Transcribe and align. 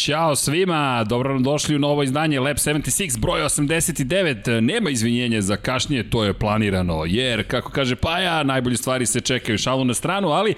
Ćao 0.00 0.36
svima, 0.36 1.04
dobro 1.04 1.32
nam 1.32 1.42
došli 1.42 1.76
u 1.76 1.78
novo 1.78 2.02
izdanje 2.02 2.40
Lab 2.40 2.56
76, 2.56 3.18
broj 3.18 3.40
89. 3.40 4.60
Nema 4.60 4.90
izvinjenja 4.90 5.40
za 5.40 5.56
kašnje, 5.56 6.10
to 6.10 6.24
je 6.24 6.34
planirano, 6.34 7.04
jer, 7.06 7.48
kako 7.48 7.70
kaže 7.70 7.96
Paja, 7.96 8.42
najbolje 8.42 8.76
stvari 8.76 9.06
se 9.06 9.20
čekaju 9.20 9.58
šalu 9.58 9.84
na 9.84 9.94
stranu, 9.94 10.28
ali 10.28 10.54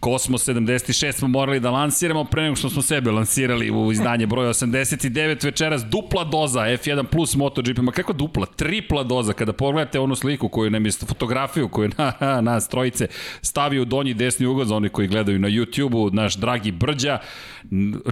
Kosmos 0.00 0.48
76 0.48 1.12
smo 1.12 1.28
morali 1.28 1.60
da 1.60 1.70
lansiramo 1.70 2.24
pre 2.24 2.42
nego 2.42 2.56
što 2.56 2.70
smo 2.70 2.82
sebe 2.82 3.10
lansirali 3.10 3.70
u 3.70 3.92
izdanje 3.92 4.26
broj 4.26 4.46
89 4.46 5.44
večeras. 5.44 5.84
Dupla 5.84 6.24
doza 6.24 6.60
F1 6.60 7.04
plus 7.04 7.36
MotoGP, 7.36 7.78
ma 7.78 7.92
kako 7.92 8.12
dupla? 8.12 8.46
Tripla 8.46 9.02
doza, 9.02 9.32
kada 9.32 9.52
pogledate 9.52 10.00
onu 10.00 10.16
sliku 10.16 10.48
koju 10.48 10.70
nam 10.70 10.86
je 10.86 10.92
fotografiju 10.92 11.68
koju 11.68 11.90
na, 11.98 12.12
nas 12.50 12.68
trojice 12.68 13.08
u 13.82 13.84
donji 13.84 14.14
desni 14.14 14.46
ugao 14.46 14.64
za 14.64 14.76
oni 14.76 14.88
koji 14.88 15.08
gledaju 15.08 15.38
na 15.38 15.48
YouTube-u, 15.48 16.10
naš 16.10 16.36
dragi 16.36 16.72
Brđa, 16.72 17.18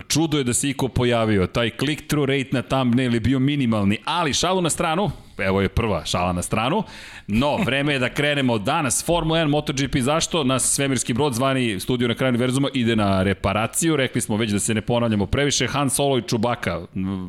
čudo 0.08 0.38
je 0.38 0.44
da 0.44 0.54
se 0.54 0.68
iko 0.68 0.88
pojavio, 0.88 1.46
taj 1.46 1.70
click-through 1.70 2.26
rate 2.26 2.50
na 2.52 2.62
thumbnail 2.62 3.14
je 3.14 3.20
bio 3.20 3.38
minimalni, 3.38 3.98
ali 4.04 4.34
šalu 4.34 4.60
na 4.60 4.70
stranu, 4.70 5.10
evo 5.38 5.60
je 5.60 5.68
prva 5.68 6.04
šala 6.04 6.32
na 6.32 6.42
stranu. 6.42 6.82
No, 7.26 7.56
vreme 7.56 7.92
je 7.92 7.98
da 7.98 8.08
krenemo 8.08 8.58
danas. 8.58 9.04
Formula 9.04 9.38
1, 9.38 9.48
MotoGP, 9.48 9.96
zašto? 9.98 10.44
Nas 10.44 10.74
svemirski 10.74 11.12
brod 11.12 11.34
zvani 11.34 11.80
studio 11.80 12.08
na 12.08 12.14
kraju 12.14 12.28
univerzuma 12.28 12.68
ide 12.74 12.96
na 12.96 13.22
reparaciju. 13.22 13.96
Rekli 13.96 14.20
smo 14.20 14.36
već 14.36 14.50
da 14.50 14.58
se 14.58 14.74
ne 14.74 14.80
ponavljamo 14.80 15.26
previše. 15.26 15.66
Han 15.66 15.90
Solo 15.90 16.18
i 16.18 16.22
Čubaka 16.22 16.80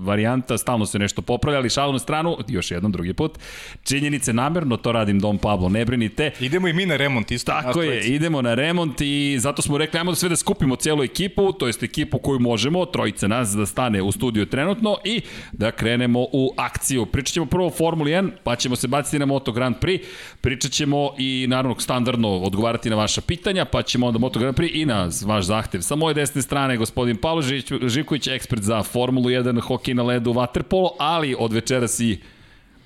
varijanta, 0.01 0.57
stalno 0.57 0.85
se 0.85 0.99
nešto 0.99 1.21
popravlja, 1.21 1.59
ali 1.59 1.69
šalu 1.69 1.93
na 1.93 1.99
stranu, 1.99 2.37
još 2.47 2.71
jednom, 2.71 2.91
drugi 2.91 3.13
put. 3.13 3.39
Činjenice 3.83 4.33
namerno, 4.33 4.77
to 4.77 4.91
radim 4.91 5.19
Dom 5.19 5.37
Pablo, 5.37 5.69
ne 5.69 5.85
brinite. 5.85 6.31
Idemo 6.39 6.67
i 6.67 6.73
mi 6.73 6.85
na 6.85 6.95
remont 6.95 7.31
isto. 7.31 7.51
Tako 7.51 7.81
je, 7.81 8.01
idemo 8.01 8.41
na 8.41 8.53
remont 8.53 9.01
i 9.01 9.37
zato 9.39 9.61
smo 9.61 9.77
rekli, 9.77 9.99
ajmo 9.99 10.11
da 10.11 10.15
sve 10.15 10.29
da 10.29 10.35
skupimo 10.35 10.75
celu 10.75 11.03
ekipu, 11.03 11.51
to 11.51 11.67
jest 11.67 11.83
ekipu 11.83 12.19
koju 12.19 12.39
možemo, 12.39 12.85
trojica 12.85 13.27
nas 13.27 13.49
da 13.49 13.65
stane 13.65 14.01
u 14.01 14.11
studiju 14.11 14.45
trenutno 14.45 14.97
i 15.03 15.21
da 15.51 15.71
krenemo 15.71 16.19
u 16.19 16.53
akciju. 16.57 17.05
Pričat 17.05 17.33
ćemo 17.33 17.45
prvo 17.45 17.69
Formula 17.69 17.98
Formuli 17.99 18.11
1, 18.11 18.31
pa 18.43 18.55
ćemo 18.55 18.75
se 18.75 18.87
baciti 18.87 19.19
na 19.19 19.25
Moto 19.25 19.51
Grand 19.51 19.75
Prix, 19.81 19.99
pričat 20.41 20.71
ćemo 20.71 21.11
i 21.17 21.45
naravno 21.49 21.79
standardno 21.79 22.29
odgovarati 22.29 22.89
na 22.89 22.95
vaša 22.95 23.21
pitanja, 23.21 23.65
pa 23.65 23.81
ćemo 23.81 24.07
onda 24.07 24.19
Moto 24.19 24.39
Grand 24.39 24.57
Prix 24.57 24.69
i 24.73 24.85
na 24.85 25.09
vaš 25.25 25.45
zahtev. 25.45 25.81
Sa 25.81 25.95
moje 25.95 26.13
desne 26.13 26.41
strane 26.41 26.77
gospodin 26.77 27.17
Pavlo 27.17 27.41
Živković, 27.87 28.27
ekspert 28.27 28.61
za 28.61 28.83
Formulu 28.83 29.29
1, 29.29 29.61
hokej 29.61 29.93
na 29.93 30.03
ledu, 30.03 30.33
waterpolo, 30.33 30.89
ali 30.99 31.35
od 31.39 31.53
večeras 31.53 31.99
i 31.99 32.17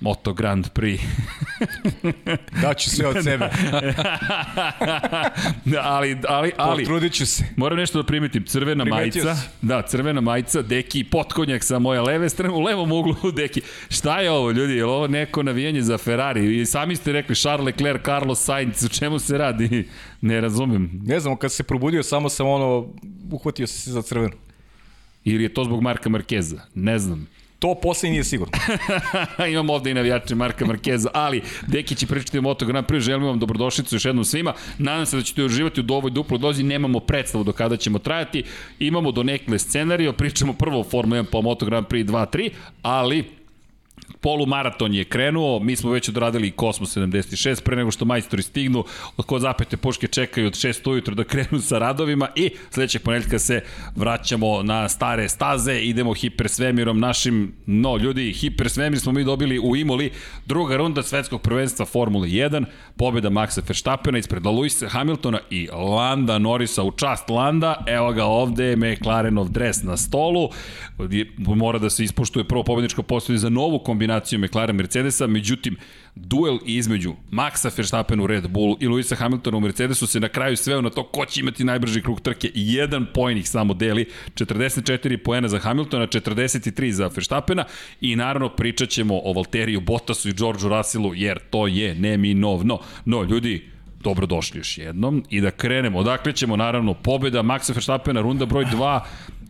Moto 0.04 0.32
Grand 0.32 0.68
Prix. 0.74 1.00
Daću 2.62 2.90
sve 2.90 3.06
od 3.06 3.16
sebe. 3.24 3.48
ali, 5.82 6.16
ali, 6.28 6.52
ali. 6.56 6.84
Potrudit 6.84 7.12
ću 7.12 7.26
se. 7.26 7.44
Moram 7.56 7.78
nešto 7.78 8.02
da 8.02 8.06
primetim. 8.06 8.44
Crvena 8.46 8.84
Primetio 8.84 9.24
majica. 9.24 9.42
Si. 9.42 9.48
Da, 9.62 9.82
crvena 9.82 10.20
majica, 10.20 10.62
deki 10.62 11.04
potkonjak 11.04 11.64
sa 11.64 11.78
moje 11.78 12.00
leve 12.00 12.28
strane, 12.28 12.54
u 12.54 12.60
levom 12.60 12.92
uglu 12.92 13.30
deki. 13.36 13.60
Šta 13.88 14.20
je 14.20 14.30
ovo, 14.30 14.50
ljudi? 14.50 14.72
Je 14.72 14.84
li 14.84 14.90
ovo 14.90 15.06
neko 15.06 15.42
navijanje 15.42 15.82
za 15.82 15.98
Ferrari? 15.98 16.60
I 16.60 16.66
sami 16.66 16.96
ste 16.96 17.12
rekli 17.12 17.34
Charles 17.34 17.66
Leclerc, 17.66 18.04
Carlos 18.04 18.44
Sainz, 18.44 18.84
u 18.84 18.88
čemu 18.88 19.18
se 19.18 19.38
radi? 19.38 19.88
Ne 20.20 20.40
razumem. 20.40 21.00
Ne 21.04 21.20
znam, 21.20 21.36
kad 21.36 21.52
se 21.52 21.62
probudio, 21.62 22.02
samo 22.02 22.28
sam 22.28 22.46
ono, 22.46 22.94
uhvatio 23.30 23.66
se 23.66 23.90
za 23.90 24.02
crvenu. 24.02 24.36
Ili 25.24 25.42
je 25.42 25.54
to 25.54 25.64
zbog 25.64 25.82
Marka 25.82 26.08
Markeza? 26.08 26.60
Ne 26.74 26.98
znam. 26.98 27.26
To 27.58 27.74
posle 27.74 28.10
nije 28.10 28.24
sigurno. 28.24 28.58
Imam 29.52 29.70
ovde 29.70 29.90
i 29.90 29.94
navijače 29.94 30.34
Marka 30.34 30.66
Markeza, 30.66 31.10
ali 31.12 31.42
Deki 31.66 31.94
će 31.94 32.06
pričati 32.06 32.38
o 32.38 32.42
Moto 32.42 32.66
Grand 32.66 32.86
Prix, 32.86 33.00
želim 33.00 33.26
vam 33.26 33.38
dobrodošlicu 33.38 33.94
još 33.94 34.04
jednom 34.04 34.24
svima. 34.24 34.54
Nadam 34.78 35.06
se 35.06 35.16
da 35.16 35.22
ćete 35.22 35.44
uživati 35.44 35.80
u 35.80 35.94
ovoj 35.94 36.10
duploj 36.10 36.38
dozi, 36.38 36.62
nemamo 36.62 37.00
predstavu 37.00 37.44
do 37.44 37.52
kada 37.52 37.76
ćemo 37.76 37.98
trajati. 37.98 38.42
Imamo 38.78 39.12
do 39.12 39.22
nekle 39.22 39.58
scenario, 39.58 40.12
pričamo 40.12 40.52
prvo 40.52 40.80
o 40.80 40.84
Formula 40.84 41.22
1 41.22 41.26
pa 41.32 41.40
Moto 41.40 41.66
Grand 41.66 41.86
Prix 41.86 42.04
2-3, 42.04 42.50
ali 42.82 43.43
polumaraton 44.24 44.94
je 44.94 45.04
krenuo, 45.04 45.60
mi 45.60 45.76
smo 45.76 45.90
već 45.90 46.08
odradili 46.08 46.50
Kosmos 46.50 46.96
76 46.96 47.62
pre 47.62 47.76
nego 47.76 47.90
što 47.90 48.04
majstori 48.04 48.42
stignu, 48.42 48.84
od 49.16 49.26
ko 49.26 49.38
zapete 49.38 49.76
puške 49.76 50.06
čekaju 50.06 50.46
od 50.46 50.52
6 50.52 50.90
ujutro 50.90 51.14
da 51.14 51.24
krenu 51.24 51.60
sa 51.60 51.78
radovima 51.78 52.28
i 52.36 52.50
sledećeg 52.70 53.02
ponedeljka 53.02 53.38
se 53.38 53.60
vraćamo 53.96 54.62
na 54.62 54.88
stare 54.88 55.28
staze, 55.28 55.80
idemo 55.80 56.14
hipersvemirom 56.14 57.00
našim, 57.00 57.52
no 57.66 57.96
ljudi, 57.96 58.32
hipersvemir 58.32 59.00
smo 59.00 59.12
mi 59.12 59.24
dobili 59.24 59.58
u 59.58 59.76
Imoli, 59.76 60.10
druga 60.46 60.76
runda 60.76 61.02
svetskog 61.02 61.42
prvenstva 61.42 61.86
Formule 61.86 62.28
1, 62.28 62.64
pobjeda 62.96 63.30
Maxa 63.30 63.62
Verstappena 63.68 64.18
ispred 64.18 64.42
Lewis 64.42 64.88
Hamiltona 64.88 65.38
i 65.50 65.68
Landa 65.72 66.38
Norrisa 66.38 66.82
u 66.82 66.90
čast 66.90 67.30
Landa, 67.30 67.84
evo 67.86 68.12
ga 68.12 68.24
ovde 68.24 68.76
McLarenov 68.76 69.48
dres 69.48 69.82
na 69.82 69.96
stolu, 69.96 70.48
mora 71.38 71.78
da 71.78 71.90
se 71.90 72.04
ispoštuje 72.04 72.44
prvo 72.44 72.62
pobedničko 72.62 73.02
postoje 73.02 73.38
za 73.38 73.48
novu 73.48 73.78
kombinaciju 73.94 74.38
McLaren 74.38 74.76
Mercedesa, 74.76 75.26
međutim, 75.26 75.76
duel 76.14 76.58
između 76.66 77.14
Maxa 77.30 77.70
Verstappen 77.76 78.20
u 78.20 78.26
Red 78.26 78.48
Bull 78.48 78.76
i 78.80 78.86
Luisa 78.86 79.14
Hamiltona 79.16 79.56
u 79.56 79.60
Mercedesu 79.60 80.06
se 80.06 80.20
na 80.20 80.28
kraju 80.28 80.56
sveo 80.56 80.80
na 80.80 80.90
to 80.90 81.02
ko 81.02 81.26
će 81.26 81.40
imati 81.40 81.64
najbrži 81.64 82.02
krug 82.02 82.20
trke 82.20 82.50
jedan 82.54 83.06
poen 83.14 83.38
ih 83.38 83.48
samo 83.48 83.74
deli, 83.74 84.06
44 84.34 85.16
poena 85.16 85.48
za 85.48 85.58
Hamiltona, 85.58 86.06
43 86.06 86.90
za 86.90 87.10
Verstappena 87.14 87.64
i 88.00 88.16
naravno 88.16 88.48
pričat 88.48 88.88
ćemo 88.88 89.20
o 89.24 89.32
Valteriju 89.32 89.80
Bottasu 89.80 90.28
i 90.28 90.32
Georgeu 90.32 90.68
Russellu 90.68 91.14
jer 91.14 91.38
to 91.50 91.66
je 91.66 91.94
neminovno. 91.94 92.78
No, 93.04 93.22
ljudi, 93.22 93.70
dobrodošli 94.00 94.60
još 94.60 94.78
jednom 94.78 95.24
i 95.30 95.40
da 95.40 95.50
krenemo. 95.50 95.98
Odakle 95.98 96.32
ćemo 96.32 96.56
naravno 96.56 96.94
pobeda 96.94 97.42
Maxa 97.42 97.74
Verstappena, 97.74 98.20
runda 98.20 98.46
broj 98.46 98.64
2, 98.64 99.00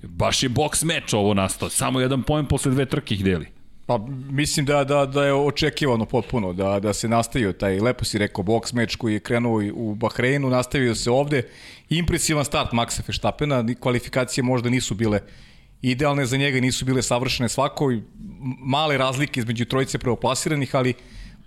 baš 0.02 0.42
je 0.42 0.48
boks 0.48 0.82
meč 0.82 1.14
ovo 1.14 1.34
nastao, 1.34 1.68
samo 1.68 2.00
jedan 2.00 2.22
poen 2.22 2.46
posle 2.46 2.72
dve 2.72 2.86
trke 2.86 3.14
ih 3.14 3.24
deli. 3.24 3.53
Pa 3.86 3.98
mislim 4.30 4.66
da, 4.66 4.84
da, 4.84 5.06
da 5.06 5.24
je 5.24 5.34
očekivano 5.34 6.04
potpuno 6.04 6.52
da, 6.52 6.80
da 6.80 6.92
se 6.92 7.08
nastavio 7.08 7.52
taj, 7.52 7.80
lepo 7.80 8.04
si 8.04 8.18
rekao, 8.18 8.44
boks 8.44 8.72
meč 8.72 8.96
koji 8.96 9.12
je 9.12 9.20
krenuo 9.20 9.62
u 9.74 9.94
Bahreinu, 9.94 10.50
nastavio 10.50 10.94
se 10.94 11.10
ovde. 11.10 11.42
Impresivan 11.88 12.44
start 12.44 12.72
Maxa 12.72 13.02
Verstappena, 13.06 13.64
kvalifikacije 13.80 14.44
možda 14.44 14.70
nisu 14.70 14.94
bile 14.94 15.20
idealne 15.82 16.26
za 16.26 16.36
njega, 16.36 16.60
nisu 16.60 16.84
bile 16.84 17.02
savršene 17.02 17.48
svako, 17.48 17.92
male 18.58 18.98
razlike 18.98 19.40
između 19.40 19.64
trojice 19.64 19.98
preoplasiranih, 19.98 20.74
ali 20.76 20.94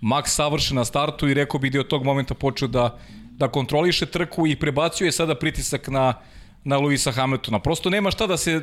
Max 0.00 0.26
savršen 0.26 0.76
na 0.76 0.84
startu 0.84 1.28
i 1.28 1.34
rekao 1.34 1.60
bih 1.60 1.72
da 1.72 1.78
je 1.78 1.80
od 1.80 1.88
tog 1.88 2.04
momenta 2.04 2.34
počeo 2.34 2.68
da, 2.68 2.98
da 3.30 3.48
kontroliše 3.48 4.06
trku 4.06 4.46
i 4.46 4.56
prebacio 4.56 5.04
je 5.04 5.12
sada 5.12 5.34
pritisak 5.34 5.88
na, 5.88 6.14
na 6.64 6.78
Luisa 6.78 7.12
Hamiltona. 7.12 7.58
Prosto 7.58 7.90
nema 7.90 8.10
šta 8.10 8.26
da 8.26 8.36
se 8.36 8.60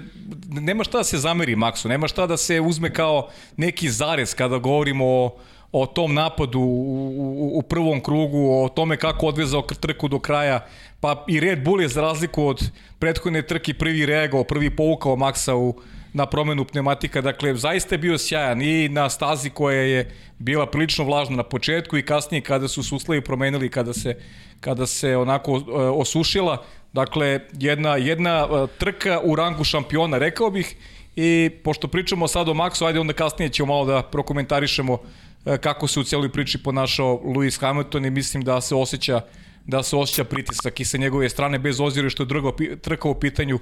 nema 0.49 0.83
šta 0.83 0.97
da 0.97 1.03
se 1.03 1.17
zameri 1.17 1.55
Maxu, 1.55 1.87
nema 1.89 2.07
šta 2.07 2.27
da 2.27 2.37
se 2.37 2.61
uzme 2.61 2.93
kao 2.93 3.29
neki 3.57 3.89
zarez 3.89 4.33
kada 4.33 4.57
govorimo 4.57 5.05
o, 5.05 5.37
o 5.71 5.85
tom 5.85 6.13
napadu 6.13 6.59
u, 6.59 7.11
u, 7.17 7.59
u 7.59 7.61
prvom 7.61 8.03
krugu, 8.03 8.63
o 8.63 8.69
tome 8.69 8.97
kako 8.97 9.27
odvezao 9.27 9.61
trku 9.61 10.07
do 10.07 10.19
kraja, 10.19 10.65
pa 10.99 11.25
i 11.27 11.39
Red 11.39 11.63
Bull 11.63 11.81
je 11.81 11.87
za 11.87 12.01
razliku 12.01 12.45
od 12.47 12.71
prethodne 12.99 13.41
trke 13.41 13.73
prvi 13.73 14.05
reagao, 14.05 14.43
prvi 14.43 14.75
povukao 14.75 15.15
Maxa 15.15 15.53
u, 15.53 15.75
na 16.15 16.25
promenu 16.25 16.65
pneumatika, 16.65 17.21
dakle 17.21 17.55
zaista 17.55 17.95
je 17.95 17.99
bio 17.99 18.17
sjajan 18.17 18.61
i 18.61 18.89
na 18.89 19.09
stazi 19.09 19.49
koja 19.49 19.81
je 19.81 20.11
bila 20.39 20.65
prilično 20.65 21.03
vlažna 21.05 21.35
na 21.35 21.43
početku 21.43 21.97
i 21.97 22.05
kasnije 22.05 22.41
kada 22.41 22.67
su 22.67 22.83
se 22.83 22.95
uslovi 22.95 23.21
promenili, 23.21 23.69
kada 23.69 23.93
se, 23.93 24.15
kada 24.59 24.85
se 24.85 25.17
onako 25.17 25.57
e, 25.57 25.61
osušila, 25.75 26.63
Dakle, 26.95 27.39
jedna, 27.53 27.95
jedna 27.95 28.47
e, 28.51 28.67
trka 28.77 29.19
u 29.23 29.35
rangu 29.35 29.63
šampiona, 29.63 30.17
rekao 30.17 30.49
bih, 30.49 30.75
i 31.15 31.49
pošto 31.63 31.87
pričamo 31.87 32.27
sad 32.27 32.49
o 32.49 32.53
Maxu, 32.53 32.85
ajde 32.87 32.99
onda 32.99 33.13
kasnije 33.13 33.49
ćemo 33.49 33.73
malo 33.73 33.85
da 33.85 34.03
prokomentarišemo 34.03 34.97
e, 35.45 35.57
kako 35.57 35.87
se 35.87 35.99
u 35.99 36.03
cijeloj 36.03 36.29
priči 36.29 36.63
ponašao 36.63 37.19
Lewis 37.25 37.59
Hamilton 37.59 38.05
i 38.05 38.09
mislim 38.09 38.43
da 38.43 38.61
se 38.61 38.75
osjeća 38.75 39.21
da 39.67 39.83
se 39.83 39.95
osjeća 39.95 40.23
pritisak 40.23 40.79
i 40.79 40.85
sa 40.85 40.97
njegove 40.97 41.29
strane 41.29 41.59
bez 41.59 41.79
ozira 41.81 42.09
što 42.09 42.23
je 42.23 42.27
druga 42.27 42.51
trka 42.81 43.09
u 43.09 43.19
pitanju. 43.19 43.59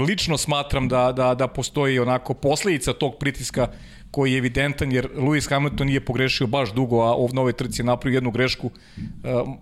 Lično 0.00 0.38
smatram 0.38 0.88
da, 0.88 1.12
da, 1.12 1.34
da 1.34 1.48
postoji 1.48 1.98
onako 1.98 2.34
posledica 2.34 2.92
tog 2.92 3.16
pritiska 3.18 3.68
koji 4.10 4.32
je 4.32 4.38
evidentan 4.38 4.92
jer 4.92 5.08
Lewis 5.16 5.50
Hamilton 5.50 5.86
nije 5.86 6.04
pogrešio 6.04 6.46
baš 6.46 6.72
dugo, 6.72 7.00
a 7.00 7.14
ovdje 7.14 7.40
ovoj 7.40 7.52
trci 7.52 7.82
je 7.82 7.86
napravio 7.86 8.16
jednu 8.16 8.30
grešku. 8.30 8.66
Uh, 8.66 9.56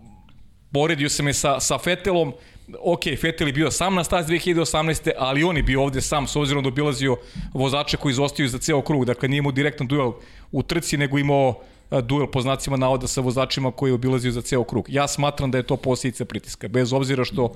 poredio 0.72 1.08
se 1.08 1.22
me 1.22 1.32
sa, 1.32 1.60
sa 1.60 1.78
Fetelom, 1.78 2.32
ok, 2.80 3.00
Vettel 3.22 3.46
je 3.46 3.52
bio 3.52 3.70
sam 3.70 3.94
na 3.94 4.04
stazi 4.04 4.32
2018. 4.32 5.10
ali 5.18 5.44
on 5.44 5.56
je 5.56 5.62
bio 5.62 5.82
ovde 5.82 6.00
sam 6.00 6.26
s 6.26 6.36
obzirom 6.36 6.62
da 6.62 6.68
obilazio 6.68 7.16
vozače 7.54 7.96
koji 7.96 8.10
izostaju 8.10 8.48
za 8.48 8.58
ceo 8.58 8.82
krug, 8.82 9.04
dakle 9.04 9.28
nije 9.28 9.38
imao 9.38 9.52
direktan 9.52 9.86
duel 9.86 10.12
u 10.52 10.62
trci, 10.62 10.96
nego 10.96 11.18
imao 11.18 11.54
duel 12.00 12.26
po 12.26 12.40
znacima 12.40 12.76
navoda 12.76 13.06
sa 13.06 13.20
vozačima 13.20 13.72
koji 13.72 13.90
je 13.90 13.94
obilazio 13.94 14.32
za 14.32 14.42
ceo 14.42 14.64
krug. 14.64 14.86
Ja 14.88 15.08
smatram 15.08 15.50
da 15.50 15.58
je 15.58 15.66
to 15.66 15.76
posljedica 15.76 16.24
pritiska, 16.24 16.68
bez 16.68 16.92
obzira 16.92 17.24
što 17.24 17.54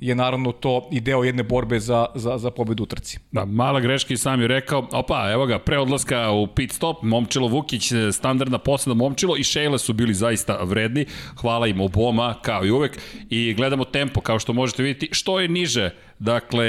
je 0.00 0.14
naravno 0.14 0.52
to 0.52 0.88
i 0.92 1.00
deo 1.00 1.24
jedne 1.24 1.42
borbe 1.42 1.80
za, 1.80 2.06
za, 2.14 2.38
za 2.38 2.50
pobedu 2.50 2.82
u 2.82 2.86
trci. 2.86 3.18
Da, 3.32 3.44
mala 3.44 3.80
greška 3.80 4.14
i 4.14 4.16
sam 4.16 4.40
je 4.40 4.48
rekao, 4.48 4.88
opa, 4.92 5.30
evo 5.32 5.46
ga, 5.46 5.58
pre 5.58 5.78
odlaska 5.78 6.30
u 6.30 6.46
pit 6.46 6.72
stop, 6.72 7.02
Momčilo 7.02 7.48
Vukić, 7.48 7.92
standardna 8.12 8.58
posada 8.58 8.94
Momčilo 8.94 9.36
i 9.36 9.44
Šejle 9.44 9.78
su 9.78 9.92
bili 9.92 10.14
zaista 10.14 10.58
vredni, 10.62 11.06
hvala 11.40 11.66
im 11.66 11.80
oboma, 11.80 12.34
kao 12.42 12.64
i 12.64 12.70
uvek, 12.70 12.98
i 13.30 13.54
gledamo 13.54 13.84
tempo, 13.84 14.20
kao 14.20 14.38
što 14.38 14.52
možete 14.52 14.82
vidjeti, 14.82 15.08
što 15.12 15.40
je 15.40 15.48
niže, 15.48 15.90
dakle, 16.18 16.66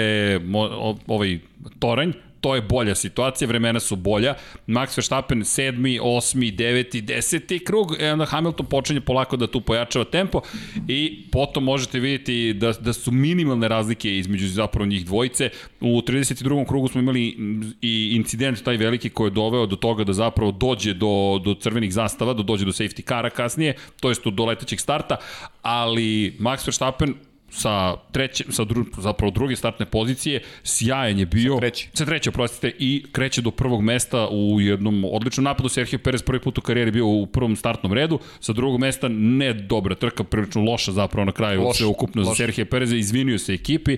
ovaj 1.07 1.39
toranj, 1.79 2.11
to 2.41 2.55
je 2.55 2.61
bolja 2.61 2.95
situacija, 2.95 3.47
vremena 3.47 3.79
su 3.79 3.95
bolja. 3.95 4.35
Max 4.67 4.97
Verstappen 4.97 5.39
7. 5.41 6.01
8. 6.01 6.55
9. 6.55 7.01
10. 7.01 7.63
krug, 7.63 7.95
e 7.99 8.13
onda 8.13 8.25
Hamilton 8.25 8.65
počinje 8.65 9.01
polako 9.01 9.37
da 9.37 9.47
tu 9.47 9.61
pojačava 9.61 10.05
tempo 10.05 10.41
i 10.87 11.23
potom 11.31 11.63
možete 11.63 11.99
vidjeti 11.99 12.53
da, 12.53 12.71
da 12.71 12.93
su 12.93 13.11
minimalne 13.11 13.67
razlike 13.67 14.17
između 14.17 14.47
zapravo 14.47 14.85
njih 14.85 15.05
dvojice. 15.05 15.49
U 15.81 16.01
32. 16.01 16.67
krugu 16.67 16.87
smo 16.87 17.01
imali 17.01 17.37
i 17.81 18.11
incident 18.15 18.63
taj 18.63 18.77
veliki 18.77 19.09
koji 19.09 19.27
je 19.27 19.31
doveo 19.31 19.65
do 19.65 19.75
toga 19.75 20.03
da 20.03 20.13
zapravo 20.13 20.51
dođe 20.51 20.93
do, 20.93 21.41
do 21.45 21.53
crvenih 21.53 21.93
zastava, 21.93 22.33
da 22.33 22.43
dođe 22.43 22.65
do 22.65 22.71
safety 22.71 23.01
kara 23.01 23.29
kasnije, 23.29 23.75
to 23.99 24.09
jest 24.09 24.27
do 24.27 24.45
letećeg 24.45 24.79
starta, 24.79 25.17
ali 25.61 26.37
Max 26.39 26.67
Verstappen 26.67 27.13
sa 27.57 27.95
treće, 28.11 28.43
sa 28.49 28.63
dru, 28.63 28.85
zapravo 28.97 29.31
druge 29.31 29.55
startne 29.55 29.85
pozicije, 29.85 30.41
sjajan 30.63 31.19
je 31.19 31.25
bio. 31.25 31.53
Sa 31.53 31.59
treće. 31.59 31.89
Sa 31.93 32.05
treće, 32.05 32.31
prostite, 32.31 32.71
i 32.79 33.05
kreće 33.11 33.41
do 33.41 33.51
prvog 33.51 33.81
mesta 33.81 34.27
u 34.31 34.61
jednom 34.61 35.05
odličnom 35.11 35.43
napadu. 35.43 35.69
Sergio 35.69 35.99
Perez 35.99 36.21
prvi 36.21 36.39
put 36.39 36.57
u 36.57 36.61
karijeri 36.61 36.91
bio 36.91 37.07
u 37.07 37.25
prvom 37.25 37.55
startnom 37.55 37.93
redu, 37.93 38.19
sa 38.39 38.53
drugog 38.53 38.79
mesta 38.79 39.07
ne 39.07 39.53
dobra 39.53 39.95
trka, 39.95 40.23
prilično 40.23 40.61
loša 40.61 40.91
zapravo 40.91 41.25
na 41.25 41.31
kraju 41.31 41.61
loš, 41.61 41.77
sve 41.77 41.85
ukupno 41.85 42.21
loš. 42.21 42.29
za 42.29 42.35
Sergio 42.35 42.65
Perez, 42.65 42.91
izvinio 42.91 43.39
se 43.39 43.53
ekipi 43.53 43.97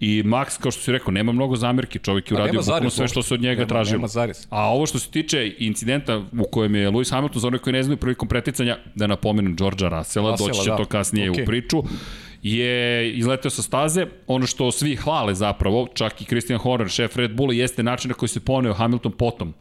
i 0.00 0.22
Max, 0.22 0.60
kao 0.60 0.70
što 0.70 0.82
si 0.82 0.92
rekao, 0.92 1.12
nema 1.12 1.32
mnogo 1.32 1.56
zamerki, 1.56 1.98
čovjek 1.98 2.30
je 2.30 2.34
uradio 2.34 2.60
bukvalno 2.60 2.90
sve 2.90 3.08
što 3.08 3.22
se 3.22 3.34
od 3.34 3.40
njega 3.40 3.60
nema, 3.60 3.68
tražilo. 3.68 3.96
Nema 3.96 4.08
A 4.50 4.68
ovo 4.68 4.86
što 4.86 4.98
se 4.98 5.10
tiče 5.10 5.54
incidenta 5.58 6.22
u 6.38 6.44
kojem 6.50 6.74
je 6.74 6.90
Lewis 6.90 7.10
Hamilton, 7.10 7.40
za 7.40 7.48
one 7.48 7.58
koji 7.58 7.72
ne 7.72 7.82
znaju 7.82 7.96
prilikom 7.96 8.28
preticanja, 8.28 8.78
da 8.94 9.06
napomenu 9.06 9.56
Russella, 9.60 9.98
Russella 9.98 10.36
doći 10.36 10.64
će 10.64 10.70
da. 10.70 10.76
to 10.76 10.84
kasnije 10.84 11.30
okay. 11.30 11.42
u 11.42 11.46
priču 11.46 11.82
je 12.44 13.12
izleteo 13.12 13.50
sa 13.50 13.62
staze. 13.62 14.06
Ono 14.26 14.46
što 14.46 14.72
svi 14.72 14.96
hvale 14.96 15.34
zapravo, 15.34 15.88
čak 15.94 16.22
i 16.22 16.24
Christian 16.24 16.58
Horner, 16.58 16.88
šef 16.88 17.16
Red 17.16 17.36
Bulla, 17.36 17.54
jeste 17.54 17.82
način 17.82 18.08
na 18.08 18.14
koji 18.14 18.28
se 18.28 18.40
poneo 18.40 18.74
Hamilton 18.74 19.12
potom 19.12 19.54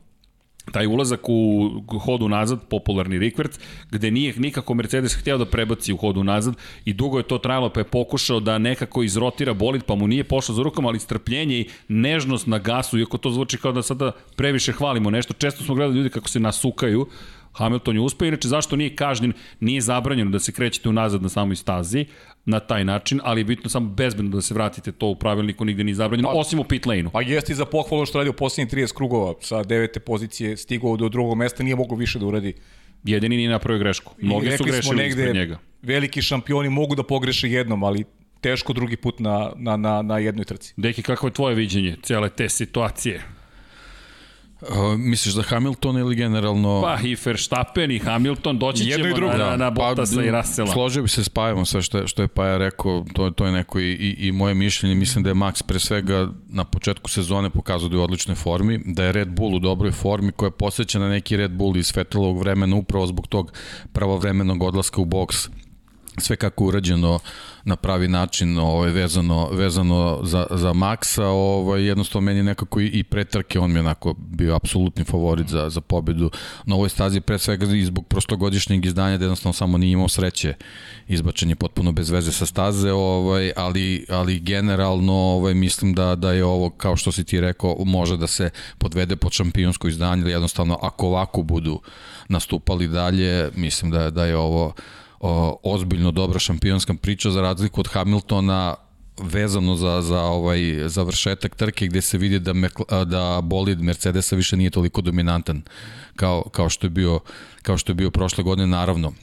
taj 0.71 0.88
ulazak 0.88 1.30
u 1.30 2.00
hodu 2.06 2.30
nazad, 2.30 2.68
popularni 2.69 3.19
rikverc, 3.19 3.59
gde 3.91 4.12
nije 4.12 4.33
nikako 4.38 4.74
Mercedes 4.74 5.15
hteo 5.15 5.38
da 5.38 5.45
prebaci 5.45 5.94
u 5.94 5.97
hodu 5.97 6.24
nazad 6.24 6.56
i 6.85 6.94
dugo 6.94 7.18
je 7.18 7.27
to 7.27 7.38
trajalo 7.38 7.69
pa 7.69 7.80
je 7.80 7.83
pokušao 7.83 8.39
da 8.39 8.57
nekako 8.57 9.03
izrotira 9.03 9.53
bolid 9.53 9.83
pa 9.83 9.95
mu 9.95 10.07
nije 10.07 10.24
pošlo 10.24 10.56
za 10.56 10.63
rukama, 10.63 10.88
ali 10.88 11.00
strpljenje 11.00 11.59
i 11.59 11.69
nežnost 11.88 12.47
na 12.47 12.59
gasu, 12.59 13.00
iako 13.00 13.18
to 13.18 13.31
zvuči 13.31 13.57
kao 13.57 13.71
da 13.71 13.81
sada 13.81 14.12
previše 14.35 14.71
hvalimo 14.71 15.09
nešto, 15.09 15.33
često 15.33 15.63
smo 15.63 15.75
gledali 15.75 15.97
ljudi 15.97 16.09
kako 16.09 16.30
se 16.30 16.39
nasukaju, 16.39 17.07
Hamilton 17.54 17.96
je 17.96 18.02
uspeo, 18.02 18.28
inače 18.28 18.48
zašto 18.48 18.76
nije 18.76 18.96
kažnjen, 18.96 19.34
nije 19.60 19.82
zabranjeno 19.82 20.32
da 20.32 20.40
se 20.40 20.52
krećete 20.52 20.90
unazad 20.90 21.22
na 21.22 21.30
samoj 21.30 21.56
stazi, 21.56 22.06
na 22.46 22.60
taj 22.60 22.86
način, 22.86 23.20
ali 23.24 23.42
je 23.42 23.46
bitno 23.46 23.70
samo 23.70 23.90
bezbedno 23.90 24.32
da 24.32 24.42
se 24.42 24.54
vratite 24.54 24.92
to 24.92 25.08
u 25.08 25.16
pravilniku, 25.16 25.66
nigde 25.66 25.84
nije 25.84 25.96
zabranjeno, 25.96 26.30
pa, 26.30 26.40
osim 26.40 26.60
u 26.60 26.64
pit 26.64 26.86
lane-u. 26.86 27.10
Pa 27.10 27.22
jeste 27.22 27.52
i 27.52 27.56
za 27.56 27.66
pohvalu 27.66 28.06
što 28.06 28.18
radi 28.18 28.30
u 28.30 28.34
posljednjih 28.34 28.74
30 28.74 28.96
krugova, 28.96 29.34
sa 29.42 29.64
devete 29.64 30.00
pozicije 30.00 30.58
stigao 30.58 30.98
do 30.98 31.10
drugog 31.10 31.38
mesta, 31.38 31.64
nije 31.64 31.76
mogo 31.76 31.96
više 31.96 32.20
da 32.20 32.26
uradi. 32.26 32.54
Jedini 33.04 33.38
nije 33.38 33.50
napravio 33.50 33.80
grešku. 33.80 34.16
Mnogi 34.22 34.58
su 34.58 34.64
grešili 34.64 34.96
negde, 34.96 35.22
ispred 35.22 35.36
njega. 35.36 35.58
Veliki 35.82 36.22
šampioni 36.22 36.70
mogu 36.70 36.96
da 36.96 37.04
pogreše 37.04 37.50
jednom, 37.50 37.84
ali 37.84 38.04
teško 38.42 38.74
drugi 38.74 38.96
put 38.96 39.20
na, 39.20 39.52
na, 39.56 39.78
na, 39.78 40.02
na 40.02 40.18
jednoj 40.18 40.46
trci. 40.46 40.74
Deki, 40.78 41.02
kako 41.02 41.28
je 41.28 41.34
tvoje 41.34 41.56
viđenje 41.56 41.96
cele 42.04 42.30
te 42.30 42.50
situacije? 42.50 43.24
Uh, 44.69 45.00
misliš 45.00 45.33
da 45.33 45.42
Hamilton 45.42 45.98
ili 45.98 46.15
generalno... 46.15 46.81
Pa 46.81 46.98
i 47.04 47.18
Verstappen 47.25 47.92
i 47.92 48.00
Hamilton, 48.00 48.60
doći 48.60 48.83
Jedno 48.83 49.06
ćemo 49.06 49.10
i 49.10 49.13
drugo. 49.13 49.38
na, 49.38 49.50
na, 49.50 49.57
na 49.57 49.69
Bottasa 49.69 50.15
pa, 50.15 50.24
i 50.24 50.31
Russella. 50.31 50.71
Složio 50.71 51.04
bi 51.04 51.10
se 51.10 51.24
s 51.24 51.30
Pajevom 51.30 51.65
sve 51.65 51.81
što 51.81 51.98
je, 51.98 52.07
što 52.07 52.21
je 52.21 52.27
Paja 52.27 52.57
rekao, 52.57 53.06
to, 53.13 53.30
to 53.30 53.45
je 53.45 53.51
neko 53.51 53.80
i, 53.80 53.92
i, 53.92 54.27
i 54.27 54.31
moje 54.31 54.54
mišljenje. 54.54 54.95
Mislim 54.95 55.24
da 55.24 55.30
je 55.30 55.36
Max 55.36 55.63
pre 55.63 55.80
svega 55.80 56.30
na 56.50 56.63
početku 56.63 57.10
sezone 57.10 57.50
pokazao 57.50 57.89
da 57.89 57.95
je 57.95 58.00
u 58.00 58.04
odličnoj 58.04 58.36
formi, 58.36 58.81
da 58.86 59.04
je 59.04 59.12
Red 59.12 59.30
Bull 59.30 59.56
u 59.56 59.60
dobroj 59.60 59.92
formi 59.92 60.31
koja 60.31 60.48
je 60.48 60.51
posveća 60.51 61.00
na 61.00 61.09
neki 61.09 61.38
Red 61.38 61.51
Bull 61.51 61.77
iz 61.77 61.94
Vettelovog 61.95 62.39
vremena 62.39 62.75
upravo 62.75 63.07
zbog 63.07 63.27
tog 63.27 63.54
pravovremenog 63.94 64.63
odlaska 64.63 65.01
u 65.01 65.06
boks 65.06 65.50
sve 66.18 66.36
kako 66.36 66.65
urađeno 66.65 67.19
na 67.65 67.75
pravi 67.75 68.07
način 68.07 68.57
ovaj, 68.57 68.92
vezano, 68.92 69.50
vezano 69.51 70.19
za, 70.24 70.48
za 70.51 70.74
Maxa, 70.74 71.24
ovaj, 71.24 71.83
jednostavno 71.83 72.25
meni 72.25 72.44
nekako 72.44 72.80
i, 72.80 72.88
i 72.88 73.04
pretrke, 73.04 73.60
on 73.60 73.71
mi 73.71 73.80
onako 73.80 74.13
bio 74.18 74.56
apsolutni 74.56 75.04
favorit 75.04 75.48
za, 75.48 75.69
za 75.69 75.81
pobedu 75.81 76.31
na 76.65 76.75
ovoj 76.75 76.89
stazi, 76.89 77.21
pre 77.21 77.39
svega 77.39 77.65
i 77.65 77.86
zbog 77.86 78.07
prošlogodišnjeg 78.07 78.86
izdanja, 78.86 79.18
da 79.18 79.25
jednostavno 79.25 79.54
samo 79.54 79.77
nije 79.77 79.92
imao 79.92 80.07
sreće, 80.07 80.54
izbačen 81.07 81.50
je 81.50 81.56
potpuno 81.56 81.92
bez 81.92 82.10
veze 82.10 82.31
sa 82.31 82.45
staze, 82.45 82.92
ovaj, 82.92 83.51
ali, 83.56 84.06
ali 84.09 84.39
generalno 84.39 85.13
ovaj, 85.13 85.54
mislim 85.54 85.94
da, 85.94 86.16
da 86.16 86.31
je 86.31 86.45
ovo, 86.45 86.69
kao 86.69 86.95
što 86.95 87.12
si 87.12 87.24
ti 87.24 87.42
rekao, 87.42 87.75
može 87.86 88.18
da 88.18 88.27
se 88.27 88.50
podvede 88.77 89.16
pod 89.16 89.31
šampionsko 89.31 89.88
izdanje, 89.88 90.31
jednostavno 90.31 90.77
ako 90.81 91.07
ovako 91.07 91.42
budu 91.44 91.81
nastupali 92.30 92.88
dalje, 92.88 93.50
mislim 93.56 93.92
da, 93.92 94.09
da 94.09 94.25
je 94.25 94.38
ovo 94.38 94.74
o, 95.24 95.60
ozbiljno 95.64 96.12
dobra 96.12 96.40
šampionska 96.40 96.94
priča 96.94 97.31
za 97.31 97.42
razliku 97.42 97.81
od 97.81 97.88
Hamiltona 97.88 98.75
vezano 99.22 99.75
za, 99.75 100.02
za 100.02 100.22
ovaj 100.22 100.60
završetak 100.90 101.56
trke 101.56 101.88
gde 101.88 102.02
se 102.02 102.18
vidi 102.18 102.40
da, 102.40 102.54
da 103.06 103.42
bolid 103.44 103.81
Mercedesa 103.81 104.36
više 104.36 104.58
nije 104.58 104.70
toliko 104.70 105.02
dominantan 105.02 105.62
kao, 106.16 106.44
kao, 106.52 106.70
što 106.70 106.86
je 106.86 106.90
bio, 106.90 107.20
kao 107.62 107.78
što 107.78 107.92
je 107.92 107.96
bio 107.96 108.12
prošle 108.12 108.44
godine 108.44 108.68
naravno 108.68 109.14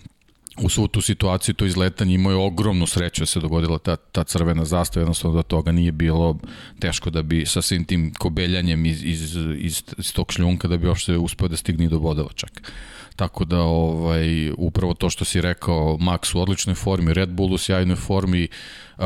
u 0.62 0.69
svu 0.69 0.88
tu 0.88 1.00
situaciju 1.00 1.55
to 1.55 1.67
izletanje 1.67 2.14
imao 2.14 2.31
je 2.32 2.37
ogromnu 2.37 2.87
sreću 2.87 3.23
da 3.23 3.26
se 3.26 3.41
dogodila 3.41 3.79
ta, 3.79 3.96
ta 3.96 4.25
crvena 4.25 4.64
zastava, 4.64 5.03
jednostavno 5.03 5.37
da 5.37 5.43
toga 5.43 5.73
nije 5.73 5.93
bilo 5.93 6.38
teško 6.79 7.11
da 7.11 7.23
bi 7.23 7.46
sa 7.46 7.62
svim 7.62 7.85
tim 7.85 8.14
kobeljanjem 8.19 8.87
iz, 8.87 9.05
iz, 9.05 9.37
iz, 9.58 9.82
iz 9.99 10.12
tog 10.12 10.32
šljunka 10.32 10.69
da 10.69 10.76
bi 10.76 10.88
uopšte 10.88 11.17
uspeo 11.17 11.49
da 11.49 11.56
stigne 11.56 11.88
do 11.88 11.99
bodova 11.99 12.32
čak. 12.35 12.73
Tako 13.20 13.44
da 13.44 13.61
ovaj 13.61 14.50
upravo 14.58 14.94
to 14.94 15.11
što 15.11 15.25
si 15.25 15.40
rekao 15.40 15.96
Max 16.00 16.37
u 16.37 16.40
odličnoj 16.40 16.75
formi, 16.75 17.14
Red 17.14 17.28
Bull 17.28 17.52
u 17.52 17.58
sjajnoj 17.58 17.96
formi, 17.96 18.49
uh, 18.98 19.05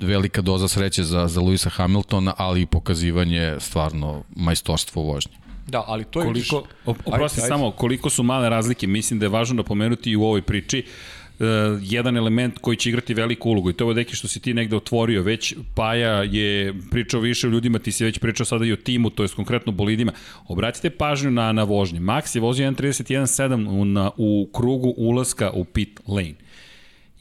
velika 0.00 0.42
doza 0.42 0.68
sreće 0.68 1.04
za 1.04 1.26
za 1.26 1.40
Luisa 1.40 1.70
Hamiltona, 1.70 2.34
ali 2.36 2.62
i 2.62 2.66
pokazivanje 2.66 3.56
stvarno 3.58 4.22
majstorstvo 4.36 5.02
vožnje. 5.02 5.32
Da, 5.66 5.84
ali 5.86 6.04
to 6.04 6.20
je 6.20 6.26
koliko 6.26 6.62
oprosti 6.86 7.40
samo 7.40 7.70
koliko 7.70 8.10
su 8.10 8.22
male 8.22 8.48
razlike, 8.48 8.86
mislim 8.86 9.18
da 9.18 9.26
je 9.26 9.30
važno 9.30 9.56
da 9.56 9.62
pomenuti 9.62 10.10
i 10.10 10.16
u 10.16 10.24
ovoj 10.24 10.42
priči. 10.42 10.84
Uh, 10.86 10.88
uh, 10.88 11.19
jedan 11.80 12.16
element 12.16 12.58
koji 12.58 12.76
će 12.76 12.88
igrati 12.88 13.14
veliku 13.14 13.50
ulogu 13.50 13.70
i 13.70 13.72
to 13.72 13.88
je 13.88 13.94
deki 13.94 14.16
što 14.16 14.28
si 14.28 14.40
ti 14.40 14.54
negde 14.54 14.76
otvorio 14.76 15.22
već 15.22 15.54
Paja 15.74 16.22
je 16.22 16.74
pričao 16.90 17.20
više 17.20 17.46
o 17.46 17.50
ljudima 17.50 17.78
ti 17.78 17.92
si 17.92 18.04
već 18.04 18.18
pričao 18.18 18.46
sada 18.46 18.64
i 18.64 18.72
o 18.72 18.76
timu 18.76 19.10
to 19.10 19.22
je 19.22 19.28
konkretno 19.28 19.72
bolidima 19.72 20.12
obratite 20.48 20.90
pažnju 20.90 21.30
na, 21.30 21.52
na 21.52 21.64
vožnje 21.64 22.00
Max 22.00 22.36
je 22.36 22.40
vozio 22.40 22.70
1.31.7 22.70 23.68
u, 23.68 23.84
na, 23.84 24.10
u 24.16 24.50
krugu 24.52 24.94
ulaska 24.96 25.50
u 25.50 25.64
pit 25.64 26.00
lane 26.08 26.34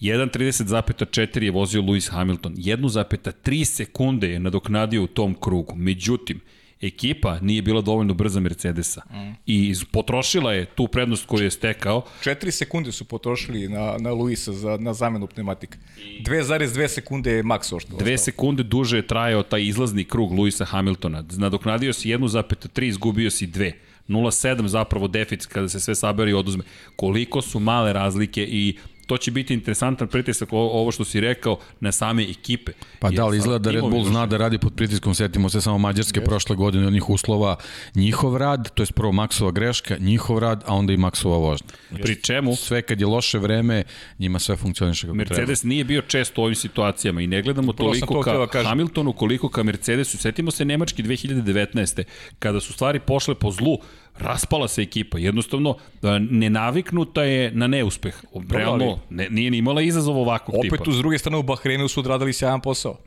1.30.4 0.01 1.43
je 1.43 1.51
vozio 1.51 1.81
Lewis 1.81 2.11
Hamilton. 2.11 2.55
1.3 2.55 3.63
sekunde 3.63 4.29
je 4.29 4.39
nadoknadio 4.39 5.03
u 5.03 5.07
tom 5.07 5.35
krugu. 5.39 5.75
Međutim, 5.75 6.39
ekipa 6.81 7.39
nije 7.41 7.61
bila 7.61 7.81
dovoljno 7.81 8.13
brza 8.13 8.39
Mercedesa 8.39 9.01
mm. 9.11 9.35
i 9.45 9.73
potrošila 9.91 10.53
je 10.53 10.65
tu 10.65 10.87
prednost 10.87 11.25
koju 11.25 11.43
je 11.43 11.51
stekao. 11.51 12.05
4 12.23 12.51
sekunde 12.51 12.91
su 12.91 13.05
potrošili 13.05 13.67
na, 13.67 13.95
na 13.99 14.11
Luisa 14.11 14.53
za, 14.53 14.77
na 14.77 14.93
zamenu 14.93 15.27
pneumatika. 15.27 15.77
2,2 16.25 16.87
sekunde 16.87 17.31
je 17.31 17.43
Max 17.43 17.75
ošto. 17.75 17.95
2 17.95 18.17
sekunde 18.17 18.63
duže 18.63 18.97
je 18.97 19.07
trajao 19.07 19.43
taj 19.43 19.63
izlazni 19.63 20.03
krug 20.03 20.31
Luisa 20.31 20.65
Hamiltona. 20.65 21.23
Nadoknadio 21.37 21.93
si 21.93 22.09
1,3, 22.09 22.87
izgubio 22.87 23.31
si 23.31 23.47
2. 23.47 23.71
0,7 24.07 24.67
zapravo 24.67 25.07
deficit 25.07 25.45
kada 25.45 25.69
se 25.69 25.79
sve 25.79 25.95
sabere 25.95 26.31
i 26.31 26.33
oduzme. 26.33 26.63
Koliko 26.95 27.41
su 27.41 27.59
male 27.59 27.93
razlike 27.93 28.43
i 28.43 28.77
to 29.09 29.17
će 29.17 29.31
biti 29.31 29.53
interesantan 29.53 30.07
pritisak 30.07 30.49
ovo 30.53 30.91
što 30.91 31.05
si 31.05 31.19
rekao 31.19 31.57
na 31.79 31.91
same 31.91 32.23
ekipe. 32.23 32.71
Pa 32.99 33.09
da, 33.09 33.25
ali 33.25 33.37
izgleda 33.37 33.59
da 33.59 33.71
Red 33.71 33.81
Bull 33.81 34.05
zna 34.05 34.25
da 34.25 34.37
radi 34.37 34.57
pod 34.57 34.73
pritiskom, 34.73 35.15
setimo 35.15 35.49
se 35.49 35.61
samo 35.61 35.77
Mađarske 35.77 36.19
yes. 36.19 36.25
prošle 36.25 36.55
godine 36.55 36.87
od 36.87 36.93
njih 36.93 37.09
uslova, 37.09 37.55
njihov 37.95 38.37
rad, 38.37 38.69
to 38.73 38.83
je 38.83 38.87
prvo 38.95 39.11
Maksova 39.11 39.51
greška, 39.51 39.97
njihov 39.97 40.39
rad, 40.39 40.63
a 40.67 40.75
onda 40.75 40.93
i 40.93 40.97
Maksova 40.97 41.37
vožnja. 41.37 41.67
Yes. 41.91 42.01
Pri 42.01 42.21
čemu? 42.21 42.55
Sve 42.55 42.81
kad 42.81 43.01
je 43.01 43.07
loše 43.07 43.39
vreme, 43.39 43.83
njima 44.19 44.39
sve 44.39 44.55
funkcioniše 44.55 45.07
kako 45.07 45.15
Mercedes 45.15 45.61
treba. 45.61 45.69
nije 45.69 45.83
bio 45.83 46.01
često 46.01 46.41
u 46.41 46.43
ovim 46.43 46.55
situacijama 46.55 47.21
i 47.21 47.27
ne 47.27 47.41
gledamo 47.41 47.73
toliko 47.73 48.23
to 48.23 48.47
ka 48.47 48.63
da 48.63 48.69
Hamiltonu 48.69 49.13
koliko 49.13 49.49
ka 49.49 49.63
Mercedesu. 49.63 50.17
Setimo 50.17 50.51
se 50.51 50.65
Nemački 50.65 51.03
2019. 51.03 52.03
kada 52.39 52.59
su 52.59 52.73
stvari 52.73 52.99
pošle 52.99 53.35
po 53.35 53.51
zlu, 53.51 53.77
raspala 54.19 54.67
se 54.67 54.81
ekipa. 54.81 55.17
Jednostavno, 55.17 55.75
e, 56.03 56.19
nenaviknuta 56.19 57.23
je 57.23 57.51
na 57.51 57.67
neuspeh. 57.67 58.23
Realno, 58.49 58.99
ne, 59.09 59.27
nije 59.29 59.51
ni 59.51 59.57
imala 59.57 59.81
izazov 59.81 60.17
ovakvog 60.17 60.55
opet 60.55 60.71
tipa. 60.71 60.83
Opet, 60.83 60.93
s 60.93 60.97
druge 60.97 61.17
strane, 61.17 61.37
u 61.37 61.43
Bahreinu 61.43 61.87
su 61.87 61.99
odradili 61.99 62.33
sjajan 62.33 62.61
posao. 62.61 62.97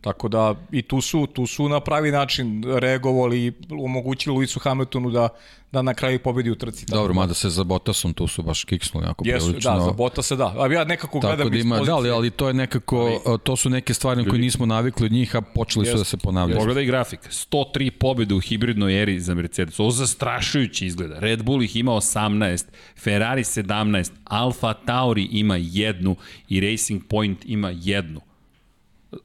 Tako 0.00 0.28
da 0.28 0.54
i 0.72 0.82
tu 0.82 1.00
su, 1.00 1.26
tu 1.26 1.46
su 1.46 1.68
na 1.68 1.80
pravi 1.80 2.10
način 2.10 2.64
reagovali 2.78 3.46
i 3.46 3.52
omogućili 3.70 4.36
Luisu 4.36 4.60
Hamiltonu 4.60 5.10
da, 5.10 5.28
da 5.72 5.82
na 5.82 5.94
kraju 5.94 6.18
pobedi 6.18 6.50
u 6.50 6.54
trci. 6.54 6.86
Dobro, 6.86 7.14
mada 7.14 7.34
se 7.34 7.50
za 7.50 7.64
Bottasom 7.64 8.12
tu 8.12 8.26
su 8.26 8.42
baš 8.42 8.64
kiksnuli 8.64 9.06
jako 9.06 9.24
Jesu, 9.26 9.46
prilično. 9.46 9.74
da, 9.74 9.80
za 9.80 9.90
Bottasa 9.90 10.36
da. 10.36 10.54
A 10.58 10.72
ja 10.72 10.84
nekako 10.84 11.20
Tako 11.20 11.36
gledam 11.36 11.52
da 11.52 11.58
ima, 11.58 11.80
iz 11.80 11.86
da, 11.86 11.94
ali, 11.94 12.10
ali 12.10 12.30
to 12.30 12.48
je 12.48 12.54
nekako, 12.54 13.20
to 13.42 13.56
su 13.56 13.70
neke 13.70 13.94
stvari 13.94 14.22
na 14.22 14.30
koje 14.30 14.40
nismo 14.40 14.66
navikli 14.66 15.06
od 15.06 15.12
njih, 15.12 15.36
a 15.36 15.40
počeli 15.40 15.86
su 15.86 15.96
da 15.96 16.04
se 16.04 16.16
ponavljaju. 16.16 16.58
Pogledaj 16.58 16.84
grafik. 16.84 17.20
103 17.20 17.90
pobjede 17.90 18.34
u 18.34 18.40
hibridnoj 18.40 19.02
eri 19.02 19.20
za 19.20 19.34
Mercedes. 19.34 19.80
Ovo 19.80 19.90
zastrašujuće 19.90 20.86
izgleda. 20.86 21.18
Red 21.18 21.42
Bull 21.42 21.62
ih 21.62 21.76
ima 21.76 21.92
18, 21.92 22.64
Ferrari 22.96 23.42
17, 23.42 24.10
Alfa 24.24 24.72
Tauri 24.72 25.28
ima 25.30 25.56
jednu 25.56 26.16
i 26.48 26.60
Racing 26.60 27.02
Point 27.08 27.38
ima 27.44 27.72
jednu. 27.74 28.27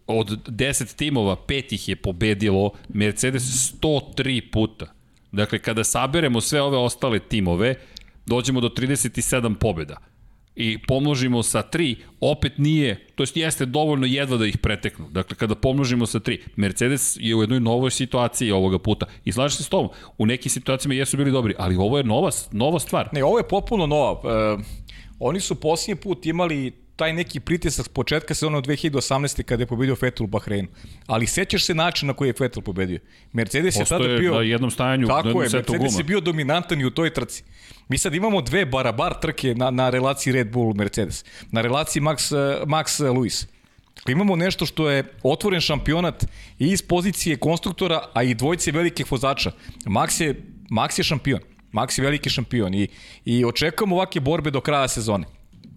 Od 0.07 0.49
10 0.49 0.95
timova, 0.95 1.35
pet 1.35 1.71
ih 1.71 1.89
je 1.89 1.95
pobedilo 1.95 2.71
Mercedes 2.89 3.43
103 3.81 4.51
puta. 4.51 4.93
Dakle, 5.31 5.59
kada 5.59 5.83
saberemo 5.83 6.41
sve 6.41 6.61
ove 6.61 6.77
ostale 6.77 7.19
timove, 7.19 7.75
dođemo 8.25 8.61
do 8.61 8.69
37 8.69 9.55
pobjeda 9.55 9.97
i 10.55 10.77
pomnožimo 10.87 11.43
sa 11.43 11.63
3, 11.71 11.95
opet 12.21 12.57
nije, 12.57 13.07
to 13.15 13.23
jest 13.23 13.37
jeste 13.37 13.65
dovoljno 13.65 14.05
jedva 14.05 14.37
da 14.37 14.45
ih 14.45 14.57
preteknu. 14.57 15.09
Dakle, 15.09 15.37
kada 15.37 15.55
pomnožimo 15.55 16.05
sa 16.05 16.19
3, 16.19 16.37
Mercedes 16.55 17.17
je 17.19 17.35
u 17.35 17.41
jednoj 17.41 17.59
novoj 17.59 17.91
situaciji 17.91 18.51
ovoga 18.51 18.79
puta. 18.79 19.05
I 19.25 19.31
slažeš 19.31 19.57
se 19.57 19.63
s 19.63 19.69
tobom, 19.69 19.89
u 20.17 20.25
nekim 20.25 20.51
situacijama 20.51 20.93
jesu 20.93 21.17
bili 21.17 21.31
dobri, 21.31 21.55
ali 21.57 21.75
ovo 21.75 21.97
je 21.97 22.03
nova, 22.03 22.29
nova 22.51 22.79
stvar. 22.79 23.09
Ne, 23.13 23.23
ovo 23.23 23.37
je 23.37 23.47
popuno 23.47 23.87
nova. 23.87 24.21
E, 24.23 24.57
oni 25.19 25.39
su 25.39 25.55
posljednji 25.55 26.01
put 26.01 26.25
imali 26.25 26.82
taj 26.95 27.13
neki 27.13 27.39
pritisak 27.39 27.85
s 27.85 27.89
početka 27.89 28.33
sezona 28.33 28.57
od 28.57 28.67
2018. 28.67 29.43
kada 29.43 29.63
je 29.63 29.67
pobedio 29.67 29.95
Vettel 30.01 30.23
u 30.23 30.27
Bahreinu. 30.27 30.67
Ali 31.07 31.27
sećaš 31.27 31.65
se 31.65 31.73
način 31.73 32.07
na 32.07 32.13
koji 32.13 32.29
je 32.29 32.33
Vettel 32.39 32.62
pobedio. 32.62 33.00
Mercedes 33.31 33.75
je 33.75 33.85
tada 33.85 34.07
bio... 34.07 34.33
na 34.33 34.41
jednom 34.41 34.71
stajanju, 34.71 35.07
na 35.07 35.15
Tako 35.15 35.27
jednom 35.27 35.43
je, 35.43 35.50
setu 35.50 35.71
Mercedes 35.71 35.91
guma. 35.91 36.00
je 36.00 36.03
bio 36.03 36.19
dominantan 36.21 36.81
i 36.81 36.85
u 36.85 36.89
toj 36.89 37.13
trci. 37.13 37.43
Mi 37.88 37.97
sad 37.97 38.15
imamo 38.15 38.41
dve 38.41 38.65
barabar 38.65 39.13
trke 39.21 39.55
na, 39.55 39.71
na 39.71 39.89
relaciji 39.89 40.33
Red 40.33 40.51
Bull 40.51 40.73
Mercedes. 40.73 41.25
Na 41.51 41.62
relaciji 41.62 42.01
Max, 42.01 42.31
Max 42.65 43.03
Lewis. 43.03 43.45
Imamo 44.07 44.35
nešto 44.35 44.65
što 44.65 44.89
je 44.89 45.03
otvoren 45.23 45.62
šampionat 45.62 46.23
i 46.59 46.67
iz 46.67 46.81
pozicije 46.81 47.38
konstruktora, 47.38 48.01
a 48.13 48.23
i 48.23 48.33
dvojce 48.33 48.71
velikih 48.71 49.12
vozača. 49.12 49.51
Max 49.85 50.21
je, 50.21 50.41
Max 50.69 51.00
je 51.00 51.03
šampion. 51.03 51.39
Max 51.73 52.00
je 52.00 52.05
veliki 52.05 52.29
šampion 52.29 52.73
i, 52.73 52.88
i 53.25 53.45
očekujemo 53.45 53.95
ovakve 53.95 54.21
borbe 54.21 54.51
do 54.51 54.62
kraja 54.62 54.88
sezone. 54.88 55.25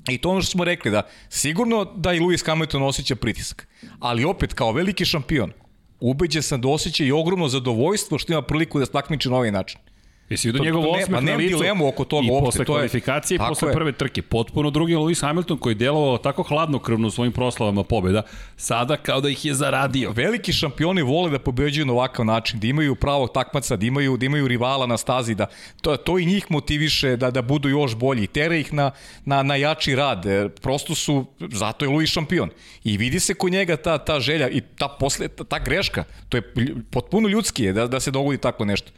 I 0.09 0.19
to 0.19 0.31
ono 0.31 0.43
što 0.43 0.51
smo 0.51 0.65
rekli, 0.65 0.91
da 0.91 1.03
sigurno 1.29 1.85
da 1.85 2.13
i 2.13 2.21
Lewis 2.21 2.47
Hamilton 2.47 2.83
osjeća 2.83 3.17
pritisak. 3.17 3.69
Ali 3.99 4.25
opet, 4.25 4.55
kao 4.55 4.73
veliki 4.73 5.05
šampion, 5.05 5.53
ubeđen 6.01 6.43
sam 6.43 6.61
da 6.61 6.69
osjeća 6.69 7.05
i 7.05 7.13
ogromno 7.13 7.49
zadovoljstvo 7.49 8.19
što 8.19 8.33
ima 8.33 8.43
priliku 8.43 8.79
da 8.79 8.87
se 8.87 8.93
takmiči 8.93 9.29
na 9.29 9.37
ovaj 9.37 9.53
način. 9.53 9.81
Jesi 10.29 10.49
vidio 10.49 10.65
njegov 10.65 10.83
osmeh 10.93 11.07
pa 11.09 11.21
na 11.23 11.35
licu 11.35 11.57
dilemu 11.57 11.89
oko 11.89 12.05
toga 12.05 12.27
i 12.27 12.31
uopšte, 12.31 12.47
posle 12.47 12.65
to 12.65 12.73
je- 12.73 12.77
kvalifikacije 12.79 13.37
i 13.37 13.41
posle 13.41 13.73
prve 13.73 13.93
trke. 13.93 14.23
Potpuno 14.23 14.71
drugi 14.71 14.95
Lewis 14.95 15.21
Hamilton 15.21 15.59
koji 15.59 15.71
je 15.71 15.77
delovao 15.77 16.19
tako 16.19 16.43
hladnokrvno 16.43 17.09
u 17.09 17.11
svojim 17.11 17.33
proslavama 17.33 17.85
pobjeda, 17.85 18.23
sada 18.57 18.97
kao 18.97 19.21
da 19.21 19.29
ih 19.29 19.45
je 19.45 19.55
zaradio. 19.55 20.11
Veliki 20.13 20.53
šampioni 20.53 21.03
vole 21.03 21.31
da 21.31 21.39
pobeđuju 21.41 21.87
na 21.87 21.93
ovakav 21.93 22.25
način, 22.27 22.61
da 22.61 22.67
imaju 22.67 22.95
pravog 22.97 23.33
takmaca, 23.33 23.77
da 23.77 23.87
imaju, 23.87 24.17
da 24.17 24.27
imaju 24.27 24.49
rivala 24.49 24.87
na 24.87 24.97
stazi, 24.97 25.35
da 25.35 25.47
to, 25.81 25.97
to 25.97 26.19
i 26.19 26.27
njih 26.27 26.47
motiviše 26.51 27.17
da, 27.17 27.31
da 27.31 27.43
budu 27.43 27.69
još 27.69 27.95
bolji, 27.97 28.27
tera 28.27 28.57
ih 28.57 28.73
na, 28.73 28.91
na, 29.25 29.43
na 29.43 29.57
jači 29.57 29.95
rad, 29.95 30.27
e, 30.27 30.49
prosto 30.51 30.95
su, 30.95 31.25
zato 31.43 31.85
je 31.85 31.91
Luis 31.91 32.11
šampion. 32.11 32.51
I 32.85 32.97
vidi 32.97 33.21
se 33.21 33.35
kod 33.35 33.53
njega 33.53 33.77
ta, 33.77 33.99
ta 33.99 34.21
želja 34.21 34.49
i 34.49 34.61
ta, 34.61 34.89
posle, 34.91 35.29
ta, 35.29 35.45
ta 35.45 35.59
greška, 35.59 36.05
to 36.29 36.37
je 36.37 36.43
potpuno 36.91 37.29
ljudski 37.29 37.65
je 37.65 37.73
da, 37.73 37.87
da 37.87 38.01
se 38.01 38.11
dogodi 38.11 38.39
tako 38.39 38.65
nešto. 38.65 38.91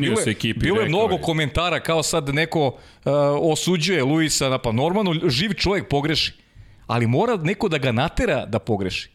Bilo 0.00 0.12
je- 0.12 0.24
se 0.24 0.30
ekipi, 0.30 0.67
Bilo 0.72 0.82
je 0.82 0.88
mnogo 0.88 1.14
je. 1.14 1.20
komentara 1.22 1.80
kao 1.80 2.02
sad 2.02 2.28
neko 2.28 2.66
uh, 2.66 2.72
osuđuje 3.40 4.04
Luisa, 4.04 4.48
na, 4.48 4.58
pa 4.58 4.72
normalno 4.72 5.14
živ 5.28 5.52
čovjek 5.52 5.88
pogreši, 5.88 6.32
ali 6.86 7.06
mora 7.06 7.36
neko 7.36 7.68
da 7.68 7.78
ga 7.78 7.92
natera 7.92 8.46
da 8.46 8.58
pogreši. 8.58 9.10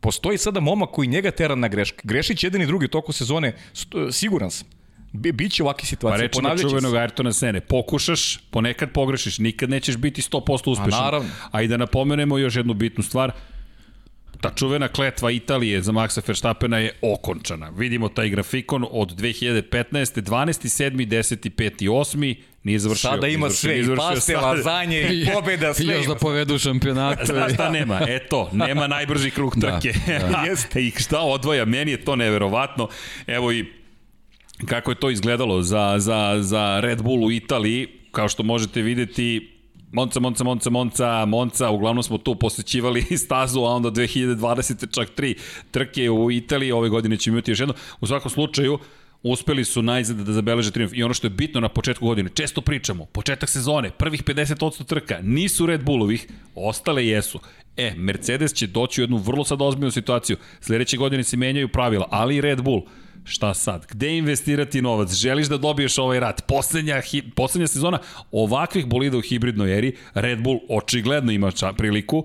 Postoji 0.00 0.38
sada 0.38 0.60
momak 0.60 0.90
koji 0.90 1.08
njega 1.08 1.30
tera 1.30 1.54
na 1.54 1.68
greške. 1.68 2.00
Grešit 2.04 2.38
će 2.38 2.46
jedan 2.46 2.62
i 2.62 2.66
drugi 2.66 2.84
u 2.84 2.88
toku 2.88 3.12
sezone, 3.12 3.52
st- 3.74 4.12
siguran 4.12 4.50
sam. 4.50 4.66
Bi, 5.12 5.32
biće 5.32 5.62
ovakve 5.62 5.80
Pa 5.82 5.86
situacije, 5.86 6.22
rečima 6.22 6.42
ponavljaće 6.42 6.68
čuvenog 6.68 6.92
se. 6.92 6.96
Ayrtona 6.96 7.32
Sene, 7.32 7.60
pokušaš, 7.60 8.36
ponekad 8.50 8.90
pogrešiš, 8.92 9.38
nikad 9.38 9.70
nećeš 9.70 9.96
biti 9.96 10.22
100% 10.22 10.70
uspešan. 10.70 11.04
naravno. 11.04 11.28
A 11.50 11.62
i 11.62 11.68
da 11.68 11.76
napomenemo 11.76 12.38
još 12.38 12.56
jednu 12.56 12.74
bitnu 12.74 13.02
stvar, 13.02 13.32
ta 14.40 14.50
čuvena 14.54 14.88
kletva 14.88 15.30
Italije 15.30 15.82
za 15.82 15.92
Maxa 15.92 16.20
Verstappena 16.26 16.78
je 16.78 16.92
okončana. 17.02 17.68
Vidimo 17.68 18.08
taj 18.08 18.28
grafikon 18.28 18.86
od 18.90 19.16
2015. 19.16 19.62
12. 19.72 20.22
7. 20.22 21.06
10. 21.08 21.50
5. 21.50 21.90
8. 21.90 22.34
Nije 22.62 22.78
završio. 22.78 23.10
Sada 23.10 23.26
ima 23.26 23.50
sve, 23.50 23.80
i 23.80 23.84
paste, 23.96 24.36
lazanje, 24.36 25.00
i 25.00 25.26
pobeda, 25.34 25.70
I 25.70 25.74
sve 25.84 25.94
još 25.94 26.04
ima. 26.04 26.14
da 26.14 26.20
povedu 26.20 26.58
šampionat. 26.58 27.18
Znaš 27.26 27.54
šta 27.54 27.70
nema? 27.70 28.00
Eto, 28.08 28.50
nema 28.52 28.86
najbrži 28.86 29.30
krug 29.30 29.56
trke. 29.60 29.92
Da, 30.06 30.44
Jeste. 30.48 30.82
I 30.82 30.90
šta 30.90 31.20
odvoja? 31.20 31.64
Meni 31.64 31.90
je 31.90 32.04
to 32.04 32.16
neverovatno. 32.16 32.88
Evo 33.26 33.52
i 33.52 33.64
kako 34.66 34.90
je 34.90 34.94
to 35.00 35.10
izgledalo 35.10 35.62
za, 35.62 35.94
za, 35.98 36.36
za 36.40 36.80
Red 36.80 37.02
Bull 37.02 37.24
u 37.24 37.32
Italiji, 37.32 37.88
kao 38.10 38.28
što 38.28 38.42
možete 38.42 38.82
videti, 38.82 39.57
Monca, 39.92 40.20
Monca, 40.20 40.44
Monca, 40.44 40.70
Monca, 40.70 41.24
Monca, 41.24 41.70
uglavnom 41.70 42.02
smo 42.02 42.18
tu 42.18 42.34
posećivali 42.34 43.02
stazu, 43.24 43.60
a 43.60 43.70
onda 43.70 43.90
2020. 43.90 44.94
čak 44.94 45.10
tri 45.10 45.34
trke 45.70 46.10
u 46.10 46.30
Italiji, 46.30 46.72
ove 46.72 46.88
godine 46.88 47.16
ćemo 47.16 47.34
imati 47.34 47.50
još 47.50 47.60
jedno. 47.60 47.74
U 48.00 48.06
svakom 48.06 48.30
slučaju, 48.30 48.78
uspeli 49.22 49.64
su 49.64 49.82
najzad 49.82 50.16
da 50.16 50.32
zabeleže 50.32 50.70
triumf. 50.70 50.92
I 50.94 51.02
ono 51.02 51.14
što 51.14 51.26
je 51.26 51.30
bitno 51.30 51.60
na 51.60 51.68
početku 51.68 52.06
godine, 52.06 52.30
često 52.34 52.60
pričamo, 52.60 53.04
početak 53.04 53.48
sezone, 53.48 53.90
prvih 53.90 54.24
50% 54.24 54.84
trka, 54.84 55.18
nisu 55.22 55.66
Red 55.66 55.84
Bullovih, 55.84 56.26
ostale 56.54 57.06
jesu. 57.06 57.40
E, 57.76 57.94
Mercedes 57.96 58.54
će 58.54 58.66
doći 58.66 59.00
u 59.00 59.02
jednu 59.02 59.16
vrlo 59.16 59.44
sad 59.44 59.62
ozbiljnu 59.62 59.90
situaciju. 59.90 60.36
Sledeće 60.60 60.96
godine 60.96 61.24
se 61.24 61.36
menjaju 61.36 61.68
pravila, 61.68 62.08
ali 62.10 62.36
i 62.36 62.40
Red 62.40 62.62
Bull. 62.62 62.82
Šta 63.24 63.54
sad? 63.54 63.86
Gde 63.90 64.16
investirati 64.16 64.82
novac? 64.82 65.12
Želiš 65.14 65.46
da 65.46 65.56
dobiješ 65.58 65.98
ovaj 65.98 66.20
rat? 66.20 66.46
Poslednja, 66.46 67.00
hi, 67.00 67.22
poslednja 67.36 67.66
sezona 67.66 67.98
ovakvih 68.32 68.86
bolida 68.86 69.16
u 69.16 69.20
hibridnoj 69.20 69.78
eri, 69.78 69.96
Red 70.14 70.42
Bull 70.42 70.58
očigledno 70.68 71.32
ima 71.32 71.50
ča, 71.50 71.72
priliku, 71.72 72.24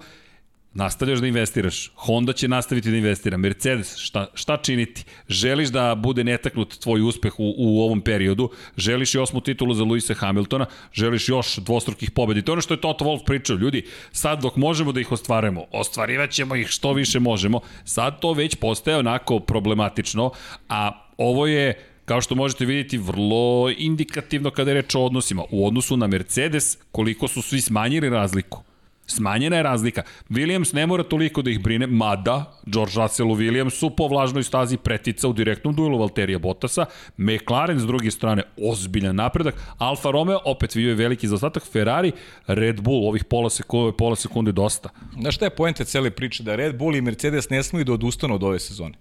nastavljaš 0.73 1.19
da 1.19 1.27
investiraš. 1.27 1.91
Honda 1.95 2.33
će 2.33 2.47
nastaviti 2.47 2.91
da 2.91 2.97
investira. 2.97 3.37
Mercedes, 3.37 3.97
šta, 3.97 4.27
šta 4.33 4.57
činiti? 4.57 5.03
Želiš 5.27 5.69
da 5.69 5.95
bude 5.95 6.23
netaknut 6.23 6.77
tvoj 6.79 7.01
uspeh 7.01 7.39
u, 7.39 7.53
u 7.57 7.81
ovom 7.81 8.01
periodu, 8.01 8.49
želiš 8.77 9.15
i 9.15 9.19
osmu 9.19 9.41
titulu 9.41 9.73
za 9.73 9.83
Luisa 9.83 10.13
Hamiltona, 10.13 10.65
želiš 10.93 11.29
još 11.29 11.55
dvostrukih 11.55 12.11
pobedi. 12.11 12.41
To 12.41 12.51
je 12.51 12.53
ono 12.53 12.61
što 12.61 12.73
je 12.73 12.81
Toto 12.81 13.05
Wolff 13.05 13.25
pričao. 13.25 13.55
Ljudi, 13.55 13.85
sad 14.11 14.41
dok 14.41 14.55
možemo 14.55 14.91
da 14.91 14.99
ih 14.99 15.11
ostvarujemo, 15.11 15.65
ostvarivat 15.71 16.31
ćemo 16.31 16.55
ih 16.55 16.67
što 16.67 16.93
više 16.93 17.19
možemo. 17.19 17.59
Sad 17.85 18.19
to 18.19 18.33
već 18.33 18.55
postaje 18.55 18.97
onako 18.97 19.39
problematično, 19.39 20.31
a 20.69 20.91
ovo 21.17 21.47
je 21.47 21.89
kao 22.05 22.21
što 22.21 22.35
možete 22.35 22.65
vidjeti, 22.65 22.97
vrlo 22.97 23.71
indikativno 23.77 24.51
kada 24.51 24.71
je 24.71 24.75
reč 24.75 24.95
o 24.95 25.05
odnosima. 25.05 25.43
U 25.51 25.67
odnosu 25.67 25.97
na 25.97 26.07
Mercedes, 26.07 26.77
koliko 26.91 27.27
su 27.27 27.41
svi 27.41 27.61
smanjili 27.61 28.09
razliku. 28.09 28.63
Smanjena 29.05 29.55
je 29.55 29.63
razlika. 29.63 30.03
Williams 30.29 30.73
ne 30.73 30.87
mora 30.87 31.03
toliko 31.03 31.41
da 31.41 31.51
ih 31.51 31.59
brine, 31.59 31.87
mada 31.87 32.59
George 32.65 32.93
Russell 32.95 33.31
u 33.31 33.35
Williamsu 33.35 33.95
po 33.97 34.07
vlažnoj 34.07 34.43
stazi 34.43 34.77
pretica 34.77 35.27
u 35.27 35.33
direktnom 35.33 35.75
duelu 35.75 35.99
Valterija 35.99 36.39
Bottasa, 36.39 36.85
McLaren 37.17 37.79
s 37.79 37.85
druge 37.85 38.11
strane 38.11 38.43
ozbiljan 38.57 39.15
napredak, 39.15 39.55
Alfa 39.77 40.11
Romeo 40.11 40.39
opet 40.45 40.75
vidio 40.75 40.89
je 40.89 40.95
veliki 40.95 41.27
zaostatak, 41.27 41.63
Ferrari, 41.71 42.11
Red 42.47 42.81
Bull 42.81 43.07
ovih 43.07 43.23
pola 43.23 43.49
sekunde, 43.49 43.97
pola 43.97 44.15
sekunde 44.15 44.51
dosta. 44.51 44.89
Znaš 45.21 45.35
šta 45.35 45.45
je 45.45 45.55
poenta 45.55 45.83
cele 45.83 46.11
priče? 46.11 46.43
Da 46.43 46.55
Red 46.55 46.77
Bull 46.77 46.95
i 46.95 47.01
Mercedes 47.01 47.49
ne 47.49 47.63
smiju 47.63 47.85
da 47.85 47.93
odustanu 47.93 48.35
od 48.35 48.43
ove 48.43 48.59
sezone. 48.59 48.97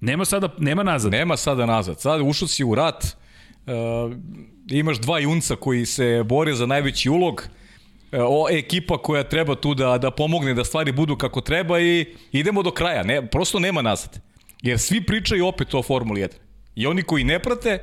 Nema 0.00 0.24
sada, 0.24 0.48
nema 0.58 0.82
nazad. 0.82 1.12
Nema 1.12 1.36
sada 1.36 1.66
nazad. 1.66 2.00
Sad 2.00 2.20
ušao 2.20 2.48
si 2.48 2.64
u 2.64 2.74
rat, 2.74 3.04
uh, 3.04 4.12
imaš 4.70 4.98
dva 4.98 5.18
junca 5.18 5.56
koji 5.56 5.86
se 5.86 6.22
bore 6.24 6.54
za 6.54 6.66
najveći 6.66 7.10
ulog, 7.10 7.34
uh, 7.34 7.60
o, 8.12 8.46
ekipa 8.50 8.98
koja 8.98 9.22
treba 9.24 9.54
tu 9.54 9.74
da, 9.74 9.98
da 9.98 10.10
pomogne 10.10 10.54
da 10.54 10.64
stvari 10.64 10.92
budu 10.92 11.16
kako 11.16 11.40
treba 11.40 11.80
i 11.80 12.06
idemo 12.32 12.62
do 12.62 12.70
kraja. 12.70 13.02
Ne, 13.02 13.26
prosto 13.26 13.58
nema 13.58 13.82
nazad. 13.82 14.20
Jer 14.62 14.78
svi 14.78 15.00
pričaju 15.00 15.46
opet 15.46 15.74
o 15.74 15.82
Formuli 15.82 16.20
1. 16.20 16.28
I 16.74 16.86
oni 16.86 17.02
koji 17.02 17.24
ne 17.24 17.38
prate, 17.38 17.78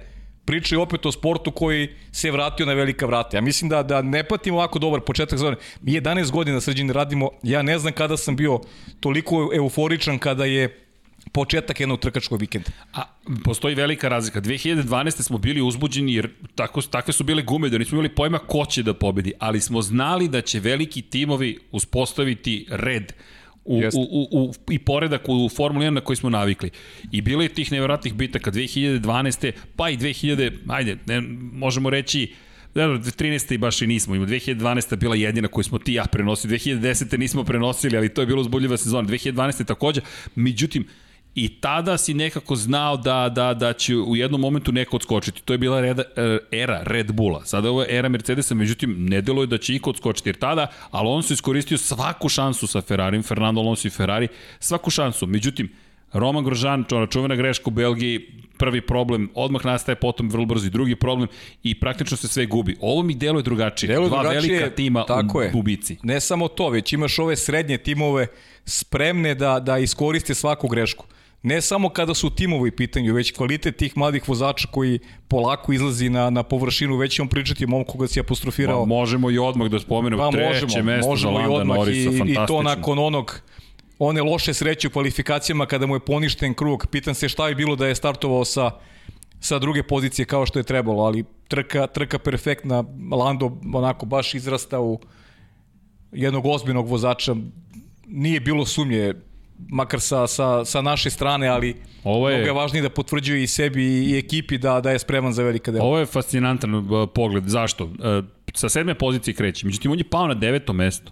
pričaju 0.46 0.81
opet 0.81 1.05
o 1.05 1.12
sportu 1.12 1.51
koji 1.51 1.89
se 2.12 2.31
vratio 2.31 2.65
na 2.65 2.74
velika 2.74 3.05
vrata. 3.05 3.38
Ja 3.38 3.41
mislim 3.41 3.69
da, 3.69 3.84
da 3.84 4.01
ne 4.01 4.24
patimo 4.24 4.57
ovako 4.57 4.79
dobar 4.79 5.01
početak 5.01 5.39
sezone. 5.39 5.57
Mi 5.81 5.91
11 5.91 6.31
godina 6.31 6.62
sređeni 6.62 6.93
radimo, 6.93 7.29
ja 7.43 7.62
ne 7.62 7.79
znam 7.79 7.93
kada 7.93 8.17
sam 8.17 8.36
bio 8.36 8.60
toliko 9.00 9.51
euforičan 9.53 10.19
kada 10.19 10.46
je 10.46 10.87
početak 11.31 11.79
jednog 11.79 12.00
trkačkog 12.00 12.39
vikenda. 12.39 12.69
A, 12.93 13.03
postoji 13.43 13.75
velika 13.75 14.07
razlika. 14.07 14.41
2012. 14.41 15.22
smo 15.22 15.38
bili 15.38 15.62
uzbuđeni 15.62 16.13
jer 16.13 16.29
tako, 16.55 16.81
takve 16.81 17.13
su 17.13 17.24
bile 17.24 17.43
gume 17.43 17.69
da 17.69 17.77
nismo 17.77 17.96
imali 17.96 18.15
pojma 18.15 18.39
ko 18.39 18.65
će 18.65 18.84
da 18.84 18.93
pobedi, 18.93 19.34
ali 19.39 19.62
smo 19.62 19.81
znali 19.81 20.27
da 20.27 20.41
će 20.41 20.60
veliki 20.60 21.01
timovi 21.01 21.60
uspostaviti 21.72 22.65
red 22.69 23.13
u, 23.65 23.81
u, 23.93 24.01
u, 24.12 24.27
u, 24.31 24.53
i 24.69 24.79
poredak 24.79 25.22
u 25.27 25.50
Formuli 25.50 25.86
1 25.86 25.89
na 25.89 26.01
koji 26.01 26.17
smo 26.17 26.29
navikli. 26.29 26.69
I 27.12 27.22
bilo 27.22 27.41
je 27.41 27.50
tih 27.50 27.72
nevjerojatnih 27.72 28.13
bitaka 28.13 28.51
2012. 28.51 29.51
pa 29.75 29.89
i 29.89 29.98
2000, 29.98 30.51
ajde, 30.67 30.98
ne, 31.05 31.22
možemo 31.51 31.89
reći, 31.89 32.34
Dobro, 32.75 32.98
13. 32.98 33.53
i 33.53 33.57
baš 33.57 33.81
i 33.81 33.88
nismo. 33.88 34.15
Ima 34.15 34.25
2012. 34.25 34.96
bila 34.96 35.15
jedina 35.15 35.48
koju 35.48 35.63
smo 35.63 35.79
ti 35.79 35.93
ja 35.93 36.05
prenosili. 36.05 36.57
2010. 36.57 37.17
nismo 37.17 37.43
prenosili, 37.43 37.98
ali 37.98 38.10
to 38.10 38.22
je 38.22 38.27
bilo 38.27 38.41
uzbudljiva 38.41 38.77
sezona. 38.77 39.10
2012. 39.10 39.65
takođe. 39.65 40.01
Međutim, 40.36 40.88
I 41.39 41.50
tada 41.50 41.98
si 41.98 42.13
nekako 42.13 42.56
znao 42.56 42.98
da, 42.98 43.29
da, 43.29 43.53
da 43.53 43.74
će 43.74 43.96
u 43.96 44.15
jednom 44.15 44.41
momentu 44.41 44.72
neko 44.72 44.96
odskočiti. 44.96 45.41
To 45.41 45.53
je 45.53 45.58
bila 45.58 45.82
reda, 45.82 46.03
e, 46.15 46.38
era 46.51 46.82
Red 46.84 47.12
Bulla. 47.12 47.46
Sada 47.46 47.70
ovo 47.70 47.82
je 47.82 47.98
era 47.98 48.10
Mercedesa, 48.10 48.56
međutim, 48.56 48.96
ne 49.10 49.22
deluje 49.22 49.48
da 49.48 49.58
će 49.58 49.75
iko 49.75 49.89
odskočiti. 49.89 50.29
Jer 50.29 50.36
tada 50.36 50.67
Alonso 50.91 51.34
iskoristio 51.34 51.77
svaku 51.77 52.29
šansu 52.29 52.67
sa 52.67 52.82
Ferrarim, 52.82 53.24
Fernando 53.24 53.62
Alonso 53.62 53.88
i 53.88 53.91
Ferrari, 53.91 54.27
svaku 54.60 54.89
šansu. 54.89 55.27
Međutim, 55.27 55.70
Roman 56.13 56.44
Grožan, 56.44 56.86
čuvena 57.10 57.36
greška 57.36 57.63
u 57.67 57.72
Belgiji, 57.72 58.20
prvi 58.58 58.82
problem, 58.82 59.29
odmah 59.36 59.65
nastaje 59.65 59.96
potom 59.96 60.29
vrlo 60.29 60.46
brzo 60.46 60.67
i 60.67 60.70
drugi 60.70 60.96
problem 60.96 61.27
i 61.63 61.79
praktično 61.79 62.17
se 62.17 62.27
sve 62.27 62.46
gubi. 62.46 62.75
Ovo 62.82 63.03
mi 63.03 63.15
deluje 63.15 63.44
drugačije. 63.44 63.88
Deluje 63.88 64.10
Dva 64.10 64.24
drugačije, 64.24 64.60
velika 64.60 64.75
tima 64.75 65.06
tako 65.06 65.38
u 65.38 65.41
je. 65.41 65.51
gubici. 65.51 65.98
Ne 66.03 66.20
samo 66.22 66.48
to, 66.48 66.70
već 66.70 66.94
imaš 66.94 67.20
ove 67.20 67.36
srednje 67.36 67.77
timove 67.77 68.27
spremne 68.65 69.36
da, 69.36 69.60
da 69.60 69.77
iskoriste 69.77 70.34
svaku 70.34 70.67
grešku. 70.67 71.06
Ne 71.44 71.62
samo 71.62 71.89
kada 71.89 72.13
su 72.13 72.29
timovi 72.29 72.72
pitanju, 72.72 73.13
već 73.13 73.32
kvalitet 73.32 73.77
tih 73.77 73.98
mladih 73.98 74.29
vozača 74.29 74.67
koji 74.72 75.00
polako 75.27 75.74
izlazi 75.74 76.10
na, 76.10 76.29
na 76.29 76.44
površinu, 76.44 76.98
već 76.98 77.15
ćemo 77.15 77.29
pričati 77.29 77.65
o 77.65 77.67
momku 77.67 77.91
koga 77.91 78.08
si 78.08 78.20
apostrofirao. 78.20 78.79
Ma, 78.79 78.96
možemo 78.96 79.32
i 79.32 79.38
odmah 79.38 79.70
da 79.70 79.79
spomenemo 79.79 80.24
pa, 80.24 80.32
treće 80.32 80.65
možemo, 80.65 80.86
mesto 80.86 81.10
možemo 81.10 81.41
za 81.41 81.48
Landa 81.48 81.74
Norisa, 81.74 82.10
i, 82.10 82.32
I 82.32 82.36
to 82.48 82.63
nakon 82.63 83.00
onog 83.00 83.41
one 84.00 84.22
loše 84.22 84.53
sreće 84.53 84.88
u 84.88 84.91
kvalifikacijama 84.91 85.65
kada 85.65 85.86
mu 85.86 85.96
je 85.96 86.00
poništen 86.00 86.53
krug. 86.53 86.88
Pitan 86.91 87.15
se 87.15 87.29
šta 87.29 87.48
je 87.50 87.56
bilo 87.56 87.75
da 87.75 87.88
je 87.88 87.96
startovao 87.96 88.46
sa, 88.46 88.72
sa 89.39 89.60
druge 89.60 89.84
pozicije 89.84 90.25
kao 90.25 90.46
što 90.46 90.60
je 90.60 90.63
trebalo, 90.63 91.03
ali 91.03 91.25
trka, 91.48 91.88
trka 91.88 92.20
perfektna, 92.20 92.84
Lando 93.12 93.58
onako 93.74 94.06
baš 94.06 94.34
izrasta 94.34 94.79
u 94.79 95.00
jednog 96.12 96.46
ozbiljnog 96.46 96.88
vozača, 96.88 97.36
nije 98.08 98.39
bilo 98.39 98.65
sumnje, 98.65 99.13
makar 99.70 100.00
sa, 100.00 100.28
sa, 100.28 100.66
sa 100.66 100.82
naše 100.82 101.10
strane, 101.10 101.48
ali 101.48 101.76
Ovo 102.04 102.30
je, 102.30 102.36
mnogo 102.36 102.50
je 102.50 102.54
važnije 102.54 102.82
da 102.82 102.90
potvrđuje 102.90 103.44
i 103.44 103.48
sebi 103.48 103.84
i 103.84 104.18
ekipi 104.18 104.58
da, 104.58 104.82
da 104.82 104.92
je 104.92 105.00
spreman 105.00 105.34
za 105.34 105.44
velika 105.44 105.72
dela. 105.72 105.86
Ovo 105.86 106.00
je 106.00 106.06
fascinantan 106.06 106.76
uh, 106.76 107.10
pogled. 107.16 107.44
Zašto? 107.48 107.86
Uh, 107.86 107.92
sa 108.54 108.70
sedme 108.70 108.96
pozicije 108.96 109.34
kreće. 109.34 109.66
Međutim, 109.66 109.92
on 109.92 109.98
je 109.98 110.10
pao 110.10 110.28
na 110.28 110.34
deveto 110.34 110.74
mesto. 110.74 111.12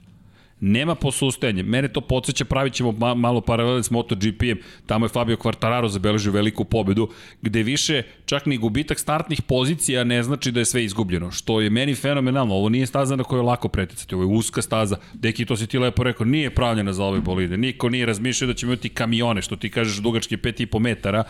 Nema 0.60 0.96
posustajanja. 0.96 1.64
Mene 1.64 1.88
to 1.88 2.02
podsjeća, 2.02 2.46
pravit 2.46 2.74
ćemo 2.74 2.92
ma, 2.92 3.14
malo 3.14 3.42
paralele 3.42 3.84
s 3.84 3.92
MotoGP-em. 3.92 4.60
Tamo 4.86 5.06
je 5.06 5.10
Fabio 5.10 5.38
Quartararo 5.38 5.88
zabeležio 5.88 6.32
veliku 6.32 6.66
pobedu, 6.66 7.10
gde 7.42 7.64
više 7.64 8.04
čak 8.26 8.46
ni 8.46 8.58
gubitak 8.58 9.00
startnih 9.00 9.42
pozicija 9.42 10.04
ne 10.04 10.24
znači 10.24 10.52
da 10.52 10.60
je 10.60 10.66
sve 10.66 10.84
izgubljeno. 10.84 11.32
Što 11.32 11.62
je 11.62 11.70
meni 11.70 11.96
fenomenalno. 11.96 12.56
Ovo 12.56 12.70
nije 12.70 12.86
staza 12.86 13.16
na 13.16 13.24
kojoj 13.24 13.40
je 13.40 13.46
lako 13.46 13.68
preticati. 13.68 14.16
Ovo 14.16 14.24
je 14.24 14.38
uska 14.38 14.62
staza. 14.62 14.98
Deki, 15.14 15.46
to 15.46 15.58
si 15.58 15.68
ti 15.68 15.80
lepo 15.80 16.04
rekao, 16.04 16.26
nije 16.26 16.50
pravljena 16.50 16.94
za 16.94 17.04
ove 17.04 17.20
bolide. 17.20 17.58
Niko 17.58 17.90
nije 17.90 18.06
razmišljao 18.06 18.48
da 18.48 18.54
ćemo 18.54 18.72
imati 18.72 18.90
kamione, 18.90 19.42
što 19.42 19.56
ti 19.56 19.70
kažeš 19.70 19.98
dugačke 19.98 20.38
5,5 20.38 20.80
metara, 20.80 21.24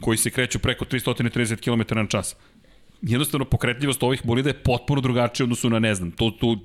koji 0.00 0.16
se 0.16 0.30
kreću 0.30 0.58
preko 0.58 0.84
330 0.84 1.56
km 1.56 1.94
na 1.94 2.06
čas 2.06 2.36
jednostavno 3.06 3.44
pokretljivost 3.44 4.02
ovih 4.02 4.20
bolida 4.24 4.50
je 4.50 4.62
potpuno 4.62 5.00
drugačija 5.00 5.44
odnosu 5.44 5.70
na, 5.70 5.78
ne 5.78 5.94
znam, 5.94 6.10
tu, 6.10 6.30
tu 6.30 6.56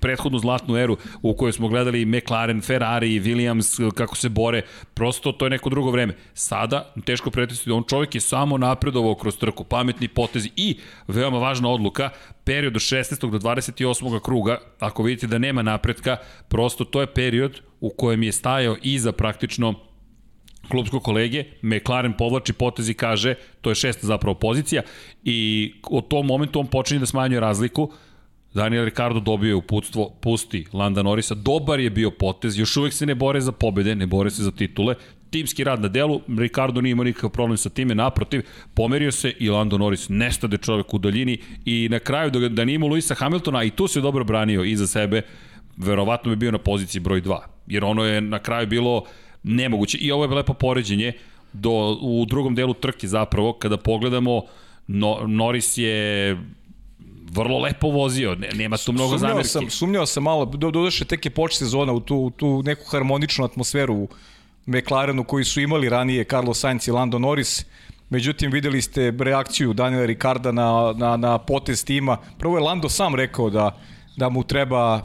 prethodnu 0.00 0.38
zlatnu 0.38 0.76
eru 0.76 0.96
u 1.22 1.34
kojoj 1.34 1.52
smo 1.52 1.68
gledali 1.68 2.04
McLaren, 2.04 2.62
Ferrari, 2.62 3.20
Williams, 3.20 3.94
kako 3.94 4.16
se 4.16 4.28
bore, 4.28 4.62
prosto 4.94 5.32
to 5.32 5.46
je 5.46 5.50
neko 5.50 5.70
drugo 5.70 5.90
vreme. 5.90 6.16
Sada, 6.34 6.92
teško 7.04 7.30
pretestiti, 7.30 7.70
on 7.70 7.84
čovjek 7.88 8.14
je 8.14 8.20
samo 8.20 8.58
napredovao 8.58 9.14
kroz 9.14 9.36
trku, 9.36 9.64
pametni 9.64 10.08
potezi 10.08 10.50
i, 10.56 10.76
veoma 11.08 11.38
važna 11.38 11.68
odluka, 11.68 12.10
period 12.44 12.76
od 12.76 12.82
16. 12.82 13.30
do 13.30 13.38
28. 13.38 14.20
kruga, 14.20 14.58
ako 14.80 15.02
vidite 15.02 15.26
da 15.26 15.38
nema 15.38 15.62
napretka, 15.62 16.16
prosto 16.48 16.84
to 16.84 17.00
je 17.00 17.06
period 17.06 17.60
u 17.80 17.90
kojem 17.90 18.22
je 18.22 18.32
stajao 18.32 18.76
iza 18.82 19.12
praktično 19.12 19.74
klubskog 20.68 21.02
kolege, 21.02 21.44
McLaren 21.62 22.12
povlači 22.12 22.52
potez 22.52 22.88
i 22.88 22.94
kaže, 22.94 23.34
to 23.60 23.70
je 23.70 23.74
šesta 23.74 24.06
zapravo 24.06 24.34
pozicija, 24.34 24.82
i 25.24 25.72
od 25.82 26.08
tom 26.08 26.26
momentu 26.26 26.60
on 26.60 26.66
počinje 26.66 27.00
da 27.00 27.06
smanjuje 27.06 27.40
razliku, 27.40 27.90
Daniel 28.54 28.84
Ricardo 28.84 29.20
dobio 29.20 29.48
je 29.48 29.54
uputstvo, 29.54 30.10
pusti 30.20 30.64
Landa 30.72 31.02
Norisa, 31.02 31.34
dobar 31.34 31.80
je 31.80 31.90
bio 31.90 32.10
potez, 32.10 32.58
još 32.58 32.76
uvek 32.76 32.92
se 32.92 33.06
ne 33.06 33.14
bore 33.14 33.40
za 33.40 33.52
pobede, 33.52 33.94
ne 33.94 34.06
bore 34.06 34.30
se 34.30 34.42
za 34.42 34.50
titule, 34.50 34.94
timski 35.30 35.64
rad 35.64 35.82
na 35.82 35.88
delu, 35.88 36.20
Ricardo 36.38 36.80
nije 36.80 36.92
imao 36.92 37.04
nikakav 37.04 37.30
problem 37.30 37.56
sa 37.56 37.68
time, 37.70 37.94
naprotiv, 37.94 38.42
pomerio 38.74 39.12
se 39.12 39.32
i 39.38 39.50
Lando 39.50 39.78
Norris 39.78 40.08
nestade 40.08 40.56
čovek 40.56 40.94
u 40.94 40.98
daljini 40.98 41.38
i 41.64 41.88
na 41.90 41.98
kraju 41.98 42.30
da, 42.30 42.48
da 42.48 42.64
nije 42.64 42.74
imao 42.74 42.88
Luisa 42.88 43.14
Hamiltona, 43.14 43.64
i 43.64 43.70
tu 43.70 43.88
se 43.88 44.00
dobro 44.00 44.24
branio 44.24 44.64
iza 44.64 44.86
sebe, 44.86 45.22
verovatno 45.76 46.30
bi 46.30 46.36
bio 46.36 46.50
na 46.50 46.58
poziciji 46.58 47.00
broj 47.00 47.22
2, 47.22 47.38
jer 47.66 47.84
ono 47.84 48.04
je 48.04 48.20
na 48.20 48.38
kraju 48.38 48.66
bilo 48.66 49.04
nemoguće. 49.46 49.98
I 49.98 50.12
ovo 50.12 50.24
je 50.24 50.30
lepo 50.30 50.54
poređenje 50.54 51.12
do, 51.52 51.98
u 52.00 52.24
drugom 52.28 52.54
delu 52.54 52.74
trke 52.74 53.08
zapravo, 53.08 53.52
kada 53.52 53.76
pogledamo, 53.76 54.42
no, 54.86 55.18
Norris 55.26 55.78
je 55.78 56.36
vrlo 57.32 57.58
lepo 57.58 57.88
vozio, 57.88 58.34
ne, 58.34 58.48
nema 58.54 58.76
tu 58.76 58.92
mnogo 58.92 59.18
sumnjao 59.18 59.30
zamerki. 59.30 59.48
Sam, 59.48 59.70
sumnjao 59.70 60.06
sam 60.06 60.22
malo, 60.22 60.44
do, 60.44 60.70
dodaše 60.70 61.04
tek 61.04 61.24
je 61.24 61.30
poč 61.30 61.56
sezona 61.56 61.92
u 61.92 62.00
tu, 62.00 62.16
u 62.16 62.30
tu 62.30 62.62
neku 62.62 62.84
harmoničnu 62.90 63.44
atmosferu 63.44 63.94
u 63.94 64.08
McLarenu 64.66 65.24
koji 65.24 65.44
su 65.44 65.60
imali 65.60 65.88
ranije 65.88 66.24
Carlos 66.24 66.60
Sainz 66.60 66.88
i 66.88 66.90
Lando 66.90 67.18
Norris. 67.18 67.64
Međutim, 68.10 68.50
videli 68.50 68.82
ste 68.82 69.12
reakciju 69.18 69.72
Daniela 69.72 70.06
Ricarda 70.06 70.52
na, 70.52 70.94
na, 70.96 71.16
na 71.16 71.38
potez 71.38 71.84
tima. 71.84 72.16
Prvo 72.38 72.56
je 72.56 72.62
Lando 72.62 72.88
sam 72.88 73.14
rekao 73.14 73.50
da, 73.50 73.78
da 74.16 74.28
mu 74.28 74.44
treba 74.44 75.02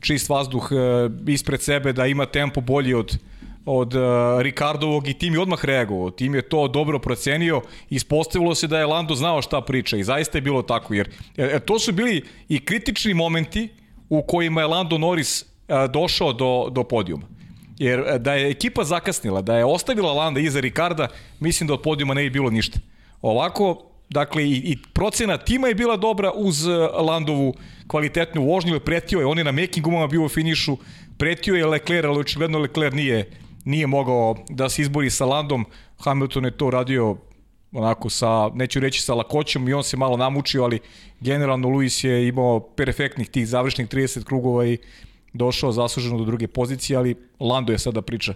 čist 0.00 0.28
vazduh 0.28 0.68
e, 0.72 1.32
ispred 1.32 1.62
sebe, 1.62 1.92
da 1.92 2.06
ima 2.06 2.26
tempo 2.26 2.60
bolji 2.60 2.94
od, 2.94 3.18
od 3.66 3.94
uh, 3.94 4.02
Ricardovog 4.40 5.08
i 5.08 5.14
tim 5.14 5.34
je 5.34 5.40
odmah 5.40 5.64
reagovao. 5.64 6.10
Tim 6.10 6.34
je 6.34 6.42
to 6.42 6.68
dobro 6.68 6.98
procenio 6.98 7.62
ispostavilo 7.90 8.54
se 8.54 8.66
da 8.66 8.78
je 8.78 8.86
Lando 8.86 9.14
znao 9.14 9.42
šta 9.42 9.60
priča 9.60 9.96
i 9.96 10.04
zaista 10.04 10.38
je 10.38 10.42
bilo 10.42 10.62
tako 10.62 10.94
jer, 10.94 11.10
jer 11.36 11.60
to 11.60 11.78
su 11.78 11.92
bili 11.92 12.24
i 12.48 12.64
kritični 12.64 13.14
momenti 13.14 13.68
u 14.08 14.22
kojima 14.22 14.60
je 14.60 14.66
Lando 14.66 14.98
Norris 14.98 15.42
uh, 15.42 15.90
došao 15.90 16.32
do, 16.32 16.68
do 16.70 16.84
podijuma. 16.84 17.26
Jer 17.78 18.18
da 18.18 18.34
je 18.34 18.50
ekipa 18.50 18.84
zakasnila, 18.84 19.42
da 19.42 19.56
je 19.56 19.64
ostavila 19.64 20.12
Landa 20.12 20.40
iza 20.40 20.60
Ricarda, 20.60 21.08
mislim 21.40 21.66
da 21.66 21.74
od 21.74 21.82
podijuma 21.82 22.14
ne 22.14 22.22
bi 22.22 22.30
bilo 22.30 22.50
ništa. 22.50 22.78
Ovako, 23.22 23.82
dakle, 24.10 24.44
i, 24.44 24.52
i 24.52 24.78
procena 24.92 25.36
tima 25.36 25.68
je 25.68 25.74
bila 25.74 25.96
dobra 25.96 26.32
uz 26.34 26.66
Landovu 26.94 27.54
kvalitetnu 27.86 28.44
vožnju, 28.44 28.80
pretio 28.80 29.18
je, 29.18 29.26
on 29.26 29.38
je 29.38 29.44
na 29.44 29.52
making 29.52 29.84
gumama 29.84 30.06
bio 30.06 30.24
u 30.24 30.28
finišu, 30.28 30.76
pretio 31.18 31.54
je 31.54 31.66
Leclerc, 31.66 32.04
ali 32.04 32.20
očigledno 32.20 32.58
Leclerc 32.58 32.94
nije 32.94 33.30
nije 33.64 33.86
mogao 33.86 34.36
da 34.48 34.68
se 34.68 34.82
izbori 34.82 35.10
sa 35.10 35.24
Landom, 35.24 35.64
Hamilton 35.98 36.44
je 36.44 36.56
to 36.56 36.70
radio 36.70 37.16
onako 37.72 38.10
sa, 38.10 38.48
neću 38.54 38.80
reći 38.80 39.02
sa 39.02 39.14
lakoćom 39.14 39.68
i 39.68 39.72
on 39.72 39.82
se 39.82 39.96
malo 39.96 40.16
namučio, 40.16 40.64
ali 40.64 40.78
generalno 41.20 41.68
Luis 41.68 42.04
je 42.04 42.28
imao 42.28 42.60
perfektnih 42.60 43.28
tih 43.28 43.48
završnih 43.48 43.88
30 43.88 44.24
krugova 44.24 44.66
i 44.66 44.78
došao 45.32 45.72
zasluženo 45.72 46.18
do 46.18 46.24
druge 46.24 46.48
pozicije, 46.48 46.96
ali 46.96 47.14
Lando 47.40 47.72
je 47.72 47.78
sada 47.78 48.02
priča. 48.02 48.34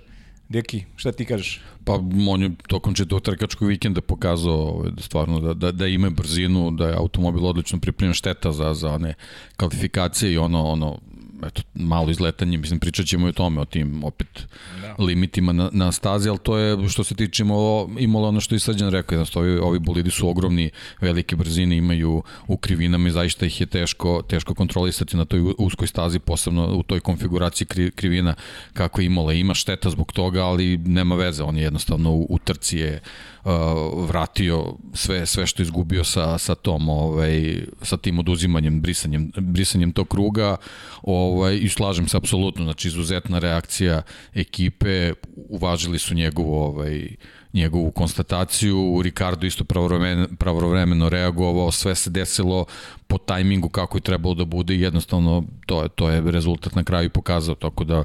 Deki, 0.48 0.84
šta 0.96 1.12
ti 1.12 1.24
kažeš? 1.24 1.60
Pa 1.84 2.00
on 2.28 2.42
je 2.42 2.50
tokom 2.68 2.94
četog 2.94 3.20
trkačkog 3.20 3.68
vikenda 3.68 4.00
pokazao 4.00 4.54
ovaj, 4.54 4.90
da 4.90 5.02
stvarno 5.02 5.40
da, 5.40 5.54
da, 5.54 5.72
da 5.72 5.86
ima 5.86 6.10
brzinu, 6.10 6.70
da 6.70 6.88
je 6.88 6.96
automobil 6.96 7.46
odlično 7.46 7.80
pripremljen 7.80 8.14
šteta 8.14 8.52
za, 8.52 8.74
za 8.74 8.92
one 8.92 9.14
kvalifikacije 9.56 10.32
i 10.32 10.38
ono, 10.38 10.64
ono 10.64 10.98
eto, 11.46 11.62
malo 11.74 12.10
izletanje, 12.10 12.58
mislim, 12.58 12.80
pričat 12.80 13.06
ćemo 13.06 13.26
i 13.26 13.30
o 13.30 13.32
tome, 13.32 13.60
o 13.60 13.64
tim 13.64 14.04
opet 14.04 14.46
da. 14.82 15.04
limitima 15.04 15.52
na, 15.52 15.70
na 15.72 15.92
stazi, 15.92 16.28
ali 16.28 16.38
to 16.38 16.58
je 16.58 16.88
što 16.88 17.04
se 17.04 17.14
tiče 17.14 17.42
imalo, 17.42 17.90
imalo 17.98 18.28
ono 18.28 18.40
što 18.40 18.54
je 18.54 18.58
Srđan 18.58 18.90
rekao, 18.90 19.14
jednostavno 19.14 19.48
ovi, 19.48 19.58
ovi 19.58 19.78
bolidi 19.78 20.10
su 20.10 20.28
ogromni, 20.28 20.70
velike 21.00 21.36
brzine 21.36 21.76
imaju 21.76 22.22
u 22.46 22.56
krivinama 22.56 23.08
i 23.08 23.10
zaista 23.10 23.46
ih 23.46 23.60
je 23.60 23.66
teško, 23.66 24.22
teško 24.28 24.54
kontrolisati 24.54 25.16
na 25.16 25.24
toj 25.24 25.54
uskoj 25.58 25.88
stazi, 25.88 26.18
posebno 26.18 26.66
u 26.76 26.82
toj 26.82 27.00
konfiguraciji 27.00 27.66
kri, 27.66 27.90
krivina 27.90 28.34
kako 28.72 29.00
je 29.00 29.06
imala. 29.06 29.32
Ima 29.32 29.54
šteta 29.54 29.90
zbog 29.90 30.12
toga, 30.12 30.44
ali 30.44 30.76
nema 30.76 31.14
veze, 31.14 31.42
on 31.42 31.56
je 31.56 31.62
jednostavno 31.62 32.12
u, 32.12 32.26
u 32.28 32.38
trci 32.38 32.78
je 32.78 33.00
uh, 33.48 34.08
vratio 34.08 34.74
sve 34.94 35.26
sve 35.26 35.46
što 35.46 35.62
izgubio 35.62 36.04
sa 36.04 36.38
sa 36.38 36.54
tom 36.54 36.88
ovaj 36.88 37.60
sa 37.82 37.96
tim 37.96 38.18
oduzimanjem 38.18 38.80
brisanjem 38.80 39.32
brisanjem 39.36 39.92
tog 39.92 40.08
kruga. 40.08 40.56
Ovaj 41.02 41.58
i 41.62 41.68
slažem 41.68 42.08
se 42.08 42.16
apsolutno 42.16 42.64
znači 42.64 42.88
izuzetna 42.88 43.38
reakcija 43.38 44.02
ekipe 44.34 45.12
uvažili 45.36 45.98
su 45.98 46.14
njegovu 46.14 46.54
ovaj 46.54 47.08
njegovu 47.52 47.90
konstataciju, 47.90 49.00
Ricardo 49.02 49.46
isto 49.46 49.64
pravovremeno, 49.64 50.28
pravovremeno 50.38 51.08
reagovao, 51.08 51.72
sve 51.72 51.94
se 51.94 52.10
desilo 52.10 52.66
po 53.06 53.18
tajmingu 53.18 53.68
kako 53.68 53.96
je 53.96 54.02
trebalo 54.02 54.34
da 54.34 54.44
bude 54.44 54.74
i 54.74 54.80
jednostavno 54.80 55.44
to 55.66 55.82
je, 55.82 55.88
to 55.88 56.10
je 56.10 56.20
rezultat 56.30 56.74
na 56.74 56.84
kraju 56.84 57.10
pokazao, 57.10 57.54
tako 57.54 57.84
da 57.84 58.04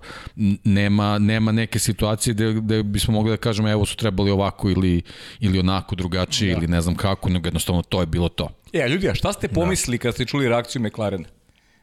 nema, 0.64 1.20
nema 1.20 1.52
neke 1.52 1.80
situacije 1.80 2.34
gde, 2.34 2.54
gde 2.54 2.84
bismo 2.84 3.14
mogli 3.14 3.32
da 3.32 3.38
kažemo 3.38 3.70
evo 3.70 3.86
su 3.86 3.98
trebali 3.98 4.32
ovako 4.32 4.70
ili, 4.70 5.02
ili 5.40 5.60
onako 5.60 5.96
drugačije 5.96 6.54
da. 6.54 6.58
ili 6.58 6.68
ne 6.68 6.82
znam 6.82 6.96
kako, 6.96 7.30
nego 7.30 7.48
jednostavno 7.48 7.82
to 7.82 8.00
je 8.00 8.06
bilo 8.06 8.30
to. 8.30 8.50
E, 8.74 8.90
ljudi, 8.90 9.10
a 9.10 9.16
šta 9.16 9.34
ste 9.34 9.48
da. 9.48 9.54
pomislili 9.54 9.98
da. 9.98 10.02
kad 10.02 10.14
ste 10.14 10.26
čuli 10.26 10.50
reakciju 10.50 10.82
McLarena? 10.82 11.26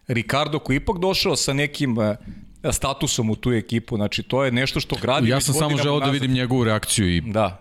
Ricardo 0.09 0.59
koji 0.59 0.77
ipak 0.77 0.99
došao 0.99 1.37
sa 1.37 1.53
nekim 1.53 1.99
uh, 1.99 2.05
statusom 2.73 3.31
u 3.31 3.37
tu 3.37 3.53
ekipu, 3.53 3.97
znači 3.97 4.23
to 4.23 4.45
je 4.45 4.53
nešto 4.53 4.81
što 4.81 4.97
gradi. 5.03 5.29
Ja 5.29 5.41
sam 5.41 5.55
samo 5.55 5.77
želeo 5.77 6.01
da 6.01 6.11
vidim 6.11 6.33
njegovu 6.33 6.65
reakciju 6.65 7.17
i 7.17 7.21
da. 7.21 7.59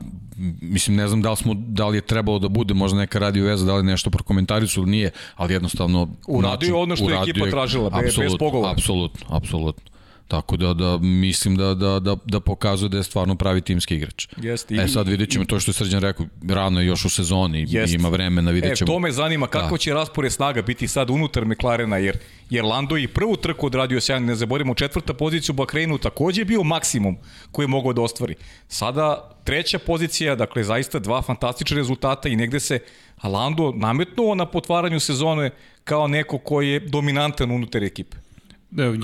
mislim 0.61 0.97
ne 0.97 1.07
znam 1.07 1.21
da 1.21 1.29
li, 1.31 1.37
smo, 1.37 1.53
da 1.53 1.87
li 1.87 1.97
je 1.97 2.01
trebalo 2.01 2.39
da 2.39 2.47
bude 2.47 2.73
možda 2.73 2.97
neka 2.97 3.19
radio 3.19 3.45
veza, 3.45 3.65
da 3.65 3.75
li 3.75 3.83
nešto 3.83 4.09
prokomentaricu 4.09 4.79
ili 4.79 4.89
nije, 4.89 5.11
ali 5.35 5.53
jednostavno 5.53 6.07
uradio 6.27 6.51
način, 6.51 6.75
ono 6.75 6.95
što 6.95 7.09
je 7.09 7.19
ekipa 7.21 7.49
tražila, 7.49 7.89
bez, 7.89 8.17
bez 8.17 8.33
pogovora. 8.39 8.71
Apsolutno, 8.71 9.25
apsolutno. 9.29 9.88
Tako 10.29 10.57
da, 10.57 10.73
da 10.73 10.97
mislim 10.97 11.55
da, 11.55 11.73
da, 11.73 11.99
da, 11.99 12.15
da 12.25 12.39
pokazuje 12.39 12.89
da 12.89 12.97
je 12.97 13.03
stvarno 13.03 13.35
pravi 13.35 13.61
timski 13.61 13.95
igrač. 13.95 14.27
Jeste. 14.37 14.75
E 14.75 14.87
sad 14.87 15.07
vidjet 15.07 15.29
ćemo 15.29 15.45
to 15.45 15.59
što 15.59 15.69
je 15.69 15.73
Srđan 15.73 16.01
rekao, 16.01 16.25
rano 16.47 16.79
je 16.79 16.87
još 16.87 17.05
u 17.05 17.09
sezoni, 17.09 17.65
Jest. 17.69 17.93
ima 17.93 18.09
vremena, 18.09 18.51
vidjet 18.51 18.73
e, 18.73 18.75
ćemo. 18.75 18.91
E, 18.91 18.93
to 18.93 18.99
me 18.99 19.11
zanima, 19.11 19.47
kako 19.47 19.75
da. 19.75 19.77
će 19.77 19.93
raspored 19.93 20.31
snaga 20.31 20.61
biti 20.61 20.87
sad 20.87 21.09
unutar 21.09 21.45
McLarena, 21.45 21.97
jer, 21.97 22.17
jer 22.49 22.65
Lando 22.65 22.97
i 22.97 23.07
prvu 23.07 23.35
trku 23.35 23.65
odradio 23.65 24.01
sjajan, 24.01 24.25
ne 24.25 24.35
zaborimo, 24.35 24.75
četvrta 24.75 25.13
pozicija 25.13 25.53
u 25.53 25.55
Bahreinu 25.55 25.97
takođe 25.97 26.41
je 26.41 26.45
bio 26.45 26.63
maksimum 26.63 27.17
koji 27.51 27.63
je 27.63 27.67
mogao 27.67 27.93
da 27.93 28.01
ostvari. 28.01 28.35
Sada 28.67 29.31
treća 29.43 29.79
pozicija, 29.79 30.35
dakle 30.35 30.63
zaista 30.63 30.99
dva 30.99 31.21
fantastična 31.21 31.77
rezultata 31.77 32.29
i 32.29 32.35
negde 32.35 32.59
se 32.59 32.79
Lando 33.23 33.73
nametnuo 33.75 34.35
na 34.35 34.45
potvaranju 34.45 34.99
sezone 34.99 35.51
kao 35.83 36.07
neko 36.07 36.37
koji 36.37 36.69
je 36.69 36.79
dominantan 36.79 37.51
unutar 37.51 37.83
ekipe. 37.83 38.17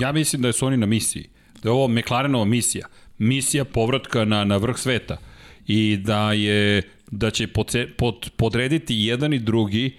Ja 0.00 0.12
mislim 0.12 0.42
da 0.42 0.52
su 0.52 0.66
oni 0.66 0.76
na 0.76 0.86
misiji. 0.86 1.28
Da 1.62 1.68
je 1.68 1.72
ovo 1.72 1.88
McLarenova 1.88 2.44
misija. 2.44 2.86
Misija 3.18 3.64
povratka 3.64 4.24
na, 4.24 4.44
na 4.44 4.56
vrh 4.56 4.78
sveta. 4.78 5.16
I 5.66 5.96
da 5.96 6.32
je 6.32 6.82
da 7.10 7.30
će 7.30 7.46
pod, 7.46 7.74
pod, 7.96 8.30
podrediti 8.36 8.94
jedan 8.96 9.32
i 9.32 9.38
drugi 9.38 9.96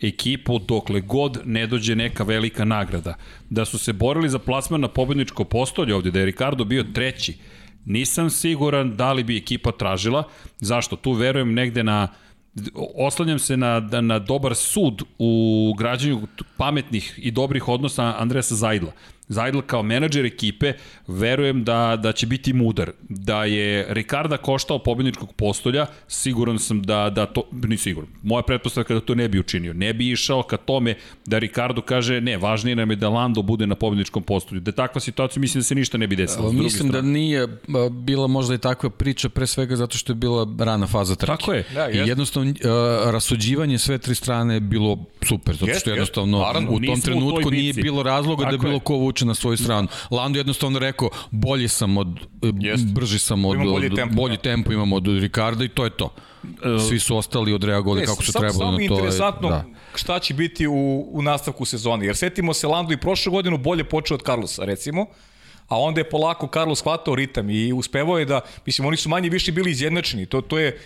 ekipu 0.00 0.58
dokle 0.58 1.00
god 1.00 1.40
ne 1.44 1.66
dođe 1.66 1.96
neka 1.96 2.24
velika 2.24 2.64
nagrada. 2.64 3.14
Da 3.50 3.64
su 3.64 3.78
se 3.78 3.92
borili 3.92 4.28
za 4.28 4.38
plasman 4.38 4.80
na 4.80 4.88
pobedničko 4.88 5.44
postolje 5.44 5.94
ovde, 5.94 6.10
da 6.10 6.18
je 6.18 6.26
Ricardo 6.26 6.64
bio 6.64 6.84
treći. 6.94 7.36
Nisam 7.84 8.30
siguran 8.30 8.96
da 8.96 9.12
li 9.12 9.24
bi 9.24 9.36
ekipa 9.36 9.72
tražila. 9.72 10.24
Zašto? 10.58 10.96
Tu 10.96 11.12
verujem 11.12 11.54
negde 11.54 11.82
na 11.82 12.08
oslanjam 12.94 13.38
se 13.38 13.56
na, 13.56 13.80
na 13.80 14.18
dobar 14.18 14.54
sud 14.54 15.02
u 15.18 15.74
građanju 15.78 16.20
pametnih 16.56 17.14
i 17.22 17.30
dobrih 17.30 17.68
odnosa 17.68 18.14
Andreasa 18.18 18.54
Zajdla. 18.54 18.92
Zajdl 19.28 19.60
kao 19.60 19.82
menadžer 19.82 20.26
ekipe, 20.26 20.72
verujem 21.06 21.64
da, 21.64 21.98
da 22.02 22.12
će 22.12 22.26
biti 22.26 22.52
mudar. 22.52 22.90
Da 23.08 23.44
je 23.44 23.86
Ricarda 23.88 24.36
koštao 24.36 24.78
pobjedničkog 24.78 25.32
postolja, 25.32 25.86
siguran 26.08 26.58
sam 26.58 26.82
da, 26.82 27.10
da 27.10 27.26
to, 27.26 27.42
ni 27.52 27.76
siguran, 27.76 28.10
moja 28.22 28.42
pretpostavka 28.42 28.94
da 28.94 29.00
to 29.00 29.14
ne 29.14 29.28
bi 29.28 29.38
učinio. 29.38 29.72
Ne 29.72 29.94
bi 29.94 30.10
išao 30.10 30.42
ka 30.42 30.56
tome 30.56 30.94
da 31.26 31.38
Ricardo 31.38 31.82
kaže, 31.82 32.20
ne, 32.20 32.36
važnije 32.36 32.76
nam 32.76 32.90
je 32.90 32.96
da 32.96 33.08
Lando 33.08 33.42
bude 33.42 33.66
na 33.66 33.74
pobjedničkom 33.74 34.22
postolju. 34.22 34.60
Da 34.60 34.68
je 34.68 34.74
takva 34.74 35.00
situacija, 35.00 35.40
mislim 35.40 35.60
da 35.60 35.64
se 35.64 35.74
ništa 35.74 35.98
ne 35.98 36.06
bi 36.06 36.16
desilo. 36.16 36.52
Mislim 36.52 36.90
da 36.90 37.02
nije 37.02 37.46
bila 37.90 38.26
možda 38.26 38.54
i 38.54 38.58
takva 38.58 38.90
priča, 38.90 39.28
pre 39.28 39.46
svega 39.46 39.76
zato 39.76 39.98
što 39.98 40.12
je 40.12 40.16
bila 40.16 40.48
rana 40.58 40.86
faza 40.86 41.14
trke. 41.14 41.32
Tako 41.36 41.52
je. 41.52 41.64
Da, 41.74 41.90
I 41.90 41.96
jednostavno, 41.96 42.50
uh, 42.50 42.56
rasuđivanje 43.10 43.78
sve 43.78 43.98
tri 43.98 44.14
strane 44.14 44.54
je 44.54 44.60
bilo 44.60 45.04
super, 45.22 45.56
zato 45.56 45.74
što 45.74 45.90
jednostavno 45.90 46.38
jest. 46.38 46.68
u 46.70 46.86
tom 46.86 47.00
trenutku 47.00 47.50
nije 47.50 47.72
bilo 47.72 48.02
razloga 48.02 48.44
da 48.44 48.50
Tako 48.50 48.62
da 48.62 48.68
bilo 48.68 48.80
ko 48.80 48.94
vuče 48.94 49.17
na 49.24 49.34
svoju 49.34 49.56
stranu. 49.56 49.88
Lando 50.10 50.38
jednostavno 50.38 50.78
rekao, 50.78 51.10
bolji 51.30 51.68
sam 51.68 51.96
od, 51.96 52.08
Jest. 52.60 52.86
brži 52.86 53.18
sam 53.18 53.44
od, 53.44 53.58
bolji, 53.58 53.86
od, 53.86 53.96
tempo, 53.96 54.14
bolji 54.14 54.36
da. 54.36 54.42
tempo 54.42 54.72
imamo 54.72 54.96
od 54.96 55.06
Ricarda 55.06 55.64
i 55.64 55.68
to 55.68 55.84
je 55.84 55.90
to. 55.90 56.14
E, 56.44 56.78
Svi 56.88 56.98
su 56.98 57.16
ostali 57.16 57.52
odreagovali 57.52 58.06
kako 58.06 58.22
su 58.22 58.32
trebali. 58.32 58.52
Samo 58.52 58.76
to 58.76 58.82
interesantno 58.82 59.48
je, 59.48 59.52
da. 59.52 59.64
šta 59.94 60.18
će 60.18 60.34
biti 60.34 60.66
u, 60.66 61.08
u 61.10 61.22
nastavku 61.22 61.64
sezone. 61.64 62.06
Jer 62.06 62.16
setimo 62.16 62.54
se, 62.54 62.66
Lando 62.66 62.92
i 62.92 62.96
prošle 62.96 63.32
godinu 63.32 63.58
bolje 63.58 63.84
počeo 63.84 64.14
od 64.14 64.22
Carlosa, 64.22 64.64
recimo 64.64 65.06
a 65.68 65.78
onda 65.80 66.00
je 66.00 66.10
polako 66.10 66.48
Carlos 66.52 66.82
hvatao 66.82 67.14
ritam 67.14 67.50
i 67.50 67.72
uspevao 67.72 68.18
je 68.18 68.24
da, 68.24 68.40
mislim, 68.66 68.86
oni 68.86 68.96
su 68.96 69.08
manje 69.08 69.28
više 69.28 69.52
bili 69.52 69.70
izjednačeni, 69.70 70.26
to, 70.26 70.40
to 70.40 70.58
je, 70.58 70.80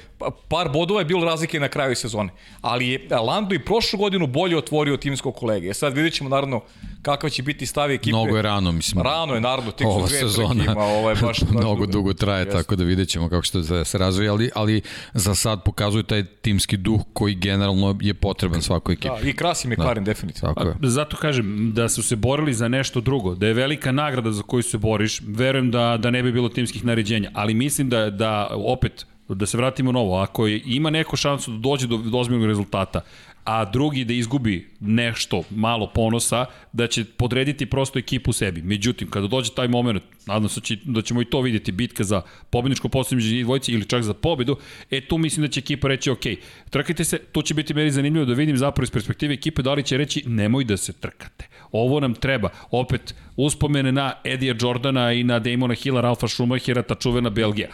par 0.48 0.68
bodova 0.68 1.00
je 1.00 1.04
bilo 1.04 1.24
razlike 1.24 1.60
na 1.60 1.68
kraju 1.68 1.96
sezone, 1.96 2.30
ali 2.60 2.88
je 2.88 3.08
Lando 3.10 3.54
i 3.54 3.64
prošlu 3.64 3.98
godinu 3.98 4.26
bolje 4.26 4.56
otvorio 4.56 4.96
timskog 4.96 5.34
kolege. 5.34 5.68
E 5.68 5.74
sad 5.74 5.94
vidjet 5.94 6.14
ćemo 6.14 6.30
naravno 6.30 6.60
kakav 7.02 7.30
će 7.30 7.42
biti 7.42 7.66
stav 7.66 7.90
ekipe. 7.90 8.16
Mnogo 8.16 8.36
je 8.36 8.42
rano, 8.42 8.72
mislim. 8.72 9.02
Rano 9.02 9.34
je, 9.34 9.40
naravno, 9.40 9.70
tek 9.70 9.86
Ova 9.86 10.08
su 10.08 10.14
sezona 10.14 10.64
ima, 10.64 10.82
ovo 10.82 11.10
je 11.10 11.16
baš, 11.22 11.40
mnogo 11.50 11.74
dugo, 11.74 11.86
dugo 11.86 12.12
traje, 12.12 12.46
yes. 12.46 12.52
tako 12.52 12.76
da 12.76 12.84
vidjet 12.84 13.08
ćemo 13.08 13.28
kako 13.28 13.42
što 13.42 13.60
da 13.60 13.84
se 13.84 13.98
razvija, 13.98 14.32
ali, 14.32 14.50
ali 14.54 14.82
za 15.14 15.34
sad 15.34 15.64
pokazuje 15.64 16.02
taj 16.02 16.24
timski 16.24 16.76
duh 16.76 17.00
koji 17.12 17.34
generalno 17.34 17.98
je 18.00 18.14
potreban 18.14 18.62
svakoj 18.62 18.92
ekipi. 18.92 19.22
Da, 19.22 19.28
i 19.28 19.32
krasi 19.32 19.68
McLaren, 19.68 20.04
da. 20.04 20.10
definitivno. 20.10 20.54
Tako 20.54 20.68
je. 20.68 20.74
Zato 20.82 21.16
kažem, 21.16 21.72
da 21.74 21.88
su 21.88 22.02
se 22.02 22.16
borili 22.16 22.54
za 22.54 22.68
nešto 22.68 23.00
drugo, 23.00 23.34
da 23.34 23.46
je 23.46 23.54
velika 23.54 23.92
nagrada 23.92 24.32
za 24.32 24.42
koju 24.42 24.62
se 24.62 24.78
boriš, 24.78 25.20
verujem 25.26 25.70
da, 25.70 25.96
da 25.96 26.10
ne 26.10 26.22
bi 26.22 26.32
bilo 26.32 26.48
timskih 26.48 26.84
naređenja, 26.84 27.30
ali 27.34 27.54
mislim 27.54 27.88
da, 27.88 28.10
da 28.10 28.48
opet, 28.50 29.06
da 29.28 29.46
se 29.46 29.56
vratimo 29.56 29.92
novo, 29.92 30.18
ako 30.18 30.46
je, 30.46 30.62
ima 30.64 30.90
neko 30.90 31.16
šansu 31.16 31.50
da 31.50 31.58
dođe 31.58 31.86
do, 31.86 31.96
do 31.96 32.18
ozbiljnog 32.18 32.46
rezultata, 32.46 33.00
a 33.44 33.64
drugi 33.64 34.04
da 34.04 34.14
izgubi 34.14 34.68
nešto, 34.80 35.42
malo 35.50 35.90
ponosa, 35.94 36.46
da 36.72 36.86
će 36.86 37.04
podrediti 37.04 37.66
prosto 37.66 37.98
ekipu 37.98 38.32
sebi. 38.32 38.62
Međutim, 38.62 39.10
kada 39.10 39.26
dođe 39.26 39.50
taj 39.54 39.68
moment, 39.68 40.02
nadam 40.26 40.48
se 40.48 40.60
da, 40.60 40.92
da 40.92 41.02
ćemo 41.02 41.22
i 41.22 41.24
to 41.24 41.40
vidjeti, 41.40 41.72
bitka 41.72 42.04
za 42.04 42.22
pobedničko 42.50 42.88
posljednje 42.88 43.24
među 43.24 43.34
njih 43.34 43.44
dvojici 43.44 43.72
ili 43.72 43.84
čak 43.84 44.02
za 44.02 44.14
pobedu, 44.14 44.56
e 44.90 45.00
tu 45.00 45.18
mislim 45.18 45.46
da 45.46 45.52
će 45.52 45.60
ekipa 45.60 45.88
reći, 45.88 46.10
ok, 46.10 46.22
trkajte 46.70 47.04
se, 47.04 47.18
tu 47.18 47.42
će 47.42 47.54
biti 47.54 47.74
meni 47.74 47.90
zanimljivo 47.90 48.26
da 48.26 48.34
vidim 48.34 48.56
zapravo 48.56 48.84
iz 48.84 48.90
perspektive 48.90 49.34
ekipe 49.34 49.62
da 49.62 49.74
li 49.74 49.82
će 49.82 49.96
reći, 49.96 50.22
nemoj 50.26 50.64
da 50.64 50.76
se 50.76 50.92
trkate. 50.92 51.48
Ovo 51.72 52.00
nam 52.00 52.14
treba. 52.14 52.48
Opet, 52.70 53.14
uspomene 53.36 53.92
na 53.92 54.12
Edija 54.24 54.54
Jordana 54.60 55.12
i 55.12 55.24
na 55.24 55.38
Damona 55.38 55.74
Hilla, 55.74 56.00
Ralfa 56.00 56.28
Schumachera, 56.28 56.82
ta 56.82 56.94
čuvena 56.94 57.30
Belgija 57.30 57.68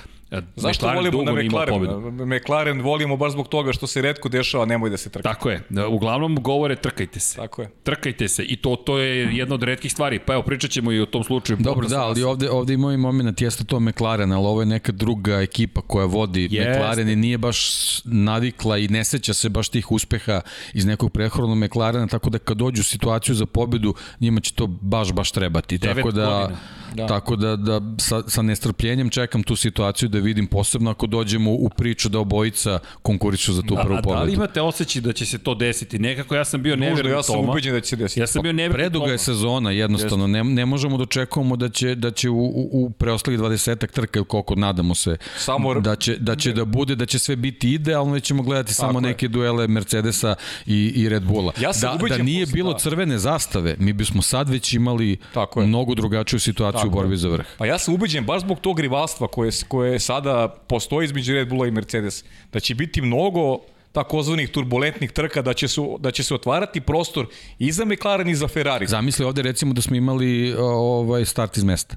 Zašto 0.57 0.87
McLaren 0.87 1.15
volimo 1.15 1.33
na 1.33 1.43
McLaren? 1.43 2.37
McLaren 2.37 2.83
volimo 2.83 3.17
baš 3.17 3.33
zbog 3.33 3.49
toga 3.49 3.73
što 3.73 3.87
se 3.87 4.03
redko 4.03 4.29
dešava, 4.29 4.65
nemoj 4.65 4.91
da 4.91 4.97
se 4.97 5.11
trka. 5.11 5.29
Tako 5.29 5.51
je. 5.51 5.63
Uglavnom 5.89 6.43
govore 6.43 6.77
trkajte 6.77 7.21
se. 7.21 7.37
Tako 7.37 7.63
je. 7.63 7.71
Trkajte 7.83 8.29
se 8.29 8.45
i 8.45 8.57
to 8.57 8.77
to 8.77 8.99
je 8.99 9.37
jedna 9.37 9.55
od 9.55 9.63
retkih 9.63 9.93
stvari. 9.93 10.19
Pa 10.19 10.33
evo 10.33 10.43
pričat 10.43 10.71
ćemo 10.71 10.93
i 10.93 11.01
o 11.01 11.07
tom 11.07 11.25
slučaju. 11.25 11.57
Dobro, 11.61 11.89
da, 11.89 12.03
ali 12.03 12.23
ovde, 12.23 12.51
ovde 12.51 12.75
ima 12.75 12.93
i 12.93 12.97
moment, 12.97 13.41
jeste 13.41 13.65
to 13.65 13.81
McLaren, 13.81 14.33
ali 14.33 14.47
ovo 14.47 14.63
je 14.63 14.67
neka 14.67 14.93
druga 14.93 15.41
ekipa 15.41 15.81
koja 15.81 16.07
vodi 16.07 16.49
jeste. 16.51 16.71
McLaren 16.71 17.09
i 17.09 17.17
nije 17.17 17.39
baš 17.39 17.71
navikla 18.05 18.79
i 18.79 18.89
ne 18.89 19.05
seća 19.05 19.35
se 19.35 19.49
baš 19.49 19.69
tih 19.69 19.93
uspeha 19.93 20.41
iz 20.73 20.87
nekog 20.87 21.13
prehodnog 21.13 21.59
McLarena, 21.59 22.07
tako 22.07 22.31
da 22.31 22.39
kad 22.39 22.57
dođu 22.57 22.81
u 22.81 22.85
situaciju 22.85 23.35
za 23.35 23.47
pobedu, 23.47 23.95
njima 24.21 24.41
će 24.41 24.55
to 24.55 24.67
baš, 24.67 25.13
baš 25.13 25.31
trebati. 25.31 25.79
Tako 25.79 26.11
da, 26.11 26.41
godina. 26.41 26.59
Da, 26.95 27.07
tako 27.07 27.37
da, 27.37 27.57
da 27.57 27.81
sa, 27.99 28.23
sa 28.27 28.43
nestrpljenjem 28.43 29.11
čekam 29.11 29.43
tu 29.43 29.57
situaciju 29.57 30.09
da 30.09 30.19
vidim 30.19 30.47
posebno 30.47 30.91
ako 30.91 31.07
dođemo 31.07 31.51
u 31.53 31.69
priču 31.69 32.09
da 32.09 32.19
obojica 32.19 32.79
konkurišu 33.03 33.53
za 33.53 33.63
tu 33.63 33.75
da, 33.75 33.83
prvu 33.83 33.97
pobedu. 34.03 34.19
Da 34.19 34.23
li 34.23 34.33
imate 34.33 34.61
osjećaj 34.61 35.03
da 35.03 35.13
će 35.13 35.27
se 35.27 35.39
to 35.39 35.55
desiti? 35.55 35.99
Nekako 35.99 36.35
ja 36.35 36.45
sam 36.45 36.63
bio 36.63 36.77
nevjeran 36.77 37.13
ja 37.13 37.23
sam 37.23 37.49
ubeđen 37.49 37.73
da 37.75 37.81
će 37.81 37.89
se 37.89 37.97
desiti. 37.97 38.21
Ja 38.21 38.27
sam 38.27 38.43
bio 38.43 38.53
nevjeran 38.53 38.77
Preduga 38.77 39.13
je 39.13 39.19
sezona, 39.19 39.71
jednostavno. 39.71 40.27
Ne, 40.27 40.45
ne 40.45 40.67
možemo 40.67 40.97
da 40.97 41.03
očekujemo 41.03 41.57
da 41.57 41.69
će, 41.69 41.95
da 41.95 42.11
će 42.11 42.31
u, 42.31 42.45
u, 42.45 42.69
u 42.73 42.91
preostalih 42.91 43.41
20 43.41 43.87
trka 43.87 44.19
ili 44.19 44.27
koliko 44.27 44.55
nadamo 44.55 44.95
se 44.95 45.17
samo, 45.39 45.75
da 45.81 45.97
će, 45.97 46.17
da 46.17 46.37
će 46.37 46.53
da 46.53 46.65
bude, 46.65 46.95
da 46.95 47.07
će 47.07 47.19
sve 47.19 47.37
biti 47.37 47.73
idealno 47.73 48.17
i 48.17 48.21
ćemo 48.21 48.43
gledati 48.43 48.77
Tako 48.77 48.87
samo 48.87 48.99
je. 48.99 49.03
neke 49.03 49.29
duele 49.29 49.69
Mercedesa 49.69 50.35
i, 50.67 50.93
i 50.97 51.09
Red 51.09 51.23
Bulla. 51.23 51.53
Ja 51.61 51.71
da, 51.81 51.99
da 52.09 52.19
nije 52.19 52.47
bilo 52.47 52.73
da. 52.73 52.79
crvene 52.79 53.19
zastave, 53.19 53.77
mi 53.79 53.93
bismo 53.93 54.23
sad 54.23 54.49
već 54.49 54.73
imali 54.73 55.17
Tako 55.35 55.61
je. 55.61 55.67
mnogo 55.67 55.95
drugačiju 55.95 56.41
situaciju 56.41 56.78
Tako 56.83 56.89
u 56.89 56.91
borbi 56.91 57.17
za 57.17 57.29
vrh. 57.29 57.47
Pa 57.59 57.67
ja 57.67 57.79
sam 57.79 57.95
ubeđen 57.95 58.25
baš 58.25 58.41
zbog 58.41 58.61
tog 58.61 58.81
rivalstva 58.81 59.29
koje, 59.29 59.51
koje 59.69 59.99
sada 59.99 60.49
postoji 60.49 61.05
između 61.05 61.35
Red 61.35 61.49
Bulla 61.49 61.67
i 61.67 61.71
Mercedes, 61.71 62.25
da 62.53 62.61
će 62.61 62.75
biti 62.75 63.03
mnogo 63.03 63.59
takozvanih 63.93 64.51
turbulentnih 64.51 65.13
trka 65.13 65.43
da 65.43 65.55
će, 65.55 65.69
su, 65.69 65.97
da 66.01 66.11
će 66.11 66.23
se 66.23 66.35
otvarati 66.35 66.81
prostor 66.81 67.27
i 67.59 67.73
za 67.73 67.85
McLaren 67.85 68.29
i 68.29 68.35
za 68.35 68.49
Ferrari. 68.49 68.87
Zamisli 68.87 69.25
ovde 69.25 69.43
recimo 69.43 69.73
da 69.73 69.83
smo 69.83 69.97
imali 69.97 70.55
ovaj 70.59 71.25
start 71.25 71.57
iz 71.57 71.65
mesta. 71.65 71.97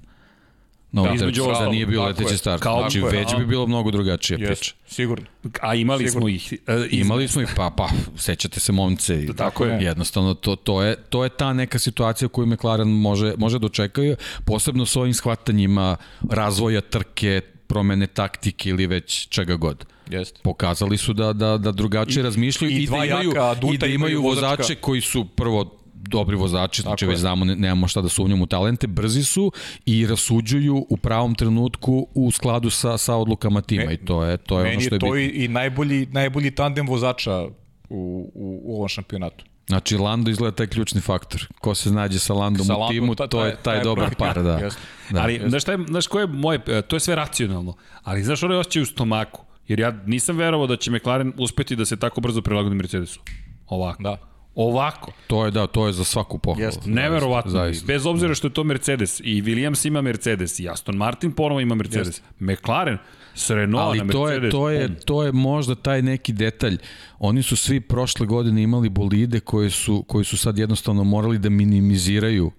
No, 0.92 1.04
da, 1.04 1.14
između 1.14 1.44
da 1.60 1.70
nije 1.70 1.86
bilo 1.86 2.06
leteći 2.06 2.38
start. 2.38 2.64
Kao, 2.64 2.80
znači, 2.80 3.02
već 3.02 3.36
bi 3.38 3.46
bilo 3.46 3.68
mnogo 3.68 3.92
drugačija 3.92 4.40
yes, 4.40 4.46
priča. 4.46 4.74
Sigurno. 4.88 5.26
A 5.62 5.76
imali 5.76 6.08
sigurno. 6.08 6.22
smo 6.22 6.30
ih. 6.30 6.54
Uh, 6.68 6.94
imali 6.94 7.28
smo 7.28 7.42
ih, 7.42 7.50
pa, 7.56 7.70
pa, 7.78 7.90
sećate 8.18 8.60
se 8.60 8.72
momce. 8.72 9.16
Da, 9.16 9.34
tako 9.34 9.66
je. 9.66 9.84
Jednostavno, 9.84 10.34
to, 10.34 10.56
to, 10.56 10.84
je, 10.84 10.96
to 10.96 11.24
je 11.24 11.30
ta 11.30 11.54
neka 11.54 11.80
situacija 11.80 12.28
koju 12.28 12.48
McLaren 12.48 12.88
može, 12.88 13.34
može 13.38 13.60
dočekaju, 13.60 14.16
posebno 14.46 14.86
s 14.86 14.96
ovim 14.96 15.14
shvatanjima 15.14 15.98
razvoja 16.30 16.82
trke, 16.82 17.42
promene 17.68 18.08
taktike 18.08 18.70
ili 18.70 18.88
već 18.88 19.28
čega 19.28 19.56
god. 19.56 19.86
Jeste. 20.10 20.40
Pokazali 20.44 20.98
su 20.98 21.14
da, 21.14 21.34
da, 21.34 21.58
da 21.58 21.72
drugačije 21.72 22.22
I- 22.22 22.24
razmišljaju 22.24 22.72
i 22.72 22.84
i, 22.84 22.88
da 22.88 22.96
imaju, 23.06 23.30
jaka 23.30 23.56
i 23.74 23.78
da 23.78 23.86
imaju 23.86 23.96
imaju 23.96 24.22
vozačka. 24.22 24.50
vozače 24.50 24.76
koji 24.76 25.02
su 25.02 25.26
prvo 25.26 25.81
dobri 26.02 26.36
vozači, 26.36 26.82
znači 26.82 27.00
Tako 27.00 27.10
već 27.10 27.16
je. 27.16 27.20
znamo, 27.20 27.46
ne, 27.46 27.56
nemamo 27.56 27.88
šta 27.88 28.02
da 28.02 28.10
sumnjamo 28.10 28.44
u 28.44 28.48
talente, 28.48 28.88
brzi 28.88 29.24
su 29.24 29.52
i 29.86 30.08
rasuđuju 30.08 30.86
u 30.90 30.98
pravom 30.98 31.36
trenutku 31.36 32.08
u 32.14 32.32
skladu 32.32 32.70
sa, 32.70 32.98
sa 32.98 33.16
odlukama 33.16 33.62
tima 33.62 33.86
Me- 33.86 33.94
i 33.94 33.98
to 33.98 34.24
je, 34.24 34.38
to 34.38 34.60
je 34.60 34.62
ono 34.64 34.80
što 34.80 34.84
je 34.86 34.86
je 34.88 35.00
to 35.00 35.06
bitno. 35.06 35.18
i, 35.18 35.46
i 35.46 35.48
najbolji, 35.48 36.06
najbolji 36.06 36.52
tandem 36.52 36.88
vozača 36.88 37.42
u, 37.90 38.32
u, 38.36 38.62
u 38.64 38.76
ovom 38.76 38.88
šampionatu. 38.88 39.46
Znači, 39.68 39.98
Lando 39.98 40.32
izgleda 40.32 40.56
taj 40.56 40.68
ključni 40.68 41.02
faktor. 41.02 41.48
Ko 41.60 41.76
se 41.76 41.92
nađe 41.92 42.20
sa 42.20 42.34
Landom 42.34 42.66
Sa 42.66 42.76
u 42.76 42.80
Landom, 42.80 42.96
timu, 42.96 43.16
ta- 43.16 43.28
to 43.28 43.46
je 43.46 43.54
taj- 43.54 43.64
taj, 43.64 43.76
taj 43.76 43.84
dobar 43.84 44.16
par, 44.16 44.44
da. 44.44 44.58
jeste. 44.58 44.82
da. 45.10 45.22
ali, 45.22 45.42
znaš, 45.48 45.62
šta 45.62 45.72
je, 45.72 45.80
znaš 45.88 46.08
koje 46.08 46.24
je 46.24 46.28
moje, 46.28 46.60
to 46.82 46.96
je 46.96 47.00
sve 47.00 47.16
racionalno, 47.16 47.74
ali 48.04 48.24
znaš 48.24 48.44
ono 48.44 48.54
je 48.54 48.60
osjećaj 48.60 48.82
u 48.82 48.86
stomaku, 48.86 49.42
jer 49.68 49.80
ja 49.80 49.92
nisam 50.06 50.38
verovao 50.38 50.68
da 50.68 50.76
će 50.76 50.92
McLaren 50.92 51.34
uspeti 51.38 51.76
da 51.76 51.86
se 51.86 51.98
tako 51.98 52.22
brzo 52.22 52.42
prilagodi 52.42 52.76
Mercedesu. 52.76 53.20
Ovako. 53.68 54.04
Da. 54.04 54.18
Ovako. 54.56 55.12
To 55.28 55.46
je, 55.46 55.52
da, 55.52 55.68
to 55.68 55.88
je 55.88 55.94
za 55.94 56.04
svaku 56.04 56.38
pohvalu. 56.38 56.66
Jeste. 56.66 56.90
Neverovatno. 56.90 57.52
Zaista. 57.52 57.86
Bez 57.86 58.06
obzira 58.06 58.36
što 58.36 58.48
je 58.48 58.54
to 58.54 58.64
Mercedes 58.64 59.20
i 59.20 59.42
Williams 59.42 59.88
ima 59.88 60.02
Mercedes 60.02 60.60
i 60.60 60.70
Aston 60.70 60.96
Martin 60.96 61.32
ponovo 61.32 61.60
ima 61.60 61.76
Mercedes. 61.76 62.22
McLaren 62.40 62.98
s 63.36 63.50
Renault 63.50 63.86
Ali 63.86 63.98
na 63.98 64.12
to 64.12 64.26
Mercedes. 64.26 64.48
je, 64.48 64.52
to, 64.52 64.70
je, 64.70 65.00
to 65.00 65.24
je 65.24 65.32
možda 65.32 65.76
taj 65.76 66.02
neki 66.02 66.34
detalj. 66.34 66.78
Oni 67.20 67.44
su 67.44 67.56
svi 67.56 67.80
prošle 67.82 68.26
godine 68.26 68.64
imali 68.64 68.90
bolide 68.90 69.40
koje 69.40 69.70
su, 69.70 70.04
koji 70.08 70.26
su 70.26 70.38
sad 70.38 70.58
jednostavno 70.58 71.04
morali 71.04 71.38
da 71.38 71.50
minimiziraju 71.50 72.52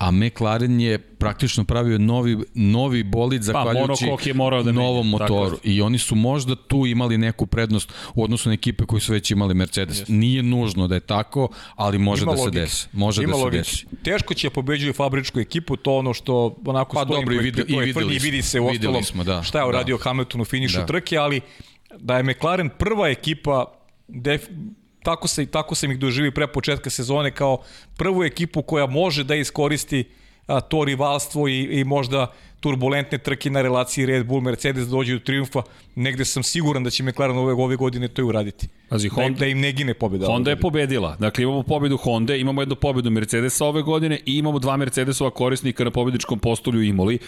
a 0.00 0.10
McLaren 0.10 0.80
je 0.80 0.98
praktično 0.98 1.64
pravio 1.64 1.98
novi, 1.98 2.36
novi 2.54 3.02
bolid 3.02 3.42
zahvaljujući 3.42 4.04
monokok 4.04 4.26
je 4.26 4.34
morao 4.34 4.62
da 4.62 4.72
menja, 4.72 4.84
novom 4.84 5.12
tako 5.12 5.32
motoru. 5.34 5.56
je. 5.64 5.72
I 5.74 5.82
oni 5.82 5.98
su 5.98 6.14
možda 6.14 6.56
tu 6.56 6.86
imali 6.86 7.18
neku 7.18 7.46
prednost 7.46 7.92
u 8.14 8.24
odnosu 8.24 8.48
na 8.48 8.52
ekipe 8.52 8.84
koji 8.84 9.00
su 9.00 9.12
već 9.12 9.30
imali 9.30 9.54
Mercedes. 9.54 10.02
Nije 10.08 10.42
nužno 10.42 10.88
da 10.88 10.94
je 10.94 11.00
tako, 11.00 11.48
ali 11.76 11.98
može 11.98 12.22
Ima 12.22 12.32
da 12.32 12.38
se 12.38 12.50
desi. 12.50 12.88
Može 12.92 13.22
Ima 13.22 13.30
da 13.30 13.36
se 13.36 13.44
logike. 13.44 13.58
desi. 13.58 13.86
Teško 14.02 14.34
će 14.34 14.50
pobeđuju 14.50 14.92
fabričku 14.92 15.40
ekipu, 15.40 15.76
to 15.76 15.96
ono 15.96 16.14
što 16.14 16.56
onako 16.66 16.94
Pa 16.94 17.04
stoji 17.04 17.20
dobro, 17.20 17.34
i 17.36 17.52
to 17.52 17.60
i 17.72 17.84
videli 17.84 18.18
vidi 18.18 18.42
se 18.42 18.60
u 18.60 18.66
ostalom 18.68 19.04
smo, 19.04 19.24
da. 19.24 19.42
šta 19.42 19.58
je 19.58 19.62
Da. 19.62 19.68
uradio 19.68 19.98
Hamilton 19.98 20.40
u 20.40 20.44
finišu 20.44 20.78
Da. 20.78 20.86
trke, 20.86 21.16
ali 21.16 21.40
da 21.98 22.16
je 22.16 22.22
McLaren 22.22 22.70
prva 22.70 23.08
ekipa 23.08 23.64
def, 24.08 24.42
tako 25.02 25.28
se 25.28 25.46
tako 25.46 25.74
sam 25.74 25.90
ih 25.90 25.98
doživi 25.98 26.30
pre 26.34 26.46
početka 26.46 26.90
sezone 26.90 27.30
kao 27.30 27.62
prvu 27.96 28.24
ekipu 28.24 28.62
koja 28.62 28.86
može 28.86 29.24
da 29.24 29.34
iskoristi 29.34 30.10
a, 30.46 30.60
to 30.60 30.84
rivalstvo 30.84 31.48
i, 31.48 31.80
i 31.80 31.84
možda 31.84 32.32
turbulentne 32.60 33.18
trke 33.18 33.50
na 33.50 33.62
relaciji 33.62 34.06
Red 34.06 34.26
Bull 34.26 34.40
Mercedes 34.40 34.86
dođe 34.86 35.12
do 35.12 35.18
triumfa, 35.18 35.62
negde 35.94 36.24
sam 36.24 36.42
siguran 36.42 36.84
da 36.84 36.90
će 36.90 37.02
McLaren 37.02 37.36
ove, 37.38 37.52
ove 37.54 37.76
godine 37.76 38.08
to 38.08 38.22
i 38.22 38.24
uraditi. 38.24 38.68
Pazi, 38.88 39.08
Da, 39.08 39.14
im- 39.16 39.24
Honda- 39.24 39.38
da 39.38 39.46
im 39.46 39.60
ne 39.60 39.72
gine 39.72 39.94
pobjeda. 39.94 40.26
Honda 40.26 40.50
je 40.50 40.56
pobedila. 40.58 41.16
Dakle, 41.16 41.44
imamo 41.44 41.62
pobedu 41.62 41.96
Honda, 41.96 42.34
imamo 42.36 42.62
jednu 42.62 42.74
pobedu 42.74 43.10
Mercedesa 43.10 43.66
ove 43.66 43.82
godine 43.82 44.20
i 44.26 44.34
imamo 44.34 44.58
dva 44.58 44.76
Mercedesova 44.76 45.30
korisnika 45.30 45.84
na 45.84 45.90
pobedničkom 45.90 46.38
postolju 46.38 46.82
Imoli. 46.82 47.18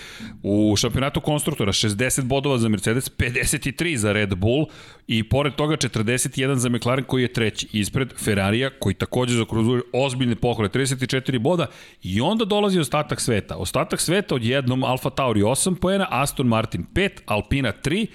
U 0.42 0.77
šampionatu 0.77 1.21
konstruktora 1.21 1.73
60 1.73 2.23
bodova 2.23 2.59
za 2.59 2.68
Mercedes, 2.68 3.11
53 3.11 3.97
za 3.97 4.12
Red 4.12 4.35
Bull 4.35 4.66
i 5.07 5.23
pored 5.23 5.55
toga 5.55 5.77
41 5.77 6.55
za 6.55 6.68
McLaren 6.68 7.05
koji 7.05 7.23
je 7.23 7.33
treći 7.33 7.68
ispred 7.73 8.12
Ferrarija 8.16 8.71
koji 8.71 8.95
takođe 8.95 9.37
zakruzuje 9.37 9.83
ozbiljne 9.92 10.35
pohvale, 10.35 10.68
34 10.68 11.38
boda 11.38 11.66
i 12.03 12.21
onda 12.21 12.45
dolazi 12.45 12.79
ostatak 12.81 13.21
sveta. 13.21 13.57
Ostatak 13.57 14.01
sveta 14.01 14.35
odjednom 14.35 14.85
Alfa 14.85 15.11
Tauri 15.22 15.42
8 15.42 15.76
poena, 15.78 16.06
Aston 16.11 16.48
Martin 16.48 16.87
5, 16.94 17.22
Alpina 17.26 17.72
3 17.72 18.06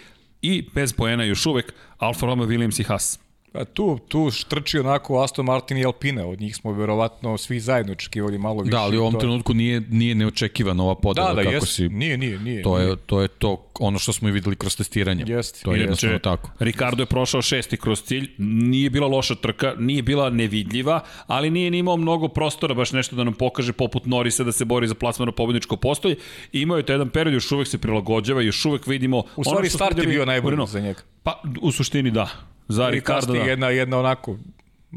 i 0.42 0.70
bez 0.74 0.94
poena 0.94 1.24
još 1.24 1.46
uvek 1.46 1.74
Alfa 1.98 2.26
Romeo, 2.26 2.48
Williams 2.48 2.82
i 2.82 2.84
Haas. 2.84 3.27
A 3.54 3.66
tu, 3.66 4.00
tu 4.08 4.32
štrči 4.32 4.80
onako 4.80 5.24
Aston 5.24 5.46
Martin 5.46 5.78
i 5.78 5.86
Alpine, 5.86 6.26
od 6.26 6.42
njih 6.42 6.56
smo 6.56 6.72
verovatno 6.74 7.38
svi 7.38 7.60
zajedno 7.60 7.92
očekivali 7.92 8.38
malo 8.38 8.62
više. 8.62 8.72
Da, 8.72 8.82
ali 8.82 8.98
u 8.98 9.02
ovom 9.02 9.14
To- 9.14 9.20
trenutku 9.20 9.54
nije, 9.54 9.82
nije 9.90 10.16
neočekivana 10.16 10.84
ova 10.84 10.96
podela 10.96 11.28
Da, 11.28 11.34
da, 11.34 11.42
kako 11.44 11.54
jeste. 11.54 11.68
si... 11.68 11.90
Nije, 11.90 12.18
nije, 12.18 12.40
nije. 12.40 12.64
To 12.64 12.78
nije. 12.78 12.90
je, 12.90 12.96
to 12.96 13.22
je 13.22 13.28
to 13.28 13.66
ono 13.80 14.00
što 14.00 14.14
smo 14.14 14.30
i 14.30 14.32
videli 14.32 14.56
kroz 14.56 14.78
testiranje. 14.78 15.24
Jeste. 15.28 15.60
To 15.64 15.74
je 15.74 15.80
jednostavno 15.80 16.20
tako. 16.20 16.50
Ricardo 16.60 17.02
je 17.02 17.06
prošao 17.06 17.42
šesti 17.42 17.78
kroz 17.78 18.02
cilj, 18.04 18.30
nije 18.38 18.90
bila 18.90 19.08
loša 19.08 19.36
trka, 19.36 19.74
nije 19.80 20.02
bila 20.04 20.30
nevidljiva, 20.30 21.00
ali 21.28 21.50
nije 21.50 21.72
ni 21.72 21.78
imao 21.78 21.98
mnogo 21.98 22.28
prostora 22.28 22.74
baš 22.74 22.92
nešto 22.92 23.16
da 23.16 23.24
nam 23.24 23.34
pokaže 23.34 23.74
poput 23.74 24.06
Norisa 24.06 24.44
da 24.44 24.52
se 24.52 24.66
bori 24.66 24.88
za 24.88 24.96
plasmano 24.96 25.32
pobedničko 25.32 25.76
postolje. 25.76 26.16
Imao 26.52 26.78
je 26.78 26.84
to 26.84 26.94
jedan 26.94 27.10
period, 27.10 27.34
još 27.34 27.52
uvek 27.52 27.68
se 27.68 27.78
prilagođava, 27.78 28.42
još 28.42 28.66
uvek 28.66 28.88
vidimo... 28.88 29.24
U 29.36 29.44
stvari 29.44 29.70
start 29.70 29.98
je 29.98 30.08
bio 30.08 30.26
najbolji 30.26 30.58
za 30.68 30.80
njega. 30.80 31.02
Pa, 31.24 31.42
u 31.62 31.72
suštini 31.72 32.12
da. 32.12 32.30
Za 32.68 32.90
Ricardo 32.90 33.34
da. 33.34 33.40
jedna, 33.40 33.70
jedna 33.70 34.00
onako 34.00 34.38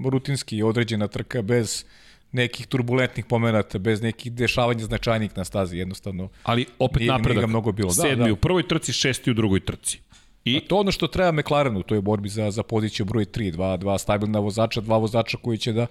rutinski 0.05 0.63
određena 0.63 1.09
trka 1.09 1.43
bez 1.43 1.85
nekih 2.33 2.67
turbulentnih 2.67 3.25
momenata, 3.31 3.79
bez 3.79 4.03
nekih 4.03 4.33
dešavanja 4.33 4.85
značajnih 4.85 5.37
na 5.37 5.45
stazi, 5.45 5.77
jednostavno. 5.79 6.29
Ali 6.43 6.67
opet 6.79 6.97
Nije- 7.01 7.07
nije 7.07 7.19
napredak. 7.19 7.41
ga 7.41 7.47
mnogo 7.47 7.73
bilo. 7.73 7.89
Da, 7.89 7.95
Sedmi 8.03 8.25
da. 8.27 8.33
u 8.33 8.37
prvoj 8.37 8.69
trci, 8.69 8.93
šesti 8.93 9.31
u 9.31 9.35
drugoj 9.35 9.61
trci. 9.61 10.01
I 10.45 10.61
To 10.61 10.77
je 10.77 10.81
ono 10.81 10.93
što 10.93 11.07
treba 11.07 11.33
McLarenu 11.33 11.81
u 11.81 11.83
toj 11.83 12.01
borbi 12.01 12.29
za, 12.29 12.51
za 12.51 12.63
poziciju 12.63 13.07
broj 13.07 13.25
3, 13.25 13.51
dva, 13.51 13.77
dva 13.77 13.99
stabilna 13.99 14.39
vozača, 14.39 14.81
dva 14.81 14.97
vozača 14.97 15.39
koji 15.43 15.59
će 15.59 15.73
da 15.73 15.87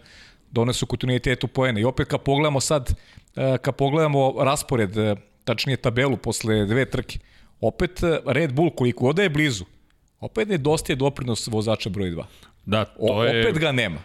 donesu 0.52 0.86
kontinuitetu 0.86 1.48
poena. 1.48 1.80
I 1.80 1.84
opet 1.84 2.08
kad 2.08 2.22
pogledamo 2.22 2.60
sad, 2.60 2.96
e, 3.36 3.58
kad 3.62 3.76
pogledamo 3.76 4.34
raspored, 4.40 4.98
e, 4.98 5.16
tačnije 5.44 5.78
tabelu 5.78 6.18
posle 6.18 6.66
dve 6.66 6.86
trke, 6.86 7.20
opet 7.62 8.04
e, 8.04 8.20
Red 8.26 8.54
Bull 8.54 8.70
koliko 8.70 9.04
god 9.06 9.16
da 9.16 9.24
je 9.24 9.30
blizu, 9.30 9.66
opet 10.20 10.50
nedostaje 10.50 10.96
doprinos 10.96 11.48
vozača 11.48 11.90
broj 11.90 12.10
2. 12.10 12.24
da, 12.66 12.86
to 12.86 12.94
O, 13.00 13.24
je 13.24 13.42
opet 13.42 13.60
ga 13.60 13.72
nema. 13.72 13.98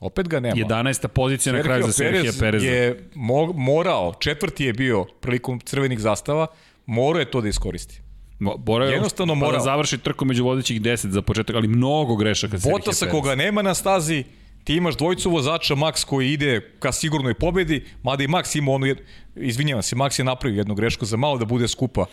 Opet 0.00 0.28
ga 0.28 0.40
nema. 0.40 0.54
11. 0.56 1.08
pozicija 1.08 1.52
na 1.52 1.62
kraju 1.62 1.82
za 1.82 1.92
Serhija 1.92 2.32
Pereza. 2.40 2.66
je 2.66 3.08
mo, 3.14 3.52
morao, 3.52 4.14
četvrti 4.14 4.64
je 4.64 4.72
bio 4.72 5.04
prilikom 5.04 5.60
crvenih 5.60 5.98
zastava, 6.00 6.46
morao 6.86 7.20
je 7.20 7.30
to 7.30 7.40
da 7.40 7.48
iskoristi. 7.48 8.00
Mo- 8.40 8.56
Morao 8.66 8.88
je 8.88 8.92
Jednostavno 8.92 9.40
pa 9.40 9.52
da 9.52 9.60
završi 9.60 9.98
trku 9.98 10.24
među 10.24 10.44
vodećih 10.44 10.80
10 10.82 11.08
za 11.08 11.22
početak, 11.22 11.56
ali 11.56 11.68
mnogo 11.68 12.16
grešaka 12.16 12.58
Serhija 12.58 12.72
Botasa 12.72 13.00
Pereza. 13.00 13.10
koga 13.12 13.34
nema 13.34 13.62
na 13.62 13.74
stazi, 13.74 14.24
ti 14.64 14.74
imaš 14.74 14.96
dvojicu 14.96 15.30
vozača, 15.30 15.74
Max 15.74 16.04
koji 16.04 16.32
ide 16.32 16.70
ka 16.78 16.92
sigurnoj 16.92 17.34
pobedi, 17.34 17.84
mada 18.02 18.24
i 18.24 18.28
Max 18.28 18.58
ima 18.58 18.72
onu, 18.72 18.86
jed... 18.86 18.98
izvinjavam 19.36 19.82
se, 19.82 19.96
Max 19.96 20.18
je 20.18 20.24
napravio 20.24 20.58
jednu 20.58 20.74
grešku 20.74 21.04
za 21.04 21.16
malo 21.16 21.38
da 21.38 21.44
bude 21.44 21.68
skupa. 21.68 22.06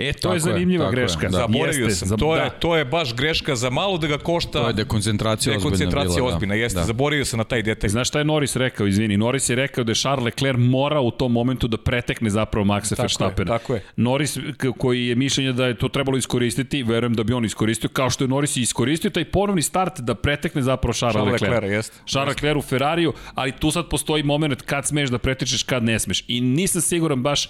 E, 0.00 0.12
to 0.12 0.20
Tako 0.20 0.32
je 0.32 0.36
je, 0.36 0.40
zanimljiva 0.40 0.84
je, 0.84 0.90
greška. 0.90 1.28
da. 1.28 1.38
Zaboravio 1.38 1.84
Jeste, 1.84 2.06
sam, 2.06 2.18
to, 2.18 2.34
da. 2.34 2.42
je, 2.42 2.50
to 2.58 2.76
je 2.76 2.84
baš 2.84 3.14
greška 3.14 3.56
za 3.56 3.70
malo 3.70 3.98
da 3.98 4.06
ga 4.06 4.18
košta. 4.18 4.50
To 4.52 4.66
je 4.66 4.72
dekoncentracija 4.74 5.50
ozbiljna 5.50 5.64
dekoncentracija 5.64 6.16
bila, 6.16 6.30
da. 6.30 6.34
ozbiljna, 6.34 6.54
jeste, 6.54 6.78
Da. 6.78 6.84
zaboravio 6.84 7.24
sam 7.24 7.38
na 7.38 7.44
taj 7.44 7.62
detalj. 7.62 7.90
Znaš 7.90 8.08
šta 8.08 8.18
je 8.18 8.24
Norris 8.24 8.56
rekao, 8.56 8.86
izvini? 8.86 9.16
Norris 9.16 9.48
je 9.48 9.56
rekao 9.56 9.84
da 9.84 9.90
je 9.90 9.96
Charles 9.96 10.24
Leclerc 10.24 10.58
mora 10.60 11.00
u 11.00 11.10
tom 11.10 11.32
momentu 11.32 11.68
da 11.68 11.76
pretekne 11.76 12.30
zapravo 12.30 12.66
Maxa 12.66 12.92
je, 12.92 13.02
Verstappena. 13.02 13.50
tako 13.50 13.74
je. 13.74 13.82
Norris 13.96 14.38
koji 14.78 15.06
je 15.06 15.14
mišljenja 15.14 15.52
da 15.52 15.66
je 15.66 15.74
to 15.74 15.88
trebalo 15.88 16.18
iskoristiti, 16.18 16.82
verujem 16.82 17.14
da 17.14 17.22
bi 17.22 17.32
on 17.32 17.44
iskoristio, 17.44 17.90
kao 17.90 18.10
što 18.10 18.24
je 18.24 18.28
Norris 18.28 18.56
iskoristio 18.56 19.10
taj 19.10 19.24
ponovni 19.24 19.62
start 19.62 20.00
da 20.00 20.14
pretekne 20.14 20.62
zapravo 20.62 20.92
Charles, 20.92 21.14
Charles 21.14 21.32
Leclerc. 21.32 21.52
Leclerc, 21.54 21.72
jeste. 21.72 21.96
Charles 22.06 22.34
Leclerc 22.34 22.58
u 22.58 22.62
Ferrariju, 22.62 23.12
ali 23.34 23.52
tu 23.52 23.70
sad 23.70 23.88
postoji 23.88 24.22
moment 24.22 24.62
kad 24.62 24.86
smeš 24.86 25.10
da 25.10 25.18
pretičeš, 25.18 25.62
kad 25.62 25.82
ne 25.82 25.98
smeš. 25.98 26.24
I 26.28 26.40
nisam 26.40 26.82
siguran 26.82 27.22
baš 27.22 27.48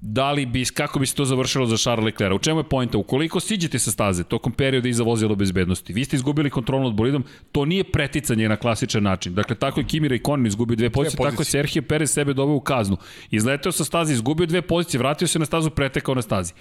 da 0.00 0.32
li 0.32 0.46
bi, 0.46 0.64
kako 0.64 0.98
bi 0.98 1.06
se 1.06 1.14
to 1.14 1.24
završilo 1.24 1.66
za 1.66 1.76
Charles 1.76 2.04
Leclerc. 2.04 2.34
U 2.34 2.38
čemu 2.38 2.60
je 2.60 2.68
pojenta? 2.68 2.98
Ukoliko 2.98 3.40
siđete 3.40 3.78
sa 3.78 3.90
staze 3.90 4.24
tokom 4.24 4.52
perioda 4.52 4.88
iza 4.88 5.02
vozila 5.02 5.34
bezbednosti, 5.34 5.92
vi 5.92 6.04
ste 6.04 6.16
izgubili 6.16 6.50
kontrolu 6.50 6.84
nad 6.84 6.94
bolidom, 6.94 7.24
to 7.52 7.64
nije 7.64 7.84
preticanje 7.84 8.48
na 8.48 8.56
klasičan 8.56 9.02
način. 9.02 9.34
Dakle, 9.34 9.56
tako 9.56 9.80
je 9.80 9.86
Kimi 9.86 10.08
Raikkonen 10.08 10.46
izgubio 10.46 10.76
dve 10.76 10.90
pozicije, 10.90 11.16
tako 11.16 11.28
je 11.28 11.36
pozicije. 11.36 11.62
Sergio 11.62 11.82
Perez 11.82 12.10
sebe 12.10 12.34
doveo 12.34 12.54
u 12.54 12.60
kaznu. 12.60 12.96
Izleteo 13.30 13.72
sa 13.72 13.84
staze, 13.84 14.12
izgubio 14.12 14.46
dve 14.46 14.62
pozicije, 14.62 14.98
vratio 14.98 15.28
se 15.28 15.38
na 15.38 15.44
stazu, 15.44 15.70
pretekao 15.70 16.14
na 16.14 16.22
stazi. 16.22 16.52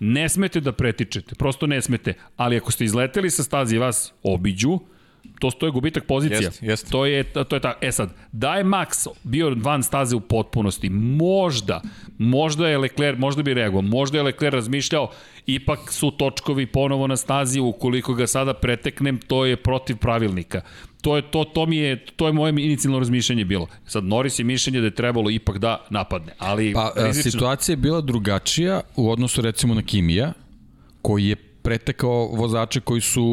Ne 0.00 0.28
smete 0.28 0.60
da 0.60 0.72
pretičete, 0.72 1.34
prosto 1.34 1.66
ne 1.66 1.82
smete. 1.82 2.14
Ali 2.36 2.56
ako 2.56 2.72
ste 2.72 2.84
izleteli 2.84 3.30
sa 3.30 3.42
staze 3.42 3.76
i 3.76 3.78
vas 3.78 4.12
obiđu, 4.22 4.78
to 5.38 5.50
stoje 5.50 5.72
gubitak 5.72 6.04
pozicija. 6.04 6.40
Jeste, 6.40 6.66
jeste. 6.66 6.90
To 6.90 7.06
je, 7.06 7.24
to 7.24 7.56
je 7.56 7.60
tako. 7.60 7.78
E 7.80 7.92
sad, 7.92 8.10
da 8.32 8.54
je 8.54 8.64
Max 8.64 9.08
bio 9.22 9.54
van 9.56 9.82
staze 9.82 10.16
u 10.16 10.20
potpunosti, 10.20 10.88
možda, 10.90 11.80
možda 12.18 12.68
je 12.68 12.78
Leclerc, 12.78 13.18
možda 13.18 13.42
bi 13.42 13.54
reagovao, 13.54 13.82
možda 13.82 14.18
je 14.18 14.22
Leclerc 14.22 14.54
razmišljao, 14.54 15.10
ipak 15.46 15.92
su 15.92 16.10
točkovi 16.10 16.66
ponovo 16.66 17.06
na 17.06 17.16
stazi, 17.16 17.60
ukoliko 17.60 18.14
ga 18.14 18.26
sada 18.26 18.54
preteknem, 18.54 19.18
to 19.18 19.44
je 19.44 19.56
protiv 19.56 19.96
pravilnika. 19.96 20.60
To 21.02 21.16
je 21.16 21.22
to 21.22 21.44
to 21.44 21.66
mi 21.66 21.76
je 21.76 22.06
to 22.06 22.26
je 22.26 22.32
moje 22.32 22.50
inicijalno 22.50 22.98
razmišljanje 22.98 23.44
bilo. 23.44 23.66
Sad 23.86 24.04
Norris 24.04 24.38
je 24.38 24.44
mišljenje 24.44 24.80
da 24.80 24.86
je 24.86 24.94
trebalo 24.94 25.30
ipak 25.30 25.58
da 25.58 25.86
napadne, 25.90 26.32
ali 26.38 26.72
Pa, 26.72 26.92
e, 26.96 27.02
rizično- 27.02 27.30
situacija 27.30 27.72
je 27.72 27.76
bila 27.76 28.00
drugačija 28.00 28.80
u 28.96 29.10
odnosu 29.10 29.42
recimo 29.42 29.74
na 29.74 29.82
Kimija, 29.82 30.32
koji 31.02 31.26
je 31.26 31.36
pretekao 31.64 32.26
vozače 32.26 32.80
koji 32.80 33.00
su 33.00 33.24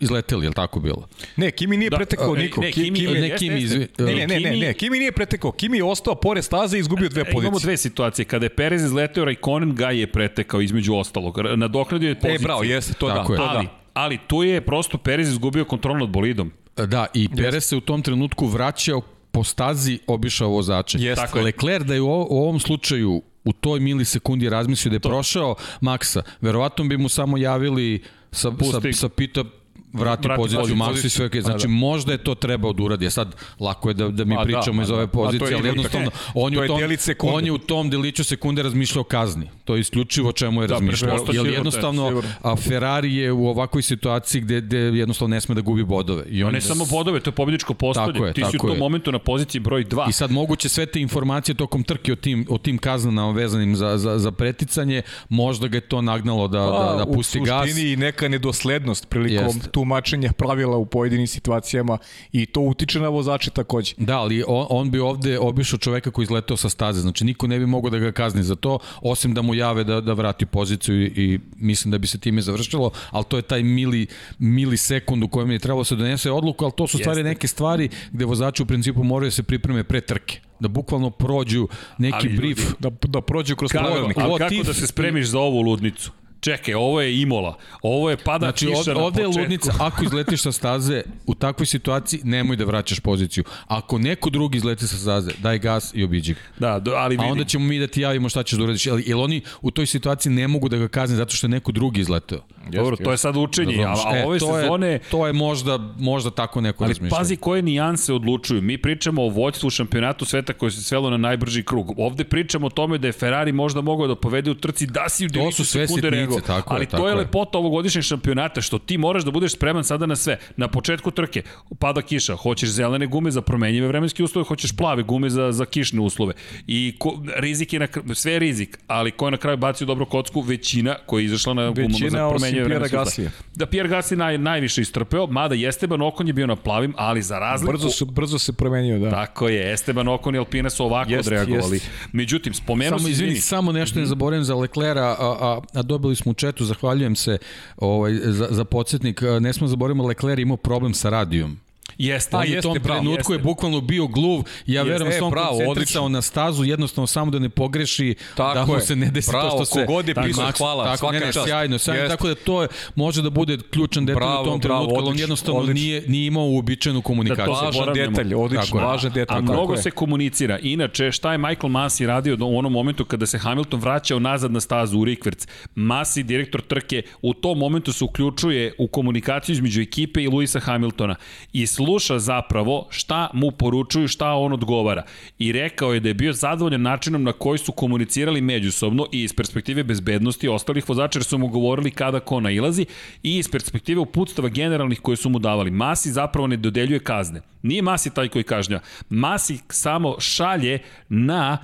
izleteli, 0.00 0.44
je 0.44 0.48
li 0.48 0.54
tako 0.54 0.80
bilo? 0.80 1.06
Ne, 1.36 1.50
Kimi 1.50 1.76
nije 1.76 1.90
Da, 1.90 1.96
pretekao 1.96 2.36
e, 2.36 2.38
niko. 2.38 2.60
ne, 2.60 2.72
Ki- 2.72 2.80
Kimi- 2.82 2.98
Kimi, 2.98 3.20
ne, 3.20 3.36
Kimi, 3.36 3.60
izvi- 3.60 3.86
ne, 3.98 4.04
ne, 4.06 4.14
ne, 4.16 4.26
ne, 4.28 4.38
Kimi- 4.40 4.60
ne, 4.60 4.74
Kimi 4.74 4.98
nije 4.98 5.12
pretekao. 5.12 5.52
Kimi 5.52 5.78
je 5.78 5.84
ostao 5.84 6.14
pored 6.16 6.44
staze 6.44 6.76
i 6.76 6.80
izgubio 6.80 7.08
dve 7.08 7.20
E, 7.20 7.24
Imamo 7.30 7.50
pozicije. 7.50 7.66
dve 7.66 7.76
situacije. 7.78 8.24
Kada 8.26 8.46
je 8.46 8.50
Perez 8.50 8.82
izleteo, 8.82 9.24
Raikkonen 9.24 9.74
ga 9.74 9.90
je 9.90 10.06
pretekao 10.08 10.60
između 10.60 10.94
ostalog. 10.94 11.38
Nadoknadio 11.56 12.06
je 12.06 12.12
E, 12.12 12.14
poziciju. 12.16 12.42
bravo, 12.42 12.62
jeste, 12.64 12.94
to 12.94 13.08
Tako 13.08 13.28
da, 13.28 13.34
je. 13.34 13.38
to 13.38 13.44
ali, 13.48 13.66
da. 13.66 13.72
ali 13.94 14.18
tu 14.20 14.42
je 14.42 14.60
prosto 14.60 14.98
Perez 14.98 15.28
izgubio 15.28 15.64
kontrol 15.64 15.98
nad 15.98 16.08
bolidom. 16.08 16.52
Da, 16.78 17.06
i 17.14 17.28
Perez 17.30 17.64
se 17.64 17.76
u 17.76 17.80
tom 17.80 18.02
trenutku 18.02 18.46
vraćao 18.46 19.00
po 19.32 19.44
stazi 19.44 19.98
obišao 20.06 20.48
vozače. 20.48 20.98
Jeste. 20.98 21.24
Tako 21.24 21.38
je. 21.38 21.44
Leclerc 21.44 21.84
da 21.84 21.94
je 21.94 22.00
u 22.00 22.10
ovom 22.10 22.60
slučaju 22.60 23.22
u 23.46 23.52
toj 23.52 23.80
milisekundi 23.80 24.48
razmislio 24.48 24.90
da 24.90 24.96
je 24.96 25.00
to. 25.00 25.08
prošao 25.08 25.54
Maksa, 25.80 26.22
verovatno 26.40 26.84
bi 26.84 26.96
mu 26.96 27.08
samo 27.08 27.38
javili 27.38 28.02
sa, 28.32 28.50
Pusti. 28.50 28.92
sa, 28.92 28.98
sa 28.98 29.08
pita 29.08 29.44
vrati, 29.92 30.28
Vrati 30.28 30.40
poziciju 30.40 30.60
poziciju. 30.60 30.76
Maxu 30.76 31.06
i 31.06 31.10
sve 31.10 31.28
okay. 31.28 31.42
Znači, 31.42 31.66
da. 31.66 31.72
možda 31.72 32.12
je 32.12 32.18
to 32.18 32.34
trebao 32.34 32.72
da 32.72 32.82
uradi. 32.82 33.06
A 33.06 33.10
sad, 33.10 33.34
lako 33.60 33.90
je 33.90 33.94
da, 33.94 34.08
da 34.08 34.24
mi 34.24 34.34
Ma 34.34 34.40
da, 34.40 34.44
pričamo 34.44 34.76
ma 34.76 34.82
iz 34.82 34.88
da. 34.88 34.94
ove 34.94 35.04
A 35.04 35.06
pozicije, 35.06 35.54
ali 35.54 35.68
jednostavno, 35.68 36.10
on 36.34 36.52
je, 36.54 36.64
u 36.64 36.66
tom, 36.66 36.80
on 37.20 37.44
je 37.44 37.52
u 37.52 37.58
tom 37.58 37.90
deliću 37.90 38.24
sekunde 38.24 38.62
razmišljao 38.62 39.04
kazni. 39.04 39.50
To 39.66 39.74
je 39.74 39.80
isključivo 39.80 40.32
čemu 40.32 40.62
je 40.62 40.66
razmišljao. 40.68 41.08
pretpostavljam, 41.08 41.46
Jer 41.46 41.54
jednostavno, 41.54 42.08
sigurno. 42.08 42.30
a 42.42 42.56
Ferrari 42.58 43.14
je 43.14 43.32
u 43.32 43.46
ovakvoj 43.46 43.82
situaciji 43.82 44.40
gde, 44.40 44.60
gde 44.60 44.78
jednostavno 44.78 45.34
ne 45.34 45.40
sme 45.40 45.54
da 45.54 45.60
gubi 45.60 45.84
bodove. 45.84 46.24
I 46.26 46.44
on 46.44 46.52
Ne 46.52 46.60
samo 46.60 46.84
bodove, 46.86 47.20
to 47.20 47.30
je 47.30 47.34
pobjedičko 47.34 47.74
postolje. 47.74 48.12
Tako 48.12 48.26
je, 48.26 48.32
Ti 48.32 48.40
si 48.40 48.48
u 48.48 48.52
tako 48.52 48.66
tom 48.66 48.76
je. 48.76 48.80
momentu 48.80 49.12
na 49.12 49.18
poziciji 49.20 49.60
broj 49.60 49.84
2. 49.84 50.08
I 50.08 50.14
sad 50.14 50.30
moguće 50.30 50.68
sve 50.68 50.86
te 50.86 51.00
informacije 51.00 51.54
tokom 51.54 51.82
trke 51.82 52.12
o 52.12 52.16
tim, 52.16 52.46
o 52.48 52.58
tim 52.58 52.78
kaznama 52.78 53.30
vezanim 53.32 53.76
za, 53.76 53.98
za, 53.98 54.18
za 54.18 54.30
preticanje, 54.32 55.02
možda 55.30 55.68
ga 55.68 55.76
je 55.76 55.82
to 55.82 56.02
nagnalo 56.02 56.48
da, 56.48 56.58
da, 56.58 56.94
da 56.98 57.06
pusti 57.06 57.40
u 57.40 57.44
gas. 57.44 57.64
suštini 57.64 57.92
i 57.92 57.96
neka 57.96 58.28
nedoslednost 58.28 59.08
prilikom 59.08 59.46
Jeste. 59.46 59.70
tumačenja 59.70 60.32
pravila 60.32 60.76
u 60.76 60.86
pojedinim 60.86 61.26
situacijama 61.26 61.98
i 62.32 62.46
to 62.46 62.60
utiče 62.60 63.00
na 63.00 63.08
vozače 63.08 63.50
takođe. 63.50 63.94
Da, 63.98 64.18
ali 64.18 64.44
on, 64.46 64.66
on 64.70 64.90
bi 64.90 64.98
ovde 65.00 65.38
obišao 65.40 65.78
čoveka 65.78 66.10
koji 66.10 66.22
izleteo 66.22 66.56
sa 66.56 66.68
staze, 66.68 67.00
znači 67.00 67.24
niko 67.24 67.46
ne 67.46 67.58
bi 67.58 67.66
mogao 67.66 67.90
da 67.90 67.98
ga 67.98 68.12
kazni 68.12 68.42
za 68.42 68.54
to, 68.56 68.78
osim 69.02 69.34
da 69.34 69.42
mu 69.42 69.55
jave 69.56 69.84
da, 69.84 70.00
da 70.00 70.12
vrati 70.12 70.46
poziciju 70.46 71.02
i, 71.04 71.38
mislim 71.56 71.92
da 71.92 71.98
bi 71.98 72.06
se 72.06 72.18
time 72.18 72.42
završilo, 72.42 72.90
ali 73.10 73.24
to 73.24 73.36
je 73.36 73.42
taj 73.44 73.62
mili, 73.62 74.06
milisekund 74.40 75.22
u 75.22 75.28
kojem 75.28 75.50
je 75.50 75.58
trebalo 75.58 75.80
da 75.80 75.84
se 75.84 75.96
donese 75.96 76.30
odluku, 76.30 76.64
ali 76.64 76.72
to 76.72 76.86
su 76.86 76.98
stvari 76.98 77.18
Jeste. 77.18 77.28
neke 77.28 77.48
stvari 77.48 77.88
gde 78.12 78.24
vozači 78.24 78.62
u 78.62 78.66
principu 78.66 79.04
moraju 79.04 79.26
da 79.26 79.32
se 79.32 79.42
pripreme 79.42 79.84
pre 79.84 80.00
trke, 80.00 80.40
da 80.60 80.68
bukvalno 80.68 81.10
prođu 81.10 81.68
neki 81.98 82.16
Ali, 82.18 82.28
brief. 82.30 82.58
ljudi, 82.58 82.72
Da, 82.80 82.90
da 83.02 83.20
prođu 83.22 83.56
kroz 83.56 83.72
Kako, 83.72 83.84
pravilnik. 83.84 84.16
ali 84.18 84.38
kako 84.38 84.54
if- 84.54 84.64
da 84.64 84.74
se 84.74 84.86
spremiš 84.86 85.26
za 85.26 85.38
ovu 85.40 85.60
ludnicu? 85.60 86.10
Čekaj, 86.46 86.74
ovo 86.74 87.00
je 87.00 87.20
Imola. 87.20 87.58
Ovo 87.82 88.10
je 88.10 88.16
pada 88.16 88.46
Znači, 88.46 88.66
kiša 88.66 88.78
ovde, 88.78 88.94
na 88.94 89.00
ovde 89.00 89.22
je 89.22 89.26
ludnica, 89.26 89.72
ako 89.78 90.04
izletiš 90.04 90.42
sa 90.42 90.52
staze, 90.52 91.02
u 91.26 91.34
takvoj 91.34 91.66
situaciji 91.66 92.20
nemoj 92.24 92.56
da 92.56 92.64
vraćaš 92.64 93.00
poziciju. 93.00 93.44
Ako 93.66 93.98
neko 93.98 94.30
drugi 94.30 94.58
izleti 94.58 94.86
sa 94.86 94.96
staze, 94.96 95.30
daj 95.38 95.58
gas 95.58 95.90
i 95.94 96.04
obiđi 96.04 96.34
ga. 96.34 96.40
Da, 96.58 96.78
do, 96.78 96.92
ali 96.96 97.16
A 97.16 97.20
vidi. 97.20 97.32
onda 97.32 97.44
ćemo 97.44 97.66
mi 97.66 97.78
da 97.78 97.86
ti 97.86 98.00
javimo 98.00 98.28
šta 98.28 98.42
ćeš 98.42 98.58
da 98.58 98.64
uradiš. 98.64 98.86
Jel, 98.86 99.00
jel 99.06 99.20
oni 99.20 99.40
u 99.62 99.70
toj 99.70 99.86
situaciji 99.86 100.32
ne 100.32 100.48
mogu 100.48 100.68
da 100.68 100.76
ga 100.76 100.88
kazne 100.88 101.16
zato 101.16 101.34
što 101.36 101.46
je 101.46 101.48
neko 101.48 101.72
drugi 101.72 102.00
izleteo? 102.00 102.40
Dobro, 102.72 102.96
to 102.96 103.10
je 103.10 103.16
sad 103.16 103.36
učenje, 103.36 103.84
a, 103.84 103.88
a 103.88 104.26
ove 104.26 104.36
E, 104.36 104.38
to 104.38 104.60
sezone... 104.60 104.86
Je, 104.86 104.98
to 104.98 105.26
je 105.26 105.32
možda, 105.32 105.78
možda 105.98 106.30
tako 106.30 106.60
neko 106.60 106.84
Ali 106.84 106.92
razmišlja. 106.92 107.16
pazi 107.16 107.36
koje 107.36 107.62
nijanse 107.62 108.12
odlučuju. 108.12 108.62
Mi 108.62 108.78
pričamo 108.78 109.22
o 109.22 109.28
vođstvu 109.28 109.66
u 109.66 109.70
šampionatu 109.70 110.24
sveta 110.24 110.52
koje 110.52 110.70
se 110.70 110.82
svelo 110.82 111.10
na 111.10 111.16
najbrži 111.16 111.62
krug. 111.62 111.98
Ovde 111.98 112.24
pričamo 112.24 112.66
o 112.66 112.70
tome 112.70 112.98
da 112.98 113.06
je 113.06 113.12
Ferrari 113.12 113.52
možda 113.52 113.80
mogao 113.80 114.06
da 114.06 114.14
povede 114.16 114.50
u 114.50 114.54
trci 114.54 114.86
da 114.86 115.08
si 115.08 115.26
u 115.26 115.28
To 115.28 115.32
deliću 115.32 115.56
su 115.56 115.64
sve 115.64 115.86
sekunde 115.86 116.10
sitnice, 116.10 116.35
nego. 116.36 116.46
tako 116.46 116.74
je, 116.74 116.76
Ali 116.76 116.86
tako 116.86 117.02
to 117.02 117.08
je 117.08 117.12
je. 117.12 117.16
lepota 117.16 117.58
ovogodišnjeg 117.58 118.04
šampionata, 118.04 118.60
što 118.60 118.78
ti 118.78 118.98
moraš 118.98 119.24
da 119.24 119.30
budeš 119.30 119.52
spreman 119.52 119.84
sada 119.84 120.06
na 120.06 120.16
sve. 120.16 120.38
Na 120.56 120.68
početku 120.68 121.10
trke 121.10 121.42
pada 121.78 122.02
kiša, 122.02 122.36
hoćeš 122.36 122.68
zelene 122.70 123.06
gume 123.06 123.30
za 123.30 123.40
promenjive 123.40 123.88
vremenske 123.88 124.24
uslove, 124.24 124.44
hoćeš 124.48 124.76
plave 124.76 125.02
gume 125.02 125.30
za, 125.30 125.52
za 125.52 125.64
kišne 125.64 126.00
uslove. 126.00 126.34
I 126.66 126.94
ko, 126.98 127.22
rizik 127.36 127.72
je 127.72 127.78
na, 127.78 127.86
sve 128.14 128.32
je 128.32 128.38
rizik, 128.38 128.78
ali 128.86 129.10
ko 129.10 129.26
je 129.26 129.30
na 129.30 129.36
kraju 129.36 129.56
bacio 129.56 129.86
dobro 129.86 130.04
kocku, 130.04 130.40
većina 130.40 130.96
koja 131.06 131.20
je 131.20 131.24
izašla 131.24 131.54
na 131.54 131.70
gumama 131.70 131.88
Većina, 131.92 132.10
za 132.10 132.26
osim 132.26 132.36
promenjive 132.38 132.64
vremenske 132.64 132.98
uslove. 132.98 133.30
Da, 133.54 133.66
Pierre 133.66 133.88
Gasly 133.88 134.16
naj, 134.16 134.38
najviše 134.38 134.80
istrpeo, 134.80 135.26
mada 135.26 135.54
Esteban 135.68 136.02
Okon 136.02 136.26
je 136.26 136.32
bio 136.32 136.46
na 136.46 136.56
plavim, 136.56 136.94
ali 136.96 137.22
za 137.22 137.38
razliku... 137.38 137.72
Brzo, 137.72 137.90
su, 137.90 138.04
brzo 138.06 138.38
se 138.38 138.52
promenio, 138.52 138.98
da. 138.98 139.10
Tako 139.10 139.48
je, 139.48 139.72
Esteban 139.72 140.08
Okon 140.08 140.34
i 140.34 140.38
Alpina 140.38 140.70
su 140.70 140.84
ovako 140.84 141.10
Jest, 141.12 141.26
odreagovali. 141.26 141.76
jest. 141.76 141.90
Međutim, 142.12 142.54
spomenuo 142.54 142.98
Samo 142.98 143.08
izvini, 143.08 143.36
samo 143.36 143.72
nešto 143.72 144.00
ne 144.00 144.06
zaboravim 144.06 144.44
za 144.44 144.54
Leclera, 144.54 145.02
a, 145.02 145.16
a, 145.40 145.60
a 145.74 145.82
dobili 145.82 146.16
smo 146.16 146.25
u 146.30 146.34
četu, 146.34 146.64
zahvaljujem 146.64 147.16
se 147.16 147.38
ovaj, 147.76 148.12
za, 148.12 148.48
za 148.50 148.64
podsjetnik, 148.64 149.20
ne 149.40 149.52
smo 149.52 149.68
zaboravimo, 149.68 150.06
Lecler 150.06 150.38
imao 150.38 150.56
problem 150.56 150.94
sa 150.94 151.10
radijom. 151.10 151.65
Jeste, 151.98 152.36
On 152.36 152.42
on 152.42 152.48
je 152.48 152.58
u 152.58 152.62
tom 152.62 152.72
bravo, 152.74 153.00
trenutku 153.00 153.32
je 153.32 153.36
jeste. 153.36 153.44
bukvalno 153.44 153.80
bio 153.80 154.06
gluv. 154.06 154.42
Ja 154.66 154.80
Jeste, 154.80 154.90
verujem 154.90 155.06
e, 155.06 155.10
da 155.10 155.18
se 155.18 155.24
on 155.24 155.30
bravo, 155.30 155.48
koncentrisao 155.48 155.72
odlično. 156.02 156.08
na 156.08 156.22
stazu, 156.22 156.64
jednostavno 156.64 157.06
samo 157.06 157.30
da 157.30 157.38
ne 157.38 157.48
pogreši, 157.48 158.14
Tako 158.34 158.54
da 158.54 158.66
mu 158.66 158.74
je. 158.74 158.80
se 158.80 158.96
ne 158.96 159.10
desi 159.10 159.30
Bravo, 159.30 159.50
to 159.50 159.56
što 159.56 159.64
se... 159.64 159.86
kogod 159.86 160.08
je 160.08 160.14
Tako, 160.14 160.26
pisao, 160.26 160.50
hvala, 160.58 160.84
tako, 160.84 160.96
svaka 160.96 161.18
ne, 161.18 161.26
ne, 161.26 161.32
čast. 161.32 161.46
sjajno, 161.46 161.78
sjajno, 161.78 162.02
Jeste. 162.02 162.16
tako 162.16 162.28
da 162.28 162.34
to 162.34 162.62
je, 162.62 162.68
može 162.94 163.22
da 163.22 163.30
bude 163.30 163.58
ključan 163.70 164.06
detalj 164.06 164.20
Bravo, 164.20 164.42
u 164.42 164.44
tom 164.44 164.60
bravo, 164.60 164.80
trenutku, 164.80 165.00
ali 165.00 165.10
on 165.10 165.18
jednostavno 165.18 165.60
odlično. 165.60 165.82
nije, 165.82 166.02
nije 166.08 166.26
imao 166.26 166.44
uobičajenu 166.44 167.02
komunikaciju. 167.02 167.46
Da, 167.46 167.60
to 167.60 167.72
se 167.72 167.78
Važan 167.80 167.94
detalj, 167.94 168.34
odlično, 168.34 168.80
je. 168.80 168.84
važan 168.86 169.12
detalj. 169.12 169.38
A 169.38 169.40
mnogo 169.40 169.74
je. 169.74 169.82
se 169.82 169.90
komunicira. 169.90 170.58
Inače, 170.58 171.12
šta 171.12 171.32
je 171.32 171.38
Michael 171.38 171.68
Masi 171.68 172.06
radio 172.06 172.36
u 172.40 172.58
onom 172.58 172.72
momentu 172.72 173.04
kada 173.04 173.26
se 173.26 173.38
Hamilton 173.38 173.80
vraćao 173.80 174.18
nazad 174.18 174.52
na 174.52 174.60
stazu 174.60 174.98
u 174.98 175.04
Rikverc? 175.04 175.46
Masi, 175.74 176.22
direktor 176.22 176.60
trke, 176.60 177.02
u 177.22 177.34
tom 177.34 177.58
momentu 177.58 177.92
se 177.92 178.04
uključuje 178.04 178.72
u 178.78 178.86
komunikaciju 178.88 179.52
između 179.52 179.80
ekipe 179.80 180.22
i 180.22 180.28
Luisa 180.28 180.60
Hamiltona 180.60 181.14
i 181.52 181.66
sluša 181.86 182.18
zapravo 182.18 182.86
šta 182.90 183.30
mu 183.32 183.50
poručuju, 183.50 184.08
šta 184.08 184.32
on 184.32 184.52
odgovara. 184.52 185.02
I 185.38 185.52
rekao 185.52 185.94
je 185.94 186.00
da 186.00 186.08
je 186.08 186.14
bio 186.14 186.32
zadovoljan 186.32 186.82
načinom 186.82 187.22
na 187.22 187.32
koji 187.32 187.58
su 187.58 187.72
komunicirali 187.72 188.40
međusobno 188.40 189.06
i 189.12 189.22
iz 189.22 189.34
perspektive 189.34 189.84
bezbednosti 189.84 190.48
ostalih 190.48 190.88
vozača 190.88 191.18
jer 191.18 191.24
su 191.24 191.38
mu 191.38 191.48
govorili 191.48 191.90
kada 191.90 192.20
ko 192.20 192.40
nailazi 192.40 192.86
i 193.22 193.38
iz 193.38 193.48
perspektive 193.50 194.00
uputstava 194.00 194.48
generalnih 194.48 195.00
koje 195.00 195.16
su 195.16 195.30
mu 195.30 195.38
davali. 195.38 195.70
Masi 195.70 196.10
zapravo 196.10 196.46
ne 196.46 196.56
dodeljuje 196.56 196.98
kazne. 196.98 197.40
Nije 197.62 197.82
Masi 197.82 198.14
taj 198.14 198.28
koji 198.28 198.44
kažnja. 198.44 198.80
Masi 199.08 199.58
samo 199.68 200.16
šalje 200.20 200.78
na 201.08 201.58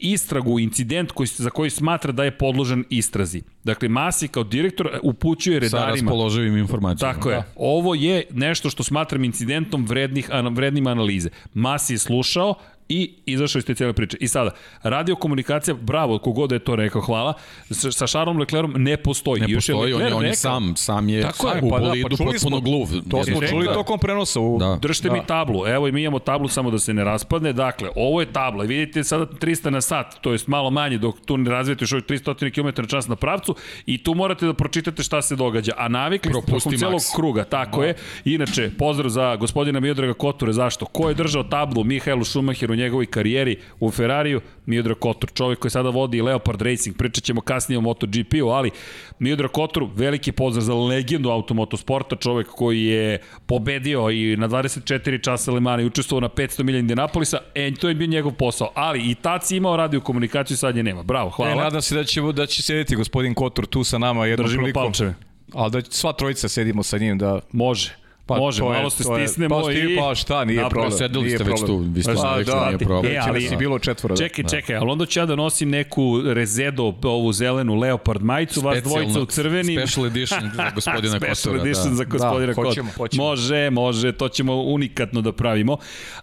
istragu, 0.00 0.58
incident 0.58 1.12
koji, 1.12 1.26
za 1.26 1.50
koji 1.50 1.70
smatra 1.70 2.12
da 2.12 2.24
je 2.24 2.38
podložen 2.38 2.84
istrazi. 2.90 3.42
Dakle, 3.64 3.88
Masi 3.88 4.28
kao 4.28 4.44
direktor 4.44 4.90
upućuje 5.02 5.60
sa 5.60 5.76
redarima. 5.78 5.90
raspoloživim 5.90 6.56
informacijama. 6.56 7.14
Tako 7.14 7.30
je. 7.30 7.42
Ovo 7.56 7.94
je 7.94 8.26
nešto 8.30 8.70
što 8.70 8.82
smatram 8.82 9.24
incidentom 9.24 9.86
vrednih, 9.86 10.30
vrednim 10.50 10.86
analize. 10.86 11.28
Masi 11.54 11.94
je 11.94 11.98
slušao 11.98 12.54
i 12.88 13.14
izašao 13.26 13.58
iz 13.58 13.64
te 13.64 13.74
cijele 13.74 13.92
priče. 13.92 14.16
I 14.20 14.28
sada, 14.28 14.50
radio 14.82 15.16
komunikacija, 15.16 15.74
bravo, 15.74 16.18
kogod 16.18 16.52
je 16.52 16.58
to 16.58 16.76
rekao, 16.76 17.00
hvala, 17.02 17.32
sa, 17.70 17.92
sa 17.92 18.06
Charlesom 18.06 18.38
Leclerom 18.38 18.72
ne 18.76 18.96
postoji. 18.96 19.40
Ne 19.40 19.46
Još 19.48 19.66
postoji, 19.66 19.92
on 19.92 20.02
je, 20.02 20.14
on 20.14 20.24
je 20.24 20.34
sam, 20.34 20.76
sam 20.76 21.08
je 21.08 21.22
Tako 21.22 21.48
je, 21.48 21.62
u 21.62 21.70
pa 21.70 21.78
da, 21.78 21.86
bolidu 21.86 22.08
pa 22.10 22.16
čuli 22.16 22.32
potpuno 22.32 22.60
gluv. 22.60 22.88
To 23.10 23.24
smo 23.24 23.40
čuli 23.42 23.66
da. 23.66 23.72
tokom 23.72 23.98
prenosa. 23.98 24.40
U... 24.40 24.58
Da. 24.58 24.78
Držite 24.82 25.08
Da. 25.08 25.14
mi 25.14 25.20
tablu. 25.26 25.66
Evo 25.66 25.88
i 25.88 25.92
mi 25.92 26.02
imamo 26.02 26.18
tablu 26.18 26.48
samo 26.48 26.70
da 26.70 26.78
se 26.78 26.94
ne 26.94 27.04
raspadne. 27.04 27.52
Dakle, 27.52 27.88
ovo 27.96 28.20
je 28.20 28.32
tabla. 28.32 28.64
Vidite 28.64 29.04
sada 29.04 29.26
300 29.26 29.70
na 29.70 29.80
sat, 29.80 30.20
to 30.20 30.32
jest 30.32 30.46
malo 30.46 30.70
manje 30.70 30.98
dok 30.98 31.20
tu 31.24 31.36
ne 31.36 31.50
razvijete 31.50 31.82
još 31.82 31.92
ovih 31.92 32.04
300 32.04 32.54
km 32.54 32.82
na 32.82 32.88
čas 32.88 33.08
na 33.08 33.16
pravcu 33.16 33.54
i 33.86 34.02
tu 34.02 34.14
morate 34.14 34.46
da 34.46 34.54
pročitate 34.54 35.02
šta 35.02 35.22
se 35.22 35.36
događa. 35.36 35.72
A 35.76 35.88
navikli 35.88 36.32
ste 36.32 36.52
tokom 36.52 36.76
celog 36.78 37.00
kruga, 37.16 37.44
tako 37.44 37.82
je. 37.82 37.94
Inače, 38.24 38.70
pozdrav 38.78 39.10
za 39.10 39.36
gospodina 39.36 39.80
Miodraga 39.80 40.14
Koture, 40.14 40.52
zašto? 40.52 40.86
Ko 40.86 41.08
je 41.08 41.14
držao 41.14 41.42
tablu 41.42 41.84
Mihajlu 41.84 42.24
Šumacheru 42.24 42.74
u 42.74 42.76
njegovoj 42.78 43.06
karijeri 43.06 43.56
u 43.80 43.90
Ferrariju? 43.90 44.40
Miodrag 44.66 44.98
Kotur, 44.98 45.30
čovjek 45.32 45.58
koji 45.58 45.70
sada 45.70 45.90
vodi 45.90 46.22
Leopard 46.22 46.62
Racing, 46.62 46.96
pričat 46.96 47.24
ćemo 47.24 47.40
kasnije 47.40 47.78
o 47.78 47.80
MotoGP-u, 47.80 48.48
ali 48.48 48.70
Miodrag 49.18 49.50
Kotur, 49.50 49.88
veliki 49.94 50.32
pozdrav 50.32 50.62
za 50.62 50.74
legendu 50.74 51.30
automotosporta, 51.30 52.16
čovjek 52.16 52.46
koji 52.46 52.84
je 52.84 53.18
pobedio 53.46 54.10
i 54.10 54.36
na 54.36 54.48
24 54.48 55.22
časa 55.24 55.52
Le 55.52 55.60
Mans 55.60 55.82
i 55.82 55.86
učestvovao 55.86 56.20
na 56.20 56.28
500 56.28 56.62
milija 56.62 56.80
Indianapolisa, 56.80 57.38
e, 57.54 57.74
to 57.74 57.88
je 57.88 57.94
bio 57.94 58.06
njegov 58.06 58.32
posao, 58.32 58.70
ali 58.74 59.10
i 59.10 59.14
tad 59.14 59.46
si 59.46 59.56
imao 59.56 59.76
radio 59.76 60.00
komunikaciju, 60.00 60.56
sad 60.56 60.76
je 60.76 60.82
nema. 60.82 61.02
Bravo, 61.02 61.30
hvala. 61.30 61.52
E, 61.52 61.56
nadam 61.56 61.82
se 61.82 61.94
da 61.94 62.04
će, 62.04 62.20
da 62.20 62.46
će 62.46 62.62
sedeti 62.62 62.96
gospodin 62.96 63.34
Kotor 63.34 63.66
tu 63.66 63.84
sa 63.84 63.98
nama 63.98 64.26
jednom 64.26 64.46
Držimo 64.46 64.62
prilikom. 64.62 64.82
palčeve. 64.82 65.14
Ali 65.54 65.70
da 65.70 65.80
sva 65.90 66.12
trojica 66.12 66.48
sedimo 66.48 66.82
sa 66.82 66.98
njim, 66.98 67.18
da 67.18 67.40
Može. 67.52 67.96
Pa, 68.28 68.36
Može, 68.36 68.58
to 68.58 68.64
je- 68.66 68.78
malo 68.78 68.90
se 68.90 69.02
to 69.04 69.16
je- 69.16 69.26
stisnemo 69.26 69.62
pa, 69.62 69.72
i... 69.72 69.96
Pa 69.98 70.14
šta, 70.14 70.44
nije 70.44 70.56
Napravimo 70.56 70.70
problem. 70.82 70.98
Sedeli 71.00 71.24
nije 71.24 71.38
ste 71.38 71.44
već 71.44 71.60
tu, 71.60 71.66
problem. 71.66 71.92
vi 71.92 72.02
ste 72.02 72.14
Pa, 72.14 72.36
rekli 72.36 72.44
da, 72.44 72.52
da 72.54 72.66
nije 72.66 72.78
problem. 72.78 73.06
E, 73.06 73.14
E, 73.14 73.20
ali- 73.20 73.44
je 73.44 73.56
bilo 73.56 73.78
četvora. 73.78 74.14
Da. 74.14 74.18
Čekaj, 74.18 74.44
čekaj, 74.46 74.76
ali 74.76 74.90
onda 74.90 75.06
ću 75.06 75.18
ja 75.18 75.26
da 75.26 75.36
nosim 75.36 75.70
neku 75.70 76.02
rezedo, 76.22 76.94
ovu 77.04 77.32
zelenu 77.32 77.74
leopard 77.74 78.22
majicu, 78.22 78.60
vas 78.60 78.82
dvojica 78.82 79.20
u 79.20 79.26
crvenim. 79.26 79.80
Special 79.80 80.06
edition 80.06 80.40
za 80.54 80.70
gospodina 80.74 81.08
Special 81.10 81.30
Kosora. 81.30 81.60
edition 81.60 81.88
Da. 81.88 81.94
za 81.94 82.04
gospodina 82.04 82.46
Da, 82.46 82.54
Kosora. 82.54 82.68
hoćemo, 82.68 82.90
hoćemo. 82.92 83.24
Može, 83.24 83.70
može, 83.70 84.12
to 84.12 84.28
ćemo 84.28 84.54
unikatno 84.56 85.20
da 85.20 85.32
pravimo. 85.32 85.76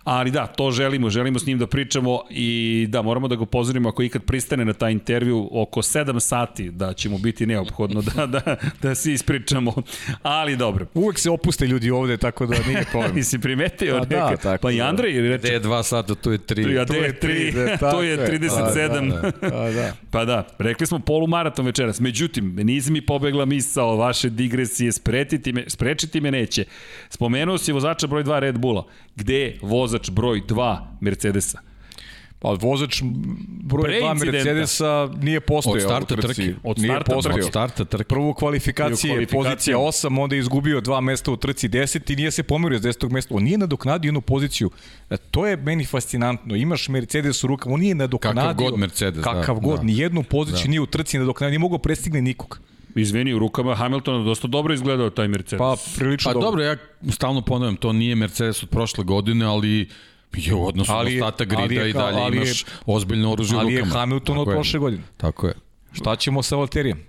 Ali 0.03 0.31
da, 0.31 0.47
to 0.47 0.71
želimo, 0.71 1.09
želimo 1.09 1.39
s 1.39 1.45
njim 1.45 1.59
da 1.59 1.67
pričamo 1.67 2.21
i 2.29 2.49
da, 2.89 3.01
moramo 3.01 3.27
da 3.27 3.35
ga 3.35 3.43
upozorimo 3.43 3.89
ako 3.89 4.03
ikad 4.03 4.23
pristane 4.23 4.65
na 4.65 4.73
taj 4.73 4.91
intervju 4.91 5.49
oko 5.53 5.81
7 5.81 6.19
sati, 6.19 6.71
da 6.71 6.93
će 6.93 7.09
mu 7.09 7.17
biti 7.17 7.45
neophodno 7.45 8.01
da, 8.03 8.25
da, 8.27 8.41
da 8.81 8.95
se 8.95 9.13
ispričamo. 9.13 9.73
Ali 10.23 10.55
dobro. 10.55 10.85
Uvek 10.93 11.19
se 11.19 11.29
opuste 11.29 11.67
ljudi 11.67 11.91
ovde, 11.95 12.17
tako 12.17 12.45
da 12.45 12.55
nije 12.67 12.85
problem. 12.91 13.15
Nisi 13.15 13.39
primetio? 13.39 13.99
Pa 13.99 14.05
da, 14.05 14.29
neka? 14.29 14.41
tako 14.41 14.61
pa 14.61 14.71
i 14.71 14.77
da. 14.77 14.87
Andrej 14.87 15.21
reče, 15.21 15.37
Gde 15.37 15.53
je 15.53 15.59
dva 15.59 15.83
sata, 15.83 16.15
tu 16.15 16.31
je 16.31 16.37
tri. 16.37 16.63
Tri, 16.63 16.79
a 16.79 16.85
To 16.85 16.93
gde 16.93 17.01
je 17.01 17.05
je 17.05 17.19
tri, 17.19 17.51
tri, 17.51 17.51
da, 17.51 17.77
to 17.77 17.85
tako 17.85 18.01
je 18.01 18.09
je. 18.11 18.39
37. 18.39 19.09
Da, 19.21 19.49
da, 19.49 19.71
da. 19.71 19.93
Pa 20.11 20.25
da, 20.25 20.47
rekli 20.57 20.87
smo 20.87 20.99
polumaraton 20.99 21.65
večeras. 21.65 21.99
Međutim, 21.99 22.55
niz 22.55 22.89
mi 22.89 23.05
pobegla 23.05 23.45
misao 23.45 23.95
vaše 23.95 24.29
digresije, 24.29 24.91
sprečiti 24.91 25.53
me, 25.53 25.63
sprečiti 25.67 26.21
me 26.21 26.31
neće. 26.31 26.65
Spomenuo 27.09 27.57
si 27.57 27.71
vozača 27.71 28.07
broj 28.07 28.23
2 28.23 28.39
Red 28.39 28.57
Bulla. 28.57 28.85
Gde 29.15 29.39
je 29.39 29.57
vozač 29.61 30.09
broj 30.09 30.41
2 30.47 30.77
Mercedesa? 31.01 31.59
Pa 32.45 32.51
vozač 32.61 33.01
broj 33.63 33.83
Pre 33.83 33.99
2 34.01 34.11
incidenta. 34.11 34.35
Mercedesa 34.35 35.09
nije 35.21 35.39
postojao 35.39 35.75
Od 35.75 35.81
starta 35.81 36.13
u 36.13 36.17
trci. 36.17 36.35
trke. 36.35 36.53
Od 36.63 36.77
Nije 36.77 36.87
starta 36.89 37.13
postojao. 37.13 37.37
Od 37.37 37.45
starta 37.45 37.85
trke. 37.85 38.03
Prvu 38.03 38.33
kvalifikacije, 38.33 39.13
Prvu 39.13 39.27
kvalifikaciju. 39.27 39.43
pozicija 39.43 39.77
8, 39.77 40.21
onda 40.21 40.35
je 40.35 40.39
izgubio 40.39 40.81
dva 40.81 41.01
mesta 41.01 41.31
u 41.31 41.37
trci 41.37 41.69
10 41.69 42.13
i 42.13 42.15
nije 42.15 42.31
se 42.31 42.43
pomerio 42.43 42.79
s 42.79 42.81
10. 42.81 43.09
mesta. 43.09 43.35
On 43.35 43.43
nije 43.43 43.57
nadoknadio 43.57 44.07
jednu 44.07 44.21
poziciju. 44.21 44.69
E, 45.09 45.17
To 45.17 45.47
je 45.47 45.57
meni 45.57 45.85
fascinantno. 45.85 46.55
Imaš 46.55 46.87
Mercedes 46.89 47.43
u 47.43 47.47
rukama, 47.47 47.75
on 47.75 47.81
nije 47.81 47.95
nadoknadio. 47.95 48.41
Kakav 48.41 48.55
god 48.55 48.79
Mercedes, 48.79 49.23
da, 49.23 49.33
Kakav 49.33 49.59
god, 49.59 49.77
da. 49.79 49.83
nijednu 49.83 50.23
poziciju 50.23 50.69
nije 50.69 50.81
u 50.81 50.85
trci 50.85 51.17
nadoknadio, 51.17 51.49
nije 51.49 51.59
mogao 51.59 51.77
prestigne 51.77 52.21
nikog. 52.21 52.59
Izveni, 52.95 53.33
u 53.33 53.39
rukama 53.39 53.75
Hamiltona 53.75 54.23
dosta 54.23 54.47
dobro 54.47 54.73
izgledao 54.73 55.09
taj 55.09 55.27
Mercedes. 55.27 55.57
Pa 55.57 55.75
prilično 55.97 56.33
Pa 56.33 56.39
dobro, 56.39 56.63
ja 56.63 56.77
stalno 57.11 57.41
ponavljam, 57.41 57.75
to 57.75 57.93
nije 57.93 58.15
Mercedes 58.15 58.63
od 58.63 58.69
prošle 58.69 59.03
godine, 59.03 59.45
ali 59.45 59.89
je 60.37 60.53
u 60.53 60.67
odnosu 60.67 60.91
Ali 60.91 61.11
na 61.11 61.25
ostatak 61.25 61.53
ali 61.53 61.67
grida 61.67 61.81
je 61.81 61.89
i 61.89 61.93
dalje 61.93 62.17
ali 62.17 62.37
je- 62.37 62.41
imaš 62.41 62.65
ozbiljno 62.85 63.31
oružje 63.31 63.57
u 63.57 63.59
ali 63.59 63.73
je 63.73 63.79
rukama. 63.79 63.95
Hamilton 63.95 64.37
od 64.37 64.47
prošle 64.47 64.79
godine. 64.79 65.03
Tako 65.17 65.47
je. 65.47 65.53
Šta 65.93 66.15
ćemo 66.15 66.43
sa 66.43 66.55
Valterijem? 66.55 66.99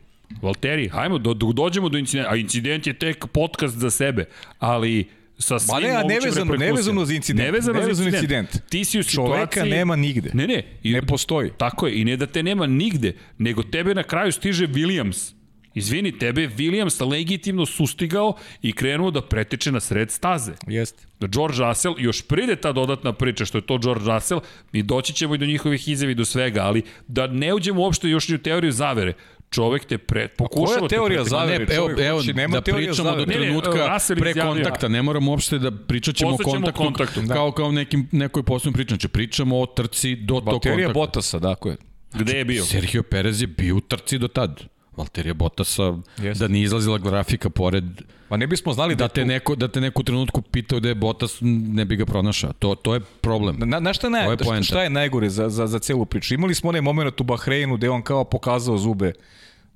Valteri, 0.43 0.89
hajmo, 0.89 1.19
do, 1.19 1.35
do, 1.35 1.53
dođemo 1.53 1.89
do 1.89 1.99
incidenta. 1.99 2.31
A 2.31 2.37
incident 2.37 2.87
je 2.87 2.93
tek 2.95 3.27
podcast 3.27 3.77
za 3.77 3.91
sebe, 3.91 4.25
ali 4.59 5.05
sa 5.39 5.59
svim 5.59 5.77
ne, 5.83 5.93
mogućim 5.93 6.09
nevezano- 6.11 6.57
nevezano 6.57 7.05
za 7.05 7.15
incident. 7.15 7.47
Nevezano, 7.47 7.73
Nevezano 7.75 7.95
za 7.97 8.03
za 8.03 8.09
incident. 8.11 8.45
incident. 8.45 8.71
Ti 8.71 8.85
si 8.85 8.99
u 8.99 9.03
situaciji... 9.03 9.27
Čoveka 9.29 9.65
nema 9.67 9.97
nigde. 9.97 10.31
Ne, 10.35 10.47
ne. 10.47 10.63
I, 10.83 10.93
Ne 10.93 11.03
postoji. 11.03 11.51
Tako 11.53 11.87
je, 11.87 12.01
i 12.01 12.05
ne 12.05 12.17
da 12.17 12.27
te 12.27 12.43
nema 12.43 12.67
nigde, 12.67 13.13
nego 13.39 13.63
tebe 13.63 13.95
na 13.95 14.03
kraju 14.03 14.33
stiže 14.33 14.67
Williams. 14.69 15.33
Izvini, 15.77 16.19
tebe 16.19 16.43
je 16.43 16.51
Williams 16.51 17.11
legitimno 17.11 17.67
sustigao 17.67 18.35
i 18.63 18.73
krenuo 18.73 19.11
da 19.11 19.21
preteče 19.21 19.73
na 19.73 19.81
sred 19.81 20.11
staze. 20.11 20.53
Jeste. 20.67 21.05
Da 21.21 21.27
George 21.27 21.59
Russell, 21.59 21.95
još 21.99 22.23
pride 22.23 22.57
ta 22.57 22.73
dodatna 22.73 23.13
priča 23.13 23.45
što 23.45 23.59
je 23.59 23.67
to 23.67 23.79
George 23.79 24.05
Russell, 24.05 24.41
mi 24.73 24.83
doći 24.83 25.13
ćemo 25.13 25.35
i 25.35 25.39
do 25.39 25.47
njihovih 25.47 25.89
izjavi 25.89 26.15
do 26.15 26.25
svega, 26.25 26.63
ali 26.63 26.83
da 27.09 27.27
ne 27.27 27.55
uđemo 27.55 27.81
uopšte 27.81 28.09
još 28.09 28.29
ni 28.29 28.35
u 28.35 28.39
teoriju 28.39 28.73
zavere. 28.73 29.13
Čovek 29.51 29.85
te 29.85 29.99
pre, 29.99 30.29
pokušava 30.29 30.79
koja 30.79 30.89
te 30.89 30.95
teorija 30.95 31.19
preteći. 31.19 31.31
zavere? 31.31 31.67
Ne, 31.67 31.75
evo, 31.75 31.91
evo 31.99 32.19
hoće, 32.19 32.35
nema 32.35 32.61
da 32.61 32.63
pričamo 32.63 32.89
do 32.89 32.95
zavere. 32.95 33.27
Ne, 33.27 33.35
ne, 33.35 33.61
trenutka 33.61 33.99
pre 34.19 34.35
kontakta, 34.35 34.89
ne 34.89 35.03
moramo 35.03 35.31
uopšte 35.31 35.59
da 35.59 35.71
pričat 35.71 36.15
ćemo 36.15 36.35
o 36.35 36.37
kontaktu, 36.45 36.83
kontaktu. 36.83 37.21
kao, 37.29 37.53
kao 37.53 37.73
nekim, 37.73 38.09
nekoj 38.13 38.43
posebnoj 38.43 38.73
pričam. 38.73 38.95
Znači, 38.97 39.09
pričamo 39.09 39.61
o 39.61 39.67
trci 39.67 40.17
do 40.17 40.35
tog 40.35 40.47
Valterija 40.47 40.87
kontakta. 40.87 41.01
Bottasa, 41.01 41.39
dakle. 41.39 41.77
Gde 42.15 42.39
je 42.39 42.45
bio? 42.45 42.65
Sergio 42.65 43.03
Perez 43.03 43.41
je 43.41 43.47
bio 43.47 43.77
u 43.77 43.81
trci 43.81 44.19
do 44.19 44.29
tad. 44.29 44.76
Valterija 44.97 45.35
Bottasa, 45.35 45.95
Jeste. 46.23 46.45
da 46.45 46.49
nije 46.49 46.65
izlazila 46.65 46.99
grafika 46.99 47.51
pored, 47.51 47.85
Pa 48.29 48.37
ne 48.37 48.47
bismo 48.47 48.73
znali 48.73 48.95
da, 48.95 49.05
da 49.05 49.09
te 49.09 49.25
neko, 49.25 49.55
da 49.55 49.69
te 49.69 49.81
neko 49.81 50.01
u 50.01 50.05
trenutku 50.05 50.43
pitao 50.43 50.81
da 50.81 50.89
je 50.89 50.95
Bottas, 50.95 51.39
ne 51.41 51.85
bi 51.85 51.97
ga 51.97 52.07
pronašao. 52.07 52.53
To, 52.53 52.75
to 52.75 52.95
je 52.95 53.01
problem. 53.01 53.57
Na, 53.59 53.81
na 53.81 53.93
šta, 53.93 54.09
naj, 54.09 54.29
je 54.31 54.63
šta, 54.63 54.83
je 54.83 54.91
najgore 54.91 55.31
za, 55.31 55.49
za, 55.49 55.67
za 55.67 55.79
celu 55.79 56.07
priču? 56.07 56.35
Imali 56.35 56.55
smo 56.55 56.69
onaj 56.69 56.81
moment 56.81 57.21
u 57.21 57.25
Bahreinu 57.25 57.77
gde 57.77 57.91
on 57.91 58.03
kao 58.03 58.25
pokazao 58.25 58.79
zube 58.79 59.13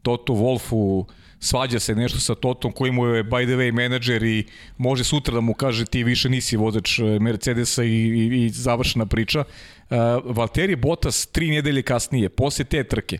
Toto 0.03 0.33
Wolfu, 0.33 1.05
svađa 1.41 1.81
se 1.81 1.95
nešto 1.95 2.19
sa 2.19 2.35
Totom 2.35 2.73
koji 2.73 2.93
mu 2.93 3.07
je 3.07 3.25
by 3.25 3.47
the 3.47 3.57
way 3.57 3.73
menadžer 3.73 4.23
i 4.23 4.45
može 4.79 5.05
sutra 5.05 5.35
da 5.35 5.41
mu 5.41 5.55
kaže 5.55 5.85
ti 5.85 6.05
više 6.05 6.29
nisi 6.29 6.57
vozač 6.57 6.99
e, 6.99 7.03
Mercedesa 7.21 7.85
i, 7.85 7.89
i, 7.89 8.45
i 8.45 8.49
završena 8.49 9.07
priča. 9.07 9.45
Uh, 9.91 9.97
Valtteri 10.25 10.77
Bottas 10.77 11.27
tri 11.27 11.51
nedelje 11.51 11.83
kasnije, 11.83 12.29
posle 12.29 12.65
te 12.65 12.85
trke, 12.85 13.19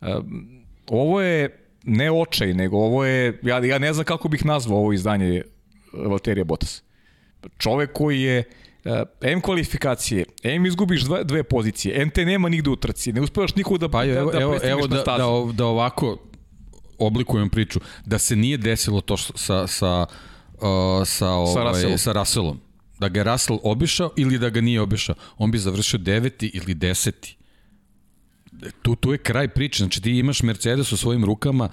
uh, 0.00 0.08
ovo 0.88 1.20
je 1.20 1.60
ne 1.84 2.10
očaj, 2.12 2.54
nego 2.54 2.76
ovo 2.76 3.04
je, 3.04 3.40
ja, 3.42 3.64
ja 3.64 3.78
ne 3.78 3.92
znam 3.92 4.04
kako 4.04 4.28
bih 4.28 4.44
nazvao 4.46 4.78
ovo 4.78 4.92
izdanje 4.92 5.42
Valterija 5.92 6.44
Bottas 6.44 6.82
čovek 7.58 7.92
koji 7.92 8.20
je 8.22 8.44
uh, 8.84 8.92
M 9.20 9.40
kvalifikacije, 9.40 10.24
M 10.42 10.66
izgubiš 10.66 11.02
dva, 11.02 11.22
dve 11.22 11.42
pozicije, 11.42 12.02
M 12.02 12.10
te 12.10 12.24
nema 12.24 12.48
nigde 12.48 12.70
u 12.70 12.76
trci, 12.76 13.12
ne 13.12 13.20
uspevaš 13.20 13.54
nikog 13.54 13.78
da, 13.78 13.88
Pa 13.88 14.04
da, 14.06 14.12
evo, 14.12 14.30
da 14.32 14.38
prestigneš 14.38 14.70
evo 14.72 14.80
na 14.80 14.96
da, 14.96 15.02
stazu. 15.02 15.18
da, 15.18 15.26
ov- 15.26 15.52
da 15.52 15.66
ovako 15.66 16.18
oblikujem 16.98 17.50
priču. 17.50 17.80
Da 18.06 18.18
se 18.18 18.36
nije 18.36 18.56
desilo 18.56 19.00
to 19.00 19.16
sa, 19.16 19.66
sa, 19.66 20.06
uh, 20.54 20.60
sa, 21.06 21.28
ovaj, 21.28 21.64
Russellom. 21.64 21.98
sa 21.98 22.12
Russellom. 22.12 22.60
Da 22.98 23.08
ga 23.08 23.20
je 23.20 23.24
Russell 23.24 23.58
obišao 23.62 24.10
ili 24.16 24.38
da 24.38 24.48
ga 24.50 24.60
nije 24.60 24.80
obišao. 24.80 25.14
On 25.38 25.50
bi 25.50 25.58
završio 25.58 25.98
deveti 25.98 26.50
ili 26.54 26.74
deseti. 26.74 27.36
Tu, 28.82 28.96
tu 28.96 29.12
je 29.12 29.18
kraj 29.18 29.48
priče. 29.48 29.78
Znači 29.78 30.02
ti 30.02 30.10
imaš 30.10 30.42
Mercedes 30.42 30.92
u 30.92 30.96
svojim 30.96 31.24
rukama, 31.24 31.68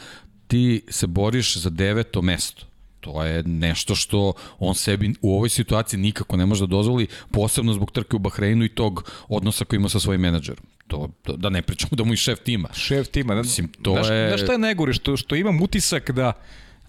ti 0.48 0.82
se 0.90 1.08
boriš 1.08 1.58
za 1.58 1.70
deveto 1.70 2.22
mesto. 2.22 2.66
To 3.00 3.24
je 3.24 3.44
nešto 3.44 3.96
što 3.96 4.34
on 4.60 4.76
sebi 4.76 5.14
u 5.22 5.36
ovoj 5.36 5.50
situaciji 5.50 6.00
nikako 6.00 6.38
ne 6.38 6.46
može 6.46 6.62
da 6.62 6.68
dozvoli, 6.68 7.08
posebno 7.32 7.74
zbog 7.74 7.92
trke 7.92 8.16
u 8.16 8.20
Bahreinu 8.20 8.66
i 8.66 8.70
tog 8.70 9.12
odnosa 9.28 9.66
koji 9.66 9.78
ima 9.78 9.90
sa 9.90 10.00
svojim 10.00 10.22
menadžerom. 10.22 10.66
To, 10.88 11.10
to, 11.24 11.36
da 11.36 11.50
ne 11.50 11.62
pričamo 11.62 11.90
da 11.92 12.04
mu 12.04 12.14
i 12.14 12.18
šef 12.18 12.40
tima. 12.40 12.70
Šef 12.74 13.08
tima. 13.08 13.36
Da, 13.36 13.42
Mislim, 13.42 13.68
to 13.82 13.92
znaš, 13.94 14.10
je- 14.10 14.28
Znaš 14.28 14.42
šta 14.42 14.52
je 14.52 14.58
najgore? 14.60 14.94
Što, 14.94 15.18
što 15.18 15.36
imam 15.36 15.62
utisak 15.62 16.12
da 16.12 16.34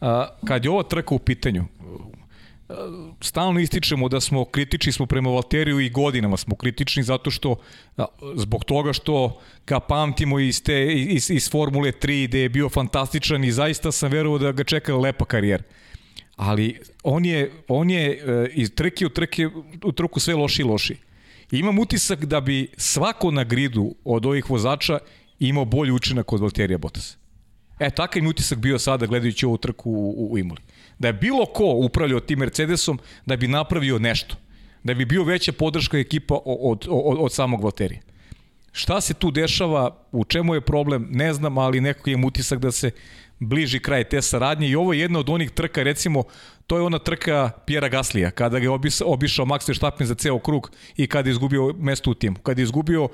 a, 0.01 0.29
kad 0.45 0.65
je 0.65 0.71
ova 0.71 0.83
trka 0.83 1.15
u 1.15 1.19
pitanju, 1.19 1.65
stalno 3.21 3.61
ističemo 3.61 4.09
da 4.09 4.21
smo 4.21 4.45
kritični 4.45 4.93
smo 4.93 5.07
prema 5.07 5.31
Valteriju 5.31 5.81
i 5.81 5.91
godinama 5.91 6.37
smo 6.37 6.57
kritični 6.57 7.03
zato 7.03 7.31
što 7.31 7.57
zbog 8.37 8.65
toga 8.65 8.93
što 8.93 9.41
ga 9.67 9.81
pamtimo 9.81 10.39
iz, 10.41 10.63
te, 10.63 10.93
iz, 10.93 11.31
iz 11.31 11.51
Formule 11.51 11.93
3 11.93 12.29
gde 12.29 12.41
je 12.41 12.49
bio 12.49 12.69
fantastičan 12.69 13.45
i 13.45 13.53
zaista 13.53 13.93
sam 13.93 14.11
verovao 14.11 14.39
da 14.39 14.53
ga 14.53 14.65
čeka 14.65 14.97
lepa 14.97 15.25
karijera. 15.25 15.65
Ali 16.37 16.81
on 17.03 17.25
je, 17.25 17.51
on 17.69 17.91
je 17.91 18.11
e, 18.11 18.49
iz 18.53 18.75
trke 18.75 19.07
u 19.07 19.09
trke 19.09 19.49
u 19.85 19.93
trku 19.93 20.21
sve 20.21 20.35
loši 20.35 20.63
i 20.63 20.65
loši. 20.65 20.97
I 21.51 21.59
imam 21.59 21.79
utisak 21.79 22.25
da 22.25 22.41
bi 22.41 22.69
svako 22.77 23.31
na 23.31 23.45
gridu 23.45 23.95
od 24.05 24.27
ovih 24.27 24.51
vozača 24.51 24.99
imao 25.39 25.65
bolji 25.65 25.93
učinak 25.93 26.33
od 26.33 26.41
Valterija 26.41 26.79
Bottas. 26.79 27.17
E, 27.79 27.91
takav 27.91 28.23
mi 28.23 28.29
utisak 28.29 28.59
bio 28.59 28.79
sada 28.79 29.07
gledajući 29.07 29.47
ovu 29.47 29.57
trku 29.57 29.91
u, 29.91 30.33
u 30.33 30.39
Imoli. 30.39 30.61
Da 31.03 31.09
je 31.09 31.13
bilo 31.13 31.47
ko 31.47 31.65
upravljao 31.65 32.21
tim 32.21 32.39
Mercedesom, 32.39 32.99
da 33.27 33.37
bi 33.37 33.49
napravio 33.49 33.99
nešto. 33.99 34.37
Da 34.85 34.95
bi 34.95 35.05
bio 35.05 35.25
veća 35.25 35.53
podrška 35.53 35.99
ekipa 35.99 36.39
od, 36.45 36.87
od, 36.91 37.17
od 37.19 37.33
samog 37.33 37.63
Valterija. 37.63 38.01
Šta 38.73 39.01
se 39.01 39.15
tu 39.15 39.31
dešava, 39.31 39.97
u 40.13 40.25
čemu 40.25 40.55
je 40.55 40.61
problem, 40.61 41.09
ne 41.11 41.33
znam, 41.33 41.59
ali 41.59 41.81
nekako 41.81 42.11
imam 42.11 42.25
utisak 42.25 42.59
da 42.59 42.71
se 42.71 42.91
bliži 43.39 43.81
kraj 43.81 44.05
te 44.05 44.23
saradnje 44.23 44.69
i 44.69 44.77
ovo 44.77 44.93
je 44.93 45.01
jedna 45.01 45.19
od 45.19 45.31
onih 45.31 45.51
trka, 45.51 45.83
recimo, 45.83 46.23
to 46.67 46.77
je 46.77 46.83
ona 46.83 46.99
trka 46.99 47.51
Pjera 47.67 47.89
Gaslija, 47.89 48.31
kada 48.31 48.59
ga 48.59 48.65
je 48.65 48.71
obišao 49.05 49.47
Max 49.47 49.69
Verstappen 49.69 50.07
za 50.07 50.15
ceo 50.15 50.39
krug 50.39 50.71
i 50.97 51.07
kada 51.07 51.29
je 51.29 51.33
izgubio 51.33 51.75
mesto 51.79 52.11
u 52.11 52.15
timu, 52.15 52.37
kada 52.43 52.61
je 52.61 52.63
izgubio, 52.63 53.05
uh, 53.05 53.11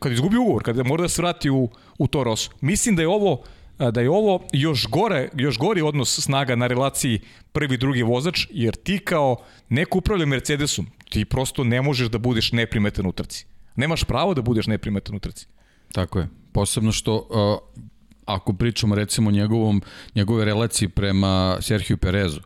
kada 0.00 0.12
je 0.12 0.14
izgubio 0.14 0.42
ugovor, 0.42 0.62
kada 0.62 0.82
mora 0.82 1.02
da 1.02 1.08
se 1.08 1.22
vrati 1.22 1.50
u, 1.50 1.68
u 1.98 2.06
to 2.06 2.24
Rosu. 2.24 2.50
Mislim 2.60 2.96
da 2.96 3.02
je 3.02 3.08
ovo 3.08 3.42
da 3.78 4.00
je 4.00 4.10
ovo 4.10 4.46
još 4.52 4.86
gore, 4.86 5.28
još 5.34 5.58
gori 5.58 5.82
odnos 5.82 6.20
snaga 6.20 6.56
na 6.56 6.66
relaciji 6.66 7.20
prvi 7.52 7.76
drugi 7.76 8.02
vozač, 8.02 8.46
jer 8.50 8.74
ti 8.74 8.98
kao 8.98 9.36
neko 9.68 9.98
upravlja 9.98 10.26
Mercedesom, 10.26 10.86
ti 11.10 11.24
prosto 11.24 11.64
ne 11.64 11.82
možeš 11.82 12.08
da 12.08 12.18
budeš 12.18 12.52
neprimetan 12.52 13.06
u 13.06 13.12
trci. 13.12 13.46
Nemaš 13.76 14.04
pravo 14.04 14.34
da 14.34 14.42
budeš 14.42 14.66
neprimetan 14.66 15.16
u 15.16 15.18
trci. 15.18 15.46
Tako 15.92 16.18
je. 16.18 16.28
Posebno 16.52 16.92
što 16.92 17.14
uh, 17.14 17.82
ako 18.24 18.52
pričamo 18.52 18.94
recimo 18.94 19.30
njegovom, 19.30 19.82
njegove 20.14 20.44
relaciji 20.44 20.88
prema 20.88 21.56
Sergio 21.60 21.96
Perezu, 21.96 22.40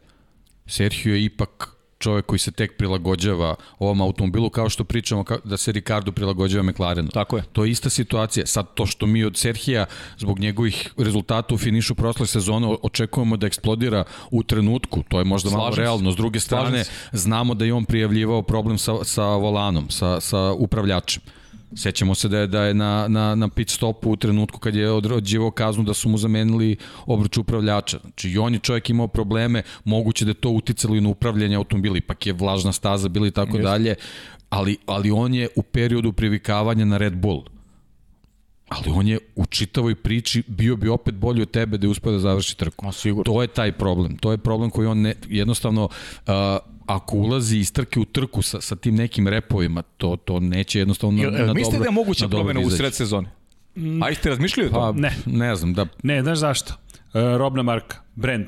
Sergio 0.66 1.14
je 1.14 1.24
ipak 1.24 1.80
čovek 2.01 2.26
koji 2.26 2.38
se 2.38 2.51
tek 2.51 2.76
prilagođava 2.76 3.55
ovom 3.78 4.01
automobilu, 4.01 4.51
kao 4.51 4.68
što 4.68 4.84
pričamo 4.84 5.24
da 5.44 5.57
se 5.57 5.72
Ricardo 5.72 6.12
prilagođava 6.12 6.62
McLarenu. 6.62 7.09
Tako 7.09 7.36
je. 7.36 7.42
To 7.53 7.64
je 7.64 7.70
ista 7.70 7.90
situacija. 7.90 8.46
Sad 8.46 8.74
to 8.74 8.86
što 8.86 9.07
mi 9.07 9.24
od 9.24 9.36
Serhija, 9.36 9.86
zbog 10.18 10.38
njegovih 10.38 10.92
rezultata 10.96 11.55
u 11.55 11.59
finišu 11.59 11.94
prošle 11.94 12.26
sezone, 12.26 12.76
očekujemo 12.82 13.36
da 13.36 13.46
eksplodira 13.46 14.05
u 14.30 14.42
trenutku, 14.42 15.03
to 15.09 15.18
je 15.18 15.24
možda 15.24 15.51
Slažem 15.51 15.59
malo 15.59 15.76
realno. 15.76 16.12
S 16.12 16.16
druge 16.16 16.40
strane, 16.40 16.84
znamo 17.12 17.55
da 17.55 17.64
je 17.64 17.74
on 17.74 17.84
prijavljivao 17.84 18.42
problem 18.42 18.78
sa, 18.78 19.05
sa 19.05 19.24
volanom, 19.24 19.90
sa, 19.90 20.20
sa 20.20 20.53
upravljačem. 20.53 21.22
Sećamo 21.75 22.14
se 22.14 22.29
da 22.29 22.39
je, 22.39 22.47
da 22.47 22.64
je 22.64 22.75
na, 22.75 23.09
na, 23.09 23.35
na 23.35 23.49
pit 23.49 23.71
stopu 23.71 24.11
u 24.11 24.16
trenutku 24.16 24.59
kad 24.59 24.75
je 24.75 24.91
određivao 24.91 25.51
kaznu 25.51 25.85
da 25.85 25.95
su 25.95 26.09
mu 26.09 26.18
zamenili 26.18 26.77
obruč 27.07 27.39
upravljača. 27.39 27.99
Znači 28.03 28.31
i 28.31 28.39
on 28.39 28.55
je 28.55 28.61
čovjek 28.61 28.91
imao 28.91 29.09
probleme, 29.09 29.62
moguće 29.85 30.25
da 30.25 30.31
je 30.31 30.35
to 30.35 30.51
uticalo 30.51 30.97
i 30.97 31.01
na 31.01 31.09
upravljanje 31.09 31.57
automobila, 31.57 31.97
ipak 31.97 32.27
je 32.27 32.33
vlažna 32.33 32.73
staza 32.73 33.09
bila 33.09 33.27
i 33.27 33.31
tako 33.31 33.59
dalje, 33.59 33.95
ali, 34.51 34.77
ali 34.87 35.11
on 35.11 35.35
je 35.35 35.49
u 35.57 35.62
periodu 35.62 36.12
privikavanja 36.12 36.85
na 36.85 36.97
Red 36.97 37.16
Bull 37.16 37.45
ali 38.71 38.91
on 38.91 39.07
je 39.07 39.18
u 39.37 39.47
čitavoj 39.47 39.95
priči 39.95 40.43
bio 40.47 40.77
bi 40.77 40.89
opet 40.89 41.14
bolji 41.14 41.43
od 41.43 41.51
tebe 41.51 41.79
da 41.79 41.87
je 41.87 41.91
uspio 41.91 42.12
da 42.12 42.18
završi 42.18 42.57
trku. 42.57 42.87
Ma, 42.87 42.93
sigurno. 42.93 43.33
To 43.33 43.43
je 43.43 43.49
taj 43.49 43.73
problem. 43.73 44.16
To 44.16 44.31
je 44.31 44.39
problem 44.39 44.71
koji 44.71 44.87
on 44.87 45.01
ne, 45.01 45.14
jednostavno 45.29 45.85
uh, 45.85 46.33
ako 46.87 47.16
ulazi 47.16 47.59
iz 47.59 47.72
trke 47.72 48.01
u 48.01 48.05
trku 48.05 48.43
sa, 48.43 48.61
sa 48.61 48.76
tim 48.76 48.95
nekim 48.95 49.28
repovima, 49.28 49.83
to, 49.83 50.16
to 50.16 50.41
neće 50.41 50.78
jednostavno 50.78 51.22
Jel, 51.22 51.33
na, 51.33 51.39
na 51.39 51.55
Mislite 51.55 51.76
dobro, 51.76 51.78
da 51.78 51.85
je 51.85 51.95
moguća 51.95 52.28
promena 52.28 52.61
u 52.61 52.70
sred 52.70 52.95
sezone? 52.95 53.31
Mm. 53.76 54.03
A 54.03 54.14
ste 54.14 54.28
razmišljali 54.28 54.68
o 54.68 54.72
tom? 54.72 54.95
Pa, 54.95 55.01
ne. 55.01 55.16
Ne 55.26 55.57
znam, 55.57 55.74
da... 55.74 55.87
Ne, 56.03 56.22
znaš 56.22 56.39
zašto? 56.39 56.74
Uh, 56.74 57.20
robna 57.37 57.62
marka, 57.62 57.97
brand. 58.14 58.47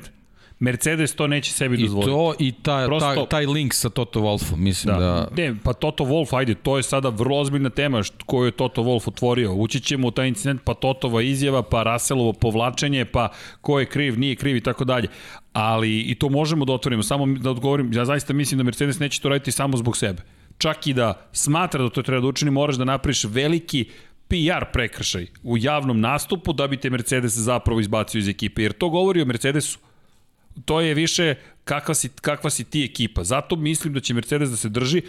Mercedes 0.63 1.15
to 1.15 1.27
neće 1.27 1.51
sebi 1.51 1.77
dozvoliti. 1.77 2.09
I 2.09 2.11
to 2.13 2.33
i 2.39 2.51
ta, 2.51 2.85
Prosto, 2.85 3.15
ta, 3.15 3.25
taj 3.25 3.45
link 3.45 3.73
sa 3.73 3.89
Toto 3.89 4.19
Wolfom, 4.19 4.55
mislim 4.55 4.93
da... 4.93 4.99
da... 4.99 5.27
Ne, 5.37 5.55
pa 5.63 5.73
Toto 5.73 6.03
Wolf, 6.03 6.37
ajde, 6.37 6.55
to 6.55 6.77
je 6.77 6.83
sada 6.83 7.09
vrlo 7.09 7.39
ozbiljna 7.39 7.69
tema 7.69 8.01
koju 8.25 8.45
je 8.45 8.51
Toto 8.51 8.83
Wolf 8.83 9.07
otvorio. 9.07 9.53
Ući 9.53 9.79
ćemo 9.79 10.07
u 10.07 10.11
taj 10.11 10.27
incident, 10.27 10.61
pa 10.63 10.73
Totova 10.73 11.21
izjava, 11.21 11.63
pa 11.63 11.83
Russellovo 11.83 12.33
povlačenje, 12.33 13.05
pa 13.05 13.29
ko 13.61 13.79
je 13.79 13.85
kriv, 13.85 14.19
nije 14.19 14.35
kriv 14.35 14.55
i 14.55 14.61
tako 14.61 14.85
dalje. 14.85 15.07
Ali 15.53 16.01
i 16.01 16.15
to 16.15 16.29
možemo 16.29 16.65
da 16.65 16.73
otvorimo, 16.73 17.03
samo 17.03 17.25
da 17.25 17.51
odgovorim, 17.51 17.93
ja 17.93 18.05
zaista 18.05 18.33
mislim 18.33 18.57
da 18.57 18.63
Mercedes 18.63 18.99
neće 18.99 19.21
to 19.21 19.29
raditi 19.29 19.51
samo 19.51 19.77
zbog 19.77 19.97
sebe. 19.97 20.21
Čak 20.57 20.87
i 20.87 20.93
da 20.93 21.27
smatra 21.31 21.83
da 21.83 21.89
to 21.89 22.01
treba 22.01 22.21
da 22.21 22.27
učini, 22.27 22.51
moraš 22.51 22.75
da 22.75 22.85
napriš 22.85 23.23
veliki 23.23 23.85
PR 24.27 24.65
prekršaj 24.73 25.27
u 25.43 25.57
javnom 25.57 25.99
nastupu 25.99 26.53
da 26.53 26.67
bi 26.67 26.77
te 26.77 26.89
Mercedes 26.89 27.33
zapravo 27.33 27.79
izbacio 27.79 28.19
iz 28.19 28.27
ekipe. 28.27 28.63
Jer 28.63 28.71
to 28.73 28.89
govori 28.89 29.21
o 29.21 29.25
Mercedesu 29.25 29.79
to 30.65 30.81
je 30.81 30.93
više 30.93 31.35
kakva 31.63 31.95
si, 31.95 32.09
kakva 32.09 32.49
si 32.49 32.63
ti 32.63 32.83
ekipa. 32.83 33.23
Zato 33.23 33.55
mislim 33.55 33.93
da 33.93 33.99
će 33.99 34.13
Mercedes 34.13 34.49
da 34.49 34.57
se 34.57 34.69
drži, 34.69 35.01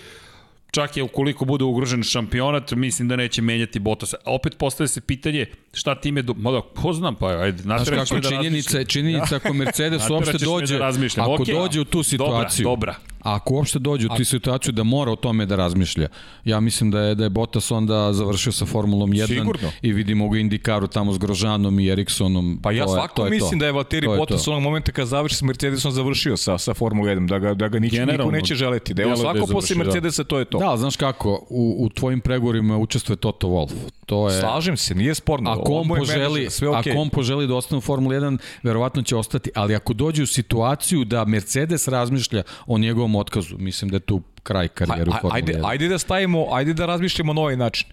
čak 0.71 0.97
je 0.97 1.03
ukoliko 1.03 1.45
bude 1.45 1.65
ugrožen 1.65 2.03
šampionat, 2.03 2.73
mislim 2.73 3.09
da 3.09 3.17
neće 3.17 3.43
menjati 3.43 3.79
Bottas. 3.79 4.15
Opet 4.25 4.59
postaje 4.59 4.89
se 4.89 5.01
pitanje 5.01 5.47
šta 5.73 5.95
time 6.01 6.23
do... 6.23 6.35
Mada, 6.35 6.61
ko 6.75 6.93
znam, 6.93 7.15
pa 7.15 7.27
ajde, 7.27 7.63
Znaš 7.63 7.89
kako 7.89 8.21
da 8.21 8.29
činjenica, 8.29 8.79
je, 8.79 8.85
činjenica 8.85 9.37
ako 9.37 9.53
Mercedes 9.53 10.03
uopšte 10.11 10.39
dođe, 10.39 10.79
da 10.79 10.87
ako 10.87 11.31
okay. 11.31 11.53
dođe 11.53 11.81
u 11.81 11.85
tu 11.85 12.03
situaciju, 12.03 12.65
dobra, 12.65 12.93
dobra. 12.93 13.14
Ako 13.25 13.55
uopšte 13.55 13.79
dođe 13.79 14.07
u 14.07 14.17
tu 14.17 14.25
situaciju 14.25 14.73
da 14.73 14.83
mora 14.83 15.13
o 15.13 15.17
tome 15.17 15.47
da 15.47 15.57
razmišlja, 15.57 16.09
ja 16.45 16.61
mislim 16.61 16.91
da 16.91 17.01
je, 17.01 17.15
da 17.15 17.25
je 17.25 17.31
Bottas 17.31 17.71
onda 17.71 18.13
završio 18.13 18.53
sa 18.53 18.67
Formulom 18.67 19.11
1 19.11 19.27
Sigurno. 19.27 19.71
i 19.83 19.93
vidimo 19.93 20.29
ga 20.29 20.39
Indikaru 20.39 20.87
tamo 20.87 21.13
s 21.13 21.19
Grožanom 21.19 21.81
i 21.81 21.89
Eriksonom. 21.89 22.61
Pa 22.63 22.73
ja 22.73 22.89
svako 22.89 23.25
mislim 23.25 23.51
to. 23.51 23.57
da 23.57 23.67
je 23.67 23.73
Valtteri 23.73 24.07
Bottas 24.07 24.49
onog 24.49 24.63
momenta 24.63 24.93
kad 24.93 25.07
završi 25.07 25.37
sa 25.37 25.45
Mercedesom 25.45 25.93
završio 25.93 26.37
sa, 26.37 26.59
sa 26.59 26.75
Formulom 26.75 27.09
1, 27.09 27.29
da 27.29 27.39
ga, 27.39 27.55
da 27.55 27.69
ga 27.69 27.79
niko, 27.79 27.97
niko 28.05 28.31
neće 28.31 28.55
želeti. 28.55 28.95
Da 28.95 29.03
je 29.03 29.17
svako 29.17 29.47
da 29.47 29.53
posle 29.53 29.77
Mercedesa, 29.77 30.25
to 30.25 30.39
je 30.39 30.45
to. 30.45 30.59
Da, 30.59 30.77
znaš 30.77 30.97
kako, 30.97 31.47
u, 31.51 31.77
u 31.79 31.89
tvojim 31.89 32.21
pregovorima 32.21 32.79
učestvuje 32.79 33.17
Toto 33.17 33.49
Wolff. 33.49 33.73
To 34.07 34.29
je... 34.29 34.41
Slažem 34.41 34.77
se, 34.77 34.95
nije 34.95 35.15
sporno. 35.15 35.51
Ako 35.51 35.73
on, 35.73 35.89
poželi, 35.89 36.51
sve 36.51 36.69
okay. 36.69 36.91
ako 36.91 37.01
on 37.01 37.09
poželi 37.11 37.47
da 37.47 37.55
ostane 37.55 37.79
u 37.79 37.81
Formuli 37.81 38.17
1, 38.17 38.39
verovatno 38.63 39.03
će 39.03 39.17
ostati, 39.17 39.51
ali 39.55 39.75
ako 39.75 39.93
dođe 39.93 40.23
u 40.23 40.27
situaciju 40.27 41.05
da 41.05 41.25
Mercedes 41.25 41.89
razmišlja 41.89 42.43
o 42.67 42.79
njegovom 42.79 43.14
otkazu, 43.19 43.57
mislim 43.59 43.91
da 43.91 43.97
je 43.97 44.01
tu 44.01 44.23
kraj 44.43 44.69
karijere 44.69 45.11
u 45.11 45.13
Formuli 45.21 45.37
ajde, 45.37 45.53
1. 45.53 45.69
Ajde 45.69 45.89
da 45.89 45.99
stavimo, 45.99 46.47
ajde 46.53 46.75
da 46.75 46.87
razmišljamo 46.87 47.33
na 47.33 47.41
ovaj 47.41 47.57
način. 47.57 47.89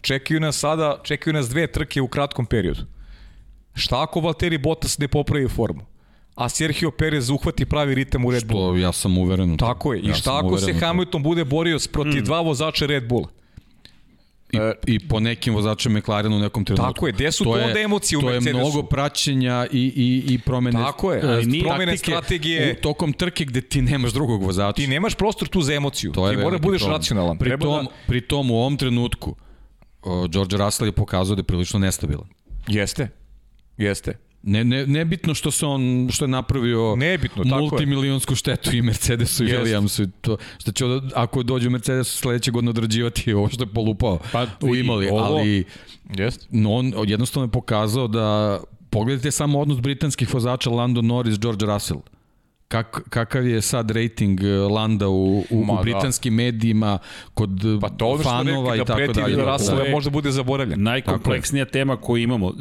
Čekaju 0.00 0.40
nas 0.40 0.58
sada, 0.58 1.00
čekaju 1.02 1.34
nas 1.34 1.48
dve 1.48 1.66
trke 1.66 2.00
u 2.00 2.08
kratkom 2.08 2.46
periodu. 2.46 2.80
Šta 3.74 4.02
ako 4.02 4.20
Valtteri 4.20 4.58
Bottas 4.58 4.98
ne 4.98 5.08
popravi 5.08 5.48
formu? 5.48 5.86
a 6.38 6.48
Sergio 6.48 6.90
Perez 6.90 7.30
uhvati 7.30 7.66
pravi 7.66 7.94
ritam 7.94 8.24
u 8.24 8.30
Red 8.30 8.46
Bull. 8.46 8.72
Što 8.72 8.76
ja 8.76 8.92
sam 8.92 9.18
uveren. 9.18 9.56
Tako 9.56 9.92
je. 9.92 10.00
I 10.00 10.08
ja 10.08 10.14
šta 10.14 10.38
ako 10.38 10.58
se 10.58 10.72
Hamilton 10.72 11.22
bude 11.22 11.44
borio 11.44 11.78
protiv 11.92 12.22
mm. 12.22 12.24
dva 12.24 12.40
vozača 12.40 12.86
Red 12.86 13.08
Bulla? 13.08 13.28
I, 14.52 14.56
e, 14.56 14.74
I 14.86 15.08
po 15.08 15.20
nekim 15.20 15.54
vozačima 15.54 15.98
McLarenu 15.98 16.36
u 16.36 16.38
nekom 16.38 16.64
trenutku. 16.64 16.92
Tako 16.92 17.06
je, 17.06 17.12
gde 17.12 17.32
su 17.32 17.44
to, 17.44 17.50
onda 17.50 17.80
emocije 17.80 18.18
u 18.18 18.22
Mercedesu? 18.22 18.44
To 18.44 18.58
je 18.58 18.64
mnogo 18.64 18.82
praćenja 18.82 19.66
i, 19.72 19.92
i, 19.96 20.34
i 20.34 20.38
promene, 20.38 20.78
Tako 20.78 21.12
je, 21.12 21.22
ali 21.24 21.46
nije 21.46 21.64
promene 21.64 21.96
strategije. 21.96 22.76
U 22.78 22.82
tokom 22.82 23.12
trke 23.12 23.44
gde 23.44 23.60
ti 23.60 23.82
nemaš 23.82 24.12
drugog 24.12 24.42
vozača. 24.42 24.72
Ti 24.72 24.86
nemaš 24.86 25.14
prostor 25.14 25.48
tu 25.48 25.62
za 25.62 25.74
emociju. 25.74 26.12
To 26.12 26.30
ti 26.30 26.36
mora 26.36 26.50
da 26.50 26.58
budeš 26.58 26.80
problem. 26.80 27.00
racionalan. 27.00 27.38
Pri 27.38 27.58
tom, 27.58 27.84
da... 27.84 27.90
pri 28.06 28.20
tom 28.20 28.50
u 28.50 28.54
ovom 28.54 28.76
trenutku 28.76 29.36
uh, 30.02 30.26
George 30.30 30.56
Russell 30.56 30.88
je 30.88 30.92
pokazao 30.92 31.36
da 31.36 31.40
je 31.40 31.44
prilično 31.44 31.78
nestabilan. 31.78 32.26
Jeste. 32.66 33.08
Jeste. 33.76 34.27
Ne, 34.42 34.64
ne, 34.64 34.86
nebitno 34.86 35.34
što 35.34 35.50
se 35.50 35.66
on 35.66 36.08
što 36.12 36.24
je 36.24 36.28
napravio 36.28 36.96
nebitno, 36.96 37.44
multimilionsku 37.44 38.34
štetu 38.34 38.76
i 38.76 38.82
Mercedesu 38.82 39.44
i 39.44 39.46
Williamsu 39.46 40.08
to 40.20 40.36
što 40.58 40.72
će 40.72 40.84
ako 41.14 41.42
dođe 41.42 41.68
u 41.68 41.70
Mercedesu 41.70 42.18
sledeće 42.18 42.50
godine 42.50 42.70
odrađivati 42.70 43.32
ovo 43.32 43.48
što 43.48 43.62
je 43.62 43.66
polupao 43.66 44.18
pa, 44.32 44.46
u 44.60 44.74
imali 44.74 45.08
ovo, 45.08 45.18
ali 45.18 45.64
jest. 46.18 46.46
no, 46.50 46.74
on 46.74 46.92
jednostavno 47.06 47.46
je 47.46 47.50
pokazao 47.50 48.08
da 48.08 48.60
pogledajte 48.90 49.30
samo 49.30 49.60
odnos 49.60 49.80
britanskih 49.80 50.34
vozača 50.34 50.70
Lando 50.70 51.02
Norris 51.02 51.38
George 51.38 51.66
Russell 51.66 52.00
kak, 52.68 53.00
kakav 53.10 53.46
je 53.46 53.62
sad 53.62 53.90
rating 53.90 54.44
e, 54.44 54.48
Landa 54.48 55.08
u, 55.08 55.44
u, 55.50 55.64
Ma, 55.64 55.72
u 55.72 55.76
da. 55.76 55.82
britanskim 55.82 56.36
da. 56.36 56.42
medijima 56.42 56.98
kod 57.34 57.50
pa 57.80 57.88
to 57.88 58.18
fanova 58.22 58.74
i 58.74 58.78
da 58.78 58.84
tako 58.84 59.12
dalje. 59.12 59.36
Da 59.36 59.52
Russell 59.52 59.78
da. 59.78 59.90
možda 59.90 60.10
bude 60.10 60.30
zaboravljen. 60.30 60.82
Najkompleksnija 60.82 61.64
tema 61.64 61.96
koju 61.96 62.22
imamo 62.22 62.46
uh, 62.46 62.54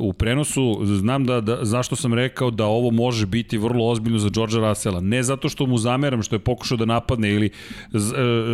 u 0.00 0.12
prenosu, 0.12 0.80
znam 0.84 1.24
da, 1.24 1.40
da 1.40 1.58
zašto 1.62 1.96
sam 1.96 2.14
rekao 2.14 2.50
da 2.50 2.66
ovo 2.66 2.90
može 2.90 3.26
biti 3.26 3.58
vrlo 3.58 3.88
ozbiljno 3.88 4.18
za 4.18 4.28
Georgea 4.28 4.68
Russella. 4.68 5.00
Ne 5.00 5.22
zato 5.22 5.48
što 5.48 5.66
mu 5.66 5.78
zameram 5.78 6.22
što 6.22 6.34
je 6.34 6.40
pokušao 6.40 6.76
da 6.76 6.84
napadne 6.84 7.30
ili 7.30 7.50
uh, 7.92 8.00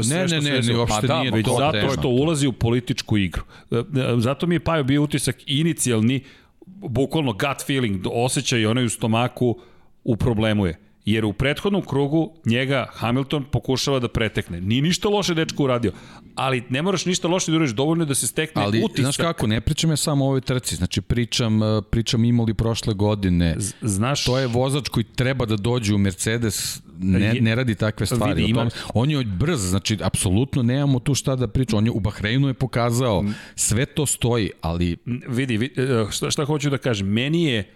sve 0.04 0.18
ne, 0.18 0.28
što 0.28 0.40
ne, 0.40 0.50
ne, 0.50 0.60
ne, 0.60 0.78
uopšte 0.78 1.00
pa 1.00 1.06
da, 1.06 1.20
nije 1.20 1.30
već 1.30 1.46
zato 1.58 1.72
tema. 1.72 1.92
što 1.92 2.08
ulazi 2.08 2.46
u 2.46 2.52
političku 2.52 3.16
igru. 3.16 3.42
Uh, 3.70 3.78
zato 4.18 4.46
mi 4.46 4.54
je 4.54 4.60
Pajo 4.60 4.84
bio 4.84 5.02
utisak 5.02 5.36
inicijalni, 5.46 6.24
bukvalno 6.66 7.32
gut 7.32 7.66
feeling, 7.66 8.06
osjećaj 8.12 8.66
onaj 8.66 8.84
u 8.84 8.88
stomaku 8.88 9.58
u 10.04 10.16
problemu 10.16 10.66
je 10.66 10.85
jer 11.06 11.24
u 11.24 11.32
prethodnom 11.32 11.82
krugu 11.82 12.32
njega 12.46 12.86
Hamilton 12.92 13.44
pokušava 13.44 13.98
da 13.98 14.08
pretekne. 14.08 14.60
Nije 14.60 14.82
ništa 14.82 15.08
loše 15.08 15.34
dečko 15.34 15.64
uradio, 15.64 15.92
ali 16.34 16.62
ne 16.68 16.82
moraš 16.82 17.06
ništa 17.06 17.28
loše 17.28 17.50
da 17.50 17.56
uradiš, 17.56 17.74
dovoljno 17.74 18.04
da 18.04 18.14
se 18.14 18.26
stekne 18.26 18.62
ali, 18.62 18.82
utisak. 18.84 19.02
Znaš 19.02 19.16
kako, 19.16 19.46
ne 19.46 19.60
pričam 19.60 19.90
ja 19.90 19.96
samo 19.96 20.24
o 20.24 20.28
ovoj 20.28 20.40
trci, 20.40 20.76
znači 20.76 21.00
pričam, 21.00 21.62
e, 21.62 21.82
pričam 21.90 22.24
imali 22.24 22.54
prošle 22.54 22.94
godine. 22.94 23.56
Znaš, 23.82 24.24
to 24.24 24.38
je 24.38 24.46
vozač 24.46 24.88
koji 24.88 25.04
treba 25.04 25.46
da 25.46 25.56
dođe 25.56 25.94
u 25.94 25.98
Mercedes, 25.98 26.82
ne, 26.98 27.34
ne 27.40 27.54
radi 27.54 27.74
takve 27.74 28.06
stvari. 28.06 28.34
Vidi, 28.34 28.50
ima... 28.50 28.70
on 28.94 29.10
je 29.10 29.24
brz, 29.24 29.60
znači 29.60 29.98
apsolutno 30.02 30.62
nemamo 30.62 30.98
tu 30.98 31.14
šta 31.14 31.36
da 31.36 31.48
pričam. 31.48 31.78
On 31.78 31.86
je 31.86 31.90
u 31.90 32.00
Bahreinu 32.00 32.48
je 32.48 32.54
pokazao, 32.54 33.24
sve 33.54 33.86
to 33.86 34.06
stoji, 34.06 34.50
ali... 34.60 34.96
Vidi, 35.28 35.56
vidi 35.56 35.82
e, 35.82 36.06
šta, 36.10 36.30
šta 36.30 36.44
hoću 36.44 36.70
da 36.70 36.78
kažem, 36.78 37.08
meni 37.08 37.44
je 37.44 37.75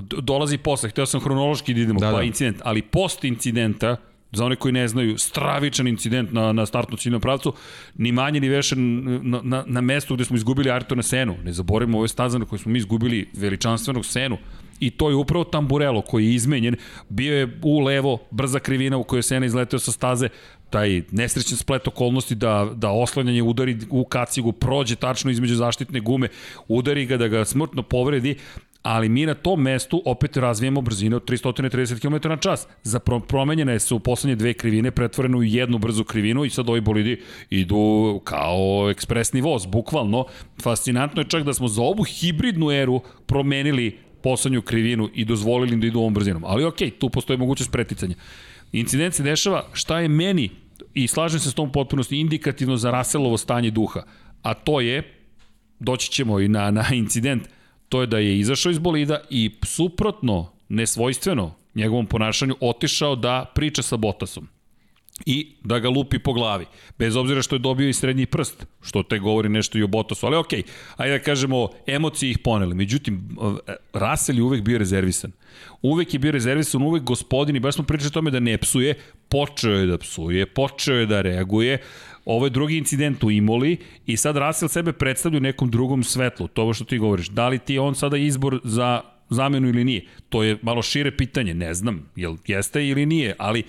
dolazi 0.00 0.58
posle, 0.58 0.90
hteo 0.90 1.06
sam 1.06 1.20
hronološki 1.20 1.74
da 1.74 1.80
idemo, 1.80 2.00
da, 2.00 2.10
pa 2.10 2.16
da. 2.16 2.22
incident, 2.22 2.60
ali 2.64 2.82
post 2.82 3.24
incidenta, 3.24 3.96
za 4.32 4.44
one 4.44 4.56
koji 4.56 4.72
ne 4.72 4.88
znaju, 4.88 5.18
stravičan 5.18 5.88
incident 5.88 6.32
na, 6.32 6.52
na 6.52 6.66
startnu 6.66 6.96
ciljnom 6.96 7.20
pravcu, 7.20 7.52
ni 7.96 8.12
manje 8.12 8.40
ni 8.40 8.48
veše 8.48 8.76
na, 8.76 9.40
na, 9.42 9.64
na 9.66 9.80
mestu 9.80 10.14
gde 10.14 10.24
smo 10.24 10.36
izgubili 10.36 10.70
Ayrtona 10.70 11.02
Senu. 11.02 11.36
Ne 11.44 11.52
zaboravimo 11.52 11.98
ove 11.98 12.08
staze 12.08 12.38
na 12.38 12.44
koje 12.44 12.58
smo 12.58 12.72
mi 12.72 12.78
izgubili 12.78 13.28
veličanstvenog 13.34 14.06
Senu. 14.06 14.38
I 14.80 14.90
to 14.90 15.08
je 15.08 15.14
upravo 15.14 15.44
Tamburello 15.44 16.00
koji 16.00 16.26
je 16.26 16.34
izmenjen. 16.34 16.76
Bio 17.08 17.38
je 17.38 17.58
u 17.62 17.80
levo, 17.80 18.18
brza 18.30 18.58
krivina 18.58 18.96
u 18.96 19.04
kojoj 19.04 19.18
je 19.18 19.22
Sena 19.22 19.46
izleteo 19.46 19.78
sa 19.78 19.92
staze, 19.92 20.28
taj 20.70 21.02
nesrećen 21.10 21.56
splet 21.56 21.88
okolnosti 21.88 22.34
da, 22.34 22.70
da 22.74 22.90
oslanjanje 22.90 23.42
udari 23.42 23.78
u 23.90 24.04
kacigu, 24.04 24.52
prođe 24.52 24.96
tačno 24.96 25.30
između 25.30 25.54
zaštitne 25.54 26.00
gume, 26.00 26.28
udari 26.68 27.06
ga 27.06 27.16
da 27.16 27.28
ga 27.28 27.44
smrtno 27.44 27.82
povredi, 27.82 28.36
ali 28.88 29.08
mi 29.08 29.26
na 29.26 29.34
tom 29.34 29.62
mestu 29.62 30.02
opet 30.04 30.36
razvijemo 30.36 30.80
brzine 30.80 31.16
od 31.16 31.24
330 31.24 32.00
km 32.00 32.28
na 32.28 32.36
čas. 32.36 32.66
Za 32.82 32.98
promenjene 33.28 33.78
su 33.78 33.96
u 33.96 34.00
poslednje 34.00 34.36
dve 34.36 34.54
krivine 34.54 34.90
pretvorene 34.90 35.36
u 35.36 35.42
jednu 35.42 35.78
brzu 35.78 36.04
krivinu 36.04 36.44
i 36.44 36.50
sad 36.50 36.70
ovi 36.70 36.80
bolidi 36.80 37.20
idu 37.50 38.20
kao 38.24 38.88
ekspresni 38.90 39.40
voz, 39.40 39.66
bukvalno. 39.66 40.24
Fascinantno 40.62 41.20
je 41.20 41.28
čak 41.28 41.42
da 41.42 41.54
smo 41.54 41.68
za 41.68 41.82
ovu 41.82 42.02
hibridnu 42.02 42.70
eru 42.70 43.00
promenili 43.26 43.98
poslednju 44.22 44.62
krivinu 44.62 45.10
i 45.14 45.24
dozvolili 45.24 45.76
da 45.76 45.86
idu 45.86 45.98
ovom 45.98 46.14
brzinom. 46.14 46.44
Ali 46.44 46.64
okej, 46.64 46.88
okay, 46.90 46.98
tu 46.98 47.10
postoji 47.10 47.38
mogućnost 47.38 47.72
preticanja. 47.72 48.14
Incident 48.72 49.14
se 49.14 49.22
dešava, 49.22 49.64
šta 49.72 50.00
je 50.00 50.08
meni, 50.08 50.50
i 50.94 51.06
slažem 51.08 51.40
se 51.40 51.50
s 51.50 51.54
tom 51.54 51.72
potpunosti, 51.72 52.20
indikativno 52.20 52.76
za 52.76 52.90
Raselovo 52.90 53.36
stanje 53.36 53.70
duha, 53.70 54.02
a 54.42 54.54
to 54.54 54.80
je, 54.80 55.02
doći 55.80 56.10
ćemo 56.10 56.40
i 56.40 56.48
na, 56.48 56.70
na 56.70 56.84
incident, 56.92 57.48
to 57.88 58.00
je 58.00 58.06
da 58.06 58.18
je 58.18 58.38
izašao 58.38 58.70
iz 58.70 58.78
bolida 58.78 59.20
i 59.30 59.50
suprotno, 59.62 60.52
nesvojstveno 60.68 61.54
njegovom 61.74 62.06
ponašanju, 62.06 62.56
otišao 62.60 63.16
da 63.16 63.52
priča 63.54 63.82
sa 63.82 63.96
Botasom 63.96 64.48
i 65.26 65.52
da 65.64 65.78
ga 65.78 65.88
lupi 65.88 66.18
po 66.18 66.32
glavi. 66.32 66.66
Bez 66.98 67.16
obzira 67.16 67.42
što 67.42 67.56
je 67.56 67.58
dobio 67.58 67.88
i 67.88 67.92
srednji 67.92 68.26
prst, 68.26 68.66
što 68.82 69.02
te 69.02 69.18
govori 69.18 69.48
nešto 69.48 69.78
i 69.78 69.82
o 69.82 69.86
Bottasu, 69.86 70.26
ali 70.26 70.36
okej, 70.36 70.62
okay, 70.62 70.70
ajde 70.96 71.18
da 71.18 71.24
kažemo, 71.24 71.68
emocije 71.86 72.30
ih 72.30 72.38
poneli. 72.38 72.74
Međutim, 72.74 73.36
Russell 73.92 74.38
je 74.38 74.42
uvek 74.42 74.62
bio 74.62 74.78
rezervisan. 74.78 75.32
Uvek 75.82 76.14
je 76.14 76.18
bio 76.18 76.32
rezervisan, 76.32 76.82
uvek 76.82 77.02
gospodin 77.02 77.56
i 77.56 77.60
baš 77.60 77.74
smo 77.74 77.84
pričali 77.84 78.08
o 78.08 78.10
tome 78.10 78.30
da 78.30 78.40
ne 78.40 78.58
psuje, 78.58 78.94
počeo 79.28 79.72
je 79.72 79.86
da 79.86 79.98
psuje, 79.98 80.46
počeo 80.46 80.96
je 80.96 81.06
da 81.06 81.20
reaguje, 81.20 81.78
Ovo 82.28 82.46
je 82.46 82.50
drugi 82.50 82.76
incident 82.76 83.24
u 83.24 83.30
Imoli 83.30 83.76
i 84.06 84.16
sad 84.16 84.36
Russell 84.36 84.68
sebe 84.68 84.92
predstavlja 84.92 85.38
u 85.38 85.40
nekom 85.40 85.70
drugom 85.70 86.02
svetlu. 86.02 86.48
To 86.48 86.74
što 86.74 86.84
ti 86.84 86.98
govoriš. 86.98 87.28
Da 87.28 87.48
li 87.48 87.58
ti 87.58 87.78
on 87.78 87.94
sada 87.94 88.16
izbor 88.16 88.60
za 88.64 89.00
zamenu 89.30 89.68
ili 89.68 89.84
nije? 89.84 90.04
To 90.28 90.42
je 90.42 90.58
malo 90.62 90.82
šire 90.82 91.16
pitanje. 91.16 91.54
Ne 91.54 91.74
znam, 91.74 92.10
jel 92.16 92.36
jeste 92.46 92.86
ili 92.86 93.06
nije, 93.06 93.34
ali 93.38 93.62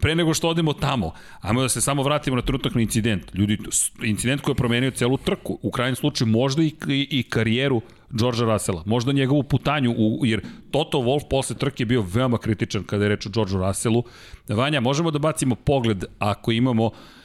pre 0.00 0.14
nego 0.14 0.34
što 0.34 0.48
odemo 0.48 0.72
tamo, 0.72 1.12
ajmo 1.40 1.62
da 1.62 1.68
se 1.68 1.80
samo 1.80 2.02
vratimo 2.02 2.36
na 2.36 2.42
trenutak 2.42 2.74
na 2.74 2.80
incident. 2.80 3.34
Ljudi, 3.34 3.58
incident 4.02 4.40
koji 4.40 4.52
je 4.52 4.56
promenio 4.56 4.90
celu 4.90 5.16
trku, 5.16 5.58
u 5.62 5.70
krajnjem 5.70 5.96
slučaju 5.96 6.28
možda 6.28 6.62
i, 6.62 6.72
i, 6.88 7.08
i 7.10 7.22
karijeru 7.22 7.80
Georgea 8.10 8.52
Russella, 8.52 8.82
možda 8.86 9.12
njegovu 9.12 9.42
putanju, 9.42 9.94
u, 9.98 10.26
jer 10.26 10.42
Toto 10.70 10.98
Wolff 10.98 11.28
posle 11.30 11.56
trke 11.56 11.82
je 11.82 11.86
bio 11.86 12.04
veoma 12.14 12.38
kritičan 12.38 12.84
kada 12.84 13.04
je 13.04 13.08
reč 13.08 13.26
o 13.26 13.30
Georgeu 13.30 13.66
Russellu. 13.66 14.04
Vanja, 14.48 14.80
možemo 14.80 15.10
da 15.10 15.18
bacimo 15.18 15.54
pogled 15.54 16.04
ako 16.18 16.52
imamo 16.52 16.86
e, 16.86 17.21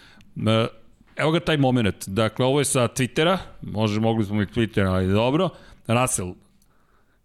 Evo 1.16 1.32
ga 1.32 1.40
taj 1.40 1.58
moment. 1.58 2.08
Dakle, 2.08 2.46
ovo 2.46 2.60
je 2.60 2.66
sa 2.66 2.88
Twittera, 2.88 3.38
može, 3.62 4.00
mogli 4.00 4.26
smo 4.26 4.42
i 4.42 4.46
Twittera, 4.46 4.88
ali 4.88 5.14
dobro. 5.14 5.50
Russell, 5.88 6.34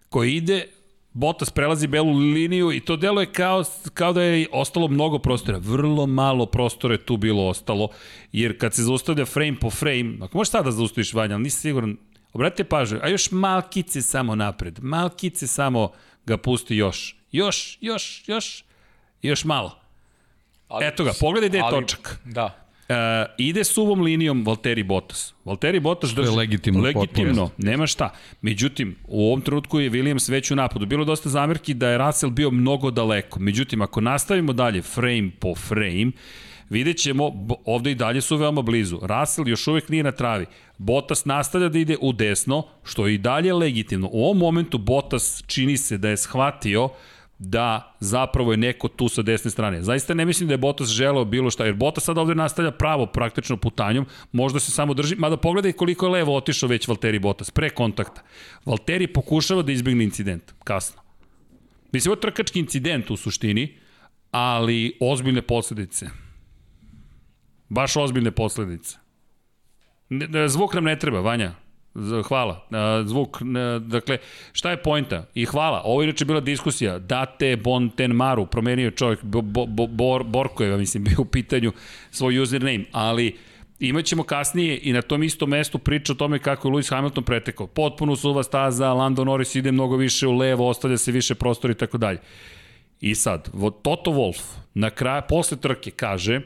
koji 0.08 0.34
ide, 0.34 0.66
Bottas 1.14 1.50
prelazi 1.50 1.86
belu 1.86 2.12
liniju 2.12 2.72
i 2.72 2.80
to 2.80 2.96
delo 2.96 3.20
je 3.20 3.32
kao, 3.32 3.64
kao 3.94 4.12
da 4.12 4.22
je 4.22 4.46
ostalo 4.52 4.88
mnogo 4.88 5.18
prostora. 5.18 5.58
Vrlo 5.58 6.06
malo 6.06 6.46
prostora 6.46 6.94
je 6.94 7.04
tu 7.04 7.16
bilo 7.16 7.48
ostalo, 7.48 7.88
jer 8.32 8.58
kad 8.58 8.74
se 8.74 8.82
zaustavlja 8.82 9.24
frame 9.24 9.56
po 9.60 9.70
frame, 9.70 10.16
ako 10.22 10.38
možeš 10.38 10.50
sada 10.50 10.64
da 10.64 10.70
zaustaviš 10.70 11.14
Vanja, 11.14 11.34
ali 11.34 11.42
nisi 11.42 11.60
siguran, 11.60 11.96
obratite 12.32 12.64
pažnju, 12.64 12.98
a 13.02 13.08
još 13.08 13.30
malkice 13.30 14.02
samo 14.02 14.34
napred, 14.34 14.78
malkice 14.82 15.46
samo 15.46 15.92
ga 16.26 16.36
pusti 16.36 16.76
još, 16.76 17.16
još, 17.32 17.78
još, 17.80 18.28
još, 18.28 18.64
još 19.22 19.44
malo. 19.44 19.78
Ali, 20.68 20.86
Eto 20.86 21.04
ga, 21.04 21.12
pogledaj 21.20 21.48
gde 21.48 21.58
je 21.58 21.64
ali, 21.64 21.80
točak. 21.80 22.20
Da. 22.24 22.61
Uh, 22.92 23.34
ide 23.38 23.64
suvom 23.64 24.00
linijom 24.00 24.46
Valtteri 24.46 24.82
Bottas. 24.82 25.34
Valtteri 25.44 25.80
Bottas 25.80 26.10
drži... 26.10 26.28
je 26.28 26.36
legitimno. 26.36 26.80
Legitimno, 26.80 27.50
nema 27.58 27.86
šta. 27.86 28.10
Međutim, 28.40 28.96
u 29.08 29.26
ovom 29.26 29.40
trenutku 29.40 29.80
je 29.80 29.90
Williams 29.90 30.30
već 30.30 30.50
u 30.50 30.56
napadu. 30.56 30.86
Bilo 30.86 31.04
dosta 31.04 31.28
zamerki 31.28 31.74
da 31.74 31.88
je 31.88 31.98
Russell 31.98 32.32
bio 32.32 32.50
mnogo 32.50 32.90
daleko. 32.90 33.40
Međutim, 33.40 33.82
ako 33.82 34.00
nastavimo 34.00 34.52
dalje 34.52 34.82
frame 34.82 35.30
po 35.40 35.54
frame, 35.54 36.12
vidjet 36.70 36.96
ćemo, 36.96 37.46
ovde 37.64 37.90
i 37.90 37.94
dalje 37.94 38.20
su 38.20 38.36
veoma 38.36 38.62
blizu. 38.62 38.98
Russell 39.02 39.48
još 39.48 39.66
uvek 39.66 39.88
nije 39.88 40.02
na 40.02 40.12
travi. 40.12 40.46
Bottas 40.78 41.24
nastavlja 41.24 41.68
da 41.68 41.78
ide 41.78 41.96
u 42.00 42.12
desno, 42.12 42.62
što 42.84 43.06
je 43.06 43.14
i 43.14 43.18
dalje 43.18 43.54
legitimno. 43.54 44.08
U 44.12 44.24
ovom 44.24 44.38
momentu 44.38 44.78
Bottas 44.78 45.44
čini 45.46 45.76
se 45.76 45.98
da 45.98 46.08
je 46.08 46.16
shvatio 46.16 46.88
da 47.44 47.96
zapravo 48.00 48.52
je 48.52 48.56
neko 48.56 48.88
tu 48.88 49.08
sa 49.08 49.22
desne 49.22 49.50
strane. 49.50 49.82
Zaista 49.82 50.14
ne 50.14 50.24
mislim 50.24 50.48
da 50.48 50.54
je 50.54 50.58
Bottas 50.58 50.88
želeo 50.88 51.24
bilo 51.24 51.50
šta, 51.50 51.64
jer 51.64 51.74
Bottas 51.74 52.04
sada 52.04 52.20
ovde 52.20 52.34
nastavlja 52.34 52.70
pravo 52.70 53.06
praktično 53.06 53.56
putanjom, 53.56 54.06
možda 54.32 54.60
se 54.60 54.70
samo 54.70 54.94
drži, 54.94 55.16
mada 55.16 55.36
pogledaj 55.36 55.72
koliko 55.72 56.06
je 56.06 56.12
levo 56.12 56.36
otišao 56.36 56.68
već 56.68 56.88
Valtteri 56.88 57.18
Bottas, 57.18 57.50
pre 57.50 57.70
kontakta. 57.70 58.22
Valtteri 58.64 59.06
pokušava 59.06 59.62
da 59.62 59.72
izbjegne 59.72 60.04
incident, 60.04 60.54
kasno. 60.64 61.02
Mislim, 61.92 62.10
ovo 62.10 62.16
je 62.16 62.20
trkački 62.20 62.60
incident 62.60 63.10
u 63.10 63.16
suštini, 63.16 63.78
ali 64.30 64.96
ozbiljne 65.00 65.42
posledice. 65.42 66.06
Baš 67.68 67.96
ozbiljne 67.96 68.30
posledice. 68.30 68.96
Zvuk 70.48 70.74
nam 70.74 70.84
ne 70.84 70.98
treba, 70.98 71.20
Vanja. 71.20 71.54
Hvala. 72.28 72.66
Zvuk, 73.04 73.38
dakle, 73.80 74.18
šta 74.52 74.70
je 74.70 74.82
pojnta? 74.82 75.26
I 75.34 75.44
hvala. 75.44 75.82
Ovo 75.84 76.02
je 76.02 76.06
inače 76.06 76.24
bila 76.24 76.40
diskusija. 76.40 76.98
Date 76.98 77.56
Bontenmaru, 77.56 78.46
promenio 78.46 78.90
čovjek, 78.90 79.24
bo, 79.24 79.40
bo, 79.40 79.66
bo, 79.66 79.86
Bor, 79.86 80.24
Borko 80.24 80.64
mislim, 80.64 81.04
bio 81.04 81.16
u 81.18 81.24
pitanju 81.24 81.72
svoj 82.10 82.38
username, 82.38 82.84
ali 82.92 83.36
imaćemo 83.80 84.22
kasnije 84.22 84.80
i 84.82 84.92
na 84.92 85.02
tom 85.02 85.22
istom 85.22 85.50
mestu 85.50 85.78
priča 85.78 86.12
o 86.12 86.16
tome 86.16 86.38
kako 86.38 86.68
je 86.68 86.72
Lewis 86.74 86.90
Hamilton 86.90 87.24
pretekao. 87.24 87.66
Potpuno 87.66 88.16
suva 88.16 88.42
staza, 88.42 88.92
Lando 88.92 89.24
Norris 89.24 89.54
ide 89.54 89.72
mnogo 89.72 89.96
više 89.96 90.26
u 90.26 90.36
levo, 90.36 90.68
ostavlja 90.68 90.96
se 90.96 91.12
više 91.12 91.34
prostora 91.34 91.72
i 91.72 91.76
tako 91.76 91.98
dalje. 91.98 92.18
I 93.00 93.14
sad, 93.14 93.50
Toto 93.82 94.10
Wolff 94.10 94.42
na 94.74 94.90
kraju, 94.90 95.22
posle 95.28 95.56
trke 95.56 95.90
kaže, 95.90 96.40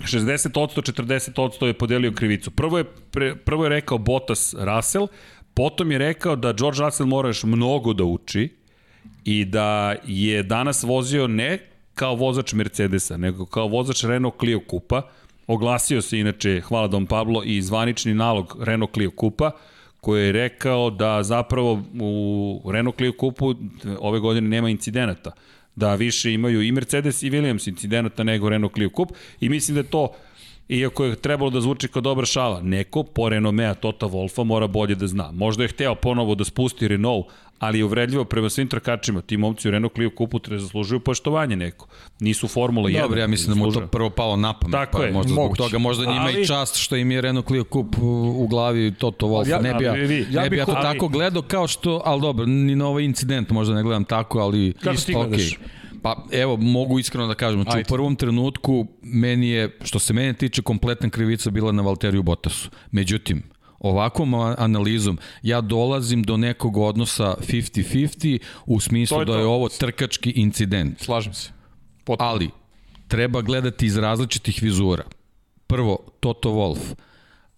60%, 0.00 0.92
40% 0.92 1.66
je 1.66 1.72
podelio 1.72 2.12
krivicu. 2.12 2.50
Prvo 2.50 2.78
je, 2.78 2.84
pre, 2.84 3.36
prvo 3.36 3.64
je 3.64 3.68
rekao 3.68 3.98
Bottas 3.98 4.54
Russell, 4.58 5.08
potom 5.54 5.92
je 5.92 5.98
rekao 5.98 6.36
da 6.36 6.52
George 6.52 6.80
Russell 6.80 7.08
mora 7.08 7.28
još 7.28 7.44
mnogo 7.44 7.92
da 7.92 8.04
uči 8.04 8.48
i 9.24 9.44
da 9.44 9.94
je 10.06 10.42
danas 10.42 10.82
vozio 10.82 11.26
ne 11.26 11.58
kao 11.94 12.14
vozač 12.14 12.52
Mercedesa, 12.52 13.16
nego 13.16 13.46
kao 13.46 13.68
vozač 13.68 14.04
Renault 14.04 14.38
Clio 14.38 14.60
Kupa. 14.60 15.02
Oglasio 15.46 16.02
se 16.02 16.18
inače, 16.18 16.60
hvala 16.60 16.88
Dom 16.88 17.06
Pablo, 17.06 17.42
i 17.44 17.62
zvanični 17.62 18.14
nalog 18.14 18.56
Renault 18.60 18.94
Clio 18.94 19.10
Kupa, 19.10 19.50
koji 20.00 20.26
je 20.26 20.32
rekao 20.32 20.90
da 20.90 21.22
zapravo 21.22 21.82
u 22.00 22.70
Renault 22.72 22.96
Clio 22.96 23.12
Kupu 23.12 23.54
ove 23.98 24.20
godine 24.20 24.48
nema 24.48 24.70
incidenata 24.70 25.32
da 25.76 25.94
više 25.94 26.32
imaju 26.32 26.62
i 26.62 26.72
Mercedes 26.72 27.22
i 27.22 27.30
Williams 27.30 27.68
incidenata 27.68 28.22
nego 28.22 28.48
Renault 28.48 28.74
Clio 28.74 28.90
Cup 28.96 29.08
i 29.40 29.48
mislim 29.48 29.74
da 29.74 29.80
je 29.80 29.90
to 29.90 30.12
Iako 30.68 31.04
je 31.04 31.16
trebalo 31.16 31.50
da 31.50 31.60
zvuči 31.60 31.88
kao 31.88 32.02
dobra 32.02 32.26
šala, 32.26 32.60
neko 32.62 33.02
po 33.02 33.28
renomea 33.28 33.74
Tota 33.74 34.06
Wolfa 34.06 34.44
mora 34.44 34.66
bolje 34.66 34.94
da 34.94 35.06
zna. 35.06 35.30
Možda 35.32 35.62
je 35.62 35.68
hteo 35.68 35.94
ponovo 35.94 36.34
da 36.34 36.44
spusti 36.44 36.88
Renault, 36.88 37.26
ali 37.58 37.78
je 37.78 37.84
uvredljivo 37.84 38.24
prema 38.24 38.50
svim 38.50 38.68
trkačima. 38.68 39.20
Ti 39.20 39.36
momci 39.36 39.68
u 39.68 39.70
Renault 39.70 39.94
Clio 39.94 40.10
Kupu 40.10 40.38
treba 40.38 40.62
zaslužuju 40.62 41.00
poštovanje 41.00 41.56
neko. 41.56 41.86
Nisu 42.20 42.48
Formula 42.48 42.88
1. 42.88 43.00
Dobro, 43.02 43.20
ja 43.20 43.26
mislim 43.26 43.58
da 43.58 43.64
mu 43.64 43.72
to 43.72 43.86
prvo 43.86 44.10
palo 44.10 44.36
na 44.36 44.52
pamet. 44.52 44.72
Tako 44.72 44.98
pa 44.98 45.04
je. 45.04 45.12
Možda 45.12 45.32
zbog 45.32 45.56
toga, 45.56 45.78
možda 45.78 46.04
njima 46.04 46.20
ali... 46.20 46.42
i 46.42 46.46
čast 46.46 46.76
što 46.76 46.96
im 46.96 47.10
je 47.10 47.20
Renault 47.20 47.46
Clio 47.46 47.64
Kup 47.64 47.94
u 48.36 48.46
glavi 48.50 48.94
Toto 48.98 49.26
Wolfa. 49.26 49.50
Ja, 49.50 49.60
ne 49.60 49.74
bi 49.74 49.84
ja, 49.84 49.96
ja, 50.30 50.42
ne 50.42 50.50
bi 50.50 50.56
ja 50.56 50.64
to 50.64 50.72
ali... 50.76 50.82
tako 50.82 51.08
gledao 51.08 51.42
kao 51.42 51.66
što, 51.68 52.02
ali 52.04 52.20
dobro, 52.20 52.46
ni 52.46 52.76
na 52.76 52.86
ovaj 52.86 53.04
incident 53.04 53.50
možda 53.50 53.74
ne 53.74 53.82
gledam 53.82 54.04
tako, 54.04 54.38
ali... 54.38 54.72
Kako 54.82 54.96
ti 54.96 55.12
gledaš? 55.12 55.40
Okay. 55.40 55.56
Pa 56.02 56.24
evo, 56.32 56.56
mogu 56.56 56.98
iskreno 56.98 57.26
da 57.26 57.34
kažem, 57.34 57.62
znači 57.62 57.80
u 57.80 57.84
prvom 57.88 58.16
trenutku 58.16 58.86
meni 59.02 59.48
je, 59.48 59.78
što 59.84 59.98
se 59.98 60.12
mene 60.12 60.32
tiče, 60.32 60.62
kompletna 60.62 61.10
krivica 61.10 61.50
bila 61.50 61.72
na 61.72 61.82
Valteriju 61.82 62.22
Bottasu. 62.22 62.70
Međutim, 62.90 63.42
ovakvom 63.78 64.34
analizom 64.34 65.18
ja 65.42 65.60
dolazim 65.60 66.22
do 66.22 66.36
nekog 66.36 66.76
odnosa 66.76 67.36
50-50 67.40 68.38
u 68.66 68.80
smislu 68.80 69.20
je 69.20 69.24
da 69.24 69.38
je 69.38 69.46
ovo 69.46 69.68
trkački 69.68 70.30
incident. 70.30 71.00
Slažem 71.00 71.34
se. 71.34 71.50
Potpuno. 72.04 72.30
Ali, 72.30 72.50
treba 73.08 73.42
gledati 73.42 73.86
iz 73.86 73.96
različitih 73.96 74.58
vizura. 74.62 75.04
Prvo, 75.66 75.98
Toto 76.20 76.50
Wolff. 76.50 76.94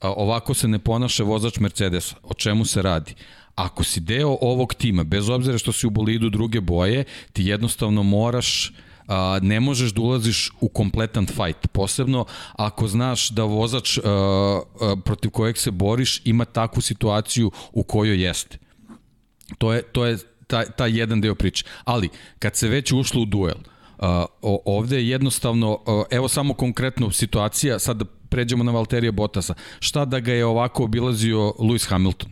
Ovako 0.01 0.55
se 0.55 0.69
ne 0.69 0.79
ponaša 0.79 1.25
vozač 1.25 1.59
Mercedesa. 1.59 2.17
O 2.23 2.35
čemu 2.35 2.65
se 2.65 2.83
radi? 2.83 3.15
ako 3.59 3.85
si 3.85 4.01
deo 4.01 4.39
ovog 4.41 4.75
tima, 4.75 5.05
bez 5.05 5.29
obzira 5.29 5.59
što 5.59 5.73
si 5.73 5.87
u 5.87 5.91
bolidu 5.91 6.31
druge 6.31 6.61
boje, 6.61 7.05
ti 7.33 7.45
jednostavno 7.45 8.03
moraš 8.03 8.73
a, 9.09 9.39
ne 9.43 9.61
možeš 9.61 9.93
da 9.93 10.01
ulaziš 10.01 10.51
u 10.61 10.69
kompletan 10.69 11.27
fight, 11.27 11.69
posebno 11.73 12.25
ako 12.53 12.89
znaš 12.89 13.29
da 13.31 13.45
vozač 13.45 13.99
a, 13.99 14.03
a, 14.81 14.97
protiv 15.05 15.31
kojeg 15.31 15.59
se 15.59 15.71
boriš 15.71 16.23
ima 16.25 16.45
takvu 16.45 16.81
situaciju 16.81 17.51
u 17.73 17.83
kojoj 17.83 18.23
jeste. 18.23 18.59
To 19.59 19.73
je, 19.73 19.83
to 19.83 20.07
je 20.07 20.19
taj, 20.47 20.65
taj 20.77 20.99
jedan 20.99 21.21
deo 21.21 21.35
priče. 21.35 21.65
Ali, 21.85 22.09
kad 22.39 22.57
se 22.57 22.69
već 22.69 22.93
ušlo 22.93 23.23
u 23.23 23.25
duel, 23.25 23.57
uh, 23.99 24.07
ovde 24.65 24.97
je 24.97 25.09
jednostavno, 25.09 25.73
uh, 25.73 26.05
evo 26.11 26.29
samo 26.29 26.55
konkretno 26.55 27.11
situacija, 27.11 27.79
sad 27.79 27.97
da 27.97 28.05
pređemo 28.05 28.65
na 28.65 28.73
Valterija 28.73 29.13
Bottasa, 29.13 29.55
šta 29.81 30.05
da 30.05 30.21
ga 30.21 30.33
je 30.33 30.45
ovako 30.45 30.85
obilazio 30.85 31.55
Lewis 31.59 31.89
Hamilton? 31.89 32.31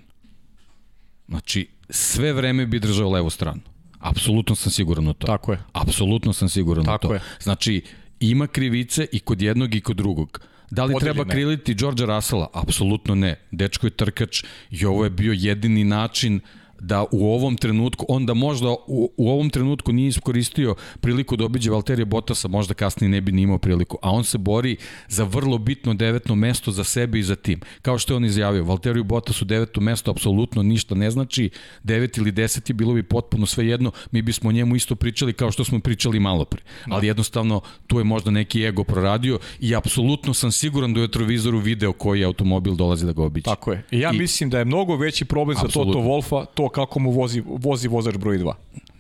Znači, 1.29 1.69
sve 1.91 2.33
vreme 2.33 2.67
bi 2.67 2.79
držao 2.79 3.11
levu 3.11 3.31
stranu. 3.31 3.61
Apsolutno 4.01 4.55
sam 4.55 4.73
siguran 4.73 5.09
u 5.09 5.13
to. 5.13 5.27
Tako 5.27 5.53
je. 5.53 5.59
Apsolutno 5.73 6.33
sam 6.33 6.49
siguran 6.49 6.85
Tako 6.85 7.07
u 7.07 7.09
to. 7.09 7.15
Je. 7.15 7.21
Znači, 7.41 7.83
ima 8.21 8.47
krivice 8.47 9.07
i 9.13 9.21
kod 9.21 9.43
jednog 9.43 9.75
i 9.75 9.81
kod 9.81 9.97
drugog. 9.97 10.41
Da 10.71 10.85
li 10.85 10.95
Odredi 10.95 11.15
treba 11.15 11.31
kriliti 11.31 11.75
Đorđa 11.75 12.07
Rasala? 12.07 12.49
Apsolutno 12.53 13.15
ne. 13.15 13.41
Dečko 13.51 13.87
je 13.87 13.91
trkač 13.91 14.45
i 14.71 14.85
ovo 14.85 15.05
je 15.05 15.11
bio 15.11 15.33
jedini 15.33 15.85
način 15.85 16.41
da 16.81 17.05
u 17.13 17.33
ovom 17.33 17.57
trenutku, 17.57 18.07
onda 18.09 18.35
možda 18.35 18.71
u, 18.71 19.11
u 19.17 19.31
ovom 19.31 19.51
trenutku 19.51 19.93
nije 19.93 20.09
iskoristio 20.09 20.75
priliku 21.01 21.37
da 21.37 21.45
obiđe 21.45 21.71
Valterija 21.71 22.05
Bottasa, 22.05 22.49
možda 22.49 22.75
kasnije 22.75 23.09
ne 23.09 23.21
bi 23.21 23.33
ni 23.33 23.43
imao 23.43 23.59
priliku, 23.59 23.99
a 24.03 24.11
on 24.11 24.25
se 24.25 24.39
bori 24.39 24.77
za 25.09 25.25
vrlo 25.25 25.59
bitno 25.59 25.95
devetno 25.95 26.35
mesto 26.35 26.71
za 26.71 26.85
sebe 26.85 27.19
i 27.19 27.23
za 27.23 27.37
tim. 27.37 27.61
Kao 27.83 27.99
što 27.99 28.13
je 28.13 28.17
on 28.17 28.25
izjavio, 28.25 28.65
Valteriju 28.65 29.05
Bottasu 29.05 29.45
deveto 29.45 29.81
mesto 29.81 30.11
apsolutno 30.11 30.63
ništa 30.63 30.95
ne 30.95 31.11
znači, 31.11 31.51
devet 31.83 32.19
ili 32.19 32.33
deseti 32.33 32.73
bilo 32.73 32.95
bi 32.95 33.03
potpuno 33.03 33.47
sve 33.47 33.67
jedno, 33.67 33.91
mi 34.11 34.23
bismo 34.23 34.49
o 34.49 34.53
njemu 34.53 34.77
isto 34.77 34.95
pričali 34.95 35.33
kao 35.33 35.51
što 35.51 35.65
smo 35.65 35.81
pričali 35.81 36.21
malo 36.21 36.45
pre. 36.45 36.63
Ali 36.91 37.07
jednostavno 37.07 37.61
tu 37.87 37.99
je 37.99 38.05
možda 38.05 38.31
neki 38.31 38.65
ego 38.65 38.85
proradio 38.85 39.39
i 39.61 39.75
apsolutno 39.75 40.35
sam 40.35 40.53
siguran 40.53 40.95
da 40.95 41.01
u 41.01 41.07
retrovizoru 41.07 41.59
video 41.59 41.93
koji 41.93 42.25
automobil 42.25 42.75
dolazi 42.75 43.07
da 43.07 43.13
ga 43.13 43.23
obiđe. 43.23 43.45
Tako 43.45 43.73
je. 43.73 43.83
I 43.91 44.01
ja 44.01 44.11
I, 44.13 44.19
mislim 44.19 44.51
da 44.51 44.59
je 44.59 44.65
mnogo 44.65 44.97
veći 44.97 45.25
problem 45.25 45.57
za 45.63 45.69
Toto 45.69 45.99
Wolfa 45.99 46.47
to 46.55 46.66
kako 46.69 47.01
mu 47.01 47.11
vozi, 47.11 47.43
vozi 47.47 47.89
vozač 47.89 48.17
broj 48.17 48.39
2. 48.39 48.53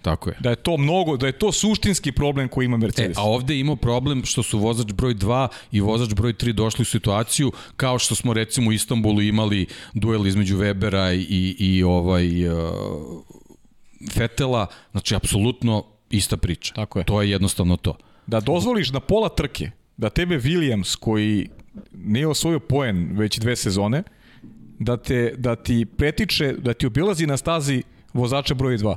Tako 0.02 0.30
je. 0.30 0.36
Da 0.40 0.50
je 0.50 0.56
to 0.56 0.76
mnogo, 0.76 1.16
da 1.16 1.26
je 1.26 1.32
to 1.32 1.52
suštinski 1.52 2.12
problem 2.12 2.48
koji 2.48 2.64
ima 2.64 2.76
Mercedes. 2.76 3.16
E, 3.16 3.20
a 3.20 3.24
ovde 3.24 3.58
ima 3.58 3.76
problem 3.76 4.24
što 4.24 4.42
su 4.42 4.58
vozač 4.58 4.92
broj 4.92 5.14
2 5.14 5.48
i 5.72 5.80
vozač 5.80 6.14
broj 6.14 6.32
3 6.32 6.52
došli 6.52 6.82
u 6.82 6.84
situaciju 6.84 7.52
kao 7.76 7.98
što 7.98 8.14
smo 8.14 8.32
recimo 8.32 8.70
u 8.70 8.72
Istanbulu 8.72 9.22
imali 9.22 9.66
duel 9.94 10.26
između 10.26 10.58
Webera 10.58 11.26
i, 11.28 11.56
i 11.58 11.82
ovaj 11.82 12.48
uh, 12.48 12.54
Fetela, 14.12 14.66
znači 14.90 15.14
apsolutno 15.16 15.84
ista 16.10 16.36
priča. 16.36 16.74
Tako 16.74 16.98
je. 16.98 17.04
To 17.04 17.22
je 17.22 17.30
jednostavno 17.30 17.76
to. 17.76 17.96
Da 18.26 18.40
dozvoliš 18.40 18.90
na 18.90 19.00
pola 19.00 19.28
trke 19.28 19.70
da 19.96 20.10
tebe 20.10 20.38
Williams 20.38 20.96
koji 20.96 21.48
nije 21.92 22.26
osvojio 22.26 22.60
poen 22.60 23.08
već 23.12 23.38
dve 23.38 23.56
sezone, 23.56 24.02
da, 24.78 24.96
te, 24.96 25.34
da 25.36 25.56
ti 25.56 25.84
pretiče, 25.84 26.52
da 26.52 26.74
ti 26.74 26.86
obilazi 26.86 27.26
na 27.26 27.36
stazi 27.36 27.82
vozača 28.12 28.54
broj 28.54 28.78
2. 28.78 28.96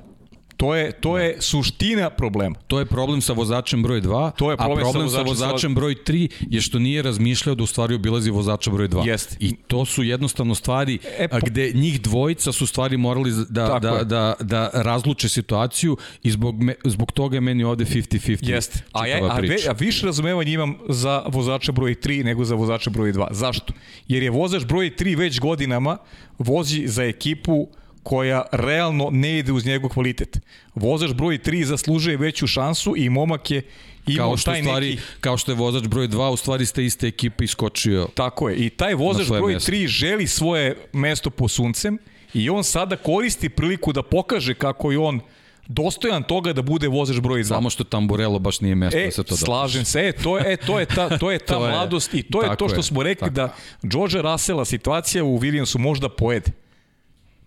To 0.59 0.75
je, 0.75 0.91
to 0.91 1.17
je 1.17 1.37
suština 1.39 2.09
problema. 2.09 2.55
To 2.67 2.79
je 2.79 2.85
problem 2.85 3.21
sa 3.21 3.33
vozačem 3.33 3.83
broj 3.83 4.01
2, 4.01 4.31
to 4.35 4.51
je 4.51 4.57
problem 4.57 4.79
a 4.79 4.91
problem 4.91 5.09
sa, 5.09 5.17
vozačem, 5.21 5.35
sa 5.35 5.45
vozačem 5.45 5.75
broj 5.75 5.95
3 5.95 6.27
je 6.49 6.61
što 6.61 6.79
nije 6.79 7.01
razmišljao 7.01 7.55
da 7.55 7.63
u 7.63 7.67
stvari 7.67 7.95
obilazi 7.95 8.31
vozača 8.31 8.71
broj 8.71 8.89
2. 8.89 9.07
Jeste. 9.07 9.35
I 9.39 9.55
to 9.55 9.85
su 9.85 10.03
jednostavno 10.03 10.55
stvari 10.55 10.99
e, 11.17 11.27
po... 11.27 11.37
gde 11.45 11.71
njih 11.75 12.01
dvojica 12.01 12.51
su 12.51 12.67
stvari 12.67 12.97
morali 12.97 13.31
da, 13.49 13.79
da, 13.81 14.03
da, 14.03 14.33
da 14.39 14.69
razluče 14.73 15.29
situaciju 15.29 15.97
i 16.23 16.31
zbog, 16.31 16.63
me, 16.63 16.73
zbog 16.83 17.11
toga 17.11 17.37
je 17.37 17.41
meni 17.41 17.63
ovde 17.63 17.85
50-50 17.85 18.49
Jeste. 18.49 18.79
A, 18.91 19.07
ja, 19.07 19.31
a, 19.31 19.39
ve, 19.39 19.57
a 19.69 19.71
više 19.71 20.05
razumevanja 20.05 20.51
imam 20.51 20.77
za 20.89 21.23
vozača 21.27 21.71
broj 21.71 21.95
3 21.95 22.23
nego 22.23 22.45
za 22.45 22.55
vozača 22.55 22.89
broj 22.89 23.13
2. 23.13 23.27
Zašto? 23.31 23.73
Jer 24.07 24.23
je 24.23 24.29
vozač 24.29 24.65
broj 24.65 24.91
3 24.99 25.17
već 25.17 25.39
godinama 25.39 25.97
vozi 26.37 26.87
za 26.87 27.03
ekipu 27.03 27.67
koja 28.09 28.43
realno 28.51 29.09
ne 29.11 29.37
ide 29.39 29.51
uz 29.51 29.65
njegov 29.65 29.89
kvalitet. 29.89 30.39
Vozač 30.75 31.11
broj 31.13 31.37
3 31.37 31.63
zaslužuje 31.63 32.17
veću 32.17 32.47
šansu 32.47 32.93
i 32.97 33.09
momak 33.09 33.51
je 33.51 33.61
imao 34.07 34.27
kao 34.27 34.37
što 34.37 34.51
taj 34.51 34.61
stvari, 34.61 34.89
neki... 34.89 35.01
Kao 35.21 35.37
što 35.37 35.51
je 35.51 35.55
vozač 35.55 35.87
broj 35.87 36.07
2, 36.07 36.29
u 36.29 36.37
stvari 36.37 36.65
ste 36.65 36.85
iste 36.85 37.07
ekipe 37.07 37.43
iskočio 37.43 38.07
Tako 38.13 38.49
je, 38.49 38.55
i 38.55 38.69
taj 38.69 38.93
vozač 38.93 39.27
broj 39.27 39.51
mjesto. 39.51 39.71
3 39.71 39.87
želi 39.87 40.27
svoje 40.27 40.75
mesto 40.93 41.29
po 41.29 41.47
suncem 41.47 41.97
i 42.33 42.49
on 42.49 42.63
sada 42.63 42.95
koristi 42.95 43.49
priliku 43.49 43.93
da 43.93 44.03
pokaže 44.03 44.53
kako 44.53 44.91
je 44.91 44.99
on 44.99 45.19
dostojan 45.67 46.23
toga 46.23 46.53
da 46.53 46.61
bude 46.61 46.87
vozač 46.87 47.19
broj 47.19 47.43
2. 47.43 47.47
Samo 47.47 47.69
što 47.69 47.83
Tamburello 47.83 48.39
baš 48.39 48.61
nije 48.61 48.75
mesto 48.75 48.97
e, 48.99 49.05
da 49.05 49.11
se 49.11 49.23
to 49.23 49.35
da. 49.35 49.37
Slažem 49.37 49.85
se, 49.85 49.99
e, 49.99 50.11
to 50.11 50.37
je, 50.37 50.53
e, 50.53 50.57
to 50.57 50.79
je 50.79 50.85
ta, 50.85 51.17
to 51.17 51.31
je 51.31 51.39
ta 51.49 51.53
to 51.53 51.59
mladost 51.59 52.13
je, 52.13 52.19
i 52.19 52.23
to 52.23 52.41
je 52.43 52.55
to 52.57 52.69
što 52.69 52.79
je, 52.79 52.83
smo 52.83 53.03
rekli 53.03 53.27
tako. 53.27 53.35
da 53.35 53.53
George 53.83 54.21
Russella 54.21 54.65
situacija 54.65 55.23
u 55.23 55.39
Williamsu 55.39 55.77
možda 55.77 56.09
pojede 56.09 56.51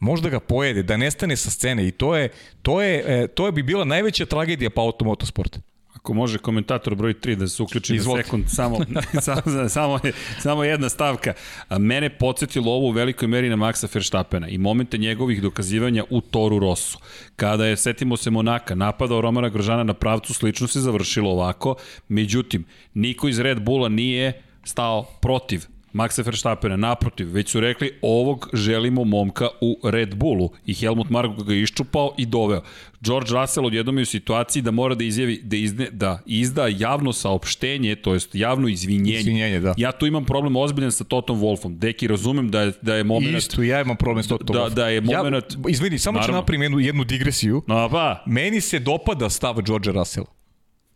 možda 0.03 0.29
ga 0.29 0.41
pojede, 0.41 0.83
da 0.83 0.97
nestane 0.97 1.37
sa 1.37 1.51
scene 1.51 1.89
i 1.89 1.91
to 1.91 2.17
je, 2.17 2.29
to 2.63 2.83
je, 2.83 3.05
e, 3.07 3.27
to 3.29 3.47
je 3.47 3.53
bi 3.53 3.63
bila 3.63 3.85
najveća 3.85 4.27
tragedija 4.27 4.71
pa 4.71 4.81
automotosporta. 4.81 5.61
Ako 5.95 6.15
može 6.15 6.39
komentator 6.39 6.95
broj 6.95 7.15
3 7.15 7.35
da 7.35 7.49
se 7.49 7.63
uključi 7.63 7.95
Izvolite. 7.95 8.19
na 8.19 8.25
sekund, 8.25 8.45
samo, 8.49 8.79
samo, 9.27 9.69
samo, 9.69 9.99
samo 10.41 10.65
jedna 10.65 10.89
stavka. 10.89 11.35
Mene 11.79 12.19
podsjetilo 12.19 12.73
ovo 12.73 12.89
u 12.89 12.91
velikoj 12.91 13.29
meri 13.29 13.49
na 13.49 13.57
Maxa 13.57 13.95
Verstappena 13.95 14.49
i 14.49 14.59
momente 14.59 14.99
njegovih 14.99 15.43
dokazivanja 15.43 16.05
u 16.11 16.21
Toru 16.21 16.59
Rosso. 16.59 16.99
Kada 17.37 17.67
je, 17.67 17.77
setimo 17.77 18.17
se 18.17 18.31
Monaka, 18.31 18.75
napadao 18.75 19.21
Romana 19.21 19.49
Grožana 19.49 19.85
na 19.85 19.95
pravcu, 19.95 20.35
slično 20.35 20.67
se 20.67 20.81
završilo 20.81 21.31
ovako. 21.31 21.75
Međutim, 22.09 22.65
niko 22.95 23.29
iz 23.29 23.39
Red 23.39 23.61
Bulla 23.61 23.89
nije 23.89 24.43
stao 24.65 25.03
protiv 25.21 25.67
Maxa 25.93 26.23
Verstappena, 26.23 26.77
naprotiv, 26.77 27.33
već 27.33 27.51
su 27.51 27.61
rekli 27.61 27.91
ovog 28.03 28.49
želimo 28.53 29.05
momka 29.05 29.49
u 29.61 29.79
Red 29.85 30.15
Bullu 30.15 30.51
i 30.67 30.75
Helmut 30.75 31.11
Marko 31.11 31.43
ga 31.43 31.55
iščupao 31.55 32.15
i 32.19 32.27
doveo. 32.27 32.63
George 33.01 33.31
Russell 33.31 33.67
odjednom 33.67 33.99
je 33.99 34.03
u 34.03 34.07
situaciji 34.07 34.63
da 34.63 34.71
mora 34.71 34.95
da 34.95 35.05
izjavi 35.05 35.41
da, 35.43 35.57
izne, 35.57 35.89
da 35.91 36.19
izda 36.27 36.67
javno 36.69 37.13
saopštenje, 37.13 37.97
to 37.97 38.15
jest 38.15 38.35
javno 38.35 38.69
izvinjenje. 38.69 39.19
Izvinjenje, 39.19 39.61
da. 39.61 39.75
Ja 39.77 39.93
tu 39.93 40.07
imam 40.07 40.25
problem 40.25 40.57
ozbiljan 40.57 40.93
sa 40.93 41.05
Totom 41.05 41.41
Wolfom. 41.41 41.79
Deki, 41.79 42.07
razumem 42.07 42.51
da 42.51 42.61
je, 42.61 42.73
da 42.83 42.95
je 42.95 43.05
moment... 43.05 43.37
Isto, 43.37 43.63
ja 43.63 43.81
imam 43.81 43.97
problem 43.97 44.23
sa 44.23 44.29
Totom 44.29 44.57
da, 44.57 44.69
da 44.69 44.89
je 44.89 45.01
moment... 45.01 45.53
Ja, 45.53 45.71
izvini, 45.71 45.99
samo 45.99 46.19
Naravno. 46.19 46.33
ću 46.33 46.41
napravim 46.41 46.63
jednu, 46.63 46.81
jednu 46.81 47.05
digresiju. 47.05 47.63
No, 47.67 47.89
pa. 47.91 48.23
Meni 48.27 48.61
se 48.61 48.79
dopada 48.79 49.31
stav 49.31 49.63
George 49.63 49.93
Russell. 49.93 50.27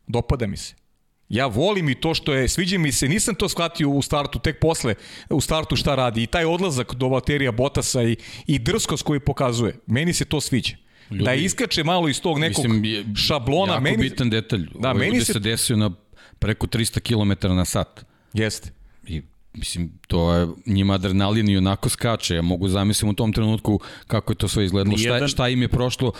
Dopada 0.07 0.47
mi 0.47 0.57
se. 0.57 0.86
Ja 1.29 1.47
volim 1.47 1.89
i 1.89 1.95
to 1.95 2.14
što 2.14 2.35
je, 2.35 2.49
sviđa 2.49 2.79
mi 2.79 2.93
se, 2.93 3.09
nisam 3.09 3.35
to 3.35 3.49
shvatio 3.49 3.89
u 3.89 4.03
startu, 4.03 4.39
tek 4.39 4.61
posle 4.61 4.95
u 5.31 5.41
startu 5.41 5.77
šta 5.77 5.95
radi. 5.95 6.22
I 6.22 6.27
taj 6.27 6.45
odlazak 6.45 6.95
do 6.95 7.09
Valterija 7.09 7.53
Botasa 7.53 8.03
i, 8.03 8.16
i 8.47 8.59
drskost 8.59 9.03
koji 9.03 9.20
pokazuje. 9.20 9.74
Meni 9.87 10.12
se 10.12 10.24
to 10.24 10.41
sviđa. 10.41 10.77
Ljudi, 11.11 11.24
da 11.24 11.35
iskače 11.35 11.85
malo 11.85 12.09
iz 12.09 12.20
tog 12.20 12.39
nekog 12.39 12.64
mislim, 12.64 12.85
je, 12.85 13.05
šablona. 13.16 13.72
Jako 13.72 13.83
meni, 13.83 13.97
bitan 13.97 14.31
detalj. 14.31 14.68
Da, 14.74 14.91
Ovo 14.91 14.99
meni 14.99 15.20
se 15.20 15.39
desio 15.39 15.77
na 15.77 15.91
preko 16.39 16.66
300 16.66 17.01
km 17.01 17.55
na 17.55 17.64
sat. 17.64 18.05
Jeste. 18.33 18.70
I 19.07 19.22
Mislim, 19.57 19.92
to 20.07 20.34
je, 20.34 20.48
njima 20.66 20.94
adrenalin 20.94 21.48
i 21.48 21.57
onako 21.57 21.88
skače. 21.88 22.34
Ja 22.34 22.42
mogu 22.42 22.68
zamisliti 22.68 23.11
u 23.11 23.14
tom 23.14 23.32
trenutku 23.32 23.80
kako 24.07 24.32
je 24.32 24.36
to 24.36 24.48
sve 24.48 24.64
izgledalo. 24.64 24.96
Nijedan... 24.96 25.18
Šta, 25.18 25.28
šta 25.28 25.48
im 25.48 25.62
je 25.62 25.68
prošlo 25.68 26.12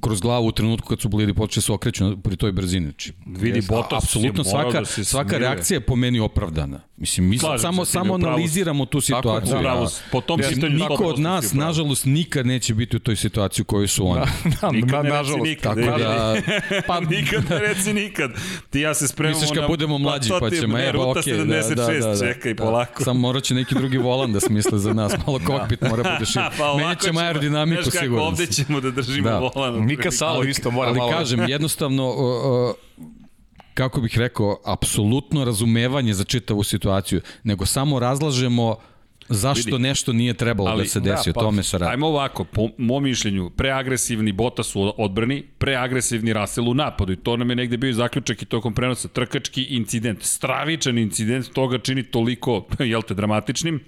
kroz 0.00 0.20
glavu 0.20 0.46
u 0.46 0.52
trenutku 0.52 0.88
kad 0.88 1.00
su 1.00 1.08
bili 1.08 1.34
počeli 1.34 1.60
da 1.60 1.66
se 1.66 1.72
okreću 1.72 2.16
pri 2.22 2.36
toj 2.36 2.52
brzini. 2.52 2.86
Znači, 2.86 3.12
Vidi, 3.26 3.62
Bottas 3.68 4.04
apsolutno 4.04 4.44
svaka, 4.44 4.80
da 4.80 5.04
svaka 5.04 5.38
reakcija 5.38 5.76
je 5.76 5.80
po 5.80 5.96
meni 5.96 6.20
opravdana. 6.20 6.80
Mislim, 6.96 7.28
mi 7.28 7.38
Slažem 7.38 7.58
samo, 7.58 7.84
se, 7.84 7.92
samo 7.92 8.14
analiziramo 8.14 8.86
tu 8.86 9.00
situaciju. 9.00 9.50
Tako, 9.50 9.62
bravo, 9.62 9.90
po 10.12 10.20
tom 10.20 10.40
ja, 10.40 10.48
pitanju 10.48 10.74
niko 10.74 11.04
od 11.04 11.18
nas, 11.18 11.52
nažalost, 11.52 12.04
nikad 12.04 12.46
neće 12.46 12.74
biti 12.74 12.96
u 12.96 13.00
toj 13.00 13.16
situaciji 13.16 13.62
u 13.62 13.64
kojoj 13.64 13.88
su 13.88 14.06
oni. 14.06 14.20
Da, 14.20 14.50
da, 14.60 14.70
nikad 14.70 15.04
na, 15.04 15.10
nažalost. 15.10 15.44
Nikad, 15.44 15.76
tako 15.76 15.98
da, 15.98 16.36
pa, 16.88 17.00
nikad 17.00 17.50
ne 17.50 17.58
reci 17.58 17.92
nikad. 17.92 18.30
Ti 18.70 18.80
ja 18.80 18.94
se 18.94 19.08
spremamo 19.08 19.40
Misliš 19.40 19.58
kad 19.58 19.68
budemo 19.68 19.98
mlađi, 19.98 20.30
pa 20.40 20.50
ćemo, 20.50 20.78
e, 20.78 20.92
pa 20.92 20.98
okej. 20.98 21.22
Okay, 21.22 21.36
da, 21.36 21.44
da, 21.44 21.74
da, 21.74 22.08
da, 22.08 22.18
čekaj, 22.18 22.54
da. 22.54 22.81
Polako. 22.84 23.04
Samo 23.04 23.20
morat 23.20 23.42
će 23.42 23.54
neki 23.54 23.74
drugi 23.74 23.98
volan 23.98 24.32
da 24.32 24.40
smisle 24.40 24.78
za 24.78 24.92
nas. 24.92 25.12
Malo 25.26 25.40
kokpit 25.46 25.80
da. 25.80 25.88
mora 25.88 26.12
bude 26.12 26.26
šir. 26.26 26.42
pa 26.58 26.76
Menit 26.76 27.00
ćemo 27.00 27.20
aerodinamiku, 27.20 27.90
sigurno. 27.90 28.24
Ovde 28.24 28.46
ćemo 28.46 28.80
da 28.80 28.90
držimo 28.90 29.28
da. 29.28 29.38
volan. 29.38 29.86
Mika 29.86 30.10
Salo 30.10 30.44
isto 30.44 30.70
mora 30.70 30.88
ali 30.88 30.98
malo. 30.98 31.10
Ali 31.10 31.18
kažem, 31.18 31.48
jednostavno, 31.48 32.08
uh, 32.08 32.70
uh, 32.70 32.74
kako 33.74 34.00
bih 34.00 34.18
rekao, 34.18 34.60
apsolutno 34.64 35.44
razumevanje 35.44 36.14
za 36.14 36.24
čitavu 36.24 36.62
situaciju, 36.62 37.20
nego 37.44 37.66
samo 37.66 37.98
razlažemo 37.98 38.76
zašto 39.32 39.76
Vidi, 39.76 39.82
nešto 39.82 40.12
nije 40.12 40.34
trebalo 40.34 40.68
da 40.68 40.72
ali, 40.72 40.82
da 40.82 40.88
se 40.88 41.00
desi, 41.00 41.30
da, 41.30 41.34
pa, 41.34 41.40
o 41.40 41.42
tome 41.42 41.62
se 41.62 41.78
radi. 41.78 41.90
Ajmo 41.90 42.06
ovako, 42.06 42.44
po 42.44 42.68
mom 42.78 43.02
mišljenju, 43.02 43.50
preagresivni 43.50 44.32
Bottas 44.32 44.76
u 44.76 44.94
odbrani, 44.98 45.42
preagresivni 45.58 46.32
Russell 46.32 46.68
u 46.68 46.74
napadu 46.74 47.12
i 47.12 47.16
to 47.16 47.36
nam 47.36 47.50
je 47.50 47.56
negde 47.56 47.76
bio 47.76 47.92
zaključak 47.92 48.42
i 48.42 48.46
tokom 48.46 48.74
prenosa, 48.74 49.08
trkački 49.08 49.62
incident, 49.62 50.22
stravičan 50.22 50.98
incident, 50.98 51.52
toga 51.52 51.78
čini 51.78 52.02
toliko, 52.02 52.66
jel 52.78 53.02
te, 53.02 53.14
dramatičnim, 53.14 53.80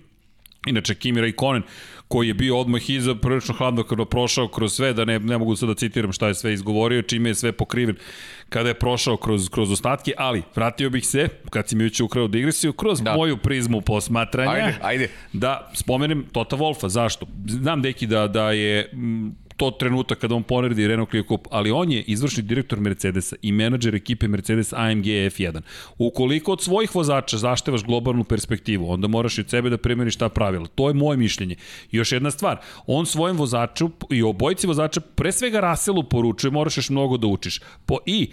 Inače, 0.66 0.94
Kimi 0.94 1.20
Raikkonen, 1.20 1.62
koji 2.08 2.28
je 2.28 2.34
bio 2.34 2.58
odmah 2.58 2.90
iza, 2.90 3.14
prilično 3.14 3.54
hladno 3.54 3.82
kada 3.82 4.04
prošao 4.04 4.48
kroz 4.48 4.74
sve, 4.74 4.92
da 4.92 5.04
ne, 5.04 5.18
ne 5.18 5.38
mogu 5.38 5.56
sad 5.56 5.68
da 5.68 5.74
citiram 5.74 6.12
šta 6.12 6.28
je 6.28 6.34
sve 6.34 6.52
izgovorio, 6.52 7.02
čime 7.02 7.30
je 7.30 7.34
sve 7.34 7.52
pokriven 7.52 7.96
kada 8.48 8.68
je 8.68 8.74
prošao 8.74 9.16
kroz, 9.16 9.48
kroz 9.48 9.72
ostatke, 9.72 10.12
ali 10.16 10.42
vratio 10.54 10.90
bih 10.90 11.06
se, 11.06 11.28
kad 11.50 11.68
si 11.68 11.76
mi 11.76 11.84
već 11.84 12.00
ukrao 12.00 12.28
digresiju, 12.28 12.72
kroz 12.72 13.02
da. 13.02 13.16
moju 13.16 13.36
prizmu 13.36 13.80
posmatranja. 13.80 14.50
Ajde, 14.50 14.78
ajde. 14.82 15.08
Da 15.32 15.70
spomenem 15.74 16.24
Tota 16.32 16.56
Wolfa, 16.56 16.88
zašto? 16.88 17.26
Znam, 17.46 17.82
deki, 17.82 18.06
da, 18.06 18.28
da 18.28 18.50
je 18.50 18.90
to 19.56 19.70
trenutak 19.70 20.18
kada 20.18 20.34
on 20.34 20.42
poneredi 20.42 20.86
Renault 20.86 21.10
Clio 21.10 21.24
Cup, 21.28 21.46
ali 21.50 21.70
on 21.70 21.92
je 21.92 22.02
izvršni 22.02 22.42
direktor 22.42 22.80
Mercedesa 22.80 23.36
i 23.42 23.52
menadžer 23.52 23.94
ekipe 23.94 24.28
Mercedes 24.28 24.72
AMG 24.72 25.04
F1. 25.04 25.60
Ukoliko 25.98 26.52
od 26.52 26.62
svojih 26.62 26.94
vozača 26.94 27.38
zaštevaš 27.38 27.84
globalnu 27.84 28.24
perspektivu, 28.24 28.90
onda 28.90 29.08
moraš 29.08 29.38
i 29.38 29.40
od 29.40 29.50
sebe 29.50 29.70
da 29.70 29.78
primjeniš 29.78 30.16
ta 30.16 30.28
pravila. 30.28 30.66
To 30.74 30.88
je 30.88 30.94
moje 30.94 31.16
mišljenje. 31.16 31.56
I 31.92 31.96
još 31.96 32.12
jedna 32.12 32.30
stvar, 32.30 32.58
on 32.86 33.06
svojim 33.06 33.36
vozaču 33.36 33.90
i 34.10 34.22
obojci 34.22 34.66
vozača, 34.66 35.00
pre 35.00 35.32
svega 35.32 35.60
Raselu 35.60 36.02
poručuje, 36.02 36.50
moraš 36.50 36.76
još 36.76 36.90
mnogo 36.90 37.16
da 37.16 37.26
učiš. 37.26 37.60
Po, 37.86 37.98
I 38.06 38.30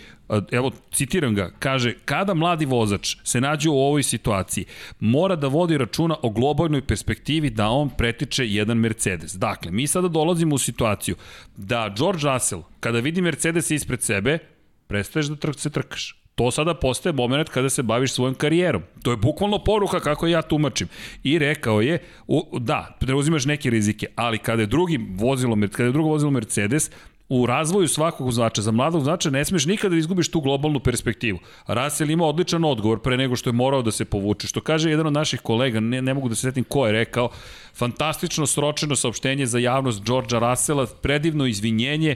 evo, 0.52 0.72
citiram 0.92 1.36
ga, 1.36 1.52
kaže, 1.60 1.94
kada 2.06 2.34
mladi 2.34 2.66
vozač 2.66 3.18
se 3.24 3.42
nađe 3.42 3.70
u 3.70 3.80
ovoj 3.80 4.04
situaciji, 4.04 4.66
mora 5.00 5.36
da 5.36 5.48
vodi 5.48 5.78
računa 5.78 6.16
o 6.22 6.30
globalnoj 6.30 6.82
perspektivi 6.82 7.50
da 7.50 7.70
on 7.70 7.90
pretiče 7.90 8.48
jedan 8.48 8.78
Mercedes. 8.78 9.36
Dakle, 9.36 9.72
mi 9.72 9.88
sada 9.88 10.08
dolazimo 10.08 10.56
u 10.56 10.58
situaciju 10.58 11.11
situaciju 11.12 11.16
da 11.58 11.94
George 11.98 12.28
Russell, 12.28 12.64
kada 12.80 13.00
vidi 13.00 13.22
Mercedes 13.22 13.72
ispred 13.72 14.02
sebe, 14.02 14.40
prestaješ 14.88 15.28
da 15.28 15.36
trk, 15.36 15.60
se 15.60 15.70
trkaš. 15.70 16.18
To 16.36 16.52
sada 16.52 16.74
postaje 16.74 17.14
moment 17.14 17.50
kada 17.50 17.70
se 17.70 17.84
baviš 17.84 18.14
svojom 18.14 18.36
karijerom. 18.36 18.82
To 19.04 19.12
je 19.12 19.18
bukvalno 19.18 19.64
poruka 19.64 20.00
kako 20.00 20.28
ja 20.28 20.42
tumačim. 20.42 20.88
I 21.24 21.38
rekao 21.40 21.82
je, 21.82 22.00
u, 22.28 22.60
da, 22.60 22.98
preuzimaš 23.00 23.46
neke 23.46 23.70
rizike, 23.70 24.08
ali 24.16 24.38
kada 24.38 24.62
je 24.62 24.68
drugi 24.68 25.00
vozilo, 25.16 25.58
kada 25.72 25.84
je 25.84 25.92
drugo 25.92 26.10
vozilo 26.10 26.32
Mercedes, 26.32 26.90
u 27.32 27.46
razvoju 27.46 27.88
svakog 27.88 28.26
vozača, 28.26 28.62
za 28.62 28.72
mladog 28.72 29.02
vozača 29.02 29.30
ne 29.30 29.46
smeš 29.46 29.66
nikada 29.66 29.96
da 29.96 30.00
izgubiš 30.00 30.32
tu 30.32 30.42
globalnu 30.42 30.80
perspektivu. 30.80 31.40
Russell 31.68 32.10
ima 32.12 32.26
odličan 32.26 32.66
odgovor 32.66 33.00
pre 33.00 33.18
nego 33.18 33.36
što 33.36 33.50
je 33.50 33.54
morao 33.54 33.82
da 33.82 33.92
se 33.92 34.06
povuče. 34.06 34.48
Što 34.48 34.62
kaže 34.62 34.90
jedan 34.90 35.08
od 35.08 35.14
naših 35.14 35.40
kolega, 35.40 35.80
ne, 35.80 36.02
ne 36.02 36.14
mogu 36.14 36.30
da 36.30 36.36
se 36.36 36.42
setim 36.42 36.64
ko 36.64 36.86
je 36.86 36.92
rekao, 36.92 37.30
fantastično 37.74 38.46
sročeno 38.46 38.96
saopštenje 38.96 39.46
za 39.46 39.60
javnost 39.60 40.04
Georgea 40.04 40.40
Russella, 40.40 40.86
predivno 41.02 41.46
izvinjenje 41.46 42.16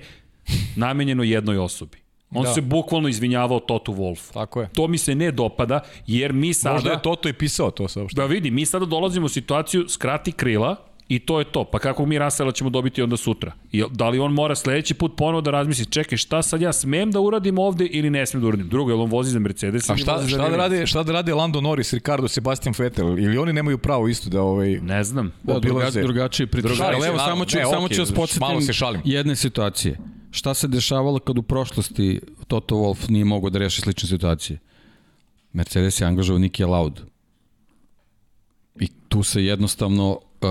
namenjeno 0.75 1.23
jednoj 1.23 1.57
osobi. 1.57 1.97
On 2.31 2.43
da. 2.43 2.53
se 2.53 2.61
bukvalno 2.61 3.07
izvinjavao 3.07 3.59
Toto 3.59 3.91
Wolfu. 3.91 4.33
Tako 4.33 4.61
je. 4.61 4.69
To 4.73 4.87
mi 4.87 4.97
se 4.97 5.15
ne 5.15 5.31
dopada, 5.31 5.79
jer 6.07 6.33
mi 6.33 6.53
sada... 6.53 6.73
Možda 6.73 6.91
je 6.91 7.01
Toto 7.01 7.29
i 7.29 7.33
pisao 7.33 7.71
to 7.71 7.87
saopštenje. 7.87 8.27
Da 8.27 8.33
vidi, 8.33 8.51
mi 8.51 8.65
sada 8.65 8.85
dolazimo 8.85 9.25
u 9.25 9.29
situaciju 9.29 9.89
skrati 9.89 10.31
krila, 10.31 10.75
I 11.09 11.19
to 11.19 11.39
je 11.39 11.45
to. 11.45 11.63
Pa 11.63 11.79
kako 11.79 12.05
mi 12.05 12.19
Rasela 12.19 12.51
ćemo 12.51 12.69
dobiti 12.69 13.01
onda 13.01 13.17
sutra? 13.17 13.51
I 13.71 13.83
da 13.91 14.09
li 14.09 14.19
on 14.19 14.33
mora 14.33 14.55
sledeći 14.55 14.93
put 14.93 15.13
ponovo 15.17 15.41
da 15.41 15.51
razmisli, 15.51 15.85
čekaj, 15.85 16.17
šta 16.17 16.41
sad 16.41 16.61
ja 16.61 16.73
smem 16.73 17.11
da 17.11 17.19
uradim 17.19 17.57
ovde 17.57 17.85
ili 17.85 18.09
ne 18.09 18.25
smem 18.25 18.41
da 18.41 18.47
uradim? 18.47 18.69
Drugo, 18.69 18.91
je 18.91 18.95
on 18.95 19.09
vozi 19.09 19.31
za 19.31 19.39
Mercedes 19.39 19.89
A 19.89 19.97
šta, 19.97 20.17
šta, 20.17 20.27
šta, 20.27 20.49
da 20.49 20.57
radi, 20.57 20.87
šta 20.87 21.03
da 21.03 21.13
radi 21.13 21.31
Lando 21.31 21.61
Norris, 21.61 21.93
Ricardo, 21.93 22.27
Sebastian 22.27 22.75
Vettel? 22.77 23.19
Ili 23.19 23.37
oni 23.37 23.53
nemaju 23.53 23.77
pravo 23.77 24.07
isto 24.07 24.29
da 24.29 24.41
ovaj... 24.41 24.79
Ne 24.81 25.03
znam. 25.03 25.31
Da, 25.43 25.59
druga, 25.59 25.91
drugačiji 25.91 26.47
pritisak. 26.47 26.87
Ali 26.93 27.07
evo, 27.07 27.17
samo 27.17 27.45
ću, 27.45 27.57
ne, 27.57 27.63
samo 27.63 27.89
ću 27.89 28.01
vas 28.01 28.11
podsjetim 28.11 29.01
jedne 29.03 29.35
situacije. 29.35 29.99
Šta 30.31 30.53
se 30.53 30.67
dešavalo 30.67 31.19
kad 31.19 31.37
u 31.37 31.41
prošlosti 31.41 32.19
Toto 32.47 32.75
Wolff 32.75 33.09
nije 33.09 33.25
mogao 33.25 33.49
da 33.49 33.59
reši 33.59 33.81
slične 33.81 34.09
situacije? 34.09 34.59
Mercedes 35.53 36.01
je 36.01 36.07
angažao 36.07 36.37
Niki 36.37 36.63
Laud. 36.63 37.01
I 38.79 38.87
tu 39.07 39.23
se 39.23 39.45
jednostavno 39.45 40.11
uh, 40.41 40.49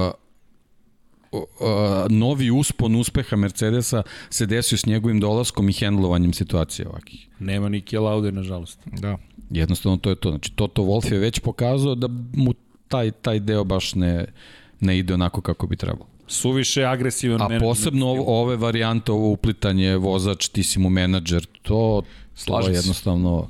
novi 2.11 2.51
uspon 2.51 2.97
uspeha 2.97 3.37
Mercedesa 3.37 4.03
se 4.31 4.47
desio 4.47 4.79
s 4.79 4.87
njegovim 4.87 5.21
dolaskom 5.21 5.69
i 5.69 5.73
hendlovanjem 5.73 6.33
situacije 6.33 6.89
ovakih. 6.89 7.29
Nema 7.39 7.69
Niki 7.69 7.97
Laude, 7.97 8.33
nažalost. 8.33 8.79
Da. 8.87 9.19
Jednostavno 9.51 9.97
to 9.97 10.11
je 10.11 10.17
to. 10.17 10.31
Znači, 10.31 10.53
Toto 10.53 10.83
Wolff 10.83 11.13
je 11.13 11.19
već 11.19 11.39
pokazao 11.39 11.95
da 11.95 12.09
mu 12.33 12.55
taj, 12.89 13.11
taj 13.11 13.41
deo 13.41 13.65
baš 13.65 13.95
ne, 13.95 14.27
ne 14.81 14.99
ide 14.99 15.15
onako 15.15 15.41
kako 15.41 15.67
bi 15.67 15.77
trebalo. 15.77 16.07
Suviše 16.27 16.85
agresivan 16.85 17.43
A 17.43 17.59
posebno 17.61 18.07
ovo, 18.07 18.43
ove 18.43 18.57
varijante, 18.57 19.13
ovo 19.13 19.29
uplitanje, 19.29 19.97
vozač, 19.97 20.49
ti 20.49 20.63
si 20.63 20.79
mu 20.79 20.91
menadžer, 20.91 21.47
to, 21.63 22.03
to 22.45 22.69
je 22.69 22.75
jednostavno... 22.75 23.49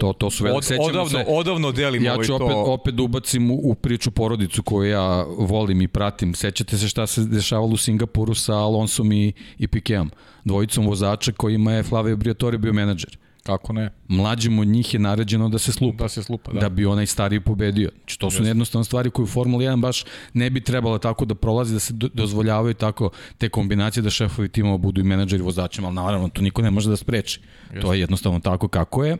To, 0.00 0.12
to 0.12 0.30
su 0.30 0.44
Od, 0.44 0.64
odavno, 0.80 1.08
se, 1.08 1.24
odavno 1.28 1.72
delim 1.72 2.04
ja 2.04 2.16
ću 2.24 2.34
ovaj 2.34 2.44
opet, 2.44 2.54
to... 2.54 2.72
opet 2.72 2.94
da 2.94 3.02
ubacim 3.02 3.50
u, 3.50 3.60
u 3.62 3.74
priču 3.74 4.10
porodicu 4.10 4.62
koju 4.62 4.90
ja 4.90 5.22
volim 5.22 5.82
i 5.82 5.88
pratim. 5.88 6.34
Sećate 6.34 6.78
se 6.78 6.88
šta 6.88 7.06
se 7.06 7.24
dešavalo 7.24 7.72
u 7.72 7.76
Singapuru 7.76 8.34
sa 8.34 8.54
Alonsom 8.54 9.12
i, 9.12 9.32
i 9.58 9.68
Pikeom, 9.68 10.10
dvojicom 10.44 10.86
vozača 10.86 11.32
kojima 11.32 11.72
je 11.72 11.82
Flavio 11.82 12.16
Briatore 12.16 12.58
bio 12.58 12.72
menadžer. 12.72 13.18
Kako 13.42 13.72
ne? 13.72 13.90
Mlađim 14.08 14.58
od 14.58 14.66
njih 14.66 14.94
je 14.94 15.00
naređeno 15.00 15.48
da 15.48 15.58
se 15.58 15.72
slupa. 15.72 16.04
Da 16.04 16.08
se 16.08 16.22
slupa, 16.22 16.52
da. 16.52 16.60
Da 16.60 16.68
bi 16.68 16.86
onaj 16.86 17.06
stariji 17.06 17.40
pobedio. 17.40 17.90
Znači, 17.98 18.18
to 18.18 18.30
su 18.30 18.44
jednostavne 18.44 18.84
stvari 18.84 19.10
koje 19.10 19.24
u 19.24 19.26
Formula 19.26 19.62
1 19.62 19.80
baš 19.80 20.04
ne 20.34 20.50
bi 20.50 20.60
trebalo 20.60 20.98
tako 20.98 21.24
da 21.24 21.34
prolazi, 21.34 21.72
da 21.72 21.80
se 21.80 21.92
dozvoljavaju 21.94 22.74
tako 22.74 23.10
te 23.38 23.48
kombinacije 23.48 24.02
da 24.02 24.10
šefovi 24.10 24.48
timova 24.48 24.78
budu 24.78 25.00
i 25.00 25.04
menadžeri 25.04 25.42
vozačima, 25.42 25.88
ali 25.88 25.94
naravno 25.94 26.28
to 26.28 26.42
niko 26.42 26.62
ne 26.62 26.70
može 26.70 26.90
da 26.90 26.96
spreči. 26.96 27.40
Just. 27.74 27.82
To 27.82 27.94
je 27.94 28.00
jednostavno 28.00 28.40
tako 28.40 28.68
kako 28.68 29.04
je. 29.04 29.16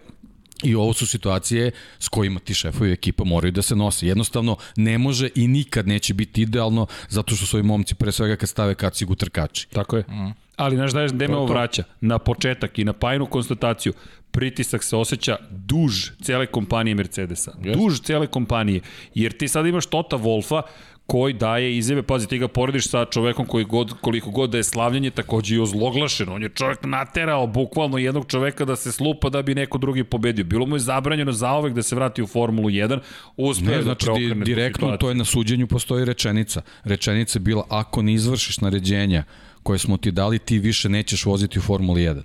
I 0.63 0.75
ovo 0.75 0.93
su 0.93 1.07
situacije 1.07 1.71
s 1.99 2.09
kojima 2.09 2.41
ti 2.41 2.55
šefovi 2.55 2.93
ekipa 2.93 3.25
moraju 3.25 3.53
da 3.53 3.63
se 3.63 3.77
nose. 3.77 4.07
Jednostavno 4.07 4.57
ne 4.77 4.99
može 4.99 5.29
i 5.35 5.49
nikad 5.49 5.89
neće 5.89 6.15
biti 6.15 6.43
idealno 6.43 6.87
zato 7.09 7.37
što 7.37 7.47
su 7.47 7.57
ovi 7.57 7.67
momci 7.67 7.95
pre 7.95 8.13
svega 8.13 8.37
kad 8.37 8.49
stave 8.49 8.75
kacigu 8.75 9.15
trkači. 9.15 9.69
Tako 9.69 9.97
je. 9.97 10.03
Mm. 10.09 10.33
Ali 10.57 10.77
znaš 10.77 10.93
da 10.93 11.01
je 11.01 11.09
gde 11.09 11.29
me 11.29 11.37
ovo 11.37 11.47
vraća? 11.47 11.83
Na 12.01 12.19
početak 12.19 12.79
i 12.79 12.85
na 12.85 12.93
pajnu 12.93 13.27
konstataciju 13.27 13.93
pritisak 14.31 14.83
se 14.83 14.97
osjeća 14.97 15.37
duž 15.51 16.11
cele 16.23 16.47
kompanije 16.47 16.95
Mercedesa. 16.95 17.53
Yes. 17.63 17.77
Duž 17.77 18.01
cele 18.01 18.27
kompanije. 18.27 18.81
Jer 19.15 19.33
ti 19.33 19.49
sad 19.49 19.67
imaš 19.67 19.87
Tota 19.87 20.17
Wolfa 20.17 20.63
koji 21.11 21.33
daje 21.33 21.77
izjave, 21.77 22.03
pazi, 22.03 22.27
ti 22.27 22.39
ga 22.39 22.49
porediš 22.49 22.89
sa 22.89 23.05
čovekom 23.05 23.47
koji 23.47 23.65
god, 23.65 23.93
koliko 24.01 24.31
god 24.31 24.51
da 24.51 24.57
je 24.57 24.65
slavljanje, 24.65 25.11
takođe 25.11 25.55
i 25.55 25.59
ozloglašen. 25.59 26.29
On 26.29 26.43
je 26.43 26.49
čovek 26.49 26.79
naterao 26.85 27.47
bukvalno 27.47 27.99
jednog 27.99 28.27
čoveka 28.29 28.65
da 28.65 28.77
se 28.77 28.93
slupa 28.93 29.29
da 29.29 29.43
bi 29.43 29.55
neko 29.55 29.79
drugi 29.79 30.05
pobedio. 30.05 30.45
Bilo 30.45 30.67
mu 30.67 30.77
je 30.77 30.81
zabranjeno 30.81 31.33
zaovek 31.33 31.75
da 31.75 31.83
se 31.83 31.97
vrati 31.97 32.23
u 32.23 32.27
Formulu 32.27 32.71
1, 32.71 32.99
uspeo 33.37 33.77
ne, 33.77 33.83
znači, 33.83 34.07
da 34.07 34.13
di, 34.13 34.45
direktno 34.45 34.97
to 34.97 35.09
je 35.09 35.15
na 35.15 35.25
suđenju 35.25 35.67
postoji 35.67 36.05
rečenica. 36.05 36.63
Rečenica 36.85 37.39
je 37.39 37.41
bila, 37.41 37.67
ako 37.69 38.03
ne 38.03 38.15
izvršiš 38.15 38.61
naređenja 38.61 39.25
koje 39.63 39.79
smo 39.79 39.97
ti 39.97 40.11
dali, 40.11 40.39
ti 40.39 40.59
više 40.59 40.89
nećeš 40.89 41.25
voziti 41.25 41.59
u 41.59 41.63
Formuli 41.63 42.03
1. 42.03 42.23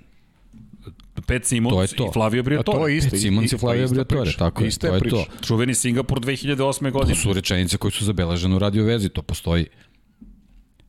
Pet 1.26 1.44
Simons 1.44 1.74
to 1.74 1.82
je 1.82 1.88
to. 1.88 2.06
i 2.06 2.12
Flavio 2.12 2.42
Briatore. 2.42 2.76
A 2.76 2.80
to 2.80 2.88
je 2.88 2.96
isto. 2.96 3.10
Pet 3.10 3.20
Simons 3.20 3.52
i 3.52 3.58
Flavio 3.58 3.88
Briatore, 3.88 4.32
tako 4.38 4.64
je, 4.64 4.70
to 4.70 4.94
je 4.94 5.00
to. 5.00 5.24
Čuveni 5.46 5.74
Singapur 5.74 6.20
2008. 6.20 6.90
godine. 6.90 7.14
To 7.14 7.20
su 7.20 7.32
rečenice 7.32 7.76
koje 7.76 7.92
su 7.92 8.04
zabeležene 8.04 8.56
u 8.56 8.58
radio 8.58 8.84
vezi, 8.84 9.08
to 9.08 9.22
postoji. 9.22 9.66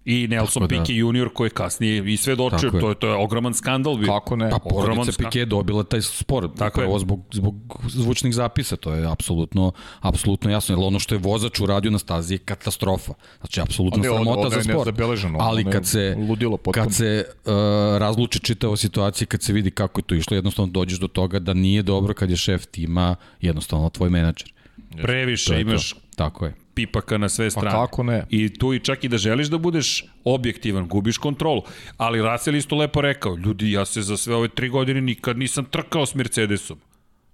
I 0.09 0.27
Nelson 0.27 0.67
da, 0.67 0.67
Piquet 0.67 0.95
junior 0.95 1.29
koji 1.33 1.45
je 1.45 1.49
kasnije 1.49 2.13
i 2.13 2.17
sve 2.17 2.35
dočeo, 2.35 2.71
to 2.71 2.89
je 2.89 2.95
to 2.95 3.07
je 3.07 3.13
ogroman 3.13 3.53
skandal 3.53 3.95
bio. 3.95 4.07
Kako 4.07 4.35
ne? 4.35 4.49
Pa 4.49 4.59
porodica 4.59 5.11
Piquet 5.11 5.37
je 5.37 5.45
dobila 5.45 5.83
taj 5.83 6.01
spor, 6.01 6.49
tako 6.57 6.81
je. 6.81 6.99
zbog 6.99 7.19
zbog 7.31 7.55
zvučnih 7.87 8.33
zapisa, 8.33 8.75
to 8.75 8.93
je 8.93 9.11
apsolutno 9.11 9.71
apsolutno 9.99 10.51
jasno, 10.51 10.75
jer 10.75 10.85
ono 10.85 10.99
što 10.99 11.15
je 11.15 11.19
vozač 11.19 11.59
uradio 11.59 11.91
na 11.91 11.99
stazi 11.99 12.33
je 12.33 12.37
katastrofa. 12.37 13.13
Znači 13.39 13.61
apsolutno 13.61 14.03
sramota 14.03 14.49
za 14.49 14.63
sport. 14.63 14.99
Ali 15.39 15.71
kad 15.71 15.85
se 15.85 16.15
ludilo 16.29 16.57
kad 16.57 16.93
se 16.93 17.25
uh, 17.27 17.51
razluči 17.97 18.39
čitava 18.39 18.77
situacija, 18.77 19.27
kad 19.27 19.41
se 19.41 19.53
vidi 19.53 19.71
kako 19.71 19.99
je 19.99 20.03
to 20.03 20.15
išlo, 20.15 20.35
jednostavno 20.35 20.71
dođeš 20.71 20.99
do 20.99 21.07
toga 21.07 21.39
da 21.39 21.53
nije 21.53 21.83
dobro 21.83 22.13
kad 22.13 22.29
je 22.29 22.37
šef 22.37 22.65
tima 22.65 23.15
jednostavno 23.41 23.89
tvoj 23.89 24.09
menadžer. 24.09 24.53
Previše 25.01 25.61
imaš 25.61 25.93
to. 25.93 25.99
Tako 26.15 26.45
je 26.45 26.66
pipaka 26.77 27.17
na 27.17 27.29
sve 27.29 27.45
pa 27.45 27.49
strane. 27.49 27.71
Pa 27.71 27.85
kako 27.85 28.03
ne? 28.03 28.25
I 28.29 28.49
tu 28.53 28.73
i 28.73 28.79
čak 28.79 29.03
i 29.03 29.09
da 29.09 29.17
želiš 29.17 29.47
da 29.47 29.57
budeš 29.57 30.05
objektivan, 30.23 30.87
gubiš 30.87 31.17
kontrolu. 31.17 31.63
Ali 31.97 32.21
Russell 32.21 32.55
isto 32.55 32.75
lepo 32.75 33.01
rekao, 33.01 33.35
ljudi, 33.35 33.71
ja 33.71 33.85
se 33.85 34.01
za 34.01 34.17
sve 34.17 34.35
ove 34.35 34.47
tri 34.47 34.69
godine 34.69 35.01
nikad 35.01 35.37
nisam 35.37 35.65
trkao 35.65 36.05
s 36.05 36.15
Mercedesom. 36.15 36.77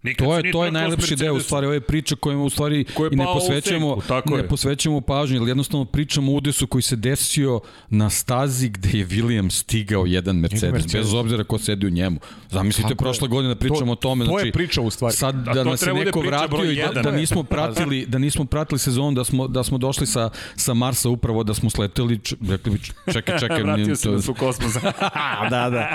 Nikad 0.03 0.27
to 0.27 0.37
je 0.37 0.51
to 0.51 0.65
je 0.65 0.71
najlepši 0.71 1.15
deo 1.15 1.33
u 1.33 1.39
stvari 1.39 1.67
ove 1.67 1.81
priče 1.81 2.15
kojim 2.15 2.41
u 2.41 2.49
stvari 2.49 2.85
i 3.11 3.15
ne 3.15 3.25
posvećujemo 3.25 3.97
ne 4.25 4.37
je. 4.37 4.47
posvećujemo 4.47 5.01
pažnju, 5.01 5.37
ili 5.37 5.49
jednostavno 5.49 5.85
pričamo 5.85 6.31
o 6.31 6.35
udesu 6.35 6.67
koji 6.67 6.81
se 6.81 6.95
desio 6.95 7.59
na 7.89 8.09
stazi 8.09 8.69
gde 8.69 8.97
je 8.97 9.07
William 9.07 9.51
stigao 9.51 10.05
jedan 10.05 10.35
Mercedes, 10.35 10.71
Mercedes. 10.71 11.05
bez 11.05 11.13
obzira 11.13 11.43
ko 11.43 11.57
sedi 11.57 11.87
u 11.87 11.89
njemu. 11.89 12.19
Zamislite 12.49 12.89
Tako 12.89 13.03
prošle 13.03 13.27
godine 13.27 13.53
da 13.53 13.59
pričamo 13.59 13.85
to, 13.85 13.91
o 13.91 13.95
tome, 13.95 14.25
znači 14.25 14.33
to 14.33 14.39
je 14.39 14.43
znači, 14.43 14.51
priča 14.51 14.81
u 14.81 14.89
stvari. 14.89 15.15
Sad 15.15 15.35
da, 15.35 15.53
da 15.53 15.63
nas 15.63 15.79
se 15.79 15.93
neko 15.93 16.19
vratio 16.19 16.71
i 16.71 16.75
da, 16.75 17.01
da 17.01 17.11
nismo 17.11 17.43
pratili 17.53 18.05
da 18.05 18.17
nismo 18.17 18.45
pratili 18.45 18.79
sezonu, 18.79 19.11
da 19.11 19.23
smo 19.23 19.47
da 19.47 19.63
smo 19.63 19.77
došli 19.77 20.07
sa 20.07 20.29
sa 20.55 20.73
Marsa 20.73 21.09
upravo 21.09 21.43
da 21.43 21.53
smo 21.53 21.69
sleteli, 21.69 22.19
rekli 22.49 22.71
bi 22.71 22.79
čekaj, 23.13 23.39
čekaj, 23.39 23.63
vratio 23.67 23.95
se 23.95 24.09
u 24.09 24.33
kosmos. 24.33 24.73
da, 25.49 25.69
da. 25.69 25.87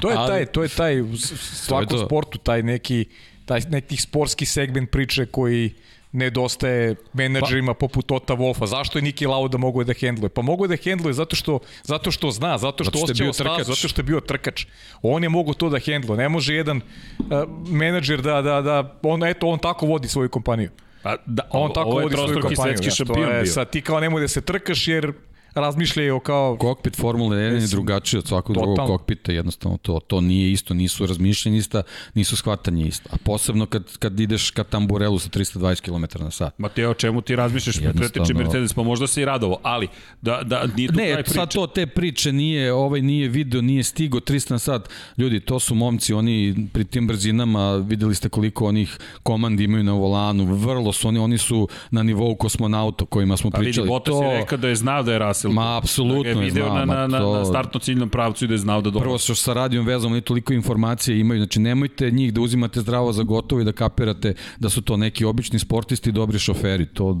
to 0.00 0.10
je 0.10 0.16
taj, 0.16 0.46
to 0.46 0.62
je 0.62 0.68
taj 0.68 1.00
u 1.00 1.16
svakom 1.16 1.98
sportu 2.06 2.38
taj 2.38 2.62
neki 2.62 2.91
neki, 2.92 3.10
taj, 3.44 3.60
neki 3.70 3.96
sportski 3.96 4.46
segment 4.46 4.90
priče 4.90 5.26
koji 5.26 5.74
nedostaje 6.12 6.94
menadžerima 7.12 7.74
pa, 7.74 7.78
poput 7.78 8.06
Tota 8.06 8.34
Wolfa. 8.34 8.66
Zašto 8.66 8.98
je 8.98 9.02
Niki 9.02 9.26
Lauda 9.26 9.58
mogo 9.58 9.84
da 9.84 9.92
hendluje? 9.92 10.28
Pa 10.28 10.42
mogo 10.42 10.66
da 10.66 10.76
hendluje 10.76 11.12
zato 11.12 11.36
što, 11.36 11.58
zato 11.82 12.10
što 12.10 12.30
zna, 12.30 12.58
zato 12.58 12.84
što, 12.84 12.98
zato 12.98 12.98
što 12.98 13.04
osjećao 13.04 13.32
stazu, 13.32 13.72
zato 13.74 13.88
što 13.88 14.00
je 14.00 14.04
bio 14.04 14.20
trkač. 14.20 14.66
On 15.02 15.22
je 15.22 15.28
mogo 15.28 15.54
to 15.54 15.68
da 15.68 15.78
hendluje. 15.78 16.18
Ne 16.18 16.28
može 16.28 16.54
jedan 16.54 16.76
uh, 16.76 17.24
menadžer 17.68 18.22
da, 18.22 18.42
da, 18.42 18.60
da, 18.60 18.98
on, 19.02 19.24
eto, 19.24 19.46
on 19.48 19.58
tako 19.58 19.86
vodi 19.86 20.08
svoju 20.08 20.28
kompaniju. 20.28 20.70
Pa, 21.02 21.16
da, 21.26 21.48
on 21.50 21.72
tako 21.72 21.90
vodi 21.90 22.16
svoju 22.16 22.40
kompaniju. 22.40 22.90
Šampion 22.90 23.30
je, 23.30 23.46
sad 23.46 23.70
ti 23.70 23.80
kao 23.80 24.00
nemoj 24.00 24.20
da 24.20 24.28
se 24.28 24.40
trkaš 24.40 24.88
jer 24.88 25.12
razmišljaju 25.54 26.20
kao... 26.20 26.56
Kokpit 26.56 26.96
Formule 26.96 27.36
1 27.36 27.60
je 27.60 27.66
drugačiji 27.66 28.18
od 28.18 28.26
svakog 28.26 28.56
drugog 28.56 28.76
kokpita, 28.86 29.32
jednostavno 29.32 29.78
to, 29.78 30.00
to 30.06 30.20
nije 30.20 30.52
isto, 30.52 30.74
nisu 30.74 31.06
razmišljanje 31.06 31.58
ista, 31.58 31.82
nisu 32.14 32.36
shvatanje 32.36 32.86
isto. 32.86 33.08
A 33.12 33.16
posebno 33.24 33.66
kad, 33.66 33.96
kad 33.98 34.20
ideš 34.20 34.50
ka 34.50 34.64
tamburelu 34.64 35.18
sa 35.18 35.28
320 35.28 35.80
km 35.80 36.24
na 36.24 36.30
sat. 36.30 36.58
Mateo, 36.58 36.90
o 36.90 36.94
čemu 36.94 37.20
ti 37.20 37.36
razmišljaš? 37.36 37.76
Pretiče 37.96 38.34
Mercedes, 38.34 38.72
pa 38.72 38.82
možda 38.82 39.06
se 39.06 39.22
i 39.22 39.24
radovo, 39.24 39.60
ali 39.62 39.88
da, 40.22 40.42
da 40.44 40.66
nije 40.76 40.88
tu 40.88 40.94
ne, 40.94 41.22
sad 41.26 41.52
to 41.52 41.66
te 41.66 41.86
priče 41.86 42.32
nije, 42.32 42.72
ovaj 42.72 43.02
nije 43.02 43.28
video, 43.28 43.62
nije 43.62 43.82
stigo 43.82 44.18
300 44.18 44.50
na 44.50 44.58
sat. 44.58 44.88
Ljudi, 45.18 45.40
to 45.40 45.60
su 45.60 45.74
momci, 45.74 46.12
oni 46.12 46.68
pri 46.72 46.84
tim 46.84 47.06
brzinama, 47.06 47.76
videli 47.76 48.14
ste 48.14 48.28
koliko 48.28 48.66
onih 48.66 48.98
komandi 49.22 49.64
imaju 49.64 49.84
na 49.84 49.92
volanu, 49.92 50.44
vrlo 50.44 50.92
su 50.92 51.08
oni, 51.08 51.18
oni 51.18 51.38
su 51.38 51.68
na 51.90 52.02
nivou 52.02 52.36
kosmonauta 52.36 53.04
kojima 53.04 53.36
smo 53.36 53.50
pričali. 53.50 53.68
A 53.68 53.82
vidi, 53.82 53.88
Bottas 53.88 54.14
to... 54.14 54.22
je 54.22 54.38
rekao 54.38 54.58
da 54.58 54.68
je 54.68 54.76
znao 54.76 55.02
da 55.02 55.12
je 55.12 55.18
ras 55.18 55.41
Russell. 55.44 55.54
Ma, 55.54 55.76
apsolutno 55.76 56.22
da 56.22 56.28
je 56.30 56.34
video 56.36 56.74
na, 56.74 56.84
na, 56.84 57.06
na, 57.06 57.18
to- 57.18 57.38
na 57.38 57.44
startno 57.44 57.80
ciljnom 57.80 58.08
pravcu 58.08 58.44
i 58.44 58.48
da 58.48 58.54
je 58.54 58.58
znao 58.58 58.80
da 58.80 58.90
dolazi. 58.90 59.04
Prvo 59.04 59.18
što 59.18 59.34
sa 59.34 59.52
radijom 59.52 59.86
vezom, 59.86 60.12
oni 60.12 60.20
toliko 60.20 60.52
informacije 60.52 61.20
imaju, 61.20 61.40
znači 61.40 61.60
nemojte 61.60 62.10
njih 62.10 62.32
da 62.34 62.40
uzimate 62.40 62.80
zdravo 62.80 63.12
za 63.12 63.22
gotovo 63.22 63.60
i 63.60 63.64
da 63.64 63.72
kapirate 63.72 64.34
da 64.58 64.68
su 64.68 64.82
to 64.82 64.96
neki 64.96 65.24
obični 65.24 65.58
sportisti 65.58 66.10
i 66.10 66.12
dobri 66.12 66.38
šoferi. 66.38 66.86
To 66.86 67.20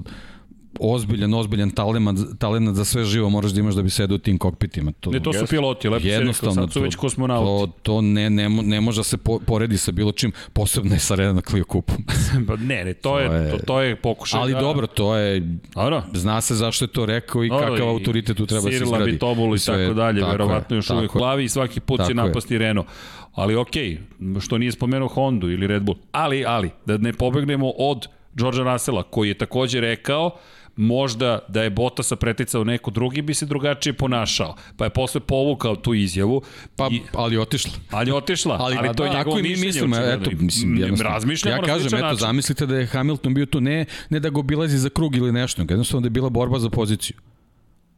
ozbiljan, 0.80 1.34
ozbiljan 1.34 1.70
talent, 1.70 2.08
talent 2.38 2.68
za 2.70 2.84
sve 2.84 3.04
živo 3.04 3.30
moraš 3.30 3.50
da 3.50 3.60
imaš 3.60 3.74
da 3.74 3.82
bi 3.82 3.90
sedao 3.90 4.14
u 4.14 4.18
tim 4.18 4.38
kokpitima. 4.38 4.92
To, 4.92 5.10
Ne, 5.10 5.20
to 5.20 5.32
su 5.32 5.46
piloti, 5.46 5.88
lepo 5.88 6.00
si 6.00 6.08
rekao, 6.10 6.32
sad 6.52 6.72
su 6.72 6.80
već 6.80 6.94
to, 6.94 7.00
kosmonauti. 7.00 7.72
to 7.82 8.00
ne, 8.00 8.30
ne, 8.30 8.44
mo- 8.44 8.62
ne 8.62 8.80
može 8.80 9.00
da 9.00 9.04
se 9.04 9.16
po, 9.16 9.38
poredi 9.40 9.76
sa 9.76 9.92
bilo 9.92 10.12
čim, 10.12 10.32
posebno 10.52 10.94
je 10.94 11.00
sa 11.00 11.14
Reda 11.14 11.32
na 11.32 11.40
Clio 11.40 11.64
kupu. 11.64 11.92
Pa 12.48 12.56
ne, 12.56 12.84
ne, 12.84 12.94
to, 12.94 13.18
je, 13.18 13.28
To 13.28 13.34
je- 13.34 13.50
to, 13.50 13.58
to 13.58 13.80
je 13.80 13.96
pokušaj 13.96 14.40
Ali 14.40 14.52
da... 14.52 14.60
dobro, 14.60 14.86
to 14.86 15.16
je, 15.16 15.40
Dobro. 15.74 16.02
zna 16.12 16.40
se 16.40 16.54
zašto 16.54 16.84
je 16.84 16.88
to 16.88 17.06
rekao 17.06 17.44
i 17.44 17.48
Dobro, 17.48 17.66
kakav 17.66 17.86
i 17.86 17.90
autoritet 17.90 18.36
tu 18.36 18.46
treba 18.46 18.62
da 18.62 18.70
se 18.70 18.76
izgradi. 18.76 19.12
Bitobulu 19.12 19.54
i 19.54 19.58
sve- 19.58 19.76
tako 19.78 19.94
dalje, 19.94 20.20
tako 20.20 20.32
je, 20.32 20.38
verovatno 20.38 20.76
još 20.76 20.86
tako 20.86 20.96
uvijek 20.96 21.10
je. 21.10 21.18
glavi 21.18 21.44
i 21.44 21.48
svaki 21.48 21.80
put 21.80 22.00
će 22.00 22.10
je. 22.10 22.14
napasti 22.14 22.58
Renault. 22.58 22.86
Ali 23.34 23.56
okej, 23.56 23.98
što 24.40 24.58
nije 24.58 24.72
spomenuo 24.72 25.08
Hondu 25.08 25.50
ili 25.50 25.66
Red 25.66 25.82
Bull. 25.82 25.98
Ali, 26.12 26.44
ali, 26.46 26.70
da 26.86 26.98
ne 26.98 27.12
pobegnemo 27.12 27.70
od 27.70 28.06
Georgea 28.34 28.64
Russella, 28.64 29.02
koji 29.02 29.28
je 29.28 29.34
takođe 29.34 29.80
rekao 29.80 30.30
možda 30.76 31.38
da 31.48 31.62
je 31.62 31.70
Bottasa 31.70 32.16
preticao 32.16 32.64
neko 32.64 32.90
drugi 32.90 33.22
bi 33.22 33.34
se 33.34 33.46
drugačije 33.46 33.92
ponašao. 33.92 34.56
Pa 34.76 34.84
je 34.84 34.90
posle 34.90 35.20
povukao 35.20 35.76
tu 35.76 35.94
izjavu. 35.94 36.42
Pa, 36.76 36.88
i, 36.92 37.00
ali 37.12 37.38
otišla. 37.38 37.72
ali 37.90 38.10
je 38.10 38.14
otišla. 38.14 38.56
Ali, 38.60 38.76
ali 38.76 38.96
to 38.96 39.04
je 39.04 39.12
tako 39.12 39.30
njegovo 39.30 39.36
mi 39.36 39.48
mišljenje. 39.48 39.68
očigledno. 39.68 40.26
eto, 40.26 40.30
mislim, 40.38 40.76
jednostavno. 40.76 41.14
Razmišljamo 41.14 41.56
Ja 41.56 41.62
kažem, 41.62 41.86
eto, 41.86 41.96
način. 41.96 42.18
zamislite 42.18 42.66
da 42.66 42.76
je 42.76 42.86
Hamilton 42.86 43.34
bio 43.34 43.46
tu, 43.46 43.60
ne, 43.60 43.84
ne 44.10 44.20
da 44.20 44.30
ga 44.30 44.40
obilazi 44.40 44.78
za 44.78 44.88
krug 44.88 45.16
ili 45.16 45.32
nešto, 45.32 45.62
jednostavno 45.62 46.00
da 46.00 46.06
je 46.06 46.10
bila 46.10 46.30
borba 46.30 46.58
za 46.58 46.70
poziciju. 46.70 47.16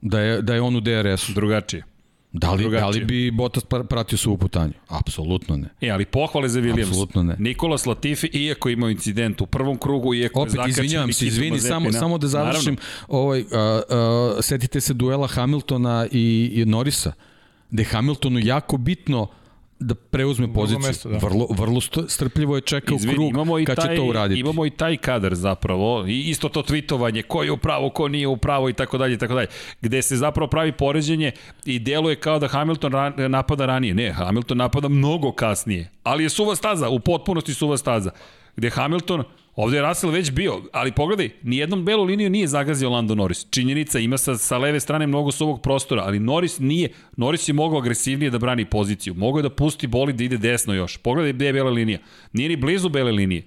Da 0.00 0.20
je, 0.20 0.42
da 0.42 0.54
je 0.54 0.60
on 0.60 0.76
u 0.76 0.80
DRS-u. 0.80 1.32
Drugačije. 1.32 1.93
Da 2.36 2.52
li, 2.52 2.56
da 2.56 2.68
drugačije. 2.70 3.00
li 3.00 3.04
bi 3.04 3.30
Bottas 3.30 3.64
pra- 3.64 3.84
pratio 3.84 4.18
svu 4.18 4.36
putanju? 4.38 4.72
Apsolutno 4.88 5.56
ne. 5.56 5.68
E, 5.80 5.90
ali 5.90 6.04
pohvale 6.04 6.48
za 6.48 6.60
Williams. 6.60 6.88
Apsolutno 6.88 7.22
ne. 7.22 7.36
Nikolas 7.38 7.86
Latifi, 7.86 8.26
iako 8.26 8.68
imao 8.68 8.90
incident 8.90 9.40
u 9.40 9.46
prvom 9.46 9.76
krugu, 9.78 10.14
iako 10.14 10.38
je 10.38 10.42
Opet, 10.42 10.52
zakačen 10.52 10.70
izvinjavam 10.70 11.12
se, 11.12 11.26
izvini, 11.26 11.60
samo, 11.60 11.92
samo 11.92 12.18
da 12.18 12.26
završim. 12.26 12.74
Naravno. 12.74 12.80
Ovaj, 13.08 13.40
uh, 13.40 13.46
uh, 13.46 13.50
setite 14.40 14.80
se 14.80 14.94
duela 14.94 15.26
Hamiltona 15.26 16.06
i, 16.12 16.50
i 16.54 16.64
Norisa, 16.64 17.12
gde 17.70 17.82
je 17.82 17.86
Hamiltonu 17.86 18.38
jako 18.38 18.76
bitno 18.76 19.26
da 19.78 19.94
preuzme 19.94 20.52
poziciju. 20.54 20.86
mesto, 20.86 21.08
da. 21.08 21.18
Vrlo, 21.18 21.46
vrlo 21.50 21.80
st- 21.80 22.08
strpljivo 22.08 22.54
je 22.56 22.60
čekao 22.60 22.96
Izvini, 22.96 23.14
krug 23.14 23.30
imamo 23.30 23.58
i 23.58 23.64
kad 23.64 23.76
taj, 23.76 23.88
će 23.88 23.96
to 23.96 24.04
uraditi. 24.04 24.40
Imamo 24.40 24.66
i 24.66 24.70
taj 24.70 24.96
kadar 24.96 25.34
zapravo, 25.34 26.04
i 26.06 26.20
isto 26.20 26.48
to 26.48 26.62
tweetovanje, 26.62 27.22
ko 27.22 27.42
je 27.42 27.52
u 27.52 27.56
pravo, 27.56 27.90
ko 27.90 28.08
nije 28.08 28.26
u 28.26 28.36
pravo 28.36 28.68
i 28.68 28.72
tako 28.72 28.98
dalje 28.98 29.14
i 29.14 29.18
tako 29.18 29.34
dalje, 29.34 29.46
gde 29.80 30.02
se 30.02 30.16
zapravo 30.16 30.48
pravi 30.50 30.72
poređenje 30.72 31.32
i 31.64 31.78
deluje 31.78 32.16
kao 32.16 32.38
da 32.38 32.48
Hamilton 32.48 32.92
ran, 32.92 33.12
napada 33.16 33.66
ranije. 33.66 33.94
Ne, 33.94 34.12
Hamilton 34.12 34.58
napada 34.58 34.88
mnogo 34.88 35.32
kasnije, 35.32 35.90
ali 36.02 36.22
je 36.22 36.28
suva 36.30 36.56
staza, 36.56 36.88
u 36.88 37.00
potpunosti 37.00 37.54
suva 37.54 37.76
staza, 37.76 38.10
gde 38.56 38.70
Hamilton 38.70 39.24
Ovde 39.56 39.76
je 39.76 39.82
Russell 39.82 40.12
već 40.12 40.30
bio, 40.30 40.62
ali 40.72 40.92
pogledaj, 40.92 41.30
nijednom 41.42 41.84
belu 41.84 42.04
liniju 42.04 42.30
nije 42.30 42.46
zagazio 42.46 42.90
Lando 42.90 43.14
Norris. 43.14 43.46
Činjenica, 43.50 43.98
ima 43.98 44.18
sa, 44.18 44.36
sa 44.36 44.58
leve 44.58 44.80
strane 44.80 45.06
mnogo 45.06 45.32
suvog 45.32 45.62
prostora, 45.62 46.02
ali 46.02 46.18
Norris 46.18 46.58
nije, 46.58 46.88
Norris 47.16 47.48
je 47.48 47.52
mogao 47.52 47.78
agresivnije 47.78 48.30
da 48.30 48.38
brani 48.38 48.64
poziciju. 48.64 49.14
Mogao 49.14 49.38
je 49.38 49.42
da 49.42 49.50
pusti 49.50 49.86
boli 49.86 50.12
da 50.12 50.24
ide 50.24 50.36
desno 50.36 50.74
još. 50.74 50.96
Pogledaj 50.96 51.32
gde 51.32 51.46
je 51.46 51.52
bela 51.52 51.70
linija. 51.70 51.98
Nije 52.32 52.48
ni 52.48 52.56
blizu 52.56 52.88
bele 52.88 53.12
linije. 53.12 53.42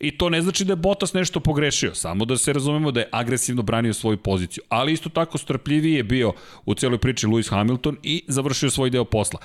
I 0.00 0.18
to 0.18 0.28
ne 0.28 0.42
znači 0.42 0.64
da 0.64 0.72
je 0.72 0.76
Bottas 0.76 1.12
nešto 1.12 1.40
pogrešio, 1.40 1.94
samo 1.94 2.24
da 2.24 2.36
se 2.36 2.52
razumemo 2.52 2.90
da 2.90 3.00
je 3.00 3.08
agresivno 3.12 3.62
branio 3.62 3.94
svoju 3.94 4.16
poziciju. 4.16 4.64
Ali 4.68 4.92
isto 4.92 5.08
tako 5.08 5.38
strpljiviji 5.38 5.94
je 5.94 6.02
bio 6.02 6.32
u 6.64 6.74
celoj 6.74 6.98
priči 6.98 7.26
Lewis 7.26 7.50
Hamilton 7.50 7.96
i 8.02 8.22
završio 8.28 8.70
svoj 8.70 8.90
deo 8.90 9.04
posla. 9.04 9.40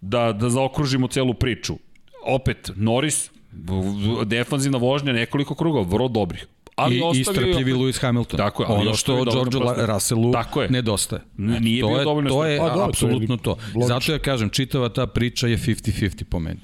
Da, 0.00 0.32
da 0.32 0.50
zaokružimo 0.50 1.08
celu 1.08 1.34
priču. 1.34 1.74
Opet, 2.24 2.70
Norris, 2.76 3.30
defanzivna 4.24 4.78
vožnja, 4.78 5.12
nekoliko 5.12 5.54
krugova, 5.54 5.86
vrlo 5.86 6.08
dobrih. 6.08 6.46
Ali 6.76 6.94
I, 6.94 6.98
i 6.98 7.02
ostavio 7.02 7.20
je 7.20 7.24
strpljivi 7.24 7.72
opet- 7.72 7.76
Lewis 7.78 8.00
Hamilton. 8.00 8.36
Tako 8.38 8.62
je, 8.62 8.66
ali 8.68 8.80
ono 8.80 8.94
što 8.94 9.24
George. 9.24 9.58
Russellu 9.86 10.32
Tako 10.32 10.62
je. 10.62 10.68
nedostaje. 10.70 11.22
Nije 11.36 11.80
to 11.80 11.88
bio 11.88 11.98
je, 11.98 12.04
dovoljno 12.04 12.30
To 12.30 12.44
je. 12.44 12.60
A, 12.60 12.68
to 12.68 12.80
je 12.80 12.84
apsolutno 12.84 13.36
to. 13.36 13.50
logično. 13.50 13.86
Zato 13.86 14.12
ja 14.12 14.18
kažem, 14.18 14.50
čitava 14.50 14.88
ta 14.88 15.06
priča 15.06 15.46
je 15.46 15.58
50-50 15.58 16.24
po 16.24 16.38
meni. 16.38 16.60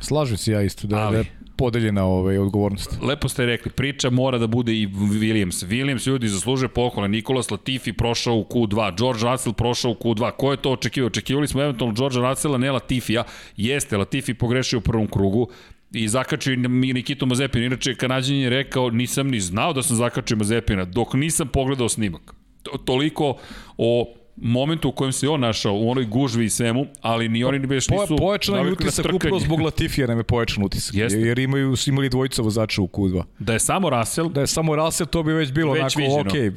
Slažem 0.00 0.36
se 0.36 0.52
ja 0.52 0.62
isto 0.62 0.86
da, 0.86 0.96
Ali- 0.98 1.12
da 1.12 1.18
je 1.18 1.24
podeljena 1.56 2.04
ovaj, 2.04 2.38
odgovornost. 2.38 2.98
Lepo 3.02 3.28
ste 3.28 3.46
rekli, 3.46 3.70
priča 3.72 4.10
mora 4.10 4.38
da 4.38 4.46
bude 4.46 4.72
i 4.74 4.86
Williams. 4.88 5.66
Williams 5.66 6.08
ljudi 6.08 6.28
zaslužuje 6.28 6.68
pohvale. 6.68 7.08
Nikolas 7.08 7.50
Latifi 7.50 7.92
prošao 7.92 8.34
u 8.34 8.44
Q2, 8.44 8.98
George 8.98 9.24
Russell 9.24 9.52
prošao 9.52 9.90
u 9.90 9.94
Q2. 9.94 10.30
Ko 10.30 10.50
je 10.50 10.56
to 10.56 10.72
očekivao? 10.72 11.06
Očekivali 11.06 11.48
smo 11.48 11.62
eventualno 11.62 11.94
George 11.94 12.18
Russella, 12.18 12.58
ne 12.58 12.72
Latifija. 12.72 13.24
Jeste, 13.56 13.96
Latifi 13.96 14.34
pogrešio 14.34 14.78
u 14.78 14.82
prvom 14.82 15.06
krugu 15.06 15.48
i 15.92 16.08
zakačio 16.08 16.52
i 16.52 16.56
Nikitu 16.92 17.26
Mazepina. 17.26 17.66
Inače, 17.66 17.94
Kanadjan 17.94 18.38
je 18.38 18.50
rekao, 18.50 18.90
nisam 18.90 19.28
ni 19.28 19.40
znao 19.40 19.72
da 19.72 19.82
sam 19.82 19.96
zakačio 19.96 20.36
Mazepina, 20.36 20.84
dok 20.84 21.14
nisam 21.14 21.48
pogledao 21.48 21.88
snimak. 21.88 22.34
To, 22.62 22.78
toliko 22.78 23.36
o 23.78 24.14
momentu 24.36 24.88
u 24.88 24.92
kojem 24.92 25.12
se 25.12 25.28
on 25.28 25.40
našao, 25.40 25.74
u 25.74 25.90
onoj 25.90 26.04
gužvi 26.04 26.44
i 26.44 26.50
svemu, 26.50 26.86
ali 27.00 27.28
ni 27.28 27.44
oni 27.44 27.58
ni 27.58 27.66
beš 27.66 27.86
Po, 27.86 28.00
nisu 28.00 28.16
pojačan 28.16 28.54
je 28.58 28.64
na 28.64 28.70
utisak 28.72 29.06
upravo 29.14 29.40
zbog 29.40 29.60
Latifija 29.60 30.06
nam 30.06 30.18
je 30.18 30.24
pojačan 30.24 30.64
utisak. 30.64 30.94
Jeste. 30.94 31.18
Jer 31.20 31.38
imaju, 31.38 31.74
imali 31.86 32.08
dvojica 32.08 32.42
vozača 32.42 32.82
u 32.82 32.86
Q2. 32.86 33.22
Da 33.38 33.52
je 33.52 33.58
samo 33.58 33.90
Russell, 33.90 34.28
Da 34.28 34.40
je 34.40 34.46
samo 34.46 34.76
Russell, 34.76 35.08
to 35.08 35.22
bi 35.22 35.32
već 35.32 35.52
bilo 35.52 35.72
Već 35.72 35.80
onako, 35.96 36.00
viđeno. 36.00 36.20
ok, 36.20 36.54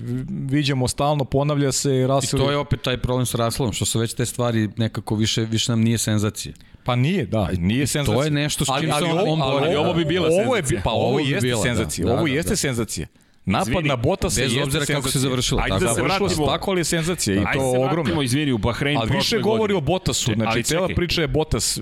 viđamo 0.51 0.87
stalno, 0.87 1.25
ponavlja 1.25 1.71
se 1.71 1.95
I 1.95 2.07
Russell. 2.07 2.43
to 2.43 2.51
je 2.51 2.57
opet 2.57 2.81
taj 2.81 2.97
problem 2.97 3.25
s 3.25 3.35
Russellom, 3.35 3.73
što 3.73 3.85
su 3.85 3.99
već 3.99 4.13
te 4.13 4.25
stvari 4.25 4.69
nekako 4.77 5.15
više, 5.15 5.41
više 5.45 5.71
nam 5.71 5.81
nije 5.81 5.97
senzacija. 5.97 6.53
Pa 6.83 6.95
nije, 6.95 7.25
da, 7.25 7.49
nije 7.51 7.87
senzacija. 7.87 8.23
je 8.23 8.31
nešto 8.31 8.65
s 8.65 8.69
čim 8.79 8.89
se 8.89 9.03
on- 9.05 9.29
on 9.29 9.39
bori. 9.41 9.65
Ali 9.65 9.75
ovo 9.75 9.93
bi 9.93 10.05
bila 10.05 10.27
ovo 10.27 10.55
je, 10.55 10.61
senzacija. 10.61 10.81
Pa 10.83 10.91
ovo, 10.91 11.07
Ovo 11.07 11.17
bi 11.17 11.23
jeste 11.23 11.41
bila, 11.41 11.57
da. 11.57 11.63
senzacija, 11.63 12.05
Da, 12.07 12.13
ovo 12.13 12.23
da, 12.23 12.31
jeste 12.31 12.49
da. 12.49 12.55
senzacija. 12.57 13.07
Napad 13.45 13.67
Izvini, 13.67 13.89
na 13.89 13.95
Botasa 13.97 14.41
bez 14.41 14.51
jeste 14.51 14.63
obzira 14.63 14.85
kako 14.87 15.09
se 15.09 15.19
završilo, 15.19 15.59
Ajde 15.59 15.69
tako 15.69 15.79
da 15.79 15.87
se 15.87 15.91
je. 15.93 16.09
Se 16.09 16.15
vratimo. 16.19 16.45
tako, 16.47 16.71
ali 16.71 16.79
je 16.79 16.85
senzacija 16.85 17.33
i 17.33 17.39
Ajde 17.39 17.51
to 17.53 17.59
se 17.61 17.67
ogromno. 17.69 17.93
vratimo, 17.93 18.21
izvini, 18.21 18.51
u 18.51 18.57
Bahrein 18.57 18.97
Ali 18.97 19.07
prošle 19.07 19.17
više 19.17 19.35
godine. 19.35 19.51
govori 19.51 19.73
o 19.73 19.81
Botasu, 19.81 20.31
znači 20.33 20.47
ali 20.47 20.63
cela 20.63 20.87
priča 20.89 21.21
je 21.21 21.27
Botas, 21.27 21.79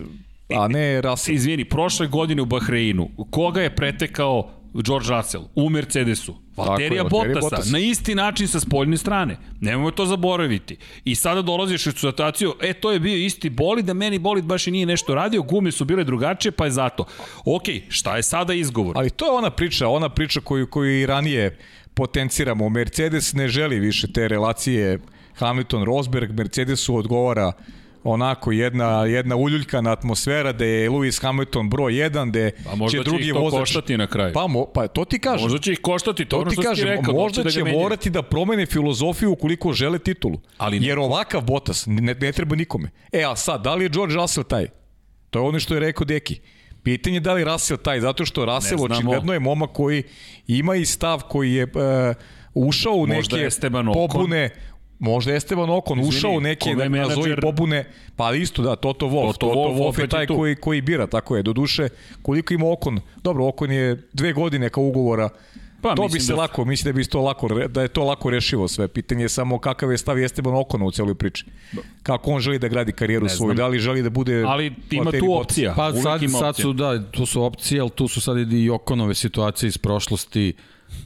a 0.52 0.68
ne 0.68 1.02
Russell. 1.02 1.36
Izvini, 1.36 1.66
prošle 1.66 2.08
godine 2.08 2.41
u 2.41 2.45
Bahreinu, 2.45 3.10
koga 3.30 3.62
je 3.62 3.76
pretekao 3.76 4.49
George 4.74 5.09
Russell? 5.09 5.43
U 5.55 5.69
Mercedesu. 5.69 6.36
Valterija 6.55 7.03
Bottasa, 7.03 7.39
Bottas. 7.39 7.72
na 7.72 7.80
isti 7.80 8.15
način 8.15 8.47
sa 8.47 8.59
spoljne 8.59 8.97
strane. 8.97 9.38
Nemojmo 9.59 9.91
to 9.91 10.05
zaboraviti. 10.05 10.78
I 11.05 11.15
sada 11.15 11.41
dolaziš 11.41 11.88
u 11.88 11.91
situaciju, 11.91 12.53
e, 12.61 12.74
to 12.74 12.91
je 12.91 12.99
bio 12.99 13.15
isti 13.15 13.49
bolid, 13.49 13.86
da 13.86 13.93
meni 13.93 14.19
bolid 14.19 14.45
baš 14.45 14.67
i 14.67 14.72
nije 14.72 14.86
nešto 14.86 15.15
radio, 15.15 15.41
gume 15.41 15.72
su 15.72 15.86
bile 15.86 16.03
drugačije, 16.03 16.51
pa 16.51 16.65
je 16.65 16.72
zato. 16.72 17.05
Ok, 17.45 17.63
šta 17.89 18.17
je 18.17 18.24
sada 18.24 18.53
izgovor? 18.53 18.97
Ali 18.97 19.09
to 19.09 19.26
je 19.26 19.32
ona 19.32 19.49
priča, 19.49 19.88
ona 19.88 20.09
priča 20.09 20.41
koju, 20.41 20.67
koju 20.67 21.01
i 21.01 21.05
ranije 21.05 21.57
potenciramo. 21.93 22.69
Mercedes 22.69 23.34
ne 23.34 23.47
želi 23.47 23.80
više 23.80 24.11
te 24.13 24.28
relacije 24.28 24.99
Hamilton-Rosberg, 25.39 26.34
Mercedesu 26.34 26.95
odgovara 26.95 27.51
onako 28.04 28.52
jedna, 28.52 28.86
jedna 29.06 29.36
uljuljkana 29.36 29.91
atmosfera 29.91 30.52
da 30.54 30.66
je 30.66 30.89
Lewis 30.89 31.22
Hamilton 31.22 31.70
broj 31.70 31.93
1, 31.93 32.32
da 32.32 32.64
Pa 32.64 32.76
možda 32.76 32.91
će 32.91 33.04
će 33.04 33.10
drugi 33.10 33.30
to 33.30 33.39
vozač... 33.39 33.60
koštati 33.60 33.97
na 33.97 34.08
kraju. 34.08 34.34
Pa, 34.34 34.47
mo, 34.47 34.66
pa 34.66 34.88
to 34.88 35.06
ti 35.06 35.20
kažem. 35.20 35.43
Možda 35.43 35.60
će 35.60 35.72
ih 35.72 35.80
koštati, 35.80 36.26
to, 36.26 36.43
To 36.43 36.49
ti 36.49 36.56
kažem, 36.58 36.88
rekao. 36.88 37.14
možda 37.14 37.43
da 37.43 37.49
će 37.52 37.64
menjaju. 37.64 37.80
morati 37.80 38.10
da 38.10 38.22
promene 38.22 38.66
filozofiju 38.66 39.32
ukoliko 39.32 39.74
žele 39.74 39.99
titulu. 39.99 40.39
Ali 40.58 40.80
ne- 40.80 40.88
Jer 40.88 40.99
ovakav 40.99 41.41
Bottas 41.43 41.84
ne, 41.88 42.14
ne 42.16 42.32
treba 42.32 42.56
nikome. 42.56 42.89
E, 43.12 43.24
a 43.24 43.36
sad, 43.36 43.62
da 43.62 43.76
li 43.76 43.86
je 43.86 43.89
George 43.89 44.16
Russell 44.16 44.43
taj? 44.43 44.68
To 45.30 45.39
je 45.39 45.43
ono 45.43 45.60
što 45.60 45.74
je 45.74 45.80
rekao 45.80 46.06
Deki. 46.06 46.39
Pitanje 46.84 47.16
je 47.16 47.20
da 47.20 47.34
li 47.34 47.43
Russell 47.43 47.78
taj, 47.80 47.99
zato 47.99 48.26
što 48.26 48.45
Russell 48.45 48.84
očigledno 48.84 49.34
je 49.34 49.39
momak 49.39 49.70
koji 49.72 50.04
ima 50.47 50.76
i 50.76 50.86
stav 50.86 51.22
koji 51.22 51.54
je 51.54 51.64
e, 51.64 51.68
ušao 52.54 52.93
u 52.93 53.08
neke 53.08 53.36
Esteban 53.38 53.88
Ocon. 53.88 54.08
pobune, 54.10 54.49
možda 55.02 55.34
Esteban 55.34 55.70
Okon 55.70 55.99
Izvini, 55.99 56.18
ušao 56.18 56.32
u 56.32 56.39
neke 56.39 56.70
je 56.70 56.89
nazovi 56.89 57.36
pobune, 57.41 57.86
pa 58.16 58.34
isto 58.34 58.62
da, 58.62 58.76
Toto 58.76 59.06
Wolff, 59.06 59.34
Toto 59.34 59.47
Toto, 59.47 59.60
Wolff 59.60 59.89
opet 59.89 59.99
je 59.99 60.08
taj 60.08 60.28
tu. 60.28 60.36
koji, 60.36 60.56
koji 60.56 60.82
bira, 60.82 61.08
tako 61.08 61.36
je, 61.36 61.43
do 61.43 61.54
duše, 61.54 61.89
koliko 62.22 62.54
ima 62.54 62.72
Okon, 62.72 62.99
dobro, 63.24 63.47
Okon 63.47 63.72
je 63.72 64.02
dve 64.14 64.34
godine 64.34 64.70
kao 64.70 64.84
ugovora, 64.84 65.30
Pa, 65.82 65.95
to 65.95 66.08
bi 66.08 66.20
se 66.20 66.34
da- 66.34 66.39
lako, 66.39 66.66
mislim 66.66 66.93
da 66.93 66.97
bi 66.97 67.06
to 67.06 67.22
lako, 67.22 67.47
da 67.68 67.82
je 67.82 67.88
to 67.88 68.04
lako 68.04 68.30
rešivo 68.30 68.68
sve. 68.68 68.88
Pitanje 68.88 69.24
je 69.24 69.30
samo 69.30 69.60
kakav 69.60 69.91
je 69.91 69.97
stav 69.97 70.20
Esteban 70.20 70.56
Okona 70.56 70.86
u 70.86 70.91
celoj 70.91 71.16
priči. 71.16 71.45
Kako 72.04 72.32
on 72.32 72.39
želi 72.39 72.60
da 72.60 72.68
gradi 72.68 72.91
karijeru 72.91 73.24
Ne 73.24 73.30
svoju, 73.30 73.47
znam. 73.47 73.56
da 73.56 73.68
li 73.68 73.80
želi 73.80 74.02
da 74.02 74.10
bude 74.10 74.43
Ali 74.43 74.74
ima 74.91 75.12
tu 75.12 75.34
opcija. 75.34 75.74
Pa 75.76 75.93
sad, 75.93 76.22
sad 76.39 76.56
su, 76.56 76.74
da, 76.74 77.12
tu 77.12 77.26
su 77.26 77.43
opcije, 77.43 77.82
ali 77.82 77.89
tu 77.89 78.08
su 78.08 78.22
sad 78.22 78.54
i 78.54 78.70
Okonove 78.70 79.14
situacije 79.14 79.68
iz 79.68 79.78
prošlosti. 79.78 80.54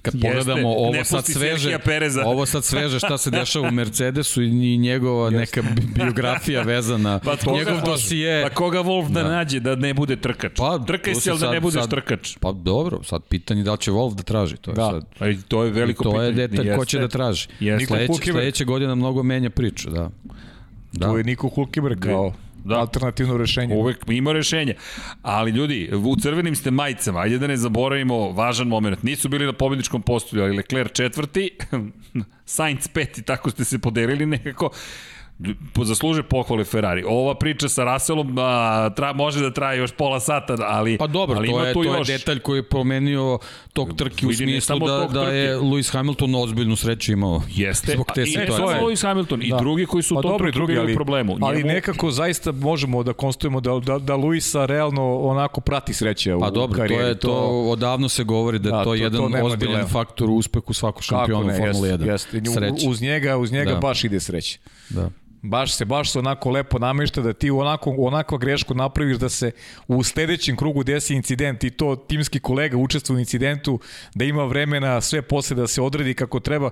Kad 0.01 0.13
Jeste, 0.13 0.27
pogledamo 0.27 0.69
ovo 0.69 1.03
sad 1.03 1.25
sveže, 1.25 1.77
ovo 2.25 2.45
sad 2.45 2.63
sveže 2.65 2.99
šta 2.99 3.17
se 3.17 3.31
dešava 3.39 3.67
u 3.67 3.71
Mercedesu 3.71 4.41
i, 4.41 4.49
njegova 4.77 5.29
neka 5.29 5.61
bi- 5.61 5.69
biografija 5.95 6.61
vezana, 6.61 7.19
Pa 7.19 7.35
koga- 7.35 7.57
njegov 7.57 7.81
dosije. 7.83 8.43
Pa 8.43 8.49
koga 8.49 8.79
Wolf 8.79 9.09
da, 9.09 9.23
Da. 9.23 9.29
nađe 9.29 9.59
da 9.59 9.75
ne 9.75 9.93
bude 9.93 10.15
trkač? 10.15 10.51
Pa, 10.55 10.79
Trkaj 10.79 11.15
se, 11.15 11.31
ali 11.31 11.39
da 11.39 11.51
ne 11.51 11.59
budeš 11.59 11.81
sad- 11.81 11.89
trkač. 11.89 12.37
Pa 12.37 12.51
dobro, 12.53 13.03
sad 13.03 13.23
pitanje 13.23 13.63
da 13.63 13.71
li 13.71 13.77
će 13.77 13.91
Wolf 13.91 14.15
da 14.15 14.23
traži, 14.23 14.57
to 14.57 14.71
je 14.71 14.75
Da. 14.75 14.85
sad. 14.85 15.05
Pa 15.19 15.27
i 15.27 15.37
to 15.37 15.63
je 15.63 15.71
veliko 15.71 16.03
to 16.03 16.09
pitanje. 16.11 16.25
je 16.27 16.31
detalj 16.33 16.65
ko 16.65 16.71
Jeste. 16.71 16.85
će 16.87 16.99
da 16.99 17.07
traži. 17.07 17.47
Jeste. 17.59 17.85
Sledeće, 17.87 18.31
sledeće 18.31 18.65
godina 18.65 18.95
mnogo 18.95 19.23
menja 19.23 19.49
priču, 19.49 19.89
da. 19.89 20.09
Da. 20.91 21.07
Tu 21.07 21.17
je 21.17 21.23
Niko 21.23 21.49
Hulkenberg 21.49 21.99
kao 21.99 22.33
Da. 22.65 22.79
alternativno 22.79 23.37
rešenje. 23.37 23.75
Uvek 23.75 23.97
ima 24.07 24.31
rešenje. 24.31 24.75
Ali 25.21 25.51
ljudi, 25.51 25.89
u 25.93 26.15
crvenim 26.15 26.55
ste 26.55 26.71
majicama, 26.71 27.19
ajde 27.19 27.37
da 27.37 27.47
ne 27.47 27.57
zaboravimo 27.57 28.31
važan 28.31 28.67
moment. 28.67 29.03
Nisu 29.03 29.29
bili 29.29 29.45
na 29.45 29.53
pobjedičkom 29.53 30.01
postolju, 30.01 30.43
ali 30.43 30.57
Leclerc 30.57 30.91
četvrti, 30.91 31.57
Sainz 32.45 32.87
peti, 32.87 33.21
tako 33.21 33.49
ste 33.49 33.65
se 33.65 33.79
podelili 33.79 34.25
nekako 34.25 34.69
zasluže 35.77 36.23
pohvale 36.23 36.63
Ferrari. 36.63 37.03
Ova 37.03 37.35
priča 37.35 37.69
sa 37.69 37.83
Russellom 37.85 38.35
a, 38.37 38.89
tra, 38.89 39.13
može 39.13 39.41
da 39.41 39.51
traje 39.51 39.79
još 39.79 39.91
pola 39.91 40.19
sata, 40.19 40.55
ali 40.59 40.97
Pa 40.97 41.07
dobro, 41.07 41.37
ali 41.37 41.47
to 41.49 41.63
je, 41.63 41.73
to 41.73 41.83
je 41.83 41.87
još. 41.89 42.07
detalj 42.09 42.39
koji 42.39 42.57
je 42.57 42.63
promenio 42.63 43.39
tok 43.73 43.95
trke 43.95 44.27
u 44.27 44.33
smislu 44.33 44.79
da, 44.79 45.07
da 45.13 45.21
je. 45.23 45.57
Lewis 45.57 45.91
Hamilton 45.91 46.35
ozbiljnu 46.35 46.75
sreću 46.75 47.11
imao. 47.11 47.41
Jeste, 47.49 47.91
Zbog 47.91 48.05
te 48.07 48.21
a, 48.21 48.23
i 48.23 48.27
ne 48.27 48.31
situacije. 48.31 48.57
samo 48.57 48.71
Lewis 48.81 49.01
Hamilton, 49.03 49.41
i 49.41 49.49
Da. 49.49 49.57
drugi 49.57 49.85
koji 49.85 50.03
su 50.03 50.15
Pa 50.15 50.21
dobro, 50.21 50.49
i 50.49 50.51
drugi, 50.51 50.77
ali, 50.77 50.95
problemu. 50.95 51.37
ali 51.41 51.57
Njemu- 51.57 51.67
nekako 51.67 52.11
zaista 52.11 52.51
možemo 52.51 53.03
da 53.03 53.13
konstatujemo 53.13 53.61
da, 53.61 53.79
da, 53.79 53.99
da 53.99 54.15
Luisa 54.15 54.65
realno 54.65 55.17
onako 55.17 55.61
prati 55.61 55.93
sreće 55.93 56.35
u 56.35 56.39
Pa 56.39 56.49
dobro, 56.49 56.77
karijeri. 56.77 57.03
to 57.03 57.07
je 57.07 57.19
to, 57.19 57.33
odavno 57.61 58.09
se 58.09 58.23
govori 58.23 58.59
da 58.59 58.69
je 58.69 58.71
Da, 58.71 58.77
to, 58.79 58.83
to- 58.85 58.95
jedan 58.95 59.17
to 59.19 59.25
ozbiljan 59.25 59.57
dileme. 59.57 59.83
faktor 59.85 60.29
u 60.29 60.35
uspehu 60.35 60.73
svakog 60.73 61.03
šampiona 61.03 61.53
Formuli 61.53 61.89
1. 61.89 62.05
jeste, 62.05 62.37
jeste. 62.37 62.51
Sreća. 62.53 62.89
Uz 62.89 63.01
njega, 63.01 63.37
uz 63.37 63.51
njega 63.51 63.71
Da. 63.71 63.77
baš 63.77 64.03
ide 64.03 64.19
sreće. 64.19 64.59
Da. 64.89 65.09
Baš 65.49 65.75
se, 65.75 65.85
baš 65.85 66.11
se 66.11 66.19
onako 66.19 66.49
lepo 66.49 66.79
namešta 66.79 67.21
da 67.21 67.33
ti 67.33 67.49
onako, 67.51 67.95
onako 67.97 68.37
grešku 68.37 68.73
napraviš 68.73 69.17
da 69.17 69.29
se 69.29 69.51
u 69.87 70.03
sledećem 70.03 70.55
krugu 70.55 70.83
desi 70.83 71.15
incident 71.15 71.63
i 71.63 71.71
to 71.71 71.95
timski 71.95 72.39
kolega 72.39 72.77
učestvuje 72.77 73.17
u 73.17 73.19
incidentu, 73.19 73.79
da 74.15 74.25
ima 74.25 74.43
vremena 74.45 75.01
sve 75.01 75.21
posle 75.21 75.55
da 75.55 75.67
se 75.67 75.81
odredi 75.81 76.13
kako 76.13 76.39
treba. 76.39 76.69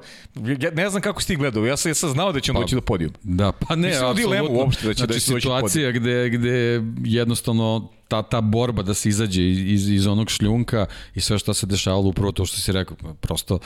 Ja 0.60 0.72
ne 0.72 0.90
znam 0.90 1.02
kako 1.02 1.22
si 1.22 1.28
ti 1.28 1.36
gledao, 1.36 1.66
ja 1.66 1.78
sam, 1.78 1.90
ja 1.90 1.96
sam 1.96 2.10
znao 2.10 2.32
da 2.32 2.40
će 2.40 2.52
on 2.52 2.56
Pa, 2.56 2.62
doći 2.62 2.76
do 2.76 2.82
podijuma. 2.82 3.16
Da, 3.24 3.52
pa 3.52 3.76
ne, 3.76 3.92
dilemu 4.16 4.44
apsolutno. 4.44 4.64
uopšte 4.64 4.88
da 4.88 4.94
će 4.94 4.98
znači, 4.98 5.14
da 5.14 5.20
će 5.20 5.32
doći 5.32 5.42
situacija 5.42 5.92
gde, 5.92 6.30
gde 6.30 6.82
jednostavno 7.04 7.90
ta, 8.08 8.22
ta 8.24 8.42
borba 8.42 8.84
da 8.84 8.94
se 8.94 9.10
izađe 9.10 9.50
iz, 9.50 9.60
iz, 9.60 9.90
iz 9.90 10.08
onog 10.08 10.30
šljunka 10.30 10.86
i 11.16 11.22
sve 11.22 11.40
što 11.40 11.54
se 11.54 11.66
dešavalo, 11.66 12.10
upravo 12.10 12.32
to 12.32 12.46
što 12.46 12.58
si 12.58 12.72
rekao, 12.72 12.98
prosto 13.22 13.60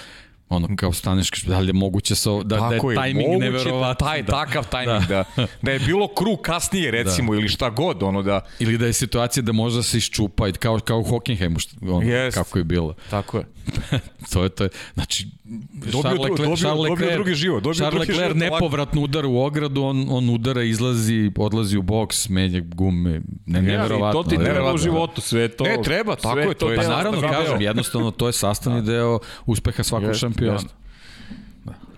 ono 0.50 0.68
kao 0.76 0.94
staneš, 0.94 1.44
da 1.44 1.60
li 1.60 1.70
je 1.70 1.74
moguće 1.74 2.16
sa, 2.16 2.30
da, 2.30 2.44
da 2.44 2.70
Tako 2.70 2.92
je 2.92 2.94
je, 2.94 2.96
tajming 2.96 3.40
neverovatan. 3.40 3.82
Da, 3.82 3.94
taj, 3.94 4.24
da. 4.24 4.32
takav 4.32 4.68
tajming, 4.72 5.08
da. 5.08 5.24
da. 5.36 5.48
da. 5.62 5.72
je 5.72 5.80
bilo 5.80 6.08
krug 6.08 6.42
kasnije 6.42 6.92
recimo 6.92 7.34
da. 7.34 7.40
ili 7.40 7.50
šta 7.50 7.70
god, 7.70 8.04
ono 8.04 8.24
da... 8.24 8.42
Ili 8.60 8.78
da 8.78 8.86
je 8.86 8.94
situacija 8.94 9.44
da 9.44 9.52
možda 9.52 9.84
se 9.84 9.98
iščupa, 9.98 10.48
i 10.48 10.54
kao, 10.54 10.80
kao 10.80 11.00
u 11.00 11.04
Hockenheimu, 11.04 11.60
što, 11.60 11.76
ono, 11.82 12.02
Jest. 12.02 12.38
kako 12.38 12.58
je 12.58 12.64
bilo. 12.64 12.94
Tako 13.10 13.38
je. 13.38 13.46
to 14.34 14.44
je 14.44 14.50
to. 14.50 14.64
Je, 14.64 14.70
znači, 14.94 15.28
Dobio 15.74 16.02
Charles 16.02 16.20
Leclerc- 16.20 16.38
dobio- 16.38 16.56
Charles 16.56 16.78
dobio 16.80 16.96
Leclerc- 16.96 17.14
drugi 17.14 17.36
život, 17.36 17.64
dobio 17.64 17.74
Charles 17.74 17.94
drugi 17.98 18.12
Leclerc 18.12 18.38
život 18.38 18.52
nepovratno 18.52 19.02
udara 19.02 19.28
u 19.28 19.38
ogradu, 19.38 19.84
on, 19.84 20.06
on 20.10 20.30
udara, 20.30 20.64
izlazi, 20.64 21.32
odlazi 21.38 21.78
u 21.78 21.82
boks, 21.84 22.30
menja 22.30 22.62
gume. 22.62 23.12
Ne, 23.12 23.22
Ne, 23.46 23.58
ali 23.58 23.66
neverovatno. 23.68 24.24
to 24.24 24.30
ti 24.30 24.38
treba 24.38 24.74
u 24.74 24.78
životu, 24.78 25.22
sve 25.22 25.48
to. 25.48 25.64
Ne, 25.64 25.78
treba, 25.84 26.16
tako 26.16 26.40
je, 26.40 26.54
to 26.54 26.70
je 26.72 26.76
Pa 26.78 26.84
naravno, 26.84 27.12
sastavni 27.12 27.38
kažem, 27.38 27.60
deo. 27.60 27.68
jednostavno 27.68 28.12
to 28.12 28.28
je 28.28 28.34
sastavni 28.34 28.82
deo 28.82 29.20
uspeha 29.46 29.84
svakog 29.84 30.08
Jeste, 30.08 30.20
šampiona. 30.20 30.54
jeste. 30.54 30.70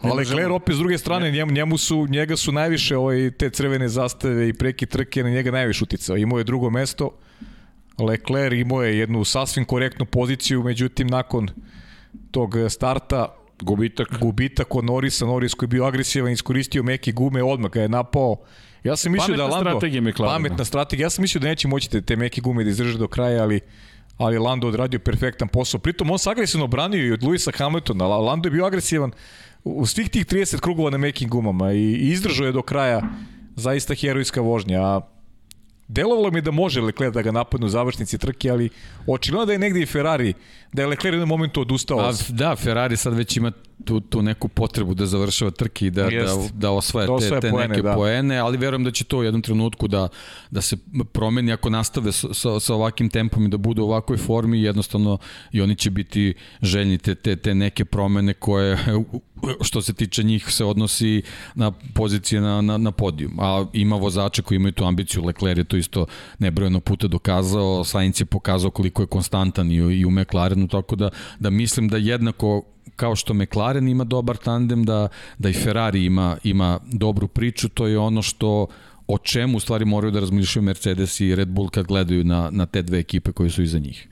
Ali 0.02 0.18
Leclerc 0.18 0.52
opet 0.52 0.76
s 0.76 0.80
druge 0.80 0.98
strane, 0.98 1.32
njemu, 1.32 1.52
njemu 1.52 1.78
su, 1.78 2.08
njega 2.08 2.36
su 2.36 2.52
najviše 2.52 2.98
ovaj, 2.98 3.32
te 3.32 3.50
crvene 3.50 3.90
zastave 3.90 4.50
i 4.50 4.54
preki 4.54 4.86
trke 4.86 5.24
na 5.24 5.30
njega 5.30 5.52
najviše 5.52 5.84
uticao. 5.84 6.18
Imao 6.18 6.38
je 6.38 6.44
drugo 6.44 6.70
mesto, 6.70 7.10
Leclerc 8.00 8.54
imao 8.56 8.84
je 8.84 8.98
jednu 8.98 9.24
sasvim 9.24 9.66
korektnu 9.66 10.06
poziciju, 10.06 10.64
međutim 10.64 11.08
nakon 11.08 11.50
tog 12.32 12.56
starta 12.70 13.36
Gubitak. 13.62 14.20
gubitak 14.20 14.76
od 14.76 14.86
Norisa, 14.86 15.26
Noris 15.26 15.54
koji 15.54 15.68
je 15.68 15.72
bio 15.72 15.86
agresivan, 15.86 16.32
iskoristio 16.32 16.84
meke 16.84 17.12
gume, 17.12 17.44
odmah 17.44 17.72
ga 17.72 17.82
je 17.82 17.90
napao. 17.90 18.36
Ja 18.84 18.96
sam 18.96 19.12
mislio 19.12 19.38
da 19.38 19.48
Lando... 19.48 19.70
strategija 19.70 20.02
McLarena. 20.02 20.36
Pametna 20.36 20.66
strategija. 20.66 21.06
Ja 21.06 21.10
sam 21.10 21.22
mislio 21.22 21.40
da 21.40 21.48
neće 21.48 21.68
moći 21.68 21.90
te, 21.90 22.02
te 22.02 22.16
meke 22.16 22.42
gume 22.42 22.64
da 22.64 22.70
izdrže 22.70 22.98
do 22.98 23.08
kraja, 23.08 23.44
ali 23.44 23.60
ali 24.18 24.38
Lando 24.38 24.68
odradio 24.68 25.00
perfektan 25.00 25.48
posao. 25.48 25.80
Pritom 25.80 26.12
on 26.12 26.20
se 26.20 26.30
agresivno 26.30 26.68
branio 26.68 27.06
i 27.06 27.12
od 27.12 27.24
Luisa 27.24 27.52
Hamiltona. 27.58 28.08
La- 28.08 28.18
Lando 28.18 28.48
je 28.48 28.52
bio 28.52 28.66
agresivan 28.66 29.12
u 29.64 29.86
svih 29.86 30.10
tih 30.10 30.26
30 30.26 30.60
krugova 30.60 30.90
na 30.90 30.98
mekim 30.98 31.30
gumama 31.30 31.74
i 31.74 31.94
izdržao 31.94 32.46
je 32.46 32.52
do 32.52 32.62
kraja 32.62 33.02
zaista 33.56 33.96
herojska 33.96 34.42
vožnja. 34.42 34.82
A 34.82 35.02
Delovalo 35.90 36.32
mi 36.32 36.42
da 36.42 36.52
može 36.52 36.82
Leclerc 36.82 37.14
da 37.14 37.22
ga 37.22 37.32
napadne 37.32 37.66
u 37.66 37.70
završnici 37.70 38.18
trke, 38.18 38.50
ali 38.50 38.70
očigledno 39.08 39.46
da 39.46 39.54
je 39.54 39.60
negde 39.60 39.82
i 39.82 39.86
Ferrari, 39.86 40.34
da 40.74 40.82
je 40.82 40.88
Leclerc 40.88 41.14
u 41.14 41.16
jednom 41.16 41.30
momentu 41.30 41.62
odustao. 41.62 42.00
A, 42.00 42.14
da, 42.30 42.56
Ferrari 42.56 42.98
sad 42.98 43.14
već 43.14 43.38
ima 43.38 43.52
tu, 43.86 44.00
tu 44.00 44.22
neku 44.22 44.48
potrebu 44.48 44.94
da 44.94 45.06
završava 45.06 45.52
trke 45.52 45.88
i 45.88 45.90
da, 45.90 46.04
da, 46.04 46.10
Jest. 46.10 46.54
da 46.54 46.72
osvaja 46.72 47.08
Da 47.08 47.18
te, 47.18 47.26
osvaja 47.26 47.42
te 47.42 47.50
poene, 47.50 47.68
neke 47.68 47.82
da. 47.82 47.94
poene, 47.94 48.38
ali 48.38 48.58
verujem 48.58 48.84
da 48.84 48.92
će 48.92 49.04
to 49.04 49.18
u 49.18 49.24
jednom 49.24 49.42
trenutku 49.42 49.88
da, 49.88 50.08
da 50.52 50.62
se 50.62 50.78
promeni 51.12 51.52
ako 51.52 51.70
nastave 51.70 52.12
sa, 52.12 52.34
sa, 52.34 52.60
sa 52.60 52.76
ovakvim 52.76 53.10
tempom 53.10 53.46
i 53.46 53.50
da 53.50 53.58
budu 53.58 53.84
u 53.84 53.86
ovakvoj 53.86 54.18
formi, 54.18 54.62
jednostavno 54.62 55.18
i 55.52 55.62
oni 55.62 55.76
će 55.76 55.90
biti 55.90 56.34
željni 56.62 56.98
te, 56.98 57.16
te, 57.16 57.36
te 57.36 57.56
neke 57.56 57.86
promene 57.86 58.34
koje 58.34 58.78
što 59.68 59.82
se 59.82 59.94
tiče 59.94 60.24
njih 60.24 60.46
se 60.50 60.66
odnosi 60.66 61.22
na 61.56 61.72
pozicije 61.94 62.42
na, 62.42 62.62
na, 62.62 62.78
na 62.78 62.92
podijum. 62.92 63.40
A 63.40 63.66
ima 63.74 63.96
vozača 63.96 64.42
koji 64.42 64.56
imaju 64.56 64.72
tu 64.72 64.86
ambiciju, 64.86 65.26
Leclerc 65.26 65.58
je 65.58 65.64
to 65.64 65.78
isto 65.78 66.06
nebrojeno 66.40 66.80
puta 66.80 67.08
dokazao, 67.08 67.84
Sainz 67.84 68.22
je 68.22 68.26
pokazao 68.26 68.72
koliko 68.72 69.04
je 69.04 69.08
konstantan 69.08 69.72
i, 69.72 69.76
i 69.76 70.06
u 70.06 70.12
McLarenu, 70.12 70.68
tako 70.68 70.96
da, 70.96 71.10
da 71.40 71.50
mislim 71.50 71.88
da 71.88 71.98
jednako 71.98 72.64
kao 72.96 73.16
što 73.16 73.34
McLaren 73.34 73.88
ima 73.88 74.04
dobar 74.04 74.38
tandem, 74.38 74.84
da, 74.84 75.08
da 75.38 75.50
i 75.50 75.54
Ferrari 75.54 76.06
ima, 76.06 76.38
ima 76.44 76.80
dobru 76.86 77.28
priču, 77.28 77.70
to 77.70 77.88
je 77.88 77.98
ono 77.98 78.22
što 78.22 78.68
o 79.08 79.18
čemu 79.18 79.58
u 79.58 79.60
stvari 79.60 79.86
moraju 79.86 80.12
da 80.12 80.20
razmišljaju 80.20 80.64
Mercedes 80.64 81.20
i 81.20 81.36
Red 81.36 81.48
Bull 81.48 81.70
kad 81.70 81.86
gledaju 81.86 82.24
na, 82.24 82.50
na 82.52 82.66
te 82.66 82.82
dve 82.82 83.00
ekipe 83.00 83.32
koje 83.32 83.50
su 83.50 83.64
iza 83.64 83.80
njih. 83.80 84.08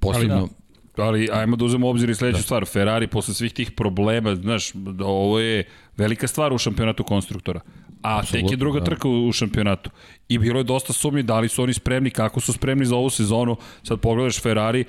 Posebno, 0.00 0.48
Ali 0.96 1.28
ajmo 1.32 1.56
da 1.56 1.64
uzmemo 1.64 1.88
obzir 1.88 2.10
i 2.10 2.14
sledeću 2.14 2.38
da. 2.38 2.42
stvar. 2.42 2.66
Ferrari 2.66 3.06
posle 3.06 3.34
svih 3.34 3.52
tih 3.52 3.70
problema, 3.70 4.34
znaš, 4.34 4.72
da 4.72 5.04
ovo 5.04 5.38
je 5.38 5.64
velika 5.96 6.26
stvar 6.26 6.52
u 6.52 6.58
šampionatu 6.58 7.04
konstruktora. 7.04 7.60
A 8.02 8.22
tek 8.22 8.50
je 8.50 8.56
druga 8.56 8.78
da. 8.78 8.84
trka 8.84 9.08
u, 9.08 9.28
u 9.28 9.32
šampionatu. 9.32 9.90
I 10.28 10.38
bilo 10.38 10.60
je 10.60 10.64
dosta 10.64 10.92
sumnji 10.92 11.22
da 11.22 11.40
li 11.40 11.48
su 11.48 11.62
oni 11.62 11.74
spremni, 11.74 12.10
kako 12.10 12.40
su 12.40 12.52
spremni 12.52 12.86
za 12.86 12.96
ovu 12.96 13.10
sezonu. 13.10 13.56
Sad 13.82 14.00
pogledaš 14.00 14.42
Ferrari, 14.42 14.84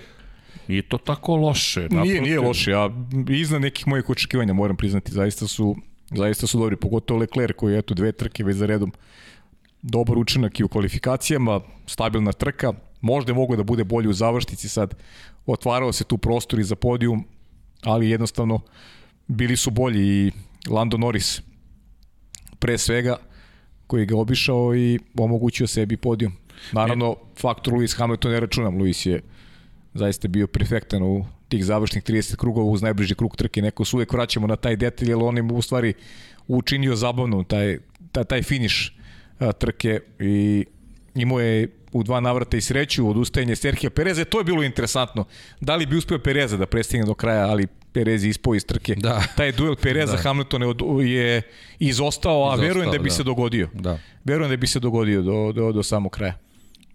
nije 0.68 0.82
to 0.82 0.98
tako 0.98 1.36
loše. 1.36 1.80
Nije, 1.80 1.90
Naprotiv. 1.90 2.22
nije 2.22 2.40
loše, 2.40 2.72
ja 2.72 2.90
iznad 3.30 3.62
nekih 3.62 3.88
mojih 3.88 4.10
očekivanja 4.10 4.54
moram 4.54 4.76
priznati, 4.76 5.12
zaista 5.12 5.48
su 5.48 5.76
zaista 6.12 6.48
su 6.48 6.60
dobri, 6.60 6.76
pogotovo 6.76 7.20
Leclerc 7.20 7.56
koji 7.58 7.74
je 7.74 7.80
eto 7.80 7.94
dve 7.94 8.12
trke 8.12 8.44
već 8.44 8.56
za 8.56 8.66
redom 8.66 8.92
dobar 9.82 10.18
učinak 10.18 10.60
i 10.60 10.64
u 10.64 10.68
kvalifikacijama, 10.68 11.62
stabilna 11.86 12.32
trka, 12.32 12.74
možda 13.02 13.32
je 13.32 13.36
mogo 13.36 13.56
da 13.56 13.64
bude 13.64 13.84
bolje 13.84 14.10
u 14.10 14.14
završnici 14.14 14.70
sad, 14.70 14.96
otvarao 15.46 15.94
se 15.94 16.04
tu 16.04 16.18
prostor 16.18 16.60
i 16.60 16.64
za 16.64 16.76
podijum, 16.76 17.24
ali 17.84 18.10
jednostavno 18.10 18.60
bili 19.28 19.58
su 19.58 19.72
bolji 19.72 20.02
i 20.02 20.32
Lando 20.70 20.98
Norris 20.98 21.42
pre 22.60 22.78
svega 22.78 23.18
koji 23.88 24.06
ga 24.06 24.18
obišao 24.18 24.76
i 24.76 25.00
omogućio 25.18 25.68
sebi 25.68 25.98
podijum. 25.98 26.34
Naravno, 26.72 27.16
faktor 27.38 27.74
Lewis 27.74 27.98
Hamilton 27.98 28.32
ne 28.32 28.40
računam, 28.40 28.78
Lewis 28.78 29.10
je 29.10 29.22
zaista 29.94 30.28
bio 30.28 30.48
perfektan 30.48 31.04
u 31.04 31.26
tih 31.50 31.66
završnih 31.66 32.04
30 32.04 32.36
krugova 32.36 32.66
uz 32.68 32.82
najbliži 32.82 33.16
krug 33.16 33.36
trke. 33.36 33.62
Neko 33.62 33.86
se 33.86 33.96
uvek 33.96 34.14
vraćamo 34.14 34.48
na 34.48 34.56
taj 34.56 34.76
detalj, 34.76 35.10
jer 35.10 35.18
on 35.22 35.38
im 35.38 35.52
u 35.52 35.62
stvari 35.62 35.94
učinio 36.48 36.96
zabavno 36.96 37.44
taj, 37.44 37.78
taj, 38.12 38.24
taj 38.24 38.44
finiš 38.44 38.96
a, 39.40 39.52
trke 39.52 40.00
i 40.20 40.66
imao 41.16 41.40
je 41.40 41.68
u 41.92 42.04
dva 42.04 42.20
navrata 42.20 42.58
i 42.58 42.62
sreću 42.62 43.10
od 43.10 43.18
ustajanja 43.18 43.56
Serhija 43.56 43.90
Pereza. 43.90 44.26
To 44.26 44.38
je 44.38 44.44
bilo 44.44 44.64
interesantno. 44.64 45.26
Da 45.62 45.76
li 45.76 45.86
bi 45.86 45.98
uspeo 45.98 46.20
Pereza 46.20 46.58
da 46.58 46.66
prestigne 46.66 47.06
do 47.06 47.14
kraja, 47.14 47.48
ali 47.48 47.68
Perez 47.94 48.24
je 48.24 48.30
ispao 48.30 48.56
iz 48.56 48.66
trke. 48.66 48.96
Da. 48.96 49.24
Taj 49.36 49.52
duel 49.52 49.76
Pereza 49.76 50.12
Da. 50.16 50.22
Hamiltona 50.22 50.66
je, 50.66 50.70
od- 50.70 50.82
je 51.02 51.42
izostao, 51.80 52.44
a 52.44 52.48
Izostao, 52.48 52.68
verujem 52.68 52.92
da 52.92 52.98
bi 52.98 53.10
da. 53.10 53.16
se 53.16 53.24
dogodio. 53.24 53.70
da. 53.74 54.00
Verujem 54.24 54.50
da 54.50 54.58
bi 54.58 54.68
se 54.68 54.80
dogodio 54.80 55.22
do, 55.22 55.52
do, 55.52 55.72
do 55.72 55.84
samog 55.84 56.12
kraja. 56.12 56.38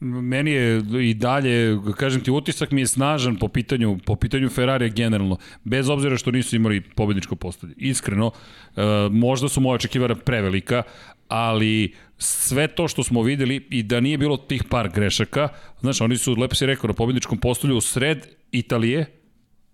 Meni 0.05 0.51
je 0.51 0.83
i 1.03 1.15
dalje, 1.15 1.79
kažem 1.97 2.21
ti, 2.21 2.31
utisak 2.31 2.71
mi 2.71 2.81
je 2.81 2.87
snažan 2.87 3.37
po 3.37 3.49
pitanju, 3.49 3.99
po 4.05 4.17
pitanju 4.17 4.49
Ferrarija 4.49 4.89
generalno, 4.89 5.37
bez 5.65 5.89
obzira 5.89 6.17
što 6.17 6.31
nisu 6.31 6.57
imali 6.57 6.81
pobedničko 6.81 7.37
postavlje. 7.37 7.75
Iskreno, 7.79 8.31
e, 8.77 8.83
možda 9.11 9.49
su 9.49 9.61
moje 9.61 9.75
očekivanja 9.75 10.15
prevelika, 10.15 10.83
ali 11.29 11.95
sve 12.19 12.67
to 12.67 12.89
što 12.89 13.03
smo 13.03 13.23
videli 13.23 13.67
i 13.71 13.83
da 13.83 14.01
nije 14.01 14.19
bilo 14.19 14.37
tih 14.37 14.65
par 14.65 14.89
grešaka, 14.95 15.49
znaš, 15.81 16.01
oni 16.01 16.17
su, 16.17 16.35
lepo 16.35 16.55
si 16.55 16.67
rekao, 16.67 16.89
na 16.89 16.95
pobedničkom 16.95 17.39
postolju 17.39 17.77
u 17.77 17.81
sred 17.81 18.27
Italije, 18.53 19.07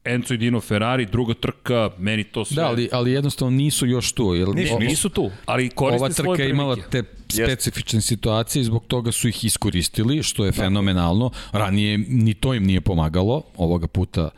Enzo 0.05 0.35
i 0.35 0.37
Dino 0.37 0.61
Ferrari, 0.61 1.07
druga 1.07 1.35
trka, 1.35 1.91
meni 1.99 2.25
to 2.25 2.45
sve... 2.45 2.63
Da, 2.63 2.69
ali, 2.69 2.89
ali 2.93 3.13
jednostavno 3.13 3.57
nisu 3.57 3.87
još 3.87 4.13
tu. 4.13 4.35
Jer 4.35 4.49
nisu, 4.49 4.79
nisu 4.79 5.09
tu, 5.09 5.31
ali 5.47 5.69
koriste 5.69 6.05
Ova 6.05 6.09
trka 6.09 6.43
je 6.43 6.51
imala 6.51 6.77
te 6.91 7.03
specifične 7.29 8.01
situacije 8.01 8.61
i 8.61 8.65
zbog 8.65 8.85
toga 8.87 9.13
su 9.13 9.29
ih 9.29 9.45
iskoristili, 9.45 10.23
što 10.23 10.45
je 10.45 10.53
fenomenalno. 10.53 11.31
Ranije 11.53 11.99
ni 11.99 12.35
to 12.35 12.55
im 12.55 12.65
nije 12.65 12.81
pomagalo, 12.81 13.43
ovoga 13.57 13.87
puta 13.87 14.31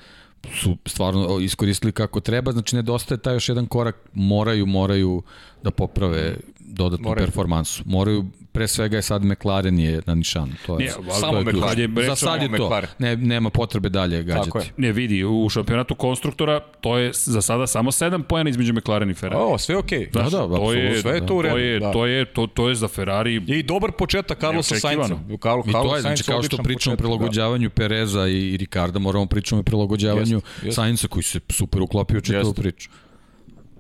su 0.55 0.77
stvarno 0.87 1.39
iskoristili 1.41 1.93
kako 1.93 2.21
treba, 2.21 2.53
znači 2.53 2.77
nedostaje 2.77 3.19
taj 3.19 3.35
još 3.35 3.49
jedan 3.49 3.67
korak, 3.67 3.97
moraju, 4.13 4.67
moraju 4.67 5.23
da 5.63 5.71
poprave 5.71 6.37
dodatnu 6.61 7.09
moraju. 7.09 7.27
performansu. 7.27 7.83
Moraju, 7.87 8.25
pre 8.53 8.69
svega 8.69 8.97
je 8.97 9.03
sad 9.03 9.25
McLaren 9.25 9.79
je 9.79 10.03
na 10.07 10.15
nišanu. 10.15 10.53
To 10.67 10.73
je, 10.73 10.79
Nije, 10.79 10.93
samo 11.21 11.39
je 11.39 11.45
McLaren. 11.45 11.99
Je, 11.99 12.07
Za 12.07 12.17
sad 12.17 12.43
je 12.43 12.49
to. 12.49 12.55
McLaren. 12.55 12.91
Ne, 12.99 13.17
nema 13.17 13.51
potrebe 13.51 13.89
dalje 13.89 14.23
gađati. 14.23 14.45
Tako 14.45 14.59
je. 14.59 14.65
Ne, 14.77 14.93
vidi, 14.93 15.25
u 15.25 15.49
šampionatu 15.49 15.95
konstruktora 15.95 16.61
to 16.61 16.99
je 16.99 17.11
za 17.15 17.43
sada 17.43 17.67
samo 17.67 17.91
7 17.91 18.23
poena 18.23 18.51
između 18.51 18.75
McLaren 18.75 19.11
i 19.11 19.15
Ferrari. 19.15 19.45
O, 19.45 19.59
sve 19.59 19.77
okej. 19.77 19.99
Okay. 19.99 20.13
Da, 20.13 20.23
da, 20.23 20.47
da, 20.47 20.57
to 20.57 20.73
je, 20.73 21.01
sve 21.01 21.15
je 21.15 21.27
to 21.27 21.35
u 21.35 21.43
redu. 21.43 21.55
To 21.55 21.59
je, 21.59 21.81
da. 21.81 21.93
to 21.93 22.07
je, 22.07 22.25
to, 22.25 22.47
to 22.47 22.69
je 22.69 22.75
za 22.75 22.89
Ferrari. 22.89 23.43
I 23.47 23.63
dobar 23.63 23.93
početak 23.93 24.41
Carlosa 24.41 24.75
Sainza. 24.75 25.17
Carlo, 25.43 25.65
I 25.67 25.73
to 25.73 25.97
je, 25.97 26.01
znači, 26.03 26.25
kao 26.25 26.43
što 26.43 26.57
pričamo 26.57 26.95
o 26.95 26.97
prilagođavanju 26.97 27.69
da. 27.69 27.75
Pereza 27.75 28.29
i, 28.29 28.53
i 28.53 28.57
Ricarda, 28.57 28.99
moramo 28.99 29.27
pričamo 29.27 29.61
o 29.61 29.63
prilagođavanju 29.63 30.41
Sainza 30.71 31.09
koji 31.09 31.23
se 31.23 31.41
super 31.49 31.83
uklopio 31.83 32.21
čitavu 32.21 32.55
priču. 32.55 32.91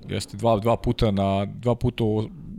Jeste, 0.08 0.36
dva, 0.36 0.58
dva 0.58 0.76
puta 0.76 1.10
na 1.10 1.44
dva 1.44 1.74
puta 1.74 2.04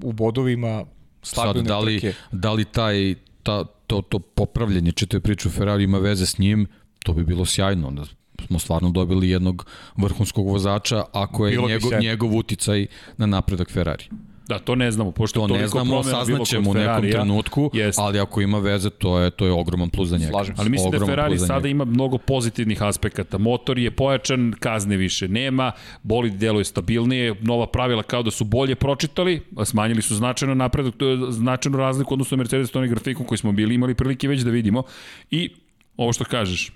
u 0.03 0.11
bodovima 0.13 0.85
stabilne 1.23 1.67
Sad, 1.67 1.67
da 1.67 1.79
li, 1.79 1.99
trke. 1.99 2.15
Da 2.31 2.53
li 2.53 2.65
taj, 2.65 3.15
ta, 3.43 3.63
to, 3.87 4.01
to 4.01 4.19
popravljanje 4.19 4.91
čitave 4.91 5.21
priče 5.21 5.47
u 5.47 5.51
Ferrari 5.51 5.83
ima 5.83 5.97
veze 5.97 6.25
s 6.25 6.37
njim, 6.37 6.67
to 7.03 7.13
bi 7.13 7.23
bilo 7.23 7.45
sjajno. 7.45 7.87
Onda 7.87 8.03
smo 8.47 8.59
stvarno 8.59 8.89
dobili 8.89 9.29
jednog 9.29 9.65
vrhunskog 9.97 10.47
vozača 10.47 11.03
ako 11.13 11.47
je 11.47 11.57
njegov, 11.57 11.91
njegov 12.01 12.35
uticaj 12.35 12.87
na 13.17 13.25
napredak 13.25 13.71
Ferrari. 13.71 14.03
Da, 14.47 14.59
to 14.59 14.75
ne 14.75 14.91
znamo, 14.91 15.11
pošto 15.11 15.47
to 15.47 15.57
ne 15.57 15.67
znamo, 15.67 16.03
saznaćemo 16.03 16.69
u 16.69 16.73
nekom 16.73 17.11
trenutku, 17.11 17.69
jest. 17.73 17.99
ali 17.99 18.19
ako 18.19 18.41
ima 18.41 18.59
veze, 18.59 18.89
to 18.89 19.19
je 19.19 19.31
to 19.31 19.45
je 19.45 19.51
ogroman 19.51 19.89
plus 19.89 20.09
za 20.09 20.17
njega. 20.17 20.31
Slažem 20.31 20.55
se. 20.55 20.61
Ali 20.61 20.69
mislim 20.69 20.91
da 20.91 21.05
Ferrari 21.05 21.39
sada 21.39 21.67
ima 21.67 21.85
mnogo 21.85 22.17
pozitivnih 22.17 22.81
aspekata. 22.81 23.37
Motor 23.37 23.79
je 23.79 23.91
pojačan, 23.91 24.53
kazne 24.59 24.97
više 24.97 25.27
nema, 25.27 25.71
bolid 26.03 26.33
deluje 26.33 26.65
stabilnije, 26.65 27.35
nova 27.41 27.67
pravila 27.67 28.03
kao 28.03 28.23
da 28.23 28.31
su 28.31 28.43
bolje 28.43 28.75
pročitali, 28.75 29.41
smanjili 29.65 30.01
su 30.01 30.15
značajno 30.15 30.55
napredak, 30.55 30.93
to 30.97 31.07
je 31.07 31.17
značajnu 31.31 31.77
razliku 31.77 32.13
odnosno 32.13 32.37
Mercedes 32.37 32.71
to 32.71 32.81
grafikom 32.81 33.25
koji 33.25 33.37
smo 33.37 33.51
bili 33.51 33.75
imali 33.75 33.95
prilike 33.95 34.27
već 34.27 34.41
da 34.41 34.51
vidimo. 34.51 34.83
I 35.31 35.49
ovo 35.97 36.13
što 36.13 36.25
kažeš, 36.25 36.71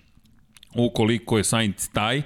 ukoliko 0.75 1.37
je 1.37 1.43
Sainz 1.43 1.89
taj, 1.93 2.21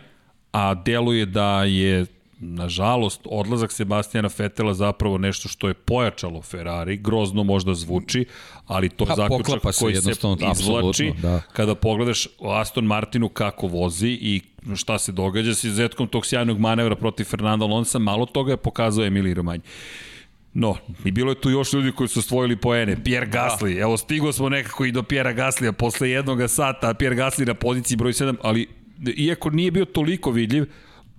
a 0.51 0.73
deluje 0.73 1.25
da 1.25 1.63
je 1.63 2.05
nažalost, 2.41 3.21
odlazak 3.25 3.71
Sebastijana 3.71 4.29
Fetela 4.29 4.73
zapravo 4.73 5.17
nešto 5.17 5.49
što 5.49 5.67
je 5.67 5.73
pojačalo 5.73 6.41
Ferrari, 6.41 6.97
grozno 6.97 7.43
možda 7.43 7.73
zvuči, 7.73 8.25
ali 8.65 8.89
to 8.89 9.03
je 9.03 9.07
pa, 9.07 9.15
zaključak 9.15 9.73
se 9.73 9.79
koji 9.79 9.95
se 9.95 10.11
izvlači 10.51 11.13
da. 11.21 11.41
kada 11.53 11.75
pogledaš 11.75 12.27
Aston 12.41 12.85
Martinu 12.85 13.29
kako 13.29 13.67
vozi 13.67 14.17
i 14.21 14.41
šta 14.75 14.99
se 14.99 15.11
događa 15.11 15.53
sa 15.53 15.67
izuzetkom 15.67 16.07
tog 16.07 16.25
sjajnog 16.25 16.59
manevra 16.59 16.95
protiv 16.95 17.23
Fernanda 17.23 17.65
Alonso, 17.65 17.99
malo 17.99 18.25
toga 18.25 18.51
je 18.51 18.57
pokazao 18.57 19.05
Emilij 19.05 19.33
Romanj. 19.33 19.59
No, 20.53 20.75
i 21.05 21.11
bilo 21.11 21.31
je 21.31 21.41
tu 21.41 21.49
još 21.49 21.73
ljudi 21.73 21.91
koji 21.91 22.07
su 22.07 22.19
osvojili 22.19 22.55
poene. 22.55 23.03
Pierre 23.03 23.29
Gasly, 23.31 23.75
da. 23.75 23.81
evo 23.81 23.97
stigo 23.97 24.31
smo 24.31 24.49
nekako 24.49 24.85
i 24.85 24.91
do 24.91 25.03
Pierre 25.03 25.33
Gaslija 25.33 25.71
posle 25.71 26.09
jednog 26.09 26.39
sata, 26.49 26.93
Pierre 26.93 27.15
Gasly 27.15 27.47
na 27.47 27.53
poziciji 27.53 27.97
broj 27.97 28.13
7, 28.13 28.35
ali 28.41 28.67
iako 29.15 29.49
nije 29.49 29.71
bio 29.71 29.85
toliko 29.85 30.31
vidljiv, 30.31 30.65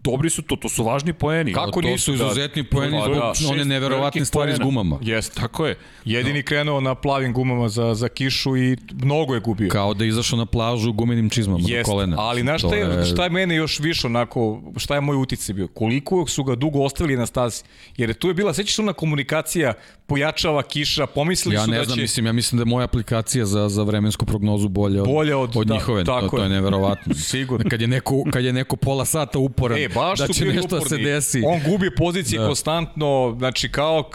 dobri 0.05 0.31
su 0.31 0.43
to, 0.43 0.57
to 0.57 0.69
su 0.69 0.85
važni 0.85 1.13
poeni. 1.13 1.53
Kako 1.53 1.83
to 1.83 1.89
nisu? 1.89 2.05
su 2.05 2.15
izuzetni 2.15 2.63
da, 2.63 2.69
poeni 2.69 3.01
zbog 3.05 3.17
da, 3.17 3.33
one 3.51 3.65
neverovatne 3.65 4.25
stvari 4.25 4.55
s 4.55 4.59
gumama. 4.59 4.99
Jeste. 5.03 5.41
Tako 5.41 5.67
je. 5.67 5.79
Jedini 6.05 6.39
no. 6.39 6.45
krenuo 6.45 6.81
na 6.81 6.95
plavim 6.95 7.33
gumama 7.33 7.69
za, 7.69 7.95
za 7.95 8.09
kišu 8.09 8.57
i 8.57 8.77
mnogo 8.93 9.35
je 9.35 9.41
gubio. 9.41 9.69
Kao 9.69 9.95
da 9.95 10.05
je 10.05 10.09
izašao 10.09 10.37
na 10.39 10.47
plažu 10.47 10.93
gumenim 10.93 11.31
čizmama 11.31 11.65
Jest, 11.69 11.89
do 11.89 11.93
kolena. 11.93 12.17
Ali 12.19 12.41
znaš 12.41 12.61
šta 12.61 12.77
je, 12.77 12.87
je, 12.87 13.05
šta 13.05 13.25
je 13.25 13.31
mene 13.31 13.55
još 13.55 13.81
više 13.81 14.07
onako, 14.07 14.63
šta 14.77 14.95
je 14.95 15.01
moj 15.01 15.17
uticaj 15.17 15.55
bio? 15.55 15.69
Koliko 15.69 16.27
su 16.27 16.45
ga 16.45 16.55
dugo 16.55 16.83
ostavili 16.83 17.17
na 17.17 17.27
stazi? 17.27 17.63
Jer 17.97 18.15
tu 18.15 18.29
je 18.29 18.35
bila, 18.35 18.55
sećaš 18.55 18.79
ona 18.79 18.93
komunikacija, 18.93 19.75
pojačava 20.07 20.63
kiša, 20.63 21.07
pomislili 21.07 21.55
ja 21.55 21.65
su 21.65 21.71
da 21.71 21.73
će... 21.73 21.77
Ja 21.77 21.81
ne 21.81 21.85
znam, 21.85 21.99
mislim, 21.99 22.27
ja 22.27 22.33
mislim 22.33 22.57
da 22.57 22.63
je 22.63 22.67
moja 22.67 22.85
aplikacija 22.85 23.45
za, 23.45 23.69
za 23.69 23.83
vremensku 23.83 24.27
prognozu 24.27 24.69
bolja 24.69 25.03
od, 25.03 25.09
bolja 25.09 25.39
od, 25.39 25.57
od 25.57 25.67
da, 25.67 25.75
njihove. 25.75 26.05
Tako 26.05 26.29
to, 26.29 26.37
to 26.37 26.43
je 26.43 26.49
neverovatno. 26.49 27.15
Sigurno. 27.33 27.71
Kad 27.71 27.81
je 27.81 27.89
neko, 27.89 28.25
kad 28.33 28.45
je 28.45 28.53
neko 28.53 28.77
pola 28.77 29.05
sata 29.05 29.39
uporan 29.39 29.79
e, 29.79 29.89
baš 29.95 30.19
da 30.19 30.29
će 30.29 30.45
nešto 30.45 30.77
uporni. 30.77 30.89
se 30.89 30.99
desi. 30.99 31.43
On 31.47 31.61
gubi 31.67 31.91
pozicije 31.95 32.41
da. 32.41 32.47
konstantno, 32.47 33.35
znači 33.39 33.69
kao 33.69 34.11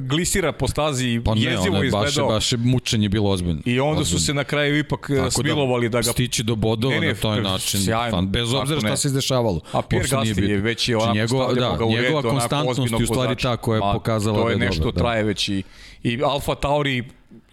glisira 0.00 0.52
po 0.52 0.68
stazi, 0.68 1.20
pa 1.24 1.34
ne, 1.34 1.40
jezivo 1.40 1.82
izgledao. 1.82 2.28
Baš, 2.28 2.50
baš 2.50 2.60
mučenje 2.64 3.08
bilo 3.08 3.30
ozbiljno. 3.30 3.60
I 3.64 3.80
onda 3.80 4.00
ozbiljno. 4.00 4.18
su 4.18 4.26
se 4.26 4.34
na 4.34 4.44
kraju 4.44 4.78
ipak 4.78 5.00
Tako 5.00 5.22
da 5.22 5.30
smilovali 5.30 5.88
da, 5.88 5.98
da 5.98 6.02
ga... 6.06 6.12
Stići 6.12 6.42
do 6.42 6.54
bodova 6.54 6.94
ne, 6.94 7.00
ne, 7.00 7.08
na 7.08 7.14
taj 7.14 7.42
način. 7.42 7.80
Sjajno, 7.80 8.16
fan, 8.16 8.28
bez 8.28 8.52
obzira 8.52 8.80
šta 8.80 8.96
se 8.96 9.08
izdešavalo. 9.08 9.60
A 9.72 9.82
Pierre 9.82 10.08
Gasly 10.08 10.48
je 10.48 10.56
već 10.56 10.88
je 10.88 10.96
onako 10.96 11.14
njegova, 11.14 11.54
da, 11.54 11.76
ga 11.78 11.84
u 11.84 11.90
redu, 11.90 12.02
njegova 12.02 12.22
konstantnost 12.22 12.90
je 12.90 12.96
u 12.96 13.06
stvari 13.06 13.36
ta 13.36 13.56
koja 13.56 13.76
je 13.76 13.92
pokazala 13.92 14.36
da 14.36 14.38
je 14.38 14.42
dobro. 14.42 14.58
To 14.58 14.62
je 14.62 14.68
nešto 14.68 14.90
da. 14.90 14.98
traje 14.98 15.24
već 15.24 15.48
i, 15.48 15.62
i 16.02 16.22
Alfa 16.22 16.54
Tauri, 16.54 17.04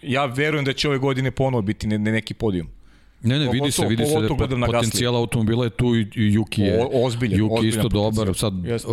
ja 0.02 0.24
verujem 0.24 0.64
da 0.64 0.72
će 0.72 0.88
ove 0.88 0.98
godine 0.98 1.30
ponovo 1.30 1.62
biti 1.62 1.86
ne, 1.86 1.98
ne 1.98 2.12
neki 2.12 2.34
podijum. 2.34 2.77
Ne, 3.22 3.38
ne, 3.38 3.48
vidi 3.52 3.72
se, 3.72 3.86
vidi 3.86 4.06
se 4.06 4.20
da 4.20 4.66
potencijal 4.66 5.16
automobila 5.16 5.64
je 5.64 5.70
tu 5.70 5.96
i 5.96 6.06
Juki 6.14 6.62
je, 6.62 6.82
o, 6.82 7.06
ozbiljan, 7.06 7.38
Juki 7.38 7.54
ozbiljan 7.54 7.78
isto 7.78 7.88
dobar, 7.88 8.34
sad 8.34 8.52
Jeste 8.64 8.88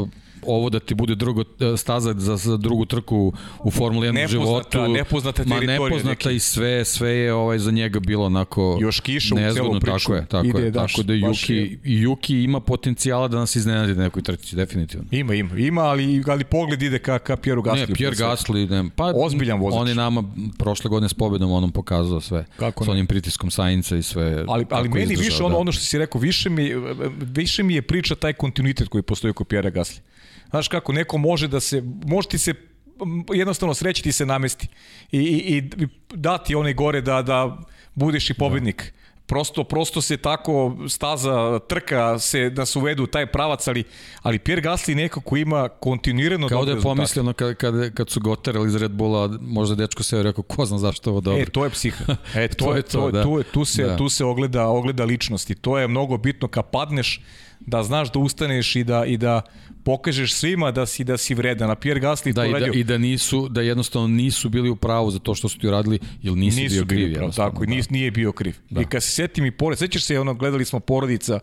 ovo 0.48 0.70
da 0.70 0.80
ti 0.80 0.94
bude 0.94 1.16
drugo 1.16 1.42
e, 1.42 1.78
staza 1.78 2.14
za, 2.18 2.38
za 2.38 2.58
drugu 2.58 2.86
trku 2.86 3.34
u 3.64 3.72
Formuli 3.72 4.08
1 4.08 4.26
u 4.26 4.28
životu. 4.28 4.88
Nepoznata 4.88 5.44
teritorija. 5.44 5.80
Ma 5.80 5.86
nepoznata 5.86 6.30
neki. 6.30 6.36
i 6.36 6.40
sve, 6.40 6.86
sve 6.86 7.12
je 7.12 7.34
ovaj 7.34 7.60
za 7.60 7.72
njega 7.72 8.00
bilo 8.00 8.26
onako 8.26 8.78
Još 8.82 9.00
kiša 9.00 9.36
nezgodno, 9.36 9.70
u 9.70 9.74
celu 9.74 9.80
priču. 9.80 10.06
Tako 10.06 10.16
je, 10.16 10.26
tako 10.26 10.48
ide, 10.48 10.60
je. 10.62 10.72
Daš, 10.72 10.94
tako 10.94 11.04
da 11.04 11.14
Juki, 11.14 11.56
je... 11.56 11.80
Juki 11.84 12.44
ima 12.44 12.60
potencijala 12.60 13.28
da 13.28 13.38
nas 13.38 13.56
iznenadi 13.56 13.96
na 13.96 14.04
nekoj 14.04 14.24
trci, 14.24 14.56
definitivno. 14.56 15.06
Ima, 15.12 15.34
ima, 15.34 15.58
ima, 15.58 15.82
ali, 15.82 16.24
ali 16.28 16.44
pogled 16.44 16.82
ide 16.82 17.00
ka, 17.00 17.20
ka 17.20 17.36
Pierre 17.36 17.62
Gasly. 17.62 17.90
Ne, 17.90 17.96
Pierre 17.96 18.16
Gasly, 18.16 18.70
ne, 18.70 18.90
pa 18.96 19.12
ozbiljan 19.16 19.60
vozač. 19.60 19.80
On 19.82 19.88
je 19.88 19.96
nama 19.96 20.24
prošle 20.58 20.90
godine 20.90 21.10
s 21.10 21.14
pobedom 21.14 21.52
onom 21.52 21.72
pokazao 21.72 22.22
sve. 22.22 22.46
Kako 22.58 22.86
s 22.86 22.88
onim 22.88 23.08
pritiskom 23.08 23.52
Sainca 23.52 23.96
i 23.98 24.04
sve. 24.04 24.46
Ali, 24.48 24.66
ali 24.70 24.90
meni 24.90 25.14
izdržao, 25.14 25.24
više, 25.24 25.40
da. 25.40 25.46
ono, 25.46 25.58
ono 25.58 25.72
što 25.72 25.84
si 25.84 25.98
rekao, 25.98 26.22
više 26.22 26.50
mi, 26.50 26.72
više 27.20 27.64
mi 27.64 27.76
je 27.76 27.82
priča 27.82 28.16
taj 28.16 28.34
kontinuitet 28.34 28.88
koji 28.88 29.02
postoji 29.02 29.34
kod 29.34 29.48
Pierre 29.48 29.72
Gasly. 29.72 30.00
Znaš 30.56 30.68
kako, 30.68 30.92
neko 30.92 31.18
može 31.18 31.48
da 31.48 31.60
se, 31.60 31.84
može 32.06 32.28
ti 32.28 32.38
se 32.38 32.54
jednostavno 33.34 33.74
sreći 33.74 34.04
ti 34.04 34.12
se 34.12 34.26
namesti 34.26 34.68
i, 35.12 35.20
i, 35.20 35.58
i 35.58 35.88
dati 36.14 36.56
onaj 36.56 36.74
gore 36.74 37.02
da, 37.02 37.22
da 37.22 37.58
budeš 37.96 38.30
i 38.30 38.34
pobednik. 38.34 38.84
Da. 38.84 39.06
Prosto, 39.26 39.64
prosto 39.64 40.02
se 40.02 40.18
tako 40.18 40.78
staza 40.90 41.60
trka 41.60 42.20
se 42.20 42.50
da 42.50 42.66
se 42.66 42.80
uvedu 42.80 43.08
taj 43.08 43.26
pravac, 43.26 43.68
ali, 43.68 43.84
ali 44.22 44.40
Pierre 44.40 44.62
Gasly 44.62 44.96
nekako 44.96 45.38
ima 45.38 45.70
kontinuirano 45.70 46.48
Kao 46.48 46.66
da 46.66 46.72
je 46.72 46.82
pomisleno 46.82 47.34
kad, 47.34 47.56
kad, 47.56 47.94
kad 47.94 48.10
su 48.10 48.20
ga 48.20 48.32
oterali 48.32 48.68
iz 48.68 48.76
Red 48.76 48.92
Bulla, 48.92 49.38
možda 49.42 49.76
dečko 49.76 50.04
se 50.04 50.24
rekao 50.24 50.44
ko 50.44 50.66
zna 50.66 50.78
zašto 50.78 51.10
ovo 51.10 51.22
dobro. 51.22 51.42
E, 51.42 51.46
to 51.46 51.64
je 51.64 51.70
psiha. 51.70 52.06
E, 52.36 52.48
to, 52.48 52.66
to 52.66 52.76
je 52.76 52.82
to, 52.82 53.00
to 53.00 53.12
da. 53.12 53.24
tu, 53.24 53.44
tu, 53.44 53.66
se, 53.66 53.84
da. 53.84 53.98
tu 53.98 54.10
se 54.10 54.26
ogleda, 54.26 54.68
ogleda 54.68 55.06
ličnost 55.06 55.50
i 55.50 55.56
to 55.56 55.78
je 55.78 55.88
mnogo 55.88 56.18
bitno 56.18 56.48
kad 56.48 56.70
padneš 56.72 57.22
da 57.68 57.84
znaš 57.84 58.12
da 58.12 58.20
ustaneš 58.20 58.76
i 58.76 58.84
da, 58.84 59.06
i 59.06 59.18
da 59.18 59.42
pokažeš 59.84 60.34
svima 60.34 60.72
da 60.72 60.86
si 60.86 61.04
da 61.04 61.18
si 61.18 61.36
vredan. 61.36 61.72
A 61.72 61.76
Pierre 61.76 62.02
Gasly 62.02 62.34
da, 62.34 62.44
to 62.44 62.58
i. 62.58 62.60
Da, 62.60 62.68
I 62.74 62.84
da 62.84 62.98
nisu, 62.98 63.50
da 63.50 63.62
jednostavno 63.62 64.08
nisu 64.08 64.50
bili 64.50 64.70
u 64.70 64.76
pravu 64.76 65.12
za 65.12 65.20
to 65.20 65.36
što 65.36 65.50
su 65.50 65.60
ti 65.60 65.68
uradili, 65.68 66.00
ili 66.24 66.36
nisi 66.36 66.62
nisu 66.62 66.86
bio 66.86 66.86
kriv. 66.86 67.16
Prav, 67.16 67.36
tako, 67.36 67.66
da. 67.66 67.72
nis, 67.72 67.90
nije 67.90 68.12
bio 68.12 68.32
kriv. 68.32 68.56
Da. 68.70 68.82
I 68.82 68.86
kad 68.86 69.04
se 69.04 69.10
setim 69.10 69.46
i 69.46 69.52
pored, 69.52 69.80
sećaš 69.80 70.04
se, 70.04 70.20
ono, 70.20 70.34
gledali 70.34 70.66
smo 70.66 70.80
porodica, 70.80 71.40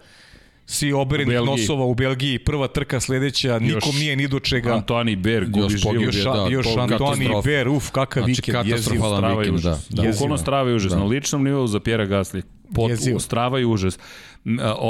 svi 0.67 0.93
oberenih 0.93 1.37
nosova 1.37 1.85
u 1.85 1.95
Belgiji, 1.95 2.39
prva 2.39 2.69
trka 2.69 3.01
sledeća, 3.01 3.59
nikom 3.59 3.81
još 3.89 3.99
nije 3.99 4.17
ni 4.17 4.29
do 4.29 4.41
čega. 4.41 4.75
Antoni 4.75 5.17
Ber 5.17 5.47
gubi 5.51 5.77
život. 5.77 5.97
Još, 6.01 6.25
da, 6.25 6.47
još 6.51 6.67
Antoni 6.79 7.29
Ber, 7.45 7.69
uf, 7.69 7.91
kakav 7.91 8.25
znači, 8.25 8.43
vikend, 8.47 8.67
jeziv. 8.67 8.99
Strava 8.99 9.47
i 9.47 9.51
užas. 9.51 9.89
Da, 9.89 10.03
da. 10.03 10.11
Bukvalno 10.11 10.39
strava 10.39 10.71
i 10.71 10.75
užas. 10.75 10.93
Da. 10.93 10.99
Na 10.99 11.05
ličnom 11.05 11.45
nivou 11.45 11.67
za 11.67 11.81
Pjera 11.81 12.07
Gasly. 12.07 12.43
Pot, 12.75 12.91
strava 13.23 13.61
i 13.61 13.65
užas. 13.65 13.99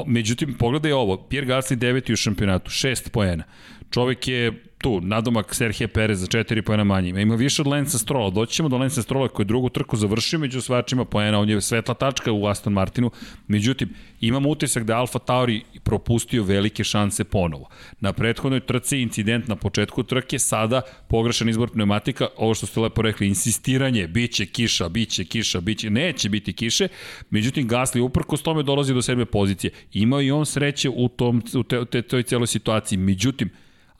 Međutim, 0.07 0.55
pogledaj 0.59 0.93
ovo. 0.93 1.17
Pierre 1.29 1.47
Gasly 1.47 1.75
deveti 1.75 2.13
u 2.13 2.17
šampionatu, 2.17 2.71
šest 2.71 3.13
poena. 3.13 3.45
Čovek 3.93 4.29
je 4.29 4.53
tu, 4.83 5.01
nadomak 5.01 5.55
Serhije 5.55 5.89
Perez 5.89 6.21
za 6.21 6.27
4 6.27 6.63
pojena 6.63 6.85
manje. 6.85 7.23
Ima 7.23 7.35
više 7.35 7.63
od 7.63 7.69
Lensa 7.69 7.99
Strola. 7.99 8.31
Doći 8.31 8.55
ćemo 8.55 8.69
do 8.69 8.79
Lensa 8.79 9.03
Strola 9.03 9.29
koji 9.29 9.47
drugu 9.47 9.69
trku 9.69 9.97
završio 9.97 10.39
među 10.39 10.59
osvajačima 10.59 11.05
pojena. 11.05 11.39
On 11.39 11.49
je 11.49 11.61
svetla 11.61 11.95
tačka 11.95 12.33
u 12.33 12.47
Aston 12.47 12.73
Martinu. 12.73 13.11
Međutim, 13.49 13.89
imamo 14.21 14.49
utisak 14.49 14.85
da 14.85 14.97
Alfa 14.97 15.19
Tauri 15.19 15.63
propustio 15.85 16.43
velike 16.43 16.85
šanse 16.85 17.25
ponovo. 17.25 17.69
Na 18.01 18.13
prethodnoj 18.13 18.61
trci 18.61 18.99
incident 18.99 19.49
na 19.49 19.57
početku 19.57 20.03
trke, 20.03 20.39
sada 20.39 20.83
pogrešan 21.09 21.49
izbor 21.49 21.71
pneumatika, 21.71 22.27
ovo 22.37 22.55
što 22.55 22.67
ste 22.67 22.81
lepo 22.81 23.03
rekli, 23.03 23.29
insistiranje, 23.29 24.09
biće 24.09 24.47
kiša, 24.47 24.89
biće 24.89 25.25
kiša, 25.25 25.61
biće, 25.61 25.91
neće 25.91 26.29
biti 26.29 26.53
kiše. 26.53 26.89
Međutim, 27.31 27.69
Gasly 27.69 28.01
uprkos 28.01 28.43
tome 28.43 28.63
dolazi 28.63 28.95
do 28.95 29.01
pozicije 29.01 29.27
pozicije. 29.27 29.71
Imao 29.93 30.23
i 30.23 30.31
on 30.31 30.47
sreće 30.47 30.89
u, 30.89 31.09
tom, 31.09 31.43
u 31.55 31.63
te, 31.63 31.85
te, 31.85 32.03
toj 32.03 32.23
celoj 32.23 32.47
situaciji. 32.47 32.99
Međutim, 32.99 33.51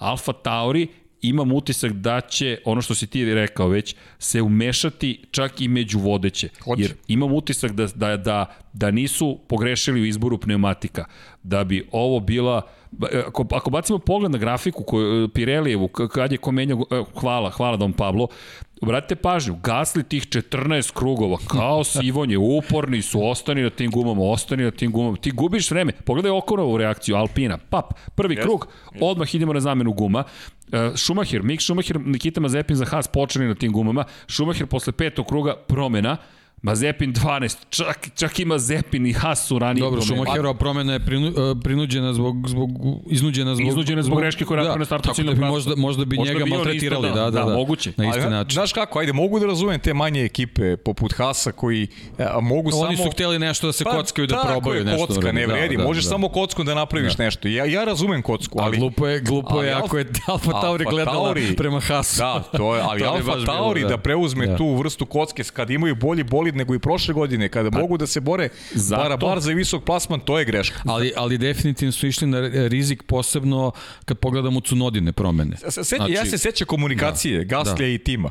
Alfa 0.03 0.33
Tauri 0.33 0.91
imam 1.23 1.53
utisak 1.53 1.93
da 1.93 2.21
će, 2.21 2.59
ono 2.65 2.83
što 2.83 2.95
si 2.95 3.07
ti 3.07 3.35
rekao 3.35 3.69
već, 3.69 3.95
se 4.19 4.43
umešati 4.43 5.25
čak 5.31 5.61
i 5.61 5.69
među 5.69 5.99
vodeće. 5.99 6.49
Hoće. 6.65 6.83
Jer 6.83 6.95
imam 7.09 7.33
utisak 7.33 7.73
da, 7.73 7.87
da, 7.95 8.17
da, 8.17 8.57
da 8.73 8.91
nisu 8.91 9.39
pogrešili 9.49 10.01
u 10.01 10.05
izboru 10.05 10.39
pneumatika. 10.39 11.05
Da 11.43 11.65
bi 11.65 11.89
ovo 11.93 12.21
bila 12.21 12.63
ako, 13.27 13.47
ako 13.51 13.71
bacimo 13.71 13.99
pogled 13.99 14.31
na 14.31 14.39
grafiku 14.39 14.85
koju 14.85 15.29
Pirelijevu, 15.29 15.89
kad 15.89 16.33
je 16.33 16.39
ko 16.39 16.53
menjao, 16.53 16.87
e, 16.91 17.03
hvala, 17.21 17.51
hvala 17.51 17.77
Dom 17.77 17.93
Pablo, 17.93 18.29
Obratite 18.83 19.15
pažnju, 19.15 19.55
gasli 19.63 20.03
tih 20.03 20.23
14 20.27 20.93
krugova, 20.93 21.39
kao 21.49 21.85
sivonje, 21.85 22.39
uporni 22.59 23.03
su, 23.03 23.27
ostani 23.27 23.63
na 23.63 23.71
tim 23.71 23.91
gumama, 23.91 24.23
ostani 24.23 24.65
na 24.65 24.71
tim 24.71 24.93
gumama. 24.93 25.17
Ti 25.17 25.31
gubiš 25.31 25.71
vreme. 25.71 25.93
Pogledaj 25.93 26.31
Okonovu 26.31 26.77
reakciju, 26.77 27.17
Alpina. 27.17 27.59
Pap, 27.71 27.93
prvi 28.15 28.37
yes, 28.37 28.43
krug, 28.43 28.67
yes. 28.67 28.99
odmah 29.01 29.35
idemo 29.35 29.53
na 29.53 29.61
zamenu 29.61 29.93
guma. 29.93 30.25
Uh, 30.73 30.97
Schumacher, 30.97 31.43
Mick 31.43 31.61
Schumacher, 31.61 32.01
Nikita 32.01 32.41
Mazepin 32.41 32.77
za 32.77 32.85
Haas 32.85 33.09
počeli 33.09 33.49
na 33.49 33.55
tim 33.55 33.73
gumama. 33.73 34.05
Schumacher 34.27 34.67
posle 34.67 34.93
petog 34.93 35.27
kruga 35.29 35.57
promena. 35.69 36.17
Mazepin 36.63 37.13
12, 37.13 37.57
čak, 37.71 38.09
čak 38.15 38.41
ima 38.41 38.59
Zepin 38.59 39.07
i 39.07 39.13
Haas 39.13 39.47
su 39.47 39.59
ranije 39.59 39.83
Dobro, 39.83 40.03
Šumacherova 40.03 40.55
promena 40.55 40.93
je 40.93 41.01
prinu, 41.01 41.27
e, 41.27 41.33
prinuđena 41.65 42.13
zbog, 42.13 42.49
zbog 42.49 42.71
iznuđena 43.11 43.55
zbog... 43.55 43.69
Iznuđena 43.69 44.03
zbog 44.03 44.19
greške 44.19 44.45
koja 44.45 44.65
da, 44.65 44.77
na 44.77 44.85
startu 44.85 45.09
tako 45.09 45.23
da 45.23 45.33
bi 45.33 45.41
možda, 45.41 45.77
možda 45.77 46.05
bi 46.05 46.17
možda 46.17 46.35
njega 46.35 46.47
maltretirali, 46.47 47.09
da, 47.09 47.15
da, 47.15 47.31
da, 47.31 47.45
da, 47.45 47.55
moguće. 47.55 47.93
Na 47.97 48.09
isti 48.09 48.21
Ali, 48.21 48.31
način. 48.31 48.55
Znaš 48.55 48.73
kako, 48.73 48.99
ajde, 48.99 49.13
mogu 49.13 49.41
da 49.41 49.47
razumem 49.47 49.81
te 49.81 49.95
manje 49.95 50.25
ekipe 50.25 50.77
poput 50.77 51.13
Hasa 51.13 51.53
koji 51.53 51.87
a, 52.19 52.41
mogu 52.41 52.69
Oni 52.69 52.73
samo... 52.73 52.85
Oni 52.85 52.97
su 52.97 53.11
hteli 53.11 53.39
nešto 53.39 53.67
da 53.67 53.73
se 53.73 53.85
pa, 53.85 53.91
kockaju 53.91 54.27
da 54.27 54.45
probaju 54.47 54.79
je, 54.79 54.85
nešto. 54.85 55.07
kocka, 55.07 55.33
ne 55.33 55.47
vredi, 55.47 55.77
da, 55.77 55.83
možeš 55.83 56.05
da. 56.05 56.11
samo 56.11 56.29
kockom 56.29 56.67
da 56.67 56.75
napraviš 56.75 57.17
da. 57.17 57.25
nešto. 57.25 57.49
Ja, 57.49 57.65
ja 57.65 57.85
razumem 57.85 58.23
kocku, 58.23 58.59
Ali. 58.61 58.77
A 58.77 58.81
glupo 58.81 59.07
je, 59.07 59.21
glupo 59.21 59.63
je 59.63 59.73
ako 59.73 59.99
je 59.99 60.07
Alfa 60.27 60.61
Tauri 60.61 60.85
gledala 60.85 61.35
prema 61.57 61.81
Hasu. 61.81 62.19
Da, 62.19 62.43
to 62.57 62.77
je, 62.77 62.83
ali 62.83 63.05
Alfa 63.13 63.45
Tauri 63.47 63.83
da, 63.83 63.89
da. 63.89 63.99
preuzme 63.99 64.47
Da. 64.47 64.57
tu 64.57 64.75
vrstu 64.75 65.07
kocke 65.07 65.43
kad 65.45 65.71
imaju 65.71 65.95
bolji 65.95 66.52
bolid 66.53 66.57
nego 66.57 66.75
i 66.75 66.79
prošle 66.79 67.15
godine, 67.15 67.49
kada 67.49 67.71
mogu 67.71 67.97
da 67.97 68.07
se 68.07 68.21
bore 68.21 68.49
Zato- 68.75 69.09
bar, 69.09 69.19
bar 69.19 69.41
za 69.41 69.53
visok 69.53 69.85
plasman, 69.85 70.21
to 70.21 70.39
je 70.39 70.45
greška. 70.45 70.81
Ali, 70.85 71.13
ali 71.17 71.39
definitivno 71.39 71.93
su 71.93 72.07
išli 72.07 72.27
na 72.27 72.41
rizik 72.69 73.03
posebno 73.03 73.73
kad 74.05 74.19
pogledamo 74.19 74.61
Cunodine 74.61 75.13
promene. 75.13 75.57
Se, 75.57 75.85
se, 75.85 75.97
ja 76.09 76.25
se 76.25 76.39
sećam 76.39 76.67
komunikacije 76.67 77.39
da, 77.39 77.45
Gaslija 77.45 77.89
da. 77.89 77.95
i 77.95 77.99
tima. 77.99 78.31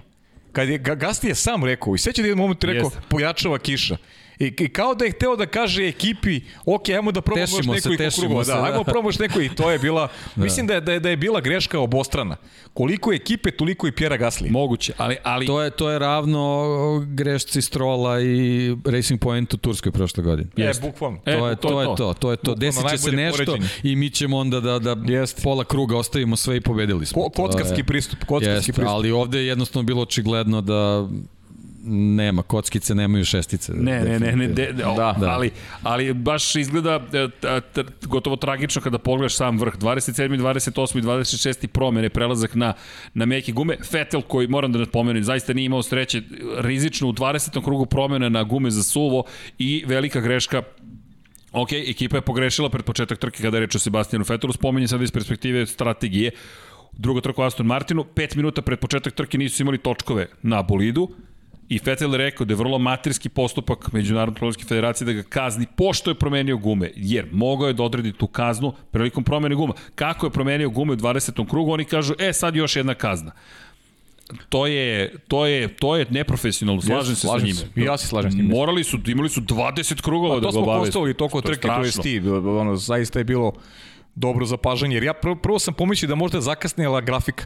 Kad 0.52 0.70
je 0.70 0.78
Ga- 0.78 0.96
Gasli 0.96 1.30
je 1.30 1.36
sam 1.36 1.64
rekao, 1.64 1.96
i 1.96 1.98
seća 1.98 2.22
da 2.22 2.28
je 2.28 2.30
jedan 2.30 2.42
moment 2.42 2.64
rekao, 2.64 2.86
Jeste. 2.88 3.00
pojačava 3.10 3.60
kiša. 3.60 3.98
I, 4.42 4.54
I 4.60 4.70
kao 4.70 4.96
da 4.96 5.06
je 5.06 5.12
hteo 5.12 5.36
da 5.36 5.46
kaže 5.48 5.84
ekipi, 5.84 6.42
ok, 6.66 6.90
ajmo 6.90 7.12
da 7.12 7.22
probamo 7.22 7.42
još 7.44 7.52
Tešimo 7.52 7.74
se, 7.74 7.78
nekoliko 7.78 8.04
tešimo 8.04 8.22
krugova. 8.22 8.44
se, 8.46 8.52
Da, 8.52 8.58
da. 8.58 8.64
ajmo 8.64 8.84
probamo 8.84 9.10
još 9.10 9.20
neko 9.20 9.42
i 9.42 9.50
to 9.50 9.72
je 9.72 9.80
bila, 9.80 10.08
da. 10.36 10.44
mislim 10.44 10.68
da 10.68 10.74
je, 10.74 10.82
da, 10.82 10.94
je, 10.94 11.00
da 11.00 11.10
je 11.10 11.18
bila 11.18 11.42
greška 11.42 11.80
obostrana. 11.80 12.36
Koliko 12.74 13.14
ekipe, 13.14 13.52
toliko 13.52 13.88
i 13.88 13.92
Pjera 13.92 14.18
Gasli. 14.18 14.50
Moguće, 14.50 14.94
ali, 14.98 15.18
ali 15.24 15.46
To 15.46 15.62
je, 15.62 15.70
to 15.72 15.90
je 15.90 16.00
ravno 16.00 16.66
grešci 17.08 17.62
Strola 17.62 18.22
i 18.22 18.76
Racing 18.86 19.20
Point 19.20 19.54
u 19.54 19.58
Turskoj 19.58 19.92
prošle 19.92 20.24
godine. 20.24 20.50
E, 20.58 20.62
Jeste. 20.62 20.82
bukvalno. 20.84 21.18
E, 21.18 21.34
to, 21.34 21.48
je, 21.50 21.56
to, 21.58 21.82
je 21.82 21.88
to, 21.88 22.14
to 22.14 22.32
je 22.32 22.38
to. 22.38 22.56
Desit 22.56 22.90
će 22.90 22.98
se 22.98 23.12
nešto 23.12 23.46
poređenje. 23.46 23.70
i 23.84 23.96
mi 23.96 24.10
ćemo 24.10 24.38
onda 24.38 24.60
da, 24.60 24.80
da 24.80 24.96
Jeste. 25.08 25.42
pola 25.42 25.64
kruga 25.64 25.98
ostavimo 25.98 26.36
sve 26.36 26.58
i 26.58 26.62
pobedili 26.62 27.06
smo. 27.06 27.22
Ko, 27.22 27.30
To 27.30 27.44
kockarski 27.44 27.80
je- 27.80 27.86
pristup, 27.86 28.20
kockarski 28.22 28.58
Jeste, 28.60 28.74
pristup. 28.74 28.90
ali 28.90 29.12
ovde 29.12 29.40
je 29.40 29.48
jednostavno 29.48 29.86
bilo 29.86 30.02
očigledno 30.02 30.62
da 30.62 31.08
nema, 31.86 32.44
kockice 32.44 32.96
nemaju 32.96 33.26
šestice. 33.26 33.74
Ne, 33.74 34.02
ne, 34.04 34.20
ne, 34.20 34.36
ne, 34.36 34.48
de, 34.48 34.72
de, 34.72 34.84
Da. 34.84 35.16
da. 35.20 35.30
ali, 35.30 35.52
ali 35.84 36.14
baš 36.14 36.56
izgleda 36.56 37.00
e, 37.14 37.28
t, 37.42 37.62
t, 37.74 37.84
gotovo 38.06 38.36
tragično 38.36 38.82
kada 38.82 38.98
pogledaš 38.98 39.36
sam 39.36 39.60
vrh. 39.60 39.74
27. 39.74 40.38
28. 40.38 40.98
i 40.98 41.02
26. 41.02 41.68
promene, 41.68 42.10
prelazak 42.10 42.56
na, 42.56 42.74
na 43.14 43.26
meke 43.26 43.52
gume. 43.52 43.78
Vettel 43.92 44.22
koji, 44.22 44.48
moram 44.48 44.72
da 44.72 44.80
napomenem, 44.80 45.24
zaista 45.24 45.54
nije 45.54 45.66
imao 45.66 45.84
sreće, 45.84 46.22
rizično 46.58 47.08
u 47.08 47.14
20. 47.14 47.64
krugu 47.64 47.86
promene 47.86 48.30
na 48.30 48.44
gume 48.44 48.72
za 48.72 48.84
suvo 48.84 49.24
i 49.60 49.84
velika 49.88 50.22
greška 50.22 50.62
Ok, 51.52 51.72
ekipa 51.74 52.18
je 52.18 52.22
pogrešila 52.22 52.70
pred 52.70 52.86
početak 52.86 53.20
trke 53.20 53.44
kada 53.44 53.58
je 53.58 53.62
reč 53.62 53.76
o 53.76 53.80
Sebastijanu 53.80 54.26
Vettelu, 54.30 54.54
spominje 54.54 54.88
sada 54.88 55.04
iz 55.04 55.12
perspektive 55.12 55.66
strategije. 55.68 56.32
Druga 56.94 57.22
trka 57.22 57.42
u 57.42 57.46
Aston 57.46 57.66
Martinu, 57.66 58.06
5 58.16 58.36
minuta 58.36 58.62
pred 58.62 58.80
početak 58.80 59.14
trke 59.14 59.38
nisu 59.38 59.64
imali 59.64 59.78
točkove 59.78 60.28
na 60.44 60.62
bolidu, 60.62 61.10
I 61.72 61.80
Vettel 61.86 62.12
je 62.12 62.18
rekao 62.18 62.46
da 62.46 62.52
je 62.52 62.58
vrlo 62.58 62.80
materski 62.80 63.30
postupak 63.30 63.92
Međunarodne 63.94 64.36
automobilske 64.36 64.64
federacije 64.64 65.06
da 65.06 65.14
ga 65.14 65.24
kazni 65.24 65.66
pošto 65.76 66.12
je 66.12 66.16
promenio 66.16 66.58
gume, 66.58 66.92
jer 66.96 67.28
mogao 67.32 67.68
je 67.68 67.74
da 67.74 67.84
odredi 67.84 68.12
tu 68.14 68.28
kaznu 68.28 68.74
prilikom 68.92 69.24
promene 69.24 69.56
guma. 69.56 69.74
Kako 69.96 70.26
je 70.26 70.30
promenio 70.30 70.70
gume 70.70 70.94
u 70.94 70.96
20. 70.96 71.50
krugu, 71.50 71.72
oni 71.72 71.86
kažu, 71.86 72.14
e 72.20 72.34
sad 72.34 72.56
još 72.56 72.76
jedna 72.76 72.94
kazna. 72.94 73.32
To 74.50 74.68
je, 74.68 75.16
to 75.28 75.46
je, 75.46 75.68
to 75.68 75.96
je 75.96 76.06
neprofesionalno, 76.10 76.82
slažem 76.82 77.16
se 77.16 77.22
sa 77.22 77.28
slažem 77.28 77.48
njime. 77.48 77.60
se. 77.60 77.68
Ja 77.76 77.98
se 77.98 78.08
slažem 78.08 78.32
s 78.32 78.36
njime. 78.36 78.56
Morali 78.56 78.84
su, 78.84 79.00
imali 79.08 79.30
su 79.30 79.42
20 79.42 80.02
krugova 80.02 80.36
Pa 80.36 80.40
da 80.40 80.42
to 80.42 80.48
ga 80.48 80.52
smo 80.52 80.62
obaveste. 80.62 80.88
postavili 80.88 81.14
toko 81.14 81.42
To 81.42 81.48
trke, 81.48 81.68
to 81.68 81.84
je 81.84 81.92
ti, 81.92 82.30
ono, 82.30 82.76
zaista 82.76 83.20
je 83.20 83.24
bilo 83.24 83.54
dobro 84.16 84.46
zapažanje, 84.46 84.96
jer 84.96 85.04
ja 85.04 85.14
prvo, 85.14 85.36
prvo 85.36 85.60
sam 85.60 85.74
pomislio 85.74 86.10
da 86.10 86.16
možda 86.16 86.38
je 86.38 86.42
zakasnila 86.42 87.02
grafika. 87.02 87.46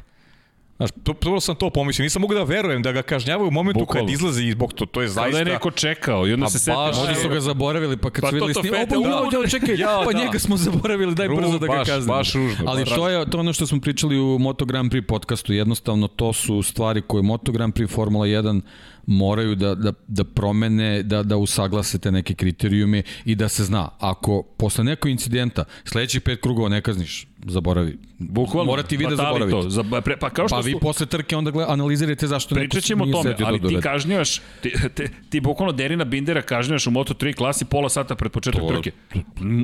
Znaš, 0.77 0.89
to, 1.03 1.13
prvo 1.13 1.39
sam 1.39 1.55
to 1.55 1.69
pomislio, 1.69 2.03
nisam 2.03 2.21
mogu 2.21 2.33
da 2.33 2.43
verujem 2.43 2.81
da 2.81 2.91
ga 2.91 3.01
kažnjavaju 3.01 3.47
u 3.47 3.51
momentu 3.51 3.79
Bukvalno. 3.79 4.07
kad 4.07 4.13
izlazi 4.13 4.43
i 4.43 4.51
zbog 4.51 4.73
to, 4.73 4.85
to 4.85 5.01
je 5.01 5.07
Kada 5.07 5.13
zaista... 5.13 5.39
je 5.39 5.45
neko 5.45 5.71
čekao 5.71 6.27
i 6.27 6.33
onda 6.33 6.43
Pa 6.43 6.49
se 6.49 6.59
setio. 6.59 6.75
baš, 6.75 6.97
Možda 6.97 7.15
su 7.15 7.29
ga 7.29 7.39
zaboravili, 7.39 7.97
pa 7.97 8.09
kad 8.09 8.21
Pa 8.21 8.29
su 8.29 8.35
videli 8.35 8.53
to 8.53 8.59
snim, 8.59 8.73
Vettel, 8.73 8.99
opa, 8.99 9.09
da. 9.31 9.37
ja, 9.37 9.47
čekaj, 9.47 9.75
Ja, 9.79 10.01
pa 10.05 10.11
da. 10.11 10.19
njega 10.19 10.39
smo 10.39 10.57
zaboravili, 10.57 11.15
daj 11.15 11.27
Ru, 11.27 11.35
brzo 11.37 11.59
da 11.59 11.67
ga 11.67 11.73
baš, 11.73 11.87
kaznimo. 11.87 12.13
baš 12.13 12.33
ružno, 12.33 12.65
Ali 12.67 12.81
baš 12.81 12.89
to 12.89 13.09
je 13.09 13.29
to 13.29 13.39
ono 13.39 13.53
što 13.53 13.67
smo 13.67 13.81
pričali 13.81 14.19
u 14.19 14.39
Moto 14.39 14.65
Grand 14.65 14.91
Prix 14.91 15.01
podcastu, 15.01 15.53
jednostavno 15.53 16.07
to 16.07 16.33
su 16.33 16.61
stvari 16.61 17.01
koje 17.01 17.23
Moto 17.23 17.51
Grand 17.51 17.73
Prix 17.73 17.89
Formula 17.89 18.25
1 18.25 18.61
moraju 19.07 19.55
da, 19.55 19.75
da, 19.75 19.93
da 20.07 20.23
promene, 20.23 21.03
da, 21.03 21.23
da 21.23 21.37
usaglase 21.37 21.97
te 21.97 22.11
neke 22.11 22.33
kriterijume 22.33 23.03
i 23.25 23.35
da 23.35 23.49
se 23.49 23.63
zna, 23.63 23.89
ako 23.99 24.43
posle 24.57 24.83
nekog 24.83 25.11
incidenta 25.11 25.63
sledećih 25.83 26.21
pet 26.21 26.41
krugova 26.41 26.69
ne 26.69 26.81
kazniš, 26.81 27.27
zaboravi. 27.45 27.97
Bukvalno. 28.19 28.65
Mora 28.65 28.83
ti 28.83 28.97
vide 28.97 29.09
Fatali 29.09 29.27
zaboraviti. 29.27 29.51
To, 29.53 29.69
za, 29.69 30.01
pre, 30.01 30.17
pa 30.17 30.29
kao 30.29 30.47
što 30.47 30.55
Pa 30.55 30.61
vi 30.61 30.71
su, 30.71 30.79
posle 30.79 31.05
trke 31.05 31.35
onda 31.35 31.51
gleda, 31.51 31.71
analizirate 31.71 32.27
zašto 32.27 32.55
neko 32.55 32.61
Pričat 32.61 32.83
ćemo 32.83 33.03
o 33.03 33.07
tome, 33.07 33.23
setio 33.25 33.45
ali 33.45 33.59
da 33.59 33.67
ti 33.67 33.75
kažnjaš, 33.77 34.35
ti, 34.61 34.73
ti, 34.95 35.03
ti 35.29 35.39
bukvalno 35.39 35.71
Derina 35.73 36.03
Bindera 36.05 36.41
kažnjaš 36.41 36.87
u 36.87 36.91
Moto3 36.91 37.33
klasi 37.33 37.65
pola 37.65 37.89
sata 37.89 38.15
pred 38.15 38.31
početak 38.31 38.61
To- 38.61 38.67
trke. 38.69 38.91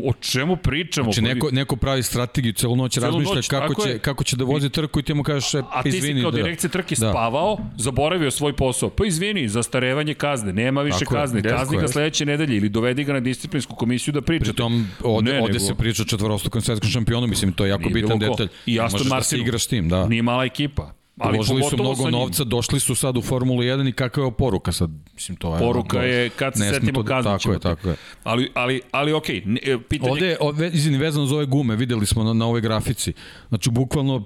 O 0.04 0.14
čemu 0.14 0.56
pričamo? 0.56 1.06
Znači 1.06 1.22
Pa 1.24 1.28
neko, 1.28 1.52
neko 1.52 1.76
pravi 1.76 2.04
strategiju, 2.04 2.54
celu 2.54 2.76
noć 2.76 2.94
Celu 2.94 3.06
razmišlja 3.06 3.36
noć, 3.36 3.48
kako 3.48 3.74
će, 3.76 3.90
je. 3.90 4.00
kako 4.00 4.24
će 4.24 4.36
da 4.36 4.44
vozi 4.46 4.70
trku 4.70 5.00
i 5.00 5.04
ti 5.04 5.14
mu 5.14 5.24
kažeš, 5.24 5.54
e, 5.54 5.62
A 5.72 5.84
ti 5.84 5.90
izvini. 5.90 6.16
si 6.16 6.22
kao 6.22 6.32
da. 6.32 6.38
direkcija 6.38 6.70
trke 6.70 6.96
Da. 6.96 7.10
spavao, 7.10 7.58
zaboravio 7.78 8.32
svoj 8.32 8.54
posao. 8.54 8.90
Pa 8.92 9.06
izvini, 9.06 9.48
zastarevanje 9.48 10.14
kazne, 10.14 10.54
nema 10.54 10.82
više 10.82 11.00
Tako 11.00 11.14
kazne, 11.14 11.42
kazni 11.44 11.78
ga 11.78 11.82
jeste. 11.82 11.94
sledeće 11.94 12.26
nedelje 12.26 12.58
ili 12.58 12.70
dovedi 12.70 13.04
ga 13.04 13.14
na 13.14 13.20
disciplinsku 13.22 13.76
komisiju 13.76 14.12
da 14.12 14.22
pričate. 14.22 14.46
Pritom, 14.46 14.88
ovde, 15.04 15.34
Ne, 15.34 15.42
ovde 15.42 15.60
se 15.60 15.76
priča 15.76 16.04
četvorostokom 16.06 16.62
svetskom 16.62 16.90
šampionu, 16.90 17.28
mislim, 17.28 17.52
to 17.54 17.66
je 17.66 17.71
jako 17.72 17.84
Nije 17.84 17.94
bitan 17.94 18.20
detalj. 18.20 18.48
I 18.66 18.80
Aston 18.80 19.00
da 19.00 19.04
se 19.04 19.10
Martinu. 19.10 19.42
igraš 19.42 19.64
s 19.64 19.68
tim, 19.68 19.90
da. 19.90 20.08
Nije 20.08 20.22
mala 20.22 20.46
ekipa. 20.46 20.94
Ali 21.18 21.38
Uložili 21.38 21.64
su 21.64 21.78
mnogo 21.78 22.10
novca, 22.10 22.44
došli 22.44 22.80
su 22.80 22.96
sad 22.96 23.18
u 23.18 23.22
Formulu 23.22 23.62
1 23.62 23.90
i 23.90 23.92
kakva 23.92 24.26
je 24.26 24.32
poruka 24.32 24.72
sad? 24.72 24.90
Mislim, 25.14 25.38
to 25.38 25.54
je... 25.56 25.60
Poruka 25.60 26.02
je 26.02 26.30
kad 26.30 26.58
se 26.58 26.70
setimo 26.74 27.04
da- 27.04 27.08
kaznit 27.08 27.42
Tako 27.42 27.54
je, 27.54 27.60
tako 27.60 27.90
je. 27.90 27.96
Ali, 28.24 28.52
ali, 28.54 28.82
ali 28.92 29.14
okej, 29.14 29.44
okay, 29.46 29.82
pitanje... 29.82 30.12
Ovde, 30.12 30.38
ovde 30.40 30.70
izvini, 30.74 30.98
vezano 30.98 31.26
za 31.26 31.36
ove 31.36 31.46
gume, 31.46 31.76
videli 31.76 32.06
smo 32.06 32.24
na, 32.24 32.34
na 32.34 32.46
ovoj 32.46 32.62
grafici. 32.62 33.14
Znači, 33.50 33.70
bukvalno 33.70 34.24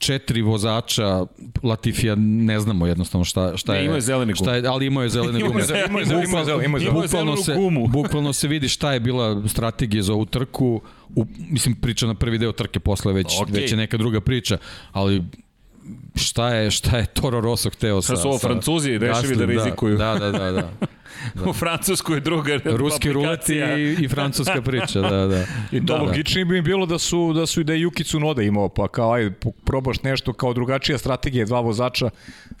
četiri 0.00 0.42
vozača 0.42 1.26
Latifija 1.62 2.14
ne 2.18 2.60
znamo 2.60 2.86
jednostavno 2.86 3.24
šta 3.24 3.56
šta 3.56 3.72
Ne, 3.72 3.78
je 3.78 3.84
imao 3.84 3.94
je 3.94 4.00
zelene 4.00 4.34
šta 4.34 4.54
je 4.54 4.66
ali 4.66 4.86
imao 4.86 5.02
je 5.02 5.08
zelene 5.08 5.40
gume 5.40 5.48
imao 5.48 5.60
je 5.60 5.66
zelene- 6.44 6.64
imao 6.64 6.78
je 6.78 6.90
bukvalno 6.90 7.06
zelenu 7.08 7.36
se 7.36 7.54
gumu. 7.54 7.86
bukvalno 7.98 8.32
se 8.32 8.48
vidi 8.48 8.68
šta 8.68 8.92
je 8.92 9.00
bila 9.00 9.48
strategija 9.48 10.02
za 10.02 10.12
ovu 10.12 10.26
trku 10.26 10.80
u, 11.10 11.26
mislim 11.40 11.74
priča 11.74 12.06
na 12.06 12.14
prvi 12.14 12.38
deo 12.38 12.52
trke 12.52 12.80
posle 12.80 13.12
već 13.12 13.26
Okej. 13.42 13.52
već 13.52 13.70
je 13.70 13.76
neka 13.76 13.96
druga 13.96 14.20
priča 14.20 14.58
ali 14.92 15.22
šta 16.14 16.48
je 16.48 16.70
šta 16.70 16.96
je 16.96 17.06
Toro 17.06 17.40
Rosso 17.40 17.70
hteo 17.70 18.02
sa 18.02 18.16
su 18.16 18.28
ovo 18.28 18.38
Francuzi 18.38 18.98
rešili 18.98 19.06
Gasly, 19.26 19.36
da 19.36 19.44
rizikuju. 19.46 19.96
da 19.96 20.14
da 20.14 20.30
da 20.30 20.50
da, 20.52 20.70
da. 21.34 21.44
U 21.44 21.52
Francuskoj 21.52 22.16
je 22.16 22.20
druga 22.20 22.58
ruski 22.66 23.10
aplikacija. 23.10 23.78
i, 23.78 23.92
i 23.94 24.08
francuska 24.08 24.62
priča 24.62 25.00
da 25.00 25.26
da 25.26 25.44
I 25.72 25.78
to 25.78 25.92
da, 25.92 25.94
da, 25.94 26.02
logičnije 26.02 26.44
bi 26.44 26.58
im 26.58 26.64
bilo 26.64 26.86
da 26.86 26.98
su, 26.98 27.32
da 27.32 27.46
su 27.46 27.60
i 27.60 27.64
da 27.64 27.72
je 27.72 27.78
Yuki 27.80 28.04
Tsunoda 28.04 28.42
imao, 28.42 28.68
pa 28.68 28.88
kao 28.88 29.12
ajde, 29.12 29.30
po- 29.32 29.50
probaš 29.64 30.02
nešto 30.02 30.32
kao 30.32 30.52
drugačija 30.52 30.98
strategija, 30.98 31.44
dva 31.44 31.60
vozača, 31.60 32.10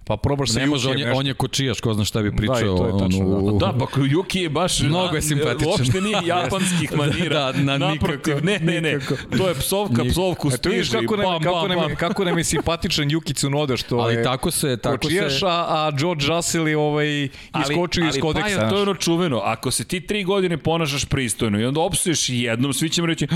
pa 0.04 0.16
probaš 0.16 0.50
sa 0.50 0.60
Ne 0.60 0.66
može, 0.66 0.88
on 0.90 0.98
je, 0.98 1.04
nešto. 1.04 1.18
on 1.18 1.26
je 1.26 1.34
kočijaš, 1.34 1.80
ko 1.80 1.94
zna 1.94 2.04
šta 2.04 2.22
bi 2.22 2.32
pričao. 2.32 2.54
Da, 2.54 2.76
to 2.76 2.86
je 2.86 2.92
on 2.92 2.98
tačno, 3.00 3.26
u- 3.26 3.58
Da, 3.58 3.72
pa 3.72 3.86
Yuki 3.96 4.38
je 4.38 4.48
baš... 4.50 4.80
Mnogo 4.90 5.16
je 5.16 5.22
simpatičan. 5.22 5.68
Uopšte 5.68 6.00
nije 6.00 6.18
japanskih 6.34 6.92
manira. 6.92 7.40
Da, 7.42 7.52
da, 7.54 7.62
na 7.62 7.78
Naprotiv, 7.80 8.34
nikako, 8.34 8.46
ne, 8.46 8.72
ne, 8.72 8.80
ne. 8.80 8.94
nikako. 8.94 9.36
To 9.36 9.48
je 9.48 9.54
psovka, 9.54 10.02
Nik- 10.02 10.10
psovku 10.10 10.48
E, 10.48 10.50
stiže. 10.50 10.92
kako 10.92 11.16
nam, 11.16 11.24
bam, 11.24 11.42
kako, 11.42 11.68
nam, 11.68 11.78
bam. 11.78 11.96
kako 11.96 12.24
nam 12.24 12.38
je 12.38 12.44
simpatičan 12.44 13.04
Yuki 13.06 13.34
Tsunoda, 13.34 13.76
što 13.76 13.96
Ali 13.96 14.14
je 14.14 14.22
tako 14.22 14.50
se, 14.50 14.76
tako 14.76 14.98
kočijaš, 14.98 15.38
se... 15.38 15.46
a, 15.46 15.50
a 15.68 15.90
George 15.92 16.26
Russell 16.26 16.68
je 16.68 16.76
ovaj, 16.78 17.28
iskočio 17.62 18.04
iz 18.06 18.18
kodrice 18.20 18.39
Paja, 18.40 18.68
to 18.68 18.76
je 18.76 18.82
ono 18.82 18.94
čuveno. 18.94 19.38
Ako 19.38 19.70
se 19.70 19.84
ti 19.84 20.06
tri 20.06 20.24
godine 20.24 20.58
ponašaš 20.58 21.04
pristojno 21.04 21.60
i 21.60 21.64
onda 21.64 21.80
opsuješ 21.80 22.28
jednom, 22.28 22.72
svi 22.72 22.88
ćemo 22.88 23.06
reći, 23.06 23.28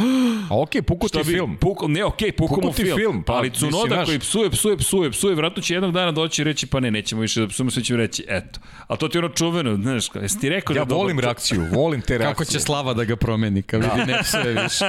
A 0.51 0.61
okej, 0.61 0.83
puku 0.83 1.09
ti 1.09 1.19
bi, 1.19 1.33
film. 1.33 1.57
Puko, 1.57 1.89
ne, 1.89 2.05
okej, 2.05 2.31
okay, 2.31 2.37
Pukao 2.37 2.71
ti 2.71 2.85
film. 2.85 2.99
film, 2.99 3.23
pa, 3.23 3.33
ali 3.33 3.51
Cunoda 3.51 4.05
koji 4.05 4.19
psuje, 4.19 4.51
psuje, 4.51 4.77
psuje, 4.77 5.11
psuje, 5.11 5.35
vratno 5.35 5.63
će 5.63 5.75
jednog 5.75 5.93
dana 5.93 6.13
doći 6.13 6.43
i 6.43 6.45
reći, 6.45 6.67
pa 6.67 6.81
ne, 6.81 6.91
nećemo 6.91 7.21
više 7.21 7.41
da 7.41 7.49
psujemo, 7.49 7.71
svi 7.71 7.85
ćemo 7.85 7.97
reći, 7.97 8.25
eto. 8.29 8.61
Ali 8.87 8.99
to 8.99 9.09
ti 9.09 9.19
je 9.19 9.25
ono 9.25 9.35
čuveno, 9.35 9.77
znaš, 9.77 10.09
jesi 10.15 10.41
ti 10.41 10.49
rekao 10.49 10.75
da 10.75 10.81
Ja 10.81 10.85
dobar 10.85 10.97
volim 10.97 11.17
čovjek? 11.17 11.25
reakciju, 11.25 11.67
volim 11.73 12.01
te 12.01 12.19
reakcije. 12.19 12.35
Kako 12.35 12.45
će 12.45 12.61
Slava 12.61 12.95
da 12.95 13.05
ga 13.05 13.17
promeni, 13.17 13.63
kad 13.63 13.83
vidi 13.83 14.13
ne 14.13 14.19
psuje 14.23 14.63
više. 14.63 14.85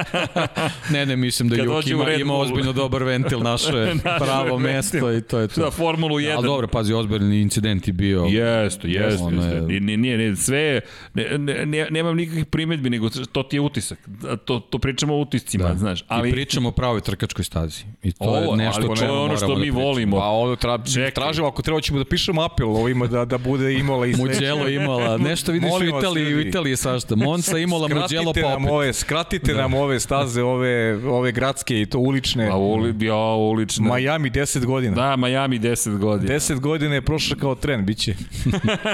ne, 0.94 1.06
ne, 1.06 1.16
mislim 1.16 1.48
da 1.48 1.56
Kad 1.56 1.64
Juk 1.64 1.74
dođe 1.74 1.96
u 1.96 2.02
ima, 2.02 2.12
ima 2.12 2.34
ozbiljno 2.34 2.72
dobar 2.72 3.02
ventil, 3.02 3.40
naše 3.40 3.92
pravo 4.24 4.58
mesto 4.58 5.12
i 5.12 5.20
to 5.20 5.38
je 5.38 5.48
to. 5.48 5.60
Da, 5.60 5.70
Formulu 5.70 6.16
1. 6.16 6.36
Ali 6.36 6.46
dobro, 6.46 6.68
pazi, 6.68 6.92
ozbiljni 6.92 7.40
incident 7.40 7.86
je 7.86 7.92
bio. 7.92 8.24
Jeste, 8.24 8.88
jeste, 8.88 9.24
jeste. 9.34 9.74
Nije, 10.06 10.18
nije, 10.18 10.36
sve 10.36 10.80
ne, 11.14 11.38
ne, 11.38 11.66
ne, 11.66 11.86
nemam 11.90 12.16
nikakvih 12.16 12.46
primetbi, 12.46 12.90
nego 12.90 13.08
to 13.32 13.42
ti 13.42 13.56
je 13.56 13.60
utisak. 13.60 13.98
To, 14.44 14.60
to 14.60 14.78
pričamo 14.78 15.14
o 15.14 15.20
utiscima, 15.20 15.68
Da. 15.68 15.74
znaš. 15.74 16.04
Ali... 16.08 16.28
I 16.28 16.32
pričamo 16.32 16.68
o 16.68 16.72
pravoj 16.72 17.00
trkačkoj 17.00 17.44
stazi. 17.44 17.84
I 18.02 18.12
to 18.12 18.24
Ovo, 18.24 18.36
je 18.36 18.56
nešto 18.56 18.80
ali 18.80 18.84
o 18.84 18.88
to 18.88 18.92
je 18.94 18.98
čemu 18.98 19.12
ono 19.22 19.36
što 19.36 19.46
moramo 19.46 19.60
mi 19.60 19.66
da 19.66 19.72
pričamo. 19.72 19.86
volimo. 19.86 20.16
Pa 20.16 20.24
ovo 20.24 20.56
tra, 20.56 20.78
tražimo, 21.14 21.48
ako 21.48 21.62
treba 21.62 21.80
ćemo 21.80 21.98
da 21.98 22.04
pišemo 22.04 22.42
apel 22.42 22.68
ovima 22.76 23.06
da, 23.06 23.24
da 23.24 23.38
bude 23.38 23.74
Imola 23.74 24.06
i 24.06 24.14
sve. 24.14 24.24
Muđelo 24.24 24.68
imala, 24.68 25.16
nešto 25.18 25.52
vidiš 25.52 25.68
u 25.68 25.72
Molim 25.72 25.90
vas, 25.92 26.02
Italiji, 26.02 26.34
u. 26.34 26.40
Italiji 26.40 26.76
svašta. 26.76 27.16
Monza 27.16 27.58
imala 27.58 27.88
Muđelo 27.88 28.32
pa 28.32 28.40
opet. 28.54 28.70
ove, 28.70 28.92
skratite 28.92 29.54
nam 29.54 29.74
ove 29.74 30.00
staze, 30.00 30.42
ove, 30.42 30.94
ove 31.08 31.32
gradske 31.32 31.80
i 31.80 31.86
to 31.86 31.98
ulične. 31.98 32.48
a 32.48 32.56
uli, 32.56 33.06
ja, 33.06 33.14
ulična. 33.34 33.94
Miami 33.94 34.30
10 34.30 34.64
godina. 34.64 34.94
Da, 34.94 35.16
Miami 35.16 35.58
10 35.60 35.98
godina. 35.98 36.34
10 36.34 36.60
godina 36.60 36.94
je 36.94 37.02
prošao 37.02 37.38
kao 37.38 37.54
tren, 37.54 37.86
biće. 37.86 38.14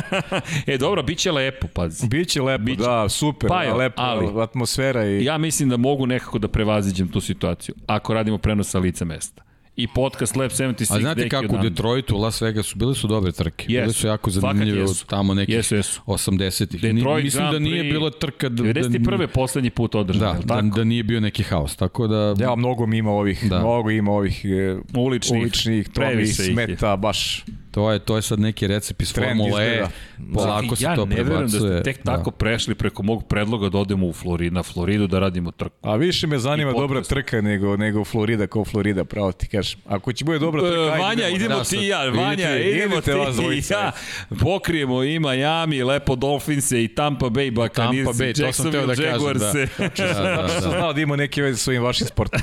e, 0.66 0.78
dobro, 0.78 1.01
bit 1.02 1.18
će 1.18 1.32
lepo, 1.32 1.66
pazi. 1.68 2.08
Biće 2.08 2.42
lepo, 2.42 2.64
Biće. 2.64 2.82
da, 2.82 3.08
super, 3.08 3.48
Pa 3.48 3.62
jo, 3.64 3.76
lepo, 3.76 4.02
ali- 4.02 4.42
atmosfera 4.42 5.06
i... 5.06 5.24
Ja 5.24 5.38
mislim 5.38 5.68
da 5.68 5.76
mogu 5.76 6.06
nekako 6.06 6.38
da 6.38 6.48
prevaziđem 6.48 7.08
tu 7.08 7.20
situaciju, 7.20 7.74
ako 7.86 8.14
radimo 8.14 8.38
prenos 8.38 8.68
sa 8.68 8.78
lica 8.78 9.04
mesta. 9.04 9.42
I 9.76 9.86
podcast 9.86 10.36
Lab 10.36 10.50
76 10.50 10.94
A 10.94 11.00
znate 11.00 11.28
kako 11.28 11.54
u. 11.54 11.58
Detroitu, 11.60 12.16
Las 12.16 12.42
Vegasu, 12.42 12.78
bile 12.78 12.94
su 12.94 13.06
dobre 13.06 13.32
trke. 13.32 13.66
Jesu. 13.68 13.82
Bile 13.82 13.92
su 13.92 14.06
jako 14.06 14.30
Fakat 14.30 14.40
zanimljive 14.42 14.80
jesu. 14.80 15.06
tamo 15.06 15.34
nekih 15.34 15.54
Jesu, 15.54 15.74
jesu. 15.74 16.00
80-ih. 16.06 16.82
Ni- 16.84 16.92
Detroit 16.92 17.24
Mislim 17.24 17.50
da 17.52 17.58
nije 17.58 17.84
bilo 17.84 18.10
trka 18.10 18.48
da, 18.48 18.62
da, 18.64 18.68
91. 18.70 19.26
poslednji 19.26 19.70
put 19.70 19.94
održan, 19.94 20.40
da, 20.40 20.54
da, 20.54 20.62
da 20.62 20.84
nije 20.84 21.02
bio 21.02 21.20
neki 21.20 21.42
haos. 21.42 21.76
Tako 21.76 22.06
da, 22.06 22.34
Ja, 22.38 22.54
mnogo 22.56 22.86
mi 22.86 22.98
ima 22.98 23.10
ovih, 23.10 23.42
Da. 23.42 23.48
da. 23.48 23.58
mnogo 23.58 23.90
ima 23.90 24.12
ovih 24.12 24.44
e, 24.44 24.76
Uličnih, 24.96 25.40
uličnih 25.42 25.88
to 25.88 26.02
mi 26.16 26.26
smeta 26.26 26.96
baš. 26.96 27.44
To 27.72 27.92
je, 27.92 27.98
to 27.98 28.16
je 28.16 28.22
sad 28.22 28.40
neki 28.40 28.66
recept 28.66 29.02
iz 29.02 29.12
Trend 29.12 29.30
Formule 29.30 29.64
E. 29.66 29.86
Polako 30.34 30.76
se 30.76 30.84
ja 30.84 30.96
to 30.96 31.06
ne 31.06 31.16
verujem 31.16 31.42
da 31.42 31.48
ste 31.48 31.58
prebacuje. 31.58 31.82
tek 31.82 32.02
tako 32.04 32.30
prešli 32.30 32.74
preko 32.74 33.02
mog 33.02 33.28
predloga 33.28 33.68
da 33.68 33.78
odemo 33.78 34.06
u 34.06 34.12
Floridu, 34.12 34.54
na 34.54 34.62
Floridu 34.62 35.06
da 35.06 35.18
radimo 35.18 35.50
trku. 35.50 35.76
A 35.82 35.96
više 35.96 36.26
me 36.26 36.38
zanima 36.38 36.70
I 36.70 36.74
dobra 36.74 37.02
trka 37.02 37.40
nego, 37.40 37.76
nego 37.76 38.04
Florida 38.04 38.46
kao 38.46 38.64
Florida, 38.64 39.04
pravo 39.04 39.32
ti 39.32 39.48
kažem. 39.48 39.80
Ako 39.88 40.12
će 40.12 40.24
bude 40.24 40.38
dobra 40.38 40.62
trka, 40.62 40.74
E, 40.74 40.90
ajde, 40.90 40.98
Vanja, 41.02 41.28
idemo 41.28 41.56
Da, 41.56 41.64
ti 41.64 41.76
i 41.76 41.88
ja, 41.88 42.04
vidite, 42.04 42.22
Vanja, 42.24 42.58
idemo 42.58 43.00
ti 43.00 43.10
vas 43.10 43.36
i 43.36 43.40
dvojica, 43.40 43.74
ja. 43.74 43.92
Pokrijemo 44.40 45.02
i 45.04 45.18
Miami, 45.18 45.82
lepo 45.82 46.16
Dolphinse 46.16 46.84
i 46.84 46.88
Tampa 46.88 47.26
Bay 47.26 47.50
Buccaneers, 47.50 48.06
Tampa 48.06 48.24
Bay, 48.24 48.46
to 48.46 48.52
sam 48.52 48.72
teo 48.72 48.86
da 48.86 48.94
kažem, 48.94 49.38
da. 49.38 49.52
Da, 49.52 50.42
da, 50.42 50.48
Sam 50.60 50.70
da. 50.70 50.78
znao 50.78 50.92
da 50.92 51.00
ima 51.00 51.16
neke 51.16 51.42
veze 51.42 51.58
s 51.58 51.68
ovim 51.68 51.82
vašim 51.82 52.06
sportom. 52.06 52.40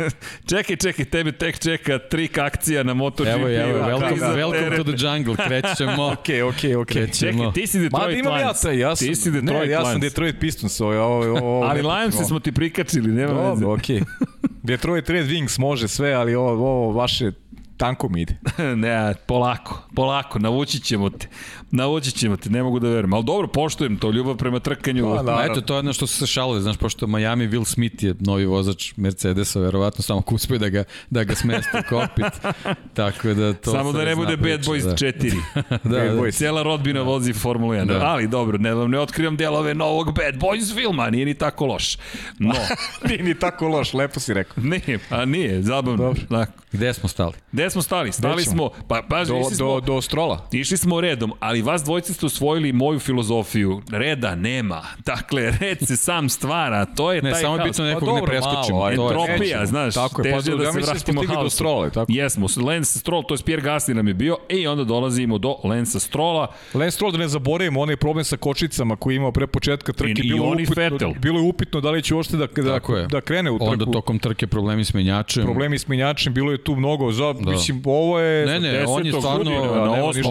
čekaj, 0.50 0.76
čekaj, 0.76 1.04
tebe 1.04 1.32
tek 1.32 1.58
čeka 1.58 1.98
trik 1.98 2.38
akcija 2.38 2.82
na 2.82 2.94
MotoGP. 2.94 3.30
Evo, 3.30 3.48
evo, 3.48 3.78
Da, 4.20 4.36
welcome 4.36 4.69
to 4.76 4.84
teren. 4.84 4.98
the 4.98 5.06
jungle, 5.06 5.36
krećemo. 5.46 6.06
Okej, 6.12 6.42
okej, 6.42 6.76
okej. 6.76 7.06
Krećemo. 7.06 7.38
Čekaj, 7.38 7.52
ti 7.52 7.66
si 7.66 7.78
Detroit 7.78 8.02
Mada 8.02 8.12
imam 8.12 8.32
ja 8.32 8.46
Lions. 8.46 8.60
taj, 8.60 8.78
ja 8.78 8.96
sam, 8.96 9.08
ti 9.08 9.14
si 9.14 9.30
ne, 9.30 9.40
Detroit 9.40 9.70
ja 9.70 9.80
sam 9.80 9.88
Lions. 9.88 10.00
Detroit 10.00 10.36
Pistons, 10.40 10.80
ovo, 10.80 11.02
ovo, 11.02 11.38
ovo, 11.38 11.64
Ali 11.64 11.82
ne 11.82 11.88
Lions 11.88 12.14
smo 12.28 12.40
ti 12.40 12.52
prikačili, 12.52 13.08
nema 13.12 13.32
veze. 13.32 13.60
Dobro, 13.60 13.74
okej. 13.74 14.00
Detroit 14.62 15.10
Red 15.10 15.26
Wings 15.26 15.60
može 15.60 15.88
sve, 15.88 16.12
ali 16.12 16.34
ovo, 16.34 16.50
ovo 16.50 16.92
vaše 16.92 17.32
tanko 17.76 18.08
mi 18.08 18.22
ide. 18.22 18.36
ne, 18.76 19.14
polako, 19.26 19.88
polako, 19.94 20.38
navući 20.38 20.80
ćemo 20.80 21.10
te. 21.10 21.28
Navući 21.70 22.10
ćemo 22.12 22.36
te, 22.36 22.50
ne 22.50 22.62
mogu 22.62 22.78
da 22.78 22.88
verujem. 22.88 23.12
Ali 23.12 23.24
dobro, 23.24 23.48
poštujem 23.48 23.96
to, 23.96 24.10
ljubav 24.10 24.36
prema 24.36 24.58
trkanju. 24.60 25.14
Pa, 25.16 25.22
da. 25.22 25.46
Eto, 25.50 25.60
to 25.60 25.74
je 25.74 25.78
jedno 25.78 25.92
što 25.92 26.06
su 26.06 26.16
se 26.18 26.26
šalili, 26.26 26.62
znaš, 26.62 26.76
pošto 26.76 27.06
Miami 27.06 27.48
Will 27.48 27.64
Smith 27.64 28.04
je 28.04 28.14
novi 28.20 28.46
vozač 28.46 28.92
Mercedesa, 28.96 29.60
verovatno 29.60 30.02
samo 30.02 30.22
ko 30.22 30.34
uspije 30.34 30.58
da 30.58 30.68
ga, 30.68 30.84
da 31.10 31.24
ga 31.24 31.34
smesti 31.34 31.70
u 31.78 31.82
kokpit. 31.88 32.24
Tako 32.94 33.34
da 33.34 33.52
to 33.52 33.70
Samo 33.70 33.92
da 33.92 34.04
ne 34.04 34.16
bude 34.16 34.36
priča, 34.36 34.56
Bad 34.56 34.64
Boys 34.64 34.84
da. 34.84 34.94
4. 34.94 35.32
Da, 35.84 35.98
da. 35.98 35.98
Boys. 35.98 36.34
Cijela 36.36 36.62
rodbina 36.62 37.02
vozi 37.02 37.32
Formulu 37.32 37.72
1. 37.72 37.84
Da. 37.86 38.00
Ali 38.06 38.28
dobro, 38.28 38.58
ne, 38.58 38.74
ne 38.88 38.98
otkrivam 38.98 39.36
delove 39.36 39.74
novog 39.74 40.06
Bad 40.06 40.34
Boys 40.34 40.74
filma, 40.74 41.10
nije 41.10 41.26
ni 41.26 41.34
tako 41.34 41.66
loš. 41.66 41.96
No, 42.38 42.54
Nije 43.08 43.22
ni 43.22 43.34
tako 43.38 43.68
loš, 43.68 43.94
lepo 43.94 44.20
si 44.20 44.34
rekao. 44.34 44.64
nije, 44.64 44.98
a 45.10 45.24
nije, 45.24 45.62
zabavno. 45.62 46.04
Dobro. 46.04 46.22
Tako. 46.28 46.52
Gde 46.72 46.94
smo 46.94 47.08
stali? 47.08 47.32
Gde 47.52 47.70
smo 47.70 47.82
stali? 47.82 48.12
Stali 48.12 48.44
smo, 48.44 48.70
pa, 48.88 49.02
pa 49.08 49.24
Do, 49.24 49.44
smo, 49.44 49.56
do, 49.58 49.80
do 49.80 50.02
strola. 50.02 50.48
Išli 50.52 50.76
smo 50.76 51.00
redom, 51.00 51.32
ali 51.40 51.59
vas 51.62 51.84
dvojice 51.84 52.12
ste 52.14 52.26
usvojili 52.26 52.72
moju 52.72 52.98
filozofiju. 52.98 53.82
Reda 53.90 54.34
nema. 54.34 54.82
Dakle, 55.00 55.52
red 55.52 55.78
se 55.80 55.96
sam 55.96 56.28
stvara. 56.28 56.84
To 56.86 57.12
je 57.12 57.22
Ne, 57.22 57.30
taj 57.30 57.40
samo 57.40 57.54
je 57.54 57.58
haos. 57.58 57.68
bitno 57.68 57.84
nekog 57.84 58.00
Pa 58.00 58.06
ne 58.06 58.12
dobro, 58.12 58.26
preskočimo. 58.26 58.78
malo, 58.78 58.88
je- 58.88 58.94
Entropija, 58.94 59.36
nećemo. 59.38 59.66
znaš, 59.66 59.94
Tako 59.94 60.20
je, 60.20 60.24
teže 60.24 60.50
pa 60.50 60.56
da 60.56 60.64
ja 60.64 60.72
se 60.72 60.80
da 60.80 60.84
vratimo 60.84 60.98
stigli 61.12 61.26
do 61.28 61.34
haosu. 61.34 61.50
Strola, 61.50 61.90
tako? 61.90 62.12
Jesmo, 62.12 62.46
Lance 62.58 62.98
Stroll, 62.98 63.22
to 63.22 63.34
je 63.34 63.38
Pierre 63.40 63.62
Gasly 63.62 63.92
nam 63.92 64.08
je 64.08 64.14
bio, 64.14 64.36
i 64.50 64.66
onda 64.66 64.84
dolazimo 64.84 65.38
do 65.38 65.56
Lance 65.64 66.00
Strolla. 66.00 66.46
Lance 66.74 66.90
Stroll, 66.90 67.12
da 67.12 67.18
ne 67.18 67.28
zaboravimo, 67.28 67.80
onaj 67.80 67.96
problem 67.96 68.24
sa 68.24 68.36
kočicama 68.38 68.96
koji 68.96 69.14
je 69.14 69.16
imao 69.16 69.32
pre 69.32 69.46
početka 69.46 69.92
trke. 69.92 70.10
I- 70.12 70.20
i 70.20 70.22
bilo, 70.24 70.46
on 70.46 70.60
i 70.60 70.62
upitno, 70.62 70.82
Vettel. 70.82 71.12
bilo 71.14 71.38
je 71.38 71.44
upitno 71.44 71.80
da 71.80 71.90
li 71.90 72.02
će 72.02 72.14
uopšte 72.14 72.36
da, 72.36 72.46
da, 72.48 72.72
je. 72.90 73.06
da 73.06 73.20
krene 73.20 73.50
u 73.50 73.58
trku. 73.58 73.72
Onda 73.72 73.84
tokom 73.86 74.18
trke 74.18 74.46
problemi 74.46 74.84
s 74.84 74.94
menjačem. 74.94 75.44
Problemi 75.44 75.78
s 75.78 75.88
menjačem, 75.88 76.34
bilo 76.34 76.52
je 76.52 76.58
tu 76.58 76.76
mnogo. 76.76 77.12
Za, 77.12 77.32
Da. 77.34 77.50
Mislim, 77.50 77.82
ovo 77.86 78.20
je... 78.20 78.46
Ne, 78.46 78.60
ne, 78.60 78.84
on 78.86 79.06
je 79.06 79.12
10. 79.12 79.18
stvarno, 79.18 79.50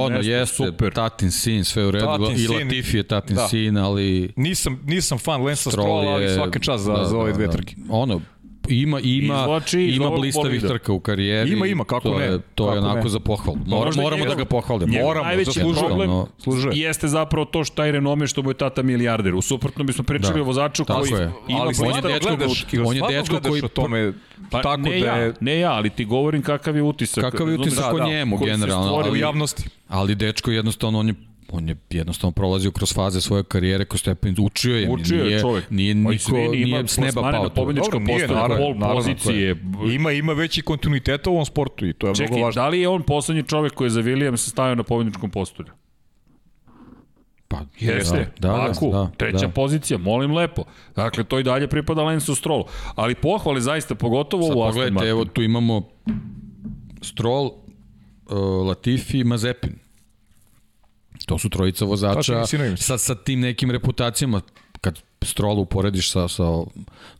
na 0.09 0.15
mjestu, 0.15 0.29
jeste, 0.29 0.55
super. 0.55 0.93
Tatin 1.19 1.31
sin, 1.31 1.63
sve 1.65 1.85
u 1.87 1.91
redu, 1.91 2.05
Tatin 2.05 2.35
i. 2.37 2.47
Latifi 2.47 2.97
je 2.97 3.03
tatin 3.03 3.35
Da. 3.35 3.47
sin, 3.47 3.77
ali 3.77 4.33
Nisam, 4.35 4.79
nisam 4.85 5.17
fan 5.17 5.41
Lance 5.41 5.61
Stroll 5.61 5.73
Strolla, 5.73 6.11
ali 6.11 6.29
svaka 6.29 6.59
čast 6.59 6.83
za, 6.83 7.05
za 7.05 7.17
ove 7.17 7.33
dve 7.33 7.51
trke. 7.51 7.75
Ono, 7.89 8.21
ima 8.71 8.99
ima 8.99 9.33
Izvlači 9.35 9.81
iz 9.81 9.95
ima 9.95 10.09
blistavih 10.09 10.49
bolida. 10.51 10.67
trka 10.69 10.93
u 10.93 10.99
karijeri. 10.99 11.51
Ima, 11.51 11.65
ima, 11.67 11.83
kako 11.83 12.01
to 12.01 12.19
ne, 12.19 12.25
Je, 12.25 12.39
to 12.55 12.65
je 12.65 12.75
kako 12.75 12.85
onako 12.85 13.03
ne. 13.03 13.09
za 13.09 13.19
pohvalu. 13.19 13.57
Mora, 13.67 13.85
možda 13.85 14.01
moramo 14.01 14.25
da 14.25 14.35
ga 14.35 14.45
pohvalimo. 14.45 14.93
Moramo, 14.95 15.25
najveći 15.25 15.51
zaslužuje. 15.51 15.79
problem 15.79 16.09
Ono, 16.09 16.27
Služuje. 16.37 16.71
jeste 16.75 17.07
zapravo 17.07 17.45
to 17.45 17.63
što 17.63 17.75
taj 17.75 17.91
renome 17.91 18.27
što 18.27 18.41
mu 18.41 18.49
je 18.49 18.55
tata 18.55 18.81
milijarder. 18.83 19.35
U 19.35 19.41
suprotnom 19.41 19.87
bismo 19.87 20.03
pričali 20.03 20.33
Da. 20.33 20.41
o 20.41 20.45
vozaču 20.45 20.85
Tako 20.85 20.99
koji 21.01 21.11
je. 21.11 21.31
ima 21.47 21.59
ali 21.59 21.73
on 21.79 21.95
je 21.95 22.01
dečko 22.03 22.27
gledaš, 22.27 22.65
on 22.85 22.95
je 22.95 23.01
dečko 23.09 23.39
koji- 23.41 23.61
o 23.61 23.67
tome 23.67 24.13
Pa 24.51 24.61
tako 24.61 24.77
ne 24.77 24.89
da 24.91 24.95
ja, 24.97 25.15
je 25.15 25.33
ne 25.39 25.59
ja, 25.59 25.71
ali 25.71 25.89
ti 25.89 26.05
govorim 26.05 26.41
kakav 26.41 26.75
je 26.75 26.81
utisak. 26.81 27.21
Kakav 27.23 27.49
je 27.49 27.55
utisak 27.55 27.93
o 27.93 28.05
njemu 28.05 28.37
koji 28.37 28.49
se 28.49 28.57
generalno, 28.57 29.03
u 29.11 29.15
javnosti. 29.15 29.63
Ali 29.87 30.15
dečko 30.15 30.51
jednostavno 30.51 30.99
on 30.99 31.07
je 31.07 31.13
on 31.51 31.69
je 31.69 31.75
jednostavno 31.89 32.31
prolazio 32.31 32.71
kroz 32.71 32.93
faze 32.93 33.21
svoje 33.21 33.43
karijere, 33.43 33.85
kroz 33.85 34.01
stepen, 34.01 34.35
učio 34.39 34.75
je, 34.77 34.89
Učio 34.89 35.17
je 35.17 35.23
nije, 35.23 35.39
čovjek. 35.39 35.69
nije 35.69 35.93
Pa 36.03 36.11
niko, 36.11 36.31
nije 36.51 36.87
s 36.87 36.97
neba 36.97 37.21
pao 37.21 37.43
na 37.43 37.49
tu. 37.49 37.55
pobedničko 37.55 37.91
Dobro, 37.91 38.05
nije, 38.05 38.19
postoje, 38.19 38.41
naravno, 38.41 38.65
pol 38.65 38.75
naravno, 38.77 38.95
pozicije. 39.01 39.55
Ima, 39.93 40.11
ima 40.11 40.33
veći 40.33 40.61
kontinuitet 40.61 41.27
u 41.27 41.31
ovom 41.31 41.45
sportu 41.45 41.85
i 41.85 41.93
to 41.93 42.07
je 42.07 42.15
Čekaj, 42.15 42.27
mnogo 42.31 42.45
važno. 42.45 42.61
da 42.61 42.67
li 42.67 42.79
je 42.79 42.87
on 42.87 43.03
poslednji 43.03 43.43
čovek 43.43 43.73
koji 43.73 43.85
je 43.85 43.89
za 43.89 44.01
Williams 44.01 44.49
stavio 44.49 44.75
na 44.75 44.83
pobedničkom 44.83 45.29
postolju? 45.31 45.69
Pa, 47.47 47.57
Jeste, 47.79 48.31
da, 48.39 48.47
da, 48.47 48.53
Baku, 48.67 48.91
da, 48.91 49.11
treća 49.17 49.37
da. 49.47 49.49
pozicija, 49.49 49.97
molim 49.97 50.31
lepo. 50.33 50.63
Dakle, 50.95 51.23
to 51.23 51.39
i 51.39 51.43
dalje 51.43 51.67
pripada 51.67 52.03
Lensu 52.03 52.35
Strollu. 52.35 52.63
Ali 52.95 53.15
pohvali 53.15 53.61
zaista, 53.61 53.95
pogotovo 53.95 54.43
Sad 54.47 54.57
u 54.57 54.61
Aston 54.61 54.69
pogledajte, 54.71 54.93
Martin. 54.93 55.09
evo 55.09 55.25
tu 55.25 55.41
imamo 55.41 55.81
Stroll, 57.01 57.45
uh, 57.45 58.67
Latifi 58.67 59.19
i 59.19 59.23
Mazepin. 59.23 59.79
To 61.29 61.37
su 61.37 61.49
trojica 61.49 61.85
vozača 61.85 62.45
sinovi. 62.45 62.77
sa, 62.77 62.97
sa 62.97 63.15
tim 63.15 63.39
nekim 63.45 63.71
reputacijama. 63.71 64.41
Kad 64.81 64.99
Stroll 65.21 65.59
uporediš 65.59 66.11
sa, 66.11 66.27
sa 66.27 66.43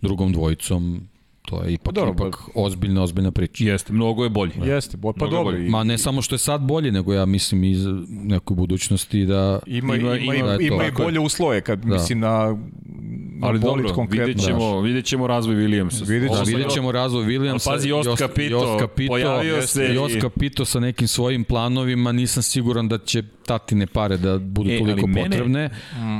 drugom 0.01 0.33
dvojicom, 0.33 1.07
to 1.49 1.63
je 1.63 1.73
ipak, 1.73 1.93
dobro, 1.93 2.13
ipak 2.13 2.35
ozbiljna, 2.55 3.03
ozbiljna 3.03 3.31
priča. 3.31 3.63
Jeste, 3.63 3.93
mnogo 3.93 4.23
je 4.23 4.29
bolji. 4.29 4.51
Jeste, 4.57 4.97
bo, 4.97 5.13
pa 5.13 5.25
Mnogo 5.25 5.43
dobro. 5.43 5.59
Ma 5.61 5.83
ne 5.83 5.97
samo 5.97 6.21
što 6.21 6.35
je 6.35 6.39
sad 6.39 6.61
bolje, 6.61 6.91
nego 6.91 7.13
ja 7.13 7.25
mislim 7.27 7.63
i 7.63 7.75
za 7.75 7.89
nekoj 8.09 8.55
budućnosti 8.55 9.25
da... 9.25 9.59
Ima, 9.67 9.95
Ima- 9.95 10.15
ima, 10.15 10.45
da 10.45 10.57
to 10.57 10.61
ima 10.63 10.85
i 10.85 10.91
bolje 10.93 11.19
uslove 11.19 11.61
kad 11.61 11.79
Da. 11.79 11.87
mislim 11.87 12.19
na 12.19 12.57
Ali 13.41 13.59
dobro, 13.59 13.89
konkretno. 13.89 14.25
vidjet 14.25 14.45
ćemo, 14.45 14.81
vidjet 14.81 15.05
ćemo 15.05 15.27
razvoj 15.27 15.55
Williamsa. 15.55 16.07
Vidjet 16.07 16.29
Da, 16.29 16.35
ćemo. 16.35 16.45
vidjet 16.47 16.69
ćemo 16.69 16.91
razvoj 16.91 17.25
Williamsa. 17.25 17.69
Pazi, 17.69 17.89
Jost 17.89 18.09
Capito, 18.17 18.87
pojavio 19.07 19.61
se 19.61 19.85
i- 19.85 19.95
Jost 19.95 20.15
Capito 20.21 20.65
sa 20.65 20.79
nekim 20.79 21.07
svojim 21.07 21.43
planovima, 21.43 22.11
nisam 22.11 22.43
siguran 22.43 22.87
da 22.87 22.97
će 22.97 23.23
tatine 23.45 23.87
pare 23.87 24.17
da 24.17 24.37
budu 24.39 24.69
E, 24.69 24.77
toliko 24.79 25.07
mene- 25.07 25.23
potrebne, 25.23 25.69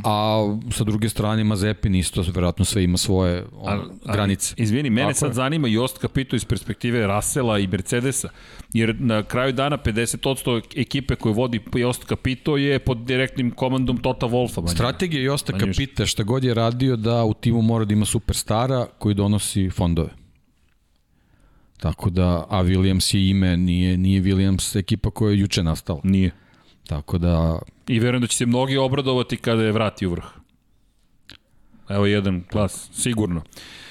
a 0.03 0.37
sa 0.71 0.83
druge 0.83 1.09
strane 1.09 1.43
Mazepin 1.43 1.95
isto, 1.95 2.23
verovatno 2.25 2.65
sve 2.65 2.83
ima 2.83 2.97
svoje 2.97 3.45
on, 3.53 3.67
Ali- 3.67 3.81
ali, 3.81 4.13
granice. 4.13 4.53
Izvini, 4.57 4.89
mene 4.89 5.13
sad 5.19 5.33
zanima 5.33 5.67
Jost 5.67 6.01
Capito 6.01 6.35
iz 6.35 6.45
perspektive 6.45 7.07
Rasela 7.07 7.59
i 7.59 7.67
Mercedesa, 7.67 8.29
jer 8.73 8.95
na 8.99 9.23
kraju 9.23 9.53
dana 9.53 9.77
50% 9.77 10.61
ekipe 10.75 11.15
koju 11.15 11.33
vodi 11.33 11.61
Jost 11.75 12.07
Capito 12.07 12.57
je 12.57 12.79
pod 12.79 12.97
direktnim 12.97 13.51
komandom 13.51 13.97
Tota 13.97 14.25
Wolfa. 14.25 14.61
manje. 14.61 14.75
Strategija 14.75 15.23
Josta. 15.23 15.57
Kapita 15.57 16.05
šta 16.05 16.23
god 16.23 16.43
je 16.43 16.53
radio 16.53 16.95
da 16.95 17.23
u 17.23 17.33
timu 17.33 17.61
mora 17.61 17.85
da 17.85 17.93
ima 17.93 18.05
superstara 18.05 18.87
koji 18.99 19.15
donosi 19.15 19.69
fondove. 19.69 20.09
Tako 21.77 22.09
da, 22.09 22.45
a 22.49 22.63
Williams 22.63 23.15
je 23.15 23.29
ime, 23.29 23.57
nije, 23.57 23.97
nije 23.97 24.21
Williams 24.21 24.79
ekipa 24.79 25.11
koja 25.11 25.31
je 25.31 25.39
juče 25.39 25.63
nastala. 25.63 26.01
Nije. 26.03 26.31
Tako 26.87 27.17
da, 27.17 27.59
I 27.87 27.99
verujem 27.99 28.21
da 28.21 28.27
će 28.27 28.37
se 28.37 28.45
mnogi 28.45 28.77
obradovati 28.77 29.37
kada 29.37 29.63
je 29.63 29.71
vrati 29.71 30.05
u 30.07 30.11
vrh. 30.11 30.23
Evo 31.89 32.05
jedan 32.05 32.43
glas, 32.51 32.89
sigurno. 32.93 33.41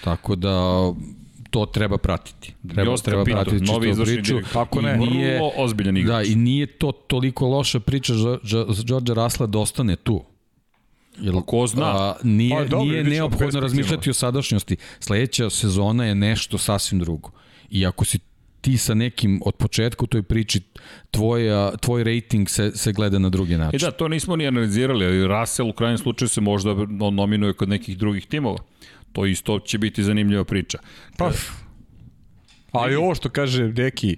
tako 0.05 0.37
da 0.37 0.53
to 1.51 1.66
treba 1.66 1.99
pratiti. 1.99 2.55
Treba, 2.69 2.91
Jost 2.91 3.05
treba 3.05 3.20
Capito, 3.23 3.37
pratiti 3.37 3.65
novi 3.65 3.91
izvršni 3.91 4.15
priču. 4.15 4.39
Kako 4.53 4.81
ne? 4.83 4.97
Nije, 4.97 5.35
Vrlo 5.35 5.51
ozbiljan 5.57 5.95
da, 5.95 6.01
igrač. 6.01 6.29
i 6.29 6.35
nije 6.35 6.66
to 6.66 6.93
toliko 6.93 7.47
loša 7.47 7.81
priča 7.81 8.15
za, 8.15 8.39
George 8.85 9.15
Rasla 9.15 9.47
da 9.47 9.59
ostane 9.59 9.97
tu. 9.97 10.25
Jer, 11.19 11.35
Pa 11.35 11.43
ko 11.43 11.66
zna? 11.66 11.85
A, 11.87 12.15
nije, 12.23 12.57
Pa 12.57 12.65
dobro, 12.65 12.85
nije 12.85 13.05
neophodno 13.05 13.61
razmišljati 13.61 14.11
o 14.11 14.15
sadašnjosti. 14.15 14.77
Sledeća 15.01 15.51
sezona 15.51 16.05
je 16.05 16.15
nešto 16.15 16.59
sasvim 16.59 17.01
drugo. 17.01 17.31
I 17.70 17.87
ako 17.87 18.05
si 18.05 18.19
ti 18.61 18.79
sa 18.79 18.95
nekim 18.95 19.41
od 19.45 19.55
početka 19.55 20.05
u 20.05 20.07
toj 20.07 20.23
priči, 20.23 20.61
tvoj, 21.11 21.43
tvoj 21.81 22.05
rating 22.05 22.49
se, 22.51 22.73
se 22.75 22.93
gleda 22.93 23.19
na 23.19 23.29
drugi 23.29 23.55
E 23.55 23.59
način. 23.59 23.81
da, 23.81 23.91
to 23.91 24.09
nismo 24.09 24.37
ni 24.37 24.47
analizirali, 24.47 25.07
ali 25.07 25.27
Russell 25.29 25.69
u 25.69 25.73
krajnjem 25.73 25.99
slučaju 25.99 26.29
se 26.29 26.41
možda 26.41 26.75
nominuje 27.11 27.53
kod 27.53 27.69
nekih 27.69 27.99
drugih 27.99 28.27
timova. 28.27 28.59
To 29.19 29.27
isto 29.27 29.59
će 29.59 29.78
biti 29.78 30.03
zanimljiva 30.03 30.45
priča. 30.45 30.78
Pa, 31.16 31.31
ali 32.73 32.95
ovo 32.97 33.15
što 33.15 33.28
kaže 33.28 33.69
Deki, 33.69 34.16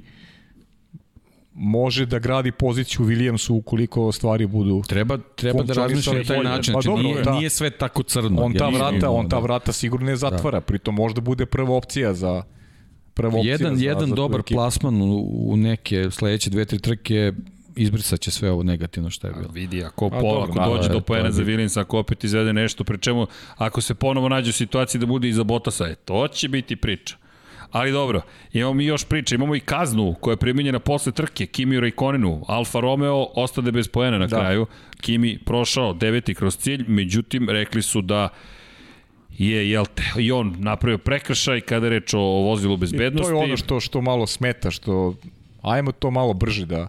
može 1.54 2.06
da 2.06 2.18
gradi 2.18 2.52
poziciju 2.52 3.06
Williamsu 3.06 3.52
ukoliko 3.52 4.12
stvari 4.12 4.46
budu 4.46 4.82
Treba, 4.88 5.18
treba 5.36 5.62
da 5.62 5.72
razmišlja 5.72 6.12
na 6.12 6.24
taj 6.24 6.36
bolje. 6.36 6.48
način. 6.48 6.74
Pa 6.74 6.80
Znači, 6.80 6.88
dobro, 6.88 7.02
nije, 7.02 7.22
da. 7.22 7.32
nije 7.32 7.50
sve 7.50 7.70
tako 7.70 8.02
crno. 8.02 8.42
on 8.42 8.54
ta 8.54 8.68
vrata, 8.68 9.10
on 9.10 9.28
ta 9.28 9.36
da. 9.36 9.42
vrata 9.42 9.72
sigurno 9.72 10.06
ne 10.06 10.16
zatvara, 10.16 10.60
pritom 10.60 10.94
možda 10.94 11.20
bude 11.20 11.46
prva 11.46 11.74
opcija 11.76 12.14
za 12.14 12.42
prva 13.14 13.38
opcija 13.38 13.52
Jedan, 13.52 13.76
za, 13.76 13.84
jedan 13.84 14.08
za 14.08 14.14
dobar 14.14 14.40
ekipu. 14.40 14.56
plasman 14.56 15.02
u, 15.02 15.14
u 15.44 15.56
neke 15.56 16.10
sledeće 16.10 16.50
dve, 16.50 16.64
tri 16.64 16.78
trke 16.78 17.32
izbrisat 17.76 18.20
će 18.20 18.30
sve 18.30 18.50
ovo 18.50 18.62
negativno 18.62 19.10
što 19.10 19.26
je 19.26 19.32
bilo. 19.32 19.48
Vidi, 19.52 19.84
ako, 19.84 20.06
A 20.06 20.08
po, 20.08 20.20
dobro, 20.20 20.52
ako 20.62 20.70
dođe 20.70 20.88
da, 20.88 20.94
do 20.94 21.00
poena 21.00 21.26
je 21.26 21.32
za. 21.32 21.42
Williams, 21.42 21.80
ako 21.80 21.98
opet 21.98 22.24
izvede 22.24 22.52
nešto, 22.52 22.84
pri 22.84 22.98
čemu, 22.98 23.26
ako 23.56 23.80
se 23.80 23.94
ponovo 23.94 24.28
nađe 24.28 24.50
u 24.50 24.52
situaciji 24.52 24.98
da 24.98 25.06
bude 25.06 25.28
iza 25.28 25.44
Botasa, 25.44 25.86
e, 25.88 25.94
to 25.94 26.28
će 26.28 26.48
biti 26.48 26.76
priča. 26.76 27.16
Ali 27.70 27.92
dobro, 27.92 28.20
imamo 28.52 28.74
mi 28.74 28.84
još 28.84 29.04
priče, 29.04 29.34
imamo 29.34 29.56
i 29.56 29.60
kaznu 29.60 30.14
koja 30.20 30.32
je 30.32 30.36
primjenjena 30.36 30.78
posle 30.78 31.12
trke, 31.12 31.46
Kimi 31.46 31.80
Raikkonenu, 31.80 32.44
Alfa 32.48 32.80
Romeo 32.80 33.26
ostade 33.34 33.72
bez 33.72 33.88
poena 33.88 34.18
na 34.18 34.26
Da. 34.26 34.36
kraju, 34.38 34.66
Kimi 35.00 35.38
prošao 35.44 35.92
deveti 35.92 36.34
kroz 36.34 36.56
cilj, 36.56 36.84
međutim 36.88 37.50
rekli 37.50 37.82
su 37.82 38.02
da 38.02 38.28
je, 39.38 39.70
jel 39.70 39.86
te, 39.94 40.02
i 40.18 40.32
on 40.32 40.56
napravio 40.58 40.98
prekršaj 40.98 41.60
kada 41.60 41.86
je 41.86 41.90
reč 41.90 42.14
o 42.14 42.20
vozilu 42.20 42.74
I 42.74 42.76
bezbednosti. 42.76 43.32
To 43.32 43.38
je 43.38 43.44
ono 43.44 43.56
što 43.56 43.80
što 43.80 44.00
malo 44.00 44.26
smeta, 44.26 44.70
što 44.70 45.14
ajmo 45.62 45.92
to 45.92 46.10
malo 46.10 46.32
brže 46.32 46.66
da 46.66 46.88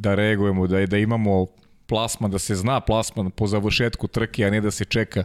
da 0.00 0.14
reagujemo, 0.14 0.66
da 0.66 0.86
da 0.86 0.98
imamo 0.98 1.46
plasman, 1.86 2.30
da 2.30 2.38
se 2.38 2.54
zna 2.54 2.80
plasman 2.80 3.30
po 3.30 3.46
završetku 3.46 4.08
trke, 4.08 4.44
a 4.44 4.50
ne 4.50 4.60
da 4.60 4.70
se 4.70 4.84
čeka 4.84 5.24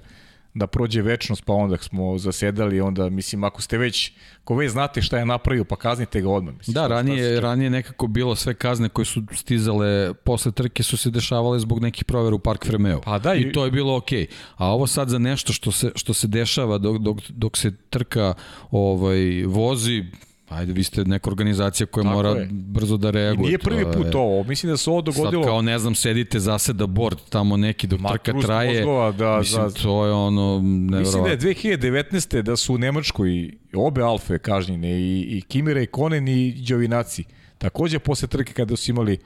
da 0.54 0.68
prođe 0.68 1.02
večnost, 1.02 1.44
pa 1.46 1.54
onda 1.54 1.78
smo 1.78 2.18
zasedali, 2.18 2.82
onda, 2.82 3.10
mislim, 3.10 3.44
ako 3.44 3.62
ste 3.62 3.78
već, 3.78 4.12
ko 4.44 4.56
već 4.56 4.72
znate 4.72 5.02
šta 5.02 5.18
je 5.18 5.26
napravio, 5.26 5.64
pa 5.66 5.76
kaznite 5.76 6.22
ga 6.22 6.30
odmah. 6.30 6.56
Mislim, 6.58 6.74
Da, 6.74 6.88
ranije, 6.88 7.40
ranije 7.40 7.70
nekako 7.70 8.08
bilo 8.08 8.36
sve 8.36 8.54
kazne 8.54 8.90
koje 8.90 9.06
su 9.06 9.24
stizale 9.34 10.14
posle 10.16 10.52
trke 10.52 10.84
su 10.84 10.98
se 10.98 11.10
dešavale 11.10 11.60
zbog 11.60 11.80
nekih 11.82 12.06
provera 12.06 12.36
u 12.36 12.40
Park 12.40 12.66
Fremeu. 12.66 13.02
Pa 13.02 13.20
da, 13.20 13.34
I 13.34 13.42
i- 13.42 13.52
to 13.52 13.66
je 13.66 13.72
bilo 13.72 13.98
okej. 13.98 14.28
A 14.56 14.68
ovo 14.68 14.88
sad 14.88 15.10
za 15.10 15.20
nešto 15.20 15.54
što 15.54 15.72
se, 15.72 15.92
što 15.96 16.14
se 16.14 16.28
dešava 16.28 16.78
dok, 16.78 16.98
dok, 16.98 17.18
dok 17.30 17.58
se 17.58 17.72
trka 17.90 18.34
ovaj, 18.72 19.20
vozi, 19.46 20.04
ajde, 20.50 20.74
vi 20.74 20.84
ste 20.84 21.04
neka 21.04 21.30
organizacija 21.30 21.88
koja 21.88 22.04
Tako 22.04 22.16
mora 22.16 22.30
je. 22.30 22.48
brzo 22.52 22.98
da 22.98 23.08
I 23.10 23.12
reaguje. 23.12 23.46
nije 23.46 23.58
To 23.58 23.64
prvi 23.64 23.86
put 23.86 24.16
ovo, 24.16 24.44
mislim 24.44 24.70
da 24.70 24.78
se 24.78 24.90
ovo 24.90 25.02
dogodilo... 25.02 25.32
Sad 25.34 25.44
kao, 25.44 25.62
ne 25.62 25.80
znam, 25.80 25.96
sedite, 25.96 26.40
zaseda 26.40 26.88
bord 26.88 27.18
tamo 27.30 27.58
neki 27.58 27.88
dok 27.88 28.00
Ma, 28.00 28.10
trka 28.10 28.34
traje. 28.36 28.74
mozgova 28.76 29.12
da- 29.12 29.38
Mislim, 29.40 29.70
za- 29.70 29.76
to 29.76 30.06
je 30.06 30.12
ono, 30.14 30.60
Mislim 30.60 30.90
da 30.90 30.98
je 30.98 31.38
nevjerovatno. 31.38 31.42
2019. 31.42 32.42
da 32.42 32.56
su 32.56 32.74
u 32.74 32.78
Nemačkoj 32.78 33.52
obe 33.76 34.02
Alfe 34.02 34.38
kažnjene 34.40 34.92
i, 34.92 35.22
i 35.30 35.42
Kimira 35.42 35.82
i 35.82 35.88
Konen 35.88 36.28
i 36.28 36.56
Đovinaci. 36.60 37.24
Takođe 37.58 38.00
posle 38.00 38.28
trke 38.28 38.54
kada 38.54 38.76
su 38.76 38.92
imali 38.92 39.18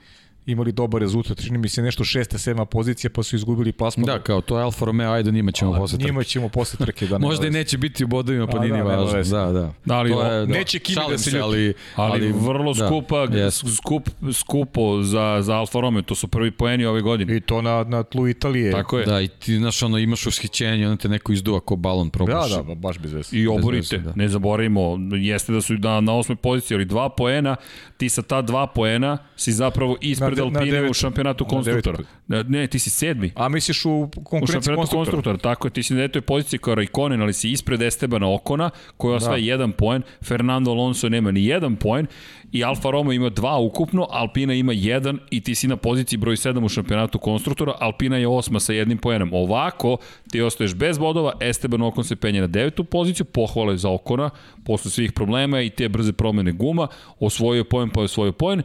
imali 0.50 0.72
dobar 0.72 1.00
rezultat, 1.00 1.40
čini 1.40 1.58
mi 1.58 1.68
se 1.68 1.82
nešto 1.82 2.04
šesta, 2.04 2.38
sedma 2.38 2.64
pozicija, 2.64 3.10
pa 3.10 3.22
su 3.22 3.36
izgubili 3.36 3.72
plasman. 3.72 4.06
Da, 4.06 4.18
kao 4.18 4.40
to 4.40 4.58
je 4.58 4.64
Alfa 4.64 4.84
Romeo, 4.84 5.12
ajde 5.12 5.32
njima 5.32 5.52
ćemo 5.52 5.74
posle 5.74 5.98
trke. 5.98 6.06
Njima 6.06 6.22
ćemo 6.24 6.48
posle 6.48 6.78
trke 6.78 7.06
da 7.06 7.18
ne 7.18 7.26
Možda 7.26 7.46
i 7.46 7.50
neće 7.50 7.78
biti 7.78 8.04
u 8.04 8.08
bodovima, 8.08 8.46
pa 8.46 8.58
nije 8.58 8.72
da, 8.74 8.82
važno. 8.82 9.22
Da, 9.38 9.52
da. 9.52 9.72
Da, 9.84 9.94
ali 9.94 10.10
To 10.10 10.18
o- 10.18 10.46
neće 10.46 10.78
Kimi 10.78 11.00
da 11.10 11.18
se 11.18 11.30
ljuti. 11.30 11.42
ali, 11.42 11.74
Ali, 11.96 12.12
ali 12.12 12.32
vrlo 12.32 12.72
da, 12.72 12.86
skupa, 12.86 13.26
jest. 13.32 13.64
skup, 13.76 14.08
skupo 14.32 15.02
za, 15.02 15.38
za 15.40 15.54
Alfa 15.54 15.80
Romeo, 15.80 16.02
to 16.02 16.14
su 16.14 16.28
prvi 16.28 16.50
poeni 16.50 16.84
ove 16.84 17.00
godine. 17.00 17.36
I 17.36 17.40
to 17.40 17.62
na, 17.62 17.84
na 17.84 18.02
tlu 18.02 18.28
Italije. 18.28 18.72
Tako 18.72 18.98
je. 18.98 19.06
Da, 19.06 19.20
i 19.20 19.28
ti, 19.28 19.56
znaš, 19.56 19.82
ono, 19.82 19.98
imaš 19.98 20.26
ushićenje, 20.26 20.88
onda 20.88 20.96
te 20.96 21.08
neko 21.08 21.32
izduva 21.32 21.60
ko 21.60 21.76
balon 21.76 22.06
da, 22.06 22.10
probuši. 22.12 22.50
da, 22.50 22.62
ba- 22.64 22.74
baš 22.74 22.98
bez 22.98 23.12
veze. 23.12 23.36
I 23.36 23.46
oborite, 23.48 23.98
da. 23.98 24.12
ne 24.16 24.28
zaboravimo, 24.28 24.80
jeste 25.12 25.52
da 25.52 25.60
su 25.60 25.76
da 25.76 26.00
na 26.00 26.14
osmoj 26.14 26.36
poziciji, 26.36 26.74
ali 26.74 26.84
dva 26.84 27.08
poena, 27.08 27.56
ti 27.96 28.08
sa 28.08 28.22
ta 28.22 28.42
dva 28.42 28.66
poena 28.66 29.18
si 29.36 29.52
zapravo 29.52 29.96
ispred 30.00 30.38
Na 30.44 30.60
Alpine 30.60 30.90
u 30.90 30.94
šampionatu 30.94 31.44
Na 31.44 31.50
konstruktora. 31.50 31.98
Ne, 32.28 32.44
ne, 32.44 32.66
ti 32.66 32.78
si 32.78 32.90
sedmi. 32.90 33.32
A 33.34 33.48
misliš 33.48 33.84
u 33.84 34.08
konkurenciji 34.14 34.54
konstruktora? 34.54 34.76
konstruktora, 34.76 35.36
tako 35.36 35.66
je, 35.66 35.72
ti 35.72 35.82
si 35.82 35.94
na 35.94 36.00
detoj 36.00 36.22
poziciji 36.22 36.58
kao 36.58 36.74
Raikkonen, 36.74 37.22
ali 37.22 37.32
si 37.32 37.50
ispred 37.50 37.82
Estebana 37.82 38.34
Okona, 38.34 38.70
koji 38.96 39.14
osvaja 39.14 39.40
Da. 39.40 39.46
jedan 39.46 39.72
poen, 39.72 40.02
Fernando 40.24 40.70
Alonso 40.70 41.08
nema 41.08 41.30
ni 41.30 41.46
jedan 41.46 41.76
poen, 41.76 42.06
i 42.52 42.64
Alfa 42.64 42.90
Romeo 42.90 43.12
ima 43.12 43.28
dva 43.28 43.58
ukupno, 43.58 44.06
Alpina 44.10 44.54
ima 44.54 44.72
jedan 44.72 45.18
i 45.30 45.40
ti 45.40 45.54
si 45.54 45.68
na 45.68 45.76
poziciji 45.76 46.18
broj 46.18 46.36
7 46.36 46.64
u 46.64 46.68
šampionatu 46.68 47.18
konstruktora, 47.18 47.74
Alpina 47.80 48.16
je 48.16 48.28
osma 48.28 48.60
sa 48.60 48.72
jednim 48.72 48.98
poenom. 48.98 49.30
Ovako, 49.32 49.96
ti 50.30 50.40
ostaješ 50.40 50.74
bez 50.74 50.98
bodova, 50.98 51.32
Esteban 51.40 51.82
Okon 51.82 52.04
se 52.04 52.16
penje 52.16 52.40
na 52.40 52.46
devetu 52.46 52.84
poziciju, 52.84 53.26
pohvale 53.26 53.76
za 53.76 53.90
Okona, 53.90 54.30
posle 54.64 54.90
svih 54.90 55.12
problema 55.12 55.60
i 55.60 55.70
te 55.70 55.88
brze 55.88 56.12
promene 56.12 56.52
guma, 56.52 56.88
osvojio 57.20 57.60
je 57.60 57.64
poen 57.64 57.90
pa 57.90 58.00
je 58.00 58.04
osvojio 58.04 58.32
poen, 58.32 58.62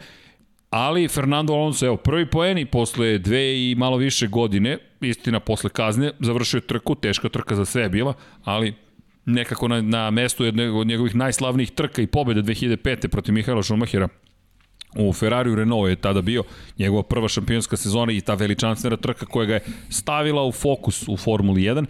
ali 0.76 1.08
Fernando 1.08 1.54
Alonso, 1.54 1.86
evo, 1.86 1.98
prvi 1.98 2.26
poen 2.26 2.58
i 2.58 2.66
posle 2.66 3.18
dve 3.18 3.72
i 3.72 3.76
malo 3.78 3.98
više 3.98 4.28
godine, 4.28 4.78
istina 5.02 5.40
posle 5.40 5.70
kazne, 5.70 6.12
završio 6.20 6.60
trku, 6.60 6.96
teška 6.96 7.30
trka 7.30 7.56
za 7.56 7.66
sve 7.66 7.90
bila, 7.90 8.14
ali 8.44 8.74
nekako 9.26 9.68
na, 9.68 9.82
na 9.82 10.12
mestu 10.12 10.46
jedne 10.46 10.72
od 10.72 10.88
njegovih 10.88 11.16
najslavnijih 11.16 11.72
trka 11.72 12.02
i 12.02 12.08
pobjede 12.08 12.42
2005. 12.42 13.08
protiv 13.08 13.34
Mihaela 13.34 13.64
Schumachera 13.64 14.08
u 14.96 15.14
Ferrariju 15.14 15.56
Renault 15.56 15.90
je 15.90 15.96
tada 15.96 16.22
bio 16.22 16.44
njegova 16.80 17.04
prva 17.04 17.28
šampionska 17.28 17.78
sezona 17.78 18.12
i 18.12 18.22
ta 18.22 18.34
veličanstvena 18.34 18.98
trka 18.98 19.26
koja 19.26 19.46
ga 19.46 19.54
je 19.54 19.64
stavila 19.90 20.44
u 20.44 20.52
fokus 20.52 21.08
u 21.08 21.18
Formuli 21.18 21.62
1 21.62 21.86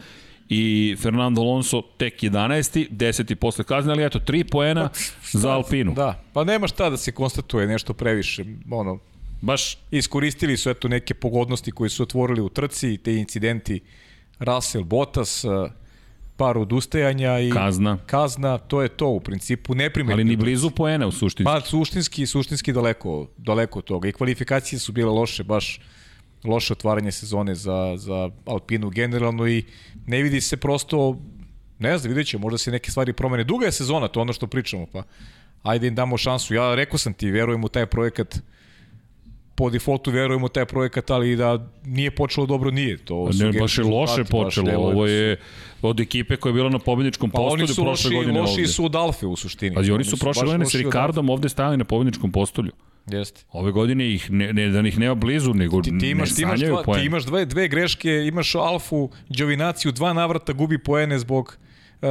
i 0.50 0.96
Fernando 1.02 1.42
Alonso 1.42 1.82
tek 1.98 2.24
11. 2.24 2.90
10. 2.92 3.36
posle 3.36 3.64
kazne, 3.64 3.92
ali 3.92 4.04
eto, 4.06 4.20
3 4.20 4.50
poena 4.52 4.90
za 5.32 5.52
Alpinu. 5.52 5.94
Da, 5.94 6.24
pa 6.34 6.44
nema 6.44 6.68
šta 6.68 6.90
da 6.90 6.98
se 6.98 7.12
konstatuje 7.12 7.68
nešto 7.68 7.94
previše. 7.94 8.44
Ono, 8.72 9.00
Baš 9.42 9.78
iskoristili 9.92 10.58
su 10.58 10.70
eto 10.70 10.88
neke 10.88 11.14
pogodnosti 11.14 11.72
koje 11.72 11.90
su 11.90 12.04
otvorili 12.04 12.42
u 12.42 12.50
trci, 12.50 12.98
te 12.98 13.16
incidenti 13.16 13.80
Russell, 14.40 14.84
Bottas, 14.84 15.44
eh, 15.44 15.48
par 16.38 16.58
odustajanja 16.58 17.40
i 17.40 17.52
Kazna. 17.52 17.98
kazna, 18.06 18.58
to 18.58 18.82
je 18.82 18.90
to 18.90 19.08
u 19.08 19.20
principu 19.20 19.76
neprimetno. 19.76 20.14
ali 20.14 20.24
ni 20.24 20.36
blizu 20.36 20.70
poena 20.70 21.08
u 21.08 21.12
suštini. 21.12 21.46
Pa 21.46 21.62
suštinski, 21.62 22.26
suštinski 22.26 22.74
daleko, 22.74 23.28
daleko 23.38 23.80
od 23.80 23.86
toga. 23.86 24.10
I 24.10 24.12
kvalifikacije 24.12 24.80
su 24.80 24.92
bile 24.92 25.10
loše, 25.12 25.44
baš 25.44 25.80
loše 26.44 26.74
otvaranje 26.74 27.12
sezone 27.12 27.56
za, 27.56 27.94
za 27.98 28.30
Alpinu 28.46 28.90
generalno 28.90 29.48
i 29.48 29.64
ne 30.06 30.22
vidi 30.22 30.42
se 30.42 30.58
prosto, 30.58 31.18
ne 31.80 31.98
znam, 31.98 32.10
vidjet 32.10 32.28
ćemo, 32.28 32.42
možda 32.42 32.58
se 32.58 32.72
neke 32.72 32.92
stvari 32.92 33.14
promene. 33.14 33.44
Duga 33.44 33.66
je 33.66 33.72
sezona, 33.74 34.08
to 34.08 34.20
je 34.20 34.22
ono 34.22 34.34
što 34.34 34.48
pričamo, 34.48 34.86
pa 34.86 35.04
ajde 35.64 35.88
im 35.88 35.96
damo 35.96 36.18
šansu. 36.18 36.54
Ja 36.54 36.76
rekao 36.76 36.98
sam 36.98 37.14
ti, 37.14 37.32
verujem 37.32 37.64
u 37.64 37.70
taj 37.70 37.86
projekat 37.86 38.40
po 39.56 39.70
defaultu 39.70 40.12
verujemo 40.12 40.46
u 40.46 40.50
taj 40.50 40.66
projekat, 40.66 41.10
ali 41.10 41.36
da 41.36 41.50
nije 41.86 42.12
počelo 42.12 42.46
dobro, 42.46 42.72
nije. 42.72 42.98
To 42.98 43.34
su 43.34 43.46
Ne, 43.46 43.52
baš 43.54 43.78
je 43.78 43.84
loše 43.84 44.22
baš 44.22 44.30
počelo. 44.30 44.72
da 44.72 44.78
Ovo 44.80 44.94
su- 44.98 45.08
je 45.08 45.38
od 45.82 46.00
ekipe 46.00 46.36
koja 46.36 46.50
je 46.50 46.54
bila 46.54 46.70
na 46.70 46.80
pobedničkom 46.80 47.30
Pa 47.32 47.42
oni 47.42 47.50
postolju 47.52 47.68
su 47.68 47.76
prošle 47.76 47.90
loši, 48.08 48.16
godine 48.16 48.42
loši 48.42 48.52
ovde. 48.54 48.68
su 48.68 48.86
od 48.86 48.96
Alfe 48.96 49.26
u 49.26 49.36
suštini. 49.36 49.76
Pa 49.76 49.82
oni 49.84 50.04
su 50.04 50.18
prošle 50.18 50.42
baš 50.42 50.46
godine 50.46 50.64
loši 50.66 50.78
od 50.78 50.84
Ricardom 50.84 51.30
ovde 51.30 51.50
stajali 51.50 51.78
na 51.78 51.84
pobedničkom 51.86 52.32
postolju. 52.32 52.72
Jeste. 53.08 53.42
Ove 53.52 53.72
godine 53.72 54.14
ih 54.14 54.32
ne, 54.32 54.54
ne, 54.54 54.70
da 54.70 54.80
ih 54.80 55.00
nema 55.00 55.16
blizu, 55.16 55.54
nego 55.54 55.82
Ti, 55.82 55.98
ti 56.00 56.10
imaš, 56.10 56.30
ne 56.30 56.36
ti 56.36 56.42
imaš, 56.42 56.60
dva, 56.60 56.84
poen. 56.84 57.00
ti 57.00 57.06
imaš 57.06 57.24
dve, 57.26 57.46
dve 57.46 57.68
greške, 57.68 58.10
imaš 58.28 58.56
Alfu, 58.56 59.10
Đovinaciju, 59.30 59.92
dva 59.92 60.14
navrata 60.14 60.54
gubi 60.54 60.78
poene 60.78 61.20
zbog 61.20 61.58
uh, 62.02 62.08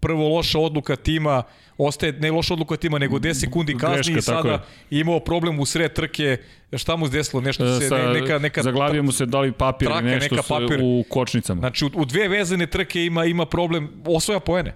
prvo 0.00 0.28
loša 0.28 0.58
odluka 0.58 0.96
tima, 0.96 1.42
ostaje 1.78 2.12
ne 2.12 2.30
loša 2.30 2.54
odluka 2.54 2.76
tima, 2.76 2.98
nego 2.98 3.18
10 3.18 3.34
sekundi 3.34 3.76
kazni 3.78 4.12
Greška, 4.14 4.18
i 4.18 4.22
sada 4.22 4.64
imao 4.90 5.20
problem 5.20 5.60
u 5.60 5.66
sred 5.66 5.92
trke, 5.92 6.36
šta 6.76 6.96
mu 6.96 7.06
se 7.06 7.12
desilo, 7.12 7.42
nešto 7.42 7.64
E, 7.76 7.80
se, 7.80 7.88
sa, 7.88 7.98
ne, 7.98 8.20
neka, 8.20 8.38
neka 8.38 8.62
zaglavio 8.62 9.02
mu 9.02 9.12
se 9.12 9.26
da 9.26 9.40
li 9.40 9.52
papir 9.52 9.88
traka, 9.88 10.06
ili 10.06 10.14
nešto 10.14 10.34
neka 10.34 10.48
papir. 10.48 10.80
u 10.82 11.04
kočnicama. 11.08 11.60
Znači, 11.60 11.84
u, 11.84 11.90
u 11.94 12.04
dve 12.04 12.28
vezane 12.28 12.66
trke 12.66 13.04
ima 13.04 13.24
ima 13.24 13.46
problem, 13.46 13.90
osvoja 14.06 14.40
poene. 14.40 14.74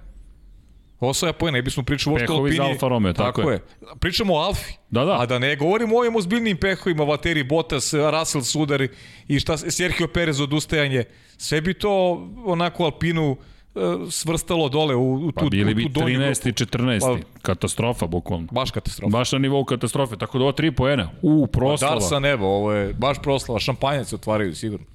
Osvoja 1.01 1.33
poene, 1.33 1.59
ne 1.59 1.63
bismo 1.63 1.83
pričali 1.83 2.15
uopšte 2.15 2.33
o 2.33 2.37
Alpini. 2.37 2.61
Alfa 2.61 2.89
Romeo, 2.89 3.13
tako 3.13 3.51
je. 3.51 3.61
Pričamo 4.01 4.35
o 4.35 4.39
Alfi. 4.39 4.73
Da, 4.91 5.05
da. 5.05 5.21
A 5.21 5.27
da 5.27 5.39
ne 5.39 5.57
govorimo 5.57 5.97
o 5.97 5.99
ovim 5.99 6.17
ozbiljnim 6.17 6.57
pehovima, 6.57 7.05
Valtteri 7.05 7.43
Bottas, 7.43 7.95
Russell 7.95 8.45
Sudar 8.45 8.89
i 9.29 9.41
šta, 9.41 9.57
Sergio 9.57 10.09
Perez 10.09 10.41
odustajanje. 10.41 11.05
Sve 11.37 11.61
bi 11.61 11.75
to 11.75 12.23
onako 12.45 12.85
Alpinu 12.85 13.37
e, 13.75 13.81
svrstalo 14.11 14.69
dole 14.69 14.95
u, 14.95 15.15
u 15.15 15.33
tu, 15.33 15.45
Pa 15.45 15.49
bili 15.51 15.75
bi 15.75 15.83
u 15.85 15.87
tu 15.87 16.01
donju 16.01 16.21
13. 16.21 16.49
i 16.49 16.53
grupu. 16.53 16.77
14. 16.77 17.23
Katastrofa, 17.43 18.07
bukvalno. 18.07 18.47
Baš 18.51 18.71
katastrofa. 18.71 19.11
Baš 19.11 19.33
na 19.33 19.39
nivou 19.39 19.65
katastrofe. 19.65 20.17
Tako 20.17 20.39
da 20.39 20.45
ovo 20.45 20.53
tri 20.53 20.71
poena. 20.71 21.11
U, 21.23 21.47
proslava. 21.47 21.95
Dar 21.95 22.03
sa 22.03 22.19
neba, 22.19 22.47
ovo 22.47 22.73
je 22.73 22.93
baš 22.93 23.17
proslava, 23.23 23.61
šampanjac 23.61 24.13
otvaraju 24.13 24.55
sigurno. 24.55 24.87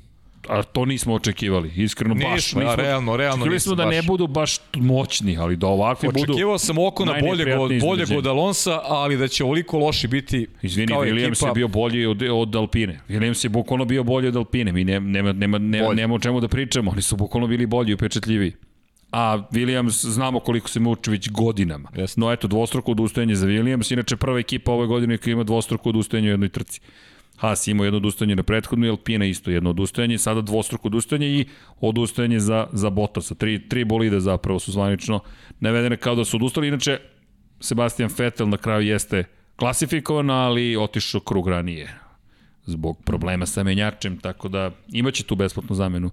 A 0.47 0.63
to 0.63 0.85
nismo 0.85 1.13
očekivali. 1.13 1.71
Iskreno 1.75 2.15
baš. 2.15 2.33
Nismo, 2.33 2.61
ja, 2.61 2.75
realno, 2.75 3.17
realno 3.17 3.33
Očekivali 3.35 3.55
nismo 3.55 3.69
smo 3.69 3.75
da 3.75 3.85
baš. 3.85 3.95
ne 3.95 4.01
budu 4.01 4.27
baš 4.27 4.57
moćni, 4.75 5.37
ali 5.37 5.55
da 5.55 5.67
ovakvi 5.67 6.09
budu... 6.13 6.31
Očekivao 6.31 6.57
sam 6.57 6.77
oko 6.77 7.05
na 7.05 7.13
boljeg, 7.21 7.59
od, 7.59 7.71
boljeg 7.81 8.07
od 8.17 8.27
Alonsa, 8.27 8.81
ali 8.83 9.17
da 9.17 9.27
će 9.27 9.43
ovoliko 9.43 9.77
loši 9.77 10.07
biti 10.07 10.47
Izvini, 10.61 10.87
kao 10.87 11.03
Williams 11.03 11.31
ekipa. 11.31 11.47
je 11.47 11.53
bio 11.53 11.67
bolji 11.67 12.05
od, 12.05 12.23
od 12.31 12.55
Alpine. 12.55 12.99
Williams 13.09 13.45
je 13.45 13.49
bukvalno 13.49 13.85
bio 13.85 14.03
bolji 14.03 14.27
od 14.27 14.35
Alpine. 14.35 14.71
Mi 14.71 14.83
ne, 14.83 14.99
nema, 14.99 15.33
nema, 15.33 15.57
nema, 15.57 15.93
nema 15.93 16.15
o 16.15 16.19
čemu 16.19 16.39
da 16.39 16.47
pričamo. 16.47 16.91
Oni 16.91 17.01
su 17.01 17.15
bukvalno 17.15 17.47
bili 17.47 17.65
bolji 17.65 17.91
i 17.91 17.93
upečatljiviji. 17.93 18.53
A 19.11 19.37
Williams, 19.51 20.07
znamo 20.09 20.39
koliko 20.39 20.69
se 20.69 20.79
muči 20.79 21.11
već 21.11 21.31
godinama. 21.31 21.89
Jeste. 21.95 22.21
No 22.21 22.31
eto, 22.31 22.47
dvostruko 22.47 22.91
odustajanje 22.91 23.35
za 23.35 23.47
Williams. 23.47 23.93
Inače, 23.93 24.15
prva 24.15 24.39
ekipa 24.39 24.71
ove 24.71 24.87
godine 24.87 25.17
koja 25.17 25.31
ima 25.31 25.43
dvostruko 25.43 25.89
odustajanje 25.89 26.27
u 26.27 26.31
jednoj 26.31 26.49
trci. 26.49 26.81
Haas 27.41 27.67
imao 27.67 27.85
jedno 27.85 27.97
odustajanje 27.97 28.35
na 28.35 28.43
prethodnu 28.43 28.89
Alpina 28.89 29.25
isto 29.25 29.51
jedno 29.51 29.69
odustajanje, 29.69 30.17
sada 30.17 30.41
dvostruko 30.41 30.87
odustajanje 30.87 31.27
i 31.27 31.45
odustajanje 31.79 32.39
za, 32.39 32.67
za 32.71 32.89
Bottasa. 32.89 33.35
Tri, 33.35 33.69
tri 33.69 33.85
bolide 33.85 34.19
zapravo 34.19 34.59
su 34.59 34.71
zvanično 34.71 35.19
navedene 35.59 35.97
kao 35.97 36.15
da 36.15 36.25
su 36.25 36.37
odustali. 36.37 36.67
Inače, 36.67 36.99
Sebastian 37.59 38.09
Vettel 38.17 38.49
na 38.49 38.57
kraju 38.57 38.87
jeste 38.87 39.23
klasifikovan, 39.55 40.29
ali 40.29 40.77
otišao 40.77 41.21
krug 41.21 41.47
ranije 41.47 41.97
zbog 42.65 43.03
problema 43.05 43.45
sa 43.45 43.63
menjačem, 43.63 44.17
tako 44.17 44.49
da 44.49 44.71
imaće 44.91 45.23
tu 45.23 45.35
besplatnu 45.35 45.75
zamenu 45.75 46.09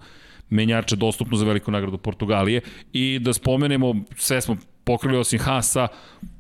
menjača 0.50 0.96
dostupnu 0.96 1.36
za 1.36 1.44
veliku 1.44 1.70
nagradu 1.70 1.98
Portugalije 1.98 2.60
i 2.92 3.18
da 3.18 3.32
spomenemo, 3.32 3.94
sve 4.16 4.40
smo 4.40 4.56
pokrili 4.84 5.18
osim 5.18 5.38
Hasa, 5.38 5.88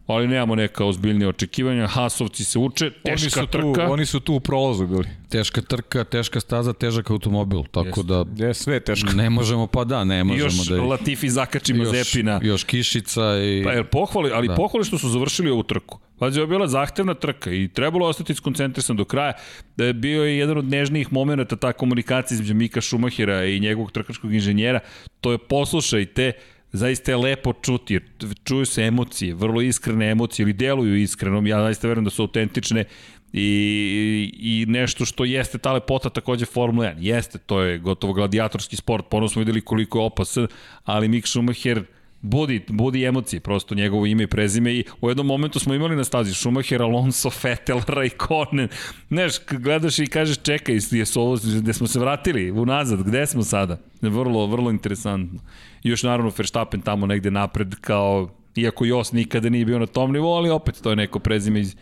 ali 0.08 0.28
nemamo 0.28 0.54
neka 0.54 0.84
ozbiljnija 0.84 1.28
očekivanja. 1.28 1.86
Hasovci 1.86 2.44
se 2.44 2.58
uče, 2.58 2.84
Oni 2.84 2.94
teška 3.16 3.30
su, 3.30 3.46
tu, 3.46 3.52
trka. 3.52 3.90
oni 3.90 4.06
su 4.06 4.20
tu 4.20 4.34
u 4.34 4.40
prolazu 4.40 4.86
bili. 4.86 5.04
Teška 5.28 5.60
trka, 5.60 6.04
teška 6.04 6.40
staza, 6.40 6.72
težak 6.72 7.10
automobil, 7.10 7.62
tako 7.64 7.88
Jeste. 7.88 8.02
da 8.02 8.24
Je 8.38 8.54
sve 8.54 8.74
je 8.74 8.80
teško. 8.80 9.12
ne 9.12 9.30
možemo, 9.30 9.66
pa 9.66 9.84
da, 9.84 10.04
ne 10.04 10.24
možemo 10.24 10.44
još 10.46 10.68
da... 10.68 10.76
ih- 10.76 10.82
Latifi 10.82 11.28
zakačimo 11.28 11.84
još, 11.84 11.96
Zepina. 12.10 12.40
Još 12.42 12.64
kišica 12.64 13.22
i... 13.38 13.62
Pa 13.64 13.72
jer 13.72 13.84
pohvali, 13.84 14.30
ali 14.34 14.48
da. 14.48 14.54
Pohvali 14.54 14.84
što 14.84 14.98
su 14.98 15.08
završili 15.08 15.50
ovu 15.50 15.62
trku. 15.62 15.98
Pazi, 16.18 16.40
ovo 16.40 16.44
je 16.44 16.48
bila 16.48 16.66
zahtevna 16.68 17.14
trka 17.14 17.50
i 17.52 17.68
trebalo 17.68 18.06
ostati 18.06 18.34
skoncentrisan 18.34 18.96
do 18.96 19.04
kraja. 19.04 19.32
Da 19.76 19.84
je 19.84 19.92
bio 19.92 20.24
je 20.24 20.38
jedan 20.38 20.58
od 20.58 20.64
nežnijih 20.64 21.12
momenta 21.12 21.56
ta 21.56 21.72
komunikacija 21.72 22.34
između 22.36 22.54
Mika 22.54 22.80
Šumahira 22.80 23.44
i 23.44 23.60
njegovog 23.60 23.92
trkačkog 23.92 24.34
inženjera. 24.34 24.80
To 25.20 25.32
je 25.32 25.38
poslušajte, 25.38 26.32
zaista 26.72 27.12
je 27.12 27.16
lepo 27.16 27.52
čuti, 27.52 28.00
čuju 28.44 28.66
se 28.66 28.82
emocije, 28.82 29.34
vrlo 29.34 29.60
iskrene 29.60 30.10
emocije 30.10 30.44
ili 30.44 30.52
deluju 30.52 30.96
iskreno, 30.96 31.48
ja 31.48 31.60
zaista 31.60 31.88
verujem 31.88 32.04
da 32.04 32.10
su 32.10 32.22
autentične 32.22 32.84
i, 33.32 34.32
i 34.38 34.66
nešto 34.68 35.04
što 35.04 35.24
jeste 35.24 35.58
ta 35.58 35.72
lepota 35.72 36.10
takođe 36.10 36.46
Formula 36.46 36.86
1. 36.86 36.94
Jeste, 36.98 37.38
to 37.38 37.60
je 37.60 37.78
gotovo 37.78 38.12
gladijatorski 38.12 38.76
sport, 38.76 39.04
ponovno 39.10 39.28
smo 39.28 39.40
videli 39.40 39.60
koliko 39.60 39.98
je 39.98 40.04
opasan, 40.04 40.46
ali 40.84 41.08
Mik 41.08 41.26
Schumacher 41.26 41.84
budi, 42.20 42.64
budi 42.68 43.04
emocije, 43.04 43.40
prosto 43.40 43.74
njegovo 43.74 44.06
ime 44.06 44.22
i 44.22 44.26
prezime 44.26 44.74
i 44.74 44.84
u 45.00 45.08
jednom 45.08 45.26
momentu 45.26 45.58
smo 45.58 45.74
imali 45.74 45.96
na 45.96 46.04
stazi 46.04 46.34
Schumacher, 46.34 46.82
Alonso, 46.82 47.30
Vettel, 47.42 47.80
Raikkonen. 47.96 48.68
Znaš, 49.08 49.32
gledaš 49.50 49.98
i 49.98 50.06
kažeš 50.06 50.38
čekaj, 50.38 50.78
jesu 50.90 51.20
ovo, 51.20 51.38
gde 51.60 51.72
smo 51.72 51.86
se 51.86 51.98
vratili 51.98 52.50
unazad, 52.50 53.02
gde 53.02 53.26
smo 53.26 53.42
sada? 53.42 53.78
Vrlo, 54.02 54.46
vrlo 54.46 54.70
interesantno. 54.70 55.40
I 55.82 55.88
još 55.88 56.02
naravno 56.02 56.32
Verstappen 56.38 56.80
tamo 56.80 57.06
negde 57.06 57.30
napred 57.30 57.74
kao, 57.80 58.28
iako 58.56 58.84
Jos 58.84 59.12
nikada 59.12 59.48
nije 59.48 59.64
bio 59.64 59.78
na 59.78 59.86
tom 59.86 60.12
nivou, 60.12 60.34
ali 60.34 60.50
opet 60.50 60.80
to 60.82 60.90
je 60.90 60.96
neko 60.96 61.18
prezime 61.18 61.60
iz, 61.60 61.76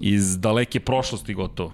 iz 0.00 0.40
daleke 0.40 0.80
prošlosti 0.80 1.34
gotovo. 1.34 1.72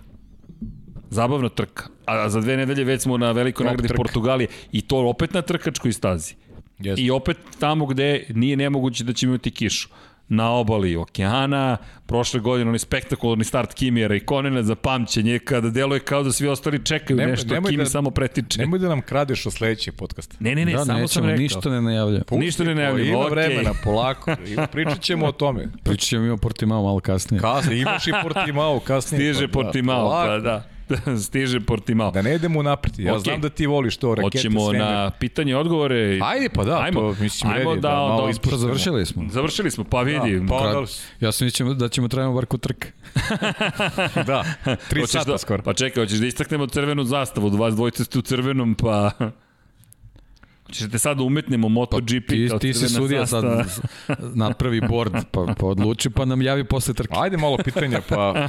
Zabavna 1.10 1.48
trka. 1.48 1.84
A 2.06 2.28
za 2.28 2.40
dve 2.40 2.56
nedelje 2.56 2.84
već 2.84 3.02
smo 3.02 3.18
na 3.18 3.32
velikoj 3.32 3.66
nagradi 3.66 3.88
trka. 3.88 4.02
Portugalije 4.02 4.48
i 4.72 4.80
to 4.80 5.08
opet 5.08 5.34
na 5.34 5.42
trkačkoj 5.42 5.92
stazi. 5.92 6.34
Jeste. 6.78 7.02
I 7.02 7.10
opet 7.10 7.36
tamo 7.58 7.86
gde 7.86 8.26
nije 8.34 8.56
nemoguće 8.56 9.04
da 9.04 9.12
ćemo 9.12 9.30
imati 9.32 9.50
kišu. 9.50 9.88
Na 10.32 10.50
obali 10.50 10.96
okeana, 10.96 11.76
prošle 12.06 12.40
godine 12.40 12.68
onaj 12.68 12.78
spektakularni 12.78 13.44
start 13.44 13.74
Kimijera 13.74 14.14
i 14.14 14.20
Konena 14.20 14.62
za 14.62 14.74
pamćenje, 14.76 15.38
kada 15.38 15.70
deluje 15.70 16.00
kao 16.00 16.22
da 16.22 16.32
svi 16.32 16.48
ostali 16.48 16.84
čekaju 16.84 17.16
Nemoj- 17.16 17.30
nešto, 17.30 17.54
nemoj 17.54 17.70
Kimi 17.70 17.82
da- 17.82 17.90
samo 17.90 18.10
pretiče. 18.10 18.60
Nemoj 18.60 18.78
da 18.78 18.88
nam 18.88 19.02
kradeš 19.02 19.46
od 19.46 19.52
sledećeg 19.52 19.94
podcasta. 19.94 20.36
Ne, 20.40 20.54
ne, 20.54 20.64
ne, 20.64 20.72
da, 20.72 20.78
samo 20.78 20.86
sam 20.88 21.00
nećemo, 21.00 21.26
rekao. 21.26 21.38
ništa 21.38 21.70
ne 21.70 21.82
najavljamo. 21.82 22.24
Ništa 22.30 22.36
ne 22.36 22.46
Pusti 22.46 22.64
to, 22.66 22.74
najavljamo, 22.74 23.08
Ima 23.08 23.18
okej. 23.18 23.30
vremena, 23.30 23.70
polako. 23.84 24.30
I 24.32 24.56
Pričat 24.72 25.00
ćemo 25.00 25.26
o 25.26 25.32
tome. 25.32 25.68
Pričat 25.84 26.08
ćemo 26.08 26.24
mi 26.24 26.30
o 26.30 26.36
Portimao 26.36 26.82
malo 26.82 27.00
kasnije. 27.00 27.40
Kasnije, 27.40 27.80
imaš 27.80 28.06
i 28.06 28.12
Portimao 28.22 28.80
kasnije. 28.80 29.18
Stiže 29.32 29.48
pa 29.48 29.58
da, 29.58 29.64
Portimao, 29.64 30.10
pa 30.10 30.38
da. 30.38 30.62
Stiže 31.24 31.60
Portimao. 31.60 32.10
Da 32.10 32.22
ne 32.22 32.34
idemo 32.34 32.62
napred. 32.62 32.98
Ja 32.98 33.12
Okej. 33.12 33.22
znam 33.22 33.40
da 33.40 33.48
ti 33.48 33.66
voliš 33.66 33.96
to, 33.96 34.14
rakete, 34.14 34.38
Hoćemo 34.38 34.60
svemir. 34.62 34.80
na 34.82 35.10
pitanje 35.10 35.52
i 35.52 35.54
odgovore. 35.54 36.18
Ajde, 36.22 36.48
pa 36.48 36.64
da, 36.64 36.80
Ajmo. 36.80 37.00
to 37.02 37.22
mislim 37.22 37.52
Ajmo 37.52 37.70
redi, 37.70 37.80
da- 37.80 37.88
da, 37.88 37.94
malo 37.94 38.26
da- 38.28 38.50
Pa 38.50 38.56
završili 38.56 39.06
smo. 39.06 39.22
Završili 39.30 39.70
smo, 39.70 39.84
pa 39.84 40.00
vidi. 40.00 40.40
Da, 40.40 40.46
pa 40.48 40.54
onda, 40.56 40.90
Ja 41.20 41.32
sam 41.32 41.44
mislio 41.44 41.74
da 41.74 41.88
ćemo 41.88 42.08
trajamo 42.08 42.34
bar 42.34 42.46
kod 42.46 42.60
trke. 42.60 42.88
da, 44.26 44.44
tri 44.88 45.00
Hoćeš 45.00 45.12
sata 45.12 45.30
da, 45.30 45.38
skoro. 45.38 45.62
Pa 45.62 45.72
čekaj, 45.74 46.02
hoćeš 46.02 46.18
da 46.18 46.26
istaknemo 46.26 46.66
crvenu 46.66 47.04
zastavu, 47.04 47.48
vas 47.48 47.74
dvojice 47.74 48.04
ste 48.04 48.18
u 48.18 48.22
crvenom, 48.22 48.74
pa... 48.74 49.10
Hoćeš 50.66 50.80
da 50.80 50.88
te 50.88 50.98
sad 50.98 51.20
umetnemo 51.20 51.68
MotoGP 51.68 52.28
Ti, 52.28 52.46
kao 52.48 52.58
ti 52.58 52.74
si 52.74 52.88
sudija 52.88 53.26
sad 53.26 53.44
zastava? 53.44 54.30
napravi 54.34 54.80
board, 54.80 55.12
pa, 55.30 55.54
pa 55.58 55.66
odluči, 55.66 56.10
pa 56.10 56.24
nam 56.24 56.42
javi 56.42 56.64
posle 56.64 56.94
trke. 56.94 57.14
Ajde 57.16 57.36
malo 57.36 57.56
pitanja, 57.56 58.00
pa, 58.08 58.48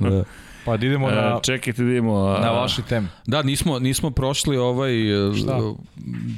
Da. 0.00 0.24
pa 0.64 0.76
da 0.76 0.86
idemo 0.86 1.10
E, 1.10 1.14
na, 1.14 1.40
Čekajte 1.42 1.82
da 1.82 1.90
idemo... 1.90 2.16
a- 2.16 2.40
na 2.40 2.50
vaše 2.50 2.82
teme. 2.82 3.08
Da, 3.26 3.42
nismo, 3.42 3.78
nismo 3.78 4.10
prošli 4.10 4.56
ovaj 4.56 5.28
e, 5.30 5.34
Šta? 5.34 5.60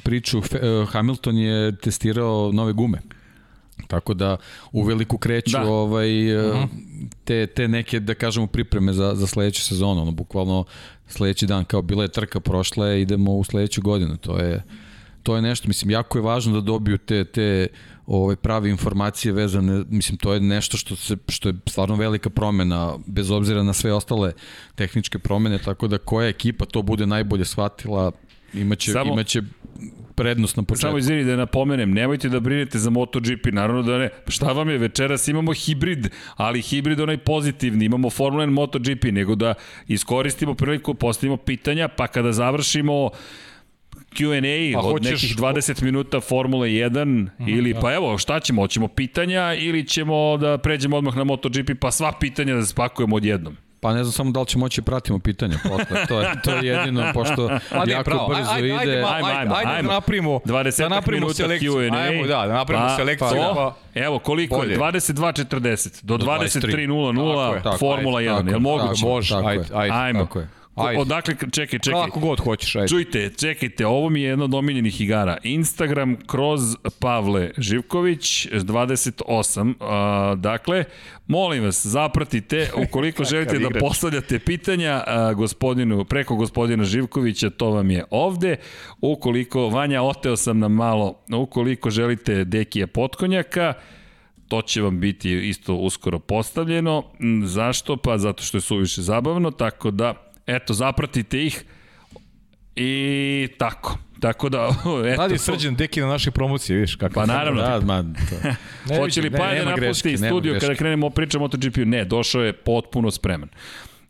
priču. 0.04 0.38
E, 0.38 0.42
Hamilton 0.86 1.38
je 1.38 1.76
testirao 1.76 2.50
nove 2.52 2.72
gume. 2.72 2.98
Tako 3.88 4.14
da 4.14 4.36
u 4.72 4.82
veliku 4.82 5.18
kreću 5.18 5.52
Da. 5.52 5.62
ovaj, 5.64 6.36
uh 6.50 6.56
te, 7.24 7.46
te 7.46 7.68
neke, 7.68 8.00
da 8.00 8.14
kažemo, 8.14 8.46
pripreme 8.46 8.92
za, 8.92 9.14
za 9.14 9.26
sledeću 9.26 9.62
sezonu. 9.62 10.02
Ono, 10.02 10.10
bukvalno 10.10 10.64
sledeći 11.08 11.46
dan, 11.46 11.64
kao 11.64 11.82
bila 11.82 12.02
je 12.02 12.08
trka 12.08 12.40
prošla, 12.40 12.92
idemo 12.94 13.32
u 13.32 13.44
sledeću 13.44 13.82
godinu. 13.82 14.16
To 14.16 14.38
je, 14.38 14.62
to 15.22 15.36
je 15.36 15.42
nešto, 15.42 15.68
mislim, 15.68 15.90
jako 15.90 16.18
je 16.18 16.22
važno 16.22 16.52
da 16.54 16.60
dobiju 16.60 16.98
te, 16.98 17.24
te 17.24 17.66
ove 18.16 18.36
prave 18.36 18.70
informacije 18.70 19.32
vezane, 19.32 19.84
mislim, 19.88 20.18
to 20.18 20.34
je 20.34 20.40
nešto 20.40 20.76
što, 20.76 20.96
se, 20.96 21.16
što 21.28 21.48
je 21.48 21.54
stvarno 21.68 21.96
velika 21.96 22.30
promena, 22.30 22.94
bez 23.06 23.30
obzira 23.30 23.62
na 23.62 23.72
sve 23.72 23.92
ostale 23.92 24.32
tehničke 24.74 25.18
promene, 25.18 25.58
tako 25.58 25.88
da 25.88 25.98
koja 25.98 26.28
ekipa 26.28 26.64
to 26.64 26.82
bude 26.82 27.06
najbolje 27.06 27.44
shvatila, 27.44 28.12
imaće, 28.54 28.92
Samo- 28.92 29.04
Samo... 29.04 29.12
imaće 29.12 29.42
prednost 30.14 30.56
na 30.56 30.62
početku. 30.62 30.86
Samo 30.86 30.98
izvini 30.98 31.24
da 31.24 31.36
napomenem, 31.36 31.90
nemojte 31.92 32.28
da 32.28 32.40
brinete 32.40 32.78
za 32.78 32.90
MotoGP, 32.90 33.46
naravno 33.52 33.82
da 33.82 33.98
ne. 33.98 34.08
Šta 34.28 34.52
vam 34.52 34.68
je, 34.68 34.78
večeras 34.78 35.28
imamo 35.28 35.52
hibrid, 35.52 36.08
ali 36.36 36.62
hibrid 36.62 37.00
onaj 37.00 37.16
pozitivni, 37.18 37.84
imamo 37.84 38.10
Formula 38.10 38.44
1 38.46 38.50
MotoGP, 38.50 39.04
nego 39.04 39.34
da 39.34 39.54
iskoristimo 39.88 40.54
priliku, 40.54 40.94
postavimo 40.94 41.36
pitanja, 41.36 41.88
pa 41.88 42.06
kada 42.06 42.32
završimo 42.32 43.10
Q&A 44.12 44.40
Pa 44.74 44.80
od 44.80 44.92
hoćeš- 44.92 45.10
nekih 45.12 45.36
20 45.36 45.82
minuta 45.82 46.20
Formule 46.20 46.68
1 46.68 47.28
ili 47.40 47.74
pa 47.74 47.94
evo 47.94 48.18
šta 48.18 48.40
ćemo, 48.40 48.62
hoćemo 48.62 48.88
pitanja 48.88 49.54
ili 49.54 49.86
ćemo 49.86 50.36
da 50.36 50.58
pređemo 50.58 50.96
odmah 50.96 51.16
na 51.16 51.24
MotoGP 51.24 51.70
pa 51.74 51.90
sva 51.90 52.12
pitanja 52.12 52.54
da 52.54 52.64
spakujemo 52.64 53.16
odjednom. 53.16 53.56
Pa 53.80 53.92
ne 53.92 54.04
znam 54.04 54.12
samo 54.12 54.30
da 54.30 54.40
li 54.40 54.46
će 54.46 54.58
moći 54.58 54.82
pratimo 54.82 55.18
pitanja 55.18 55.56
posle. 55.62 56.06
To 56.06 56.20
je, 56.20 56.30
to 56.44 56.50
je 56.52 56.66
jedino, 56.66 57.10
pošto 57.14 57.48
ne, 57.48 57.58
jako 57.88 58.04
pravo. 58.04 58.28
brzo 58.28 58.50
ajde, 58.50 58.66
ide. 58.66 58.76
Ajde, 58.76 58.92
Ajmo, 58.94 59.06
ajde, 59.18 59.30
ajmo, 59.32 59.54
ajde, 59.54 59.70
ajmo. 59.70 59.88
da 59.88 59.94
napravimo, 59.94 60.30
20 60.36 60.78
da 60.78 60.88
napravimo 60.88 61.20
minuta 61.20 61.34
selekciju. 61.36 61.72
Q&A. 61.72 61.96
Ajmo, 61.98 62.22
da, 62.22 62.36
da 62.38 62.52
napravimo 62.52 62.86
Pa, 62.88 62.96
selekciju. 62.96 63.28
pa, 63.30 63.54
Pa, 63.94 64.00
Evo, 64.00 64.18
koliko 64.18 64.56
Bolje. 64.56 64.72
je? 64.72 64.78
22.40 64.78 66.04
do 66.04 66.16
Do 66.16 66.26
23.00 66.26 67.54
Tako 67.54 67.68
je, 67.68 67.78
Formula 67.78 68.18
Ajde, 68.18 68.30
1. 68.30 68.36
tako 68.36 68.48
Jel 68.48 68.54
je, 68.54 68.60
moguće? 68.60 68.88
tako 68.94 69.08
je. 69.08 69.14
može, 69.14 69.34
ajde, 69.36 69.64
ajde. 69.74 69.94
Ajmo. 69.94 70.20
Tako 70.20 70.38
je. 70.38 70.48
Ajde. 70.74 71.00
Odakle, 71.00 71.34
čekaj, 71.52 71.78
čekaj. 71.78 72.02
Kako 72.04 72.20
god 72.20 72.40
hoćeš, 72.40 72.76
ajde. 72.76 72.88
Čujte, 72.88 73.30
čekajte, 73.38 73.86
ovo 73.86 74.08
mi 74.08 74.22
je 74.22 74.28
jedna 74.28 74.44
od 74.44 74.54
omiljenih 74.54 75.00
igara. 75.00 75.36
Instagram 75.42 76.16
kroz 76.26 76.60
Pavle 76.98 77.50
Živković 77.58 78.48
28. 78.52 79.74
A, 79.80 80.34
dakle, 80.38 80.84
molim 81.26 81.64
vas, 81.64 81.86
zapratite 81.86 82.70
ukoliko 82.88 83.24
želite 83.30 83.58
da 83.58 83.78
postavljate 83.80 84.38
pitanja 84.38 85.04
a, 85.06 85.32
gospodinu, 85.34 86.04
preko 86.04 86.36
gospodina 86.36 86.84
Živkovića, 86.84 87.50
to 87.50 87.70
vam 87.70 87.90
je 87.90 88.04
ovde. 88.10 88.56
Ukoliko, 89.00 89.68
Vanja, 89.68 90.02
oteo 90.02 90.36
sam 90.36 90.58
nam 90.58 90.72
malo, 90.72 91.18
ukoliko 91.36 91.90
želite 91.90 92.44
Dekija 92.44 92.86
Potkonjaka, 92.86 93.74
to 94.48 94.62
će 94.62 94.82
vam 94.82 95.00
biti 95.00 95.48
isto 95.48 95.74
uskoro 95.74 96.18
postavljeno. 96.18 97.04
Zašto? 97.44 97.96
Pa 97.96 98.18
zato 98.18 98.42
što 98.42 98.56
je 98.56 98.60
suviše 98.60 99.02
zabavno, 99.02 99.50
tako 99.50 99.90
da, 99.90 100.31
eto, 100.56 100.74
zapratite 100.74 101.44
ih 101.44 101.64
i 102.76 103.48
tako. 103.58 103.98
Tako 104.20 104.48
da, 104.48 104.68
eto. 105.12 105.22
Radi 105.22 105.38
srđan 105.38 105.74
deki 105.74 106.00
na 106.00 106.06
našoj 106.06 106.30
promociji, 106.30 106.76
vidiš 106.76 106.94
kako. 106.94 107.14
Pa 107.14 107.26
naravno. 107.26 107.62
Da, 107.62 107.80
ma, 107.80 108.02
to. 108.02 108.48
Ne 108.88 108.98
Hoće 108.98 109.20
li 109.20 109.26
vidim, 109.26 109.38
pa 109.38 109.46
ne, 109.46 109.58
da 109.58 109.64
napusti 109.64 110.08
greške, 110.08 110.26
studio 110.26 110.52
kada 110.52 110.66
greške. 110.66 110.78
krenemo 110.78 111.10
pričati 111.10 111.36
o 111.36 111.40
MotoGP-u? 111.40 111.84
Ne, 111.84 112.04
došao 112.04 112.42
je 112.42 112.52
potpuno 112.52 113.10
spreman. 113.10 113.48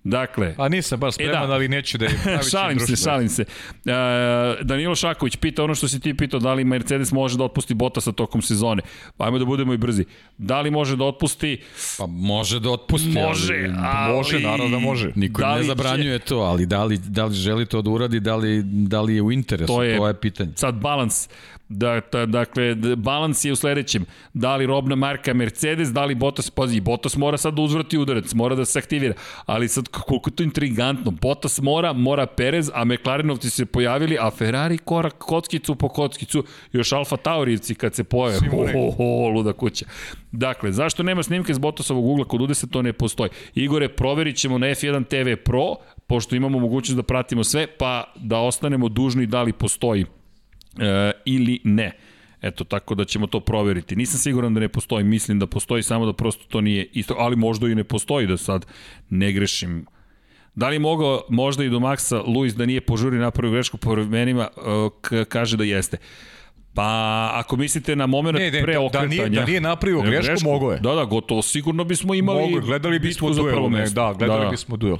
Dakle, 0.05 0.55
A 0.59 0.69
nisam 0.69 1.01
baš 1.01 1.15
spreman, 1.15 1.35
E, 1.35 1.47
da. 1.47 1.53
ali 1.53 1.69
neću 1.69 1.99
da 1.99 2.05
je 2.05 2.11
šalim 2.51 2.79
se, 2.79 2.87
društvo. 2.87 3.05
šalim 3.05 3.29
se. 3.29 3.45
Uh, 3.77 3.93
Danilo 4.63 4.95
Šaković 4.95 5.37
pita 5.37 5.65
ono 5.65 5.75
što 5.75 5.89
si 5.89 6.01
ti 6.01 6.15
pitao, 6.15 6.41
da 6.41 6.55
li 6.55 6.65
Mercedes 6.65 7.13
može 7.13 7.39
da 7.39 7.45
otpusti 7.45 7.75
Bottasa 7.75 8.13
tokom 8.13 8.43
sezone. 8.43 8.83
Pa 9.17 9.25
ajmo 9.25 9.39
da 9.39 9.45
budemo 9.45 9.73
i 9.73 9.79
brzi. 9.79 10.05
Da 10.39 10.61
li 10.61 10.71
može 10.71 10.97
da 10.97 11.05
otpusti? 11.05 11.61
Pa 11.99 12.07
može 12.07 12.61
da 12.61 12.71
otpusti. 12.71 13.09
Može, 13.11 13.55
ali, 13.55 13.75
ali... 13.79 14.15
Može, 14.15 14.41
naravno 14.41 14.69
da 14.69 14.79
može. 14.81 15.11
Niko 15.15 15.41
Da 15.41 15.55
ne 15.55 15.61
će- 15.61 15.67
zabranjuje 15.67 16.19
to, 16.19 16.37
ali 16.37 16.67
da 16.67 16.85
li, 16.85 16.99
da 16.99 17.25
li 17.25 17.35
želi 17.35 17.67
to 17.67 17.83
da 17.83 17.91
uradi, 17.91 18.21
da 18.21 18.37
li, 18.37 18.63
da 18.65 19.01
li 19.01 19.15
je 19.15 19.23
u 19.23 19.33
interesu, 19.33 19.67
To 19.67 19.83
je- 19.83 19.97
to 19.97 20.09
je 20.09 20.15
pitanje. 20.15 20.53
sad 20.57 20.75
balans. 20.75 21.29
Da, 21.69 22.01
da, 22.13 22.27
dakle, 22.27 22.75
balans 22.97 23.45
je 23.45 23.53
u 23.53 23.57
sledećem. 23.57 24.05
Da 24.35 24.57
li 24.57 24.67
robna 24.67 24.95
marka 24.97 25.35
Mercedes, 25.35 25.89
da 25.89 26.05
li 26.05 26.15
Bottas, 26.15 26.51
pazi, 26.51 26.81
Bottas 26.81 27.17
mora 27.17 27.39
sad 27.39 27.55
da 27.55 27.63
uzvrati 27.63 27.99
udarac, 27.99 28.33
mora 28.33 28.55
da 28.55 28.65
se 28.65 28.79
aktivira. 28.79 29.15
Ali 29.47 29.69
sad, 29.69 29.89
koliko 30.01 30.31
je 30.31 30.37
to 30.37 30.43
intrigantno. 30.43 31.11
Bottas 31.11 31.61
mora, 31.61 31.93
mora 31.93 32.27
Perez, 32.27 32.71
a 32.75 32.85
McLarenovci 32.85 33.51
se 33.51 33.67
pojavili, 33.67 34.19
a 34.21 34.31
Ferrari 34.31 34.79
korak 34.79 35.19
kockicu 35.19 35.75
po 35.75 35.89
kockicu, 35.89 36.45
još 36.73 36.93
Alfa 36.93 37.17
Taurijevci 37.17 37.75
kad 37.75 37.95
se 37.95 38.05
pojave. 38.05 38.49
Ho, 38.51 38.67
ho, 38.73 38.91
ho, 38.91 39.29
luda 39.29 39.53
kuća. 39.53 39.87
Dakle, 40.33 40.73
zašto 40.73 41.03
nema 41.03 41.23
snimke 41.23 41.55
s 41.55 41.59
Bottasovog 41.59 42.05
ugla 42.05 42.25
kod 42.25 42.43
Udesa, 42.43 42.67
to 42.67 42.83
ne 42.83 42.93
postoji. 42.93 43.31
Igore, 43.55 43.89
proverit 43.89 44.37
ćemo 44.37 44.59
na 44.59 44.67
F1 44.67 45.05
TV 45.05 45.43
Pro, 45.45 45.75
pošto 46.07 46.37
imamo 46.37 46.59
mogućnost 46.59 46.97
da 46.97 47.03
pratimo 47.03 47.45
sve, 47.45 47.67
pa 47.67 48.05
da 48.17 48.39
ostanemo 48.39 48.89
dužni 48.89 49.27
da 49.27 49.43
li 49.43 49.53
postoji 49.53 50.07
e, 50.81 51.13
ili 51.25 51.61
ne. 51.65 51.93
Eto, 52.43 52.65
tako 52.65 52.95
da 52.95 53.05
ćemo 53.05 53.27
to 53.27 53.41
proveriti. 53.41 53.97
Nisam 53.97 54.19
siguran 54.19 54.55
da 54.55 54.61
ne 54.61 54.69
postoji, 54.69 55.05
mislim 55.05 55.39
da 55.39 55.47
postoji, 55.47 55.83
samo 55.83 56.07
da 56.07 56.13
prosto 56.13 56.45
to 56.45 56.61
nije 56.61 56.89
isto, 56.93 57.15
ali 57.19 57.37
možda 57.37 57.69
i 57.69 57.75
ne 57.75 57.85
postoji, 57.85 58.27
da 58.27 58.37
sad 58.37 58.67
ne 59.11 59.33
grešim. 59.33 59.87
Da 60.55 60.69
li 60.69 60.79
mogao 60.79 61.23
možda 61.29 61.65
i 61.65 61.69
do 61.69 61.79
Maxa 61.79 62.23
Luis 62.27 62.55
da 62.55 62.67
nije 62.67 62.81
požuri 62.81 63.19
napravio 63.19 63.53
grešku 63.53 63.77
po 63.77 63.91
vremenima, 63.91 64.49
e, 65.13 65.25
kaže 65.25 65.57
da 65.57 65.65
jeste. 65.65 65.97
Pa, 66.75 66.89
ako 67.35 67.57
mislite 67.57 67.97
na 67.97 68.07
moment 68.07 68.39
Ne, 68.39 68.51
ne, 68.51 68.63
pre 68.63 68.73
da- 68.73 68.79
da 68.79 68.85
okretanja... 68.85 69.09
nije- 69.09 69.29
da 69.31 69.45
nije 69.45 69.61
napravio 69.61 70.01
grešku, 70.03 70.45
mogao 70.45 70.73
je. 70.73 70.79
Da, 70.79 70.95
da, 70.95 71.05
gotovo, 71.05 71.43
sigurno 71.43 71.85
bismo 71.85 72.15
imali 72.15 72.41
Mogu, 72.43 72.61
gledali 72.61 72.99
bismo 72.99 73.31
duel, 73.31 73.71
ne, 73.71 73.85
da, 73.87 74.15
gledali 74.15 74.51
bismo 74.51 74.77
duel. 74.77 74.97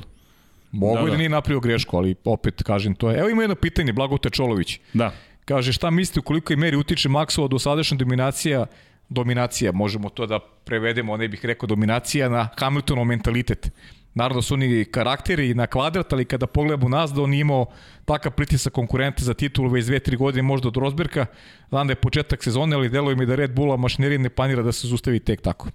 Mogu 0.73 0.95
Da, 0.95 1.01
da, 1.01 1.05
da. 1.05 1.11
da 1.11 1.17
nije 1.17 1.29
napravio 1.29 1.61
grešku, 1.61 1.97
ali 1.97 2.15
opet 2.25 2.63
kažem 2.63 2.95
to 2.95 3.11
je. 3.11 3.19
Evo 3.19 3.29
ima 3.29 3.43
jedno 3.43 3.55
pitanje, 3.57 3.93
Blagote 3.93 4.31
Čolović. 4.31 4.79
Da. 4.95 5.13
Kaže, 5.45 5.73
šta 5.73 5.91
mislite 5.91 6.21
u 6.21 6.23
kolikoj 6.23 6.57
meri 6.57 6.77
utiče 6.77 7.09
Maksova 7.09 7.49
dosadašnja 7.49 7.97
dominacija, 7.97 8.67
dominacija, 9.09 9.73
možemo 9.73 10.09
to 10.09 10.27
da 10.27 10.39
prevedemo, 10.65 11.17
ne 11.17 11.29
bih 11.29 11.45
rekao 11.45 11.67
dominacija, 11.67 12.29
na 12.29 12.49
Hamiltonov 12.59 13.05
mentalitet. 13.05 13.71
Naravno 14.15 14.41
da 14.41 14.43
su 14.43 14.55
oni 14.55 14.85
karakteri 14.85 15.55
na 15.55 15.67
kvadrat, 15.67 16.13
ali 16.13 16.25
kada 16.25 16.47
pogledamo 16.47 16.89
nas 16.89 17.13
da 17.13 17.23
on 17.23 17.35
imao 17.35 17.67
takav 18.05 18.33
pritisak 18.33 18.73
konkurente 18.73 19.25
za 19.25 19.35
titulu 19.35 19.69
već 19.69 19.87
dve, 19.87 19.99
tri 19.99 20.17
godine 20.17 20.43
možda 20.43 20.69
od 20.69 20.77
Rosberga. 20.77 21.27
Znam 21.69 21.87
da 21.87 21.93
je 21.93 21.97
početak 21.97 22.45
sezone, 22.45 22.77
ali 22.77 22.89
deluje 22.89 23.17
mi 23.17 23.27
da 23.27 23.35
Red 23.35 23.55
Bulla 23.55 23.77
mašinerija 23.77 24.19
ne 24.19 24.31
planira 24.31 24.63
da 24.63 24.73
se 24.73 24.89
zustavi 24.89 25.21
tek 25.21 25.41
tako. 25.41 25.69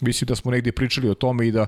Mislim 0.00 0.26
da 0.26 0.36
smo 0.36 0.50
negdje 0.50 0.72
pričali 0.72 1.08
o 1.10 1.14
tome 1.14 1.48
i 1.48 1.52
da 1.52 1.66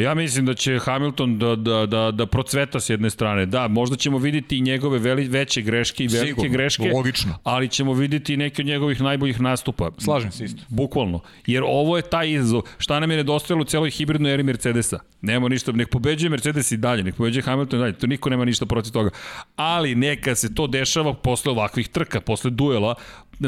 ja 0.00 0.14
mislim 0.14 0.46
da 0.46 0.54
će 0.54 0.78
Hamilton 0.78 1.38
da, 1.38 1.56
da, 1.56 1.86
da, 1.86 2.10
da 2.10 2.26
procveta 2.26 2.80
s 2.80 2.90
jedne 2.90 3.10
strane. 3.10 3.46
Da, 3.46 3.68
možda 3.68 3.96
ćemo 3.96 4.18
videti 4.18 4.58
i 4.58 4.60
njegove 4.60 4.98
veli, 4.98 5.28
veće 5.28 5.62
greške 5.62 6.04
i 6.04 6.06
velike 6.06 6.28
Sigurno, 6.28 6.52
greške. 6.52 6.90
logično. 6.94 7.38
Ali 7.44 7.68
ćemo 7.68 7.92
videti 7.92 8.34
i 8.34 8.36
neke 8.36 8.62
od 8.62 8.66
njegovih 8.66 9.00
najboljih 9.00 9.40
nastupa. 9.40 9.90
Slažem 9.98 10.32
se 10.32 10.44
isto. 10.44 10.62
Bukvalno. 10.68 11.20
Jer 11.46 11.62
ovo 11.66 11.96
je 11.96 12.02
taj 12.02 12.30
izazov. 12.30 12.62
Šta 12.78 13.00
nam 13.00 13.10
je 13.10 13.16
nedostajalo 13.16 13.62
u 13.62 13.64
celoj 13.64 13.90
hibridnoj 13.90 14.34
eri 14.34 14.42
Mercedesa? 14.42 14.98
Nema 15.20 15.48
ništa. 15.48 15.72
Nek 15.72 15.88
pobeđuje 15.88 16.30
Mercedes 16.30 16.72
i 16.72 16.76
dalje. 16.76 17.02
Nek 17.02 17.14
pobeđuje 17.14 17.42
Hamilton 17.42 17.78
i 17.78 17.82
dalje. 17.82 17.92
To 17.92 18.06
niko 18.06 18.30
nema 18.30 18.44
ništa 18.44 18.66
protiv 18.66 18.92
toga. 18.92 19.10
Ali 19.56 19.94
neka 19.94 20.34
se 20.34 20.54
to 20.54 20.66
dešava 20.66 21.14
posle 21.14 21.52
ovakvih 21.52 21.88
trka, 21.88 22.20
posle 22.20 22.50
duela. 22.50 22.94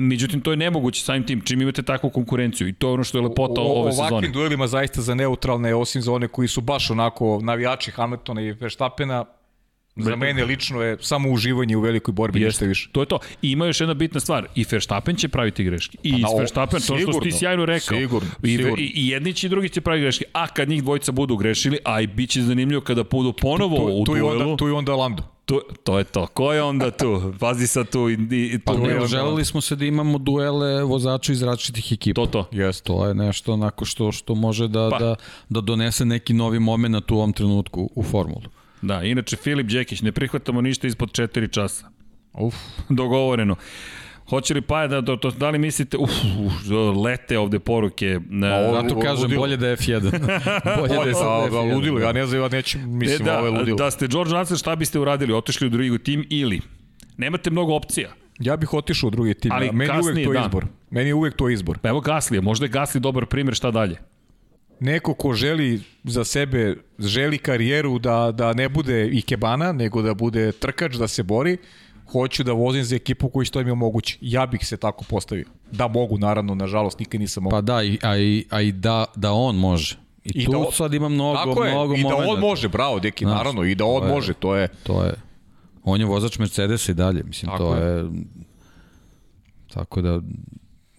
Međutim, 0.01 0.41
to 0.41 0.51
je 0.51 0.57
nemoguće 0.57 1.03
samim 1.05 1.27
tim, 1.27 1.41
čim 1.41 1.63
imate 1.63 1.83
takvu 1.83 2.11
konkurenciju. 2.11 2.69
I 2.69 2.73
to 2.73 2.89
je 2.89 2.93
ono 2.93 3.05
što 3.05 3.19
je 3.19 3.23
lepota 3.23 3.61
o, 3.61 3.65
ove 3.65 3.75
ovakvim 3.81 4.05
sezone. 4.05 4.29
duelima 4.29 4.67
zaista 4.67 5.03
za 5.03 5.15
neutralne, 5.15 5.75
osim 5.75 6.03
za 6.03 6.13
one 6.13 6.29
koji 6.29 6.49
su 6.49 6.61
baš 6.61 6.91
onako 6.91 7.41
navijači 7.43 7.91
Hamiltona 7.91 8.41
i 8.41 8.53
Verstappena, 8.53 9.25
za 9.97 10.17
mene 10.17 10.45
lično 10.45 10.83
je 10.83 10.97
samo 11.01 11.31
uživanje 11.31 11.77
u 11.77 11.81
velikoj 11.81 12.13
borbi, 12.13 12.41
ništa 12.41 12.65
više. 12.65 12.89
To 12.93 13.03
je 13.03 13.07
to. 13.07 13.19
I 13.43 13.51
ima 13.51 13.67
još 13.67 13.81
jedna 13.81 13.95
bitna 13.95 14.21
stvar. 14.21 14.47
I 14.55 14.65
Verstappen 14.71 15.17
će 15.17 15.29
praviti 15.29 15.65
greške. 15.65 15.99
I 16.03 16.13
na, 16.13 16.29
o, 16.31 16.39
Verstappen, 16.39 16.81
to 16.81 16.99
što 16.99 17.21
ti 17.21 17.33
sjajno 17.33 17.65
rekao. 17.65 17.99
sigurno, 17.99 18.29
I, 18.43 18.57
sigurno. 18.57 18.77
I, 18.79 18.93
I 18.95 19.09
jedni 19.09 19.33
će 19.33 19.47
i 19.47 19.51
drugi 19.51 19.69
će 19.69 19.81
praviti 19.81 20.03
greške. 20.03 20.25
A 20.33 20.47
kad 20.49 20.69
njih 20.69 20.83
dvojica 20.83 21.13
budu 21.13 21.37
grešili, 21.37 21.79
a 21.85 22.01
i 22.01 22.07
bit 22.07 22.31
će 22.31 22.43
zanimljivo 22.43 22.81
kada 22.81 23.03
budu 23.11 23.33
ponovo 23.33 23.77
Tu, 23.77 23.97
u 23.97 24.05
tu, 24.05 24.13
duelu. 24.15 24.43
onda, 24.43 24.57
tu 24.57 24.67
je 24.67 24.73
onda 24.73 24.95
Lando. 24.95 25.34
To, 25.45 25.61
to 25.85 25.99
je 25.99 26.05
to. 26.05 26.27
Ko 26.27 26.53
je 26.53 26.63
onda 26.63 26.91
tu? 26.91 27.35
Pazi 27.41 27.67
sad 27.67 27.91
tu. 27.91 28.09
I, 28.11 28.13
i, 28.33 28.59
Pa 28.59 28.73
tu 28.73 28.79
ne, 28.79 28.89
je 28.89 28.95
onda- 28.95 29.07
želeli 29.07 29.45
smo 29.45 29.61
se 29.61 29.77
da 29.77 29.85
imamo 29.85 30.19
duele 30.19 30.83
vozača 30.83 31.33
iz 31.33 31.43
različitih 31.43 31.93
ekipa. 31.93 32.15
To, 32.17 32.27
to. 32.29 32.49
Yes. 32.53 32.83
To 32.83 33.07
je 33.07 33.15
nešto 33.15 33.53
onako 33.53 33.85
što 33.85 34.13
što 34.13 34.35
može 34.35 34.69
da, 34.69 34.89
Pa. 34.91 34.99
pa. 34.99 35.05
da, 35.05 35.15
da 35.49 35.61
donese 35.61 36.05
neki 36.05 36.33
novi 36.35 36.59
moment 36.61 37.11
u 37.11 37.15
ovom 37.15 37.33
trenutku 37.33 37.91
u 37.95 38.03
formulu. 38.03 38.43
Da, 38.83 39.03
inače 39.03 39.37
Filip 39.37 39.67
Đekić, 39.67 40.03
ne 40.03 40.13
prihvatamo 40.13 40.61
ništa 40.61 40.87
ispod 40.87 41.09
4 41.11 41.53
časa. 41.53 41.89
Uf. 42.35 42.55
Dogovoreno. 42.89 43.57
Hoće 44.29 44.55
li 44.55 44.61
Paja 44.61 44.87
da, 44.87 45.01
da, 45.01 45.17
da 45.39 45.51
li 45.51 45.59
mislite, 45.59 45.97
uf, 45.97 46.11
uf, 46.47 46.53
lete 47.05 47.39
ovde 47.39 47.59
poruke. 47.59 48.21
Na, 48.29 48.57
ovo- 48.57 48.83
Zato 48.83 49.01
kažem, 49.01 49.23
ludilo. 49.23 49.41
bolje 49.41 49.57
da 49.57 49.69
je 49.69 49.77
F1. 49.77 50.01
bolje 50.79 50.95
da 50.95 51.09
je 51.09 51.15
sad 51.15 51.43
da, 51.43 51.51
da, 51.51 51.57
F1. 51.57 51.75
ludilo, 51.75 52.01
ja 52.01 52.13
ne 52.13 52.27
znam, 52.27 52.43
ja 52.43 52.49
neću, 52.49 52.79
mislim, 52.79 53.23
e, 53.23 53.25
da, 53.25 53.39
ovo 53.39 53.47
je 53.47 53.53
ludilo. 53.53 53.77
da 53.77 53.91
ste 53.91 54.07
George 54.09 54.33
Russell, 54.33 54.59
šta 54.59 54.77
biste 54.77 54.99
uradili? 54.99 55.33
Otišli 55.33 55.67
u 55.67 55.71
drugi 55.71 55.99
tim 55.99 56.27
ili? 56.31 56.61
Nemate 57.17 57.51
mnogo 57.51 57.75
opcija. 57.75 58.11
Ja 58.39 58.57
bih 58.57 58.75
otišao 58.75 59.09
u 59.09 59.11
drugi 59.11 59.35
tim, 59.35 59.53
Ali 59.53 59.67
Ali 59.69 59.77
meni 59.77 59.91
je 59.91 59.95
uvek 59.95 60.07
kasnije, 60.07 60.27
to 60.27 60.33
da. 60.33 60.41
izbor. 60.41 60.67
Meni 60.91 61.09
je 61.11 61.15
uvek 61.15 61.37
to 61.37 61.49
izbor. 61.49 61.79
Pa 61.79 61.89
evo 61.89 62.01
Gaslija, 62.01 62.41
možda 62.41 62.65
je 62.65 62.71
Gasli 62.71 63.01
dobar 63.01 63.27
primjer, 63.27 63.55
šta 63.55 63.71
dalje? 63.71 63.97
Neko 64.81 65.15
ko 65.15 65.33
želi 65.33 65.81
za 66.05 66.25
sebe, 66.25 66.77
želi 66.99 67.39
karijeru 67.39 67.99
da, 67.99 68.33
da 68.35 68.53
ne 68.53 68.69
bude 68.69 69.09
ikebana, 69.09 69.73
nego 69.73 70.03
da 70.03 70.15
bude 70.15 70.53
trkač, 70.53 70.95
da 70.95 71.09
se 71.09 71.23
bori, 71.23 71.57
hoću 72.15 72.45
da 72.45 72.53
vozim 72.53 72.85
za 72.85 72.97
ekipu 72.97 73.29
koji 73.29 73.47
što 73.47 73.63
mi 73.63 73.71
omogući. 73.71 74.19
Ja 74.21 74.47
bih 74.47 74.67
se 74.67 74.77
tako 74.77 75.05
postavio. 75.05 75.45
Da 75.73 75.89
mogu, 75.89 76.19
naravno, 76.19 76.55
nažalost, 76.55 76.99
nikad 76.99 77.21
nisam 77.21 77.43
mogu. 77.43 77.51
Pa 77.51 77.61
da, 77.61 77.83
i, 77.83 77.99
a 78.03 78.17
i, 78.19 78.45
a 78.51 78.61
i 78.61 78.73
da, 78.73 79.05
da 79.17 79.33
on 79.33 79.57
može. 79.57 79.97
I, 80.25 80.31
I 80.33 80.45
tu 80.45 80.51
da 80.53 80.59
on- 80.59 80.73
sad 80.73 80.95
ima 80.95 81.09
mnogo, 81.09 81.37
Tako 81.37 81.65
je, 81.65 81.71
mnogo 81.71 81.95
i 81.95 82.03
da 82.03 82.17
on 82.17 82.41
može, 82.41 82.69
bravo, 82.69 83.01
deki, 83.01 83.25
Znaš, 83.25 83.37
naravno, 83.37 83.65
i 83.65 83.75
da 83.75 83.85
on 83.85 84.01
to 84.01 84.07
je- 84.07 84.13
može, 84.13 84.33
to 84.35 84.57
je... 84.57 84.69
To 84.83 85.03
je, 85.03 85.15
on 85.85 86.01
je 86.01 86.07
vozač 86.07 86.39
Mercedesa 86.39 86.93
i 86.93 86.97
dalje, 86.97 87.23
mislim, 87.23 87.51
Tako 87.51 87.65
to 87.65 87.75
je. 87.77 87.97
je. 87.97 88.05
Tako 89.69 90.03
da, 90.03 90.21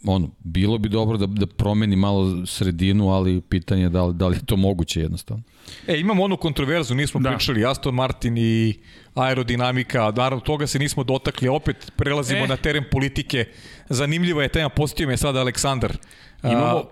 ono, 0.07 0.30
bilo 0.40 0.77
bi 0.77 0.90
dobro 0.90 1.18
da, 1.18 1.26
da 1.26 1.45
promeni 1.45 1.95
malo 1.95 2.45
sredinu, 2.45 3.10
ali 3.10 3.41
pitanje 3.41 3.82
je 3.84 3.90
da 3.90 4.06
li, 4.06 4.14
da 4.14 4.27
li 4.27 4.36
je 4.36 4.45
to 4.45 4.56
moguće 4.56 5.02
jednostavno. 5.02 5.44
E, 5.88 5.99
imamo 5.99 6.23
onu 6.23 6.38
kontroverzu, 6.38 6.95
nismo 6.95 7.19
Da. 7.19 7.30
pričali, 7.30 7.65
Aston 7.65 7.95
Martin 7.95 8.38
i 8.38 8.73
aerodinamika, 9.14 10.14
naravno 10.15 10.40
toga 10.40 10.68
se 10.68 10.80
nismo 10.80 11.03
dotakli, 11.03 11.48
opet 11.48 11.91
prelazimo 11.95 12.40
E. 12.40 12.44
e. 12.44 12.48
na 12.48 12.57
teren 12.57 12.84
politike. 12.91 13.45
Zanimljiva 13.90 14.44
je 14.44 14.49
tema, 14.49 14.69
posjetio 14.69 15.07
me 15.07 15.18
sada 15.18 15.40
Aleksandar. 15.40 15.98
Imamo 16.44 16.77
A, 16.77 16.84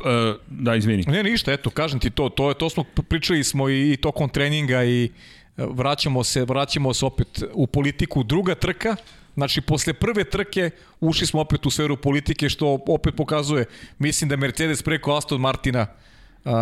Uh, 0.00 0.06
da, 0.46 0.74
izvini. 0.74 1.04
Ne, 1.06 1.22
ništa, 1.22 1.52
eto, 1.52 1.70
kažem 1.70 2.00
ti 2.00 2.10
to, 2.10 2.28
to, 2.28 2.54
to 2.54 2.70
smo 2.70 2.84
pričali 3.08 3.44
smo 3.44 3.68
i, 3.68 3.92
i 3.92 3.96
tokom 3.96 4.28
treninga 4.28 4.84
i 4.84 5.04
e, 5.04 5.10
vraćamo 5.56 6.24
se, 6.24 6.44
vraćamo 6.44 6.94
se 6.94 7.06
opet 7.06 7.42
u 7.52 7.66
politiku. 7.66 8.22
Druga 8.22 8.54
trka, 8.54 8.96
Znači, 9.40 9.60
posle 9.60 9.92
prve 9.92 10.24
trke 10.24 10.70
ušli 11.00 11.26
smo 11.26 11.40
opet 11.40 11.66
u 11.66 11.70
sferu 11.70 11.96
politike, 11.96 12.48
što 12.48 12.78
opet 12.88 13.14
pokazuje, 13.16 13.64
mislim 13.98 14.28
da 14.28 14.36
Mercedes 14.36 14.82
preko 14.82 15.16
Aston 15.16 15.40
Martina 15.40 15.86
uh, 16.44 16.52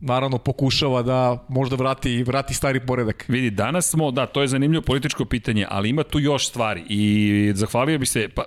naravno 0.00 0.38
pokušava 0.38 1.02
da 1.02 1.44
možda 1.48 1.76
vrati, 1.76 2.22
vrati 2.22 2.54
stari 2.54 2.80
poredak. 2.80 3.24
Vidi, 3.28 3.50
danas 3.50 3.90
smo, 3.90 4.10
da, 4.10 4.26
to 4.26 4.42
je 4.42 4.48
zanimljivo 4.48 4.82
političko 4.82 5.24
pitanje, 5.24 5.66
ali 5.70 5.88
ima 5.88 6.02
tu 6.02 6.18
još 6.18 6.48
stvari 6.48 6.82
i 6.88 7.52
zahvalio 7.54 7.98
bi 7.98 8.06
se, 8.06 8.28
pa, 8.28 8.44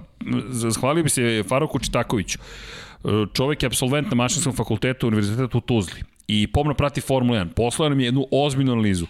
zahvalio 0.50 1.04
bi 1.04 1.10
se 1.10 1.44
Faroku 1.48 1.80
Čitakoviću. 1.80 2.40
Čovek 3.34 3.64
je 3.64 3.68
absolvent 3.68 4.10
na 4.12 4.16
mašinskom 4.16 4.54
fakultetu 4.54 5.08
Univerziteta 5.08 5.58
u 5.58 5.62
Tuzli 5.62 6.04
i 6.28 6.48
pomno 6.48 6.74
prati 6.74 7.02
Formula 7.02 7.40
1. 7.40 7.54
Poslao 7.54 7.90
nam 7.90 8.00
je 8.00 8.06
jednu 8.06 8.28
ozbiljnu 8.32 8.72
analizu. 8.72 9.06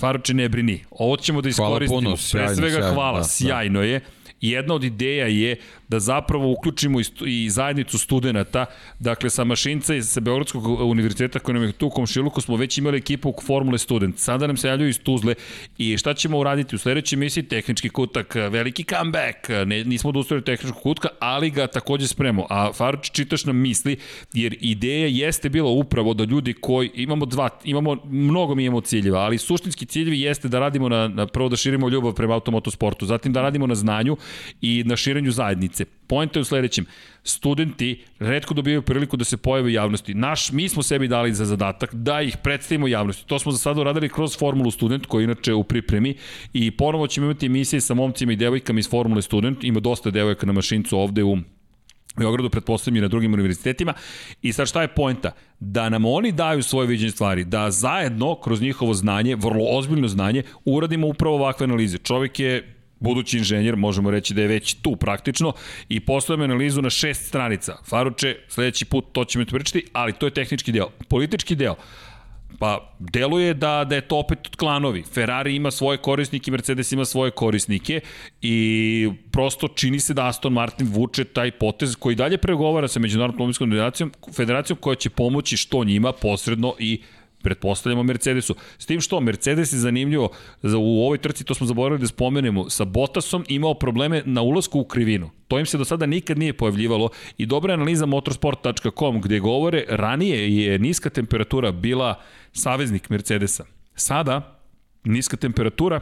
Faroče 0.00 0.34
ne 0.34 0.48
brini. 0.48 0.84
Ovo 0.90 1.16
ćemo 1.16 1.40
da 1.40 1.48
iskoristimo. 1.48 2.00
Hvala 2.00 2.04
puno, 2.04 2.16
sjajno, 2.16 2.46
Pre 2.46 2.56
svega 2.56 2.76
sjajno, 2.76 2.94
hvala, 2.94 3.18
da, 3.18 3.24
sjajno 3.24 3.80
da. 3.80 3.86
je. 3.86 4.00
Jedna 4.40 4.74
od 4.74 4.84
ideja 4.84 5.26
je 5.26 5.56
da 5.88 6.00
zapravo 6.00 6.52
uključimo 6.52 7.00
i 7.26 7.50
zajednicu 7.50 7.98
studenta, 7.98 8.66
dakle 9.00 9.30
sa 9.30 9.44
Mašinca 9.44 9.94
i 9.94 10.02
sa 10.02 10.20
Beogradskog 10.20 10.66
univerziteta 10.66 11.38
koji 11.38 11.54
nam 11.54 11.62
je 11.62 11.72
tu 11.72 11.86
u 11.86 11.90
Komšiluku 11.90 12.40
smo 12.40 12.56
već 12.56 12.78
imali 12.78 12.98
ekipu 12.98 13.34
Formule 13.46 13.78
Student. 13.78 14.18
Sada 14.18 14.46
nam 14.46 14.56
se 14.56 14.68
javljaju 14.68 14.88
iz 14.88 15.00
Tuzle 15.00 15.34
i 15.78 15.98
šta 15.98 16.14
ćemo 16.14 16.38
uraditi 16.38 16.76
u 16.76 16.78
sledećoj 16.78 17.16
emisiji? 17.16 17.42
Tehnički 17.42 17.88
kutak, 17.88 18.34
veliki 18.34 18.84
comeback, 18.84 19.48
ne, 19.66 19.84
nismo 19.84 20.10
odustali 20.10 20.38
od 20.38 20.44
tehničkog 20.44 20.82
kutka, 20.82 21.08
ali 21.18 21.50
ga 21.50 21.66
takođe 21.66 22.06
spremo. 22.06 22.46
A 22.50 22.72
Faruč 22.72 23.10
čitaš 23.10 23.44
nam 23.44 23.56
misli, 23.56 23.96
jer 24.32 24.56
ideja 24.60 25.06
jeste 25.06 25.48
bila 25.48 25.70
upravo 25.70 26.14
da 26.14 26.24
ljudi 26.24 26.52
koji, 26.52 26.90
imamo 26.94 27.26
dva, 27.26 27.48
imamo, 27.64 27.96
mnogo 28.04 28.54
mi 28.54 28.64
imamo 28.64 28.80
ciljeva, 28.80 29.20
ali 29.20 29.38
suštinski 29.38 29.86
ciljevi 29.86 30.20
jeste 30.20 30.48
da 30.48 30.58
radimo 30.58 30.88
na, 30.88 31.08
na 31.08 31.26
prvo 31.26 31.48
da 31.48 31.56
širimo 31.56 31.88
ljubav 31.88 32.12
prema 32.12 32.34
automotosportu, 32.34 33.06
zatim 33.06 33.32
da 33.32 33.42
radimo 33.42 33.66
na 33.66 33.74
znanju 33.74 34.16
i 34.60 34.82
na 34.86 34.96
širenju 34.96 35.30
zajednice. 35.30 35.84
Pojenta 35.84 36.38
je 36.38 36.40
u 36.40 36.44
sledećem. 36.44 36.86
Studenti 37.22 38.04
redko 38.18 38.54
dobijaju 38.54 38.82
priliku 38.82 39.16
da 39.16 39.24
se 39.24 39.36
pojave 39.36 39.66
u 39.66 39.70
javnosti. 39.70 40.14
Naš, 40.14 40.52
mi 40.52 40.68
smo 40.68 40.82
sebi 40.82 41.08
dali 41.08 41.34
za 41.34 41.44
zadatak 41.44 41.94
da 41.94 42.20
ih 42.22 42.36
predstavimo 42.36 42.88
javnosti. 42.88 43.26
To 43.26 43.38
smo 43.38 43.52
za 43.52 43.58
sada 43.58 43.80
uradili 43.80 44.08
kroz 44.08 44.38
Formulu 44.38 44.70
Student, 44.70 45.06
koji 45.06 45.24
inače 45.24 45.54
u 45.54 45.64
pripremi 45.64 46.14
i 46.52 46.70
ponovo 46.70 47.06
ćemo 47.06 47.26
imati 47.26 47.46
emisije 47.46 47.80
sa 47.80 47.94
momcima 47.94 48.32
i 48.32 48.36
devojkama 48.36 48.78
iz 48.78 48.90
Formule 48.90 49.22
Student. 49.22 49.64
Ima 49.64 49.80
dosta 49.80 50.10
devojka 50.10 50.46
na 50.46 50.52
mašincu 50.52 50.98
ovde 50.98 51.24
u 51.24 51.36
Beogradu, 52.18 52.50
pretpostavljam 52.50 52.96
i 52.96 53.00
na 53.00 53.08
drugim 53.08 53.34
univerzitetima. 53.34 53.94
I 54.42 54.52
sad 54.52 54.68
šta 54.68 54.82
je 54.82 54.88
poenta? 54.88 55.30
Da 55.60 55.88
nam 55.88 56.04
oni 56.04 56.32
daju 56.32 56.62
svoje 56.62 56.86
viđenje 56.86 57.10
stvari, 57.10 57.44
da 57.44 57.70
zajedno, 57.70 58.34
kroz 58.34 58.62
njihovo 58.62 58.94
znanje, 58.94 59.36
vrlo 59.36 59.64
ozbiljno 59.68 60.08
znanje, 60.08 60.42
uradimo 60.64 61.06
upravo 61.06 61.36
ovakve 61.36 61.64
analize. 61.64 61.98
Čovjek 61.98 62.40
je 62.40 62.75
budući 63.00 63.38
inženjer, 63.38 63.76
možemo 63.76 64.10
reći 64.10 64.34
da 64.34 64.42
je 64.42 64.48
već 64.48 64.74
tu 64.74 64.96
praktično, 64.96 65.52
i 65.88 66.00
postavljamo 66.00 66.44
analizu 66.44 66.82
na 66.82 66.90
šest 66.90 67.28
stranica. 67.28 67.76
Faruče, 67.84 68.36
sledeći 68.48 68.84
put 68.84 69.04
to 69.12 69.24
ćemo 69.24 69.44
ti 69.44 69.52
pričati, 69.52 69.84
ali 69.92 70.12
to 70.12 70.26
je 70.26 70.34
tehnički 70.34 70.72
deo. 70.72 70.88
Politički 71.08 71.54
deo, 71.54 71.74
Pa, 72.58 72.96
deluje 72.98 73.54
da, 73.54 73.84
da 73.84 73.94
je 73.94 74.00
to 74.00 74.18
opet 74.18 74.38
klanovi. 74.56 75.02
Ferrari 75.02 75.56
ima 75.56 75.70
svoje 75.70 75.98
korisnike, 75.98 76.50
Mercedes 76.50 76.92
ima 76.92 77.04
svoje 77.04 77.30
korisnike 77.30 78.00
i 78.42 79.10
prosto 79.30 79.68
čini 79.68 80.00
se 80.00 80.14
da 80.14 80.26
Aston 80.26 80.52
Martin 80.52 80.88
vuče 80.90 81.24
taj 81.24 81.50
potez 81.50 81.96
koji 81.96 82.16
dalje 82.16 82.38
pregovara 82.38 82.88
sa 82.88 83.00
Međunarodnom 83.00 83.34
automobilskom 83.34 83.70
federacijom, 83.70 84.12
federacijom 84.32 84.78
koja 84.80 84.94
će 84.94 85.10
pomoći 85.10 85.56
što 85.56 85.84
njima 85.84 86.12
posredno 86.12 86.74
i 86.78 87.00
pretpostavljamo 87.46 88.02
Mercedesu. 88.02 88.54
S 88.78 88.86
tim 88.86 89.00
što 89.00 89.20
Mercedes 89.20 89.72
je 89.72 89.78
zanimljivo, 89.78 90.30
za, 90.62 90.78
u 90.78 91.04
ovoj 91.04 91.18
trci, 91.18 91.44
to 91.44 91.54
smo 91.54 91.66
zaboravili 91.66 92.00
da 92.00 92.08
spomenemo, 92.08 92.70
sa 92.70 92.84
Bottasom 92.84 93.44
imao 93.48 93.74
probleme 93.74 94.22
na 94.24 94.42
ulasku 94.42 94.80
u 94.80 94.84
krivinu. 94.84 95.30
To 95.48 95.58
im 95.58 95.66
se 95.66 95.78
do 95.78 95.84
sada 95.84 96.06
nikad 96.06 96.38
nije 96.38 96.56
pojavljivalo 96.56 97.08
i 97.38 97.46
dobra 97.46 97.74
analiza 97.74 98.06
motorsport.com 98.06 99.20
gde 99.20 99.38
govore 99.38 99.84
ranije 99.88 100.56
je 100.56 100.78
niska 100.78 101.10
temperatura 101.10 101.72
bila 101.72 102.14
saveznik 102.52 103.10
Mercedesa. 103.10 103.64
Sada 103.94 104.58
niska 105.04 105.36
temperatura 105.36 106.00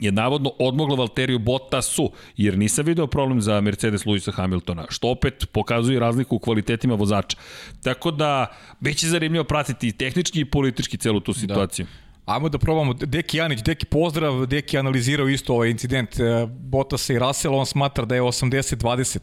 je 0.00 0.12
navodno 0.12 0.52
odmogla 0.58 0.96
Valteriju 0.96 1.38
Bottasu, 1.38 2.12
jer 2.36 2.58
nisam 2.58 2.84
video 2.84 3.06
problem 3.06 3.40
za 3.40 3.60
Mercedes 3.60 4.06
Luisa 4.06 4.32
Hamiltona, 4.32 4.86
što 4.88 5.10
opet 5.10 5.46
pokazuje 5.52 6.00
razliku 6.00 6.36
u 6.36 6.38
kvalitetima 6.38 6.94
vozača. 6.94 7.36
Tako 7.82 8.10
da, 8.10 8.46
bit 8.80 8.96
će 8.96 9.08
zanimljivo 9.08 9.44
pratiti 9.44 9.88
i 9.88 9.92
tehnički 9.92 10.40
i 10.40 10.44
politički 10.44 10.96
celu 10.96 11.20
tu 11.20 11.32
situaciju. 11.34 11.86
Da. 11.86 12.08
Ajmo 12.34 12.48
da 12.48 12.58
probamo. 12.58 12.94
Deki 12.94 13.36
Janić, 13.36 13.62
Deki 13.62 13.86
pozdrav, 13.86 14.46
Deki 14.46 14.78
analizirao 14.78 15.28
isto 15.28 15.54
ovaj 15.54 15.70
incident 15.70 16.20
e, 16.20 16.46
Bottasa 16.46 17.12
i 17.12 17.18
Russell, 17.18 17.54
on 17.54 17.66
smatra 17.66 18.04
da 18.04 18.14
je 18.14 18.22
80-20 18.22 19.18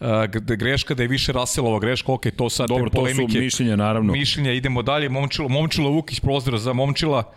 uh, 0.00 0.06
greška, 0.56 0.94
da 0.94 1.02
je 1.02 1.08
više 1.08 1.32
Russellova 1.32 1.78
greška, 1.78 2.12
ok, 2.12 2.26
to 2.36 2.50
sad 2.50 2.68
Dobro, 2.68 2.90
polemike, 2.90 3.26
to 3.26 3.32
su 3.32 3.38
mišljenja, 3.38 3.76
naravno. 3.76 4.12
Mišljenja, 4.12 4.52
idemo 4.52 4.82
dalje, 4.82 5.08
Momčilo, 5.08 5.48
Momčilo 5.48 5.90
Vukić, 5.90 6.20
pozdrav 6.20 6.58
za 6.58 6.72
Momčila, 6.72 7.32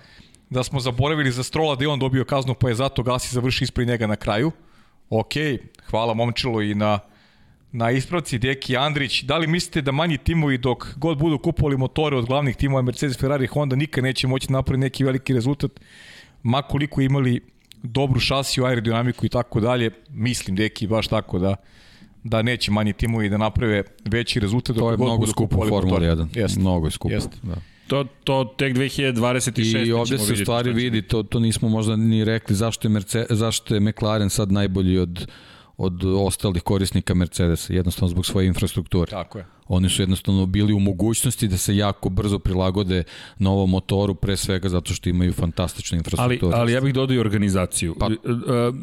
da 0.53 0.63
smo 0.63 0.79
zaboravili 0.79 1.31
za 1.31 1.43
Strola 1.43 1.75
da 1.75 1.83
je 1.83 1.87
on 1.89 1.99
dobio 1.99 2.25
kaznu, 2.25 2.53
pa 2.53 2.69
je 2.69 2.75
zato 2.75 3.03
Gasi 3.03 3.35
završi 3.35 3.63
ispred 3.63 3.87
njega 3.87 4.07
na 4.07 4.15
kraju. 4.15 4.51
Ok, 5.09 5.33
hvala 5.89 6.13
Momčilu 6.13 6.61
i 6.61 6.75
na, 6.75 6.99
na 7.71 7.91
ispravci 7.91 8.39
Deki 8.39 8.77
Andrić. 8.77 9.23
Da 9.23 9.37
li 9.37 9.47
mislite 9.47 9.81
da 9.81 9.91
manji 9.91 10.17
timovi 10.17 10.57
dok 10.57 10.95
god 10.95 11.17
budu 11.17 11.37
kupovali 11.37 11.77
motore 11.77 12.17
od 12.17 12.25
glavnih 12.25 12.55
timova 12.55 12.81
Mercedes, 12.81 13.19
Ferrari, 13.19 13.47
Honda 13.47 13.75
nikad 13.75 14.03
neće 14.03 14.27
moći 14.27 14.51
napraviti 14.51 14.81
neki 14.81 15.03
veliki 15.03 15.33
rezultat, 15.33 15.71
makoliko 16.43 17.01
imali 17.01 17.41
dobru 17.83 18.19
šasiju, 18.19 18.65
aerodinamiku 18.65 19.25
i 19.25 19.29
tako 19.29 19.59
dalje, 19.59 19.91
mislim 20.09 20.55
Deki 20.55 20.87
baš 20.87 21.07
tako 21.07 21.39
da 21.39 21.55
da 22.23 22.41
neće 22.41 22.71
manji 22.71 22.93
timovi 22.93 23.29
da 23.29 23.37
naprave 23.37 23.83
veći 24.05 24.39
rezultat. 24.39 24.75
To 24.75 24.91
je 24.91 24.97
mnogo 24.97 25.27
skupo 25.27 25.67
Formula 25.69 25.99
1. 25.99 26.37
Jeste. 26.37 26.59
Mnogo 26.59 26.87
je 26.87 26.91
skupo. 26.91 27.13
Jeste. 27.13 27.37
Da. 27.43 27.55
To, 27.87 28.05
to 28.23 28.53
tek 28.57 28.73
2026. 28.73 29.85
I 29.85 29.91
ovde 29.91 30.17
se 30.17 30.35
stvari 30.35 30.73
vidi, 30.73 31.01
to, 31.01 31.23
to 31.23 31.39
nismo 31.39 31.69
možda 31.69 31.95
ni 31.95 32.23
rekli 32.25 32.55
zašto 32.55 32.87
je, 32.87 32.89
Merce, 32.89 33.25
zašto 33.29 33.73
je 33.73 33.79
McLaren 33.79 34.29
sad 34.29 34.51
najbolji 34.51 34.97
od, 34.97 35.27
od 35.77 36.03
ostalih 36.03 36.61
korisnika 36.61 37.13
Mercedesa, 37.13 37.73
jednostavno 37.73 38.09
zbog 38.09 38.25
svoje 38.25 38.47
infrastrukture. 38.47 39.09
Tako 39.09 39.37
je. 39.37 39.45
Oni 39.67 39.89
su 39.89 40.01
jednostavno 40.01 40.45
bili 40.45 40.73
u 40.73 40.79
mogućnosti 40.79 41.47
da 41.47 41.57
se 41.57 41.75
jako 41.75 42.09
brzo 42.09 42.39
prilagode 42.39 43.03
novom 43.39 43.69
motoru, 43.69 44.15
pre 44.15 44.37
svega 44.37 44.69
zato 44.69 44.93
što 44.93 45.09
imaju 45.09 45.33
fantastičnu 45.33 45.97
infrastrukturu. 45.97 46.51
Ali, 46.53 46.61
ali 46.61 46.73
ja 46.73 46.81
bih 46.81 46.93
dodao 46.93 47.15
i 47.15 47.19
organizaciju. 47.19 47.95
Pa, 47.99 48.05
uh, 48.05 48.13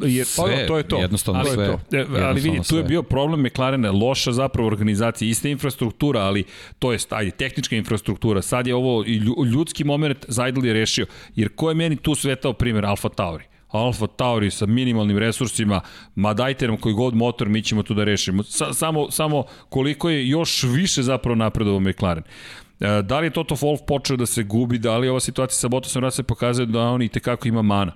jer, 0.05 0.25
sve, 0.25 0.61
pa, 0.61 0.67
to 0.67 0.77
je 0.77 0.83
to. 0.83 0.97
Jednostavno 0.97 1.39
ali, 1.39 1.49
sve. 1.49 1.65
To. 1.67 1.97
E, 1.97 2.05
ali 2.23 2.41
vidi, 2.41 2.59
tu 2.69 2.77
je 2.77 2.83
bio 2.83 3.03
problem 3.03 3.41
McLarena, 3.41 3.91
loša 3.91 4.31
zapravo 4.31 4.67
organizacija, 4.67 5.29
ista 5.29 5.49
infrastruktura, 5.49 6.19
ali 6.19 6.43
to 6.79 6.91
je 6.91 6.99
ajde, 7.09 7.31
tehnička 7.31 7.75
infrastruktura. 7.75 8.41
Sad 8.41 8.67
je 8.67 8.75
ovo 8.75 9.03
i 9.05 9.21
ljudski 9.51 9.83
moment 9.83 10.25
Zajdel 10.27 10.65
je 10.65 10.73
rešio. 10.73 11.05
Jer 11.35 11.49
ko 11.55 11.69
je 11.69 11.75
meni 11.75 11.95
tu 11.95 12.15
svetao 12.15 12.53
primjer 12.53 12.85
Alfa 12.85 13.09
Tauri? 13.09 13.50
Alfa 13.71 14.07
Tauri 14.07 14.51
sa 14.51 14.65
minimalnim 14.65 15.17
resursima, 15.17 15.81
ma 16.15 16.33
dajte 16.33 16.67
nam 16.67 16.77
koji 16.77 16.95
god 16.95 17.15
motor, 17.15 17.49
mi 17.49 17.61
ćemo 17.61 17.83
tu 17.83 17.93
da 17.93 18.03
rešimo. 18.03 18.43
Sa, 18.43 18.73
samo, 18.73 19.11
samo 19.11 19.43
koliko 19.69 20.09
je 20.09 20.29
još 20.29 20.63
više 20.63 21.03
zapravo 21.03 21.35
napredovao 21.35 21.79
McLaren. 21.79 22.23
E, 22.79 23.01
da 23.01 23.19
li 23.19 23.25
je 23.27 23.33
Toto 23.33 23.55
Wolff 23.55 23.85
počeo 23.87 24.17
da 24.17 24.25
se 24.25 24.43
gubi, 24.43 24.77
da 24.77 24.97
li 24.97 25.09
ova 25.09 25.19
situacija 25.19 25.59
sa 25.59 25.67
Bottasom 25.67 26.11
se 26.11 26.23
pokazuje 26.23 26.65
da 26.65 26.79
on 26.79 27.01
i 27.01 27.09
tekako 27.09 27.47
ima 27.47 27.61
mana. 27.61 27.93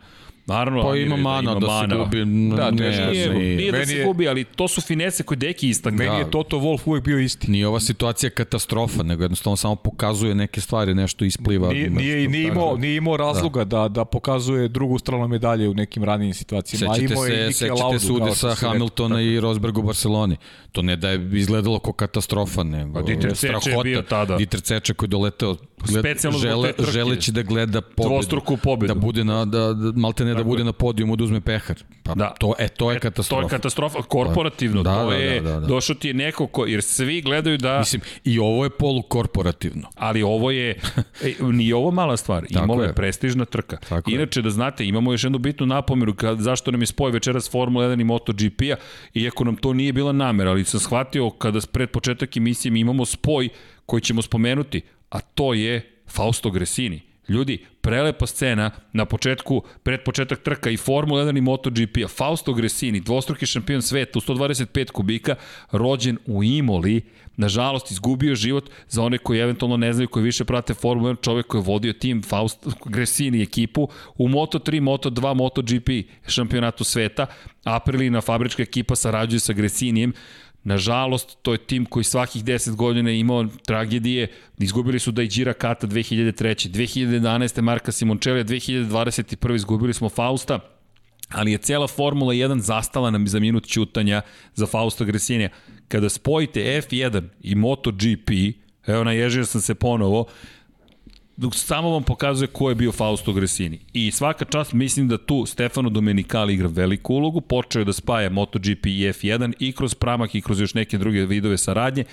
Naravno, 0.47 0.83
pa 0.83 0.95
ima 0.95 1.17
mana 1.17 1.53
da, 1.53 1.57
ima 1.57 1.59
da 1.59 1.67
mana. 1.67 1.89
se 1.89 1.95
gubi. 1.95 2.17
Da, 2.55 2.71
ne, 2.71 2.91
ne, 2.91 3.11
nije, 3.11 3.33
nije, 3.33 3.55
nije 3.55 3.71
da 3.71 3.85
se 3.85 4.03
gubi, 4.03 4.27
ali 4.27 4.43
to 4.43 4.67
su 4.67 4.81
finese 4.81 5.23
koje 5.23 5.35
Deki 5.35 5.69
istakne. 5.69 6.05
Meni 6.05 6.17
je 6.17 6.23
da. 6.23 6.29
Toto 6.29 6.57
Wolf 6.57 6.81
uvek 6.85 7.03
bio 7.03 7.19
isti. 7.19 7.51
Nije 7.51 7.67
ova 7.67 7.79
situacija 7.79 8.29
katastrofa, 8.29 9.03
nego 9.03 9.23
jednostavno 9.23 9.57
samo 9.57 9.75
pokazuje 9.75 10.35
neke 10.35 10.61
stvari, 10.61 10.93
nešto 10.93 11.25
ispliva. 11.25 11.69
Nije, 11.69 11.89
nije, 11.89 12.27
nije, 12.29 12.47
imao, 12.47 12.77
nije 12.77 12.95
imao 12.95 13.17
razloga 13.17 13.63
da. 13.63 13.79
da, 13.79 13.87
da 13.87 14.05
pokazuje 14.05 14.67
drugu 14.67 14.99
stranu 14.99 15.27
medalje 15.27 15.69
u 15.69 15.73
nekim 15.73 16.03
ranijim 16.03 16.33
situacijama. 16.33 16.95
Sećate 16.95 17.15
se, 17.15 17.51
sećate 17.51 17.99
se 17.99 18.11
udesa 18.11 18.55
Hamiltona 18.55 19.21
i 19.21 19.39
Rosberga 19.39 19.79
u 19.79 19.83
Barceloni. 19.83 20.37
To 20.71 20.81
ne 20.81 20.95
da 20.95 21.09
je 21.09 21.29
izgledalo 21.33 21.79
kao 21.79 21.93
katastrofa, 21.93 22.63
nego 22.63 22.93
pa 22.93 23.01
Dieter 23.01 23.35
strahota. 23.35 23.69
je 23.69 23.83
bio 23.83 24.01
tada. 24.01 24.37
Dieter 24.37 24.61
Ceče 24.61 24.93
koji 24.93 25.07
je 25.07 25.09
doleteo 25.09 25.55
gled, 25.87 26.17
žele, 26.41 26.73
želeći 26.91 27.31
da 27.31 27.41
gleda 27.41 27.81
pobedu. 27.81 28.09
Dvostruku 28.09 28.57
pobedu. 28.57 28.93
Da 28.93 28.99
bude 28.99 29.23
na, 29.23 29.45
da, 29.45 29.73
da 29.73 29.91
malte 29.95 30.25
ne 30.25 30.34
da 30.35 30.43
bude 30.43 30.63
na 30.63 30.73
podijumu 30.73 31.15
da 31.15 31.23
uzme 31.23 31.41
pehar. 31.41 31.75
Pa 32.03 32.13
Da. 32.15 32.29
to, 32.29 32.53
e, 32.59 32.67
to 32.67 32.91
je 32.91 32.95
To 32.95 33.01
katastrofa. 33.01 33.43
je 33.43 33.49
katastrofa, 33.49 34.01
korporativno, 34.01 34.83
Da, 34.83 34.95
to 34.95 35.09
da, 35.09 35.15
je, 35.15 35.41
da, 35.41 35.51
da, 35.51 35.59
da. 35.59 35.67
došao 35.67 35.95
ti 35.95 36.07
je 36.07 36.13
neko 36.13 36.47
ko, 36.47 36.65
jer 36.65 36.83
svi 36.83 37.21
gledaju 37.21 37.57
da, 37.57 37.79
Mislim, 37.79 38.01
i 38.23 38.39
ovo 38.39 38.63
je 38.63 38.69
polukorporativno. 38.69 39.87
ali 39.95 40.23
ovo 40.23 40.51
je, 40.51 40.69
e, 41.23 41.43
nije 41.43 41.75
ovo 41.75 41.91
mala 41.91 42.17
stvar, 42.17 42.45
imalo 42.51 42.83
je 42.83 42.89
je. 42.89 42.93
prestižna 42.93 43.45
trka. 43.45 43.77
Tako 43.79 44.09
je. 44.09 44.15
Inače, 44.15 44.41
da 44.41 44.49
znate, 44.49 44.85
imamo 44.85 45.11
još 45.11 45.23
jednu 45.23 45.37
bitnu 45.37 45.65
napomeru, 45.65 46.13
kad, 46.13 46.39
zašto 46.39 46.71
nam 46.71 46.81
je 46.81 46.87
spoj 46.87 47.11
večeras 47.11 47.51
Formula 47.51 47.85
1 47.85 48.01
i 48.01 48.05
MotoGP-a, 48.05 48.75
iako 49.15 49.43
nam 49.43 49.55
to 49.55 49.73
nije 49.73 49.93
bila 49.93 50.11
namera, 50.11 50.49
ali 50.49 50.63
sam 50.63 50.79
shvatio 50.79 51.29
kada 51.29 51.59
pred 51.67 51.89
početak 51.89 52.37
emisije 52.37 52.71
mi 52.71 52.79
imamo 52.79 53.05
spoj 53.05 53.49
koji 53.85 54.01
ćemo 54.01 54.21
spomenuti, 54.21 54.81
a 55.09 55.19
to 55.19 55.53
je 55.53 55.91
Fausto 56.07 56.51
Gresini. 56.51 57.01
Ljudi, 57.29 57.65
prelepa 57.81 58.27
scena 58.27 58.71
na 58.93 59.05
početku, 59.05 59.61
pred 59.83 60.03
početak 60.03 60.39
trka 60.43 60.69
i 60.69 60.77
Formula 60.77 61.23
1 61.23 61.37
i 61.37 61.41
MotoGP-a. 61.41 62.07
Fausto 62.07 62.53
Gresini, 62.53 62.99
dvostruki 62.99 63.45
šampion 63.45 63.81
sveta 63.81 64.19
u 64.19 64.21
125 64.21 64.91
kubika, 64.91 65.35
rođen 65.71 66.17
u 66.25 66.43
Imoli, 66.43 67.01
nažalost 67.37 67.91
izgubio 67.91 68.35
život 68.35 68.69
za 68.89 69.03
one 69.03 69.17
koji 69.17 69.39
eventualno 69.39 69.77
ne 69.77 69.93
znaju, 69.93 70.07
koji 70.07 70.23
više 70.23 70.45
prate 70.45 70.73
Formulu 70.73 71.09
1, 71.09 71.21
čovek 71.21 71.47
koji 71.47 71.61
je 71.61 71.65
vodio 71.65 71.93
tim 71.93 72.23
Fausto 72.23 72.71
Gresini 72.85 73.41
ekipu 73.41 73.89
u 74.17 74.27
Moto3, 74.27 74.81
Moto2, 74.81 75.33
MotoGP 75.33 75.89
šampionatu 76.27 76.83
sveta. 76.83 77.25
Aprilina 77.63 78.21
fabrička 78.21 78.63
ekipa 78.63 78.95
sarađuje 78.95 79.39
sa 79.39 79.53
Gresinijem, 79.53 80.13
Nažalost, 80.65 81.37
to 81.41 81.51
je 81.51 81.57
tim 81.57 81.85
koji 81.85 82.03
svakih 82.03 82.43
10 82.43 82.75
godina 82.75 83.09
je 83.09 83.19
imao 83.19 83.45
tragedije. 83.65 84.27
Izgubili 84.57 84.99
su 84.99 85.11
Dajđira 85.11 85.53
Kata 85.53 85.87
2003. 85.87 86.69
2011. 86.69 87.61
Marka 87.61 87.91
Simončelija, 87.91 88.43
2021. 88.43 89.55
izgubili 89.55 89.93
smo 89.93 90.09
Fausta 90.09 90.59
ali 91.29 91.51
je 91.51 91.57
cela 91.57 91.87
Formula 91.87 92.33
1 92.33 92.59
zastala 92.59 93.11
nam 93.11 93.27
za 93.27 93.39
minut 93.39 93.67
ćutanja 93.67 94.21
za 94.53 94.65
Fausta 94.65 95.03
Gresinija. 95.05 95.49
Kada 95.87 96.09
spojite 96.09 96.59
F1 96.61 97.23
i 97.41 97.55
MotoGP, 97.55 98.29
evo 98.87 99.03
naježio 99.03 99.45
sam 99.45 99.61
se 99.61 99.75
ponovo, 99.75 100.25
samo 101.53 101.89
vam 101.89 102.03
pokazuje 102.03 102.47
ko 102.47 102.69
je 102.69 102.75
bio 102.75 102.91
Fausto 102.91 103.33
Gresini. 103.33 103.79
I 103.93 104.11
svaka 104.11 104.45
čast 104.45 104.73
mislim 104.73 105.07
da 105.07 105.17
tu 105.17 105.45
Stefano 105.45 105.89
Domenicali 105.89 106.53
igra 106.53 106.67
veliku 106.67 107.13
ulogu, 107.13 107.41
počeo 107.41 107.79
je 107.79 107.85
da 107.85 107.93
spaja 107.93 108.29
MotoGP 108.29 108.85
i 108.85 109.11
F1 109.13 109.53
i 109.59 109.71
kroz 109.71 109.95
Pramak 109.95 110.35
i 110.35 110.41
kroz 110.41 110.61
još 110.61 110.73
neke 110.73 110.97
druge 110.97 111.25
vidove 111.25 111.57
saradnje. 111.57 112.03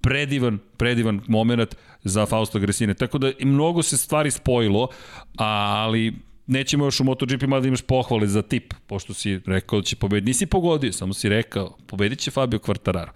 Predivan, 0.00 0.58
predivan 0.76 1.20
moment 1.28 1.76
za 2.04 2.26
Fausto 2.26 2.58
Gresine. 2.58 2.94
Tako 2.94 3.18
da 3.18 3.32
mnogo 3.40 3.82
se 3.82 3.96
stvari 3.96 4.30
spojilo, 4.30 4.88
ali 5.36 6.12
nećemo 6.46 6.84
još 6.84 7.00
u 7.00 7.04
MotoGP 7.04 7.42
mada 7.42 7.68
imaš 7.68 7.82
pohvale 7.82 8.26
za 8.26 8.42
tip, 8.42 8.74
pošto 8.86 9.14
si 9.14 9.40
rekao 9.46 9.80
da 9.80 9.84
će 9.84 9.96
pobediti. 9.96 10.26
Nisi 10.30 10.46
pogodio, 10.46 10.92
samo 10.92 11.14
si 11.14 11.28
rekao, 11.28 11.76
pobedit 11.86 12.18
će 12.18 12.30
Fabio 12.30 12.58
Quartararo. 12.58 13.10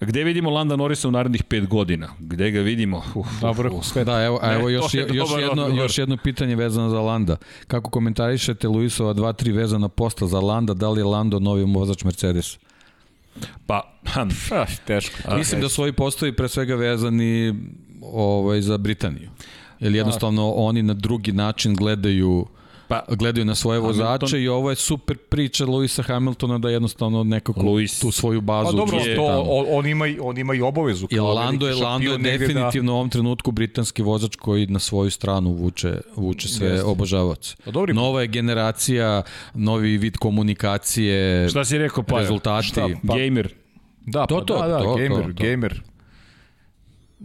Gde 0.00 0.24
vidimo 0.24 0.50
Landa 0.50 0.76
Norrisa 0.76 1.08
u 1.08 1.10
narednih 1.10 1.44
5 1.44 1.66
godina? 1.68 2.08
Gde 2.18 2.50
ga 2.50 2.60
vidimo? 2.60 3.02
Uf, 3.14 3.26
Na 3.42 3.50
uf, 3.50 3.84
sveta. 3.86 4.12
Da, 4.12 4.24
evo, 4.24 4.38
a 4.42 4.48
Ne, 4.48 4.54
evo 4.54 4.68
još, 4.68 4.94
je 4.94 5.06
još, 5.12 5.30
jedno, 5.30 5.50
odgovor. 5.62 5.74
još 5.74 5.98
jedno 5.98 6.16
pitanje 6.16 6.56
vezano 6.56 6.88
za 6.88 7.00
Landa. 7.00 7.36
Kako 7.66 7.90
komentarišete 7.90 8.68
Luisova 8.68 9.14
2-3 9.14 9.54
vezana 9.54 9.88
posta 9.88 10.26
za 10.26 10.40
Landa? 10.40 10.74
Da 10.74 10.90
li 10.90 11.00
je 11.00 11.04
Lando 11.04 11.38
novi 11.38 11.64
vozač 11.64 12.04
Mercedes? 12.04 12.58
Pa, 13.66 13.90
Ah, 14.50 14.66
teško. 14.86 15.36
Mislim 15.36 15.60
da 15.60 15.68
su 15.68 15.82
ovi 15.82 15.92
postoji 15.92 16.32
pre 16.32 16.48
svega 16.48 16.74
vezani 16.74 17.54
ovaj, 18.02 18.60
za 18.60 18.78
Britaniju. 18.78 19.30
Jer 19.80 19.94
jednostavno 19.94 20.50
oni 20.50 20.82
na 20.82 20.94
drugi 20.94 21.32
način 21.32 21.74
gledaju 21.74 22.46
Pa, 22.98 23.14
gledaju 23.14 23.44
na 23.44 23.54
svoje 23.54 23.78
vozače 23.80 24.04
Hamilton- 24.26 24.36
i 24.36 24.48
ovo 24.48 24.70
je 24.70 24.76
super 24.76 25.16
priča 25.18 25.64
Luisa 25.66 26.02
Hamiltona 26.02 26.58
da 26.58 26.70
jednostavno 26.70 27.24
nekako 27.24 27.60
Luis- 27.62 28.00
tu 28.00 28.10
svoju 28.10 28.40
bazu 28.40 28.66
Pa 28.66 28.72
dobro, 28.72 28.84
učvrsti 28.86 29.14
to, 29.16 29.24
on, 29.42 29.66
on, 29.70 29.86
ima, 29.86 30.06
i- 30.06 30.18
on 30.20 30.38
ima 30.38 30.54
i 30.54 30.60
obavezu. 30.60 31.06
Kao 31.08 31.34
Lando 31.34 31.68
je, 31.68 31.74
Lando 31.74 32.12
je 32.12 32.18
negde 32.18 32.38
definitivno 32.38 32.92
u 32.92 32.96
ovom 32.96 33.10
trenutku 33.10 33.50
britanski 33.50 34.02
vozač 34.02 34.36
koji 34.36 34.66
na 34.66 34.78
svoju 34.78 35.10
stranu 35.10 35.52
vuče, 35.52 36.00
vuče 36.16 36.48
sve 36.48 36.68
Jeste. 36.68 36.84
obožavaoce. 36.84 37.56
Pa 37.64 37.70
dobri- 37.70 37.94
Nova 37.94 38.20
je 38.20 38.26
generacija, 38.28 39.22
novi 39.54 39.96
vid 39.96 40.16
komunikacije, 40.16 41.48
šta 41.48 41.64
si 41.64 41.78
rekao 41.78 42.02
pa? 42.02 42.18
rezultati. 42.18 42.66
Šta? 42.66 42.88
Pa- 43.06 43.14
Gamer. 43.16 43.54
Da, 44.00 44.26
To, 44.26 44.34
pa 44.34 44.44
to, 44.44 44.58
da, 44.58 44.68
da, 44.68 44.78
to, 44.78 44.94
gamer, 44.94 45.22
to, 45.22 45.32
to. 45.34 45.44
gamer. 45.44 45.82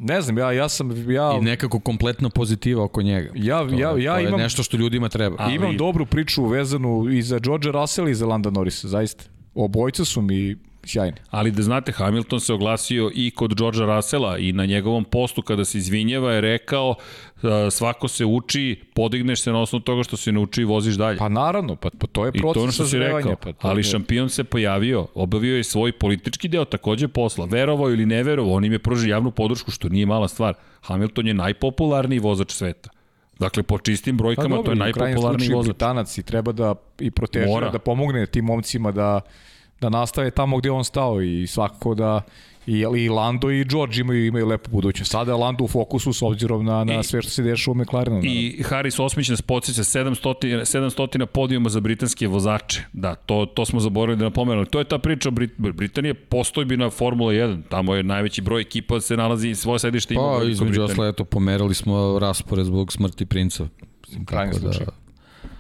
Ne 0.02 0.22
znam, 0.22 0.38
ja, 0.38 0.52
ja 0.52 0.70
sam, 0.70 1.12
ja, 1.12 1.38
I 1.38 1.42
nekako 1.42 1.80
kompletna 1.80 2.30
pozitiva 2.30 2.84
oko 2.84 3.02
njega. 3.02 3.32
ja, 3.36 3.68
To, 3.68 3.74
ja, 3.74 3.92
to 3.92 3.98
ja 3.98 4.18
je 4.20 4.28
imam, 4.28 4.40
nešto 4.40 4.64
što 4.64 4.78
ljudima 4.78 5.10
treba. 5.10 5.36
Ali- 5.40 5.56
imam 5.56 5.78
dobru 5.78 6.06
priču 6.06 6.46
vezanu 6.46 7.10
i 7.10 7.22
za 7.22 7.40
George 7.40 7.72
Russell 7.72 8.10
i 8.10 8.16
za 8.16 8.26
Landa 8.26 8.50
Norrisa, 8.50 8.88
zaista. 8.88 9.24
Obojca 9.56 10.06
su 10.06 10.22
mi 10.22 10.58
sjajni. 10.90 11.18
Ali 11.30 11.52
da 11.52 11.62
znate, 11.62 11.92
Hamilton 11.92 12.40
se 12.40 12.54
oglasio 12.54 13.12
i 13.16 13.32
kod 13.32 13.56
Georgea 13.56 13.96
Russella 13.96 14.38
i 14.38 14.52
na 14.54 14.66
njegovom 14.66 15.04
postu 15.04 15.42
kada 15.42 15.66
se 15.66 15.78
izvinjava 15.78 16.34
je 16.34 16.42
rekao 16.42 16.96
svako 17.72 18.08
se 18.08 18.26
uči, 18.26 18.82
podigneš 18.94 19.42
se 19.42 19.52
na 19.52 19.62
osnovu 19.62 19.82
toga 19.82 20.04
što 20.04 20.18
se 20.18 20.32
nauči 20.32 20.62
i 20.62 20.66
voziš 20.66 20.96
dalje. 20.96 21.18
Pa 21.18 21.30
naravno, 21.30 21.76
pa, 21.76 21.90
pa 22.00 22.08
to 22.08 22.26
je 22.26 22.32
I 22.34 22.38
to 22.38 22.42
proces 22.42 22.64
ono 22.64 22.72
što 22.72 22.86
si 22.86 23.00
rekao, 23.00 23.36
Pa 23.36 23.54
ali 23.60 23.80
je- 23.80 23.84
šampion 23.84 24.30
se 24.30 24.44
pojavio, 24.44 25.08
obavio 25.16 25.58
je 25.58 25.64
svoj 25.64 25.92
politički 25.92 26.48
deo 26.48 26.66
takođe 26.66 27.08
posla, 27.08 27.46
verovao 27.46 27.90
ili 27.90 28.06
ne 28.06 28.24
verovao, 28.24 28.54
on 28.54 28.66
im 28.66 28.72
je 28.72 28.80
pružio 28.80 29.10
javnu 29.10 29.32
podršku, 29.32 29.72
što 29.72 29.90
nije 29.90 30.06
mala 30.06 30.28
stvar. 30.28 30.54
Hamilton 30.82 31.28
je 31.28 31.34
najpopularniji 31.34 32.20
vozač 32.20 32.52
sveta. 32.52 32.90
Dakle, 33.40 33.64
po 33.64 33.78
čistim 33.78 34.18
Pa 34.18 34.22
brojkama, 34.22 34.56
dobro, 34.56 34.64
to 34.64 34.72
je 34.72 34.76
najpopularniji 34.76 35.50
vozač. 35.50 35.70
Britanac 35.70 36.18
i 36.18 36.24
treba 36.24 36.52
da 36.52 36.76
i 37.00 37.12
protežira, 37.12 37.52
Mora. 37.52 37.70
da 37.70 37.80
pomogne 37.80 38.26
tim 38.26 38.46
momcima 38.46 38.92
da, 38.92 39.22
da 39.82 39.90
nastave 39.90 40.32
tamo 40.32 40.58
gde 40.58 40.72
on 40.72 40.84
stao 40.84 41.22
i 41.22 41.48
svakako 41.48 41.96
da 41.96 42.22
i, 42.68 42.86
i 42.98 43.10
Lando 43.10 43.52
i 43.52 43.64
George 43.64 44.02
imaju, 44.02 44.26
imaju 44.26 44.48
lepu 44.48 44.72
budućnost. 44.72 45.12
Sada 45.12 45.32
je 45.32 45.36
Lando 45.36 45.64
u 45.64 45.68
fokusu 45.68 46.14
s 46.14 46.22
obzirom 46.22 46.66
na, 46.66 46.84
na 46.84 47.00
I- 47.00 47.04
sve 47.04 47.22
što 47.22 47.32
se 47.32 47.44
dešava 47.44 47.72
u 47.72 47.82
McLarenu. 47.82 48.22
I 48.24 48.64
Haris 48.64 49.00
Osmić 49.00 49.30
nas 49.30 49.42
podsjeća 49.42 49.84
700, 49.84 50.34
700 50.66 51.26
podijuma 51.26 51.70
za 51.70 51.80
britanske 51.80 52.28
vozače. 52.28 52.82
Da, 52.94 53.16
to, 53.16 53.46
to 53.46 53.66
smo 53.66 53.80
zaboravili 53.80 54.20
da 54.20 54.26
napomenuli. 54.26 54.66
To 54.66 54.80
je 54.80 54.86
ta 54.86 54.98
priča 54.98 55.30
o 55.30 55.32
Brit 55.32 55.52
Britanije, 55.58 56.14
postojbina 56.14 56.90
Formula 56.90 57.32
1. 57.34 57.62
Tamo 57.70 57.96
je 57.96 58.04
najveći 58.04 58.42
broj 58.42 58.62
ekipa 58.62 59.02
se 59.02 59.18
nalazi 59.18 59.50
i 59.50 59.56
svoje 59.56 59.80
sedište 59.80 60.14
ima 60.14 60.24
u 60.24 60.40
Pa, 60.40 60.44
između 60.46 60.82
osla, 60.84 61.08
eto, 61.08 61.26
pomerali 61.26 61.74
smo 61.74 62.20
raspored 62.20 62.66
zbog 62.66 62.94
smrti 62.94 63.26
princa. 63.26 63.68
Mislim, 64.08 64.26
krajnjem 64.26 64.54
tako 64.54 64.66
da, 64.68 64.74
slučaju. 64.74 64.92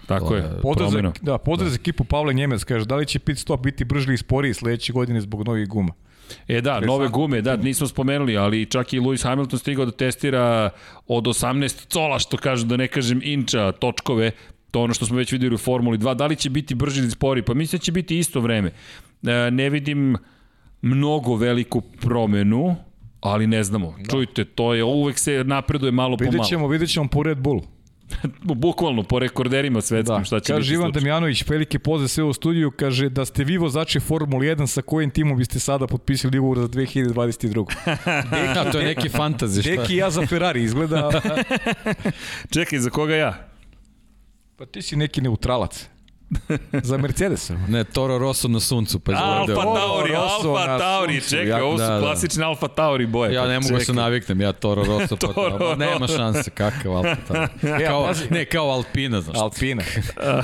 Tako 0.09 0.35
je, 0.35 0.43
Pozdrav 0.61 0.89
za, 0.89 1.11
da, 1.21 1.37
pozdrav 1.37 1.69
za 1.69 1.75
ekipu 1.75 2.03
Pavle 2.03 2.33
Njemec, 2.33 2.63
kaže, 2.63 2.85
da 2.85 2.95
li 2.95 3.05
će 3.05 3.19
pit 3.19 3.37
stop 3.37 3.63
biti 3.63 3.85
brži 3.85 4.13
i 4.13 4.17
sporiji 4.17 4.53
sledeće 4.53 4.93
godine 4.93 5.21
zbog 5.21 5.47
novih 5.47 5.67
guma? 5.67 5.93
E 6.47 6.61
da, 6.61 6.79
nove 6.79 7.07
gume, 7.07 7.41
da, 7.41 7.55
nismo 7.55 7.87
spomenuli, 7.87 8.37
ali 8.37 8.65
čak 8.65 8.93
i 8.93 8.99
Lewis 8.99 9.23
Hamilton 9.23 9.59
stigao 9.59 9.85
da 9.85 9.91
testira 9.91 10.69
od 11.07 11.23
18 11.23 11.87
cola, 11.87 12.19
što 12.19 12.37
kažu, 12.37 12.65
da 12.65 12.77
ne 12.77 12.87
kažem 12.87 13.21
inča, 13.23 13.71
točkove, 13.71 14.31
to 14.71 14.81
ono 14.81 14.93
što 14.93 15.05
smo 15.05 15.17
već 15.17 15.31
videli 15.31 15.55
u 15.55 15.57
Formuli 15.57 15.97
2. 15.97 16.13
Da 16.15 16.25
li 16.25 16.35
će 16.35 16.49
biti 16.49 16.75
brži 16.75 17.01
ili 17.01 17.11
spori? 17.11 17.41
Pa 17.41 17.53
mislim 17.53 17.79
da 17.79 17.83
će 17.83 17.91
biti 17.91 18.19
isto 18.19 18.39
vreme. 18.39 18.71
E, 19.23 19.51
ne 19.51 19.69
vidim 19.69 20.17
mnogo 20.81 21.35
veliku 21.35 21.81
promenu, 21.81 22.75
ali 23.21 23.47
ne 23.47 23.63
znamo. 23.63 23.95
Da. 23.97 24.09
Čujte, 24.11 24.45
to 24.45 24.73
je, 24.73 24.83
uvek 24.83 25.19
se 25.19 25.43
napreduje 25.43 25.91
malo 25.91 26.17
po 26.17 26.23
Vidjet 26.23 26.37
malo. 26.37 26.49
ćemo, 26.49 26.67
vidjet 26.67 26.89
ćemo 26.89 27.07
po 27.07 27.23
Red 27.23 27.37
Bullu. 27.37 27.61
Bukvalno, 28.55 29.03
po 29.03 29.19
rekorderima 29.19 29.81
svetskim, 29.81 30.17
Da, 30.17 30.23
šta 30.23 30.39
će 30.39 30.53
kaže 30.53 30.71
biti 30.71 30.73
Ivan. 30.73 30.91
Damjanović, 30.91 31.43
velike 31.47 31.79
pozdrav 31.79 32.07
sve 32.07 32.23
u 32.23 32.33
studiju, 32.33 32.71
kaže 32.71 33.09
da 33.09 33.25
ste 33.25 33.43
vi 33.43 33.57
vozači 33.57 33.99
Formule 33.99 34.45
1, 34.47 34.67
sa 34.67 34.81
kojim 34.81 35.09
timom 35.11 35.37
biste 35.37 35.59
sada 35.59 35.87
potpisali 35.87 36.39
ugovor 36.39 36.59
za 36.59 36.67
2022. 36.67 37.65
Da, 38.53 38.65
to 38.71 38.79
je 38.79 38.85
neki 38.85 39.09
fantazi. 39.09 39.61
Šta? 39.61 39.71
Deki 39.71 39.95
ja 39.95 40.09
za 40.09 40.25
Ferrari 40.27 40.63
izgleda, 40.63 41.21
Čekaj, 42.53 42.79
za 42.79 42.89
koga 42.89 43.15
ja? 43.15 43.49
pa 44.59 44.65
ti 44.65 44.81
si 44.81 44.95
neki 44.95 45.21
neutralac. 45.21 45.87
Za 46.83 46.97
Mercedesa. 46.97 47.57
Ne, 47.67 47.83
Toro 47.83 48.17
Rosso 48.17 48.47
na 48.47 48.59
suncu, 48.59 48.99
pa. 48.99 49.11
Alfa 49.13 49.53
Tauri, 49.53 50.15
Alfa 50.15 50.77
Tauri, 50.77 51.13
suncu, 51.13 51.29
čekaj, 51.29 51.47
ja- 51.49 51.63
ovo 51.63 51.77
su 51.77 51.83
da, 51.83 51.89
da. 51.89 51.99
klasične 51.99 52.45
Alfa 52.45 52.67
Tauri 52.67 53.05
boje. 53.05 53.33
Ja 53.33 53.41
Pa 53.41 53.47
ne 53.47 53.59
mogu 53.59 53.73
da 53.73 53.79
se 53.79 53.93
naviknem, 53.93 54.41
ja 54.41 54.51
Toro 54.53 54.83
Rosso 54.83 55.15
pa 55.21 55.27
Toro 55.27 55.57
to, 55.59 55.75
nema 55.75 56.07
šanse, 56.07 56.49
kakav 56.49 56.91
Alfa 56.93 57.15
Tauri. 57.27 57.47
Kao, 57.87 58.05
pazi. 58.05 58.25
ne, 58.29 58.45
kao 58.45 58.69
Alpina, 58.69 59.21
znaš. 59.21 59.37
Alpina. 59.37 59.83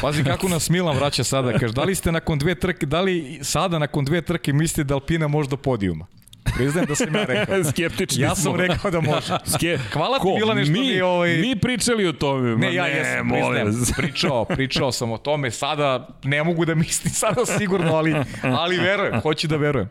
Pazi 0.02 0.24
kako 0.24 0.48
nas 0.48 0.70
Milan 0.70 0.98
vraća 0.98 1.24
sada. 1.24 1.53
Kaže, 1.53 1.74
da 1.74 1.84
li 1.84 1.95
ste 1.95 2.12
nakon 2.12 2.40
dve 2.40 2.56
trke, 2.56 2.86
da 2.86 3.02
li 3.02 3.40
sada 3.41 3.80
nakon 3.80 4.06
dve 4.06 4.22
trke 4.22 4.53
mislite 4.53 4.84
da 4.84 4.94
Alpina 4.94 5.28
može 5.28 5.49
do 5.49 5.57
podijuma? 5.57 6.06
Priznajem 6.53 6.85
da 6.88 6.95
sam 6.95 7.15
ja 7.15 7.23
rekao. 7.26 7.63
Skeptični 7.72 8.23
Ja 8.23 8.35
sam 8.35 8.55
rekao 8.55 8.91
da 8.91 9.01
može. 9.01 9.34
Ske... 9.55 9.77
Hvala 9.93 10.17
ti, 10.17 10.22
Ko? 10.22 10.35
Milane, 10.35 10.65
što 10.65 10.73
mi, 10.73 10.80
mi 10.80 11.01
ovaj- 11.01 11.38
Mi 11.38 11.55
pričali 11.59 12.07
o 12.07 12.13
tome. 12.13 12.51
Ma 12.51 12.57
Ne, 12.57 12.73
ja 12.73 12.85
jesam, 12.85 13.27
molim. 13.27 13.73
Pričao, 13.97 14.45
pričao 14.45 14.91
sam 14.91 15.11
o 15.11 15.17
tome. 15.17 15.51
Sada 15.51 16.07
ne 16.23 16.43
mogu 16.43 16.65
da 16.65 16.76
mislim 16.76 17.13
sada 17.13 17.45
sigurno, 17.45 17.95
ali, 17.95 18.15
ali 18.43 18.77
verujem. 18.77 19.22
Hoću 19.22 19.47
da 19.47 19.57
verujem. 19.57 19.89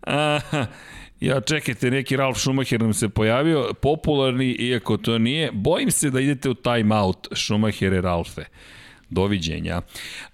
Aha. 0.00 0.66
Ja, 1.20 1.40
čekajte, 1.40 1.90
neki 1.90 2.16
Ralf 2.16 2.38
Schumacher 2.38 2.80
nam 2.80 2.94
se 2.94 3.08
pojavio, 3.08 3.70
popularni, 3.82 4.50
iako 4.50 4.96
to 4.96 5.18
nije. 5.18 5.50
Bojim 5.52 5.90
se 5.90 6.10
da 6.10 6.20
idete 6.20 6.50
u 6.50 6.54
time 6.54 6.96
out, 6.96 7.28
Schumacher 7.34 7.92
i 7.92 8.00
Ralfe. 8.00 8.42
Doviđenja. 9.10 9.80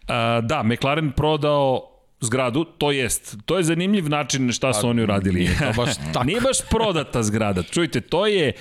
A, 0.08 0.40
da, 0.40 0.62
McLaren 0.62 1.12
prodao 1.12 1.97
zgradu, 2.20 2.64
to 2.64 2.90
jest, 2.92 3.36
to 3.46 3.56
je 3.56 3.62
zanimljiv 3.62 4.08
način 4.08 4.52
šta 4.52 4.72
su 4.72 4.88
oni 4.88 5.02
uradili. 5.02 5.40
Nije 5.40 5.58
to 5.58 5.72
baš 5.76 5.96
tako. 6.12 6.24
Nije 6.24 6.40
baš 6.40 6.58
prodata 6.70 7.22
zgrada. 7.22 7.62
Čujte, 7.62 8.00
to 8.00 8.26
je, 8.26 8.52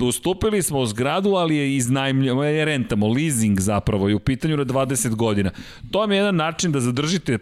ustupili 0.00 0.62
smo 0.62 0.86
zgradu, 0.86 1.30
ali 1.30 1.56
je 1.56 1.76
iznajmljamo, 1.76 2.44
je 2.44 2.64
rentamo, 2.64 3.08
leasing 3.08 3.60
zapravo, 3.60 4.08
je 4.08 4.14
u 4.14 4.18
pitanju 4.18 4.56
na 4.56 4.64
20 4.64 5.14
godina. 5.14 5.50
To 5.90 6.04
je 6.04 6.16
jedan 6.16 6.36
način 6.36 6.72
da 6.72 6.80
zadržite 6.80 7.38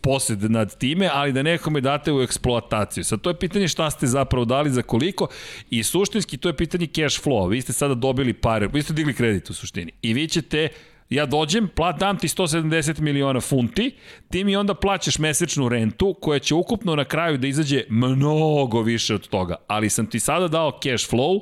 posed 0.00 0.50
nad 0.50 0.78
time, 0.78 1.10
ali 1.12 1.32
da 1.32 1.42
nekome 1.42 1.80
date 1.80 2.12
u 2.12 2.22
eksploataciju. 2.22 3.04
Sad, 3.04 3.20
to 3.20 3.30
je 3.30 3.38
pitanje 3.38 3.68
šta 3.68 3.90
ste 3.90 4.06
zapravo 4.06 4.44
dali 4.44 4.70
za 4.70 4.82
koliko 4.82 5.28
i 5.70 5.82
suštinski 5.82 6.36
to 6.36 6.48
je 6.48 6.56
pitanje 6.56 6.86
cash 6.86 7.24
flow. 7.24 7.50
Vi 7.50 7.60
ste 7.60 7.72
sada 7.72 7.94
dobili 7.94 8.32
pare, 8.32 8.68
vi 8.72 8.82
ste 8.82 8.92
digli 8.92 9.14
kredit 9.14 9.50
u 9.50 9.54
suštini 9.54 9.92
i 10.02 10.14
vi 10.14 10.28
ćete 10.28 10.68
Ja 11.10 11.26
dođem, 11.26 11.68
plat, 11.68 11.98
dam 11.98 12.18
ti 12.18 12.28
170 12.28 13.00
miliona 13.00 13.40
funti, 13.40 13.94
ti 14.30 14.44
mi 14.44 14.56
onda 14.56 14.74
plaćaš 14.74 15.18
mesečnu 15.18 15.68
rentu 15.68 16.16
koja 16.20 16.38
će 16.38 16.54
ukupno 16.54 16.96
na 16.96 17.04
kraju 17.04 17.38
da 17.38 17.46
izađe 17.46 17.84
mnogo 17.88 18.82
više 18.82 19.14
od 19.14 19.28
toga. 19.28 19.56
Ali 19.66 19.90
sam 19.90 20.06
ti 20.06 20.20
sada 20.20 20.48
dao 20.48 20.78
cash 20.82 21.10
flow 21.10 21.40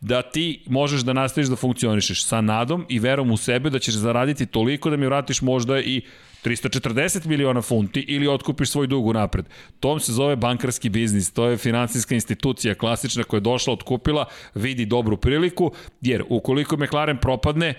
da 0.00 0.22
ti 0.22 0.64
možeš 0.66 1.00
da 1.00 1.12
nastaviš 1.12 1.48
da 1.48 1.56
funkcionišeš 1.56 2.24
sa 2.24 2.40
nadom 2.40 2.86
i 2.88 2.98
verom 2.98 3.30
u 3.30 3.36
sebe 3.36 3.70
da 3.70 3.78
ćeš 3.78 3.94
zaraditi 3.94 4.46
toliko 4.46 4.90
da 4.90 4.96
mi 4.96 5.06
vratiš 5.06 5.42
možda 5.42 5.80
i 5.80 6.02
340 6.44 7.26
miliona 7.26 7.62
funti 7.62 8.00
ili 8.00 8.28
otkupiš 8.28 8.70
svoj 8.70 8.86
dug 8.86 9.06
u 9.06 9.12
napred. 9.12 9.44
Tom 9.80 10.00
se 10.00 10.12
zove 10.12 10.36
bankarski 10.36 10.88
biznis, 10.88 11.32
to 11.32 11.46
je 11.46 11.56
finansijska 11.56 12.14
institucija 12.14 12.74
klasična 12.74 13.24
koja 13.24 13.38
je 13.38 13.40
došla, 13.40 13.72
otkupila, 13.72 14.24
vidi 14.54 14.86
dobru 14.86 15.16
priliku, 15.16 15.72
jer 16.00 16.24
ukoliko 16.28 16.76
McLaren 16.76 17.18
propadne, 17.18 17.74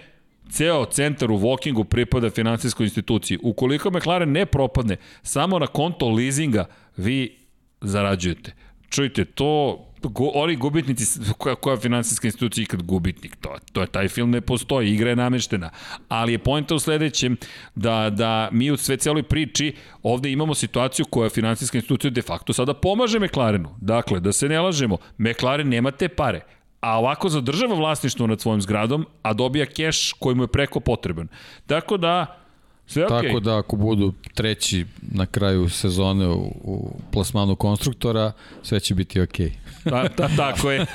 Ceo 0.49 0.86
centar 0.86 1.32
u 1.32 1.38
Wokingu 1.38 1.84
pripada 1.84 2.30
finansijskoj 2.30 2.84
instituciji. 2.84 3.40
Ukoliko 3.44 3.91
McLaren 3.91 4.32
ne 4.32 4.45
propadne, 4.45 4.98
samo 5.22 5.60
na 5.60 5.68
konto 5.68 6.10
leasinga 6.10 6.65
vi 6.98 7.38
zarađujete. 7.82 8.53
Čujte, 8.90 9.26
to 9.26 9.86
go, 10.10 10.32
oni 10.34 10.56
gubitnici, 10.56 11.20
koja, 11.38 11.56
koja 11.56 11.78
finansijska 11.78 12.28
institucija 12.28 12.64
ikad 12.64 12.84
gubitnik, 12.84 13.36
to, 13.36 13.56
to 13.72 13.82
je, 13.82 13.88
taj 13.88 14.07
film 14.07 14.32
ne 14.32 14.41
postoji, 14.41 14.94
igra 14.94 15.10
je 15.10 15.15
nameštena, 15.15 15.70
ali 16.07 16.32
je 16.32 16.40
pojenta 16.40 16.76
u 16.76 16.80
sledećem 16.80 17.38
da, 17.76 18.10
da 18.10 18.49
mi 18.52 18.72
u 18.72 18.78
sve 18.78 18.98
celoj 18.98 19.24
priči 19.24 19.76
ovde 20.03 20.32
imamo 20.32 20.53
situaciju 20.53 21.06
koja 21.10 21.30
finansijska 21.30 21.78
institucija 21.78 22.11
de 22.11 22.22
facto 22.22 22.53
sada 22.53 22.74
pomaže 22.74 23.20
McLarenu. 23.20 23.76
Dakle, 23.82 24.20
da 24.20 24.32
se 24.32 24.49
ne 24.49 24.61
lažemo, 24.61 24.98
McLaren 25.18 25.70
nema 25.70 25.91
te 25.91 26.10
pare, 26.10 26.41
a 26.84 26.99
ovako 26.99 27.30
zadržava 27.30 27.76
vlasništvo 27.76 28.27
nad 28.27 28.41
svojim 28.41 28.61
zgradom, 28.61 29.05
a 29.22 29.34
dobija 29.34 29.65
keš 29.65 30.14
koji 30.14 30.35
mu 30.35 30.43
je 30.43 30.47
preko 30.47 30.80
potreban. 30.80 31.27
Tako 31.68 31.97
da, 31.97 32.43
sve 32.88 33.03
okay. 33.03 33.27
Tako 33.27 33.39
da 33.39 33.57
ako 33.57 33.76
budu 33.76 34.14
treći 34.34 34.85
na 35.01 35.26
kraju 35.26 35.69
sezone 35.69 36.27
u, 36.27 36.51
u 36.64 36.99
plasmanu 37.11 37.55
konstruktora, 37.55 38.31
sve 38.64 38.80
će 38.80 38.95
biti 38.95 39.22
okej. 39.22 39.47
Okay. 39.47 39.89
Ta, 39.89 40.10
ta, 40.10 40.30
tako 40.38 40.72
je. 40.72 40.85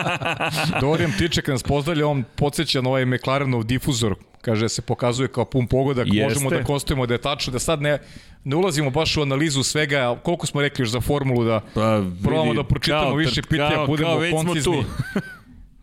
Dorijan 0.80 1.12
Tiček 1.18 1.48
nas 1.48 1.62
pozdravlja, 1.62 2.06
on 2.06 2.24
podsjeća 2.36 2.80
na 2.80 2.88
ovaj 2.88 3.06
McLarenov 3.06 3.64
difuzor, 3.64 4.14
kaže 4.40 4.68
se 4.68 4.82
pokazuje 4.82 5.28
kao 5.28 5.44
pun 5.44 5.66
pogodak, 5.66 6.06
Jeste. 6.06 6.24
možemo 6.24 6.50
da 6.50 6.64
konstatujemo 6.64 7.06
da 7.06 7.14
je 7.14 7.20
tačno, 7.20 7.52
da 7.52 7.58
sad 7.58 7.82
ne, 7.82 7.98
ne 8.44 8.56
ulazimo 8.56 8.90
baš 8.90 9.16
u 9.16 9.22
analizu 9.22 9.62
svega, 9.62 10.20
koliko 10.22 10.46
smo 10.46 10.60
rekli 10.60 10.82
još 10.82 10.90
za 10.90 11.00
formulu 11.00 11.44
da 11.44 11.60
pa, 11.74 12.02
probamo 12.22 12.54
da 12.54 12.64
pročitamo 12.64 13.02
kao, 13.02 13.16
više 13.16 13.42
pitanja, 13.42 13.74
kao, 13.74 13.86
budemo 13.86 14.10
kao, 14.10 14.42
koncizni. 14.42 14.84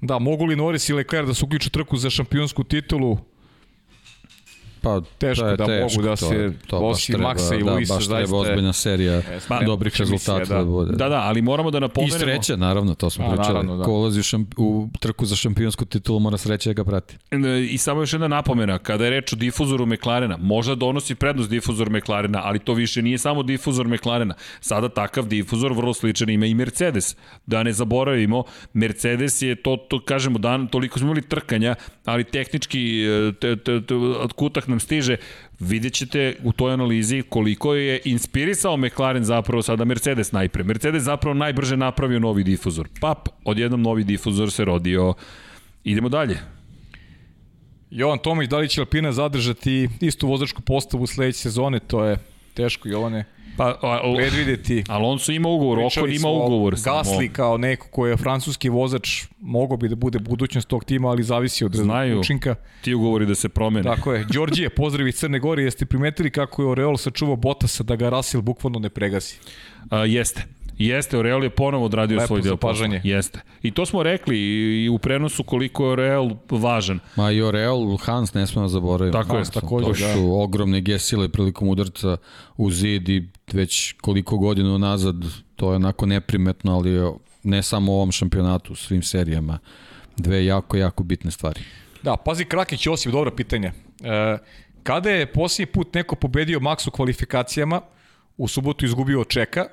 Da, 0.02 0.20
mogu 0.20 0.46
li 0.46 0.56
Norris 0.56 0.90
i 0.90 0.94
Leclerc 0.94 1.28
da 1.28 1.34
se 1.34 1.46
uključu 1.46 1.70
trku 1.70 1.98
za 1.98 2.10
šampionsku 2.10 2.64
titulu? 2.64 3.18
Pa, 4.86 5.02
teško 5.18 5.46
da 5.46 5.66
teško, 5.66 6.02
mogu 6.02 6.10
da 6.10 6.16
se 6.16 6.54
to, 6.68 6.78
osim 6.78 7.16
Maxa 7.20 7.60
i 7.60 7.64
da, 7.64 7.74
Luisa 7.74 7.94
baš 7.94 8.08
treba 8.08 8.38
ozbiljna 8.38 8.74
serija 8.74 9.22
pa, 9.48 9.60
dobrih 9.64 9.96
rezultata 9.98 10.46
da. 10.46 10.58
da 10.58 10.66
bude. 10.66 10.92
Da, 10.92 11.10
da, 11.10 11.22
ali 11.22 11.42
moramo 11.42 11.72
da 11.72 11.80
napomenemo... 11.80 12.18
I 12.18 12.20
sreće, 12.20 12.58
naravno, 12.58 12.96
to 12.96 13.10
smo 13.10 13.26
A, 13.26 13.28
pričali. 13.30 13.54
Naravno, 13.54 13.78
da. 13.78 13.84
Ko 13.84 13.92
ulazi 13.92 14.20
u, 14.20 14.24
šamp, 14.24 14.54
u 14.58 14.90
trku 15.00 15.26
za 15.26 15.36
šampionsku 15.36 15.86
titulu 15.86 16.20
mora 16.20 16.38
sreće 16.38 16.70
da 16.70 16.74
ga 16.74 16.84
prati. 16.84 17.18
E, 17.32 17.38
I 17.70 17.78
samo 17.78 18.02
još 18.02 18.14
jedna 18.14 18.28
napomena, 18.28 18.78
kada 18.78 19.04
je 19.04 19.10
reč 19.10 19.34
o 19.34 19.36
difuzoru 19.36 19.86
McLarena, 19.86 20.38
možda 20.38 20.76
donosi 20.76 21.16
prednost 21.16 21.50
difuzor 21.50 21.90
McLarena, 21.90 22.42
ali 22.44 22.60
to 22.60 22.74
više 22.74 23.02
nije 23.02 23.18
samo 23.18 23.44
difuzor 23.44 23.88
McLarena. 23.88 24.36
Sada 24.60 24.90
takav 24.90 25.28
difuzor 25.28 25.74
vrlo 25.74 25.94
sličan 25.94 26.30
ima 26.30 26.46
i 26.46 26.54
Mercedes. 26.54 27.16
Da 27.46 27.64
ne 27.64 27.74
zaboravimo, 27.74 28.44
Mercedes 28.74 29.42
je 29.42 29.56
to, 29.56 29.78
to 29.90 30.00
kažemo, 30.06 30.40
dan, 30.40 30.68
toliko 30.68 31.00
smo 31.00 31.06
imali 31.06 31.22
trkanja, 31.22 31.76
ali 32.06 32.24
tehnički 32.24 33.04
e, 33.04 33.32
te, 33.40 33.56
te, 33.56 33.82
te, 33.82 33.96
kutak 34.36 34.68
nam 34.76 34.80
stiže, 34.80 35.18
vidjet 35.60 35.94
ćete 35.94 36.36
u 36.44 36.52
toj 36.52 36.74
analizi 36.74 37.24
koliko 37.30 37.76
je 37.76 38.02
inspirisao 38.06 38.78
McLaren 38.78 39.24
zapravo 39.24 39.64
sada 39.64 39.86
Mercedes 39.86 40.32
najpre. 40.32 40.64
Mercedes 40.64 41.04
zapravo 41.04 41.34
najbrže 41.34 41.78
napravio 41.78 42.20
novi 42.20 42.44
difuzor. 42.44 42.88
Pap, 43.02 43.30
odjednom 43.46 43.82
novi 43.82 44.04
difuzor 44.04 44.52
se 44.52 44.66
rodio. 44.66 45.14
Idemo 45.84 46.10
dalje. 46.10 46.40
Jovan 47.90 48.20
Tomić, 48.20 48.50
da 48.50 48.58
li 48.58 48.70
će 48.70 48.82
Alpina 48.82 49.12
zadržati 49.12 49.90
istu 50.02 50.28
vozačku 50.28 50.62
postavu 50.62 51.08
sledeće 51.08 51.40
sezone? 51.40 51.80
To 51.80 52.04
je 52.04 52.18
teško, 52.54 52.90
Jovane. 52.90 53.26
Pa, 53.58 53.78
a, 53.82 54.14
predvideti. 54.16 54.84
Alonso 54.90 55.32
ima 55.32 55.50
ugovor, 55.50 55.80
Okon 55.80 56.12
ima 56.12 56.30
ugovor. 56.30 56.76
Gasli 56.86 57.30
kao 57.30 57.58
neko 57.58 57.88
ko 57.88 58.08
je 58.08 58.18
francuski 58.18 58.70
vozač, 58.70 59.24
mogao 59.40 59.78
bi 59.78 59.90
da 59.90 59.96
bude 59.96 60.20
budućnost 60.20 60.68
tog 60.68 60.84
tima, 60.86 61.10
ali 61.10 61.24
zavisi 61.24 61.66
od 61.66 61.76
Znaju 61.76 62.20
učinka. 62.20 62.56
ti 62.82 62.94
ugovori 62.94 63.26
da 63.26 63.36
se 63.36 63.50
promene. 63.50 63.84
Tako 63.84 64.14
je. 64.14 64.26
Đorđije, 64.34 64.70
pozdrav 64.80 65.08
iz 65.08 65.16
Crne 65.16 65.40
Gore, 65.40 65.64
jeste 65.64 65.86
primetili 65.86 66.32
kako 66.32 66.62
je 66.62 66.68
Oreol 66.68 66.98
sačuvao 66.98 67.36
Botasa 67.36 67.84
da 67.84 67.96
ga 67.96 68.10
Russell 68.10 68.42
bukvalno 68.42 68.80
ne 68.80 68.90
pregazi? 68.90 69.36
A, 69.90 69.98
jeste. 70.06 70.44
Jeste, 70.78 71.18
Oreal 71.18 71.44
je 71.44 71.50
ponovo 71.50 71.86
odradio 71.86 72.18
Lepo 72.18 72.28
svoj 72.28 72.42
deo 72.42 72.58
posla. 72.58 72.88
Jeste. 73.04 73.40
I 73.64 73.72
to 73.72 73.86
smo 73.86 74.04
rekli 74.04 74.38
i 74.84 74.90
u 74.90 74.98
prenosu 74.98 75.44
koliko 75.44 75.86
je 75.86 75.92
Oreal 75.92 76.30
važan. 76.50 77.00
Ma 77.16 77.32
i 77.32 77.42
Oreal, 77.42 77.98
Hans 77.98 78.34
ne 78.34 78.48
smemo 78.48 78.68
zaboraviti. 78.68 79.18
Tako 79.18 79.36
Hans, 79.36 79.48
je, 79.48 79.52
takođe. 79.52 79.88
To 79.88 80.14
su 80.14 80.20
da. 80.20 80.34
ogromne 80.34 80.82
gesile 80.82 81.30
prilikom 81.30 81.68
udarca 81.68 82.18
u 82.58 82.72
zid 82.72 83.10
i 83.10 83.28
već 83.54 83.96
koliko 84.02 84.38
godina 84.38 84.78
nazad 84.78 85.16
to 85.56 85.70
je 85.70 85.76
onako 85.76 86.06
neprimetno, 86.06 86.76
ali 86.76 87.14
ne 87.44 87.64
samo 87.64 87.92
u 87.92 87.96
ovom 87.96 88.12
šampionatu, 88.12 88.74
u 88.74 88.76
svim 88.76 89.04
serijama. 89.04 89.60
Dve 90.18 90.46
jako, 90.46 90.78
jako 90.78 91.04
bitne 91.04 91.32
stvari. 91.32 91.62
Da, 92.04 92.18
pazi 92.18 92.46
Krakić, 92.46 92.86
Josip, 92.86 93.12
dobro 93.12 93.32
pitanje. 93.32 93.72
E, 94.04 94.38
kada 94.84 95.10
je 95.10 95.34
posljednji 95.34 95.72
put 95.72 95.94
neko 95.94 96.16
pobedio 96.16 96.60
Max 96.60 96.88
u 96.88 96.92
kvalifikacijama, 96.92 97.82
u 98.38 98.48
subotu 98.48 98.86
izgubio 98.86 99.24
Čeka, 99.24 99.66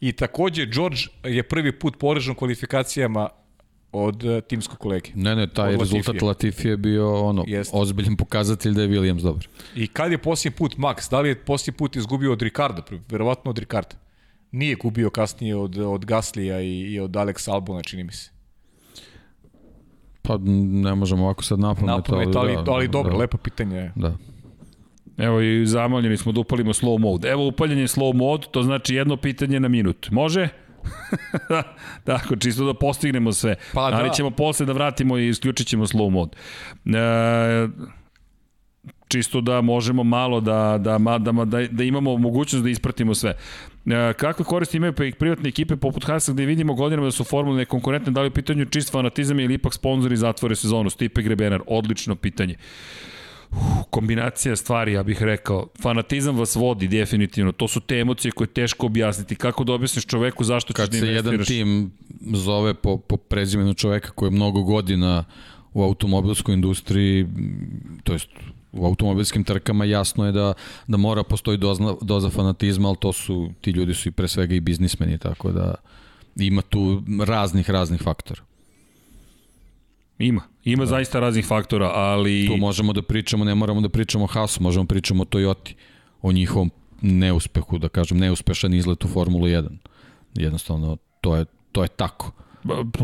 I 0.00 0.12
takođe, 0.12 0.66
George 0.66 1.00
je 1.24 1.42
prvi 1.42 1.78
put 1.78 1.98
porežen 1.98 2.34
kvalifikacijama 2.34 3.28
od 3.92 4.24
uh, 4.24 4.40
timskog 4.48 4.78
kolege. 4.78 5.10
Ne, 5.14 5.36
ne, 5.36 5.46
taj 5.46 5.76
rezultat 5.76 6.22
Latifi 6.22 6.68
je 6.68 6.76
bio 6.76 7.24
ono, 7.24 7.44
Jeste. 7.46 7.76
ozbiljen 7.76 8.16
pokazatelj 8.16 8.74
da 8.74 8.82
je 8.82 8.88
Williams 8.88 9.22
dobar. 9.22 9.48
I 9.76 9.86
kad 9.86 10.12
je 10.12 10.18
posljednji 10.18 10.56
put 10.56 10.76
Max, 10.76 11.10
da 11.10 11.20
li 11.20 11.28
je 11.28 11.44
posljednji 11.44 11.76
put 11.78 11.96
izgubio 11.96 12.32
od 12.32 12.42
Ricarda? 12.42 12.82
Verovatno 13.08 13.50
od 13.50 13.58
Ricarda. 13.58 13.96
Nije 14.50 14.74
gubio 14.74 15.10
kasnije 15.10 15.56
od, 15.56 15.78
od 15.78 16.04
Gaslija 16.04 16.60
i, 16.60 16.80
i 16.80 17.00
od 17.00 17.10
Alex 17.10 17.50
Albona, 17.52 17.82
čini 17.82 18.04
mi 18.04 18.12
se. 18.12 18.30
Pa 20.22 20.38
ne 20.42 20.94
možemo 20.94 21.24
ovako 21.24 21.42
sad 21.42 21.58
napamet, 21.58 22.08
ali, 22.08 22.32
ali, 22.36 22.56
da, 22.64 22.72
ali 22.72 22.88
dobro, 22.88 23.12
da, 23.12 23.18
lepo 23.18 23.36
pitanje. 23.36 23.92
Da. 23.94 24.16
Evo 25.18 25.40
i 25.40 25.66
zamoljeni 25.66 26.16
smo 26.16 26.32
da 26.32 26.40
upalimo 26.40 26.72
slow 26.72 26.98
mode. 26.98 27.28
Evo 27.28 27.46
upaljenje 27.46 27.86
slow 27.86 28.14
mode, 28.14 28.46
to 28.50 28.62
znači 28.62 28.94
jedno 28.94 29.16
pitanje 29.16 29.60
na 29.60 29.68
minut. 29.68 30.10
Može? 30.10 30.48
Tako, 32.04 32.36
čisto 32.36 32.64
da 32.64 32.74
postignemo 32.74 33.32
sve. 33.32 33.54
Pa, 33.72 33.80
Ali 33.80 34.08
da. 34.08 34.14
ćemo 34.14 34.30
posle 34.30 34.66
da 34.66 34.72
vratimo 34.72 35.18
i 35.18 35.28
isključit 35.28 35.66
ćemo 35.66 35.86
slow 35.86 36.10
mode. 36.10 36.36
E, 36.84 37.68
čisto 39.08 39.40
da 39.40 39.60
možemo 39.60 40.04
malo 40.04 40.40
da, 40.40 40.78
da, 40.80 40.98
da, 40.98 41.32
da, 41.44 41.66
da 41.70 41.84
imamo 41.84 42.18
mogućnost 42.18 42.64
da 42.64 42.70
ispratimo 42.70 43.14
sve. 43.14 43.36
E, 43.86 44.12
kakve 44.12 44.44
koristi 44.44 44.76
imaju 44.76 44.92
privatne 44.92 45.48
ekipe 45.48 45.76
poput 45.76 46.06
Hasa 46.06 46.32
gde 46.32 46.46
vidimo 46.46 46.74
godinama 46.74 47.06
da 47.06 47.12
su 47.12 47.24
formule 47.24 47.64
konkurentne, 47.64 48.12
da 48.12 48.20
li 48.22 48.28
u 48.28 48.32
pitanju 48.32 48.64
čist 48.64 48.92
fanatizam 48.92 49.40
ili 49.40 49.54
ipak 49.54 49.74
sponzori 49.74 50.16
zatvore 50.16 50.56
sezonu? 50.56 50.90
Stipe 50.90 51.22
Grebenar, 51.22 51.60
odlično 51.66 52.16
pitanje. 52.16 52.54
Uh, 52.54 53.15
kombinacija 53.90 54.56
stvari, 54.56 54.92
ja 54.92 55.02
bih 55.02 55.22
rekao. 55.22 55.68
Fanatizam 55.82 56.38
vas 56.38 56.54
vodi 56.54 56.88
definitivno. 56.88 57.52
To 57.52 57.68
su 57.68 57.80
te 57.80 57.98
emocije 57.98 58.32
koje 58.32 58.46
je 58.46 58.52
teško 58.52 58.86
objasniti. 58.86 59.34
Kako 59.34 59.64
da 59.64 59.72
objasniš 59.72 60.06
čoveku 60.06 60.44
zašto 60.44 60.72
ćeš 60.72 60.88
da 60.90 60.96
investiraš? 60.96 61.36
Kad 61.36 61.46
se 61.46 61.56
jedan 61.56 61.66
tim 61.68 61.90
zove 62.34 62.74
po, 62.74 62.98
po 62.98 63.16
prezimenu 63.16 63.74
čoveka 63.74 64.10
koji 64.10 64.26
je 64.26 64.30
mnogo 64.30 64.62
godina 64.62 65.24
u 65.72 65.82
automobilskoj 65.82 66.54
industriji, 66.54 67.26
to 68.04 68.12
jest 68.12 68.28
u 68.72 68.86
automobilskim 68.86 69.44
trkama 69.44 69.84
jasno 69.84 70.26
je 70.26 70.32
da, 70.32 70.52
da 70.86 70.96
mora 70.96 71.22
postoji 71.22 71.58
doza, 71.58 71.94
doza 72.02 72.30
fanatizma, 72.30 72.88
ali 72.88 72.96
to 73.00 73.12
su, 73.12 73.50
ti 73.60 73.70
ljudi 73.70 73.94
su 73.94 74.08
i 74.08 74.12
pre 74.12 74.28
svega 74.28 74.54
i 74.54 74.60
biznismeni, 74.60 75.18
tako 75.18 75.52
da 75.52 75.74
ima 76.36 76.62
tu 76.62 77.02
raznih, 77.26 77.70
raznih 77.70 78.02
faktora. 78.02 78.42
Ima. 80.18 80.42
Ima 80.64 80.84
da. 80.84 80.86
zaista 80.86 81.20
raznih 81.20 81.46
faktora, 81.46 81.90
ali... 81.94 82.46
Tu 82.46 82.56
možemo 82.56 82.92
da 82.92 83.02
pričamo, 83.02 83.44
ne 83.44 83.54
moramo 83.54 83.80
da 83.80 83.88
pričamo 83.88 84.24
o 84.24 84.26
Haasu, 84.26 84.62
možemo 84.62 84.84
da 84.84 84.88
pričamo 84.88 85.22
o 85.22 85.26
Toyoti, 85.26 85.74
o 86.22 86.32
njihovom 86.32 86.70
neuspehu, 87.02 87.78
da 87.78 87.88
kažem, 87.88 88.18
neuspešan 88.18 88.74
izlet 88.74 89.04
u 89.04 89.08
Formulu 89.08 89.46
1. 89.46 89.68
Jednostavno, 90.34 90.96
to 91.20 91.36
je, 91.36 91.44
to 91.72 91.82
je 91.82 91.88
tako. 91.88 92.32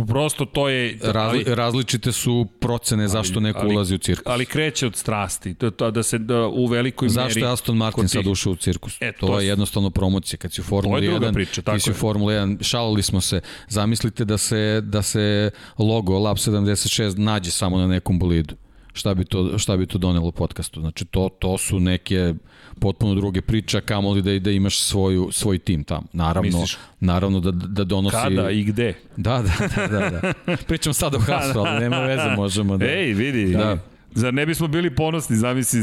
Prosto 0.09 0.45
to 0.45 0.69
je... 0.69 0.99
Ali, 1.15 1.45
različite 1.47 2.13
su 2.13 2.47
procene 2.61 3.09
zašto 3.09 3.41
neko 3.41 3.59
ali, 3.59 3.75
ulazi 3.75 3.95
u 3.95 3.99
cirkus. 3.99 4.27
Ali 4.27 4.47
kreće 4.47 4.87
od 4.87 4.97
strasti, 4.97 5.55
to, 5.55 5.71
to, 5.71 5.91
da 5.91 6.03
se 6.03 6.19
da, 6.19 6.47
u 6.47 6.67
velikoj 6.67 7.09
zašto 7.09 7.23
meri... 7.23 7.33
Zašto 7.33 7.47
je 7.47 7.53
Aston 7.53 7.77
Martin 7.77 8.09
sad 8.09 8.27
ušao 8.27 8.53
u 8.53 8.57
cirkus? 8.57 8.97
E, 9.01 9.13
to, 9.13 9.27
to 9.27 9.41
je 9.41 9.47
jednostavno 9.47 9.91
promocija. 9.91 10.39
Kad 10.39 10.53
si 10.53 10.61
u 10.61 10.65
Formuli 10.65 11.09
1, 11.09 11.33
priča, 11.33 11.63
tako 11.63 11.79
ti 11.79 11.83
si 11.83 11.91
u 11.91 11.95
Formuli 11.95 12.35
1, 12.35 12.63
šalili 12.63 13.03
smo 13.03 13.21
se, 13.21 13.41
zamislite 13.69 14.25
da 14.25 14.39
se, 14.39 14.81
da 14.85 15.03
se 15.03 15.51
logo 15.79 16.19
Lab 16.19 16.37
76 16.37 17.19
nađe 17.19 17.51
samo 17.51 17.79
na 17.79 17.87
nekom 17.87 18.19
bolidu 18.19 18.62
šta 18.93 19.15
bi 19.15 19.25
to, 19.25 19.59
šta 19.59 19.77
bi 19.77 19.87
to 19.87 19.99
donelo 19.99 20.31
podcastu. 20.31 20.81
Znači, 20.81 21.05
to, 21.05 21.29
to 21.39 21.59
su 21.59 21.81
neke 21.81 22.35
potpuno 22.81 23.15
druge 23.15 23.41
priče, 23.41 23.81
kamoli 23.81 24.23
da, 24.23 24.39
da 24.39 24.51
imaš 24.51 24.81
svoju, 24.81 25.29
svoj 25.33 25.59
tim 25.59 25.85
tamo. 25.85 26.07
Naravno, 26.13 26.51
Misliš? 26.59 26.79
naravno 27.01 27.41
da, 27.41 27.51
da 27.51 27.85
donosi... 27.85 28.17
Kada 28.17 28.51
i 28.51 28.65
gde? 28.65 28.95
Da, 29.17 29.43
da, 29.43 29.69
da. 29.77 29.87
da, 29.87 30.11
da. 30.11 30.57
Pričam 30.69 30.95
sad 30.95 31.15
o 31.15 31.19
Hasu, 31.19 31.59
ali 31.59 31.81
nema 31.81 31.99
veze, 31.99 32.37
možemo 32.37 32.77
da... 32.77 32.87
Ej, 32.87 33.13
vidi. 33.13 33.53
Da. 33.53 33.79
Zar 34.15 34.35
ne 34.35 34.47
bismo 34.47 34.69
bili 34.69 34.95
ponosni, 34.95 35.37
zamisli, 35.37 35.81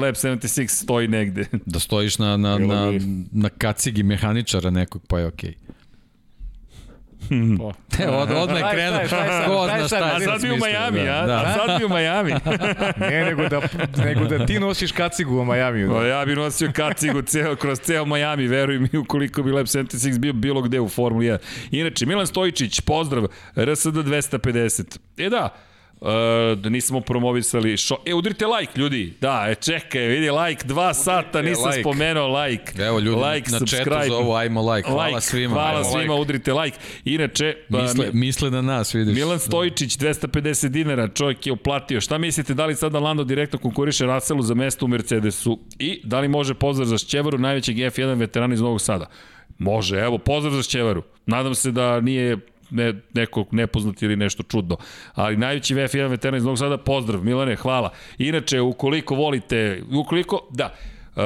Lab 0.00 0.14
76 0.14 0.68
stoji 0.68 1.08
negde. 1.08 1.46
Da 1.66 1.78
stojiš 1.78 2.18
na, 2.18 2.36
na, 2.36 2.58
na, 2.58 2.92
na 3.32 3.48
kacigi 3.48 4.02
mehaničara 4.02 4.70
nekog, 4.70 5.02
pa 5.08 5.18
je 5.18 5.26
okej. 5.26 5.50
Okay. 5.50 5.71
Evo, 7.98 8.18
od, 8.18 8.30
odmah 8.30 8.58
je 8.58 8.70
krenuo. 8.72 9.00
Ko 9.46 9.66
zna 9.66 9.86
šta 9.86 9.96
je. 9.96 10.16
A 10.16 10.20
sad 10.20 10.42
bi 10.42 10.50
u 10.50 10.56
Miami, 10.56 11.08
a? 11.08 11.26
Da. 11.26 11.42
A 11.46 11.54
sad 11.54 11.78
bi 11.78 11.84
u 11.84 11.88
Miami. 11.88 12.32
ne, 13.10 13.24
nego 13.24 13.48
da, 13.48 13.60
nego 14.04 14.24
da 14.24 14.46
ti 14.46 14.60
nosiš 14.60 14.92
kacigu 14.92 15.38
u 15.40 15.44
Miami. 15.44 15.86
Da. 15.86 15.94
O, 15.94 16.02
ja 16.02 16.24
bi 16.24 16.34
nosio 16.34 16.72
kacigu 16.74 17.22
ceo, 17.22 17.56
kroz 17.56 17.80
ceo 17.80 18.04
Miami, 18.04 18.46
veruj 18.46 18.78
mi, 18.78 18.98
ukoliko 18.98 19.42
bi 19.42 19.52
Lab 19.52 19.66
76 19.66 20.18
bio 20.18 20.32
bilo 20.32 20.62
gde 20.62 20.80
u 20.80 20.88
Formuli 20.88 21.26
1. 21.26 21.38
Inače, 21.70 22.06
Milan 22.06 22.26
Stojičić, 22.26 22.80
pozdrav, 22.80 23.24
RSD 23.56 23.96
250. 23.96 24.98
E 25.18 25.28
da, 25.28 25.48
Uh, 26.02 26.58
da 26.58 26.68
nismo 26.68 27.00
promovisali 27.00 27.76
šo... 27.76 27.96
E, 28.06 28.14
udrite 28.14 28.46
like, 28.46 28.72
ljudi. 28.80 29.14
Da, 29.20 29.46
e, 29.48 29.54
čekaj, 29.54 30.06
vidi, 30.06 30.30
like, 30.30 30.64
dva 30.66 30.94
sata, 30.94 31.42
nisam 31.42 31.70
like. 31.70 31.80
spomenuo 31.80 32.42
like. 32.42 32.82
Evo, 32.82 32.98
ljudi, 32.98 33.22
like, 33.24 33.50
na 33.50 33.58
subscribe. 33.58 33.90
chatu 33.90 34.08
zovu, 34.08 34.34
ajmo 34.34 34.72
like. 34.72 34.88
Hvala 34.88 35.06
like, 35.06 35.20
svima. 35.20 35.54
Hvala 35.54 35.78
ajmo 35.78 35.84
svima, 35.84 36.14
like. 36.14 36.22
udrite 36.22 36.52
like. 36.52 36.78
Inače... 37.04 37.56
Misle, 37.68 38.08
uh, 38.08 38.14
misle 38.14 38.50
na 38.50 38.62
nas, 38.62 38.94
vidiš. 38.94 39.14
Milan 39.14 39.38
Stojičić, 39.38 39.96
250 39.98 40.68
dinara, 40.68 41.08
čovjek 41.08 41.46
je 41.46 41.52
uplatio. 41.52 42.00
Šta 42.00 42.18
mislite, 42.18 42.54
da 42.54 42.66
li 42.66 42.76
sada 42.76 42.98
Lando 42.98 43.24
direktno 43.24 43.58
konkuriše 43.58 44.06
Russellu 44.06 44.42
za 44.42 44.54
mesto 44.54 44.84
u 44.84 44.88
Mercedesu? 44.88 45.58
I 45.78 46.00
da 46.04 46.20
li 46.20 46.28
može 46.28 46.54
pozdrav 46.54 46.86
za 46.86 46.98
Šćevaru, 46.98 47.38
najvećeg 47.38 47.76
F1 47.76 48.18
veterana 48.18 48.54
iz 48.54 48.60
Novog 48.60 48.80
Sada? 48.80 49.06
Može, 49.58 49.98
evo, 49.98 50.18
pozdrav 50.18 50.54
za 50.54 50.62
Šćevaru. 50.62 51.02
Nadam 51.26 51.54
se 51.54 51.70
da 51.70 52.00
nije 52.00 52.38
ne, 52.72 52.94
neko 53.14 53.44
nepoznat 53.50 54.02
ili 54.02 54.16
nešto 54.16 54.42
čudno. 54.42 54.76
Ali 55.14 55.36
najveći 55.36 55.74
VF1 55.74 56.08
veteran 56.08 56.36
iz 56.36 56.44
Novog 56.44 56.58
Sada, 56.58 56.78
pozdrav, 56.78 57.24
Milane, 57.24 57.56
hvala. 57.56 57.90
Inače, 58.18 58.60
ukoliko 58.60 59.14
volite, 59.14 59.82
ukoliko, 59.92 60.48
da, 60.50 60.74
Uh, 61.16 61.22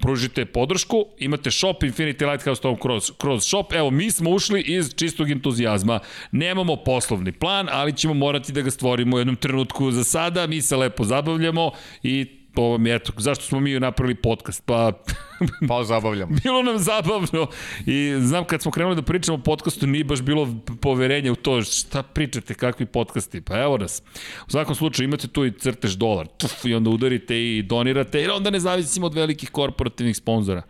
pružite 0.00 0.44
podršku, 0.44 0.96
imate 1.18 1.50
shop 1.50 1.82
Infinity 1.82 2.30
Lighthouse 2.30 2.62
Tom 2.62 2.76
kroz, 2.76 3.10
kroz 3.18 3.44
shop. 3.44 3.72
Evo, 3.72 3.90
mi 3.90 4.10
smo 4.10 4.30
ušli 4.30 4.60
iz 4.60 4.94
čistog 4.94 5.30
entuzijazma. 5.30 6.00
Nemamo 6.32 6.76
poslovni 6.76 7.32
plan, 7.32 7.68
ali 7.70 7.96
ćemo 7.96 8.14
morati 8.14 8.52
da 8.52 8.60
ga 8.60 8.70
stvorimo 8.70 9.16
u 9.16 9.18
jednom 9.18 9.36
trenutku 9.36 9.90
za 9.90 10.04
sada. 10.04 10.46
Mi 10.46 10.62
se 10.62 10.76
lepo 10.76 11.04
zabavljamo 11.04 11.70
i 12.02 12.43
to 12.54 12.62
vam 12.62 12.86
je, 12.86 12.94
eto, 12.94 13.12
zašto 13.16 13.44
smo 13.44 13.60
mi 13.60 13.80
napravili 13.80 14.14
podcast? 14.14 14.62
Pa, 14.66 14.92
pa 15.68 15.84
zabavljamo. 15.84 16.36
bilo 16.42 16.62
nam 16.62 16.78
zabavno 16.78 17.46
i 17.86 18.14
znam 18.20 18.44
kad 18.44 18.62
smo 18.62 18.70
krenuli 18.70 18.96
da 18.96 19.02
pričamo 19.02 19.38
o 19.38 19.42
podcastu 19.42 19.86
nije 19.86 20.04
baš 20.04 20.22
bilo 20.22 20.48
poverenja 20.80 21.32
u 21.32 21.34
to 21.34 21.62
šta 21.62 22.02
pričate, 22.02 22.54
kakvi 22.54 22.86
podcasti. 22.86 23.40
Pa 23.40 23.58
evo 23.58 23.78
nas. 23.78 24.02
U 24.46 24.50
svakom 24.50 24.74
slučaju 24.74 25.08
imate 25.08 25.28
tu 25.28 25.44
i 25.44 25.52
crtež 25.52 25.94
dolar 25.94 26.26
tuf, 26.26 26.64
i 26.64 26.74
onda 26.74 26.90
udarite 26.90 27.56
i 27.56 27.62
donirate 27.62 28.20
jer 28.20 28.30
onda 28.30 28.50
ne 28.50 28.60
zavisimo 28.60 29.06
od 29.06 29.14
velikih 29.14 29.50
korporativnih 29.50 30.16
sponzora. 30.16 30.62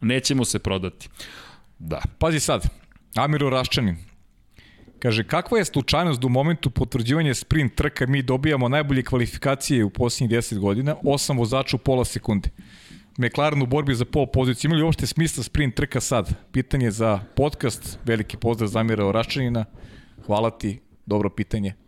Nećemo 0.00 0.44
se 0.44 0.58
prodati. 0.58 1.08
Da. 1.78 2.02
Pazi 2.18 2.40
sad, 2.40 2.68
Amiru 3.14 3.50
Raščanin, 3.50 3.96
Kaže, 4.98 5.24
kakva 5.24 5.58
je 5.58 5.64
slučajnost 5.64 6.20
da 6.20 6.26
u 6.26 6.30
momentu 6.30 6.70
potvrđivanja 6.70 7.34
sprint 7.34 7.74
trka 7.74 8.06
mi 8.06 8.22
dobijamo 8.22 8.68
najbolje 8.68 9.02
kvalifikacije 9.02 9.84
u 9.84 9.90
posljednjih 9.90 10.38
10 10.38 10.58
godina, 10.58 10.96
8 11.02 11.38
vozača 11.38 11.76
u 11.76 11.78
pola 11.78 12.04
sekunde. 12.04 12.48
McLaren 13.18 13.62
u 13.62 13.66
borbi 13.66 13.94
za 13.94 14.04
pol 14.04 14.26
poziciju. 14.26 14.68
Imali 14.68 14.82
uopšte 14.82 15.06
smisla 15.06 15.42
sprint 15.42 15.74
trka 15.74 16.00
sad? 16.00 16.34
Pitanje 16.52 16.90
za 16.90 17.20
podcast. 17.36 17.98
Veliki 18.04 18.36
pozdrav 18.36 18.68
Zamira 18.68 19.06
Oraščanina. 19.06 19.64
Hvala 20.26 20.50
ti. 20.50 20.80
Dobro 21.06 21.30
pitanje 21.30 21.85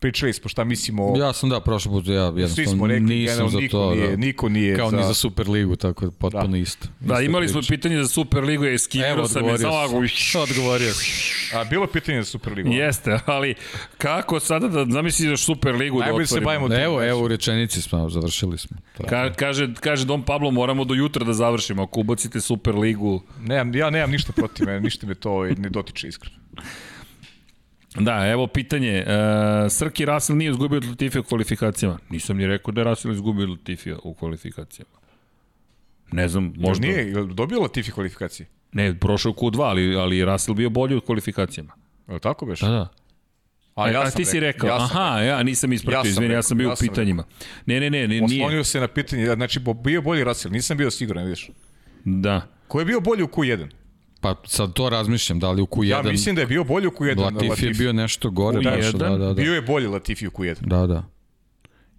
pričali 0.00 0.32
smo 0.32 0.48
šta 0.48 0.64
mislimo. 0.64 1.14
Ja 1.16 1.32
sam 1.32 1.48
da, 1.48 1.60
prošle 1.60 1.90
put, 1.90 2.06
ja 2.06 2.24
jednostavno 2.24 2.70
smo 2.70 2.86
rekli, 2.86 3.14
nisam 3.14 3.48
za 3.48 3.58
niko 3.58 3.70
to. 3.72 3.94
Nije, 3.94 4.10
da, 4.10 4.16
niko 4.16 4.48
nije 4.48 4.76
kao 4.76 4.90
za... 4.90 4.96
ni 4.96 5.02
za 5.02 5.14
Superligu, 5.14 5.76
tako 5.76 6.04
da 6.04 6.10
potpuno 6.10 6.48
da. 6.48 6.58
isto. 6.58 6.88
Da, 7.00 7.20
imali 7.20 7.46
priča. 7.46 7.52
smo 7.52 7.68
pitanje 7.68 8.02
za 8.02 8.08
Superligu, 8.08 8.64
je 8.64 8.78
skivio 8.78 9.28
sam 9.28 9.44
je 9.44 9.66
ovako. 9.66 10.02
Odgovorio 10.42 10.92
A 11.54 11.64
bilo 11.64 11.86
pitanje 11.86 12.22
za 12.22 12.24
Superligu? 12.24 12.68
Jeste, 12.72 13.18
ali 13.26 13.54
kako 13.98 14.40
sada 14.40 14.68
da 14.68 14.86
zamisliš 14.92 15.30
da 15.30 15.36
Superligu 15.36 15.98
da 15.98 16.04
otvorimo? 16.04 16.26
se 16.26 16.40
bavimo 16.40 16.68
da, 16.68 16.82
Evo, 16.82 17.04
evo 17.08 17.24
u 17.24 17.28
rečenici 17.28 17.82
smo, 17.82 18.10
završili 18.10 18.58
smo. 18.58 18.76
Ka, 19.08 19.32
kaže, 19.32 19.68
kaže 19.80 20.04
Dom 20.04 20.22
Pablo, 20.22 20.50
moramo 20.50 20.84
do 20.84 20.94
jutra 20.94 21.24
da 21.24 21.32
završimo, 21.32 21.82
ako 21.82 22.00
ubacite 22.00 22.40
Superligu. 22.40 23.22
Nemam, 23.40 23.74
ja 23.74 23.90
nemam 23.90 24.10
ništa 24.10 24.32
protiv, 24.32 24.66
ništa 24.82 25.06
me 25.06 25.14
to 25.14 25.44
ne 25.44 25.68
dotiče 25.68 26.08
iskreno. 26.08 26.36
Da, 27.94 28.26
evo 28.26 28.46
pitanje. 28.46 29.04
Uh, 29.06 29.72
Srki 29.72 30.04
Russell 30.04 30.36
nije 30.38 30.50
izgubio 30.50 30.76
od 30.76 30.84
Latifija 30.84 31.20
u 31.20 31.24
kvalifikacijama. 31.24 31.98
Nisam 32.10 32.36
ni 32.36 32.46
rekao 32.46 32.72
da 32.72 32.80
je 32.80 32.84
Russell 32.84 33.14
izgubio 33.14 33.42
od 33.42 33.50
Latifija 33.50 33.96
u 34.02 34.14
kvalifikacijama. 34.14 35.00
Ne 36.12 36.28
znam, 36.28 36.52
možda... 36.56 36.86
Jel 36.86 36.96
nije, 36.96 37.12
je 37.12 37.26
dobio 37.34 37.60
Latifi 37.60 37.92
kvalifikacije? 37.92 38.46
Ne, 38.72 38.98
prošao 38.98 39.32
Q2, 39.32 39.62
ali, 39.62 39.96
ali 39.96 40.18
je 40.18 40.24
Russell 40.24 40.54
bio 40.54 40.70
bolji 40.70 40.96
u 40.96 41.00
kvalifikacijama. 41.00 41.72
Je 42.08 42.14
li 42.14 42.20
tako 42.20 42.46
beš? 42.46 42.60
Da, 42.60 42.68
da. 42.68 42.88
A, 43.74 43.90
ja 43.90 44.00
a 44.00 44.10
ti 44.10 44.24
si 44.24 44.40
rekao, 44.40 44.68
ja 44.68 44.76
aha, 44.76 45.20
ja 45.20 45.42
nisam 45.42 45.72
ispratio, 45.72 46.08
ja 46.08 46.10
izvini, 46.10 46.34
ja 46.34 46.42
sam 46.42 46.58
bio 46.58 46.68
ja 46.68 46.72
u 46.72 46.76
pitanjima. 46.80 47.24
Ne, 47.66 47.80
ne, 47.80 47.90
ne, 47.90 48.08
ne 48.08 48.20
nije. 48.20 48.44
Oslonio 48.44 48.64
se 48.64 48.80
na 48.80 48.88
pitanje, 48.88 49.26
znači 49.26 49.60
bio 49.84 50.02
bolji 50.02 50.24
Russell, 50.24 50.52
nisam 50.52 50.76
bio 50.76 50.90
siguran, 50.90 51.24
vidiš. 51.24 51.50
Da. 52.04 52.46
Ko 52.68 52.78
je 52.78 52.84
bio 52.84 53.00
bolji 53.00 53.22
u 53.22 53.26
Q1? 53.26 53.68
Pa 54.20 54.34
sad 54.46 54.72
to 54.72 54.88
razmišljam, 54.88 55.38
da 55.38 55.50
li 55.50 55.62
u 55.62 55.66
Q1... 55.66 55.84
Ja 55.84 56.02
mislim 56.02 56.34
da 56.34 56.40
je 56.40 56.46
bio 56.46 56.64
bolji 56.64 56.86
u 56.86 56.90
Q1. 56.90 57.20
Latifi, 57.20 57.48
Latifi. 57.48 57.66
je 57.66 57.74
bio 57.74 57.92
nešto 57.92 58.30
gore. 58.30 58.58
U 58.58 58.62
Nešto, 58.62 58.98
da, 58.98 59.08
da, 59.08 59.16
da. 59.16 59.34
Bio 59.34 59.54
je 59.54 59.62
bolji 59.62 59.86
Latifi 59.86 60.26
u 60.26 60.30
Q1. 60.30 60.56
Da, 60.60 60.86
da. 60.86 61.04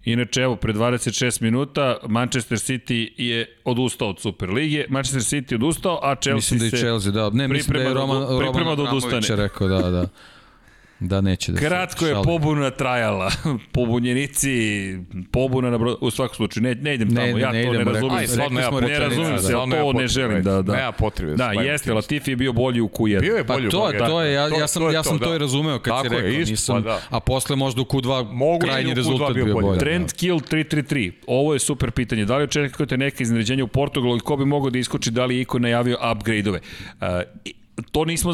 Inače, 0.04 0.40
evo, 0.40 0.56
pre 0.56 0.72
26 0.72 1.42
minuta 1.42 1.96
Manchester 2.08 2.58
City 2.58 3.12
je 3.16 3.60
odustao 3.64 4.08
od 4.08 4.20
Superlige, 4.20 4.84
Manchester 4.88 5.22
City 5.22 5.54
odustao, 5.54 6.00
a 6.02 6.14
Chelsea 6.14 6.34
mislim 6.34 6.60
da 6.60 6.76
se 6.76 6.76
Chelsea, 6.76 7.12
da. 7.12 7.30
Ne, 7.30 7.48
mislim 7.48 7.76
da 7.76 7.82
je 7.82 7.94
Roman, 7.94 8.22
Roman, 8.22 8.58
Roman 8.58 8.76
da 8.76 8.82
odustane. 8.82 9.36
rekao, 9.36 9.68
da, 9.68 9.90
da. 9.90 10.08
Da, 11.02 11.20
neće 11.20 11.52
da 11.52 11.58
Kratko 11.58 12.06
je 12.06 12.14
pobuna 12.24 12.70
trajala. 12.70 13.30
Pobunjenici, 13.72 14.50
pobuna 15.30 15.70
na 15.70 15.78
brodu, 15.78 15.98
u 16.00 16.10
svakom 16.10 16.36
slučaju, 16.36 16.62
ne, 16.62 16.74
ne 16.74 16.94
idem 16.94 17.14
tamo, 17.14 17.26
ne, 17.26 17.40
ja 17.40 17.52
ne, 17.52 17.64
to 17.64 17.72
ne 17.72 17.84
razumim. 17.84 18.16
Aj, 18.16 18.26
stvarno 18.26 18.60
ja 18.60 18.70
ne 18.70 18.98
razumim 18.98 19.38
se, 19.38 19.52
ja 19.52 19.82
to 19.82 19.92
ne 19.92 20.08
želim 20.08 20.42
da... 20.42 20.62
da. 20.62 20.76
Nema 20.76 20.92
potrebe. 20.92 21.34
Da, 21.34 21.52
jeste, 21.52 21.92
Latifi 21.92 22.30
je 22.30 22.36
bio 22.36 22.52
bolji 22.52 22.80
u 22.80 22.88
Q1. 22.88 23.20
Bio 23.20 23.36
je 23.36 23.44
bolji 23.44 23.64
pa 23.64 23.70
to, 23.70 23.92
to 24.06 24.22
je, 24.22 24.32
ja, 24.32 24.48
ja 24.58 24.66
sam, 24.66 24.92
ja 24.92 25.02
sam 25.02 25.18
to 25.18 25.34
i 25.34 25.38
razumeo 25.38 25.78
kad 25.78 25.94
si 26.02 26.08
rekao, 26.08 26.30
nisam, 26.30 26.82
pa 26.82 27.00
a 27.10 27.20
posle 27.20 27.56
možda 27.56 27.82
u 27.82 27.84
Q2 27.84 28.60
krajnji 28.60 28.94
rezultat 28.94 29.34
bio 29.34 29.54
bolji. 29.54 29.78
Trend 29.78 30.12
kill 30.12 30.38
333, 30.38 31.12
ovo 31.26 31.52
je 31.52 31.58
super 31.58 31.90
pitanje, 31.90 32.24
da 32.24 32.36
li 32.36 32.44
očekujete 32.44 32.96
neke 32.96 33.22
iznenađenja 33.22 33.64
u 33.64 33.68
Portugalu 33.68 34.16
i 34.16 34.20
ko 34.20 34.36
bi 34.36 34.44
mogao 34.44 34.70
da 34.70 34.78
iskoči, 34.78 35.10
da 35.10 35.24
li 35.24 35.36
je 35.36 35.40
Iko 35.42 35.58
najavio 35.58 35.98
upgrade-ove? 36.00 36.60
To 37.90 38.04
nismo 38.04 38.32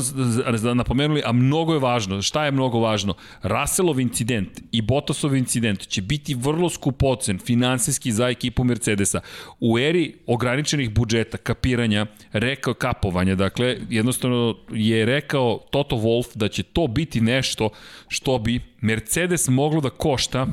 napomenuli, 0.74 1.22
a 1.24 1.32
mnogo 1.32 1.72
je 1.72 1.78
važno. 1.78 2.22
Šta 2.22 2.44
je 2.44 2.52
mnogo 2.52 2.78
važno? 2.78 3.14
Russellov 3.42 4.00
incident 4.00 4.60
i 4.72 4.82
Bottasov 4.82 5.36
incident 5.36 5.86
će 5.86 6.02
biti 6.02 6.34
vrlo 6.34 6.68
skupocen 6.68 7.38
finansijski 7.38 8.12
za 8.12 8.28
ekipu 8.28 8.64
Mercedesa. 8.64 9.20
U 9.60 9.78
eri 9.78 10.14
ograničenih 10.26 10.90
budžeta, 10.90 11.36
kapiranja, 11.36 12.06
rekao 12.32 12.74
kapovanja, 12.74 13.34
dakle, 13.34 13.76
jednostavno 13.90 14.56
je 14.70 15.04
rekao 15.04 15.58
Toto 15.70 15.96
Wolff 15.96 16.36
da 16.36 16.48
će 16.48 16.62
to 16.62 16.86
biti 16.86 17.20
nešto 17.20 17.70
što 18.08 18.38
bi 18.38 18.60
Mercedes 18.80 19.48
moglo 19.48 19.80
da 19.80 19.90
košta 19.90 20.46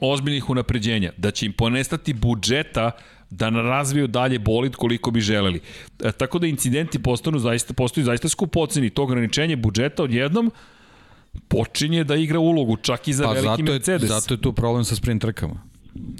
ozbiljnih 0.00 0.50
unapređenja, 0.50 1.12
da 1.16 1.30
će 1.30 1.46
im 1.46 1.52
ponestati 1.52 2.12
budžeta 2.12 2.90
da 3.38 3.48
razviju 3.48 4.06
dalje 4.06 4.38
bolid 4.38 4.76
koliko 4.76 5.10
bi 5.10 5.20
želeli. 5.20 5.60
E, 6.04 6.12
tako 6.12 6.38
da 6.38 6.46
incidenti 6.46 6.98
postanu 6.98 7.38
zaista, 7.38 7.74
postaju 7.74 8.04
zaista 8.04 8.28
skupoceni. 8.28 8.90
To 8.90 9.02
ograničenje 9.02 9.56
budžeta 9.56 10.02
odjednom 10.02 10.50
počinje 11.48 12.04
da 12.04 12.16
igra 12.16 12.38
ulogu 12.38 12.76
čak 12.76 13.08
i 13.08 13.12
za 13.12 13.24
Pa 13.24 13.32
veliki 13.32 13.62
zato 13.62 13.72
je, 13.72 13.78
Mercedes. 13.78 14.08
zato 14.08 14.34
je 14.34 14.40
tu 14.40 14.52
problem 14.52 14.84
sa 14.84 14.96
sprint 14.96 15.22
trkama. 15.22 15.62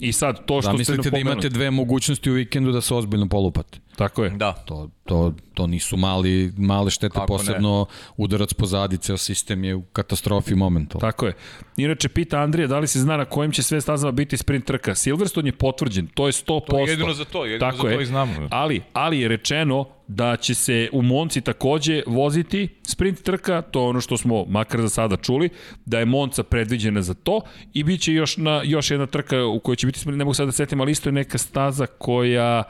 I 0.00 0.12
sad, 0.12 0.46
to 0.46 0.60
što 0.60 0.60
ste 0.60 0.70
Zamislite 0.70 0.96
da 0.96 1.02
napomenuli. 1.02 1.32
imate 1.32 1.48
dve 1.48 1.70
mogućnosti 1.70 2.30
u 2.30 2.34
vikendu 2.34 2.72
da 2.72 2.80
se 2.80 2.94
ozbiljno 2.94 3.28
polupate. 3.28 3.78
Tako 3.96 4.24
je. 4.24 4.30
Da. 4.30 4.52
To, 4.52 4.90
to, 5.04 5.32
to 5.54 5.66
nisu 5.66 5.96
mali, 5.96 6.52
male 6.56 6.90
štete, 6.90 7.12
Kako 7.12 7.20
ne? 7.22 7.26
posebno 7.26 7.86
udarac 8.16 8.52
pozadi, 8.52 8.96
ceo 8.96 9.16
sistem 9.16 9.64
je 9.64 9.74
u 9.74 9.82
katastrofi 9.82 10.54
momentalno. 10.54 11.00
Tako 11.00 11.26
je. 11.26 11.34
Inače, 11.76 12.08
pita 12.08 12.38
Andrija 12.38 12.66
da 12.66 12.78
li 12.78 12.86
se 12.86 13.00
zna 13.00 13.16
na 13.16 13.24
kojim 13.24 13.52
će 13.52 13.62
sve 13.62 13.80
stazama 13.80 14.12
biti 14.12 14.36
sprint 14.36 14.64
trka. 14.64 14.94
Silverstone 14.94 15.48
je 15.48 15.52
potvrđen, 15.52 16.06
to 16.06 16.26
je 16.26 16.32
100%. 16.32 16.66
To 16.66 16.78
je 16.78 16.90
jedino 16.90 17.12
za 17.12 17.24
to, 17.24 17.44
jedino 17.44 17.70
Tako 17.70 17.76
za 17.76 17.82
to 17.82 17.88
je. 17.88 18.02
i 18.02 18.06
znamo. 18.06 18.48
Ali, 18.50 18.82
ali 18.92 19.20
je 19.20 19.28
rečeno 19.28 19.84
da 20.08 20.36
će 20.36 20.54
se 20.54 20.88
u 20.92 21.02
Monci 21.02 21.40
takođe 21.40 22.02
voziti 22.06 22.68
sprint 22.82 23.22
trka, 23.22 23.62
to 23.62 23.80
je 23.80 23.88
ono 23.88 24.00
što 24.00 24.16
smo 24.16 24.44
makar 24.44 24.80
za 24.80 24.88
sada 24.88 25.16
čuli, 25.16 25.48
da 25.84 25.98
je 25.98 26.04
Monca 26.04 26.42
predviđena 26.42 27.02
za 27.02 27.14
to 27.14 27.40
i 27.74 27.84
bit 27.84 28.00
će 28.00 28.12
još, 28.12 28.36
na, 28.36 28.62
još 28.64 28.90
jedna 28.90 29.06
trka 29.06 29.44
u 29.44 29.60
kojoj 29.60 29.76
će 29.76 29.86
biti 29.86 29.98
sprint, 29.98 30.18
ne 30.18 30.24
mogu 30.24 30.34
sad 30.34 30.46
da 30.46 30.52
setim, 30.52 30.80
ali 30.80 30.92
isto 30.92 31.08
je 31.08 31.12
neka 31.12 31.38
staza 31.38 31.86
koja 31.86 32.62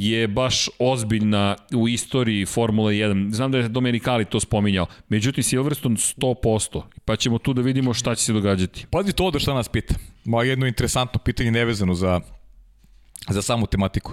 je 0.00 0.28
baš 0.28 0.68
ozbiljna 0.78 1.56
u 1.74 1.88
istoriji 1.88 2.46
Formule 2.46 2.92
1. 2.92 3.34
Znam 3.34 3.52
da 3.52 3.58
je 3.58 3.68
Domenicali 3.68 4.24
to 4.24 4.40
spominjao. 4.40 4.86
Međutim, 5.08 5.44
Silverstone 5.44 5.96
100%. 5.96 6.82
Pa 7.04 7.16
ćemo 7.16 7.38
tu 7.38 7.52
da 7.52 7.62
vidimo 7.62 7.94
šta 7.94 8.14
će 8.14 8.24
se 8.24 8.32
događati. 8.32 8.86
Pazi 8.90 9.12
to 9.12 9.30
da 9.30 9.38
šta 9.38 9.54
nas 9.54 9.68
pita. 9.68 9.94
Ma 10.24 10.42
jedno 10.42 10.66
interesantno 10.66 11.20
pitanje 11.24 11.50
nevezano 11.50 11.94
za, 11.94 12.20
za 13.28 13.42
samu 13.42 13.66
tematiku. 13.66 14.12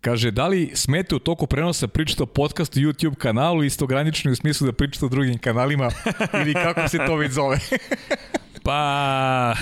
Kaže, 0.00 0.30
da 0.30 0.48
li 0.48 0.70
smete 0.74 1.14
u 1.14 1.18
toku 1.18 1.46
prenosa 1.46 1.88
pričati 1.88 2.22
o 2.22 2.26
podcastu 2.26 2.80
YouTube 2.80 3.14
kanalu 3.14 3.64
istogranično 3.64 4.32
u 4.32 4.36
smislu 4.36 4.66
da 4.66 4.72
pričate 4.72 5.06
o 5.06 5.08
drugim 5.08 5.38
kanalima 5.38 5.90
ili 6.42 6.54
kako 6.54 6.88
se 6.88 6.98
to 7.06 7.16
već 7.16 7.32
zove? 7.32 7.58
Pa, 8.62 9.54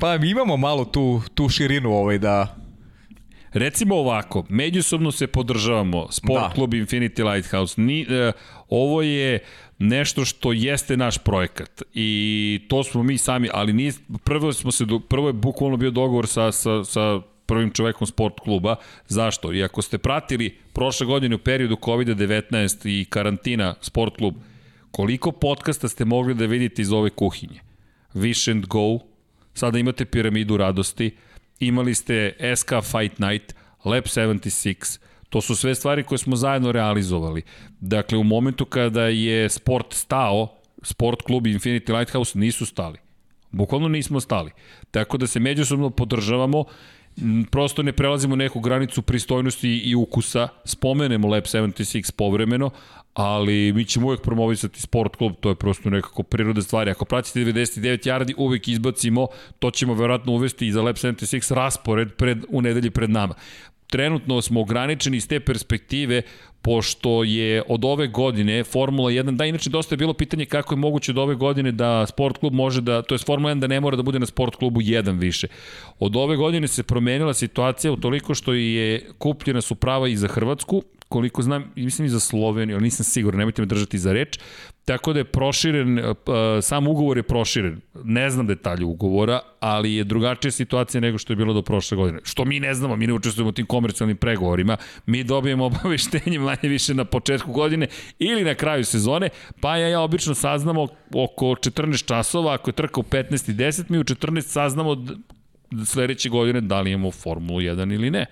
pa 0.00 0.18
mi 0.18 0.30
imamo 0.30 0.56
malo 0.56 0.84
tu, 0.84 1.22
tu 1.34 1.48
širinu 1.48 1.92
ovaj 1.92 2.18
da... 2.18 2.65
Recimo 3.56 3.96
ovako, 3.96 4.44
međusobno 4.48 5.12
se 5.12 5.26
podržavamo, 5.26 6.06
Sport 6.10 6.42
Da. 6.42 6.50
klub 6.54 6.74
Infinity 6.74 7.32
Lighthouse, 7.32 7.80
ni, 7.80 8.06
e, 8.10 8.32
ovo 8.68 9.02
je 9.02 9.38
nešto 9.78 10.24
što 10.24 10.52
jeste 10.52 10.96
naš 10.96 11.18
projekat 11.18 11.82
i 11.94 12.60
to 12.68 12.84
smo 12.84 13.02
mi 13.02 13.18
sami, 13.18 13.48
ali 13.52 13.72
nije, 13.72 13.92
prvo, 14.24 14.52
smo 14.52 14.72
se, 14.72 14.84
prvo 15.08 15.26
je 15.26 15.32
bukvalno 15.32 15.76
bio 15.76 15.90
dogovor 15.90 16.26
sa, 16.26 16.52
sa, 16.52 16.84
sa 16.84 17.20
prvim 17.46 17.70
čovekom 17.70 18.06
sport 18.06 18.40
kluba. 18.40 18.76
Zašto? 19.08 19.52
I 19.52 19.64
ako 19.64 19.82
ste 19.82 19.98
pratili 19.98 20.56
prošle 20.72 21.06
godine 21.06 21.34
u 21.34 21.38
periodu 21.38 21.76
COVID-19 21.76 22.88
i 22.88 23.04
karantina 23.04 23.74
sport 23.80 24.16
klub, 24.16 24.34
koliko 24.90 25.32
podcasta 25.32 25.88
ste 25.88 26.04
mogli 26.04 26.34
da 26.34 26.46
vidite 26.46 26.82
iz 26.82 26.92
ove 26.92 27.10
kuhinje? 27.10 27.60
Wish 28.14 28.50
and 28.50 28.66
Go, 28.66 28.98
sada 29.54 29.78
imate 29.78 30.04
Piramidu 30.04 30.56
radosti, 30.56 31.10
imali 31.60 31.94
ste 31.94 32.32
SK 32.56 32.70
Fight 32.82 33.18
Night, 33.18 33.54
Lab 33.84 34.04
76, 34.04 34.98
to 35.30 35.40
su 35.40 35.56
sve 35.56 35.74
stvari 35.74 36.04
koje 36.04 36.18
smo 36.18 36.36
zajedno 36.36 36.72
realizovali. 36.72 37.42
Dakle, 37.80 38.18
u 38.18 38.24
momentu 38.24 38.64
kada 38.64 39.02
je 39.02 39.48
sport 39.48 39.86
stao, 39.94 40.48
sport 40.82 41.22
klub 41.22 41.46
i 41.46 41.54
Infinity 41.54 41.98
Lighthouse 41.98 42.38
nisu 42.38 42.66
stali. 42.66 42.98
Bukvalno 43.50 43.88
nismo 43.88 44.20
stali. 44.20 44.50
Tako 44.90 45.16
da 45.16 45.26
se 45.26 45.40
međusobno 45.40 45.90
podržavamo, 45.90 46.64
prosto 47.50 47.82
ne 47.82 47.92
prelazimo 47.92 48.36
neku 48.36 48.60
granicu 48.60 49.02
pristojnosti 49.02 49.68
i 49.68 49.94
ukusa, 49.94 50.48
spomenemo 50.64 51.28
Lab 51.28 51.42
76 51.42 52.12
povremeno, 52.12 52.70
ali 53.16 53.72
mi 53.72 53.84
ćemo 53.84 54.06
uvek 54.06 54.20
promovisati 54.20 54.80
sport 54.80 55.16
klub, 55.16 55.32
to 55.40 55.48
je 55.48 55.54
prosto 55.54 55.90
nekako 55.90 56.22
priroda 56.22 56.62
stvari. 56.62 56.90
Ako 56.90 57.04
pratite 57.04 57.40
99 57.40 58.08
yardi, 58.08 58.34
uvek 58.36 58.68
izbacimo, 58.68 59.26
to 59.58 59.70
ćemo 59.70 59.94
verovatno 59.94 60.32
uvesti 60.32 60.66
i 60.66 60.72
za 60.72 60.82
Lab 60.82 60.96
76 60.96 61.54
raspored 61.54 62.12
pred, 62.12 62.44
u 62.48 62.62
nedelji 62.62 62.90
pred 62.90 63.10
nama 63.10 63.34
trenutno 63.90 64.42
smo 64.42 64.60
ograničeni 64.60 65.16
iz 65.16 65.28
te 65.28 65.40
perspektive 65.40 66.22
pošto 66.62 67.24
je 67.24 67.62
od 67.68 67.84
ove 67.84 68.06
godine 68.06 68.64
Formula 68.64 69.10
1, 69.10 69.36
da 69.36 69.44
inače 69.44 69.70
dosta 69.70 69.94
je 69.94 69.96
bilo 69.96 70.14
pitanje 70.14 70.44
kako 70.44 70.74
je 70.74 70.78
moguće 70.78 71.10
od 71.10 71.18
ove 71.18 71.34
godine 71.34 71.72
da 71.72 72.06
sport 72.06 72.38
klub 72.38 72.54
može 72.54 72.80
da, 72.80 73.02
to 73.02 73.14
je 73.14 73.18
Formula 73.18 73.54
1 73.54 73.60
da 73.60 73.66
ne 73.66 73.80
mora 73.80 73.96
da 73.96 74.02
bude 74.02 74.18
na 74.18 74.26
sport 74.26 74.56
klubu 74.56 74.80
1 74.80 75.18
više. 75.18 75.46
Od 75.98 76.16
ove 76.16 76.36
godine 76.36 76.68
se 76.68 76.82
promenila 76.82 77.34
situacija 77.34 77.92
u 77.92 77.96
toliko 77.96 78.34
što 78.34 78.52
je 78.52 79.06
kupljena 79.18 79.60
su 79.60 79.74
prava 79.74 80.08
i 80.08 80.16
za 80.16 80.28
Hrvatsku, 80.28 80.82
koliko 81.08 81.42
znam, 81.42 81.72
mislim 81.76 82.06
i 82.06 82.08
za 82.08 82.20
Sloveniju, 82.20 82.76
ali 82.76 82.84
nisam 82.84 83.04
siguran, 83.04 83.38
nemojte 83.38 83.62
me 83.62 83.66
držati 83.66 83.98
za 83.98 84.12
reč. 84.12 84.38
Tako 84.84 85.12
da 85.12 85.18
je 85.18 85.24
proširen, 85.24 85.98
uh, 85.98 86.14
sam 86.62 86.86
ugovor 86.86 87.16
je 87.16 87.22
proširen. 87.22 87.80
Ne 88.04 88.30
znam 88.30 88.46
detalje 88.46 88.84
ugovora, 88.84 89.40
ali 89.60 89.94
je 89.94 90.04
drugačija 90.04 90.50
situacija 90.50 91.00
nego 91.00 91.18
što 91.18 91.32
je 91.32 91.36
bilo 91.36 91.54
do 91.54 91.62
prošle 91.62 91.96
godine. 91.96 92.20
Što 92.24 92.44
mi 92.44 92.60
ne 92.60 92.74
znamo, 92.74 92.96
mi 92.96 93.06
ne 93.06 93.12
učestvujemo 93.12 93.48
u 93.48 93.52
tim 93.52 93.66
komercijalnim 93.66 94.16
pregovorima. 94.16 94.76
Mi 95.06 95.24
dobijemo 95.24 95.64
obaveštenje 95.70 96.38
manje 96.38 96.68
više 96.68 96.94
na 96.94 97.04
početku 97.04 97.52
godine 97.52 97.86
ili 98.18 98.44
na 98.44 98.54
kraju 98.54 98.84
sezone, 98.84 99.28
pa 99.60 99.76
ja, 99.76 99.88
ja 99.88 100.00
obično 100.00 100.34
saznamo 100.34 100.88
oko 101.14 101.46
14 101.46 102.06
časova, 102.06 102.54
ako 102.54 102.70
je 102.70 102.74
trka 102.74 103.00
u 103.00 103.02
15 103.02 103.50
i 103.50 103.54
10, 103.54 103.84
mi 103.88 103.98
u 103.98 104.04
14 104.04 104.40
saznamo 104.40 105.06
sledeće 105.84 106.28
godine 106.28 106.60
da 106.60 106.80
li 106.80 106.90
imamo 106.90 107.10
Formulu 107.10 107.60
1 107.60 107.94
ili 107.94 108.10
ne. 108.10 108.26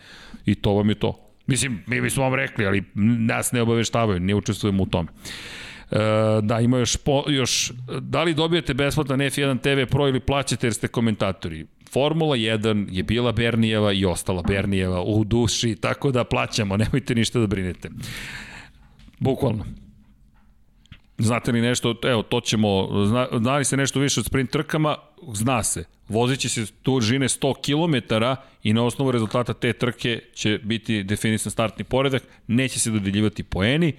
I 0.47 0.55
to 0.55 0.73
vam 0.73 0.89
je 0.89 0.95
to. 0.95 1.24
Mislim, 1.47 1.83
mi 1.87 2.01
bismo 2.01 2.23
vam 2.23 2.35
rekli, 2.35 2.67
ali 2.67 2.85
nas 2.95 3.53
ne 3.53 3.63
obaveštavaju, 3.63 4.21
ne 4.21 4.35
učestvujemo 4.35 4.83
u 4.83 4.87
tome. 4.87 5.09
E, 5.91 5.97
da, 6.43 6.61
ima 6.61 6.79
još, 6.79 6.97
po, 6.97 7.25
još, 7.29 7.73
da 8.01 8.23
li 8.23 8.35
dobijete 8.35 8.75
besplatan 8.75 9.21
F1 9.21 9.61
TV 9.61 9.91
Pro 9.91 10.09
ili 10.09 10.21
plaćate 10.21 10.67
jer 10.67 10.75
ste 10.75 10.89
komentatori? 10.89 11.67
Formula 11.93 12.37
1 12.37 12.87
je 12.91 13.03
bila 13.03 13.33
Bernijeva 13.33 13.93
i 13.93 14.05
ostala 14.05 14.43
Bernijeva 14.43 15.03
u 15.03 15.25
duši, 15.25 15.77
tako 15.81 16.11
da 16.11 16.25
plaćamo, 16.25 16.77
nemojte 16.77 17.15
ništa 17.15 17.39
da 17.39 17.47
brinete. 17.47 17.91
Bukvalno. 19.19 19.65
Znate 21.19 21.53
li 21.53 21.61
nešto, 21.61 21.95
evo, 22.03 22.23
to 22.23 22.41
ćemo, 22.41 22.89
zna, 23.07 23.29
zna 23.39 23.57
li 23.57 23.65
se 23.65 23.77
nešto 23.77 24.01
više 24.01 24.21
od 24.21 24.27
sprint 24.27 24.51
trkama? 24.51 24.97
Zna 25.33 25.63
se. 25.63 25.85
Vozit 26.09 26.41
će 26.41 26.49
se 26.49 26.67
dužine 26.85 27.29
100 27.29 27.55
km 27.65 28.15
i 28.63 28.73
na 28.73 28.83
osnovu 28.83 29.11
rezultata 29.11 29.55
te 29.55 29.73
trke 29.73 30.21
će 30.35 30.59
biti 30.63 31.03
definisan 31.03 31.53
startni 31.53 31.85
poredak, 31.85 32.23
neće 32.47 32.79
se 32.79 32.91
dodeljivati 32.91 33.43
poeni, 33.43 33.93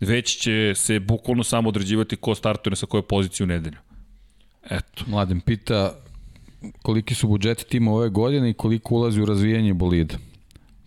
već 0.00 0.36
će 0.38 0.72
se 0.74 1.00
bukvalno 1.00 1.44
samo 1.44 1.68
određivati 1.68 2.16
ko 2.16 2.34
startuje 2.34 2.76
sa 2.76 2.86
koje 2.86 3.02
pozicije 3.02 3.44
u 3.44 3.46
nedelju. 3.46 3.78
Eto. 4.70 5.04
Mladen 5.06 5.40
pita 5.40 5.94
koliki 6.82 7.14
su 7.14 7.28
budžeti 7.28 7.64
tima 7.64 7.92
ove 7.92 8.08
godine 8.08 8.50
i 8.50 8.54
koliko 8.54 8.94
ulazi 8.94 9.20
u 9.20 9.26
razvijanje 9.26 9.74
bolida. 9.74 10.14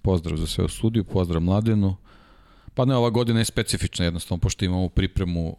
Pozdrav 0.01 0.37
za 0.37 0.47
sve 0.47 0.63
u 0.63 0.67
studiju, 0.67 1.03
pozdrav 1.03 1.41
Mladenu. 1.41 1.95
Pa 2.73 2.85
ne, 2.85 2.95
ova 2.95 3.09
godina 3.09 3.39
je 3.39 3.45
specifična 3.45 4.05
jednostavno, 4.05 4.41
pošto 4.41 4.65
imamo 4.65 4.89
pripremu 4.89 5.57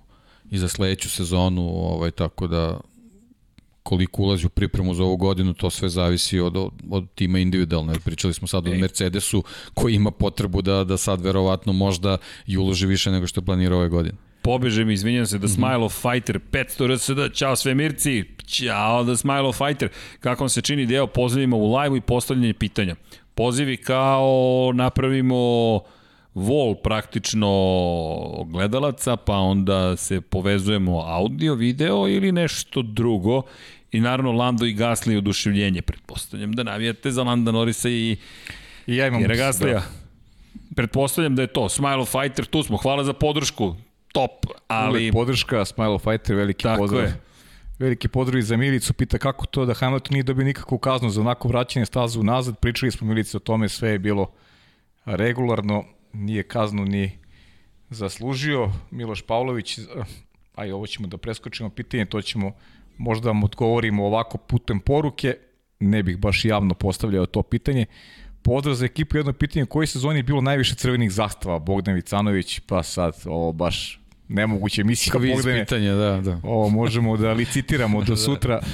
i 0.50 0.58
za 0.58 0.68
sledeću 0.68 1.10
sezonu, 1.10 1.62
ovaj, 1.62 2.10
tako 2.10 2.46
da 2.46 2.80
koliko 3.82 4.22
ulazi 4.22 4.46
u 4.46 4.48
pripremu 4.48 4.94
za 4.94 5.04
ovu 5.04 5.16
godinu, 5.16 5.54
to 5.54 5.70
sve 5.70 5.88
zavisi 5.88 6.40
od, 6.40 6.56
od, 6.56 6.72
od 6.90 7.06
tima 7.14 7.38
individualno. 7.38 7.94
Pričali 8.04 8.34
smo 8.34 8.48
sad 8.48 8.68
o 8.68 8.74
Mercedesu 8.74 9.44
koji 9.74 9.94
ima 9.94 10.10
potrebu 10.10 10.62
da, 10.62 10.84
da 10.84 10.96
sad 10.96 11.20
verovatno 11.20 11.72
možda 11.72 12.18
i 12.46 12.56
uloži 12.56 12.86
više 12.86 13.10
nego 13.10 13.26
što 13.26 13.40
je 13.40 13.44
planirao 13.44 13.78
ove 13.78 13.88
godine. 13.88 14.14
Pobeže 14.42 14.84
mi, 14.84 14.92
izvinjam 14.92 15.26
se, 15.26 15.38
da 15.38 15.48
Smile 15.48 15.84
of 15.84 16.02
Fighter, 16.02 16.40
500 16.52 16.94
RSD, 16.94 17.34
čao 17.34 17.56
svemirci, 17.56 18.24
čao 18.46 19.04
da 19.04 19.16
Smile 19.16 19.48
of 19.48 19.58
Fighter, 19.58 19.88
kako 20.20 20.44
vam 20.44 20.48
se 20.48 20.62
čini 20.62 20.86
deo 20.86 21.06
pozivima 21.06 21.56
u 21.56 21.76
live 21.76 21.98
i 21.98 22.00
postavljanje 22.00 22.54
pitanja. 22.54 22.96
Pozivi 23.34 23.76
kao 23.76 24.72
napravimo 24.74 25.80
wall 26.36 26.82
praktično 26.82 27.48
gledalaca, 28.46 29.16
pa 29.16 29.36
onda 29.36 29.96
se 29.96 30.20
povezujemo 30.20 31.02
audio, 31.06 31.54
video 31.54 32.08
ili 32.08 32.32
nešto 32.32 32.82
drugo. 32.82 33.42
I 33.92 34.00
naravno 34.00 34.32
Lando 34.32 34.66
i 34.66 34.74
Gasly 34.74 35.18
oduševljenje. 35.18 35.82
Pretpostavljam 35.82 36.52
da 36.52 36.62
navijate 36.62 37.10
za 37.10 37.22
Landa 37.22 37.52
Norisa 37.52 37.88
i 37.88 38.16
I 38.86 38.96
ja 38.96 39.06
imam... 39.06 39.20
Jera 39.20 39.36
Gaslija. 39.36 39.82
Pretpostavljam 40.76 41.36
da 41.36 41.42
je 41.42 41.48
to. 41.48 41.68
Smile 41.68 41.96
of 41.96 42.10
Fighter, 42.10 42.44
tu 42.44 42.62
smo. 42.62 42.76
Hvala 42.76 43.04
za 43.04 43.12
podršku. 43.12 43.74
Top. 44.12 44.46
Ali... 44.68 44.96
Ali... 44.96 45.12
Podrška, 45.12 45.64
Smile 45.64 45.88
of 45.88 46.02
Fighter, 46.02 46.36
veliki 46.36 46.62
Tako 46.62 46.82
pozdrav. 46.82 47.02
je. 47.02 47.20
Veliki 47.78 48.08
pozdrav 48.08 48.38
i 48.38 48.42
za 48.42 48.56
Milicu, 48.56 48.92
pita 48.92 49.18
kako 49.18 49.46
to 49.46 49.66
da 49.66 49.74
Hamilton 49.74 50.12
nije 50.12 50.22
dobio 50.22 50.44
nikakvu 50.44 50.78
kaznu 50.78 51.10
za 51.10 51.20
onako 51.20 51.48
vraćanje 51.48 51.86
stazu 51.86 52.22
nazad. 52.22 52.58
Pričali 52.58 52.92
smo 52.92 53.06
Milici 53.06 53.36
o 53.36 53.40
tome, 53.40 53.68
sve 53.68 53.90
je 53.90 53.98
bilo 53.98 54.30
regularno, 55.04 55.84
nije 56.16 56.42
kaznu 56.42 56.84
ni 56.84 57.18
zaslužio. 57.90 58.72
Miloš 58.90 59.22
Pavlović, 59.22 59.78
aj 60.54 60.72
ovo 60.72 60.86
ćemo 60.86 61.08
da 61.08 61.16
preskočimo 61.16 61.70
pitanje, 61.70 62.04
to 62.04 62.22
ćemo 62.22 62.52
možda 62.98 63.28
vam 63.28 63.44
odgovorimo 63.44 64.06
ovako 64.06 64.38
putem 64.38 64.80
poruke, 64.80 65.36
ne 65.80 66.02
bih 66.02 66.18
baš 66.18 66.44
javno 66.44 66.74
postavljao 66.74 67.26
to 67.26 67.42
pitanje. 67.42 67.86
Pozdrav 68.42 68.74
za 68.74 68.84
ekipu, 68.84 69.16
jedno 69.16 69.32
pitanje, 69.32 69.62
u 69.64 69.66
kojoj 69.66 69.86
sezoni 69.86 70.18
je 70.18 70.22
bilo 70.22 70.40
najviše 70.40 70.74
crvenih 70.74 71.10
zastava? 71.10 71.58
Bogdan 71.58 71.94
Vicanović, 71.94 72.60
pa 72.60 72.82
sad, 72.82 73.14
ovo 73.24 73.52
baš 73.52 74.00
nemoguće 74.28 74.80
emisija 74.80 75.12
Kviz 75.12 75.36
Bogdane. 75.36 75.60
pitanje, 75.64 75.90
da, 75.90 76.20
da. 76.20 76.40
Ovo 76.42 76.68
možemo 76.68 77.16
da 77.16 77.32
licitiramo 77.32 78.02
do 78.02 78.16
sutra. 78.26 78.60
Da, 78.60 78.66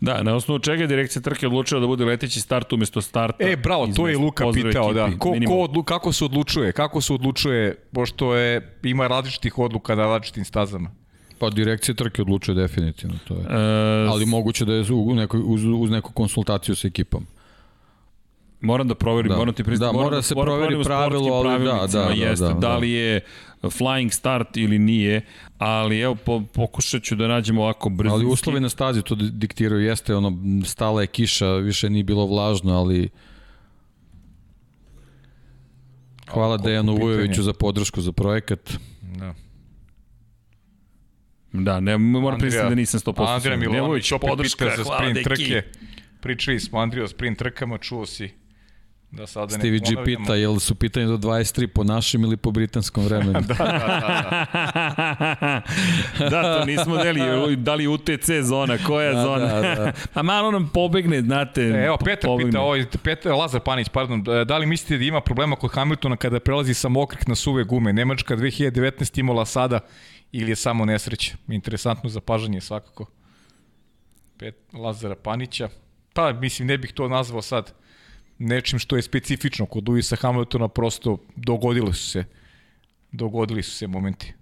na 0.00 0.34
osnovu 0.34 0.58
čega 0.58 0.82
je 0.82 0.86
direkcija 0.86 1.22
trke 1.22 1.46
odlučila 1.46 1.80
da 1.80 1.86
bude 1.86 2.04
leteći 2.04 2.40
start 2.40 2.72
umesto 2.72 3.00
starta. 3.00 3.44
E, 3.48 3.56
bravo, 3.56 3.86
to 3.96 4.08
je 4.08 4.18
Luka 4.18 4.44
pitao, 4.54 4.92
da. 4.92 5.02
ekipi, 5.02 5.18
Ko, 5.18 5.30
minimum. 5.30 5.56
ko 5.56 5.62
odlu, 5.62 5.82
kako 5.82 6.12
se 6.12 6.24
odlučuje? 6.24 6.72
Kako 6.72 7.00
se 7.00 7.12
odlučuje, 7.12 7.74
pošto 7.92 8.34
je, 8.34 8.76
ima 8.82 9.06
različitih 9.06 9.58
odluka 9.58 9.94
na 9.94 10.02
različitim 10.02 10.44
stazama? 10.44 10.90
Pa 11.38 11.50
direkcija 11.50 11.94
trke 11.94 12.22
odlučuje 12.22 12.54
definitivno, 12.54 13.14
to 13.28 13.34
je. 13.34 13.40
E, 13.40 14.08
Ali 14.08 14.26
moguće 14.26 14.64
da 14.64 14.72
je 14.74 14.92
u 14.92 15.14
nekoj, 15.14 15.40
uz, 15.44 15.64
uz 15.64 15.90
neku 15.90 16.12
konsultaciju 16.12 16.74
sa 16.76 16.88
ekipom. 16.88 17.26
Moram 18.60 18.88
da 18.88 18.94
proverim, 18.94 19.28
Da. 19.28 19.36
moram 19.36 19.54
ti 19.54 19.64
pristati. 19.64 19.96
Da, 19.96 20.02
mora 20.02 20.16
da 20.16 20.22
se 20.22 20.34
moram 20.34 20.46
proveri 20.46 20.68
proverim 20.68 20.80
u 20.80 20.84
pravilo, 20.84 21.34
ali 21.34 21.90
da, 21.90 21.98
da, 21.98 22.04
da, 22.04 22.12
jeste, 22.12 22.44
da, 22.44 22.52
da, 22.52 22.58
da. 22.58 22.76
li 22.76 22.90
je 22.90 23.20
flying 23.62 24.10
start 24.10 24.56
ili 24.56 24.78
nije, 24.78 25.20
ali 25.58 26.00
evo 26.00 26.14
po, 26.14 26.42
pokušat 26.54 27.02
ću 27.02 27.16
da 27.16 27.28
nađemo 27.28 27.62
ovako 27.62 27.88
brzinski. 27.88 28.14
Ali 28.14 28.26
uslovi 28.26 28.60
na 28.60 28.68
stazi 28.68 29.02
to 29.02 29.14
di- 29.14 29.30
diktiraju, 29.30 29.82
jeste 29.82 30.14
ono, 30.16 30.32
stala 30.64 31.00
je 31.00 31.06
kiša, 31.06 31.54
više 31.54 31.90
nije 31.90 32.04
bilo 32.04 32.26
vlažno, 32.26 32.72
ali 32.74 33.08
Hvala 36.28 36.48
koliko 36.48 36.68
Dejanu. 36.68 36.96
Vujoviću 36.96 37.42
za 37.42 37.52
podršku 37.52 38.00
za 38.00 38.12
projekat. 38.12 38.72
Da. 39.02 39.34
Da, 41.52 41.80
ne, 41.80 41.98
moram 41.98 42.38
pristati 42.38 42.68
da 42.68 42.74
nisam 42.74 43.00
100% 43.00 43.34
Andrija. 43.34 43.56
Milović 43.56 44.12
opet 44.12 44.28
podrška, 44.30 44.64
pita 44.64 44.76
za 44.76 44.84
sprint 44.84 45.14
deki. 45.14 45.24
trke. 45.24 45.62
Pričali 46.20 46.60
smo 46.60 46.78
Andrija 46.78 47.04
o 47.04 47.08
sprint 47.08 47.38
trkama, 47.38 47.78
čuo 47.78 48.06
si 48.06 48.30
da 49.12 49.26
sada 49.26 49.52
ne 49.52 49.58
Stevie 49.58 49.78
G 49.78 49.84
ponavljamo. 49.84 50.24
pita, 50.24 50.34
jel 50.34 50.58
su 50.58 50.74
pitanje 50.74 51.06
do 51.06 51.16
23 51.18 51.66
po 51.66 51.84
našem 51.84 52.24
ili 52.24 52.36
po 52.36 52.50
britanskom 52.50 53.04
vremenu? 53.04 53.32
da, 53.40 53.54
da, 56.30 56.58
to 56.58 56.64
nismo 56.64 56.96
deli, 56.96 57.20
da 57.56 57.74
li 57.74 57.86
UTC 57.86 58.30
zona, 58.42 58.78
koja 58.78 59.12
Da, 59.12 59.22
zona. 59.22 59.46
da, 59.46 59.60
da. 59.60 59.92
A 60.14 60.22
malo 60.22 60.50
nam 60.50 60.70
pobegne, 60.74 61.20
znate. 61.20 61.62
E, 61.62 61.84
evo, 61.84 61.96
Petar 61.96 62.28
pobegne. 62.28 62.50
pita, 62.50 62.60
ovaj, 62.60 62.84
Petar, 63.02 63.32
Lazar 63.32 63.60
Panić, 63.60 63.88
pardon, 63.88 64.22
da 64.46 64.58
li 64.58 64.66
mislite 64.66 64.98
da 64.98 65.04
ima 65.04 65.20
problema 65.20 65.56
kod 65.56 65.70
Hamiltona 65.70 66.16
kada 66.16 66.40
prelazi 66.40 66.74
sa 66.74 66.88
mokrih 66.88 67.28
na 67.28 67.34
suve 67.34 67.64
gume? 67.64 67.92
Nemačka 67.92 68.36
2019 68.36 69.20
imala 69.20 69.46
sada 69.46 69.80
ili 70.32 70.50
je 70.50 70.56
samo 70.56 70.84
nesreća? 70.84 71.32
Interesantno 71.48 72.10
zapažanje 72.10 72.60
svakako. 72.60 73.06
Pet, 74.38 74.54
Lazara 74.72 75.14
Panića. 75.14 75.68
Pa, 76.12 76.32
mislim, 76.32 76.68
ne 76.68 76.78
bih 76.78 76.92
to 76.92 77.08
nazvao 77.08 77.42
sad 77.42 77.72
nečim 78.40 78.78
što 78.78 78.96
je 78.96 79.02
specifično 79.02 79.66
kod 79.66 79.88
Luisa 79.88 80.16
Hamiltona, 80.16 80.68
prosto 80.68 81.18
dogodili 81.36 81.94
su 81.94 82.10
se 82.10 82.24
dogodili 83.12 83.62
su 83.62 83.70
se 83.70 83.86
momenti. 83.86 84.32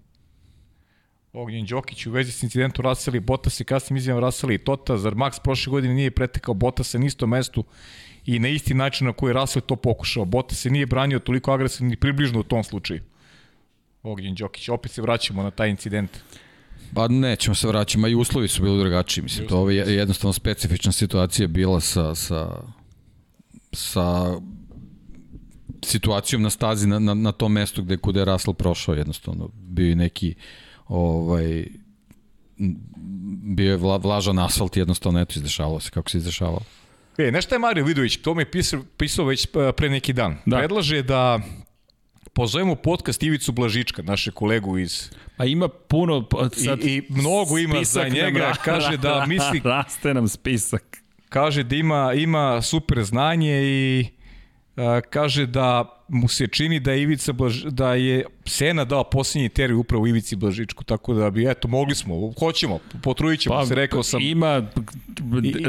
Ognjen 1.33 1.67
Đokić 1.67 2.07
u 2.07 2.11
vezi 2.11 2.33
s 2.33 2.43
incidentom 2.43 2.85
Russell 2.85 3.17
i 3.17 3.21
Bottas 3.21 3.61
i 3.61 3.65
kasnim 3.65 3.97
izjavom 3.97 4.25
Russell 4.25 4.53
i 4.53 4.59
Tota, 4.59 4.97
zar 4.97 5.15
Max 5.15 5.43
prošle 5.43 5.71
godine 5.71 5.95
nije 5.95 6.11
pretekao 6.11 6.55
Bottasa 6.55 6.99
na 6.99 7.07
istom 7.07 7.31
mestu 7.31 7.65
i 8.27 8.39
na 8.39 8.49
isti 8.49 8.75
način 8.75 9.07
na 9.07 9.13
koji 9.13 9.31
je 9.31 9.35
Russell 9.35 9.67
to 9.67 9.77
pokušao. 9.77 10.25
Bottas 10.25 10.59
se 10.59 10.71
nije 10.71 10.87
branio 10.87 11.19
toliko 11.19 11.53
agresivno 11.53 11.91
ni 11.91 11.97
približno 11.97 12.41
u 12.41 12.43
tom 12.43 12.65
slučaju. 12.65 13.01
Ognjen 14.03 14.35
Đokić, 14.35 14.69
opet 14.69 14.93
se 14.93 15.03
vraćamo 15.03 15.43
na 15.43 15.51
taj 15.51 15.71
incident. 15.71 16.11
Pa 16.95 17.09
nećemo 17.09 17.55
se 17.55 17.69
vraćati, 17.69 17.99
ma 17.99 18.09
i 18.09 18.15
uslovi 18.15 18.49
su 18.49 18.63
bili 18.63 18.79
drugačiji, 18.79 19.23
mislim, 19.23 19.49
to 19.49 19.71
je 19.71 19.97
jednostavno 19.97 20.33
specifična 20.33 20.93
situacija 20.93 21.49
bila 21.49 21.81
sa, 21.81 22.15
sa, 22.15 22.63
sa 23.73 24.41
situacijom 25.85 26.43
na 26.43 26.51
stazi 26.51 26.87
na, 26.87 26.99
na, 26.99 27.15
na 27.15 27.33
tom 27.33 27.53
mestu 27.53 27.83
gde 27.83 27.97
kude 27.97 28.21
je 28.21 28.25
Russell 28.25 28.55
prošao, 28.55 28.95
jednostavno 28.95 29.51
bio 29.55 29.89
je 29.89 29.97
neki 29.97 30.35
ovaj 30.89 31.67
bio 33.43 33.71
je 33.71 33.77
vla, 33.77 33.97
vlažan 33.97 34.39
asfalt 34.39 34.77
jednostavno 34.77 35.21
eto 35.21 35.33
izdešavalo 35.37 35.81
se 35.81 35.91
kako 35.91 36.11
se 36.11 36.19
izdešavalo. 36.19 36.63
E, 37.19 37.31
nešto 37.31 37.55
je 37.55 37.59
Mario 37.59 37.85
Vidović, 37.85 38.17
to 38.17 38.35
mi 38.35 38.43
je 38.43 38.51
pisao, 38.51 38.83
pisao 38.97 39.25
već 39.25 39.45
e, 39.45 39.73
pre 39.77 39.91
neki 39.91 40.13
dan. 40.13 40.37
Da. 40.47 40.59
Predlaže 40.59 41.03
da 41.03 41.41
pozovemo 42.33 42.75
podcast 42.75 43.23
Ivicu 43.23 43.53
Blažička, 43.53 44.03
naše 44.03 44.31
kolegu 44.31 44.79
iz... 44.79 45.11
Pa 45.37 45.45
ima 45.45 45.69
puno... 45.69 46.29
pa 46.29 46.49
Sad, 46.49 46.85
I, 46.85 46.97
I 46.97 47.03
mnogo 47.09 47.59
ima 47.59 47.85
za 47.85 48.03
nam 48.03 48.13
njega, 48.13 48.39
ra- 48.39 48.63
kaže 48.65 48.97
da 48.97 49.25
misli 49.29 49.61
Raste 49.65 50.15
nam 50.15 50.29
spisak. 50.29 50.98
Kaže 51.29 51.63
da 51.63 51.77
ima, 51.77 52.13
ima 52.15 52.63
super 52.63 53.05
znanje 53.05 53.63
i 53.63 54.07
a, 54.77 55.01
kaže 55.01 55.47
da 55.47 55.99
mu 56.09 56.29
se 56.29 56.47
čini 56.47 56.81
da 56.81 56.93
je 56.93 57.03
Ivica 57.03 57.33
Blaž, 57.33 57.65
da 57.65 57.95
je 57.95 58.25
Sena 58.45 58.85
dao 58.85 59.05
posljednji 59.05 59.45
intervju 59.45 59.81
upravo 59.81 60.07
Ivici 60.07 60.37
Blažičku, 60.37 60.85
tako 60.85 61.15
da 61.15 61.31
bi, 61.31 61.51
eto, 61.51 61.69
mogli 61.69 61.95
smo, 61.95 62.33
hoćemo, 62.39 62.79
potrudit 63.03 63.41
ćemo 63.41 63.67
se, 63.67 63.75
rekao 63.75 64.03
sam. 64.03 64.23
Ima, 64.23 64.63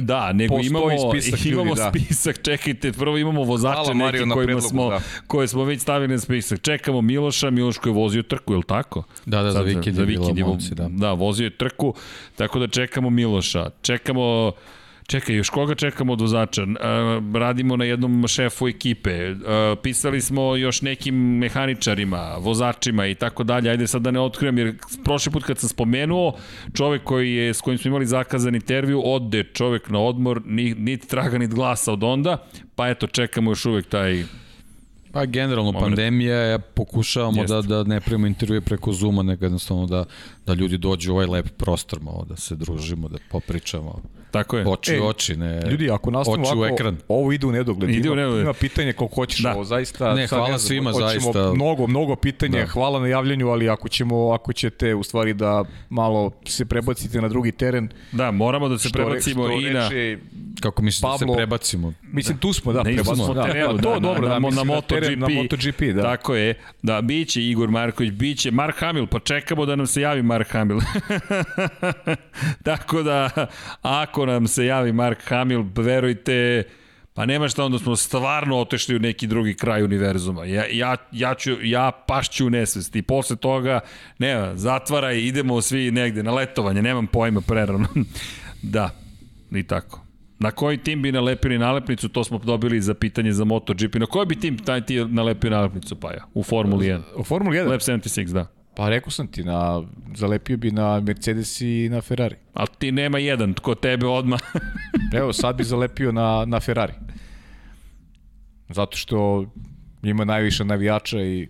da, 0.01 0.33
nego 0.33 0.59
imamo, 0.59 0.89
spisak 1.11 1.39
ljudi, 1.39 1.49
imamo 1.49 1.75
da. 1.75 1.91
spisak, 1.91 2.41
čekajte, 2.43 2.91
prvo 2.91 3.17
imamo 3.17 3.43
vozače 3.43 3.75
Hvala, 3.75 3.93
Mario, 3.93 4.19
neki 4.19 4.29
na 4.29 4.35
kojima 4.35 4.47
predlogu, 4.47 4.69
smo, 4.69 4.89
da. 4.89 5.01
koje 5.27 5.47
smo 5.47 5.63
već 5.63 5.81
stavili 5.81 6.13
na 6.13 6.19
spisak. 6.19 6.61
Čekamo 6.61 7.01
Miloša, 7.01 7.49
Miloš 7.49 7.77
koji 7.77 7.91
je 7.91 7.95
vozio 7.95 8.23
trku, 8.23 8.53
je 8.53 8.57
li 8.57 8.63
tako? 8.63 9.03
Da, 9.25 9.41
da, 9.41 9.51
za 9.51 9.61
vikend 9.61 9.97
je 9.97 10.05
bilo 10.05 10.27
vikend 10.27 10.47
momci, 10.47 10.75
da. 10.75 10.87
Da, 10.91 11.13
vozio 11.13 11.43
je 11.43 11.57
trku, 11.57 11.93
tako 12.35 12.59
da 12.59 12.67
čekamo 12.67 13.09
Miloša. 13.09 13.69
Čekamo 13.81 14.51
Čekaj, 15.09 15.35
još 15.35 15.49
koga 15.49 15.75
čekamo 15.75 16.13
od 16.13 16.21
vozača? 16.21 16.61
E, 16.61 16.65
radimo 17.39 17.77
na 17.77 17.85
jednom 17.85 18.27
šefu 18.27 18.67
ekipe. 18.67 19.11
E, 19.11 19.35
pisali 19.83 20.21
smo 20.21 20.55
još 20.55 20.81
nekim 20.81 21.15
mehaničarima, 21.15 22.35
vozačima 22.39 23.07
i 23.07 23.15
tako 23.15 23.43
dalje. 23.43 23.69
Ajde 23.69 23.87
sad 23.87 24.01
da 24.01 24.11
ne 24.11 24.19
otkrivam, 24.19 24.57
jer 24.57 24.75
prošli 25.03 25.31
put 25.31 25.43
kad 25.43 25.57
sam 25.57 25.69
spomenuo, 25.69 26.37
čovek 26.73 27.03
koji 27.03 27.33
je, 27.33 27.53
s 27.53 27.61
kojim 27.61 27.77
smo 27.77 27.89
imali 27.89 28.05
zakazan 28.05 28.55
intervju, 28.55 29.01
ode 29.05 29.43
čovek 29.43 29.89
na 29.89 29.99
odmor, 29.99 30.41
ni, 30.45 30.73
niti 30.73 31.07
traga, 31.07 31.37
niti 31.37 31.55
glasa 31.55 31.93
od 31.93 32.03
onda, 32.03 32.47
pa 32.75 32.87
eto, 32.87 33.07
čekamo 33.07 33.51
još 33.51 33.65
uvek 33.65 33.89
taj 33.89 34.23
Pa 35.11 35.25
generalno 35.25 35.71
Moment. 35.71 35.85
pandemija, 35.85 36.35
je, 36.37 36.59
pokušavamo 36.59 37.41
Jeste. 37.41 37.53
da, 37.53 37.61
da 37.61 37.83
ne 37.83 38.01
primimo 38.01 38.27
intervjue 38.27 38.61
preko 38.61 38.93
Zuma, 38.93 39.23
nego 39.23 39.45
jednostavno 39.45 39.85
da, 39.85 40.05
da 40.45 40.53
ljudi 40.53 40.77
dođu 40.77 41.11
u 41.11 41.15
ovaj 41.15 41.25
lep 41.25 41.47
prostor 41.57 41.99
malo, 42.01 42.25
da 42.29 42.35
se 42.35 42.55
družimo, 42.55 43.09
da 43.09 43.17
popričamo. 43.31 44.01
Tako 44.31 44.57
je. 44.57 44.67
Oči 44.67 44.93
Ej, 44.93 44.99
u 44.99 45.05
oči, 45.05 45.35
ne 45.35 45.61
Ljudi, 45.71 45.91
ako 45.91 46.11
nastavimo 46.11 46.43
oči 46.43 46.55
u 46.55 46.59
ovako, 46.59 46.73
ekran. 46.73 46.97
ovo 47.07 47.31
ide 47.31 47.47
u 47.47 47.51
nedogled. 47.51 47.89
Ide 47.89 48.09
u 48.09 48.13
ima, 48.13 48.15
nedogled. 48.15 48.43
ima 48.43 48.53
pitanje 48.53 48.93
koliko 48.93 49.15
hoćeš 49.15 49.39
Da. 49.39 49.53
ovo, 49.53 49.63
zaista. 49.63 50.13
Ne, 50.13 50.27
hvala 50.27 50.47
znam, 50.47 50.59
svima, 50.59 50.91
hoćemo 50.91 51.09
zaista. 51.09 51.53
Mnogo, 51.53 51.87
mnogo 51.87 52.15
pitanja, 52.15 52.59
Da. 52.59 52.65
hvala 52.65 52.99
na 52.99 53.07
javljanju, 53.07 53.49
ali 53.49 53.69
ako 53.69 53.89
ćemo, 53.89 54.31
ako 54.31 54.53
ćete 54.53 54.95
u 54.95 55.03
stvari 55.03 55.33
da 55.33 55.63
malo 55.89 56.31
se 56.45 56.65
prebacite 56.65 57.21
na 57.21 57.27
drugi 57.27 57.51
teren, 57.51 57.89
Da, 58.11 58.31
moramo 58.31 58.69
da 58.69 58.77
se 58.77 58.89
što 58.89 58.95
prebacimo 58.95 59.43
što 59.43 59.59
i 59.59 59.73
na... 59.73 59.89
Kako 60.61 60.81
mislite 60.81 61.07
da 61.07 61.17
se 61.17 61.25
prebacimo? 61.35 61.93
Mislim, 62.03 62.37
tu 62.37 62.53
smo, 62.53 62.73
da, 62.73 62.83
prebacimo. 62.83 63.15
smo 63.15 63.33
Da, 63.33 63.43
terenu, 63.43 63.73
da, 63.73 63.81
to 63.81 63.93
da, 63.93 63.99
dobro, 63.99 64.21
na, 64.21 64.27
da, 64.29 64.39
na, 64.39 64.63
na 64.65 64.81
teren, 64.81 65.19
MotoGP. 65.19 65.33
na 65.33 65.41
MotoGP, 65.41 65.95
da. 65.95 66.01
Tako 66.03 66.35
je. 66.35 66.53
Da, 66.81 67.01
biće 67.01 67.43
Igor 67.43 67.69
Marković, 67.69 68.11
biće 68.11 68.51
Mark 68.51 68.75
Hamill, 68.77 69.07
pa 69.07 69.19
čekamo 69.19 69.65
da 69.65 69.75
nam 69.75 69.87
se 69.87 70.01
javi 70.01 70.23
Mark 70.23 70.49
Hamill. 70.49 70.79
Tako 72.63 73.03
da, 73.03 73.29
ako 73.81 74.18
nam 74.25 74.47
se 74.47 74.65
javi 74.65 74.93
Mark 74.93 75.19
Hamill, 75.23 75.65
verujte, 75.75 76.63
pa 77.13 77.25
nema 77.25 77.47
šta, 77.47 77.65
onda 77.65 77.79
smo 77.79 77.95
stvarno 77.95 78.57
otešli 78.57 78.95
u 78.95 78.99
neki 78.99 79.27
drugi 79.27 79.53
kraj 79.53 79.83
univerzuma. 79.83 80.45
Ja, 80.45 80.65
ja, 80.71 80.95
ja, 81.11 81.35
ću, 81.35 81.51
ja 81.61 81.91
pašću 82.07 82.47
u 82.47 82.49
nesvest 82.49 82.95
i 82.95 83.01
posle 83.01 83.35
toga, 83.35 83.79
nema, 84.19 84.55
zatvaraj, 84.55 85.19
idemo 85.19 85.61
svi 85.61 85.91
negde 85.91 86.23
na 86.23 86.33
letovanje, 86.33 86.81
nemam 86.81 87.07
pojma 87.07 87.41
prerano. 87.41 87.87
da, 88.75 88.89
i 89.51 89.63
tako. 89.63 90.01
Na 90.39 90.51
koji 90.51 90.77
tim 90.77 91.01
bi 91.01 91.11
nalepili 91.11 91.57
nalepnicu, 91.57 92.09
to 92.09 92.23
smo 92.23 92.37
dobili 92.37 92.81
za 92.81 92.93
pitanje 92.93 93.33
za 93.33 93.43
MotoGP. 93.43 93.95
Na 93.95 94.05
koji 94.05 94.25
bi 94.25 94.39
tim 94.39 94.57
taj 94.57 94.85
ti 94.85 95.05
nalepio 95.05 95.49
nalepnicu, 95.49 95.95
pa 95.95 96.11
ja, 96.11 96.25
u 96.33 96.43
Formuli 96.43 96.87
1? 96.87 97.01
U 97.15 97.23
Formuli 97.23 97.57
1? 97.57 97.69
Lab 97.69 97.79
76, 97.79 98.31
da. 98.31 98.58
Pa 98.79 98.89
rekao 98.89 99.11
sam 99.11 99.27
ti, 99.27 99.43
na, 99.43 99.83
zalepio 100.15 100.57
bi 100.57 100.71
na 100.71 100.99
Mercedes 100.99 101.61
i 101.61 101.89
na 101.91 102.01
Ferrari. 102.01 102.35
Ali 102.53 102.67
ti 102.79 102.91
nema 102.91 103.19
jedan, 103.19 103.53
tko 103.53 103.75
tebe 103.75 104.07
odma. 104.07 104.39
Evo, 105.19 105.33
sad 105.33 105.55
bi 105.55 105.63
zalepio 105.63 106.11
na, 106.11 106.45
na 106.47 106.59
Ferrari. 106.59 106.93
Zato 108.69 108.97
što 108.97 109.45
ima 110.03 110.25
najviše 110.25 110.65
navijača 110.65 111.21
i 111.21 111.47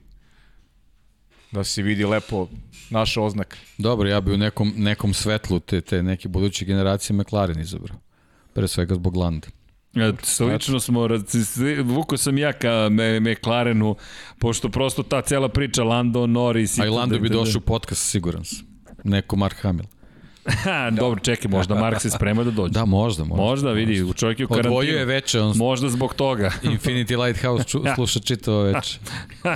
da 1.52 1.64
se 1.64 1.82
vidi 1.82 2.06
lepo 2.06 2.48
naša 2.90 3.22
oznaka. 3.22 3.58
Dobro, 3.78 4.10
ja 4.10 4.22
bi 4.22 4.34
u 4.34 4.38
nekom, 4.38 4.74
nekom 4.76 5.14
svetlu 5.14 5.60
te, 5.60 5.82
te 5.82 6.04
neke 6.04 6.28
buduće 6.28 6.66
generacije 6.66 7.16
McLaren 7.18 7.60
izabrao. 7.60 7.98
Pre 8.54 8.68
svega 8.68 8.96
zbog 8.96 9.16
Landa. 9.16 9.48
E, 9.96 10.14
Slično 10.24 10.80
smo, 10.80 11.08
vuko 11.84 12.18
sam 12.18 12.38
ja 12.38 12.54
ka 12.54 12.90
McLarenu, 13.22 13.96
pošto 14.40 14.70
prosto 14.70 15.04
ta 15.04 15.22
cela 15.22 15.50
priča 15.50 15.84
Lando, 15.84 16.28
Norris... 16.28 16.80
A 16.80 16.86
i 16.86 16.90
Lando 16.90 17.20
bi 17.20 17.30
došao 17.30 17.60
u 17.60 17.62
podcast, 17.62 18.10
siguran 18.10 18.46
sam. 18.46 18.68
Neko 19.04 19.36
Mark 19.36 19.58
Hamill. 19.62 19.99
Ha, 20.50 20.90
dobro, 21.02 21.20
čekaj, 21.20 21.52
možda 21.52 21.76
Mark 21.76 22.02
se 22.02 22.10
sprema 22.10 22.44
da 22.44 22.52
dođe. 22.52 22.74
Da, 22.74 22.86
možda, 22.86 23.24
možda. 23.24 23.44
Možda, 23.44 23.72
vidi, 23.72 24.04
u 24.04 24.14
čovjek 24.14 24.40
je 24.40 24.46
u 24.46 24.48
karantinu. 24.48 24.74
Odvojio 24.74 24.98
je 24.98 25.06
veče, 25.06 25.42
on 25.42 25.58
Možda 25.58 25.90
zbog 25.90 26.14
toga. 26.14 26.52
Infinity 26.64 27.26
Lighthouse 27.26 27.64
ču, 27.64 27.82
sluša 27.96 28.20
čitavo 28.20 28.62
veče. 28.62 29.00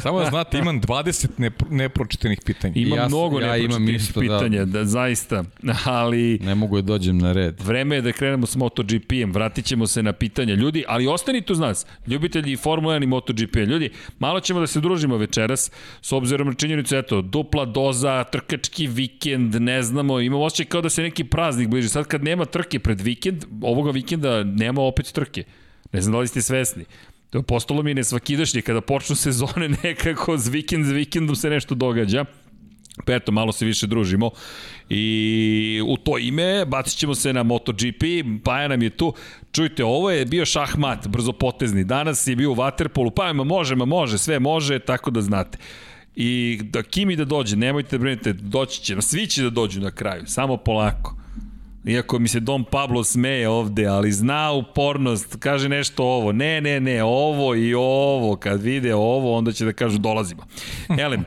Samo 0.02 0.20
da 0.20 0.30
znate, 0.30 0.58
imam 0.58 0.82
20 0.82 1.28
ne, 1.38 1.52
nepročitenih 1.70 2.40
pitanja. 2.46 2.74
Ima 2.76 2.96
Ja 2.96 3.08
mnogo 3.08 3.40
ja 3.40 3.58
imam 3.58 3.86
nepročitih 3.86 4.10
isto, 4.10 4.22
da. 4.22 4.38
pitanja, 4.38 4.66
da. 4.66 4.86
zaista. 4.86 5.44
Ali 5.86 6.40
Ne 6.42 6.56
mogu 6.56 6.76
da 6.76 6.82
dođem 6.82 7.18
na 7.18 7.34
red. 7.34 7.62
vreme 7.62 7.96
je 7.96 8.02
da 8.02 8.12
krenemo 8.12 8.46
s 8.46 8.56
MotoGP-em, 8.56 9.32
vratit 9.32 9.66
ćemo 9.66 9.88
se 9.88 10.04
na 10.04 10.14
pitanja. 10.14 10.54
Ljudi, 10.54 10.84
ali 10.88 11.08
ostanite 11.08 11.54
uz 11.54 11.60
nas, 11.60 11.86
ljubitelji 12.08 12.56
Formula 12.56 12.96
1 12.96 13.04
i 13.04 13.08
MotoGP. 13.08 13.56
Ljudi, 13.56 13.90
malo 14.20 14.40
ćemo 14.40 14.60
da 14.60 14.68
se 14.68 14.80
družimo 14.80 15.18
večeras, 15.18 15.72
s 16.02 16.12
obzirom 16.12 16.48
na 16.48 16.54
činjenicu, 16.54 16.96
eto, 16.96 17.22
dupla 17.22 17.66
doza, 17.66 18.24
trkački 18.24 18.88
vikend, 18.88 19.56
ne 19.62 19.84
znamo, 19.84 20.20
imamo 20.20 20.44
osjećaj 20.44 20.66
kao 20.66 20.82
da 20.84 20.90
se 20.90 21.02
neki 21.02 21.24
praznik 21.24 21.68
bliži. 21.68 21.90
Sad 21.90 22.08
kad 22.08 22.24
nema 22.24 22.46
trke 22.46 22.80
pred 22.80 23.02
vikend, 23.02 23.46
ovoga 23.62 23.92
vikenda 23.92 24.44
nema 24.44 24.82
opet 24.82 25.12
trke. 25.12 25.44
Ne 25.92 26.02
znam 26.02 26.14
da 26.14 26.20
li 26.20 26.28
ste 26.28 26.42
svesni. 26.42 26.86
To 27.30 27.38
je 27.38 27.44
postalo 27.44 27.84
mi 27.84 27.92
je 27.92 27.96
nesvakidašnje 27.96 28.62
kada 28.62 28.82
počnu 28.82 29.16
sezone 29.26 29.70
nekako 29.84 30.38
z 30.38 30.50
vikend, 30.50 30.86
z 30.86 30.92
vikendom 30.92 31.36
se 31.36 31.50
nešto 31.50 31.76
događa. 31.76 32.26
Pa 33.06 33.14
eto, 33.14 33.32
malo 33.32 33.52
se 33.52 33.66
više 33.66 33.88
družimo. 33.88 34.30
I 34.90 35.82
u 35.88 35.98
to 35.98 36.18
ime 36.18 36.66
bacit 36.66 37.00
ćemo 37.00 37.16
se 37.16 37.34
na 37.34 37.44
MotoGP, 37.44 38.04
Paja 38.44 38.68
nam 38.68 38.84
je 38.84 38.90
tu. 38.90 39.14
Čujte, 39.52 39.84
ovo 39.84 40.12
je 40.12 40.26
bio 40.26 40.46
šahmat, 40.46 41.08
brzo 41.08 41.32
potezni. 41.32 41.84
Danas 41.84 42.28
je 42.28 42.36
bio 42.36 42.52
u 42.52 42.56
Waterpolu, 42.56 43.10
pa 43.10 43.34
može, 43.34 43.76
ma 43.76 43.86
može, 43.86 44.18
sve 44.18 44.40
može, 44.40 44.80
tako 44.80 45.12
da 45.12 45.22
znate. 45.22 45.58
I 46.16 46.60
da 46.64 46.84
Kimi 46.84 47.16
da 47.16 47.26
dođe, 47.26 47.56
nemojte 47.56 47.98
da 47.98 48.02
brinete, 48.02 48.34
doći 48.34 48.82
će, 48.82 49.02
svi 49.02 49.28
će 49.28 49.44
da 49.44 49.50
dođu 49.50 49.82
na 49.82 49.92
kraju, 49.92 50.24
samo 50.26 50.58
polako. 50.58 51.16
Iako 51.86 52.20
mi 52.20 52.28
se 52.28 52.40
Dom 52.40 52.64
Pablo 52.64 53.04
smeje 53.04 53.50
ovde, 53.50 53.86
ali 53.86 54.12
zna 54.12 54.52
upornost, 54.52 55.36
kaže 55.40 55.70
nešto 55.70 56.04
ovo, 56.04 56.32
ne, 56.32 56.62
ne, 56.62 56.80
ne, 56.80 57.04
ovo 57.04 57.56
i 57.56 57.74
ovo, 57.74 58.36
kad 58.36 58.62
vide 58.62 58.96
ovo, 58.96 59.38
onda 59.38 59.52
će 59.52 59.66
da 59.66 59.74
kažu 59.74 59.98
dolazimo. 59.98 60.44
Elem, 61.00 61.26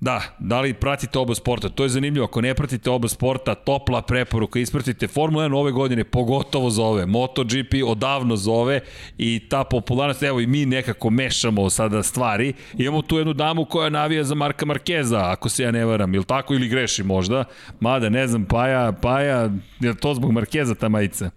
Da, 0.00 0.22
da 0.38 0.60
li 0.60 0.74
pratite 0.74 1.18
oba 1.18 1.34
sporta? 1.34 1.68
To 1.68 1.82
je 1.82 1.88
zanimljivo. 1.88 2.24
Ako 2.24 2.40
ne 2.40 2.54
pratite 2.54 2.90
oba 2.90 3.08
sporta, 3.08 3.54
topla 3.54 4.02
preporuka. 4.02 4.58
Ispratite 4.58 5.08
Formula 5.08 5.44
1 5.44 5.54
ove 5.54 5.72
godine, 5.72 6.04
pogotovo 6.04 6.70
zove. 6.70 7.06
MotoGP 7.06 7.74
odavno 7.86 8.36
zove 8.36 8.80
i 9.18 9.40
ta 9.48 9.64
popularnost, 9.64 10.22
evo 10.22 10.40
i 10.40 10.46
mi 10.46 10.66
nekako 10.66 11.10
mešamo 11.10 11.70
sada 11.70 12.02
stvari. 12.02 12.52
Imamo 12.74 13.02
tu 13.02 13.18
jednu 13.18 13.32
damu 13.32 13.64
koja 13.64 13.88
navija 13.88 14.24
za 14.24 14.34
Marka 14.34 14.66
Markeza, 14.66 15.30
ako 15.30 15.48
se 15.48 15.62
ja 15.62 15.70
ne 15.70 15.84
varam, 15.84 16.14
ili 16.14 16.24
tako 16.24 16.54
ili 16.54 16.68
greši 16.68 17.02
možda. 17.02 17.44
Mada, 17.80 18.08
ne 18.08 18.26
znam, 18.26 18.44
Paja, 18.44 18.92
Paja, 18.92 19.50
je 19.80 19.94
to 19.94 20.14
zbog 20.14 20.32
Markeza 20.32 20.74
ta 20.74 20.88
majica? 20.88 21.30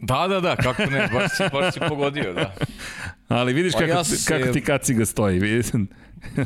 Da, 0.00 0.26
da, 0.28 0.40
da, 0.40 0.56
kako 0.56 0.82
ne, 0.82 1.08
baš 1.12 1.36
si, 1.36 1.42
baš 1.52 1.74
si 1.74 1.80
pogodio, 1.88 2.32
da. 2.32 2.54
Ali 3.28 3.52
vidiš 3.52 3.72
Pa 3.72 3.78
kako, 3.78 3.90
ja 3.90 4.04
se- 4.04 4.34
kako 4.34 4.52
ti 4.52 4.60
kaciga 4.60 5.06
stoji. 5.06 5.38
vidim. 5.38 5.88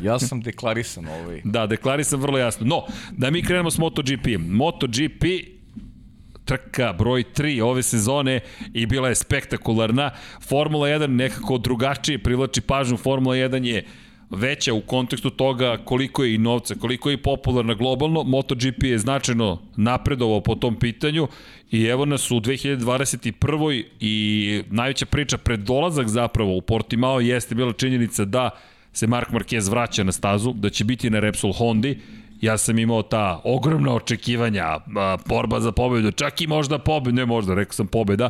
Ja 0.03 0.19
sam 0.19 0.41
deklarisan 0.41 1.07
ovaj. 1.07 1.41
Da, 1.43 1.67
deklarisam 1.67 2.21
vrlo 2.21 2.37
jasno. 2.37 2.65
No, 2.65 2.83
da 3.11 3.31
mi 3.31 3.43
krenemo 3.43 3.71
s 3.71 3.77
MotoGP. 3.77 4.27
MotoGP 4.39 5.23
trka 6.45 6.93
broj 6.93 7.23
3 7.35 7.61
ove 7.63 7.83
sezone 7.83 8.39
i 8.73 8.85
bila 8.85 9.09
je 9.09 9.15
spektakularna. 9.15 10.11
Formula 10.41 10.87
1 10.87 11.07
nekako 11.07 11.57
drugačije 11.57 12.23
privlači 12.23 12.61
pažnju. 12.61 12.97
Formula 12.97 13.35
1 13.35 13.63
je 13.65 13.85
veća 14.29 14.73
u 14.73 14.81
kontekstu 14.81 15.29
toga 15.29 15.77
koliko 15.85 16.23
je 16.23 16.35
i 16.35 16.37
novca, 16.37 16.75
koliko 16.75 17.09
je 17.09 17.13
i 17.13 17.17
popularna 17.17 17.73
globalno. 17.73 18.23
MotoGP 18.23 18.83
je 18.83 18.97
značajno 18.97 19.61
napredovao 19.75 20.41
po 20.41 20.55
tom 20.55 20.79
pitanju 20.79 21.27
i 21.71 21.85
evo 21.85 22.05
nas 22.05 22.31
u 22.31 22.35
2021. 22.35 23.83
i 23.99 24.63
najveća 24.69 25.05
priča 25.05 25.37
pred 25.37 25.59
dolazak 25.59 26.07
zapravo 26.07 26.55
u 26.57 26.61
Portimao 26.61 27.19
jeste 27.19 27.55
bila 27.55 27.73
činjenica 27.73 28.25
da 28.25 28.49
se 28.93 29.07
Mark 29.07 29.29
Marquez 29.29 29.69
vraća 29.69 30.03
na 30.03 30.11
stazu, 30.11 30.53
da 30.53 30.69
će 30.69 30.83
biti 30.83 31.09
na 31.09 31.19
Repsol 31.19 31.53
Hondi. 31.53 31.99
Ja 32.41 32.57
sam 32.57 32.79
imao 32.79 33.03
ta 33.03 33.41
ogromna 33.43 33.93
očekivanja, 33.93 34.79
borba 35.25 35.59
za 35.59 35.71
pobedu, 35.71 36.11
čak 36.11 36.41
i 36.41 36.47
možda 36.47 36.79
pobeda, 36.79 37.15
ne 37.15 37.25
možda, 37.25 37.55
rekao 37.55 37.73
sam 37.73 37.87
pobeda, 37.87 38.29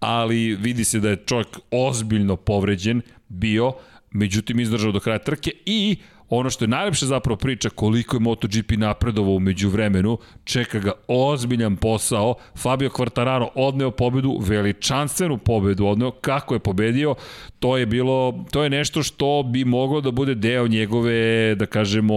ali 0.00 0.54
vidi 0.54 0.84
se 0.84 1.00
da 1.00 1.10
je 1.10 1.16
čovjek 1.26 1.58
ozbiljno 1.70 2.36
povređen 2.36 3.02
bio, 3.28 3.72
međutim 4.10 4.60
izdržao 4.60 4.92
do 4.92 5.00
kraja 5.00 5.18
trke 5.18 5.50
i 5.66 5.96
ono 6.30 6.50
što 6.50 6.64
je 6.64 6.68
najlepša 6.68 7.06
zapravo 7.06 7.36
priča 7.36 7.70
koliko 7.70 8.16
je 8.16 8.20
MotoGP 8.20 8.70
napredovao 8.76 9.34
umeđu 9.34 9.68
vremenu, 9.68 10.18
čeka 10.44 10.78
ga 10.78 10.92
ozbiljan 11.08 11.76
posao, 11.76 12.34
Fabio 12.56 12.90
Quartararo 12.90 13.48
odneo 13.54 13.90
pobedu, 13.90 14.38
veličanstvenu 14.40 15.38
pobedu 15.38 15.86
odneo, 15.86 16.10
kako 16.10 16.54
je 16.54 16.60
pobedio, 16.60 17.14
to 17.58 17.76
je 17.76 17.86
bilo, 17.86 18.44
to 18.50 18.62
je 18.62 18.70
nešto 18.70 19.02
što 19.02 19.42
bi 19.42 19.64
moglo 19.64 20.00
da 20.00 20.10
bude 20.10 20.34
deo 20.34 20.68
njegove, 20.68 21.54
da 21.54 21.66
kažemo, 21.66 22.14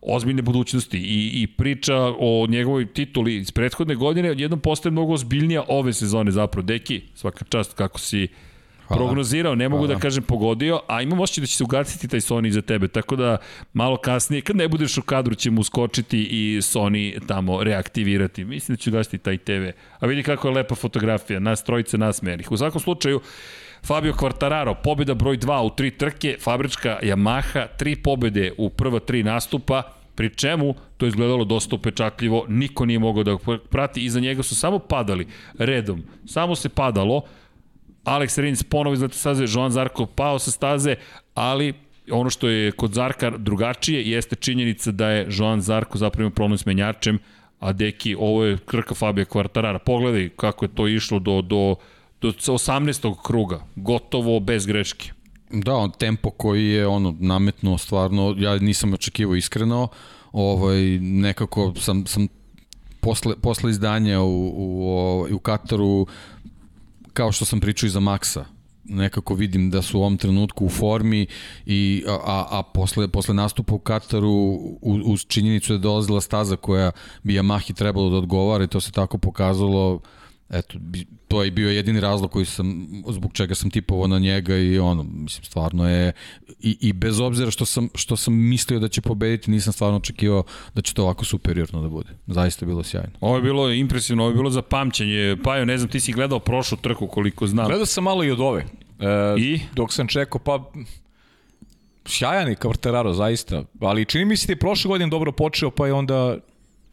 ozbiljne 0.00 0.42
budućnosti. 0.42 0.98
I, 0.98 1.42
i 1.42 1.46
priča 1.46 1.96
o 2.18 2.46
njegovoj 2.48 2.86
tituli 2.86 3.36
iz 3.36 3.50
prethodne 3.50 3.94
godine 3.94 4.30
odjednom 4.30 4.60
postaje 4.60 4.90
mnogo 4.90 5.12
ozbiljnija 5.12 5.64
ove 5.68 5.92
sezone 5.92 6.30
zapravo. 6.30 6.66
Deki, 6.66 7.02
svaka 7.14 7.44
čast 7.44 7.74
kako 7.74 7.98
si 7.98 8.28
Hvala. 8.90 9.06
prognozirao, 9.06 9.54
ne 9.54 9.68
mogu 9.68 9.82
Hvala. 9.84 9.94
da 9.94 10.00
kažem 10.00 10.22
pogodio, 10.22 10.80
a 10.88 11.02
imam 11.02 11.20
osjećaj 11.20 11.42
da 11.42 11.46
će 11.46 11.56
se 11.56 11.64
ugasiti 11.64 12.08
taj 12.08 12.20
Sony 12.20 12.48
iza 12.48 12.62
tebe, 12.62 12.88
tako 12.88 13.16
da 13.16 13.36
malo 13.72 13.96
kasnije, 13.96 14.42
kad 14.42 14.56
ne 14.56 14.68
budeš 14.68 14.98
u 14.98 15.02
kadru, 15.02 15.34
ćemo 15.34 15.60
uskočiti 15.60 16.22
i 16.30 16.58
Sony 16.62 17.26
tamo 17.26 17.64
reaktivirati. 17.64 18.44
Mislim 18.44 18.76
da 18.76 18.80
će 18.80 18.90
ugasiti 18.90 19.18
taj 19.18 19.38
TV. 19.38 19.68
A 19.98 20.06
vidi 20.06 20.22
kako 20.22 20.48
je 20.48 20.54
lepa 20.54 20.74
fotografija, 20.74 21.40
nas 21.40 21.64
trojice 21.64 21.98
nasmejenih. 21.98 22.52
U 22.52 22.56
svakom 22.56 22.80
slučaju, 22.80 23.20
Fabio 23.86 24.12
Quartararo, 24.12 24.74
pobjeda 24.84 25.14
broj 25.14 25.38
2 25.38 25.60
u 25.60 25.70
tri 25.76 25.90
trke, 25.90 26.36
fabrička 26.40 26.98
Yamaha, 27.02 27.66
tri 27.78 27.96
pobjede 27.96 28.52
u 28.58 28.70
prva 28.70 28.98
tri 29.00 29.22
nastupa, 29.22 29.82
pri 30.14 30.34
čemu 30.34 30.74
to 30.96 31.06
je 31.06 31.08
izgledalo 31.08 31.44
dosta 31.44 31.76
upečatljivo, 31.76 32.44
niko 32.48 32.84
nije 32.84 32.98
mogao 32.98 33.22
da 33.22 33.36
prati, 33.70 34.04
iza 34.04 34.20
njega 34.20 34.42
su 34.42 34.56
samo 34.56 34.78
padali 34.78 35.26
redom, 35.58 36.02
samo 36.26 36.54
se 36.54 36.68
padalo, 36.68 37.22
Alex 38.10 38.38
Rins 38.38 38.62
ponovo 38.62 38.94
iznad 38.94 39.14
staze, 39.14 39.44
Joan 39.48 39.70
Zarko 39.70 40.06
pao 40.06 40.38
sa 40.38 40.50
staze, 40.50 40.96
ali 41.34 41.74
ono 42.10 42.30
što 42.30 42.48
je 42.48 42.72
kod 42.72 42.92
Zarka 42.92 43.30
drugačije 43.30 44.10
jeste 44.10 44.36
činjenica 44.36 44.90
da 44.90 45.08
je 45.08 45.26
Joan 45.30 45.60
Zarko 45.60 45.98
zapravo 45.98 46.30
problem 46.30 46.58
s 46.58 46.66
menjačem, 46.66 47.18
a 47.58 47.72
deki, 47.72 48.16
ovo 48.18 48.44
je 48.44 48.58
krka 48.58 48.94
Fabio 48.94 49.24
Quartarara. 49.24 49.78
Pogledaj 49.78 50.28
kako 50.28 50.64
je 50.64 50.74
to 50.74 50.88
išlo 50.88 51.18
do, 51.18 51.42
do, 51.42 51.76
do 52.20 52.28
18. 52.28 53.14
kruga, 53.22 53.60
gotovo 53.76 54.40
bez 54.40 54.66
greške. 54.66 55.12
Da, 55.50 55.74
on 55.74 55.90
tempo 55.90 56.30
koji 56.30 56.66
je 56.66 56.86
ono 56.86 57.16
nametnuo 57.20 57.78
stvarno, 57.78 58.34
ja 58.38 58.58
nisam 58.58 58.94
očekivao 58.94 59.36
iskreno, 59.36 59.88
ovaj, 60.32 60.82
nekako 60.98 61.74
sam, 61.76 62.06
sam 62.06 62.28
posle, 63.00 63.34
posle 63.42 63.70
izdanja 63.70 64.20
u, 64.20 64.48
u, 64.56 65.26
u 65.34 65.38
Kataru 65.38 66.06
kao 67.12 67.32
što 67.32 67.44
sam 67.44 67.60
pričao 67.60 67.86
i 67.86 67.90
za 67.90 68.00
Maxa, 68.00 68.44
nekako 68.84 69.34
vidim 69.34 69.70
da 69.70 69.82
su 69.82 69.98
u 69.98 70.00
ovom 70.00 70.16
trenutku 70.16 70.66
u 70.66 70.68
formi 70.68 71.26
i 71.66 72.04
a, 72.08 72.46
a, 72.50 72.62
posle 72.74 73.08
posle 73.08 73.34
nastupa 73.34 73.74
u 73.74 73.78
Kataru 73.78 74.58
uz, 74.82 75.26
činjenicu 75.26 75.72
da 75.72 75.74
je 75.74 75.78
dolazila 75.78 76.20
staza 76.20 76.56
koja 76.56 76.92
bi 77.22 77.34
Yamahi 77.38 77.74
trebalo 77.74 78.10
da 78.10 78.16
odgovara 78.16 78.64
i 78.64 78.68
to 78.68 78.80
se 78.80 78.92
tako 78.92 79.18
pokazalo 79.18 80.00
eto 80.50 80.78
to 81.28 81.42
je 81.44 81.50
bio 81.50 81.70
jedini 81.70 82.00
razlog 82.00 82.30
koji 82.30 82.44
sam 82.44 82.88
zbog 83.08 83.32
čega 83.32 83.54
sam 83.54 83.70
tipovao 83.70 84.06
na 84.06 84.18
njega 84.18 84.56
i 84.56 84.78
ono 84.78 85.02
mislim 85.02 85.44
stvarno 85.44 85.90
je 85.90 86.12
i, 86.60 86.76
i 86.80 86.92
bez 86.92 87.20
obzira 87.20 87.50
što 87.50 87.64
sam 87.64 87.88
što 87.94 88.16
sam 88.16 88.34
mislio 88.34 88.80
da 88.80 88.88
će 88.88 89.00
pobediti 89.00 89.50
nisam 89.50 89.72
stvarno 89.72 89.96
očekivao 89.96 90.42
da 90.74 90.82
će 90.82 90.94
to 90.94 91.02
ovako 91.02 91.24
superiorno 91.24 91.82
da 91.82 91.88
bude. 91.88 92.08
Zaista 92.26 92.64
je 92.64 92.66
bilo 92.66 92.82
sjajno. 92.82 93.10
Ovo 93.20 93.36
je 93.36 93.42
bilo 93.42 93.70
impresivno 93.70 94.22
ovo 94.22 94.30
je 94.30 94.36
bilo 94.36 94.50
za 94.50 94.62
pamćenje. 94.62 95.36
Pajo 95.44 95.64
ne 95.64 95.78
znam 95.78 95.90
ti 95.90 96.00
si 96.00 96.12
gledao 96.12 96.38
prošlu 96.38 96.78
trku 96.78 97.06
koliko 97.06 97.46
znam. 97.46 97.66
Gledao 97.66 97.86
sam 97.86 98.04
malo 98.04 98.24
i 98.24 98.30
od 98.30 98.40
ove. 98.40 98.64
E, 99.00 99.40
I? 99.40 99.60
Dok 99.74 99.92
sam 99.92 100.08
čekao, 100.08 100.40
pa 100.40 100.70
sjajan 102.06 102.48
je 102.48 102.56
Quartararo, 102.56 103.12
zaista. 103.12 103.64
Ali 103.80 104.04
čini 104.04 104.24
mi 104.24 104.36
se 104.36 104.46
da 104.46 104.52
je 104.52 104.58
prošle 104.58 104.88
godine 104.88 105.10
dobro 105.10 105.32
počeo, 105.32 105.70
pa 105.70 105.86
je 105.86 105.92
onda 105.92 106.36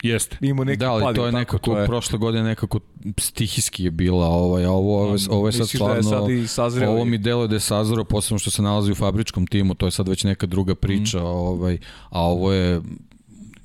Jeste. 0.08 0.38
Imao 0.42 0.66
neki 0.66 0.78
da, 0.78 0.92
ali 0.92 1.16
to 1.16 1.26
je 1.26 1.32
nekako, 1.32 1.72
to 1.72 1.80
je... 1.80 1.86
prošle 1.86 2.18
godine 2.18 2.44
nekako 2.44 2.80
stihijski 3.18 3.84
je 3.84 3.92
bila, 3.92 4.28
ovaj, 4.28 4.66
a 4.66 4.72
ovo, 4.72 5.04
ovo, 5.04 5.18
ovo 5.30 5.48
je 5.48 5.52
sad 5.52 5.70
stvarno, 5.70 5.94
da 5.94 5.98
je 5.98 6.04
sad 6.04 6.30
i 6.30 6.48
sazreo 6.48 6.92
ovo 6.92 7.06
mi 7.06 7.18
deluje 7.18 7.48
da 7.48 7.56
je 7.56 7.60
sazreo, 7.60 8.04
posebno 8.04 8.40
što 8.40 8.50
se 8.50 8.62
nalazi 8.62 8.92
u 8.92 8.96
fabričkom 8.96 9.48
timu, 9.48 9.74
to 9.74 9.88
je 9.88 9.92
sad 9.92 10.08
već 10.08 10.24
neka 10.24 10.46
druga 10.46 10.76
priča, 10.76 11.20
mm. 11.20 11.26
ovaj, 11.26 11.78
a 12.10 12.22
ovo 12.22 12.54
je 12.54 12.82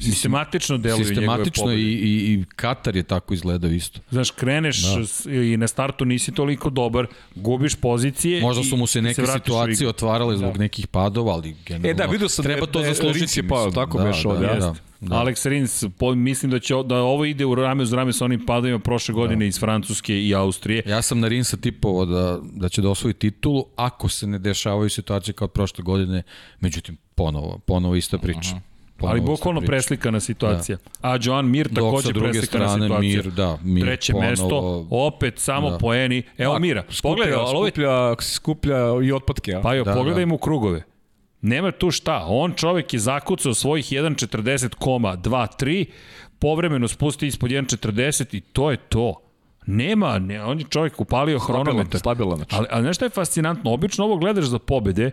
Sistematično 0.03 0.79
deluju 0.79 1.05
sistematično 1.05 1.65
njegove 1.65 1.83
i, 1.83 1.85
pobjede. 1.85 2.07
i, 2.07 2.33
i 2.33 2.45
Katar 2.57 2.97
je 2.97 3.03
tako 3.03 3.35
izgledao 3.35 3.71
isto. 3.71 4.01
Znaš, 4.11 4.31
kreneš 4.31 4.83
da. 4.83 5.33
i 5.33 5.57
na 5.57 5.69
startu 5.69 6.05
nisi 6.05 6.33
toliko 6.33 6.71
dobar, 6.71 7.07
gubiš 7.35 7.75
pozicije 7.75 8.41
Možda 8.41 8.63
i 8.63 8.65
su 8.65 8.77
mu 8.77 8.87
se 8.87 9.03
neke 9.03 9.23
u 9.23 9.27
situacije 9.27 9.89
otvarale 9.89 10.37
zbog 10.37 10.53
da. 10.53 10.59
nekih 10.59 10.87
padova, 10.87 11.33
ali 11.33 11.57
generalno 11.67 11.91
E 11.91 11.95
da, 11.95 12.13
vidio 12.13 12.29
sam 12.29 12.45
treba 12.45 12.67
da 12.67 12.73
to 12.73 12.83
zaslužiti. 12.83 13.19
Rinc 13.19 13.37
je 13.37 13.49
pao, 13.49 13.71
tako 13.71 13.99
da, 13.99 14.05
beše 14.05 14.23
da, 14.23 14.29
ovde, 14.29 14.47
da, 14.47 14.55
da. 14.55 14.75
Da. 15.03 15.17
Alex 15.17 15.49
Rins, 15.49 15.85
po, 15.99 16.15
mislim 16.15 16.51
da 16.51 16.59
će 16.59 16.75
da 16.85 16.97
ovo 16.97 17.25
ide 17.25 17.45
u 17.45 17.55
rame 17.55 17.83
uz 17.83 17.93
rame 17.93 18.13
sa 18.13 18.25
onim 18.25 18.47
padovima 18.47 18.79
prošle 18.79 19.15
godine 19.15 19.45
da. 19.45 19.49
iz 19.49 19.61
Francuske 19.61 20.23
i 20.23 20.35
Austrije. 20.35 20.83
Ja 20.87 21.03
sam 21.03 21.21
na 21.21 21.29
Rinsa 21.29 21.57
tipovao 21.57 22.05
da, 22.05 22.39
da 22.43 22.69
će 22.69 22.83
da 22.83 22.89
osvoji 22.89 23.15
titulu 23.15 23.65
ako 23.77 24.09
se 24.09 24.27
ne 24.27 24.39
dešavaju 24.39 24.91
situacije 24.91 25.35
kao 25.35 25.49
prošle 25.49 25.83
godine, 25.83 26.23
međutim 26.61 26.97
ponovo, 27.15 27.59
ponovo 27.67 27.95
ista 27.95 28.19
priča. 28.19 28.51
Aha. 28.51 28.61
Ali 29.01 29.21
bukvalno 29.21 29.61
preslikana 29.61 30.21
situacija. 30.21 30.77
Da. 31.03 31.09
A 31.09 31.19
Joan 31.23 31.51
Mir 31.51 31.75
takođe 31.75 32.13
preslikana 32.15 32.69
strane, 32.69 32.85
situacija. 32.85 33.23
Mir, 33.23 33.31
da, 33.31 33.59
Mir 33.63 33.85
Treće 33.85 34.13
ponovo, 34.13 34.31
mesto, 34.31 34.87
opet 34.91 35.39
samo 35.39 35.71
da. 35.71 35.79
poeni. 35.79 36.23
Evo 36.39 36.59
Mira, 36.59 36.85
skuplja, 36.91 37.15
pogledaj, 37.15 37.47
skuplja, 37.49 38.15
skuplja 38.21 38.79
i 39.05 39.13
otpatke. 39.13 39.55
A? 39.55 39.61
Pa 39.61 39.75
jo, 39.75 39.85
da, 39.85 39.95
pogledaj 39.95 40.23
da. 40.23 40.27
mu 40.27 40.39
krugove. 40.39 40.83
Nema 41.43 41.71
tu 41.71 41.91
šta. 41.91 42.25
On 42.29 42.55
čovek 42.55 42.93
je 42.93 42.99
zakucao 42.99 43.55
svojih 43.55 43.87
1.40,23, 43.87 45.85
povremeno 46.39 46.89
spusti 46.89 47.27
ispod 47.27 47.51
1.40 47.51 48.37
i 48.37 48.41
to 48.41 48.71
je 48.71 48.77
to. 48.77 49.15
Nema, 49.67 50.19
ne, 50.19 50.45
on 50.45 50.59
je 50.59 50.65
čovjek 50.71 51.01
upalio 51.01 51.39
hronometar. 51.39 52.01
Stabilan, 52.01 52.37
znači. 52.37 52.57
Ali, 52.57 52.67
ali 52.71 52.85
nešto 52.85 53.05
je 53.05 53.11
fascinantno, 53.11 53.73
obično 53.73 54.05
ovo 54.05 54.17
gledaš 54.17 54.45
za 54.45 54.59
pobede, 54.59 55.11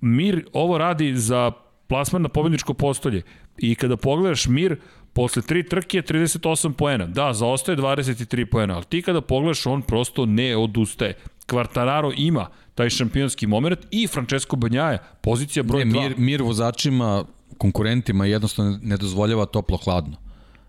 Mir 0.00 0.44
ovo 0.52 0.78
radi 0.78 1.16
za 1.16 1.52
plasman 1.86 2.22
na 2.22 2.28
pobedničko 2.28 2.74
postolje. 2.74 3.22
I 3.58 3.74
kada 3.74 3.96
pogledaš 3.96 4.46
Mir, 4.46 4.76
posle 5.12 5.42
tri 5.42 5.68
trke 5.68 5.98
je 5.98 6.02
38 6.02 6.72
poena. 6.72 7.06
Da, 7.06 7.32
zaostaje 7.32 7.78
23 7.78 8.44
poena, 8.44 8.74
ali 8.74 8.84
ti 8.84 9.02
kada 9.02 9.20
pogledaš, 9.20 9.66
on 9.66 9.82
prosto 9.82 10.26
ne 10.26 10.56
odustaje. 10.56 11.14
Kvartararo 11.46 12.12
ima 12.16 12.48
taj 12.74 12.90
šampionski 12.90 13.46
moment 13.46 13.78
i 13.90 14.06
Francesco 14.06 14.56
Banjaja, 14.56 14.98
pozicija 15.20 15.62
broj 15.62 15.84
2. 15.84 16.02
Mir, 16.02 16.14
mir 16.18 16.42
vozačima, 16.42 17.24
konkurentima 17.58 18.26
jednostavno 18.26 18.78
ne 18.82 18.96
dozvoljava 18.96 19.46
toplo-hladno. 19.46 20.16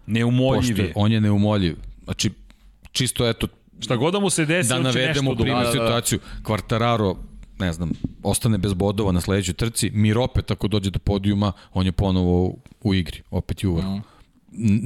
Neumoljiv 0.07 0.79
je. 0.79 0.93
On 0.95 1.11
je 1.11 1.21
neumoljiv. 1.21 1.75
Znači, 2.03 2.31
čisto 2.91 3.29
eto, 3.29 3.47
Šta 3.79 3.95
god 3.95 4.13
da 4.13 4.19
mu 4.19 4.29
se 4.29 4.45
desi, 4.45 4.69
da 4.69 4.79
navedemo 4.79 5.35
primjer 5.35 5.57
da, 5.57 5.63
da, 5.63 5.65
da. 5.65 5.71
situaciju. 5.71 6.19
Kvartararo 6.43 7.15
ne 7.59 7.73
znam, 7.73 7.91
ostane 8.23 8.57
bez 8.57 8.73
bodova 8.73 9.11
na 9.11 9.21
sledećoj 9.21 9.53
trci, 9.53 9.89
Mir 9.93 10.17
opet 10.17 10.51
ako 10.51 10.67
dođe 10.67 10.89
do 10.89 10.99
podijuma, 10.99 11.51
on 11.73 11.85
je 11.85 11.91
ponovo 11.91 12.55
u 12.83 12.93
igri, 12.93 13.21
opet 13.31 13.63
je 13.63 13.69
uvrhu. 13.69 13.95
Mm. 13.97 14.01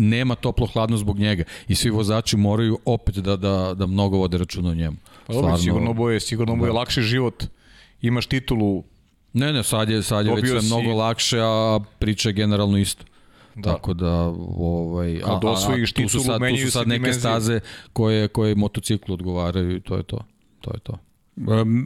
Nema 0.09 0.35
toplo-hladno 0.35 0.97
zbog 0.97 1.19
njega 1.19 1.43
i 1.67 1.75
svi 1.75 1.89
vozači 1.89 2.37
moraju 2.37 2.79
opet 2.85 3.15
da, 3.15 3.35
da, 3.35 3.73
da 3.73 3.85
mnogo 3.85 4.17
vode 4.17 4.37
računa 4.37 4.69
o 4.69 4.75
njemu. 4.75 4.97
Pa 5.29 5.33
dobro, 5.33 5.57
sigurno 5.57 5.93
boje, 5.93 6.19
sigurno 6.19 6.55
boje 6.55 6.71
da. 6.71 6.77
lakši 6.77 7.01
život. 7.01 7.43
Imaš 8.01 8.25
titulu 8.25 8.83
Ne, 9.33 9.53
ne, 9.53 9.63
sad 9.63 9.89
je, 9.89 10.03
sad 10.03 10.25
je 10.25 10.35
već 10.35 10.49
sve 10.49 10.61
si... 10.61 10.67
mnogo 10.67 10.93
lakše, 10.93 11.39
a 11.41 11.79
priča 11.99 12.29
je 12.29 12.33
generalno 12.33 12.77
isto. 12.77 13.03
Da. 13.55 13.73
Tako 13.73 13.93
da, 13.93 14.13
ovaj, 14.57 15.21
Kad 15.25 15.43
osvojiš 15.43 15.93
titulu, 15.93 16.07
tu 16.07 16.19
su 16.19 16.25
sad, 16.25 16.41
tu 16.49 16.57
su 16.57 16.71
sad 16.71 16.87
neke 16.87 17.13
staze 17.13 17.59
koje, 17.93 18.27
koje 18.27 18.55
motociklu 18.55 19.13
odgovaraju 19.13 19.75
i 19.75 19.81
to 19.81 19.97
je 19.97 20.03
to. 20.03 20.25
To 20.61 20.71
je 20.73 20.79
to. 20.79 20.97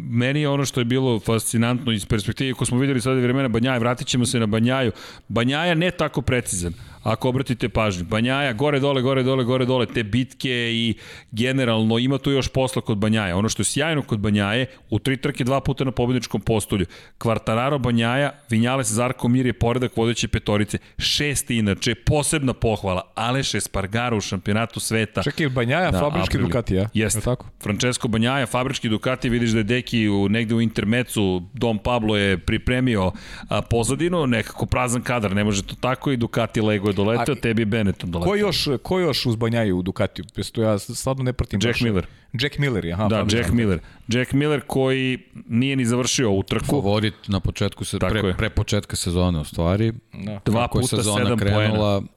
Meni 0.10 0.42
je 0.42 0.50
ono 0.50 0.66
što 0.66 0.82
je 0.82 0.86
bilo 0.86 1.20
fascinantno 1.20 1.92
iz 1.92 2.06
perspektive, 2.06 2.52
ako 2.52 2.66
smo 2.66 2.78
videli 2.78 3.02
sada 3.02 3.20
vremena 3.20 3.48
Banjaja, 3.48 3.78
vratit 3.78 4.08
ćemo 4.08 4.26
se 4.26 4.40
na 4.40 4.46
Banjaju. 4.46 4.92
Banjaja 5.28 5.76
ne 5.76 5.92
tako 5.92 6.22
precizan, 6.22 6.74
ako 7.04 7.30
obratite 7.30 7.70
pažnju. 7.70 8.06
Banjaja, 8.06 8.54
gore, 8.54 8.80
dole, 8.80 9.02
gore, 9.02 9.24
dole, 9.24 9.44
gore, 9.44 9.66
dole, 9.66 9.86
te 9.86 10.04
bitke 10.04 10.72
i 10.74 10.96
generalno 11.32 11.98
ima 11.98 12.18
tu 12.18 12.32
još 12.32 12.48
posla 12.48 12.82
kod 12.82 12.98
Banjaja. 12.98 13.38
Ono 13.38 13.50
što 13.50 13.62
je 13.62 13.66
sjajno 13.66 14.02
kod 14.02 14.20
Banjaje, 14.20 14.66
u 14.90 15.00
tri 15.00 15.18
trke 15.18 15.44
dva 15.44 15.62
puta 15.62 15.84
na 15.84 15.92
pobedničkom 15.92 16.42
postolju. 16.42 16.86
Kvartararo 17.18 17.80
Banjaja, 17.80 18.32
Vinjales 18.50 18.88
Zarko 18.88 19.28
Mir 19.28 19.46
je 19.46 19.54
poredak 19.54 19.98
vodeće 19.98 20.28
petorice. 20.28 20.78
Šesti 20.98 21.58
inače, 21.58 21.96
posebna 21.96 22.54
pohvala. 22.54 23.12
Aleš 23.16 23.56
Espargaro 23.56 24.18
u 24.18 24.22
šampionatu 24.22 24.80
sveta. 24.80 25.24
Čekaj, 25.24 25.50
Banjaja, 25.50 25.92
da, 25.92 26.00
fabrički. 26.00 26.38
Ducati, 26.38 26.76
ja? 26.76 26.90
Jeste. 26.94 27.22
tako? 27.22 27.46
Francesco 27.64 28.08
Banjaja, 28.08 28.46
fabrički 28.46 28.90
Ducati, 28.90 29.30
vidiš 29.30 29.52
da 29.52 29.58
je 29.58 29.64
Deki 29.64 30.10
u, 30.10 30.30
negde 30.30 30.56
u 30.56 30.62
Intermecu, 30.62 31.44
Dom 31.54 31.78
Pablo 31.78 32.18
je 32.18 32.38
pripremio 32.38 33.12
a, 33.50 33.62
pozadinu, 33.62 34.28
nekako 34.28 34.66
prazan 34.66 35.02
kadar, 35.02 35.36
ne 35.36 35.44
može 35.44 35.64
to 35.64 35.76
tako 35.76 36.12
i 36.12 36.18
Ducati 36.18 36.62
Lego 36.62 36.93
je 36.94 37.06
doleteo, 37.06 37.36
tebi 37.36 37.66
Benetton 37.66 38.12
doleteo. 38.12 38.32
Ko 38.32 38.36
još, 38.36 38.68
ko 38.84 39.00
još 39.00 39.26
uz 39.26 39.36
Banjaju 39.36 39.78
u 39.78 39.82
Ducatiju? 39.82 40.26
Pesto 40.36 40.62
ja 40.62 40.80
stvarno 40.80 41.24
ne 41.24 41.34
pratim. 41.34 41.60
Jack 41.64 41.76
baš. 41.76 41.82
Miller. 41.82 42.06
Jack 42.34 42.58
Miller, 42.58 42.94
aha. 42.94 43.08
Da, 43.08 43.18
Jack 43.18 43.50
da. 43.50 43.54
Miller. 43.54 43.80
Jack 44.08 44.34
Miller 44.34 44.62
koji 44.68 45.20
nije 45.48 45.76
ni 45.76 45.86
završio 45.86 46.30
ovu 46.30 46.44
trku. 46.44 46.66
Favorit 46.66 47.14
na 47.28 47.40
početku, 47.40 47.86
se, 47.86 48.00
pre, 48.00 48.34
pre 48.38 48.50
početka 48.50 48.96
sezone 48.96 49.40
u 49.40 49.44
stvari. 49.44 49.94
Da. 50.14 50.40
Dva 50.46 50.68
puta 50.68 51.04
sedam 51.04 51.38
krenula, 51.38 52.00
poena. 52.00 52.08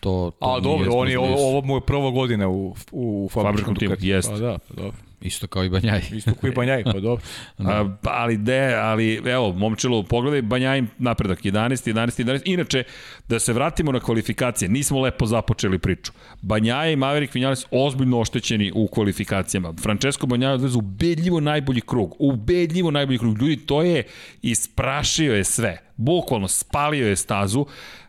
To, 0.00 0.30
to 0.40 0.46
A 0.46 0.60
dobro, 0.60 0.92
on 0.92 1.08
je, 1.08 1.18
ovo, 1.18 1.60
mu 1.62 1.76
je 1.76 1.80
prva 1.80 2.10
godina 2.10 2.48
u, 2.48 2.74
u 2.92 3.28
fabričkom 3.32 3.76
timu. 3.76 3.94
Jeste. 3.98 4.32
Pa 4.32 4.38
da, 4.38 4.58
pa 4.58 4.74
dobro. 4.74 5.05
Isto 5.26 5.46
kao 5.46 5.64
i 5.64 5.68
Banjaj. 5.68 6.02
Isto 6.16 6.34
kao 6.34 6.48
i 6.48 6.52
Banjaj, 6.52 6.84
pa 6.84 6.92
dobro. 6.92 7.22
da. 7.58 7.70
A, 7.70 7.96
ali 8.02 8.36
de, 8.36 8.74
ali 8.74 9.22
evo, 9.24 9.52
momčilo, 9.52 10.02
pogledaj 10.02 10.42
Banjaj 10.42 10.82
napredak, 10.98 11.42
11, 11.42 11.92
11, 11.92 12.24
11. 12.24 12.42
Inače, 12.44 12.84
da 13.28 13.38
se 13.38 13.52
vratimo 13.52 13.92
na 13.92 14.00
kvalifikacije, 14.00 14.68
nismo 14.68 15.00
lepo 15.00 15.26
započeli 15.26 15.78
priču. 15.78 16.12
Banjaj 16.42 16.92
i 16.92 16.96
Maverick 16.96 17.34
Vinales 17.34 17.66
ozbiljno 17.70 18.20
oštećeni 18.20 18.72
u 18.74 18.88
kvalifikacijama. 18.88 19.74
Francesco 19.82 20.26
Banjaj 20.26 20.52
odvezu 20.52 20.78
ubedljivo 20.78 21.40
najbolji 21.40 21.80
krug. 21.80 22.16
Ubedljivo 22.18 22.90
najbolji 22.90 23.18
krug. 23.18 23.38
Ljudi, 23.38 23.56
to 23.56 23.82
je 23.82 24.02
isprašio 24.42 25.34
je 25.34 25.44
sve. 25.44 25.78
Bukvalno 25.96 26.48
spalio 26.48 27.08
je 27.08 27.16
stazu. 27.16 27.66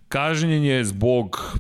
Kažnjen 0.07 0.64
je 0.64 0.85
zbog 0.85 1.57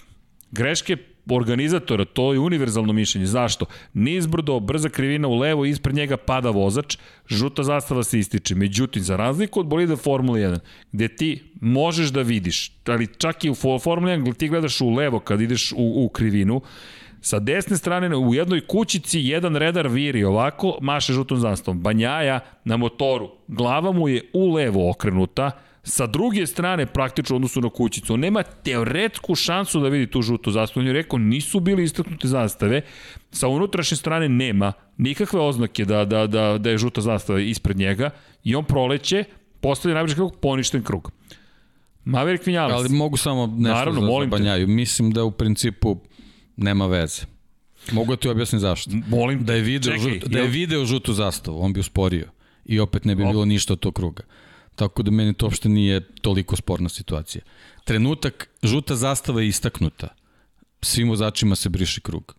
greške 0.51 0.97
organizatora, 1.35 2.05
to 2.05 2.33
je 2.33 2.39
univerzalno 2.39 2.93
mišljenje. 2.93 3.27
Zašto? 3.27 3.65
Nizbrdo, 3.93 4.59
brza 4.59 4.89
krivina 4.89 5.27
u 5.27 5.35
levo, 5.35 5.65
ispred 5.65 5.95
njega 5.95 6.17
pada 6.17 6.49
vozač, 6.49 6.97
žuta 7.27 7.63
zastava 7.63 8.03
se 8.03 8.19
ističe. 8.19 8.55
Međutim, 8.55 9.03
za 9.03 9.15
razliku 9.15 9.59
od 9.59 9.65
bolida 9.65 9.95
Formula 9.95 10.39
1, 10.39 10.59
gde 10.91 11.07
ti 11.07 11.43
možeš 11.61 12.07
da 12.07 12.21
vidiš, 12.21 12.71
ali 12.85 13.07
čak 13.17 13.45
i 13.45 13.49
u 13.49 13.55
Formula 13.55 14.13
1 14.13 14.21
gde 14.21 14.33
ti 14.33 14.47
gledaš 14.47 14.81
u 14.81 14.89
levo 14.89 15.19
kad 15.19 15.41
ideš 15.41 15.71
u, 15.71 16.05
u 16.05 16.09
krivinu, 16.09 16.61
Sa 17.21 17.39
desne 17.39 17.77
strane 17.77 18.15
u 18.15 18.33
jednoj 18.33 18.61
kućici 18.61 19.19
jedan 19.19 19.55
redar 19.55 19.87
viri 19.87 20.23
ovako, 20.23 20.77
maše 20.81 21.13
žutom 21.13 21.37
zastavom. 21.37 21.81
Banjaja 21.81 22.39
na 22.63 22.77
motoru, 22.77 23.31
glava 23.47 23.91
mu 23.91 24.09
je 24.09 24.21
u 24.33 24.53
levo 24.53 24.89
okrenuta, 24.89 25.51
Sa 25.87 26.07
druge 26.07 26.47
strane, 26.47 26.85
praktično 26.85 27.35
odnosu 27.35 27.61
na 27.61 27.69
kućicu, 27.69 28.13
on 28.13 28.19
nema 28.19 28.43
teoretsku 28.43 29.35
šansu 29.35 29.79
da 29.79 29.89
vidi 29.89 30.11
tu 30.11 30.21
žutu 30.21 30.51
zastavu. 30.51 30.81
On 30.81 30.87
je 30.87 30.93
rekao, 30.93 31.19
nisu 31.19 31.59
bili 31.59 31.83
istaknute 31.83 32.27
zastave, 32.27 32.81
sa 33.31 33.47
unutrašnje 33.47 33.97
strane 33.97 34.29
nema 34.29 34.73
nikakve 34.97 35.39
oznake 35.39 35.85
da, 35.85 36.05
da, 36.05 36.27
da, 36.27 36.57
da 36.57 36.69
je 36.69 36.77
žuta 36.77 37.01
zastava 37.01 37.39
ispred 37.39 37.77
njega 37.77 38.09
i 38.43 38.55
on 38.55 38.65
proleće, 38.65 39.23
postavlja 39.61 39.95
najbliži 39.95 40.15
krug, 40.15 40.35
poništen 40.41 40.83
krug. 40.83 41.11
Maverick 42.05 42.45
Vinales. 42.45 42.73
Ali 42.73 42.89
mogu 42.89 43.17
samo 43.17 43.47
nešto 43.47 43.61
Naravno, 43.61 44.25
da. 44.25 44.37
Te. 44.37 44.65
Mislim 44.65 45.11
da 45.11 45.23
u 45.23 45.31
principu 45.31 45.97
nema 46.57 46.87
veze. 46.87 47.21
Mogu 47.91 48.11
da 48.11 48.17
ti 48.17 48.29
objasnim 48.29 48.59
zašto. 48.59 48.91
Molim 49.07 49.45
da 49.45 49.53
je 49.53 49.61
video, 49.61 49.93
Čekaj, 49.93 50.13
žut, 50.13 50.23
da 50.29 50.39
je 50.39 50.47
video 50.47 50.85
žutu 50.85 51.13
zastavu, 51.13 51.61
on 51.61 51.73
bi 51.73 51.79
usporio 51.79 52.27
i 52.65 52.79
opet 52.79 53.05
ne 53.05 53.15
bi 53.15 53.25
bilo 53.25 53.45
ništa 53.45 53.73
od 53.73 53.79
tog 53.79 53.93
kruga. 53.93 54.23
Tako 54.77 55.03
da 55.03 55.11
meni 55.11 55.33
to 55.33 55.45
uopšte 55.45 55.69
nije 55.69 56.01
toliko 56.21 56.55
sporna 56.55 56.89
situacija. 56.89 57.41
Trenutak, 57.83 58.49
žuta 58.63 58.95
zastava 58.95 59.41
je 59.41 59.47
istaknuta. 59.47 60.07
Svim 60.81 61.09
vozačima 61.09 61.55
se 61.55 61.69
briše 61.69 62.01
krug. 62.01 62.35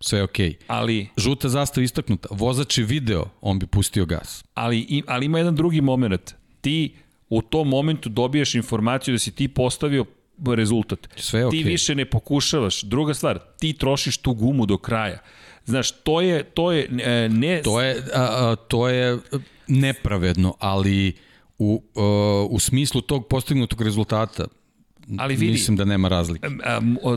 Sve 0.00 0.18
je 0.18 0.22
okej. 0.22 0.50
Okay. 0.50 0.64
Ali... 0.66 1.08
Žuta 1.16 1.48
zastava 1.48 1.82
je 1.82 1.84
istaknuta. 1.84 2.28
Vozač 2.30 2.78
je 2.78 2.84
video, 2.84 3.24
on 3.40 3.58
bi 3.58 3.66
pustio 3.66 4.06
gas. 4.06 4.44
Ali, 4.54 5.02
ali 5.06 5.26
ima 5.26 5.38
jedan 5.38 5.56
drugi 5.56 5.80
moment. 5.80 6.34
Ti 6.60 6.94
u 7.28 7.42
tom 7.42 7.68
momentu 7.68 8.08
dobiješ 8.08 8.54
informaciju 8.54 9.14
da 9.14 9.18
si 9.18 9.34
ti 9.34 9.48
postavio 9.48 10.04
rezultat. 10.46 11.08
Sve 11.16 11.40
je 11.40 11.46
okay. 11.46 11.50
Ti 11.50 11.62
više 11.62 11.94
ne 11.94 12.04
pokušavaš. 12.04 12.82
Druga 12.82 13.14
stvar, 13.14 13.38
ti 13.58 13.72
trošiš 13.72 14.16
tu 14.16 14.34
gumu 14.34 14.66
do 14.66 14.78
kraja. 14.78 15.18
Znaš, 15.64 15.90
to 15.90 16.20
je, 16.20 16.44
to 16.44 16.72
je 16.72 16.88
e, 17.02 17.28
ne... 17.28 17.62
To 17.62 17.80
je, 17.80 18.04
a, 18.14 18.22
a, 18.22 18.56
to 18.56 18.88
je 18.88 19.18
nepravedno, 19.66 20.54
ali 20.58 21.14
u, 21.60 21.82
uh, 21.94 22.50
u 22.50 22.58
smislu 22.60 23.00
tog 23.00 23.26
postignutog 23.26 23.82
rezultata 23.82 24.44
ali 25.18 25.34
vidi, 25.34 25.52
mislim 25.52 25.76
da 25.76 25.84
nema 25.84 26.08
razlike. 26.08 26.48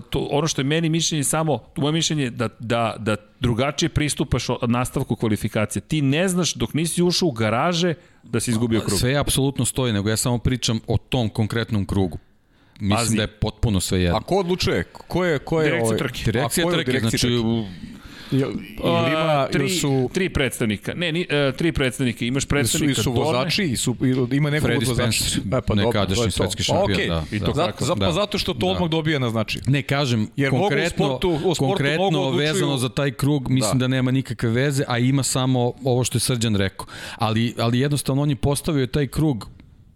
To, 0.09 0.27
ono 0.31 0.47
što 0.47 0.61
je 0.61 0.65
meni 0.65 0.89
mišljenje 0.89 1.23
samo, 1.23 1.59
moje 1.77 1.91
mišljenje 1.91 2.29
da, 2.29 2.49
da, 2.59 2.95
da 2.99 3.15
drugačije 3.39 3.89
pristupaš 3.89 4.49
od 4.49 4.69
nastavku 4.69 5.15
kvalifikacije. 5.15 5.81
Ti 5.81 6.01
ne 6.01 6.27
znaš 6.27 6.53
dok 6.53 6.73
nisi 6.73 7.03
ušao 7.03 7.27
u 7.27 7.31
garaže 7.31 7.93
da 8.23 8.39
si 8.39 8.51
izgubio 8.51 8.81
krug. 8.81 8.99
Sve 8.99 9.15
apsolutno 9.15 9.65
stoji, 9.65 9.93
nego 9.93 10.09
ja 10.09 10.17
samo 10.17 10.37
pričam 10.37 10.79
o 10.87 10.97
tom 10.97 11.29
konkretnom 11.29 11.85
krugu. 11.85 12.17
Mislim 12.79 12.97
Pazi. 12.97 13.15
da 13.15 13.21
je 13.21 13.27
potpuno 13.27 13.79
sve 13.79 14.01
jedno. 14.01 14.17
A 14.17 14.21
ko 14.21 14.35
odlučuje? 14.35 14.83
Ko 14.83 15.25
je, 15.25 15.39
ko 15.39 15.61
je 15.61 15.65
direkcija 15.65 15.87
ovaj, 15.87 15.97
trke? 15.97 16.31
Direkcija 16.31 16.71
trke, 16.71 16.99
znači 16.99 17.27
Ili 18.33 18.53
ima, 19.09 19.47
tri, 19.47 19.69
su... 19.69 20.09
tri 20.13 20.29
predstavnika. 20.29 20.93
Ne, 20.93 21.11
ni, 21.11 21.19
uh, 21.21 21.55
tri 21.55 21.71
predstavnika. 21.71 22.25
Imaš 22.25 22.37
I 22.37 22.43
su, 22.43 22.47
predstavnika 22.47 22.91
i 22.91 22.95
su 22.95 23.03
Dorne. 23.05 23.23
vozači, 23.25 23.63
i 23.63 23.77
su, 23.77 23.95
i 24.01 24.35
ima 24.35 24.49
nekog 24.49 24.69
Freddy. 24.69 24.93
Spencer, 24.93 25.41
E, 25.47 25.51
pa 25.51 25.59
dobro, 25.67 25.85
nekadašnji 25.85 26.31
svetski 26.31 26.59
Pa, 26.59 26.63
šampion, 26.65 26.91
okej. 26.93 27.07
da, 27.07 27.23
I 27.31 27.39
da. 27.39 27.45
to 27.45 27.51
Zato, 27.53 27.71
kako? 27.71 27.85
zato, 27.85 27.99
Da. 27.99 28.11
zato 28.11 28.37
što 28.37 28.53
to 28.53 28.59
Da. 28.59 28.67
odmah 28.67 28.89
dobija 28.89 29.19
na 29.19 29.29
značaju. 29.29 29.63
Ne, 29.67 29.81
kažem, 29.83 30.27
Jer 30.35 30.51
mogu 30.51 30.65
u 30.65 30.67
konkretno, 30.67 31.05
sportu- 31.07 31.27
u 31.35 31.55
sportu 31.55 31.59
konkretno 31.67 32.03
mogu 32.03 32.17
odlučuju- 32.19 32.37
vezano 32.39 32.77
za 32.77 32.89
taj 32.89 33.11
krug, 33.13 33.49
mislim 33.49 33.71
da. 33.71 33.83
Da. 33.83 33.87
nema 33.87 34.11
nikakve 34.11 34.49
veze, 34.51 34.83
a 34.87 34.97
ima 34.99 35.23
samo 35.23 35.73
ovo 35.83 36.03
što 36.03 36.15
je 36.15 36.21
Srđan 36.21 36.55
rekao. 36.55 36.85
Ali, 37.15 37.53
ali 37.57 37.79
jednostavno 37.79 38.21
on 38.21 38.29
je 38.29 38.35
postavio 38.37 38.87
taj 38.87 39.07
krug 39.07 39.49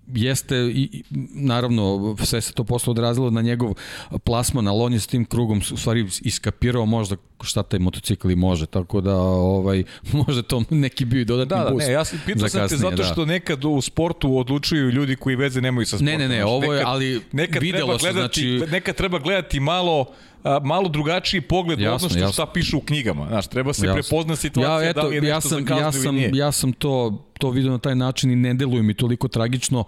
jeste 0.07 0.55
i, 0.57 0.89
i 0.91 1.03
naravno 1.33 2.15
sve 2.19 2.41
se 2.41 2.53
to 2.53 2.63
posle 2.63 2.91
odrazilo 2.91 3.29
na 3.29 3.41
njegov 3.41 3.73
plasman, 4.19 4.67
ali 4.67 4.81
on 4.81 4.93
je 4.93 4.99
s 4.99 5.07
tim 5.07 5.25
krugom 5.25 5.57
u 5.73 5.77
stvari 5.77 6.07
iskapirao 6.21 6.85
možda 6.85 7.15
šta 7.41 7.63
taj 7.63 7.79
motocikl 7.79 8.31
i 8.31 8.35
može, 8.35 8.65
tako 8.65 9.01
da 9.01 9.15
ovaj 9.17 9.83
može 10.27 10.43
to 10.43 10.63
neki 10.69 11.05
bio 11.05 11.21
i 11.21 11.25
dodatni 11.25 11.49
Da, 11.49 11.63
da, 11.63 11.69
boost. 11.69 11.87
ne, 11.87 11.93
ja 11.93 12.05
sam 12.05 12.19
pitao 12.25 12.41
za 12.41 12.49
sam 12.49 12.67
te 12.69 12.77
zato 12.77 12.95
da. 12.95 13.03
što 13.03 13.25
nekad 13.25 13.65
u 13.65 13.81
sportu 13.81 14.37
odlučuju 14.37 14.89
ljudi 14.89 15.15
koji 15.15 15.35
veze 15.35 15.61
nemaju 15.61 15.85
sa 15.85 15.97
sportom. 15.97 16.05
Ne, 16.05 16.17
ne, 16.17 16.27
ne, 16.27 16.45
ovo 16.45 16.63
je, 16.63 16.79
nekad- 16.79 16.83
ali 16.85 17.21
nekad 17.31 17.61
videlo 17.63 17.99
se, 17.99 18.11
znači... 18.11 18.61
Nekad 18.71 18.95
treba 18.95 19.19
gledati 19.19 19.59
malo 19.59 20.05
a, 20.47 20.59
malo 20.63 20.89
drugačiji 20.89 21.41
pogled 21.41 21.79
Jasno, 21.79 21.95
odnosno 21.95 22.19
jasno. 22.19 22.33
šta 22.33 22.45
piše 22.53 22.75
u 22.75 22.81
knjigama. 22.81 23.27
Znaš, 23.27 23.47
treba 23.47 23.73
se 23.73 23.85
Jasno. 23.85 24.01
prepoznati 24.01 24.41
situacija 24.41 24.83
ja, 24.83 24.89
eto, 24.89 25.01
da 25.01 25.07
li 25.07 25.15
je 25.15 25.21
nešto 25.21 25.35
ja 25.35 25.41
sam, 25.41 25.77
ja 25.77 25.83
ili 25.83 26.03
sam, 26.03 26.15
nije. 26.15 26.31
Ja 26.33 26.51
sam 26.51 26.73
to, 26.73 27.25
to 27.39 27.49
vidio 27.49 27.71
na 27.71 27.77
taj 27.77 27.95
način 27.95 28.31
i 28.31 28.35
ne 28.35 28.53
deluje 28.53 28.83
mi 28.83 28.93
toliko 28.93 29.27
tragično 29.27 29.83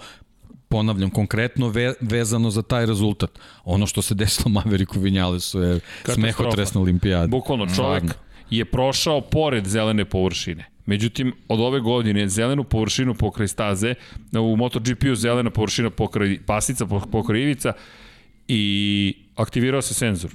ponavljam, 0.69 1.09
konkretno 1.09 1.69
ve, 1.69 1.93
vezano 2.01 2.49
za 2.49 2.61
taj 2.61 2.85
rezultat. 2.85 3.29
Ono 3.63 3.88
što 3.88 4.01
se 4.01 4.15
desilo 4.15 4.49
Maveriku 4.63 4.99
Vinjalesu 4.99 5.61
je 5.61 5.79
smehotres 6.05 6.73
na 6.73 6.81
olimpijadi. 6.81 7.27
Bukvalno 7.31 7.65
čovek 7.65 8.03
Stvarno. 8.03 8.13
je 8.49 8.65
prošao 8.65 9.21
pored 9.21 9.67
zelene 9.67 10.05
površine. 10.05 10.65
Međutim, 10.85 11.33
od 11.47 11.59
ove 11.59 11.79
godine 11.79 12.29
zelenu 12.29 12.63
površinu 12.63 13.13
pokraj 13.13 13.47
staze, 13.47 13.95
u 14.31 14.55
MotoGP-u 14.55 15.15
zelena 15.15 15.49
površina 15.49 15.89
pokraj 15.89 16.39
pasica, 16.45 16.85
pokraj 17.11 17.41
ivica 17.41 17.73
i 18.47 19.13
aktivirao 19.35 19.81
se 19.81 19.93
senzor. 19.93 20.31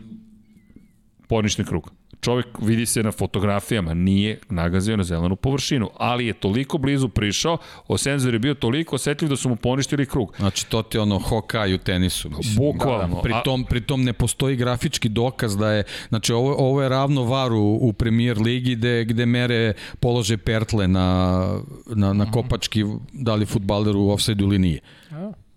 Ponišni 1.29 1.65
krug. 1.65 1.91
Čovek 2.21 2.47
vidi 2.63 2.87
se 2.87 3.03
na 3.03 3.13
fotografijama, 3.13 3.95
nije 3.95 4.39
nagazio 4.51 4.97
na 4.97 5.05
zelenu 5.05 5.37
površinu, 5.37 5.91
ali 5.97 6.27
je 6.27 6.33
toliko 6.33 6.79
blizu 6.79 7.09
prišao, 7.09 7.59
o 7.89 7.99
senzor 7.99 8.33
je 8.35 8.39
bio 8.39 8.55
toliko 8.55 8.97
osetljiv 8.97 9.29
da 9.29 9.37
su 9.37 9.49
mu 9.49 9.57
poništili 9.57 10.07
krug. 10.07 10.35
Znači, 10.37 10.67
to 10.67 10.83
ti 10.83 10.97
je 10.97 11.01
ono 11.01 11.19
Hawkeye 11.19 11.75
u 11.75 11.79
tenisu. 11.79 12.31
Mislim. 12.31 12.57
Bukvalno. 12.57 13.23
Pri 13.23 13.35
tom, 13.45 13.65
pri 13.65 13.81
tom 13.81 14.05
ne 14.05 14.13
postoji 14.13 14.57
grafički 14.57 15.09
dokaz 15.09 15.57
da 15.57 15.71
je, 15.71 15.85
znači 16.09 16.33
ovo, 16.33 16.55
ovo 16.59 16.83
je 16.83 16.89
ravno 16.89 17.25
varu 17.25 17.61
u 17.61 17.93
premier 17.93 18.39
ligi 18.39 18.75
gde, 18.75 19.05
gde 19.05 19.27
mere 19.27 19.73
polože 20.01 20.37
pertle 20.37 20.89
na, 20.89 21.49
na, 21.87 22.13
na 22.13 22.31
kopački 22.31 22.85
da 23.13 23.35
li 23.35 23.47
futbaler 23.47 23.97
u 23.97 24.11
offside 24.11 24.45
ili 24.45 24.59
nije. 24.59 24.81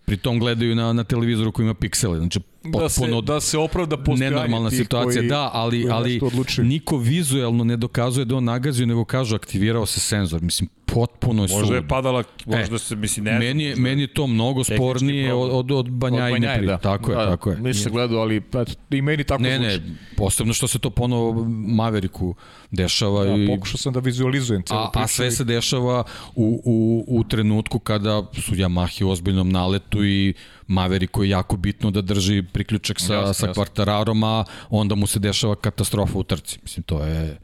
Pri 0.05 0.17
tom 0.17 0.39
gledaju 0.39 0.75
na, 0.75 0.93
na 0.93 1.03
televizoru 1.03 1.51
koji 1.51 1.63
ima 1.63 1.73
piksele. 1.73 2.17
Znači, 2.17 2.39
da 2.71 2.89
se, 2.89 2.99
potpuno 2.99 3.21
da 3.21 3.39
se 3.41 3.57
opravda 3.57 3.97
postojanje 3.97 4.35
nenormalna 4.35 4.71
situacija, 4.71 5.21
koji, 5.21 5.29
da, 5.29 5.49
ali, 5.53 5.81
koji 5.81 5.93
ali 5.93 6.19
niko 6.57 6.97
vizuelno 6.97 7.63
ne 7.63 7.77
dokazuje 7.77 8.25
da 8.25 8.35
on 8.35 8.43
nagazio, 8.43 8.85
nego 8.85 9.05
kažu 9.05 9.35
aktivirao 9.35 9.85
se 9.85 9.99
senzor. 9.99 10.41
Mislim, 10.41 10.69
potpuno 10.85 11.43
je 11.43 11.49
Možda 11.51 11.75
je 11.75 11.87
padala, 11.87 12.23
možda 12.45 12.77
se, 12.79 12.95
mislim, 12.95 13.25
ne. 13.25 13.39
Meni 13.39 13.63
je, 13.63 13.75
meni 13.75 14.01
je 14.01 14.07
to 14.13 14.27
mnogo 14.27 14.63
spornije 14.63 15.33
od, 15.33 15.49
od, 15.53 15.71
od 15.71 15.89
Banjajne. 15.89 16.59
Od 16.59 16.65
da. 16.65 16.77
Tako 16.77 17.11
je, 17.11 17.17
da, 17.17 17.25
tako 17.25 17.51
je. 17.51 17.57
Nisam 17.59 17.91
gledao, 17.91 18.19
ali 18.19 18.41
pa, 18.41 18.65
i 18.91 19.01
meni 19.01 19.23
tako 19.23 19.43
Ne, 19.43 19.59
ne, 19.59 19.71
zvuči. 19.71 19.91
posebno 20.17 20.53
što 20.53 20.67
se 20.67 20.79
to 20.79 20.89
ponovo 20.89 21.45
Maveriku 21.67 22.35
dešava 22.71 23.25
Ja, 23.25 23.43
i 23.43 23.47
pokušao 23.47 23.77
sam 23.77 23.93
da 23.93 23.99
vizualizujem 23.99 24.63
celu 24.63 24.79
A, 24.79 24.89
priču. 24.91 25.03
a 25.03 25.07
sve 25.07 25.31
se 25.31 25.43
dešava 25.43 26.03
u, 26.35 26.61
u, 26.65 27.05
u 27.19 27.23
trenutku 27.23 27.79
kada 27.79 28.23
su 28.33 28.55
Yamahi 28.55 29.03
u 29.03 29.09
ozbiljnom 29.09 29.49
naletu 29.49 30.05
i 30.05 30.33
Maveriku 30.67 31.23
je 31.23 31.29
jako 31.29 31.57
bitno 31.57 31.91
da 31.91 32.01
drži 32.01 32.43
priključak 32.53 32.99
sa, 32.99 33.13
Jasno, 33.13 33.33
sa 33.33 33.53
kvartararom, 33.53 34.23
a 34.23 34.43
onda 34.69 34.95
mu 34.95 35.07
se 35.07 35.19
dešava 35.19 35.55
katastrofa 35.55 36.17
u 36.17 36.23
trci. 36.23 36.59
Mislim, 36.63 36.83
to 36.83 37.03
je 37.03 37.37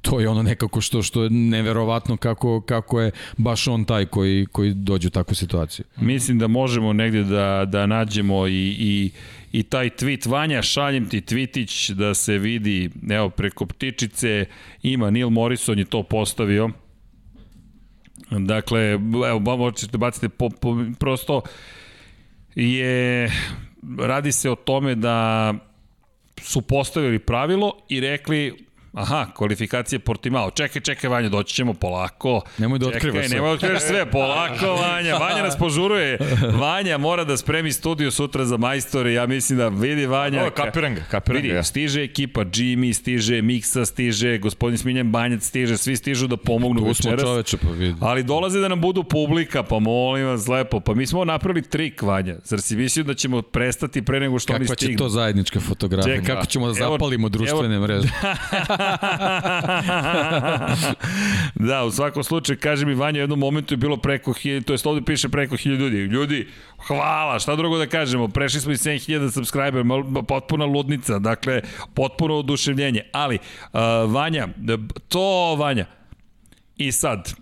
to 0.00 0.20
je 0.20 0.28
ono 0.28 0.42
nekako 0.42 0.80
što 0.80 1.02
što 1.02 1.22
je 1.22 1.30
neverovatno 1.30 2.16
kako 2.16 2.60
kako 2.60 3.00
je 3.00 3.10
baš 3.36 3.68
on 3.68 3.84
taj 3.84 4.06
koji 4.06 4.46
koji 4.46 4.74
dođe 4.74 5.08
u 5.08 5.10
takvu 5.10 5.34
situaciju. 5.34 5.84
Mislim 5.96 6.38
da 6.38 6.46
možemo 6.46 6.92
negde 6.92 7.24
da, 7.24 7.64
da 7.64 7.86
nađemo 7.86 8.46
i, 8.46 8.76
i, 8.78 9.10
i 9.52 9.62
taj 9.62 9.90
tweet 9.90 10.28
Vanja, 10.28 10.62
šaljem 10.62 11.08
ti 11.08 11.20
tweetić 11.20 11.92
da 11.92 12.14
se 12.14 12.38
vidi, 12.38 12.90
evo, 13.10 13.30
preko 13.30 13.66
ptičice 13.66 14.46
ima, 14.82 15.10
Neil 15.10 15.30
Morrison 15.30 15.78
je 15.78 15.84
to 15.84 16.02
postavio. 16.02 16.70
Dakle, 18.30 18.90
evo, 19.28 19.56
možete 19.56 19.98
bacite 19.98 20.28
po, 20.28 20.50
po, 20.60 20.76
prosto 20.98 21.42
je, 22.58 23.30
radi 23.98 24.32
se 24.32 24.50
o 24.50 24.54
tome 24.54 24.94
da 24.94 25.54
su 26.42 26.62
postavili 26.62 27.18
pravilo 27.18 27.72
i 27.88 28.00
rekli 28.00 28.67
Aha, 28.94 29.26
kvalifikacije 29.34 29.98
Portimao. 29.98 30.50
Čekaj, 30.50 30.82
čekaj, 30.82 31.10
Vanja, 31.10 31.28
doći 31.28 31.54
ćemo 31.54 31.74
polako. 31.74 32.40
Nemoj 32.58 32.78
da 32.78 32.86
otkrivaš 32.88 33.26
sve. 33.26 33.28
Nemoj 33.30 33.48
da 33.48 33.54
otkrivaš 33.54 33.82
sve, 33.82 34.06
polako, 34.06 34.66
Vanja. 34.74 35.14
Vanja 35.16 35.42
nas 35.42 35.58
požuruje. 35.58 36.18
Vanja 36.52 36.98
mora 36.98 37.24
da 37.24 37.36
spremi 37.36 37.72
studiju 37.72 38.10
sutra 38.10 38.44
za 38.44 38.56
majstore. 38.58 39.12
Ja 39.12 39.26
mislim 39.26 39.58
da 39.58 39.68
vidi 39.68 40.06
Vanja. 40.06 40.44
O, 40.44 40.50
kapiram 40.52 40.94
ga, 40.94 41.00
kapiram 41.02 41.42
Vidi, 41.42 41.48
ga. 41.50 41.62
stiže 41.62 42.02
ekipa, 42.02 42.40
Jimmy 42.42 42.92
stiže, 42.94 43.42
Miksa 43.42 43.84
stiže, 43.84 44.38
gospodin 44.38 44.78
Smiljan 44.78 45.08
Banjac 45.08 45.42
stiže, 45.42 45.76
svi 45.76 45.96
stižu 45.96 46.26
da 46.26 46.36
pomognu 46.38 46.80
Tu 46.80 46.94
smo 46.94 47.10
večeras. 47.10 47.22
čoveče, 47.24 47.56
pa 47.58 47.68
vidi. 47.70 47.94
Ali 48.00 48.22
dolaze 48.24 48.60
da 48.60 48.68
nam 48.68 48.80
budu 48.80 49.04
publika, 49.04 49.62
pa 49.62 49.78
molim 49.78 50.26
vas 50.26 50.46
lepo. 50.48 50.80
Pa 50.80 50.94
mi 50.94 51.06
smo 51.06 51.24
napravili 51.24 51.62
trik, 51.64 52.02
Vanja. 52.02 52.36
Zar 52.44 52.60
si 52.60 52.76
mislio 52.76 53.04
da 53.04 53.14
ćemo 53.14 53.42
prestati 53.42 54.02
pre 54.02 54.20
nego 54.20 54.38
što 54.38 54.52
oni 54.52 54.60
Kakva 54.60 54.74
će 54.74 54.84
stignu? 54.84 54.98
to 54.98 55.08
zajednička 55.08 55.60
fotografija? 55.60 56.16
Čekaj, 56.16 56.34
Kako 56.34 56.46
ćemo 56.46 56.66
da 56.66 56.78
evo- 56.78 56.92
zapalimo 56.92 57.28
društvene 57.28 57.74
evo- 57.74 57.82
mreže? 57.82 58.08
da, 61.68 61.84
u 61.84 61.90
svakom 61.90 62.24
slučaju, 62.24 62.58
kaže 62.62 62.86
mi 62.86 62.94
Vanja, 62.94 63.18
u 63.18 63.22
jednom 63.22 63.38
momentu 63.38 63.74
je 63.74 63.78
bilo 63.78 63.96
preko 63.96 64.30
1000, 64.30 64.64
to 64.64 64.72
jest 64.72 64.86
ovde 64.86 65.04
piše 65.04 65.28
preko 65.28 65.56
1000 65.56 65.76
ljudi. 65.78 65.96
Ljudi, 65.96 66.48
hvala, 66.86 67.38
šta 67.38 67.56
drugo 67.56 67.78
da 67.78 67.86
kažemo, 67.86 68.28
prešli 68.28 68.60
smo 68.60 68.72
i 68.72 68.76
7000 68.76 69.30
subscriber, 69.30 69.84
potpuna 70.28 70.64
ludnica, 70.64 71.18
dakle, 71.18 71.62
potpuno 71.94 72.34
oduševljenje. 72.34 73.02
Ali, 73.12 73.38
uh, 73.72 73.80
Vanja, 74.12 74.48
to 75.08 75.54
Vanja, 75.58 75.86
i 76.76 76.92
sad, 76.92 77.34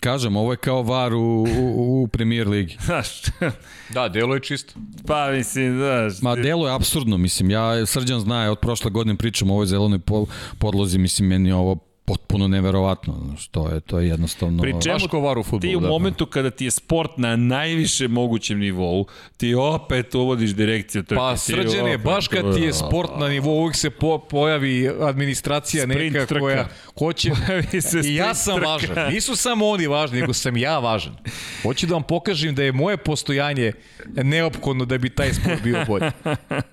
Kažem, 0.00 0.36
ovo 0.36 0.52
je 0.52 0.56
kao 0.56 0.82
var 0.82 1.14
u, 1.14 1.46
u, 1.58 2.02
u 2.02 2.08
premier 2.08 2.48
ligi. 2.48 2.76
Da, 3.94 4.08
delo 4.08 4.34
je 4.34 4.40
čisto. 4.40 4.74
pa 5.06 5.30
mislim, 5.30 5.76
znaš, 5.76 6.22
Ma 6.22 6.34
delo 6.36 6.68
je 6.68 6.74
absurdno, 6.74 7.16
mislim, 7.16 7.50
ja, 7.50 7.86
Srđan 7.86 8.20
zna, 8.20 8.50
od 8.50 8.58
prošle 8.58 8.90
godine 8.90 9.16
pričam 9.16 9.50
o 9.50 9.54
ovoj 9.54 9.66
zelenoj 9.66 9.98
pol, 9.98 10.26
podlozi, 10.58 10.98
mislim, 10.98 11.28
meni 11.28 11.48
je 11.48 11.54
ovo 11.54 11.87
potpuno 12.08 12.48
neverovatno, 12.48 13.14
znaš, 13.24 13.48
to 13.48 13.68
je, 13.68 13.80
to 13.80 13.98
je 13.98 14.08
jednostavno... 14.08 14.62
Pri 14.62 14.74
čemu 14.82 14.94
Baš 14.94 15.06
ko 15.06 15.20
var 15.20 15.38
u 15.38 15.42
fudbalu, 15.42 15.70
ti 15.70 15.76
u 15.76 15.80
da. 15.80 15.88
momentu 15.88 16.26
kada 16.26 16.50
ti 16.50 16.64
je 16.64 16.70
sport 16.70 17.10
na 17.16 17.36
najvišem 17.36 18.10
mogućem 18.10 18.58
nivou, 18.58 19.06
ti 19.36 19.54
opet 19.54 20.14
uvodiš 20.14 20.50
direkciju 20.50 21.02
trke. 21.02 21.18
Pa 21.18 21.36
srđane, 21.36 21.98
opet- 21.98 22.04
baš 22.04 22.28
kad 22.28 22.54
ti 22.54 22.60
je 22.60 22.72
sport 22.72 23.10
na 23.18 23.28
nivou, 23.28 23.60
uvijek 23.60 23.76
se 23.76 23.90
po, 23.90 24.18
pojavi 24.18 24.90
administracija 25.00 25.82
Sprint 25.82 26.12
neka 26.14 26.26
trka. 26.26 26.40
koja 26.40 26.68
hoće... 26.98 27.30
Se 27.88 28.00
I 28.04 28.14
ja 28.14 28.34
sam 28.34 28.56
trka. 28.56 28.68
važan. 28.68 29.12
Nisu 29.12 29.36
samo 29.36 29.68
oni 29.68 29.86
važni, 29.86 30.20
nego 30.20 30.32
sam 30.32 30.56
ja 30.56 30.78
važan. 30.78 31.16
Hoću 31.62 31.86
da 31.86 31.94
vam 31.94 32.02
pokažem 32.02 32.54
da 32.54 32.62
je 32.62 32.72
moje 32.72 32.96
postojanje 32.96 33.72
neophodno 34.06 34.84
da 34.84 34.98
bi 34.98 35.10
taj 35.10 35.34
sport 35.34 35.62
bio 35.62 35.84
bolji. 35.86 36.10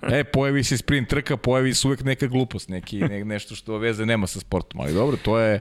E, 0.02 0.24
pojavi 0.24 0.64
se 0.64 0.78
sprint 0.78 1.10
trka, 1.10 1.38
pojavi 1.38 1.74
se 1.74 1.88
uvek 1.88 2.04
neka 2.04 2.28
glupost, 2.28 2.70
neki, 2.70 2.98
ne, 3.00 3.26
nešto 3.26 3.56
što 3.56 3.78
veze 3.78 4.06
nema 4.06 4.28
sa 4.28 4.40
sportom. 4.40 4.82
Ali 4.82 4.94
dobro, 4.94 5.18
to 5.26 5.40
je... 5.40 5.60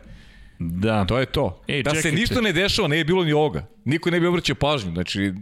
Da. 0.58 1.04
To 1.04 1.18
je 1.18 1.26
to. 1.26 1.62
Ej, 1.68 1.82
da 1.82 1.90
se 1.90 1.96
čekajte. 1.96 2.16
ništa 2.16 2.40
ne 2.40 2.52
dešava, 2.52 2.88
ne 2.88 2.98
je 2.98 3.04
bilo 3.04 3.24
ni 3.24 3.32
ovoga. 3.32 3.64
Niko 3.84 4.10
ne 4.10 4.20
bi 4.20 4.26
obraćao 4.26 4.56
pažnju. 4.56 4.92
Znači, 4.92 5.32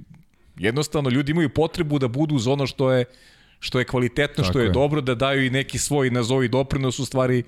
jednostavno 0.59 1.10
ljudi 1.10 1.31
imaju 1.33 1.49
potrebu 1.51 1.99
da 1.99 2.09
budu 2.09 2.34
uz 2.34 2.47
ono 2.47 2.67
što 2.67 2.92
je 2.92 3.05
što 3.60 3.78
je 3.78 3.84
kvalitetno, 3.84 4.42
Tako 4.42 4.52
što 4.52 4.59
je, 4.59 4.67
je. 4.67 4.73
dobro, 4.73 5.01
da 5.01 5.15
daju 5.15 5.44
i 5.44 5.51
neki 5.51 5.78
svoj 5.78 6.10
nazovi 6.10 6.49
doprinos, 6.49 6.99
u 6.99 7.05
stvari 7.07 7.42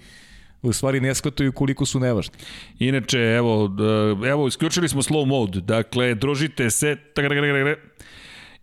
u 0.62 0.72
stvari 0.72 1.00
ne 1.00 1.14
shvataju 1.14 1.52
koliko 1.52 1.86
su 1.86 2.00
nevažni. 2.00 2.34
Inače, 2.78 3.18
evo, 3.18 3.68
d- 3.68 4.28
evo, 4.28 4.46
isključili 4.48 4.88
smo 4.88 5.02
slow 5.02 5.26
mode. 5.26 5.60
Dakle, 5.60 6.14
družite 6.14 6.70
se. 6.70 6.96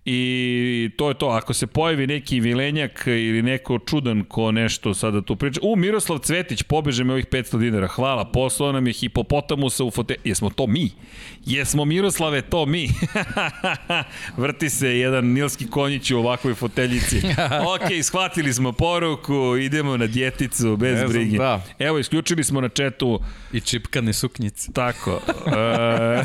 I 0.05 0.91
to 0.97 1.07
je 1.09 1.13
to, 1.13 1.27
ako 1.27 1.53
se 1.53 1.67
pojavi 1.67 2.07
neki 2.07 2.39
vilenjak 2.39 3.03
ili 3.07 3.41
neko 3.41 3.79
čudan 3.79 4.23
ko 4.23 4.51
nešto 4.51 4.93
sada 4.93 5.21
tu 5.21 5.35
priča. 5.35 5.59
U, 5.63 5.75
Miroslav 5.75 6.17
Cvetić, 6.17 6.63
pobeže 6.63 7.03
me 7.03 7.13
ovih 7.13 7.25
500 7.25 7.59
dinara, 7.59 7.87
hvala, 7.87 8.25
poslao 8.25 8.71
nam 8.71 8.87
je 8.87 8.93
hipopotamusa 8.93 9.83
u 9.83 9.91
fote... 9.91 10.15
Jesmo 10.23 10.49
to 10.49 10.67
mi? 10.67 10.91
Jesmo 11.45 11.85
Miroslave 11.85 12.41
to 12.41 12.65
mi? 12.65 12.89
Vrti 14.37 14.69
se 14.69 14.97
jedan 14.97 15.25
nilski 15.25 15.67
konjić 15.67 16.11
u 16.11 16.17
ovakvoj 16.17 16.53
foteljici. 16.53 17.17
ok, 17.75 18.03
shvatili 18.03 18.53
smo 18.53 18.71
poruku, 18.71 19.57
idemo 19.57 19.97
na 19.97 20.07
djeticu, 20.07 20.77
bez 20.77 20.91
Ne 20.91 20.97
znam, 20.97 21.09
brige. 21.11 21.37
da. 21.37 21.63
Evo, 21.79 21.99
isključili 21.99 22.43
smo 22.43 22.61
na 22.61 22.69
četu 22.69 23.19
I 23.53 23.59
čipkane 23.59 24.13
suknjice. 24.13 24.71
Tako. 24.71 25.21
E, 25.47 26.23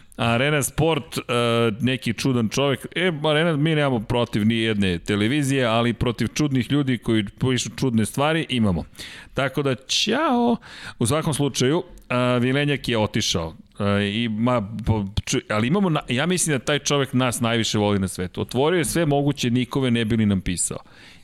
Arena 0.16 0.62
Sport, 0.62 1.18
e, 1.18 1.22
neki 1.80 2.12
čudan 2.12 2.48
čovjek. 2.48 2.86
E, 2.94 3.12
Arena, 3.24 3.56
mi 3.56 3.74
nemamo 3.74 4.00
protiv 4.00 4.46
ni 4.46 4.54
jedne 4.56 4.98
televizije, 4.98 5.64
ali 5.64 5.92
protiv 5.92 6.28
čudnih 6.34 6.72
ljudi 6.72 6.98
koji 6.98 7.24
pišu 7.40 7.70
čudne 7.76 8.06
stvari 8.06 8.46
imamo. 8.48 8.84
Tako 9.34 9.62
da, 9.62 9.74
ćao. 9.74 10.56
U 10.98 11.06
svakom 11.06 11.34
slučaju, 11.34 11.82
a, 12.08 12.36
Vilenjak 12.36 12.88
je 12.88 12.98
otišao. 12.98 13.54
E, 13.78 14.10
i, 14.14 14.28
ma, 14.28 14.68
ali 15.48 15.66
imamo, 15.66 15.90
na, 15.90 16.00
ja 16.08 16.26
mislim 16.26 16.58
da 16.58 16.64
taj 16.64 16.78
čovjek 16.78 17.12
nas 17.12 17.40
najviše 17.40 17.78
voli 17.78 17.98
na 17.98 18.08
svetu. 18.08 18.40
Otvorio 18.40 18.78
je 18.78 18.84
sve 18.84 19.06
moguće 19.06 19.50
nikove 19.50 19.90
ne 19.90 20.04
bili 20.04 20.26
nam 20.26 20.40
pisao. 20.40 20.78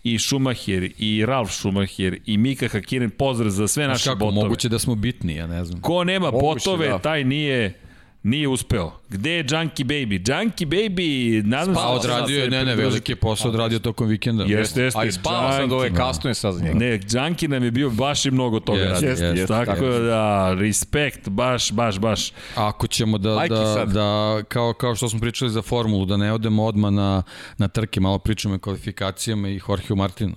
I 0.04 0.18
Schumacher, 0.18 0.90
i 0.98 1.26
Ralf 1.26 1.50
Schumacher, 1.50 2.18
i 2.26 2.38
Mika 2.38 2.68
Hakkinen, 2.68 3.10
pozdrav 3.10 3.50
za 3.50 3.68
sve 3.68 3.88
naše 3.88 4.04
kako, 4.04 4.18
botove. 4.18 4.42
moguće 4.42 4.68
da 4.68 4.78
smo 4.78 4.94
bitni, 4.94 5.34
ja 5.34 5.46
ne 5.46 5.64
znam. 5.64 5.80
Ko 5.80 6.04
nema 6.04 6.30
Moguće, 6.30 6.70
botove, 6.70 6.88
da. 6.88 6.98
taj 6.98 7.24
nije 7.24 7.74
nije 8.22 8.48
uspeo. 8.48 8.92
Gde 9.08 9.30
je 9.30 9.46
Junkie 9.50 9.86
Baby? 9.86 10.40
Junkie 10.40 10.66
Baby, 10.66 11.42
nadam 11.44 11.74
se... 11.74 11.80
da 11.80 11.86
će 11.86 12.08
odradio 12.08 12.38
je, 12.38 12.44
se 12.44 12.50
ne, 12.50 12.64
ne, 12.64 12.74
veliki 12.74 13.12
je 13.12 13.16
posao 13.16 13.50
odradio 13.50 13.78
tokom 13.78 14.08
vikenda. 14.08 14.44
Jeste, 14.44 14.82
jeste. 14.82 15.00
A 15.00 15.04
i 15.04 15.12
spava 15.12 15.52
sad 15.52 15.72
ove 15.72 15.86
Junkie. 15.86 15.96
kasno 15.96 16.30
je 16.30 16.34
sad 16.34 16.54
za 16.54 16.64
njega. 16.64 16.78
Ne, 16.78 17.00
Junkie 17.10 17.48
nam 17.48 17.64
je 17.64 17.70
bio 17.70 17.90
baš 17.90 18.26
i 18.26 18.30
mnogo 18.30 18.60
toga 18.60 18.78
Jeste, 18.78 18.94
radio. 18.94 19.08
jeste, 19.08 19.26
jeste, 19.26 19.46
Tako 19.46 19.86
da, 19.86 20.54
respekt, 20.58 21.28
baš, 21.28 21.72
baš, 21.72 21.98
baš. 21.98 22.32
Ako 22.54 22.86
ćemo 22.86 23.18
da, 23.18 23.34
Majki 23.34 23.54
da, 23.54 23.74
sad. 23.74 23.92
da 23.92 24.42
kao, 24.48 24.72
kao 24.72 24.94
što 24.94 25.08
smo 25.08 25.20
pričali 25.20 25.50
za 25.50 25.62
formulu, 25.62 26.04
da 26.04 26.16
ne 26.16 26.32
odemo 26.32 26.64
odmah 26.64 26.92
na, 26.92 27.22
na 27.58 27.68
trke, 27.68 28.00
malo 28.00 28.18
pričamo 28.18 28.54
o 28.54 28.58
kvalifikacijama 28.58 29.48
i 29.48 29.60
Jorgeu 29.68 29.96
Martinu. 29.96 30.34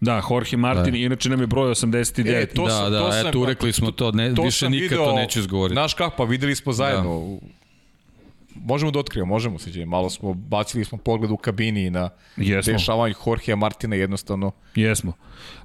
Da, 0.00 0.22
Jorge 0.30 0.56
Martin, 0.56 0.92
Da. 0.92 0.98
inače 0.98 1.28
nam 1.28 1.40
je 1.40 1.46
broj 1.46 1.70
89. 1.70 2.42
E, 2.42 2.46
to 2.46 2.64
da, 2.64 2.70
sam- 2.70 2.92
da, 2.92 2.98
to 3.00 3.12
sam- 3.12 3.26
eto, 3.26 3.40
urekli 3.40 3.72
smo 3.72 3.90
to, 3.90 4.12
ne, 4.12 4.34
To 4.34 4.42
više 4.42 4.70
nikad 4.70 4.90
video, 4.90 5.04
to 5.06 5.14
neću 5.14 5.38
izgovoriti. 5.38 5.74
Znaš 5.74 5.94
kako, 5.94 6.16
pa 6.16 6.24
videli 6.24 6.56
smo 6.56 6.72
zajedno. 6.72 7.10
u- 7.10 7.40
Možemo 8.56 8.90
da 8.90 8.98
otkrijemo, 8.98 9.26
možemo 9.28 9.58
se 9.58 9.86
Malo 9.86 10.10
smo, 10.10 10.34
bacili 10.34 10.84
smo 10.84 10.98
pogled 10.98 11.30
u 11.30 11.36
kabini 11.36 11.90
na 11.90 12.10
Jesmo. 12.36 12.72
dešavanje 12.72 13.14
Jorgea 13.26 13.56
Martina 13.56 13.96
jednostavno. 13.96 14.50
Jesmo. 14.74 15.12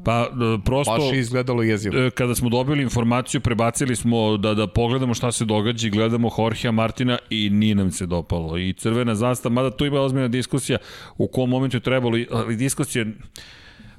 Pa, 0.04 0.22
e, 0.22 0.64
prosto... 0.66 0.94
Baš 0.94 1.14
je 1.14 1.20
izgledalo 1.20 1.64
jezivo. 1.64 1.98
E, 1.98 2.10
kada 2.10 2.36
smo 2.36 2.50
dobili 2.50 2.84
informaciju, 2.84 3.42
prebacili 3.42 3.96
smo 3.96 4.38
da, 4.38 4.54
da 4.54 4.68
pogledamo 4.68 5.14
šta 5.14 5.32
se 5.32 5.46
događa 5.46 5.88
i 5.88 5.92
gledamo 5.92 6.30
Jorgea 6.40 6.72
Martina 6.72 7.18
i 7.30 7.50
nije 7.50 7.76
nam 7.76 7.92
se 7.92 8.06
dopalo. 8.06 8.58
I 8.58 8.74
crvena 8.74 9.16
zastava, 9.16 9.54
mada 9.54 9.72
tu 9.72 9.86
ima 9.86 10.00
ozbiljna 10.00 10.28
diskusija 10.28 10.78
u 11.18 11.28
kom 11.28 11.50
momentu 11.50 11.78
je 11.78 11.82
trebalo, 11.82 12.18
i- 12.18 12.28
ali 12.32 12.56
diskusija 12.56 13.06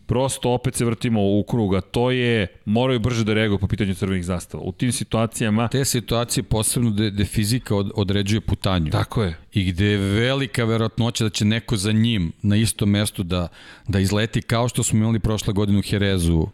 prosto 0.06 0.50
opet 0.50 0.74
se 0.74 0.84
vrtimo 0.84 1.20
u 1.38 1.44
krug, 1.48 1.74
a 1.74 1.80
to 1.80 2.10
je 2.10 2.46
moraju 2.64 3.00
brže 3.00 3.24
da 3.24 3.34
reaguju 3.34 3.58
po 3.58 3.66
pitanju 3.68 3.94
crvenih 3.94 4.24
zastava. 4.24 4.62
U 4.62 4.72
tim 4.72 4.92
situacijama, 4.92 5.68
Te 5.68 5.84
situacije 5.84 6.42
posebno 6.42 6.90
gde, 6.90 7.10
gde 7.10 7.24
fizika 7.24 7.76
od, 7.76 7.90
određuje 7.94 8.40
putanju. 8.40 8.90
tako 8.90 9.22
je, 9.22 9.36
I 9.52 9.64
gde 9.64 9.86
je 9.86 9.98
velika 9.98 10.64
verovatnoća 10.64 11.24
da 11.24 11.30
će 11.30 11.44
neko 11.44 11.76
za 11.76 11.92
njim 11.92 12.32
na 12.42 12.56
istom 12.56 12.90
mestu 12.90 13.22
da, 13.22 13.48
da 13.88 14.00
izleti 14.00 14.42
kao 14.42 14.68
što 14.68 14.82
smo 14.82 14.98
imali 14.98 15.18
prošle 15.18 15.52
godine 15.52 15.78
u 15.78 15.82
Herezu 15.82 16.34
uh, 16.36 16.48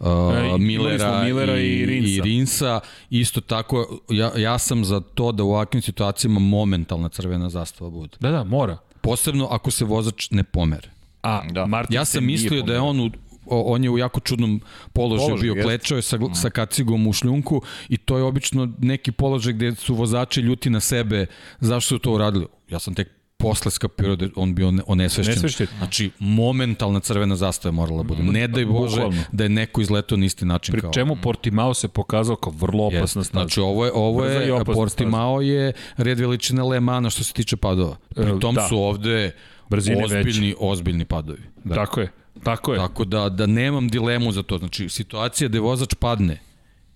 E, 0.00 0.48
smo 0.48 0.58
Millera 0.58 1.58
i 1.58 1.66
i, 1.66 1.86
Rinsa. 1.86 2.08
i 2.08 2.20
Rinsa. 2.20 2.80
Isto 3.10 3.40
tako, 3.40 3.98
ja, 4.10 4.32
ja 4.36 4.58
sam 4.58 4.84
za 4.84 5.00
to 5.00 5.32
da 5.32 5.44
u 5.44 5.50
ovakvim 5.50 5.82
situacijama 5.82 6.40
momentalna 6.40 7.08
crvena 7.08 7.50
zastava 7.50 7.90
bude. 7.90 8.16
da, 8.20 8.30
da, 8.30 8.44
mora. 8.44 8.78
Posebno 9.00 9.48
ako 9.50 9.70
se 9.70 9.84
vozač 9.84 10.30
ne 10.30 10.44
pomere. 10.44 10.95
A 11.26 11.42
Da. 11.50 11.66
Martin 11.66 11.94
Ja 11.94 12.04
sam 12.04 12.24
mislio 12.24 12.62
da 12.62 12.72
je 12.72 12.80
on 12.80 13.00
u, 13.00 13.10
o- 13.46 13.62
on 13.64 13.84
je 13.84 13.90
u 13.90 13.98
jako 13.98 14.20
čudnom 14.20 14.60
položaju 14.92 15.28
Položaj, 15.28 15.42
bio, 15.42 15.52
jeste. 15.52 15.62
klečao 15.62 15.96
je 15.96 16.02
sa, 16.02 16.18
sa 16.34 16.50
kacigom 16.50 17.06
u 17.06 17.12
šljunku 17.12 17.62
i 17.88 17.96
to 17.96 18.16
je 18.16 18.22
obično 18.22 18.72
neki 18.78 19.12
položaj 19.12 19.52
gde 19.52 19.74
su 19.74 19.94
vozači 19.94 20.40
ljuti 20.40 20.70
na 20.70 20.80
sebe 20.80 21.26
zašto 21.60 21.88
su 21.88 21.98
to 21.98 22.12
uradili. 22.12 22.46
Ja 22.68 22.78
sam 22.78 22.94
tek 22.94 23.08
posle 23.38 23.70
skapirao 23.70 24.16
da 24.16 24.26
on 24.36 24.54
bio 24.54 24.68
one- 24.68 24.82
onesvešćen. 24.86 25.32
Onesvešćen. 25.32 25.66
Znači, 25.78 26.10
momentalna 26.18 27.00
crvena 27.00 27.36
zastava 27.36 27.70
je 27.70 27.74
morala 27.74 28.02
bude. 28.02 28.22
Ne 28.22 28.48
daj 28.48 28.64
Bože 28.64 28.94
Bukvalno. 28.96 29.22
da 29.32 29.44
je 29.44 29.48
neko 29.50 29.80
izletao 29.80 30.18
na 30.18 30.26
isti 30.26 30.44
način 30.44 30.72
Pri 30.72 30.80
kao... 30.80 30.92
čemu 30.92 31.16
Portimao 31.16 31.74
se 31.74 31.88
pokazao 31.88 32.36
kao 32.36 32.52
vrlo 32.52 32.86
opasna 32.86 33.24
staza. 33.24 33.40
Znači, 33.40 33.60
ovo 33.60 33.84
je, 33.84 33.92
ovo 33.94 34.24
je 34.24 34.64
Portimao 34.64 35.40
je 35.40 35.72
red 35.96 36.20
veličine 36.20 36.62
Le 36.62 36.80
Mana 36.80 37.10
što 37.10 37.24
se 37.24 37.32
tiče 37.32 37.56
padova. 37.56 37.96
Pri 38.14 38.40
tom 38.40 38.54
da. 38.54 38.68
su 38.68 38.78
ovde 38.78 39.32
Brzine 39.70 40.04
ozbiljni, 40.04 40.54
ozbiljni 40.58 41.04
padovi. 41.04 41.42
Da. 41.64 41.74
Tako 41.74 42.00
je, 42.00 42.12
tako 42.42 42.72
je. 42.72 42.78
Tako 42.78 43.04
da, 43.04 43.28
da 43.28 43.46
nemam 43.46 43.88
dilemu 43.88 44.32
za 44.32 44.42
to. 44.42 44.58
Znači, 44.58 44.88
situacija 44.88 45.48
gde 45.48 45.60
vozač 45.60 45.94
padne 45.94 46.40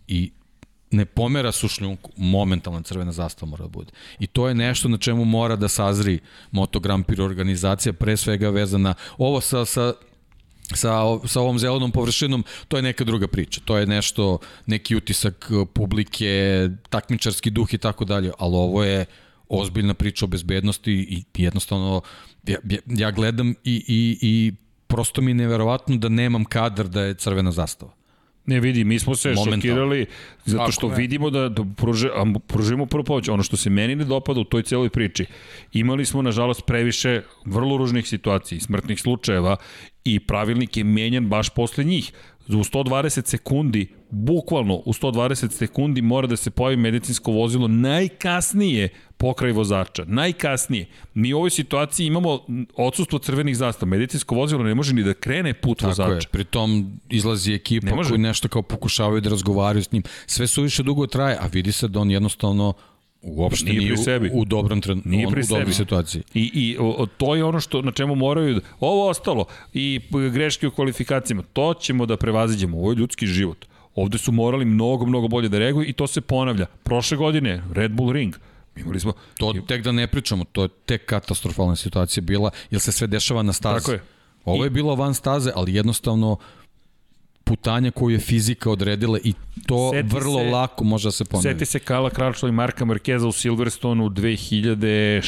i 0.08 0.30
ne 0.90 1.04
pomera 1.04 1.52
se 1.52 1.66
u 1.66 1.68
šljunku, 1.68 2.10
momentalna 2.16 2.82
crvena 2.82 3.12
zastava 3.12 3.50
mora 3.50 3.62
da 3.62 3.68
bude. 3.68 3.92
I 4.18 4.26
to 4.26 4.48
je 4.48 4.54
nešto 4.54 4.88
na 4.88 4.98
čemu 4.98 5.24
mora 5.24 5.56
da 5.56 5.68
sazri 5.68 6.18
Moto 6.50 6.80
Grand 6.80 7.06
Prix 7.06 7.22
organizacija, 7.22 7.92
pre 7.92 8.16
svega 8.16 8.50
vezana 8.50 8.94
ovo 9.18 9.40
sa, 9.40 9.64
sa 9.64 9.92
sa, 10.76 11.02
sa 11.26 11.40
ovom 11.40 11.58
zelenom 11.58 11.90
površinom, 11.92 12.44
to 12.68 12.76
je 12.76 12.82
neka 12.82 13.04
druga 13.04 13.28
priča. 13.28 13.60
To 13.64 13.76
je 13.76 13.86
nešto, 13.86 14.38
neki 14.66 14.96
utisak 14.96 15.48
eh, 15.50 15.66
publike, 15.74 16.68
takmičarski 16.88 17.50
duh 17.50 17.74
i 17.74 17.78
tako 17.78 18.04
dalje, 18.04 18.32
ali 18.38 18.56
ovo 18.56 18.84
je 18.84 19.06
ozbiljna 19.50 19.94
priča 19.94 20.24
o 20.24 20.28
bezbednosti 20.28 20.92
i 20.92 21.42
jednostavno 21.42 22.02
ja, 22.46 22.58
ja, 22.86 23.10
gledam 23.10 23.50
i, 23.50 23.54
i, 23.64 24.18
i 24.22 24.52
prosto 24.86 25.22
mi 25.22 25.30
je 25.30 25.34
neverovatno 25.34 25.96
da 25.96 26.08
nemam 26.08 26.44
kadar 26.44 26.88
da 26.88 27.02
je 27.02 27.14
crvena 27.14 27.52
zastava. 27.52 27.92
Ne 28.46 28.60
vidi, 28.60 28.84
mi 28.84 28.98
smo 28.98 29.14
se 29.14 29.28
Momentalno. 29.28 29.56
šokirali 29.56 30.06
zato 30.44 30.72
što 30.72 30.88
ne? 30.88 30.94
vidimo 30.96 31.30
da, 31.30 31.48
da 31.48 31.64
pruže, 31.76 32.08
pružimo 32.46 32.86
prvo 32.86 33.04
pomoć. 33.04 33.28
Ono 33.28 33.42
što 33.42 33.56
se 33.56 33.70
meni 33.70 33.94
ne 33.94 34.04
dopada 34.04 34.40
u 34.40 34.44
toj 34.44 34.62
celoj 34.62 34.88
priči, 34.90 35.26
imali 35.72 36.04
smo 36.04 36.22
nažalost 36.22 36.66
previše 36.66 37.22
vrlo 37.44 37.76
ružnih 37.76 38.08
situacija 38.08 38.56
i 38.56 38.60
smrtnih 38.60 39.00
slučajeva 39.00 39.56
i 40.04 40.20
pravilnik 40.20 40.76
je 40.76 40.84
menjan 40.84 41.28
baš 41.28 41.50
posle 41.50 41.84
njih. 41.84 42.12
U 42.48 42.52
120 42.52 43.26
sekundi, 43.26 43.86
bukvalno 44.10 44.74
u 44.76 44.92
120 44.92 45.50
sekundi 45.50 46.02
mora 46.02 46.26
da 46.26 46.36
se 46.36 46.50
pojavi 46.50 46.76
medicinsko 46.76 47.32
vozilo 47.32 47.68
najkasnije 47.68 48.88
pokraj 49.16 49.52
vozača. 49.52 50.04
Najkasnije. 50.06 50.86
Mi 51.14 51.32
u 51.32 51.38
ovoj 51.38 51.50
situaciji 51.50 52.06
imamo 52.06 52.38
odsustvo 52.76 53.18
crvenih 53.18 53.56
zastava. 53.56 53.90
Medicinsko 53.90 54.34
vozilo 54.34 54.62
ne 54.64 54.74
može 54.74 54.94
ni 54.94 55.02
da 55.02 55.14
krene 55.14 55.54
put 55.54 55.78
Tako 55.78 55.88
vozača. 55.88 56.12
je. 56.12 56.20
Pritom 56.30 56.70
izlazi 57.10 57.52
ekipa 57.52 57.86
Ne 57.86 57.94
može. 57.94 58.08
koji 58.08 58.18
nešto 58.18 58.48
kao 58.48 58.62
pokušavaju 58.62 59.20
da 59.20 59.30
razgovaraju 59.30 59.82
s 59.82 59.92
njim. 59.92 60.02
Sve 60.26 60.46
su 60.46 60.62
više 60.62 60.82
dugo 60.82 61.06
traje, 61.06 61.36
a 61.40 61.46
vidi 61.46 61.72
se 61.72 61.88
da 61.88 62.00
on 62.00 62.10
jednostavno 62.10 62.72
uopšte 63.22 63.64
Nije 63.64 63.78
nije, 63.78 63.88
pri 63.88 63.96
sebi. 63.96 64.30
u, 64.30 64.40
u 64.40 64.44
dobrom 64.44 64.80
trenutku, 64.80 65.08
Nije 65.08 65.26
pri 65.28 65.40
u 65.40 65.44
dobroj 65.44 65.64
sebi. 65.64 65.74
situaciji. 65.74 66.22
I, 66.34 66.50
i 66.54 66.76
o, 66.80 67.06
to 67.16 67.34
je 67.34 67.44
ono 67.44 67.60
što 67.60 67.82
na 67.82 67.92
čemu 67.92 68.14
moraju 68.14 68.54
da, 68.54 68.60
ovo 68.80 69.08
ostalo 69.08 69.44
i 69.74 70.00
greške 70.32 70.66
u 70.66 70.70
kvalifikacijama 70.70 71.42
to 71.52 71.74
ćemo 71.74 72.06
da 72.06 72.16
prevaziđemo 72.16 72.78
ovo 72.78 72.92
je 72.92 72.96
ljudski 72.96 73.26
život 73.26 73.66
ovde 73.94 74.18
su 74.18 74.32
morali 74.32 74.64
mnogo 74.64 75.06
mnogo 75.06 75.28
bolje 75.28 75.48
da 75.48 75.58
reaguju 75.58 75.88
i 75.88 75.92
to 75.92 76.06
se 76.06 76.20
ponavlja 76.20 76.66
prošle 76.82 77.16
godine 77.16 77.62
Red 77.72 77.92
Bull 77.92 78.12
Ring 78.12 78.36
imali 78.76 79.00
smo 79.00 79.12
To 79.38 79.54
tek 79.68 79.82
da 79.82 79.92
ne 79.92 80.06
pričamo, 80.06 80.44
to 80.52 80.62
je 80.62 80.68
tek 80.68 81.06
katastrofalna 81.06 81.76
situacija 81.76 82.22
bila, 82.22 82.50
jer 82.70 82.80
se 82.80 82.92
sve 82.92 83.06
dešava 83.06 83.42
na 83.42 83.52
stazi. 83.52 83.84
Tako 83.84 83.92
je. 83.92 84.02
Ovo 84.44 84.64
je 84.64 84.70
bilo 84.70 84.94
van 84.94 85.14
staze, 85.14 85.52
ali 85.54 85.74
jednostavno 85.74 86.36
putanja 87.50 87.90
koju 87.92 88.10
je 88.10 88.18
fizika 88.20 88.70
odredila 88.70 89.18
i 89.20 89.32
to 89.66 89.90
Seti 89.92 90.08
vrlo 90.10 90.38
se- 90.38 90.44
lako 90.46 90.84
može 90.84 91.08
da 91.08 91.12
se 91.12 91.24
ponovi. 91.24 91.42
Seti 91.44 91.66
se 91.66 91.78
Kala 91.80 92.10
Kračla 92.10 92.48
i 92.48 92.52
Marka 92.52 92.84
Markeza 92.84 93.28
u 93.28 93.32
Silverstonu 93.34 94.08
2016. 94.08 95.20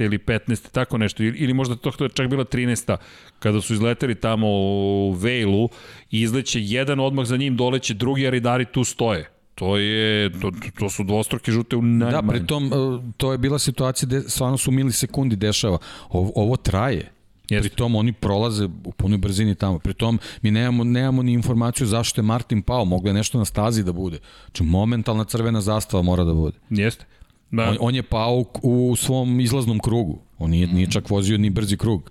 ili 0.00 0.18
15. 0.18 0.70
tako 0.70 0.98
nešto, 0.98 1.22
ili, 1.22 1.38
ili 1.38 1.54
možda 1.54 1.76
to 1.76 1.92
je 2.00 2.08
čak 2.10 2.28
bila 2.28 2.44
13. 2.44 2.96
kada 3.38 3.60
su 3.60 3.74
izleteli 3.74 4.14
tamo 4.16 4.46
u 4.48 5.12
Vejlu 5.12 5.68
i 6.10 6.20
izleće 6.20 6.60
jedan 6.62 7.00
odmah 7.00 7.26
za 7.26 7.36
njim, 7.36 7.56
doleće 7.56 7.94
drugi, 7.94 8.26
a 8.26 8.30
ridari 8.30 8.64
tu 8.64 8.84
stoje. 8.84 9.30
To 9.54 9.76
je, 9.76 10.30
to, 10.32 10.50
to 10.78 10.90
su 10.90 11.04
dvostruke 11.04 11.52
žute 11.52 11.76
u 11.76 11.80
Da, 11.80 11.86
najmanju. 11.86 12.28
pritom 12.30 12.66
e, 12.66 12.70
to 13.16 13.32
je 13.32 13.38
bila 13.38 13.58
situacija 13.58 14.06
gde 14.06 14.20
stvarno 14.22 14.58
su 14.58 14.70
milisekundi 14.70 15.36
dešava. 15.36 15.78
Ovo, 16.10 16.32
ovo 16.34 16.56
traje. 16.56 17.12
Jeste. 17.48 17.68
Pritom 17.68 17.94
oni 17.94 18.12
prolaze 18.12 18.64
u 18.84 18.92
punoj 18.92 19.18
brzini 19.18 19.54
tamo. 19.54 19.78
Pritom 19.78 20.18
mi 20.42 20.50
nemamo, 20.50 20.84
nemamo 20.84 21.22
ni 21.22 21.32
informaciju 21.32 21.86
zašto 21.86 22.20
je 22.20 22.22
Martin 22.22 22.62
pao. 22.62 22.84
Moglo 22.84 23.10
je 23.10 23.14
nešto 23.14 23.38
na 23.38 23.44
stazi 23.44 23.84
da 23.84 23.92
bude. 23.92 24.18
Znači 24.46 24.62
momentalna 24.62 25.24
crvena 25.24 25.60
zastava 25.60 26.02
mora 26.02 26.24
da 26.24 26.34
bude. 26.34 26.58
Jeste. 26.70 27.04
Da. 27.50 27.68
On, 27.68 27.76
on 27.80 27.94
je 27.94 28.02
pao 28.02 28.44
u, 28.62 28.96
svom 28.96 29.40
izlaznom 29.40 29.78
krugu. 29.78 30.18
On 30.38 30.50
nije, 30.50 30.66
mm. 30.66 30.74
nije 30.74 30.90
čak 30.90 31.10
vozio 31.10 31.38
ni 31.38 31.50
brzi 31.50 31.76
krug. 31.76 32.10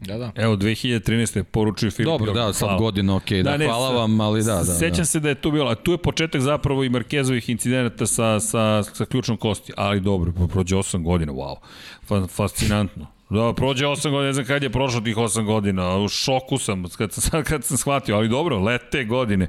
Da, 0.00 0.18
da. 0.18 0.32
Evo, 0.34 0.56
2013. 0.56 1.42
poručuju 1.42 1.90
Filip 1.90 2.06
Dobro, 2.06 2.32
da, 2.32 2.52
sad 2.52 2.68
hvala. 2.68 2.78
godina, 2.78 3.16
ok, 3.16 3.30
da, 3.30 3.42
da 3.42 3.56
ne, 3.56 3.66
hvala 3.66 3.90
vam, 3.90 4.20
ali 4.20 4.44
da, 4.44 4.54
da. 4.54 4.64
Sećam 4.64 4.98
da. 4.98 5.04
se 5.04 5.20
da 5.20 5.28
je 5.28 5.34
tu 5.34 5.50
bilo, 5.50 5.70
a 5.70 5.74
tu 5.74 5.92
je 5.92 5.98
početak 5.98 6.40
zapravo 6.40 6.84
i 6.84 6.88
Markezovih 6.88 7.48
incidenata 7.48 8.06
sa, 8.06 8.40
sa, 8.40 8.82
sa 8.82 9.04
ključnom 9.04 9.36
kosti, 9.36 9.72
ali 9.76 10.00
dobro, 10.00 10.32
prođe 10.52 10.76
8 10.76 11.02
godina, 11.02 11.32
wow, 11.32 11.56
fascinantno. 12.28 13.06
Da, 13.30 13.52
prođe 13.56 13.86
8 13.86 14.10
godina, 14.10 14.26
ne 14.26 14.32
znam 14.32 14.46
kad 14.46 14.62
je 14.62 14.70
prošlo 14.70 15.00
tih 15.00 15.16
8 15.16 15.44
godina, 15.44 15.96
u 15.96 16.08
šoku 16.08 16.58
sam 16.58 16.84
kad 16.98 17.12
sam, 17.12 17.44
kad 17.48 17.64
sam 17.64 17.76
shvatio, 17.76 18.16
ali 18.16 18.28
dobro, 18.28 18.58
lete 18.58 19.04
godine. 19.04 19.48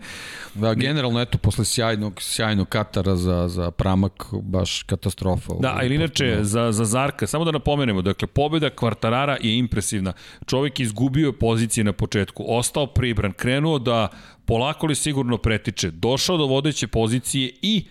Da, 0.54 0.74
generalno, 0.74 1.22
eto, 1.22 1.38
posle 1.38 1.66
sjajnog, 1.66 2.22
sjajnog 2.22 2.70
Katara 2.70 3.16
za, 3.16 3.48
za 3.48 3.72
pramak, 3.72 4.26
baš 4.42 4.84
katastrofa. 4.84 5.54
Da, 5.60 5.80
ili 5.84 5.96
inače, 5.96 6.38
za, 6.42 6.72
za 6.72 6.86
Zarka, 6.86 7.28
samo 7.28 7.46
da 7.46 7.52
napomenemo, 7.52 8.02
dakle, 8.02 8.28
pobjeda 8.28 8.70
Kvartarara 8.70 9.38
je 9.42 9.58
impresivna. 9.58 10.14
Čovjek 10.46 10.80
izgubio 10.80 11.34
pozicije 11.34 11.84
na 11.84 11.94
početku, 11.94 12.46
ostao 12.48 12.88
pribran, 12.88 13.34
krenuo 13.34 13.80
da 13.80 14.08
polako 14.46 14.88
li 14.88 14.96
sigurno 14.96 15.38
pretiče, 15.38 15.92
došao 15.92 16.38
do 16.38 16.46
vodeće 16.46 16.88
pozicije 16.88 17.52
i 17.62 17.86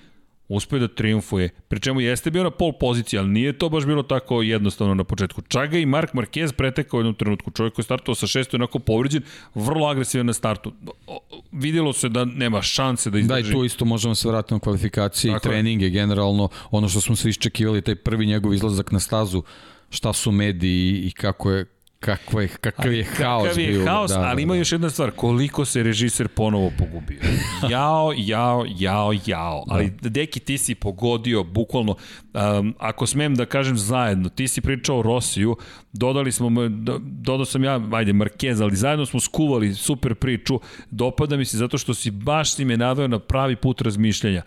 uspio 0.48 0.78
da 0.78 0.88
triumfuje, 0.88 1.48
pri 1.68 1.80
čemu 1.80 2.00
jeste 2.00 2.30
bio 2.30 2.42
na 2.42 2.50
pol 2.50 2.72
poziciji, 2.72 3.18
ali 3.18 3.28
nije 3.28 3.52
to 3.58 3.68
baš 3.68 3.86
bilo 3.86 4.02
tako 4.02 4.42
jednostavno 4.42 4.94
na 4.94 5.04
početku. 5.04 5.42
Čak 5.48 5.70
ga 5.70 5.78
i 5.78 5.86
Mark 5.86 6.12
Marquez 6.12 6.52
pretekao 6.52 6.98
u 6.98 7.00
jednom 7.00 7.14
trenutku. 7.14 7.50
Čovjek 7.50 7.74
koji 7.74 7.82
je 7.82 7.84
startovao 7.84 8.14
sa 8.14 8.26
šesto 8.26 8.56
onako 8.56 8.78
povređen, 8.78 9.22
vrlo 9.54 9.86
agresivan 9.86 10.26
na 10.26 10.32
startu. 10.32 10.72
Videlo 11.52 11.92
se 11.92 12.08
da 12.08 12.24
nema 12.24 12.62
šanse 12.62 13.10
da 13.10 13.18
izdrži. 13.18 13.42
Da, 13.42 13.48
i 13.48 13.52
tu 13.52 13.64
isto 13.64 13.84
možemo 13.84 14.14
se 14.14 14.28
vratiti 14.28 14.54
na 14.54 14.60
kvalifikacije 14.60 15.34
i 15.36 15.40
treninge, 15.42 15.90
generalno, 15.90 16.48
ono 16.70 16.88
što 16.88 17.00
smo 17.00 17.16
se 17.16 17.28
iščekivali, 17.28 17.82
taj 17.82 17.94
prvi 17.94 18.26
njegov 18.26 18.54
izlazak 18.54 18.92
na 18.92 19.00
stazu, 19.00 19.42
šta 19.90 20.12
su 20.12 20.32
mediji 20.32 21.00
i 21.06 21.10
kako 21.10 21.50
je 21.50 21.73
Kako 22.04 22.40
je, 22.40 22.48
kakav 22.48 22.92
je 22.92 23.04
haos 23.04 23.48
kakav 23.48 23.60
je 23.60 23.68
bio. 23.68 23.86
haos, 23.86 24.10
da, 24.10 24.20
ali 24.20 24.36
da, 24.36 24.42
ima 24.42 24.52
da. 24.52 24.58
još 24.58 24.72
jedna 24.72 24.90
stvar, 24.90 25.10
koliko 25.10 25.64
se 25.64 25.82
režiser 25.82 26.28
ponovo 26.28 26.72
pogubio. 26.78 27.20
Jao, 27.70 28.12
jao, 28.16 28.64
jao, 28.68 29.12
jao. 29.26 29.64
Da. 29.66 29.74
Ali, 29.74 29.92
deki, 30.00 30.40
ti 30.40 30.58
si 30.58 30.74
pogodio, 30.74 31.44
bukvalno, 31.44 31.96
um, 32.34 32.74
ako 32.78 33.06
smem 33.06 33.34
da 33.34 33.46
kažem 33.46 33.78
zajedno, 33.78 34.28
ti 34.28 34.48
si 34.48 34.60
pričao 34.60 34.98
o 34.98 35.02
Rosiju, 35.02 35.56
dodali 35.92 36.32
smo, 36.32 36.50
dodao 37.00 37.44
sam 37.44 37.64
ja, 37.64 37.80
ajde, 37.92 38.12
Marquez, 38.12 38.62
ali 38.62 38.76
zajedno 38.76 39.06
smo 39.06 39.20
skuvali 39.20 39.74
super 39.74 40.14
priču, 40.14 40.60
dopada 40.90 41.36
mi 41.36 41.44
se 41.44 41.56
zato 41.56 41.78
što 41.78 41.94
si 41.94 42.10
baš 42.10 42.54
si 42.54 42.64
me 42.64 42.76
naveo 42.76 43.08
na 43.08 43.18
pravi 43.18 43.56
put 43.56 43.80
razmišljanja. 43.80 44.42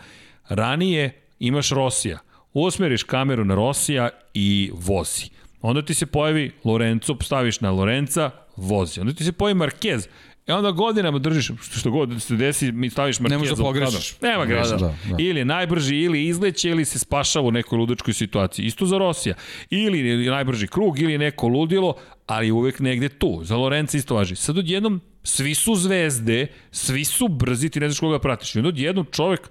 Ranije 0.50 1.22
imaš 1.40 1.70
Rosija, 1.70 2.20
usmeriš 2.54 3.04
kameru 3.04 3.46
na 3.46 3.56
Rosija 3.56 4.10
i 4.34 4.72
vozi 4.74 5.37
Onda 5.62 5.82
ti 5.82 5.94
se 5.94 6.06
pojavi 6.06 6.52
Lorenzo, 6.64 7.18
staviš 7.22 7.62
na 7.62 7.72
Lorenza, 7.72 8.32
vozi. 8.58 9.00
Onda 9.00 9.14
ti 9.14 9.24
se 9.24 9.32
pojavi 9.32 9.60
Marquez, 9.60 10.08
E 10.48 10.54
onda 10.54 10.72
godinama 10.72 11.20
držiš, 11.20 11.52
što 11.62 11.92
god 11.92 12.22
se 12.22 12.36
desi, 12.36 12.72
mi 12.72 12.90
staviš 12.90 13.20
Marquez. 13.20 13.30
Ne 13.30 13.38
možeš 13.38 13.58
da 13.58 13.64
pogrešiš. 13.64 14.22
Nema 14.22 14.46
greša. 14.46 14.70
Da, 14.70 14.78
da, 14.78 14.88
da. 14.88 15.16
Ili 15.18 15.46
najbrži, 15.46 15.96
ili 15.96 16.26
izleće, 16.26 16.70
ili 16.70 16.86
se 16.86 17.00
spašava 17.00 17.48
u 17.48 17.52
nekoj 17.52 17.78
ludačkoj 17.78 18.14
situaciji. 18.14 18.66
Isto 18.66 18.86
za 18.86 18.98
Rosija. 18.98 19.36
Ili 19.70 20.30
najbrži 20.30 20.68
krug, 20.68 21.00
ili 21.00 21.18
neko 21.18 21.48
ludilo, 21.48 21.96
ali 22.26 22.52
uvek 22.52 22.80
negde 22.80 23.10
tu. 23.10 23.40
Za 23.44 23.56
Lorenza 23.56 23.98
isto 23.98 24.16
važi. 24.16 24.36
Sad 24.36 24.58
odjednom, 24.58 25.02
svi 25.24 25.56
su 25.56 25.76
zvezde, 25.76 26.48
svi 26.72 27.06
su 27.06 27.28
brzi, 27.28 27.70
ti 27.70 27.80
ne 27.80 27.90
znaš 27.90 28.00
koga 28.00 28.20
pratiš. 28.20 28.56
I 28.56 28.60
onda 28.60 28.70
odjednom 28.70 29.06
čovek 29.12 29.50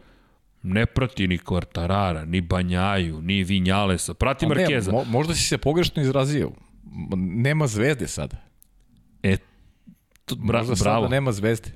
ne 0.67 0.87
prati 0.87 1.29
ni 1.29 1.39
Kvartarara, 1.39 2.25
ni 2.25 2.41
Banjaju, 2.41 3.23
ni 3.23 3.45
Vinjalesa, 3.45 4.15
prati 4.15 4.47
Markeza. 4.47 4.93
Ne, 4.93 4.99
mo, 4.99 5.05
možda 5.05 5.35
si 5.35 5.43
se 5.43 5.59
pogrešno 5.59 6.03
izrazio. 6.03 6.51
Nema 7.17 7.67
zvezde 7.67 8.09
sada. 8.09 8.37
E, 9.23 9.37
to, 10.25 10.37
bra, 10.37 10.59
možda 10.59 10.75
bravo. 10.85 11.03
sada 11.03 11.15
nema 11.15 11.33
zvezde. 11.33 11.71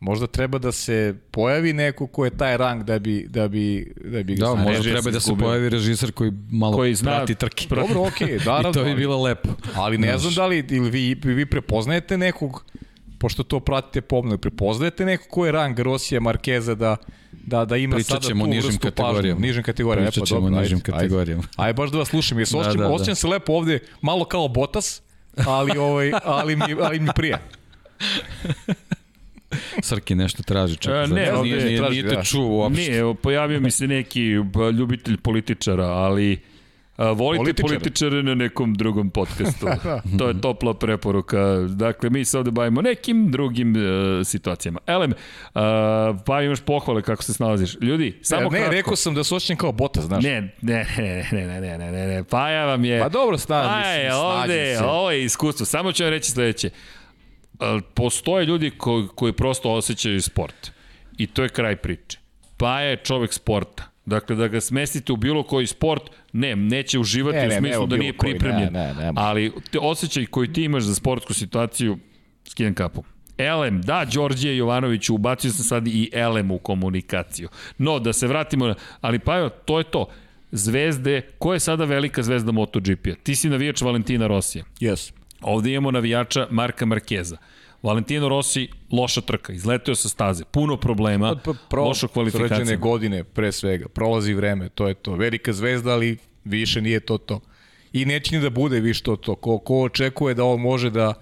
Možda 0.00 0.26
treba 0.26 0.58
da 0.58 0.72
se 0.72 1.14
pojavi 1.30 1.72
neko 1.72 2.06
ko 2.06 2.24
je 2.24 2.30
taj 2.30 2.56
rang 2.56 2.82
da 2.84 2.98
bi 2.98 3.26
da 3.28 3.48
bi 3.48 3.92
da 4.04 4.22
bi 4.22 4.34
ga 4.34 4.46
Da, 4.46 4.54
možda 4.54 4.82
treba 4.82 5.10
da 5.10 5.20
se 5.20 5.32
pojavi 5.40 5.68
režiser 5.68 6.12
koji 6.12 6.32
malo 6.50 6.76
koji 6.76 6.94
zna, 6.94 7.10
prati 7.10 7.34
trke. 7.34 7.66
Dobro, 7.68 8.00
okej, 8.06 8.28
okay, 8.38 8.44
da, 8.62 8.68
I 8.68 8.72
to 8.72 8.84
bi 8.84 8.94
bilo 8.94 9.22
lepo. 9.22 9.48
Ali 9.74 9.98
ne 9.98 10.18
znam 10.18 10.34
da 10.34 10.46
li 10.46 10.66
ili 10.70 10.90
vi 10.90 11.20
vi 11.24 11.46
prepoznajete 11.46 12.18
nekog 12.18 12.64
pošto 13.18 13.42
to 13.42 13.60
pratite 13.60 14.00
pomno, 14.00 14.38
prepoznajete 14.38 15.04
nekog 15.04 15.28
ko 15.28 15.46
je 15.46 15.52
rang 15.52 15.78
Rosija 15.78 16.20
Markeza 16.20 16.74
da 16.74 16.96
da, 17.46 17.64
da 17.64 17.76
ima 17.76 17.96
Pričat 17.96 18.22
sada 18.22 18.40
tu 18.40 18.46
nižim 18.46 18.78
kategorijama. 18.78 19.40
Nižim 19.40 19.62
kategorijama. 19.62 20.10
Pričat 20.10 20.28
ćemo 20.28 20.46
o 20.46 20.50
nižim 20.50 20.80
kategorijama. 20.80 21.42
Ajde, 21.42 21.62
ajde, 21.62 21.72
baš 21.72 21.90
da 21.90 21.98
vas 21.98 22.08
slušam. 22.08 22.38
Jer 22.38 22.48
da, 22.48 22.72
da, 22.72 23.04
da. 23.06 23.14
se 23.14 23.26
lepo 23.26 23.52
ovde, 23.52 23.78
malo 24.00 24.24
kao 24.24 24.48
Botas, 24.48 25.02
ali, 25.36 25.78
ovaj, 25.78 26.12
ali, 26.24 26.56
mi, 26.56 26.76
ali 26.80 27.00
mi 27.00 27.08
prija. 27.16 27.38
Srki 29.82 30.14
nešto 30.14 30.42
traži 30.42 30.76
čak. 30.76 30.92
A, 30.92 31.06
ne, 31.06 31.06
nije, 31.06 31.42
nije, 31.42 31.64
nije, 31.64 31.90
nije 31.90 32.08
te 32.08 32.14
da. 32.14 32.22
čuo 32.22 32.46
uopšte. 32.46 32.82
Nije, 32.82 33.14
pojavio 33.14 33.60
mi 33.60 33.70
se 33.70 33.86
neki 33.86 34.24
ljubitelj 34.78 35.16
političara, 35.16 35.86
ali 35.86 36.40
A, 37.00 37.12
volite 37.12 37.42
političare. 37.42 37.78
političare 37.78 38.22
na 38.22 38.34
nekom 38.34 38.74
drugom 38.74 39.10
podcastu. 39.10 39.66
To 40.18 40.28
je 40.28 40.40
topla 40.40 40.74
preporuka. 40.74 41.38
Dakle, 41.68 42.10
mi 42.10 42.24
se 42.24 42.38
ovde 42.38 42.50
bavimo 42.50 42.82
nekim 42.82 43.30
drugim 43.30 43.76
uh, 43.76 43.82
situacijama. 44.26 44.78
Elem, 44.86 45.10
uh, 45.10 45.60
pa 46.26 46.42
imaš 46.42 46.60
pohvale 46.60 47.02
kako 47.02 47.22
se 47.22 47.34
snalaziš. 47.34 47.76
Ljudi, 47.80 48.18
samo 48.22 48.42
ne, 48.42 48.50
ne, 48.50 48.58
kratko. 48.58 48.74
rekao 48.74 48.96
sam 48.96 49.14
da 49.14 49.24
se 49.24 49.34
osjećam 49.34 49.56
kao 49.56 49.72
bota, 49.72 50.00
znaš. 50.00 50.24
Ne, 50.24 50.54
ne, 50.62 50.86
ne, 50.98 51.28
ne, 51.32 51.46
ne, 51.46 51.60
ne, 51.60 51.78
ne, 51.78 51.92
ne, 51.92 52.06
ne. 52.06 52.24
Paja 52.24 52.64
vam 52.64 52.84
je... 52.84 53.00
Pa 53.00 53.08
dobro, 53.08 53.38
stan, 53.38 53.68
Paja 53.68 53.92
je 53.92 54.14
ovde, 54.14 54.76
se. 54.78 54.84
ovo 54.84 55.10
je 55.10 55.24
iskustvo. 55.24 55.66
Samo 55.66 55.92
ću 55.92 56.02
vam 56.02 56.10
reći 56.10 56.30
sledeće. 56.30 56.70
Postoje 57.94 58.46
ljudi 58.46 58.70
koji, 58.70 59.06
koji 59.14 59.32
prosto 59.32 59.72
osjećaju 59.72 60.22
sport. 60.22 60.70
I 61.18 61.26
to 61.26 61.42
je 61.42 61.48
kraj 61.48 61.76
priče. 61.76 62.18
Paja 62.56 62.90
je 62.90 62.96
čovek 62.96 63.32
sporta 63.32 63.89
Dakle, 64.10 64.36
da 64.36 64.48
ga 64.48 64.60
smestite 64.60 65.12
u 65.12 65.16
bilo 65.16 65.42
koji 65.42 65.66
sport, 65.66 66.02
ne, 66.32 66.56
neće 66.56 66.98
uživati 66.98 67.38
ne, 67.38 67.48
ne, 67.48 67.56
u 67.56 67.58
smislu 67.58 67.86
ne, 67.86 67.86
da 67.86 67.96
nije 67.96 68.16
pripremljen. 68.16 68.72
Ne, 68.72 68.94
ne, 68.94 69.04
ne. 69.04 69.12
Ali 69.16 69.52
te 69.70 69.78
osjećaj 69.78 70.26
koji 70.26 70.52
ti 70.52 70.64
imaš 70.64 70.82
za 70.82 70.94
sportsku 70.94 71.34
situaciju, 71.34 71.98
skidam 72.44 72.74
kapu. 72.74 73.04
Elem, 73.38 73.82
da, 73.82 74.04
Đorđe 74.04 74.56
Jovanović, 74.56 75.10
ubacio 75.10 75.50
sam 75.50 75.64
sad 75.64 75.86
i 75.86 76.10
Elem 76.12 76.50
u 76.50 76.58
komunikaciju. 76.58 77.48
No, 77.78 77.98
da 77.98 78.12
se 78.12 78.26
vratimo, 78.26 78.66
na, 78.66 78.74
ali 79.00 79.18
pa 79.18 79.38
evo, 79.38 79.48
to 79.48 79.78
je 79.78 79.84
to. 79.84 80.08
Zvezde, 80.52 81.22
ko 81.38 81.52
je 81.52 81.60
sada 81.60 81.84
velika 81.84 82.22
zvezda 82.22 82.52
MotoGP-a? 82.52 83.14
Ti 83.22 83.36
si 83.36 83.48
navijač 83.48 83.82
Valentina 83.82 84.26
Rosija. 84.26 84.64
Yes. 84.80 85.12
Ovde 85.40 85.70
imamo 85.70 85.90
navijača 85.90 86.46
Marka 86.50 86.86
Markeza. 86.86 87.36
Valentino 87.82 88.28
Rossi, 88.28 88.68
loša 88.92 89.20
trka, 89.20 89.52
izleteo 89.52 89.94
sa 89.94 90.08
staze, 90.08 90.44
puno 90.44 90.76
problema, 90.76 91.36
pa, 91.44 91.54
pro, 91.68 91.84
loša 91.84 92.08
kvalifikacija. 92.08 92.76
godine 92.76 93.24
pre 93.24 93.52
svega, 93.52 93.88
prolazi 93.88 94.34
vreme, 94.34 94.68
to 94.68 94.88
je 94.88 94.94
to. 94.94 95.14
Velika 95.14 95.52
zvezda, 95.52 95.92
ali 95.92 96.18
više 96.44 96.80
nije 96.80 97.00
to 97.00 97.18
to. 97.18 97.40
I 97.92 98.04
neće 98.04 98.36
ni 98.36 98.42
da 98.42 98.50
bude 98.50 98.80
više 98.80 99.02
to 99.02 99.16
to. 99.16 99.34
Ko, 99.34 99.58
ko 99.58 99.82
očekuje 99.82 100.34
da 100.34 100.44
on 100.44 100.60
može 100.60 100.90
da, 100.90 101.14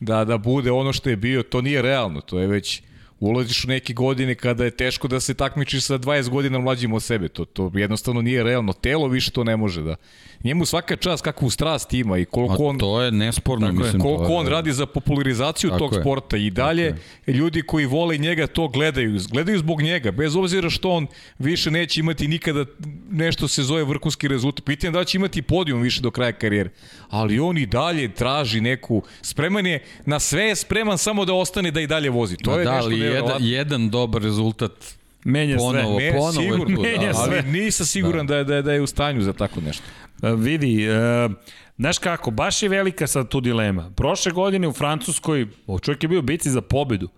da, 0.00 0.24
da 0.24 0.38
bude 0.38 0.70
ono 0.70 0.92
što 0.92 1.10
je 1.10 1.16
bio, 1.16 1.42
to 1.42 1.60
nije 1.60 1.82
realno, 1.82 2.20
to 2.20 2.38
je 2.38 2.46
već 2.46 2.82
ulaziš 3.20 3.64
u 3.64 3.68
neke 3.68 3.92
godine 3.92 4.34
kada 4.34 4.64
je 4.64 4.70
teško 4.70 5.08
da 5.08 5.20
se 5.20 5.34
takmičiš 5.34 5.84
sa 5.84 5.98
20 5.98 6.28
godina 6.28 6.58
mlađim 6.58 6.92
od 6.92 7.02
sebe. 7.02 7.28
To, 7.28 7.44
to 7.44 7.72
jednostavno 7.74 8.22
nije 8.22 8.42
realno. 8.42 8.72
Telo 8.72 9.08
više 9.08 9.30
to 9.30 9.44
ne 9.44 9.56
može 9.56 9.82
da 9.82 9.96
njemu 10.44 10.66
svaka 10.66 10.96
čast 10.96 11.24
kakvu 11.24 11.50
strast 11.50 11.94
ima 11.94 12.18
i 12.18 12.24
koliko 12.24 12.64
on... 12.64 12.78
to 12.78 13.02
je 13.02 13.12
nesporno, 13.12 13.72
mislim. 13.72 14.02
Koliko 14.02 14.22
je, 14.22 14.38
on 14.38 14.46
radi 14.46 14.72
za 14.72 14.86
popularizaciju 14.86 15.70
tog 15.78 15.92
je. 15.94 16.00
sporta 16.00 16.36
i 16.36 16.50
dalje 16.50 16.96
ljudi 17.26 17.62
koji 17.62 17.86
vole 17.86 18.16
njega 18.16 18.46
to 18.46 18.68
gledaju. 18.68 19.20
Gledaju 19.30 19.58
zbog 19.58 19.82
njega, 19.82 20.10
bez 20.10 20.36
obzira 20.36 20.70
što 20.70 20.90
on 20.90 21.06
više 21.38 21.70
neće 21.70 22.00
imati 22.00 22.28
nikada 22.28 22.64
nešto 23.10 23.48
se 23.48 23.62
zove 23.62 23.84
vrhunski 23.84 24.28
rezultat. 24.28 24.64
Pitanje 24.64 24.90
da 24.90 25.04
će 25.04 25.18
imati 25.18 25.42
podijum 25.42 25.82
više 25.82 26.00
do 26.00 26.10
kraja 26.10 26.32
karijere. 26.32 26.70
Ali 27.10 27.40
on 27.40 27.58
i 27.58 27.66
dalje 27.66 28.14
traži 28.14 28.60
neku... 28.60 29.02
Spreman 29.22 29.66
je, 29.66 29.82
na 30.06 30.20
sve 30.20 30.42
je 30.42 30.56
spreman 30.56 30.98
samo 30.98 31.24
da 31.24 31.34
ostane 31.34 31.70
da 31.70 31.80
i 31.80 31.86
dalje 31.86 32.10
vozi. 32.10 32.36
To 32.36 32.50
Ma 32.50 32.56
je 32.56 32.64
da, 32.64 32.72
nešto 32.72 32.86
ali 32.86 33.00
jedan, 33.00 33.36
jedan 33.40 33.90
dobar 33.90 34.22
rezultat 34.22 34.98
Menja 35.24 35.56
ponovo, 35.56 35.98
sve. 35.98 36.12
Ponovo, 36.12 36.32
sigurno, 36.32 36.80
menja 36.82 37.12
da, 37.12 37.18
ali 37.18 37.42
nisam 37.42 37.86
siguran 37.86 38.26
da. 38.26 38.36
Da, 38.36 38.44
da, 38.44 38.62
da 38.62 38.72
je 38.72 38.80
u 38.80 38.86
stanju 38.86 39.22
za 39.22 39.32
tako 39.32 39.60
nešto. 39.60 39.84
Uh, 40.22 40.40
vidi, 40.40 40.88
uh, 40.88 41.32
znaš 41.76 41.98
kako, 41.98 42.30
baš 42.30 42.62
je 42.62 42.68
velika 42.68 43.06
sad 43.06 43.28
tu 43.28 43.40
dilema. 43.40 43.90
Prošle 43.96 44.32
godine 44.32 44.68
u 44.68 44.72
Francuskoj, 44.72 45.46
o 45.66 45.78
čovjek 45.78 46.02
je 46.02 46.08
bio 46.08 46.22
bici 46.22 46.50
za 46.50 46.60
pobedu. 46.60 47.08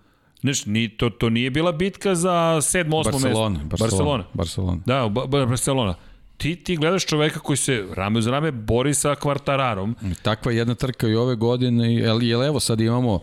Znaš, 0.40 0.66
ni, 0.66 0.88
to, 0.88 1.10
to 1.10 1.30
nije 1.30 1.50
bila 1.50 1.72
bitka 1.72 2.14
za 2.14 2.30
7. 2.30 2.84
8. 2.84 3.04
Barcelona, 3.04 3.60
mesto. 3.70 3.84
Barcelona. 3.84 4.24
Barcelona. 4.34 4.82
Da, 4.86 5.08
ba, 5.08 5.26
ba, 5.26 5.46
Barcelona. 5.46 5.94
Ti, 6.36 6.56
ti 6.56 6.76
gledaš 6.76 7.06
čoveka 7.06 7.40
koji 7.40 7.56
se 7.56 7.86
rame 7.94 8.18
uz 8.18 8.26
rame 8.26 8.50
bori 8.50 8.94
sa 8.94 9.14
kvartararom. 9.14 9.96
Takva 10.22 10.52
jedna 10.52 10.74
trka 10.74 11.08
i 11.08 11.14
ove 11.14 11.34
godine, 11.36 11.94
jel, 11.94 12.22
jel 12.22 12.44
evo 12.44 12.60
sad 12.60 12.80
imamo 12.80 13.20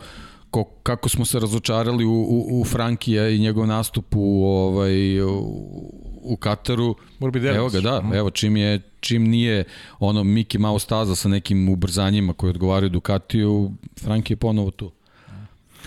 ko, 0.52 0.64
kako 0.84 1.10
smo 1.10 1.26
se 1.26 1.40
razočarali 1.40 2.06
u, 2.06 2.12
u, 2.12 2.62
u 2.62 2.66
Frankija 2.66 3.30
i 3.30 3.40
njegov 3.40 3.68
nastup 3.68 4.06
u, 4.16 4.46
ovaj, 4.46 5.22
u, 5.22 5.28
u 6.28 6.36
Kataru, 6.36 6.96
Mora 7.20 7.32
biti 7.32 7.46
evo 7.46 7.70
ga, 7.70 7.80
da, 7.80 8.04
evo 8.14 8.30
čim 8.30 8.58
je 8.58 8.82
čim 9.00 9.24
nije 9.24 9.64
ono 10.00 10.24
Mickey 10.24 10.60
Mouse 10.60 10.84
staza 10.84 11.16
sa 11.16 11.30
nekim 11.30 11.70
ubrzanjima 11.70 12.34
koji 12.34 12.50
odgovaraju 12.50 12.90
Ducatiju, 12.90 13.72
Franki 14.04 14.34
je 14.34 14.38
ponovo 14.38 14.72
tu. 14.72 14.92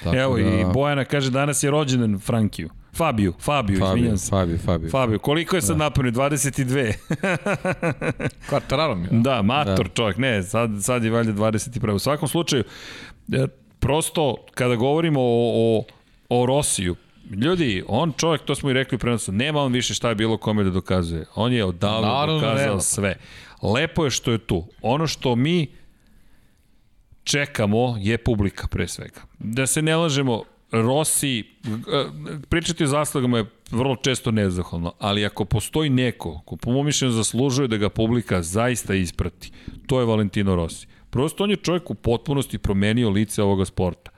Tako 0.05 0.17
Evo 0.17 0.37
da... 0.37 0.43
i 0.43 0.65
Bojana 0.75 1.05
kaže 1.05 1.31
danas 1.31 1.63
je 1.63 1.71
rođendan 1.71 2.19
Frankiju. 2.19 2.71
Fabiju, 2.93 3.35
Fabiju, 3.41 3.79
Fabio, 3.79 3.97
izvinjam 3.97 4.19
se. 4.19 4.31
Fabio, 4.31 4.59
Fabio. 4.59 4.91
Fabio, 4.91 5.19
koliko 5.19 5.57
je 5.57 5.63
sad 5.63 5.77
da. 5.77 5.85
napunio? 5.85 6.13
22. 6.13 6.93
Kvartararo 8.49 8.95
mi. 8.95 9.09
Da, 9.11 9.43
mator 9.43 9.89
da. 9.89 9.95
čovjek, 9.95 10.17
ne, 10.17 10.43
sad, 10.43 10.71
sad 10.83 11.05
je 11.05 11.11
valjda 11.11 11.33
21. 11.33 11.93
U 11.93 11.99
svakom 11.99 12.29
slučaju, 12.29 12.65
e, 13.33 13.47
prosto, 13.79 14.37
kada 14.55 14.75
govorimo 14.75 15.21
o, 15.21 15.53
o, 15.55 15.85
o 16.29 16.47
Rosiju, 16.47 16.97
Ljudi, 17.31 17.83
on 17.89 18.13
čovjek, 18.17 18.43
to 18.43 18.55
smo 18.55 18.71
i 18.71 18.73
rekli 18.73 18.99
prenosu, 18.99 19.33
nema 19.33 19.61
on 19.61 19.73
više 19.73 19.95
šta 19.95 20.09
je 20.09 20.15
bilo 20.15 20.37
kome 20.37 20.65
da 20.65 20.71
dokazuje. 20.71 21.25
On 21.35 21.53
je 21.53 21.65
odavno 21.65 22.09
Naravno, 22.09 22.35
dokazao 22.41 22.67
nema. 22.67 22.81
sve. 22.81 23.17
Lepo 23.63 24.05
je 24.05 24.11
što 24.11 24.33
je 24.33 24.39
tu. 24.39 24.67
Ono 24.83 25.07
što 25.07 25.37
mi 25.37 25.67
čekamo 27.25 27.97
je 28.01 28.19
publika 28.19 28.67
pre 28.67 28.89
svega. 28.89 29.21
Da 29.39 29.67
se 29.67 29.83
ne 29.83 29.97
lažemo, 29.97 30.43
Rossi, 30.73 31.39
e, 31.41 31.45
pričati 32.49 32.85
o 32.85 32.87
zaslugama 32.87 33.39
je 33.39 33.45
vrlo 33.71 33.97
često 33.97 34.31
nezahvalno, 34.31 34.93
ali 34.99 35.27
ako 35.27 35.45
postoji 35.45 35.91
neko 35.91 36.41
ko 36.45 36.57
po 36.57 36.73
mom 36.73 36.87
mišljenju 36.87 37.13
zaslužuje 37.13 37.69
da 37.69 37.77
ga 37.77 37.89
publika 37.89 38.43
zaista 38.43 38.95
isprati, 38.95 39.51
to 39.87 40.01
je 40.01 40.07
Valentino 40.07 40.57
Rossi. 40.57 40.87
Prosto 41.11 41.45
on 41.45 41.51
je 41.51 41.57
čovjek 41.57 41.91
u 41.91 41.95
potpunosti 41.95 42.59
promenio 42.59 43.11
lice 43.11 43.43
ovoga 43.43 43.65
sporta. 43.65 44.10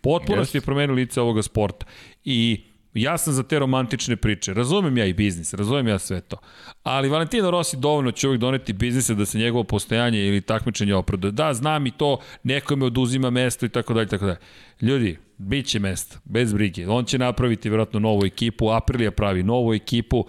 Potpunosti 0.00 0.58
yes. 0.58 0.62
je 0.62 0.64
promenio 0.64 0.94
lice 0.94 1.20
ovoga 1.20 1.42
sporta. 1.42 1.86
I 2.24 2.64
Ja 2.94 3.18
sam 3.18 3.32
za 3.32 3.42
te 3.42 3.58
romantične 3.58 4.16
priče. 4.16 4.54
Razumem 4.54 4.98
ja 4.98 5.06
i 5.06 5.12
biznis, 5.12 5.54
razumem 5.54 5.88
ja 5.88 5.98
sve 5.98 6.20
to. 6.20 6.36
Ali 6.82 7.08
Valentino 7.08 7.50
Rossi 7.50 7.76
dovoljno 7.76 8.10
će 8.10 8.28
uvijek 8.28 8.40
doneti 8.40 8.72
biznise 8.72 9.14
da 9.14 9.26
se 9.26 9.38
njegovo 9.38 9.64
postojanje 9.64 10.26
ili 10.26 10.40
takmičenje 10.40 10.94
opravda. 10.94 11.30
Da, 11.30 11.54
znam 11.54 11.86
i 11.86 11.90
to, 11.90 12.18
neko 12.42 12.76
me 12.76 12.86
oduzima 12.86 13.30
mesto 13.30 13.66
i 13.66 13.68
tako 13.68 13.94
dalje, 13.94 14.06
tako 14.06 14.24
dalje. 14.24 14.38
Ljudi, 14.80 15.18
bit 15.38 15.66
će 15.66 15.78
mesta, 15.78 16.18
bez 16.24 16.52
brige. 16.52 16.88
On 16.88 17.04
će 17.04 17.18
napraviti 17.18 17.68
vjerojatno 17.68 18.00
novu 18.00 18.24
ekipu, 18.24 18.70
Aprilia 18.70 19.10
pravi 19.10 19.42
novu 19.42 19.74
ekipu, 19.74 20.26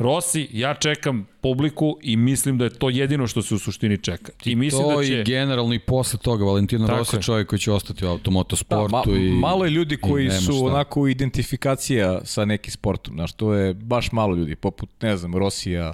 Rossi, 0.00 0.48
ja 0.52 0.74
čekam 0.74 1.26
publiku 1.40 1.98
i 2.02 2.16
mislim 2.16 2.58
da 2.58 2.64
je 2.64 2.70
to 2.70 2.90
jedino 2.90 3.26
što 3.26 3.42
se 3.42 3.54
u 3.54 3.58
suštini 3.58 3.98
čeka. 3.98 4.32
I 4.44 4.56
mislim 4.56 4.82
to 4.82 4.96
da 4.96 5.04
će... 5.04 5.20
i 5.20 5.24
generalno 5.24 5.74
i 5.74 5.78
posle 5.78 6.18
toga 6.18 6.44
Valentino 6.44 6.86
Tako 6.86 6.98
Rossi 6.98 7.16
je 7.16 7.22
čovjek 7.22 7.48
koji 7.48 7.58
će 7.58 7.72
ostati 7.72 8.04
u 8.04 8.08
automotosportu. 8.08 9.10
Da, 9.10 9.12
ma, 9.12 9.18
i, 9.18 9.30
malo 9.30 9.64
je 9.64 9.70
ljudi 9.70 9.96
koji 9.96 10.30
su 10.30 10.52
šta. 10.52 10.64
onako 10.64 11.08
identifikacija 11.08 12.20
sa 12.24 12.44
nekim 12.44 12.72
sportom, 12.72 13.14
znaš, 13.14 13.32
to 13.32 13.54
je 13.54 13.74
baš 13.74 14.12
malo 14.12 14.36
ljudi, 14.36 14.56
poput, 14.56 14.90
ne 15.02 15.16
znam, 15.16 15.36
Rosija, 15.36 15.92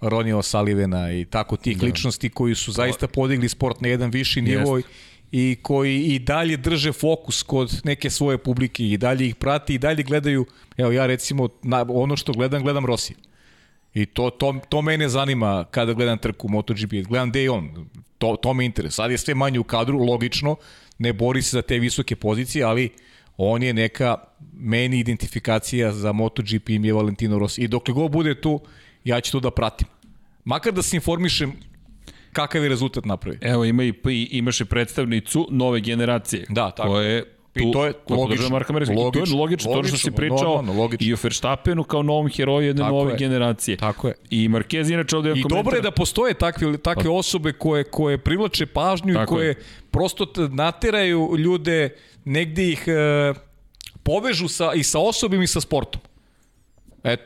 Ronio 0.00 0.42
Salivena 0.42 1.12
i 1.12 1.24
tako 1.24 1.56
tih 1.56 1.78
da. 1.78 1.86
ličnosti 1.86 2.28
koji 2.28 2.54
su 2.54 2.72
zaista 2.72 3.08
podigli 3.08 3.48
sport 3.48 3.80
na 3.80 3.88
jedan 3.88 4.10
viši 4.10 4.42
nivo 4.42 4.76
Jest 4.76 4.88
i 5.32 5.56
koji 5.62 6.02
i 6.02 6.18
dalje 6.18 6.56
drže 6.56 6.92
fokus 6.92 7.42
kod 7.42 7.80
neke 7.84 8.10
svoje 8.10 8.38
publike 8.38 8.84
i 8.84 8.96
dalje 8.96 9.26
ih 9.26 9.34
prati 9.34 9.74
i 9.74 9.78
dalje 9.78 10.02
gledaju, 10.02 10.46
evo 10.76 10.92
ja 10.92 11.06
recimo 11.06 11.48
na, 11.62 11.86
ono 11.88 12.16
što 12.16 12.32
gledam, 12.32 12.62
gledam 12.62 12.86
Rosija. 12.86 13.16
I 13.96 14.06
to, 14.06 14.30
to, 14.30 14.54
to 14.68 14.82
mene 14.82 15.08
zanima 15.08 15.64
kada 15.70 15.92
gledam 15.92 16.18
trku 16.18 16.48
MotoGP. 16.48 16.92
Gledam 17.08 17.30
gde 17.30 17.42
je 17.42 17.50
on. 17.50 17.88
To, 18.18 18.36
to 18.36 18.54
me 18.54 18.64
interesuje. 18.64 18.92
Sad 19.04 19.10
je 19.10 19.18
sve 19.18 19.34
manje 19.34 19.58
u 19.58 19.64
kadru, 19.64 19.98
logično. 19.98 20.56
Ne 20.98 21.12
bori 21.12 21.42
se 21.42 21.56
za 21.56 21.62
te 21.62 21.78
visoke 21.78 22.16
pozicije, 22.16 22.64
ali 22.64 22.90
on 23.36 23.62
je 23.62 23.72
neka 23.72 24.16
meni 24.52 24.98
identifikacija 24.98 25.92
za 25.92 26.12
MotoGP 26.12 26.68
im 26.68 26.84
je 26.84 26.92
Valentino 26.92 27.38
Rossi. 27.38 27.62
I 27.62 27.68
dokle 27.68 27.94
god 27.94 28.12
bude 28.12 28.40
tu, 28.40 28.60
ja 29.04 29.20
ću 29.20 29.32
to 29.32 29.40
da 29.40 29.50
pratim. 29.50 29.88
Makar 30.44 30.72
da 30.72 30.82
se 30.82 30.96
informišem 30.96 31.52
kakav 32.32 32.62
je 32.62 32.68
rezultat 32.68 33.04
napravi. 33.04 33.38
Evo 33.40 33.64
ima 33.64 33.84
i, 33.84 33.94
imaš 34.30 34.60
i 34.60 34.64
predstavnicu 34.64 35.48
nove 35.50 35.80
generacije. 35.80 36.46
Da, 36.48 36.70
tako. 36.70 36.88
Koja 36.88 37.08
je 37.08 37.35
I 37.62 37.72
to 37.72 37.86
je 37.86 37.92
logično. 38.10 38.48
Marka 38.48 38.72
Marka 38.72 38.92
logično, 38.92 38.94
to 38.94 39.00
je 39.00 39.36
logično, 39.36 39.36
logično, 39.36 39.72
to 39.72 39.82
što 39.84 39.96
si 39.96 40.10
pričao 40.10 40.62
normalno, 40.62 40.88
i 41.00 41.14
o 41.14 41.16
Verstappenu 41.22 41.84
kao 41.84 42.02
novom 42.02 42.28
heroju 42.28 42.66
jedne 42.66 42.82
Tako 42.82 42.94
nove 42.94 43.12
je. 43.12 43.18
generacije. 43.18 43.76
Tako 43.76 44.08
je. 44.08 44.14
I 44.30 44.48
Marquez 44.48 44.92
inače 44.92 45.16
ovde 45.16 45.30
I 45.30 45.32
komentar... 45.32 45.50
dobro 45.50 45.76
je 45.76 45.82
da 45.82 45.90
postoje 45.90 46.34
takve, 46.34 46.78
takve 46.78 47.04
pa- 47.04 47.10
osobe 47.10 47.52
koje, 47.52 47.84
koje 47.84 48.18
privlače 48.18 48.66
pažnju 48.66 49.14
Tako 49.14 49.34
i 49.34 49.36
koje 49.36 49.46
je. 49.48 49.54
prosto 49.90 50.26
nateraju 50.50 51.36
ljude, 51.38 51.88
negde 52.24 52.68
ih 52.68 52.84
e, 52.88 53.34
povežu 54.02 54.48
sa, 54.48 54.72
i 54.74 54.82
sa 54.82 54.98
osobim 54.98 55.42
i 55.42 55.46
sa 55.46 55.60
sportom. 55.60 56.00
E, 57.06 57.16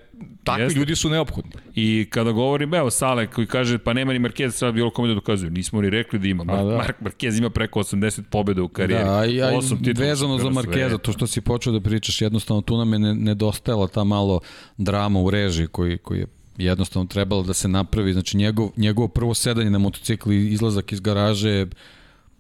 takvi 0.45 0.63
Jeste. 0.63 0.79
ljudi 0.79 0.97
su 0.97 1.11
neophodni. 1.11 1.53
I 1.75 2.07
kada 2.11 2.33
govorim, 2.33 2.75
evo 2.75 2.91
Sale 2.91 3.27
koji 3.27 3.47
kaže 3.47 3.79
pa 3.79 3.93
nema 3.93 4.13
ni 4.13 4.19
Marquez 4.19 4.51
sad 4.51 4.75
bilo 4.75 4.91
kome 4.91 5.09
da 5.09 5.15
dokazuje. 5.15 5.51
Nismo 5.51 5.81
ni 5.81 5.91
rekli 5.91 6.19
da 6.19 6.29
ima. 6.29 6.45
Mar 6.45 6.65
da. 6.65 6.77
Mark 6.77 6.97
Marquez 7.01 7.39
ima 7.39 7.51
preko 7.51 7.81
80 7.81 8.23
pobjeda 8.31 8.63
u 8.63 8.69
karijeri. 8.69 9.05
Da, 9.05 9.11
a, 9.11 9.49
a, 9.49 9.93
vezano 9.97 10.39
za 10.39 10.49
Marqueza, 10.49 10.99
to 10.99 11.13
što 11.13 11.27
si 11.27 11.41
počeo 11.41 11.73
da 11.73 11.81
pričaš, 11.81 12.21
jednostavno 12.21 12.63
tu 12.63 12.77
nam 12.77 12.93
je 12.93 12.99
nedostajala 13.15 13.89
ta 13.89 14.05
malo 14.05 14.41
drama 14.77 15.21
u 15.21 15.31
režiji 15.31 15.67
koji, 15.67 15.99
koji 15.99 16.19
je 16.19 16.27
jednostavno 16.57 17.07
trebalo 17.07 17.43
da 17.43 17.55
se 17.55 17.69
napravi. 17.69 18.13
Znači 18.13 18.37
njegov, 18.37 18.71
njegovo 18.77 19.09
prvo 19.09 19.35
sedanje 19.35 19.71
na 19.71 19.79
motocikli, 19.79 20.49
izlazak 20.49 20.93
iz 20.93 21.01
garaže 21.01 21.67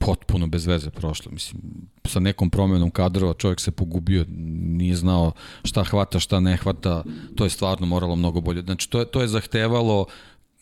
potpuno 0.01 0.47
bez 0.47 0.67
veze 0.67 0.91
prošlo. 0.91 1.33
Mislim, 1.33 1.63
sa 2.05 2.21
nekom 2.21 2.51
promenom 2.51 2.91
kadrova 2.91 3.35
čovjek 3.35 3.61
se 3.61 3.71
pogubio, 3.71 4.25
nije 4.29 4.97
znao 4.97 5.33
šta 5.65 5.85
hvata, 5.85 6.21
šta 6.21 6.41
ne 6.41 6.57
hvata, 6.57 7.05
to 7.37 7.45
je 7.45 7.51
stvarno 7.51 7.87
moralo 7.87 8.17
mnogo 8.17 8.41
bolje. 8.41 8.63
Znači, 8.63 8.91
to 8.91 8.99
je, 8.99 9.05
to 9.05 9.21
je 9.21 9.29
zahtevalo 9.29 10.07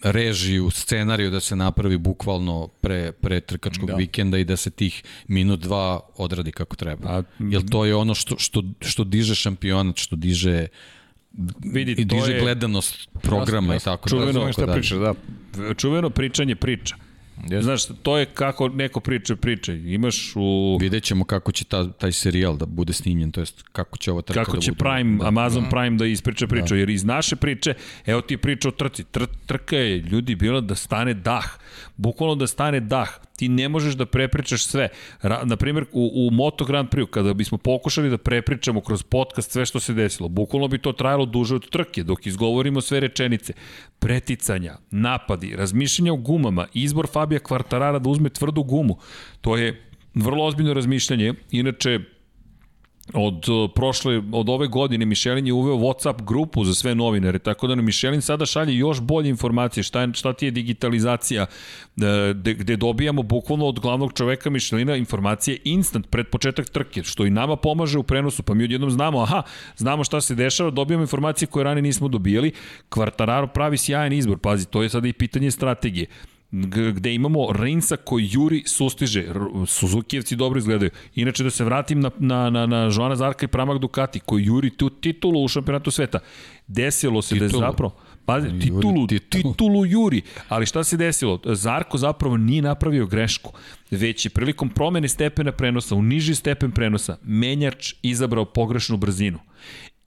režiju, 0.02 0.70
scenariju 0.70 1.30
da 1.30 1.40
se 1.40 1.56
napravi 1.56 1.98
bukvalno 1.98 2.68
pre, 2.80 3.12
pre 3.12 3.40
trkačkog 3.40 3.88
da. 3.88 3.96
vikenda 3.96 4.38
i 4.38 4.44
da 4.44 4.56
se 4.56 4.70
tih 4.70 5.02
minut 5.28 5.60
dva 5.60 6.00
odradi 6.16 6.52
kako 6.52 6.76
treba. 6.76 7.08
A, 7.08 7.22
Jer 7.38 7.68
to 7.70 7.84
je 7.84 7.94
ono 7.94 8.14
što, 8.14 8.38
što, 8.38 8.62
što 8.80 9.04
diže 9.04 9.34
šampionat, 9.34 9.96
što 9.96 10.16
diže 10.16 10.66
vidi, 11.72 11.92
i 11.92 12.04
diže 12.04 12.32
je, 12.32 12.40
gledanost 12.40 13.08
programa 13.22 13.74
jasno, 13.74 13.92
jasno. 13.92 13.92
i 13.92 13.96
tako. 13.96 14.08
Čuveno, 14.08 14.44
da, 14.44 14.52
šta 14.52 14.66
priča, 14.66 14.96
da. 14.96 15.14
Čuveno 15.74 16.10
pričanje 16.10 16.56
priča. 16.56 16.96
Yes. 17.44 17.62
Znaš, 17.62 17.86
to 18.02 18.18
je 18.18 18.26
kako 18.26 18.68
neko 18.68 19.00
priča 19.00 19.36
priče. 19.36 19.80
Imaš 19.84 20.32
u... 20.36 20.78
Vidjet 20.80 21.04
ćemo 21.04 21.24
kako 21.24 21.52
će 21.52 21.64
ta, 21.64 21.92
taj 21.92 22.12
serijal 22.12 22.56
da 22.56 22.66
bude 22.66 22.92
snimljen, 22.92 23.32
to 23.32 23.40
jest 23.40 23.64
kako 23.72 23.96
će 23.96 24.12
ova 24.12 24.22
trka 24.22 24.44
kako 24.44 24.56
da 24.56 24.62
će 24.62 24.72
bude. 24.72 24.78
Prime, 24.78 25.18
da. 25.18 25.28
Amazon 25.28 25.62
da. 25.62 25.68
Prime 25.68 25.96
da 25.96 26.06
ispriča 26.06 26.46
priču, 26.46 26.74
da. 26.74 26.80
jer 26.80 26.90
iz 26.90 27.04
naše 27.04 27.36
priče, 27.36 27.74
evo 28.06 28.20
ti 28.20 28.36
priča 28.36 28.68
o 28.68 28.72
trci. 28.72 29.04
Tr, 29.04 29.24
trka 29.46 29.76
je 29.76 29.96
ljudi 29.98 30.34
bila 30.34 30.60
da 30.60 30.74
stane 30.74 31.14
dah. 31.14 31.44
Bukvalno 31.96 32.34
da 32.34 32.46
stane 32.46 32.80
dah 32.80 33.08
ti 33.38 33.48
ne 33.48 33.68
možeš 33.68 33.94
da 33.94 34.06
prepričaš 34.06 34.64
sve. 34.66 34.88
Ra, 35.22 35.56
primjer, 35.58 35.84
u, 35.92 36.10
u 36.26 36.30
Moto 36.34 36.64
Grand 36.64 36.88
Prix, 36.88 37.06
kada 37.10 37.34
bismo 37.34 37.58
pokušali 37.58 38.10
da 38.10 38.18
prepričamo 38.18 38.80
kroz 38.80 39.02
podcast 39.02 39.50
sve 39.50 39.66
što 39.66 39.80
se 39.80 39.94
desilo, 39.94 40.28
bukvalno 40.28 40.68
bi 40.68 40.78
to 40.78 40.92
trajalo 40.92 41.26
duže 41.26 41.54
od 41.54 41.70
trke, 41.70 42.02
dok 42.02 42.26
izgovorimo 42.26 42.80
sve 42.80 43.00
rečenice. 43.00 43.52
Preticanja, 43.98 44.76
napadi, 44.90 45.56
razmišljanja 45.56 46.12
o 46.12 46.16
gumama, 46.16 46.66
izbor 46.74 47.06
Fabija 47.12 47.38
Kvartarara 47.38 47.98
da 47.98 48.10
uzme 48.10 48.28
tvrdu 48.28 48.62
gumu, 48.62 48.98
to 49.40 49.56
je 49.56 49.84
vrlo 50.14 50.44
ozbiljno 50.44 50.74
razmišljanje. 50.74 51.34
Inače, 51.50 52.00
od 53.14 53.48
uh, 53.48 53.70
prošle, 53.74 54.22
od 54.32 54.48
ove 54.48 54.66
godine 54.66 55.06
Mišelin 55.06 55.46
je 55.46 55.52
uveo 55.52 55.74
WhatsApp 55.74 56.24
grupu 56.24 56.64
za 56.64 56.74
sve 56.74 56.94
novinare, 56.94 57.38
tako 57.38 57.66
da 57.66 57.74
nam 57.74 57.84
Mišelin 57.84 58.20
sada 58.20 58.46
šalje 58.46 58.76
još 58.76 59.00
bolje 59.00 59.28
informacije, 59.28 59.84
šta, 59.84 60.08
šta 60.12 60.32
ti 60.32 60.46
je 60.46 60.50
digitalizacija, 60.50 61.46
gde, 61.96 62.54
gde 62.54 62.76
dobijamo 62.76 63.22
bukvalno 63.22 63.66
od 63.66 63.80
glavnog 63.80 64.12
čoveka 64.12 64.50
Mišelina 64.50 64.96
informacije 64.96 65.58
instant 65.64 66.10
pred 66.10 66.26
početak 66.26 66.68
trke, 66.68 67.02
što 67.02 67.26
i 67.26 67.30
nama 67.30 67.56
pomaže 67.56 67.98
u 67.98 68.02
prenosu, 68.02 68.42
pa 68.42 68.54
mi 68.54 68.64
odjednom 68.64 68.90
znamo, 68.90 69.22
aha, 69.22 69.42
znamo 69.76 70.04
šta 70.04 70.20
se 70.20 70.34
dešava, 70.34 70.70
dobijamo 70.70 71.02
informacije 71.02 71.48
koje 71.48 71.64
ranije 71.64 71.82
nismo 71.82 72.08
dobijali, 72.08 72.52
Kvartararo 72.88 73.46
pravi 73.46 73.76
sjajan 73.76 74.12
izbor, 74.12 74.38
pazi, 74.38 74.66
to 74.66 74.82
je 74.82 74.88
sada 74.88 75.08
i 75.08 75.12
pitanje 75.12 75.50
strategije 75.50 76.06
gde 76.50 77.14
imamo 77.14 77.52
Rinsa 77.52 77.96
koji 77.96 78.28
juri 78.32 78.62
sustiže. 78.66 79.24
Suzukijevci 79.66 80.36
dobro 80.36 80.58
izgledaju. 80.58 80.90
Inače 81.14 81.44
da 81.44 81.50
se 81.50 81.64
vratim 81.64 82.00
na, 82.00 82.10
na, 82.18 82.50
na, 82.50 82.66
na 82.66 82.90
Joana 82.96 83.16
Zarka 83.16 83.44
i 83.44 83.48
Pramak 83.48 83.78
Ducati 83.78 84.20
koji 84.20 84.44
juri 84.44 84.70
tu 84.70 84.90
titulu 84.90 85.44
u 85.44 85.48
šampionatu 85.48 85.90
sveta. 85.90 86.18
Desilo 86.66 87.22
se 87.22 87.34
titulu. 87.34 87.60
da 87.60 87.66
je 87.66 87.70
zapravo 87.70 87.94
Pazi, 88.24 88.48
titulu, 88.60 89.06
titulu, 89.06 89.52
titulu 89.52 89.86
juri. 89.86 90.22
Ali 90.48 90.66
šta 90.66 90.84
se 90.84 90.96
desilo? 90.96 91.40
Zarko 91.44 91.98
zapravo 91.98 92.36
nije 92.36 92.62
napravio 92.62 93.06
grešku, 93.06 93.52
već 93.90 94.26
je 94.26 94.30
prilikom 94.30 94.68
promene 94.68 95.08
stepena 95.08 95.52
prenosa, 95.52 95.94
u 95.94 96.02
niži 96.02 96.34
stepen 96.34 96.70
prenosa, 96.70 97.16
menjač 97.22 97.94
izabrao 98.02 98.44
pogrešnu 98.44 98.96
brzinu. 98.96 99.38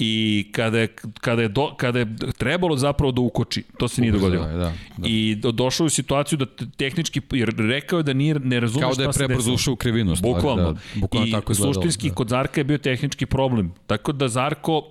I 0.04 0.46
kada 0.52 0.80
je, 0.80 0.88
kada 1.22 1.42
je, 1.42 1.48
do, 1.48 1.74
kada 1.78 2.00
je 2.00 2.16
trebalo 2.38 2.76
zapravo 2.78 3.12
da 3.12 3.22
ukoči, 3.22 3.64
to 3.78 3.88
se 3.88 4.02
nije 4.02 4.12
dogodilo. 4.12 4.46
Da, 4.46 4.54
da. 4.58 4.74
I 5.08 5.36
do, 5.36 5.52
došao 5.52 5.86
u 5.86 5.90
situaciju 5.90 6.38
da 6.38 6.46
tehnički, 6.78 7.22
jer 7.32 7.54
rekao 7.58 8.00
je 8.00 8.04
da 8.04 8.14
nije, 8.14 8.40
ne 8.40 8.60
razume 8.60 8.86
šta 8.86 8.94
se 8.94 9.02
desilo. 9.02 9.12
Kao 9.12 9.18
da 9.18 9.24
je 9.24 9.28
prebrzo 9.28 9.54
ušao 9.54 9.74
u 9.74 9.76
krivinu. 9.78 10.16
Stvari, 10.16 10.34
bukvalno. 10.34 10.72
Da, 10.74 10.80
bukvalno 10.96 11.28
I 11.28 11.32
tako 11.32 11.54
suštinski 11.54 12.10
da. 12.10 12.16
kod 12.16 12.30
Zarka 12.30 12.60
je 12.60 12.64
bio 12.64 12.78
tehnički 12.78 13.26
problem. 13.26 13.74
Tako 13.88 14.12
da 14.12 14.28
Zarko 14.28 14.84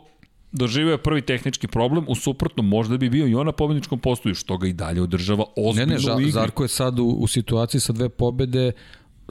doživio 0.53 0.93
je 0.93 0.99
prvi 0.99 1.23
tehnički 1.23 1.67
problem, 1.67 2.05
u 2.09 2.15
suprotnom 2.15 2.69
možda 2.69 2.97
bi 2.97 3.11
bio 3.11 3.27
i 3.27 3.35
on 3.35 3.47
na 3.47 3.53
pobedničkom 3.53 3.99
postoju, 3.99 4.35
što 4.35 4.59
ga 4.59 4.67
i 4.67 4.73
dalje 4.73 5.03
održava 5.03 5.45
ozbiljno 5.57 5.95
Ne, 5.95 6.07
ne, 6.07 6.15
u 6.15 6.21
igri. 6.21 6.33
Zarko 6.33 6.65
je 6.65 6.69
sad 6.69 6.99
u, 6.99 7.07
u 7.07 7.27
situaciji 7.27 7.81
sa 7.81 7.93
dve 7.93 8.09
pobede 8.09 8.73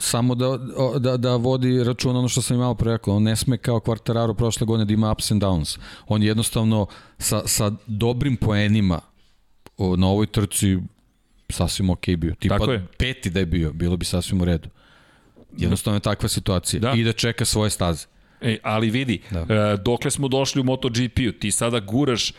samo 0.00 0.34
da, 0.34 0.58
da, 0.98 1.16
da 1.16 1.36
vodi 1.36 1.84
račun 1.84 2.16
ono 2.16 2.28
što 2.28 2.42
sam 2.42 2.56
i 2.56 2.60
malo 2.60 2.74
pre 2.74 2.92
rekao, 2.92 3.16
on 3.16 3.22
ne 3.22 3.36
sme 3.36 3.58
kao 3.58 3.80
Quartararo 3.80 4.34
prošle 4.34 4.66
godine 4.66 4.84
da 4.84 4.92
ima 4.92 5.12
ups 5.12 5.30
and 5.30 5.42
downs. 5.42 5.78
On 6.08 6.22
jednostavno 6.22 6.86
sa, 7.18 7.42
sa 7.46 7.72
dobrim 7.86 8.36
poenima 8.36 9.00
na 9.96 10.06
ovoj 10.06 10.26
trci 10.26 10.78
sasvim 11.48 11.90
ok 11.90 12.06
bio. 12.16 12.34
Tipa 12.38 12.58
Tako 12.58 12.72
je. 12.72 12.86
peti 12.98 13.30
da 13.30 13.40
je 13.40 13.46
bio, 13.46 13.72
bilo 13.72 13.96
bi 13.96 14.04
sasvim 14.04 14.40
u 14.40 14.44
redu. 14.44 14.68
Jednostavno 15.56 15.96
je 15.96 16.00
takva 16.00 16.28
situacija. 16.28 16.80
Da. 16.80 16.92
I 16.96 17.04
da 17.04 17.12
čeka 17.12 17.44
svoje 17.44 17.70
staze. 17.70 18.06
E, 18.40 18.58
ali 18.62 18.90
vidi, 18.90 19.20
da. 19.30 19.40
e, 19.40 19.76
dokle 19.76 20.10
smo 20.10 20.28
došli 20.28 20.60
u 20.60 20.64
MotoGP-u, 20.64 21.32
ti 21.32 21.50
sada 21.50 21.80
guraš 21.80 22.32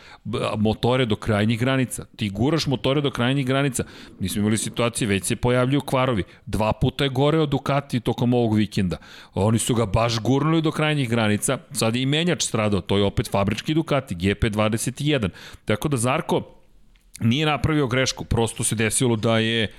motore 0.58 1.06
do 1.06 1.16
krajnjih 1.16 1.60
granica. 1.60 2.06
Ti 2.16 2.30
guraš 2.30 2.68
motore 2.68 3.02
do 3.02 3.12
krajnjih 3.12 3.46
granica. 3.46 3.84
Mi 4.20 4.30
smo 4.30 4.40
imali 4.40 4.58
situacije, 4.58 5.08
već 5.08 5.24
se 5.24 5.36
pojavljuju 5.36 5.82
kvarovi. 5.82 6.24
Dva 6.46 6.74
puta 6.74 7.04
je 7.04 7.10
goreo 7.10 7.46
Ducati 7.46 8.00
tokom 8.00 8.34
ovog 8.34 8.56
vikenda. 8.56 8.98
Oni 9.34 9.60
su 9.60 9.76
ga 9.76 9.86
baš 9.86 10.20
gurnuli 10.20 10.62
do 10.62 10.72
krajnjih 10.72 11.10
granica. 11.10 11.58
Sad 11.72 11.96
je 11.96 12.02
i 12.02 12.06
menjač 12.06 12.44
stradao, 12.44 12.82
to 12.82 12.98
je 12.98 13.04
opet 13.04 13.32
fabrički 13.32 13.74
Ducati, 13.74 14.16
GP21. 14.16 15.30
Tako 15.66 15.88
da 15.88 15.98
Zarko 15.98 16.44
nije 17.20 17.46
napravio 17.46 17.88
grešku, 17.88 18.26
prosto 18.26 18.64
se 18.64 18.76
desilo 18.76 19.16
da 19.16 19.38
je 19.40 19.74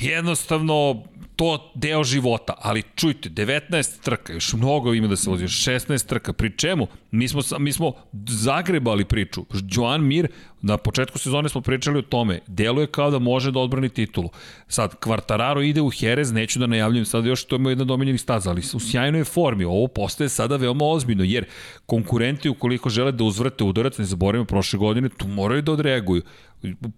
jednostavno 0.00 1.04
to 1.36 1.72
deo 1.74 2.04
života, 2.04 2.54
ali 2.58 2.82
čujte, 2.94 3.28
19 3.30 4.00
trka, 4.02 4.32
još 4.32 4.52
mnogo 4.52 4.94
ima 4.94 5.08
da 5.08 5.16
se 5.16 5.30
vozi, 5.30 5.44
16 5.44 6.06
trka, 6.06 6.32
pri 6.32 6.56
čemu? 6.56 6.86
Mi 7.10 7.28
smo, 7.28 7.40
mi 7.58 7.72
smo 7.72 7.92
zagrebali 8.28 9.04
priču. 9.04 9.44
Joan 9.70 10.04
Mir, 10.04 10.28
na 10.62 10.76
početku 10.76 11.18
sezone 11.18 11.48
smo 11.48 11.60
pričali 11.60 11.98
o 11.98 12.02
tome, 12.02 12.40
deluje 12.46 12.86
kao 12.86 13.10
da 13.10 13.18
može 13.18 13.52
da 13.52 13.60
odbrani 13.60 13.88
titulu. 13.88 14.30
Sad, 14.68 14.94
Kvartararo 15.00 15.62
ide 15.62 15.80
u 15.80 15.90
Jerez, 16.00 16.32
neću 16.32 16.58
da 16.58 16.66
najavljujem 16.66 17.04
sad 17.04 17.26
još, 17.26 17.44
to 17.44 17.56
je 17.56 17.62
jedna 17.68 17.84
domenjenih 17.84 18.20
staza, 18.20 18.50
ali 18.50 18.62
u 18.74 18.80
sjajnoj 18.80 19.24
formi. 19.24 19.64
Ovo 19.64 19.88
postaje 19.88 20.28
sada 20.28 20.56
veoma 20.56 20.84
ozbiljno, 20.84 21.24
jer 21.24 21.44
konkurenti 21.86 22.48
ukoliko 22.48 22.90
žele 22.90 23.12
da 23.12 23.24
uzvrate 23.24 23.64
udarac, 23.64 23.98
ne 23.98 24.04
zaboravimo 24.04 24.44
prošle 24.44 24.78
godine, 24.78 25.08
tu 25.08 25.28
moraju 25.28 25.62
da 25.62 25.72
odreaguju. 25.72 26.22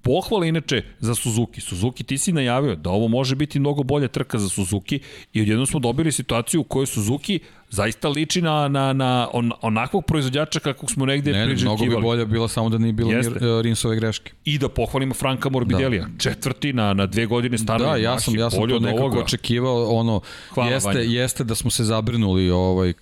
Pohvala 0.03 0.47
inače 0.47 0.83
za 0.99 1.15
Suzuki. 1.15 1.61
Suzuki 1.61 2.05
ti 2.05 2.19
si 2.19 2.33
najavio 2.33 2.77
da 2.77 2.91
ovo 2.91 3.09
može 3.09 3.35
biti 3.35 3.61
mnogo 3.61 3.83
bolja 3.83 4.09
trka 4.09 4.39
za 4.39 4.49
Suzuki 4.49 5.01
i 5.33 5.43
odjednom 5.43 5.67
smo 5.67 5.81
dobili 5.81 6.13
situaciju 6.13 6.61
u 6.61 6.65
kojoj 6.65 6.87
Suzuki 6.87 7.41
zaista 7.71 8.09
liči 8.09 8.43
na, 8.43 8.69
na, 8.69 8.93
na 8.93 9.29
on, 9.33 9.53
onakvog 9.63 10.05
proizvođača 10.05 10.61
kakvog 10.61 10.91
smo 10.91 11.07
negde 11.07 11.33
Ne, 11.33 11.47
ne, 11.47 11.55
mnogo 11.55 11.85
bi 11.85 11.97
bolja 12.03 12.25
bila 12.25 12.49
samo 12.49 12.69
da 12.69 12.79
nije 12.79 12.93
bilo 12.93 13.13
Jeste. 13.13 13.33
Jeste. 13.33 13.63
Rinsove 13.63 13.97
greške. 13.97 14.33
I 14.45 14.59
da 14.59 14.69
pohvalimo 14.69 15.15
Franka 15.15 15.49
Morbidelija. 15.49 16.05
Da. 16.05 16.19
Četvrti 16.19 16.73
na, 16.73 16.95
na 16.95 17.07
dve 17.07 17.27
godine 17.27 17.59
staro. 17.59 17.85
Da, 17.85 17.97
ja 17.97 18.21
sam, 18.21 18.37
ja 18.37 18.51
sam 18.51 18.69
to 18.69 18.79
nekako 18.79 19.05
ovoga. 19.05 19.21
očekivao. 19.21 19.91
Ono, 19.91 20.21
Hvala, 20.51 20.71
jeste, 20.71 20.89
Vanja. 20.89 21.01
jeste 21.01 21.45
da 21.45 21.55
smo 21.55 21.71
se 21.71 21.85
zabrinuli 21.85 22.51
ovaj, 22.51 22.93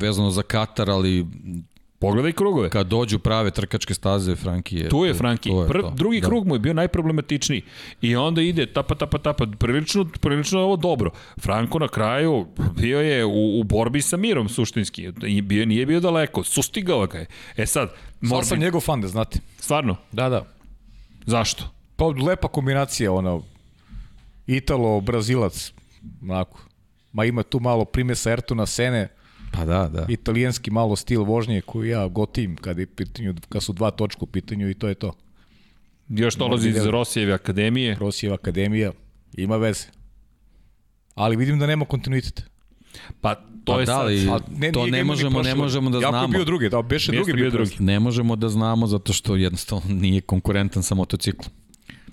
vezano 0.00 0.30
za 0.30 0.42
Katar, 0.42 0.90
ali 0.90 1.26
Pogledaj 1.98 2.32
krugove. 2.32 2.70
kad 2.70 2.86
dođu 2.86 3.18
prave 3.18 3.50
trkačke 3.50 3.94
staze, 3.94 4.36
Franki 4.36 4.76
je... 4.76 4.88
Tu 4.88 5.04
je 5.04 5.14
Franki. 5.14 5.48
to 5.48 5.62
je 5.62 5.68
Pr, 5.68 5.80
to. 5.80 5.90
drugi 5.90 6.20
da. 6.20 6.26
krug 6.26 6.46
mu 6.46 6.54
je 6.54 6.58
bio 6.58 6.74
najproblematičniji. 6.74 7.62
I 8.00 8.16
onda 8.16 8.42
ide 8.42 8.66
tapa, 8.66 8.94
tapa, 8.94 9.18
tapa. 9.18 9.46
Prilično, 9.58 10.06
prilično 10.20 10.58
je 10.58 10.64
ovo 10.64 10.76
dobro. 10.76 11.10
Franko 11.38 11.78
na 11.78 11.88
kraju 11.88 12.46
bio 12.72 13.00
je 13.00 13.24
u, 13.24 13.60
u 13.60 13.64
borbi 13.64 14.02
sa 14.02 14.16
Mirom 14.16 14.48
suštinski. 14.48 15.12
I 15.22 15.42
bio, 15.42 15.66
nije 15.66 15.86
bio 15.86 16.00
daleko. 16.00 16.44
Sustigao 16.44 17.06
ga 17.06 17.18
je. 17.18 17.26
E 17.56 17.66
sad, 17.66 17.88
Sad 18.28 18.46
sam 18.46 18.58
njegov 18.58 18.80
fan, 18.80 19.00
da 19.00 19.08
znate. 19.08 19.38
stvarno, 19.58 19.96
Da, 20.12 20.28
da. 20.28 20.44
zašto? 21.26 21.64
Pa 21.96 22.06
lepa 22.06 22.48
kombinacija, 22.48 23.12
ono, 23.12 23.42
Italo-Brazilac, 24.46 25.72
onako. 26.22 26.60
Ma 27.12 27.24
ima 27.24 27.42
tu 27.42 27.60
malo 27.60 27.84
primesa 27.84 28.30
Ertona 28.30 28.66
Sene, 28.66 29.08
Pa 29.52 29.64
da, 29.64 29.88
da. 29.88 30.06
italijanski 30.08 30.70
malo 30.70 30.96
stil 30.96 31.22
vožnje 31.22 31.60
koji 31.60 31.88
ja 31.88 32.08
gotivim 32.08 32.56
kad, 32.56 32.78
je 32.78 32.86
pitanju, 32.86 33.34
kad 33.48 33.62
su 33.62 33.72
dva 33.72 33.90
točka 33.90 34.20
u 34.22 34.26
pitanju 34.26 34.70
i 34.70 34.74
to 34.74 34.88
je 34.88 34.94
to. 34.94 35.12
Još 36.08 36.34
dolazi 36.34 36.68
iz 36.68 36.74
Morbidelli. 36.74 36.90
Rosijeve 36.90 37.32
akademije. 37.32 37.94
Rosijeva 38.00 38.34
akademija, 38.34 38.92
ima 39.36 39.56
veze. 39.56 39.84
Ali 41.14 41.36
vidim 41.36 41.58
da 41.58 41.66
nema 41.66 41.84
kontinuiteta. 41.84 42.42
Pa 43.20 43.34
to 43.34 43.72
Pa 43.72 43.80
je 43.80 43.86
da, 43.86 43.92
sad. 43.92 44.00
ali 44.00 44.28
A 44.30 44.72
to 44.72 44.86
ne 44.86 45.04
možemo, 45.04 45.42
ne 45.42 45.54
možemo 45.54 45.90
da. 45.90 45.98
Jako 45.98 46.06
je 46.06 46.10
znamo. 46.10 46.28
bio 46.28 46.44
drugi, 46.44 46.68
da, 46.68 46.82
beše 46.82 47.12
drugi 47.12 47.32
bio 47.32 47.50
drugi. 47.50 47.76
Ne 47.78 48.00
možemo 48.00 48.36
da 48.36 48.48
znamo 48.48 48.86
zato 48.86 49.12
što 49.12 49.36
jednostavno 49.36 49.94
nije 49.94 50.20
konkurentan 50.20 50.82
sa 50.82 50.94
motociklom. 50.94 51.50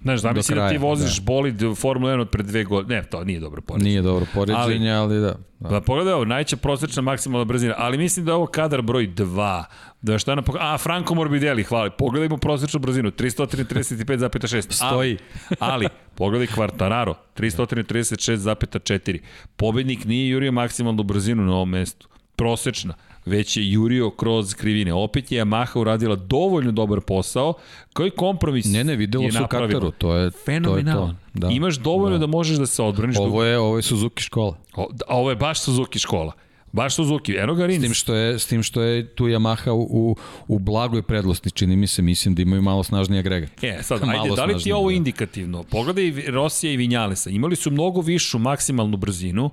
Znaš, 0.03 0.19
zamisli 0.19 0.56
da 0.56 0.69
ti 0.69 0.77
voziš 0.77 1.17
da. 1.17 1.23
bolid 1.23 1.61
Formula 1.75 2.14
1 2.14 2.19
od 2.19 2.30
pre 2.30 2.43
dve 2.43 2.64
godine. 2.64 2.95
Ne, 2.95 3.03
to 3.03 3.23
nije 3.23 3.40
dobro 3.40 3.61
poređenje. 3.61 3.90
Nije 3.90 4.01
dobro 4.01 4.25
poređenje, 4.33 4.91
ali, 4.91 5.15
ali 5.15 5.22
da. 5.22 5.35
da. 5.59 5.69
Pa 5.69 5.82
pogledaj 5.82 6.14
ovo, 6.14 6.25
najveća 6.25 6.57
prosečna 6.57 7.01
maksimalna 7.01 7.45
brzina, 7.45 7.73
ali 7.77 7.98
mislim 7.98 8.25
da 8.25 8.32
je 8.32 8.35
ovo 8.35 8.45
kadar 8.45 8.82
broj 8.82 9.07
2. 9.07 9.64
Da 10.01 10.19
šta 10.19 10.35
nam 10.35 10.43
A, 10.59 10.77
Franco 10.77 11.15
Morbidelli, 11.15 11.64
hvala. 11.64 11.90
Pogledajmo 11.90 12.38
prosečnu 12.38 12.80
brzinu, 12.80 13.11
335,6. 13.11 14.72
Stoji. 14.72 15.17
Ali, 15.59 15.59
ali 15.73 15.88
pogledaj 16.15 16.48
Quartararo, 16.48 17.14
336,4. 17.38 19.19
Pobednik 19.56 20.06
nije 20.06 20.30
jurio 20.30 20.51
maksimalnu 20.51 21.03
brzinu 21.03 21.43
na 21.43 21.53
ovom 21.53 21.69
mestu. 21.69 22.07
Prosečna 22.35 22.93
već 23.26 23.58
je 23.58 23.72
jurio 23.72 24.10
kroz 24.10 24.53
krivine. 24.53 24.93
Opet 24.93 25.32
je 25.32 25.45
Yamaha 25.45 25.80
uradila 25.80 26.16
dovoljno 26.16 26.72
dobar 26.72 27.02
posao, 27.02 27.53
koji 27.93 28.11
kompromis 28.11 28.66
Ne, 28.66 28.84
ne, 28.84 28.95
videlo 28.95 29.24
je 29.24 29.32
se 29.32 29.38
u 29.38 29.42
napravila. 29.42 29.69
Kataru, 29.69 29.92
to 29.92 30.16
je 30.16 30.32
to. 30.32 30.77
Je 30.77 30.85
to. 30.85 31.16
Da. 31.34 31.48
Imaš 31.48 31.76
dovoljno 31.76 32.18
da. 32.18 32.26
Da. 32.26 32.32
možeš 32.32 32.58
da 32.58 32.66
se 32.66 32.84
odbraniš. 32.84 33.18
Ovo 33.19 33.43
je, 33.43 33.60
ovo 33.60 33.77
je 33.77 33.82
Suzuki 33.82 34.24
škola. 34.24 34.58
O, 34.76 34.88
a 35.08 35.18
ovo 35.18 35.30
je 35.30 35.35
baš 35.35 35.60
Suzuki 35.60 36.00
škola. 36.00 36.32
Baš 36.74 36.95
Suzuki. 36.95 37.35
Eno 37.38 37.56
ga 37.56 37.64
S 37.64 37.68
Rins. 37.68 37.84
tim 37.84 37.93
što 37.93 38.16
je, 38.16 38.40
s 38.40 38.48
tim 38.48 38.64
što 38.64 38.82
je 38.82 39.16
tu 39.16 39.26
Yamaha 39.26 39.72
u, 39.72 39.88
u, 39.90 40.16
u 40.48 40.60
blagoj 40.60 41.02
predlosti, 41.02 41.52
čini 41.52 41.76
mi 41.76 41.88
se, 41.88 42.02
mislim 42.02 42.35
da 42.35 42.42
imaju 42.42 42.61
malo 42.61 42.84
snažniji 42.84 43.19
agregat. 43.19 43.64
E, 43.64 43.80
sad, 43.84 44.06
Malo 44.06 44.24
ajde, 44.24 44.35
da 44.35 44.45
li 44.45 44.64
ti 44.64 44.69
je 44.69 44.76
ovo 44.76 44.92
indikativno? 44.92 45.64
Pogledaj 45.64 46.32
Rosija 46.32 46.74
i 46.74 46.77
Vinjalesa. 46.77 47.30
Imali 47.30 47.56
su 47.56 47.72
mnogo 47.72 48.02
višu 48.02 48.40
maksimalnu 48.40 48.98
brzinu, 48.98 49.50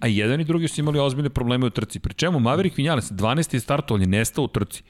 a 0.00 0.06
jedan 0.06 0.40
i 0.40 0.44
drugi 0.44 0.68
su 0.68 0.80
imali 0.80 0.98
ozbiljne 0.98 1.30
probleme 1.30 1.66
u 1.66 1.70
trci. 1.70 2.00
Pri 2.00 2.14
čemu 2.14 2.40
Maverick 2.40 2.76
Vinjales, 2.76 3.10
12. 3.10 3.54
je 3.54 3.60
starto, 3.60 3.94
ali 3.94 4.02
je 4.02 4.08
nestao 4.08 4.44
u 4.44 4.48
trci. 4.48 4.82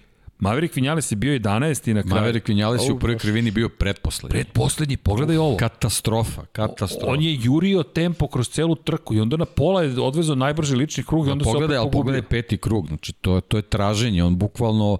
Maverick 0.42 0.76
Vinjales 0.76 1.12
je 1.12 1.16
bio 1.16 1.32
11. 1.34 1.90
i 1.90 1.94
na 1.94 2.02
kraju. 2.02 2.14
Maverick 2.14 2.48
Vinales 2.48 2.82
je 2.82 2.92
u 2.92 2.98
prvoj 2.98 3.18
krivini 3.18 3.50
bio 3.50 3.68
pretposlednji. 3.68 4.30
Predposlednji, 4.34 4.96
pogledaj 4.96 5.36
ovo. 5.36 5.56
Katastrofa, 5.56 6.42
katastrofa. 6.44 7.06
On 7.06 7.22
je 7.22 7.38
jurio 7.40 7.82
tempo 7.84 8.26
kroz 8.26 8.48
celu 8.48 8.74
trku 8.76 9.14
i 9.14 9.20
onda 9.20 9.36
na 9.36 9.44
pola 9.46 9.82
je 9.82 10.00
odvezao 10.00 10.36
najbrži 10.36 10.76
lični 10.76 11.04
krug 11.04 11.26
i 11.26 11.30
onda 11.30 11.44
se 11.44 11.48
opet 11.48 11.54
pogledaj, 11.54 11.76
pogubio. 11.78 11.92
pogledaj 11.92 12.22
peti 12.22 12.58
krug, 12.58 12.86
znači 12.88 13.12
to, 13.12 13.34
je- 13.34 13.40
to 13.40 13.56
je 13.56 13.62
traženje, 13.62 14.24
on 14.24 14.36
bukvalno 14.36 14.98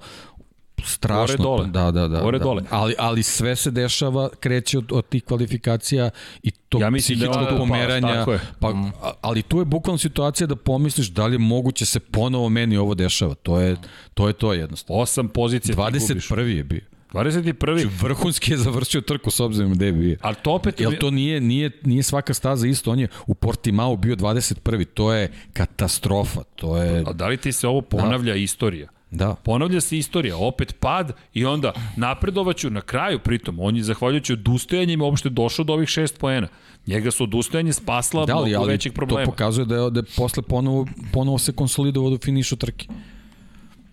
strašno. 0.84 1.36
Gore 1.36 1.42
dole. 1.42 1.66
Da, 1.66 1.90
da, 1.90 2.08
da. 2.08 2.20
Gore 2.20 2.38
da. 2.38 2.44
dole. 2.44 2.62
Ali, 2.70 2.94
ali 2.98 3.22
sve 3.22 3.56
se 3.56 3.70
dešava, 3.70 4.28
kreće 4.40 4.78
od, 4.78 4.92
od 4.92 5.06
tih 5.08 5.24
kvalifikacija 5.24 6.10
i 6.42 6.50
to 6.50 6.80
Ja 6.80 6.90
mislim 6.90 7.18
da 7.18 7.54
pomeranja. 7.58 8.08
je. 8.08 8.40
Pa, 8.60 8.68
a- 9.02 9.12
ali 9.20 9.42
tu 9.42 9.58
je 9.58 9.64
bukvalno 9.64 9.98
situacija 9.98 10.46
da 10.46 10.56
pomisliš 10.56 11.08
da 11.08 11.26
li 11.26 11.34
je 11.34 11.38
moguće 11.38 11.86
se 11.86 12.00
ponovo 12.00 12.48
meni 12.48 12.76
ovo 12.76 12.94
dešava. 12.94 13.34
To 13.34 13.60
je 13.60 13.76
to, 14.14 14.26
je 14.28 14.32
to 14.32 14.52
jednostavno. 14.52 15.02
Osam 15.02 15.28
pozicija 15.28 15.76
ti 15.76 15.82
gubiš. 15.98 16.28
21. 16.28 16.38
je 16.38 16.64
bio. 16.64 16.80
21. 17.12 17.88
Vrhunski 18.02 18.52
je 18.52 18.58
završio 18.58 19.00
trku 19.00 19.30
s 19.30 19.40
obzirom 19.40 19.72
gde 19.72 19.86
je 19.86 19.92
bio. 19.92 20.16
Ali 20.20 20.36
to 20.42 20.52
opet... 20.52 20.80
Jel 20.80 20.92
to 21.00 21.10
nije, 21.10 21.40
nije, 21.40 21.70
nije 21.82 22.02
svaka 22.02 22.34
staza 22.34 22.66
isto? 22.66 22.90
On 22.90 22.98
je 22.98 23.08
u 23.26 23.34
Portimao 23.34 23.96
bio 23.96 24.16
21. 24.16 24.84
To 24.94 25.12
je 25.12 25.32
katastrofa. 25.52 26.42
To 26.54 26.76
je... 26.76 27.04
A 27.06 27.12
da 27.12 27.28
li 27.28 27.36
ti 27.36 27.52
se 27.52 27.68
ovo 27.68 27.80
ponavlja 27.80 28.34
istorija? 28.34 28.88
Da. 29.12 29.34
Ponavlja 29.34 29.80
se 29.80 29.98
istorija, 29.98 30.36
opet 30.36 30.76
pad 30.80 31.12
i 31.34 31.44
onda 31.44 31.72
napredovaću 31.96 32.70
na 32.70 32.80
kraju 32.80 33.18
pritom. 33.18 33.60
On 33.60 33.76
je 33.76 33.82
zahvaljujući 33.82 34.32
odustajanjima 34.32 35.04
uopšte 35.04 35.28
došao 35.28 35.64
do 35.64 35.72
ovih 35.72 35.88
šest 35.88 36.18
poena. 36.18 36.48
Njega 36.86 37.10
su 37.10 37.24
odustajanje 37.24 37.72
spasla 37.72 38.26
Da, 38.26 38.36
ali, 38.36 38.50
mnogo 38.50 38.62
ali 38.64 38.72
većih 38.72 38.92
problema. 38.92 39.24
to 39.24 39.30
pokazuje 39.30 39.64
da 39.64 39.76
je, 39.76 39.90
da 39.90 40.00
je 40.00 40.04
posle 40.16 40.42
ponovo, 40.42 40.86
ponovo 41.12 41.38
se 41.38 41.52
konsolidovao 41.52 42.10
do 42.10 42.18
finišu 42.24 42.56
trke. 42.56 42.86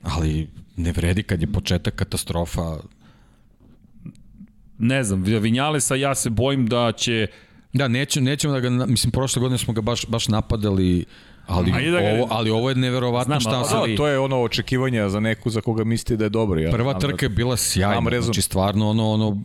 Ali 0.03 0.47
ne 0.75 0.91
vredi 0.91 1.23
kad 1.23 1.41
je 1.41 1.51
početak 1.51 1.95
katastrofa. 1.95 2.77
Ne 4.77 5.03
znam, 5.03 5.23
Vinjalesa 5.23 5.95
ja 5.95 6.15
se 6.15 6.29
bojim 6.29 6.67
da 6.67 6.91
će... 6.91 7.27
Da, 7.73 7.87
neće, 7.87 8.21
nećemo 8.21 8.53
da 8.53 8.59
ga, 8.59 8.69
mislim, 8.69 9.11
prošle 9.11 9.39
godine 9.39 9.57
smo 9.57 9.73
ga 9.73 9.81
baš, 9.81 10.05
baš 10.07 10.27
napadali, 10.27 11.05
ali, 11.49 11.71
Ajde 11.75 11.91
da 11.91 12.01
ga- 12.01 12.07
ovo, 12.09 12.27
ali 12.29 12.49
ovo 12.49 12.69
je 12.69 12.75
neverovatno 12.75 13.39
Znam, 13.39 13.39
šta 13.39 13.75
ali- 13.75 13.89
se... 13.89 13.91
Da, 13.91 13.97
to 13.97 14.07
je 14.07 14.19
ono 14.19 14.41
očekivanja 14.41 15.09
za 15.09 15.19
neku 15.19 15.49
za 15.49 15.61
koga 15.61 15.83
mislite 15.83 16.15
da 16.15 16.23
je 16.25 16.29
dobro. 16.29 16.59
Ja 16.59 16.71
Prva 16.71 16.93
trka 16.93 17.25
je 17.25 17.29
bila 17.29 17.57
sjajna, 17.57 18.21
znači 18.21 18.41
stvarno 18.41 18.89
ono, 18.89 19.11
ono, 19.11 19.37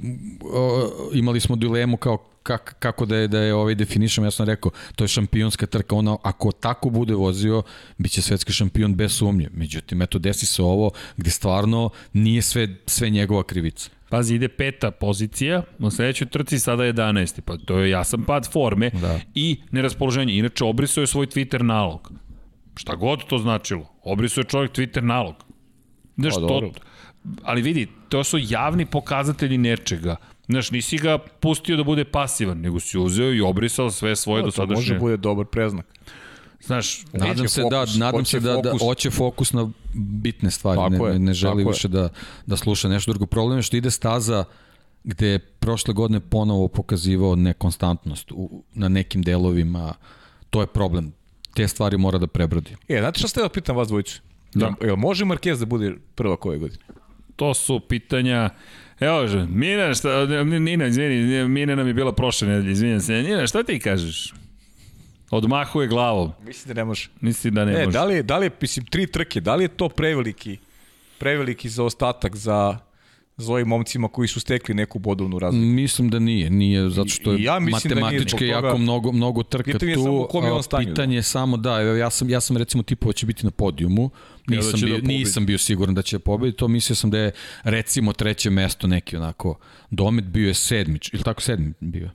o, 0.53 0.91
imali 1.13 1.41
smo 1.41 1.57
dilemu 1.57 1.97
kao 1.97 2.19
kak, 2.43 2.77
kako 2.79 3.07
da 3.07 3.17
je, 3.17 3.29
da 3.29 3.39
je 3.39 3.55
ovaj 3.55 3.75
definišem, 3.75 4.25
ja 4.25 4.31
sam 4.31 4.47
rekao, 4.47 4.71
to 4.97 5.05
je 5.05 5.09
šampionska 5.09 5.67
trka, 5.67 5.97
ona 5.97 6.17
ako 6.23 6.53
tako 6.53 6.91
bude 6.91 7.15
vozio, 7.15 7.63
bit 7.99 8.13
će 8.13 8.23
svetski 8.23 8.53
šampion 8.53 8.95
bez 8.95 9.17
sumnje. 9.17 9.49
Međutim, 9.53 10.03
eto, 10.03 10.19
desi 10.19 10.47
se 10.47 10.63
ovo 10.63 10.91
gde 11.17 11.31
stvarno 11.31 11.91
nije 12.13 12.43
sve, 12.43 12.69
sve 12.87 13.11
njegova 13.11 13.43
krivica. 13.43 13.91
Pazi, 14.15 14.35
ide 14.35 14.49
peta 14.49 14.91
pozicija, 14.91 15.63
u 15.79 15.91
sledećoj 15.91 16.27
trci 16.27 16.59
sada 16.59 16.83
11. 16.83 17.41
Pa 17.41 17.57
to 17.57 17.79
je 17.79 17.91
jasan 17.91 18.25
pad 18.25 18.53
forme 18.53 18.91
Da. 18.91 19.21
i 19.35 19.57
neraspoloženje. 19.71 20.35
Inače, 20.35 20.65
obrisao 20.65 21.03
je 21.03 21.07
svoj 21.07 21.27
Twitter 21.27 21.63
nalog. 21.63 22.13
Šta 22.77 22.95
god 22.95 23.25
to 23.25 23.39
značilo. 23.39 23.91
Obrisao 24.03 24.41
je 24.41 24.47
čovjek 24.47 24.73
Twitter 24.73 25.01
nalog. 25.01 25.35
Znaš, 26.17 26.35
Pa, 26.35 26.41
to, 26.41 26.71
ali 27.43 27.63
vidi, 27.63 27.89
to 28.09 28.25
su 28.25 28.39
javni 28.41 28.87
pokazatelji 28.87 29.59
nečega. 29.59 30.17
Znaš, 30.49 30.71
nisi 30.71 30.99
ga 30.99 31.19
pustio 31.19 31.77
da 31.77 31.85
bude 31.85 32.05
pasivan, 32.05 32.61
nego 32.61 32.81
si 32.81 32.99
uzeo 32.99 33.33
i 33.33 33.41
obrisao 33.41 33.91
sve 33.91 34.17
svoje 34.17 34.43
To 34.43 34.47
dosadašnje. 34.47 34.75
može 34.75 34.99
bude 34.99 35.17
dobar 35.17 35.47
preznak. 35.47 35.87
Znaš, 36.67 37.05
Nadam 37.13 37.49
se 37.49 37.63
fokus, 37.63 37.95
da 37.95 38.05
nadam 38.05 38.25
se 38.25 38.41
da 38.41 38.57
da 38.57 38.71
fokus. 38.71 38.83
hoće 38.83 39.11
fokus 39.11 39.53
na 39.53 39.71
bitne 39.95 40.51
stvari, 40.51 40.81
Tako 40.93 41.07
ne, 41.07 41.13
je, 41.13 41.19
ne 41.19 41.35
želi 41.35 41.53
tako 41.53 41.71
je. 41.71 41.73
više 41.73 41.89
da 41.89 42.09
da 42.47 42.57
sluša 42.57 42.89
nešto 42.89 43.13
drugo. 43.13 43.27
Problem 43.27 43.59
je 43.59 43.63
što 43.63 43.77
ide 43.77 43.91
staza 43.91 44.45
gde 45.05 45.29
je 45.29 45.39
prošle 45.39 45.95
godine 45.95 46.21
ponovo 46.21 46.69
pokazivao 46.69 47.37
nekonstantnost 47.37 48.33
u, 48.33 48.65
na 48.75 48.89
nekim 48.89 49.23
delovima. 49.23 49.95
To 50.51 50.61
je 50.61 50.67
problem. 50.67 51.13
Te 51.55 51.69
stvari 51.69 51.99
mora 51.99 52.19
da 52.19 52.27
prebrodi. 52.27 52.77
E, 52.89 52.99
znate 52.99 53.19
šta 53.19 53.29
ste 53.29 53.41
da 53.41 53.49
pitam 53.49 53.77
vas 53.77 53.89
dvojicu? 53.89 54.21
Da. 54.55 54.75
Jel 54.83 54.97
može 54.97 55.25
Marquez 55.25 55.59
da 55.59 55.67
bude 55.67 55.95
prva 56.15 56.37
koje 56.37 56.59
godine? 56.59 56.85
to 57.37 57.55
su 57.55 57.81
pitanja 57.81 58.51
Evo 59.01 59.47
Mina, 59.49 59.95
šta, 59.95 60.27
Nina, 60.45 60.87
izvini, 60.87 61.49
Mina 61.49 61.75
nam 61.75 61.87
je 61.87 61.95
bila 61.95 62.13
prošle 62.13 62.49
nedelje, 62.49 62.73
izvinjam 62.73 63.01
se. 63.01 63.13
Nina, 63.13 63.47
šta 63.47 63.63
ti 63.63 63.79
kažeš? 63.79 64.35
Odmahuje 65.35 65.89
glavom. 65.89 66.33
Mislim 66.43 66.69
da 66.69 66.81
ne 66.81 66.85
može. 66.85 67.09
Mislim 67.21 67.55
da 67.55 67.65
ne 67.65 67.73
Ne, 67.73 67.79
može. 67.79 67.93
da 67.93 68.05
li, 68.05 68.15
je, 68.15 68.23
da 68.23 68.39
li 68.39 68.47
je, 68.47 68.51
mislim, 68.61 68.87
tri 68.87 69.07
trke, 69.07 69.41
da 69.41 69.55
li 69.55 69.65
je 69.65 69.69
to 69.71 69.89
preveliki, 69.89 70.59
preveliki 71.19 71.69
zaostatak 71.69 72.37
za, 72.37 72.79
za 73.37 73.53
ovim 73.53 73.69
momcima 73.69 74.09
koji 74.09 74.29
su 74.29 74.41
stekli 74.41 74.75
neku 74.75 74.99
bodovnu 74.99 75.39
razliku? 75.39 75.67
Mislim 75.67 76.11
da 76.11 76.19
nije, 76.19 76.51
nije 76.51 76.91
zato 76.91 77.09
što 77.09 77.33
je 77.33 77.39
I 77.39 77.43
ja 77.43 77.59
mislim 77.59 77.89
da 77.91 77.95
nije, 77.95 78.03
matematički 78.03 78.29
zbog 78.39 78.55
toga- 78.55 78.67
jako 78.67 78.79
mnogo 78.79 79.13
mnogo 79.13 79.43
trka 79.43 79.73
Pitanje 79.73 79.93
je 79.93 79.97
tu. 79.97 80.03
samo 80.03 80.21
u 80.21 80.27
kom 80.27 80.45
je 80.45 80.53
on 80.53 80.63
stanju, 80.63 80.87
Pitanje 80.87 81.17
je 81.17 81.23
samo 81.25 81.57
da, 81.57 81.81
ja 81.81 82.11
sam 82.11 82.31
ja 82.31 82.41
sam 82.41 82.57
recimo 82.57 82.83
tipovao 82.83 83.13
će 83.13 83.27
biti 83.27 83.45
na 83.45 83.51
podijumu. 83.53 84.11
da 84.47 84.57
Nisam 84.57 84.71
da 84.73 84.87
bio, 84.87 84.95
pobedi. 84.95 85.09
nisam 85.09 85.47
bio 85.47 85.59
siguran 85.59 85.95
da 85.95 86.03
će 86.03 86.19
pobediti, 86.19 86.59
to 86.59 86.69
mislio 86.69 86.97
sam 86.97 87.11
da 87.11 87.19
je 87.19 87.33
recimo 87.65 88.13
treće 88.13 88.51
mesto 88.51 88.87
neki 88.87 89.17
onako 89.17 89.59
domet 89.91 90.25
bio 90.25 90.49
je 90.49 90.55
sedmi, 90.55 90.99
ili 91.13 91.23
tako 91.23 91.43
sedmi 91.43 91.73
bio. 91.81 92.11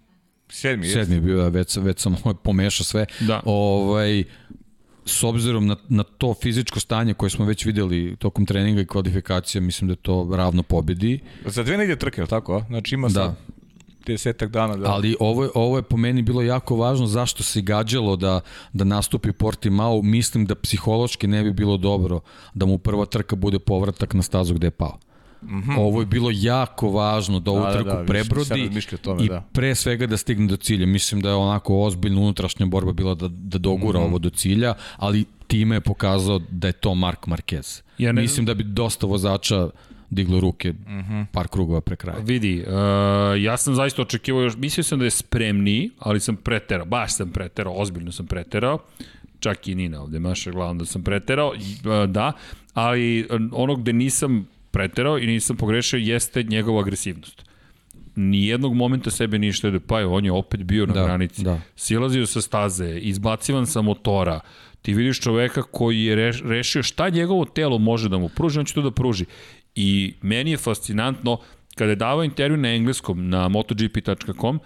Sedmi. 0.50 0.88
Sedmi 0.88 1.16
je 1.16 1.22
bio, 1.22 1.38
ja 1.38 1.48
već, 1.48 1.78
već 1.78 2.00
sam 2.00 2.16
pomešao 2.44 2.84
sve. 2.84 3.06
Da. 3.20 3.42
Ovaj, 3.46 4.24
s 5.06 5.24
obzirom 5.24 5.68
na, 5.68 5.76
na 5.90 6.04
to 6.04 6.34
fizičko 6.34 6.80
stanje 6.80 7.14
koje 7.14 7.30
smo 7.30 7.46
već 7.46 7.66
videli 7.66 8.16
tokom 8.16 8.46
treninga 8.46 8.82
i 8.82 8.86
kvalifikacije, 8.86 9.62
mislim 9.62 9.88
da 9.88 9.92
je 9.92 9.98
to 9.98 10.30
ravno 10.34 10.64
pobedi. 10.64 11.20
Za 11.46 11.64
dve 11.64 11.78
nedelje 11.78 11.96
trke, 11.98 12.26
tako? 12.26 12.64
Znači 12.68 12.96
ima 12.96 13.08
Da. 13.08 13.14
sad 13.14 13.36
desetak 14.06 14.50
dana. 14.50 14.76
Da. 14.76 14.90
Ali 14.90 15.16
ovo, 15.20 15.44
je- 15.44 15.50
ovo 15.56 15.78
je 15.78 15.84
po 15.84 15.98
meni 15.98 16.22
bilo 16.22 16.42
jako 16.42 16.76
važno 16.76 17.08
zašto 17.08 17.44
se 17.44 17.62
gađalo 17.62 18.16
da, 18.16 18.42
da 18.74 18.84
nastupi 18.84 19.32
Portimao. 19.32 20.02
Mislim 20.02 20.46
da 20.46 20.56
psihološki 20.56 21.28
ne 21.28 21.44
bi 21.44 21.54
bilo 21.54 21.78
dobro 21.78 22.20
da 22.54 22.66
mu 22.66 22.78
prva 22.78 23.06
trka 23.06 23.36
bude 23.36 23.60
povratak 23.60 24.14
na 24.14 24.22
stazu 24.22 24.54
gde 24.54 24.68
je 24.68 24.72
pao. 24.72 24.98
Mm 25.42 25.62
-hmm. 25.62 25.76
Ovo 25.78 26.00
je 26.00 26.06
bilo 26.06 26.30
jako 26.34 26.90
važno 26.90 27.40
da 27.40 27.52
ovu 27.52 27.62
Da, 27.62 27.68
da, 27.68 27.74
trku 27.74 27.90
da, 27.90 27.96
sam 27.96 28.06
prebrodi 28.06 28.62
razmišljao 28.64 29.00
o 29.02 29.04
tome, 29.04 29.26
i 29.26 29.30
da. 29.30 29.44
pre 29.54 29.76
svega 29.76 30.08
da 30.08 30.18
stigne 30.18 30.48
do 30.48 30.58
cilja. 30.58 30.86
Mislim 30.86 31.22
da 31.22 31.30
je 31.30 31.36
onako 31.36 31.82
ozbiljna 31.82 32.22
unutrašnja 32.22 32.66
borba 32.66 32.92
bila 32.92 33.16
da, 33.16 33.28
da 33.28 33.58
dogura 33.58 34.00
mm 34.00 34.04
-hmm. 34.04 34.08
ovo 34.08 34.20
do 34.20 34.30
cilja, 34.30 34.74
ali 34.98 35.26
time 35.48 35.76
je 35.76 35.82
pokazao 35.82 36.40
da 36.52 36.68
je 36.68 36.74
to 36.74 36.96
Mark 36.96 37.28
Marquez. 37.28 37.82
Ja 37.98 38.12
ne 38.12 38.22
Mislim 38.22 38.46
da 38.46 38.54
bi 38.54 38.64
dosta 38.64 39.08
vozača 39.08 39.70
diglo 40.10 40.40
ruke 40.40 40.72
mm 40.72 40.76
-hmm. 40.88 41.26
par 41.32 41.48
krugova 41.48 41.82
pre 41.82 41.96
kraja. 41.96 42.20
Vidi, 42.20 42.64
uh, 42.68 42.74
ja 43.42 43.58
sam 43.58 43.76
zaista 43.76 44.02
očekivao 44.02 44.42
još, 44.42 44.58
mislio 44.58 44.84
sam 44.84 45.00
da 45.00 45.06
je 45.06 45.12
spremniji, 45.12 45.90
ali 46.00 46.20
sam 46.20 46.36
preterao, 46.36 46.86
baš 46.86 47.16
sam 47.16 47.30
preterao, 47.30 47.74
ozbiljno 47.74 48.12
sam 48.12 48.28
preterao, 48.28 48.80
čak 49.40 49.68
i 49.68 49.76
Nina 49.76 50.02
ovde 50.02 50.20
maša 50.20 50.52
glavom 50.52 50.78
da 50.78 50.86
sam 50.86 51.04
preterao, 51.04 51.50
uh, 51.50 52.10
da, 52.10 52.32
ali 52.74 53.24
uh, 53.24 53.42
ono 53.52 53.76
gde 53.76 53.94
nisam 53.94 54.48
preterao 54.72 55.20
i 55.20 55.28
nisam 55.28 55.58
pogrešio 55.58 55.98
jeste 55.98 56.44
njegova 56.44 56.82
agresivnost. 56.82 57.44
Nijednog 58.16 58.74
momenta 58.76 59.12
sebe 59.12 59.40
nije 59.40 59.54
pa 59.88 60.00
je 60.00 60.06
on 60.06 60.26
je 60.26 60.32
opet 60.32 60.64
bio 60.64 60.86
na 60.86 60.94
Da, 60.94 61.04
granici. 61.04 61.44
da. 61.44 61.62
Silazio 61.76 62.26
sa 62.26 62.42
staze, 62.42 62.98
izbacivan 63.00 63.68
sa 63.68 63.82
motora, 63.82 64.40
ti 64.82 64.94
vidiš 64.94 65.20
čoveka 65.20 65.62
koji 65.62 66.04
je 66.04 66.16
reš, 66.16 66.42
rešio 66.46 66.84
šta 66.84 67.10
njegovo 67.10 67.46
telo 67.46 67.78
može 67.78 68.10
da 68.10 68.18
mu 68.18 68.30
pruži, 68.30 68.60
on 68.60 68.66
će 68.66 68.74
to 68.74 68.82
da 68.82 68.92
pruži. 68.92 69.26
I 69.76 70.14
meni 70.22 70.52
je 70.52 70.58
fascinantno, 70.58 71.40
kada 71.76 71.90
je 71.92 71.96
davao 71.96 72.24
intervju 72.24 72.58
na 72.58 72.70
engleskom 72.76 73.30
na 73.30 73.48
motogp.com, 73.48 74.60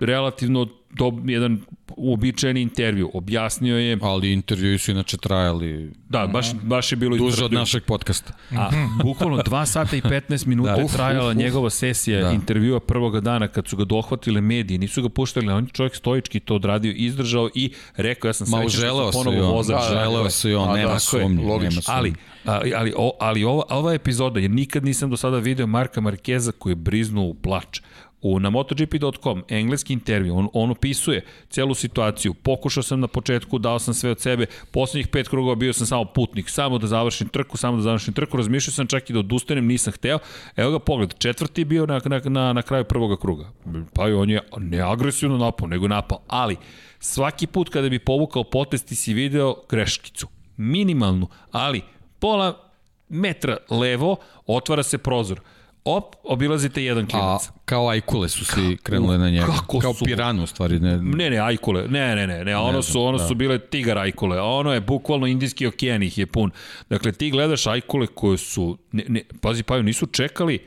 relativno 0.00 0.66
do, 0.90 1.12
jedan 1.24 1.60
uobičajeni 1.96 2.60
intervju. 2.60 3.10
Objasnio 3.14 3.76
je, 3.76 3.98
Ali 4.02 4.32
intervjui 4.32 4.78
su 4.78 4.90
inače 4.90 5.16
trajali 5.16 5.92
da, 6.08 6.26
baš, 6.26 6.54
baš 6.54 6.92
je 6.92 6.96
bilo 6.96 7.16
duže 7.16 7.44
od 7.44 7.52
našeg 7.52 7.84
podcasta. 7.84 8.32
A 8.50 8.70
bukvalno 9.04 9.36
2 9.38 9.66
sata 9.66 9.96
i 9.96 10.00
15 10.00 10.46
minuta 10.46 10.74
Da. 10.74 10.80
je 10.80 10.88
trajala 10.88 11.28
uf, 11.28 11.30
uf. 11.30 11.38
njegova 11.38 11.70
sesija 11.70 12.20
Da. 12.20 12.30
intervjua 12.30 12.80
prvoga 12.80 13.20
dana 13.20 13.48
kad 13.48 13.68
su 13.68 13.76
ga 13.76 13.84
dohvatile 13.84 14.40
mediji, 14.40 14.78
nisu 14.78 15.02
ga 15.02 15.08
puštali, 15.08 15.48
a 15.48 15.56
on 15.56 15.64
je 15.64 15.70
čovjek 15.70 15.96
stoički 15.96 16.40
to 16.40 16.54
odradio, 16.54 16.92
izdržao 16.92 17.50
i 17.54 17.72
rekao 17.96 18.28
ja 18.28 18.32
sam 18.32 18.46
Ma 18.50 18.58
srećan 18.60 18.80
što 18.80 19.12
sam 19.12 19.24
ponovo 19.24 19.48
on, 19.48 19.54
vozač. 19.54 19.80
da, 19.82 19.88
želeo 19.90 20.30
se 20.30 20.50
i 20.50 20.54
on, 20.54 20.70
A, 20.70 20.74
nema 20.74 20.92
da, 20.92 20.98
sumnje, 20.98 21.44
logično. 21.44 21.58
nema 21.70 21.82
sumnje. 21.82 21.96
Ali, 21.96 22.14
ali, 22.44 22.74
ali, 22.74 22.92
o, 22.96 23.10
ali 23.20 23.44
ova, 23.44 23.62
ova 23.70 23.94
epizoda, 23.94 24.40
jer 24.40 24.50
nikad 24.50 24.84
nisam 24.84 25.10
do 25.10 25.16
sada 25.16 25.38
video 25.38 25.66
Marka 25.66 26.00
Markeza 26.00 26.52
koji 26.52 26.70
je 26.70 26.76
briznuo 26.76 27.24
u 27.24 27.34
plač. 27.34 27.80
U, 28.26 28.38
na 28.40 28.50
MotoGP.com, 28.50 29.42
engleski 29.48 29.92
intervju, 29.92 30.36
on, 30.36 30.48
on 30.52 30.70
opisuje 30.70 31.24
celu 31.48 31.74
situaciju. 31.74 32.34
Pokušao 32.34 32.82
sam 32.82 33.00
na 33.00 33.08
početku, 33.08 33.58
dao 33.58 33.78
sam 33.78 33.94
sve 33.94 34.10
od 34.10 34.20
sebe, 34.20 34.46
poslednjih 34.70 35.08
pet 35.08 35.28
krugova 35.28 35.54
bio 35.54 35.72
sam 35.72 35.86
samo 35.86 36.04
putnik, 36.04 36.50
samo 36.50 36.78
da 36.78 36.86
završim 36.86 37.28
trku, 37.28 37.56
samo 37.56 37.76
da 37.76 37.82
završim 37.82 38.14
trku, 38.14 38.36
razmišljao 38.36 38.72
sam 38.72 38.86
čak 38.86 39.10
i 39.10 39.12
da 39.12 39.18
odustanem, 39.18 39.66
nisam 39.66 39.92
hteo. 39.92 40.18
Evo 40.56 40.70
ga 40.70 40.78
pogled, 40.78 41.14
četvrti 41.18 41.60
je 41.60 41.64
bio 41.64 41.86
na, 41.86 42.00
na, 42.04 42.20
na, 42.24 42.52
na 42.52 42.62
kraju 42.62 42.84
prvoga 42.84 43.16
kruga. 43.16 43.50
Pa 43.94 44.02
on 44.02 44.30
je 44.30 44.40
ne 44.58 44.80
agresivno 44.80 45.38
napao, 45.38 45.68
nego 45.68 45.88
napao. 45.88 46.18
Ali, 46.26 46.56
svaki 46.98 47.46
put 47.46 47.68
kada 47.68 47.88
bi 47.88 47.98
povukao 47.98 48.44
potez, 48.44 48.84
ti 48.84 48.94
si 48.96 49.14
video 49.14 49.54
greškicu. 49.70 50.28
Minimalnu, 50.56 51.28
ali 51.50 51.82
pola 52.18 52.70
metra 53.08 53.56
levo, 53.70 54.16
otvara 54.46 54.82
se 54.82 54.98
prozor. 54.98 55.40
Op, 55.84 56.14
obilazite 56.22 56.84
jedan 56.84 57.04
A 57.04 57.08
klinac. 57.08 57.50
kao 57.64 57.88
ajkule 57.88 58.28
su 58.28 58.44
svi 58.44 58.76
krenule 58.76 59.18
na 59.18 59.30
njega. 59.30 59.46
kako 59.46 59.78
kao 59.78 59.94
su? 59.94 60.04
piranu 60.04 60.42
u 60.42 60.46
stvari. 60.46 60.80
Ne, 60.80 60.96
Ne, 60.96 61.30
ne, 61.30 61.38
ajkule. 61.38 61.88
Ne, 61.88 62.16
ne, 62.16 62.26
ne, 62.26 62.44
ne, 62.44 62.56
ono 62.56 62.82
su, 62.82 63.02
ono 63.02 63.18
su 63.18 63.34
bile 63.34 63.58
tigar 63.58 63.98
ajkule. 63.98 64.40
Ono 64.40 64.72
je 64.72 64.80
bukvalno 64.80 65.26
indijski 65.26 65.66
okean 65.66 66.02
ih 66.02 66.18
je 66.18 66.26
pun. 66.26 66.50
Dakle, 66.90 67.12
ti 67.12 67.30
gledaš 67.30 67.66
ajkule 67.66 68.06
koje 68.06 68.38
su, 68.38 68.78
ne, 68.92 69.04
ne, 69.08 69.22
pazi, 69.40 69.62
pa 69.62 69.82
nisu 69.82 70.06
čekali 70.06 70.58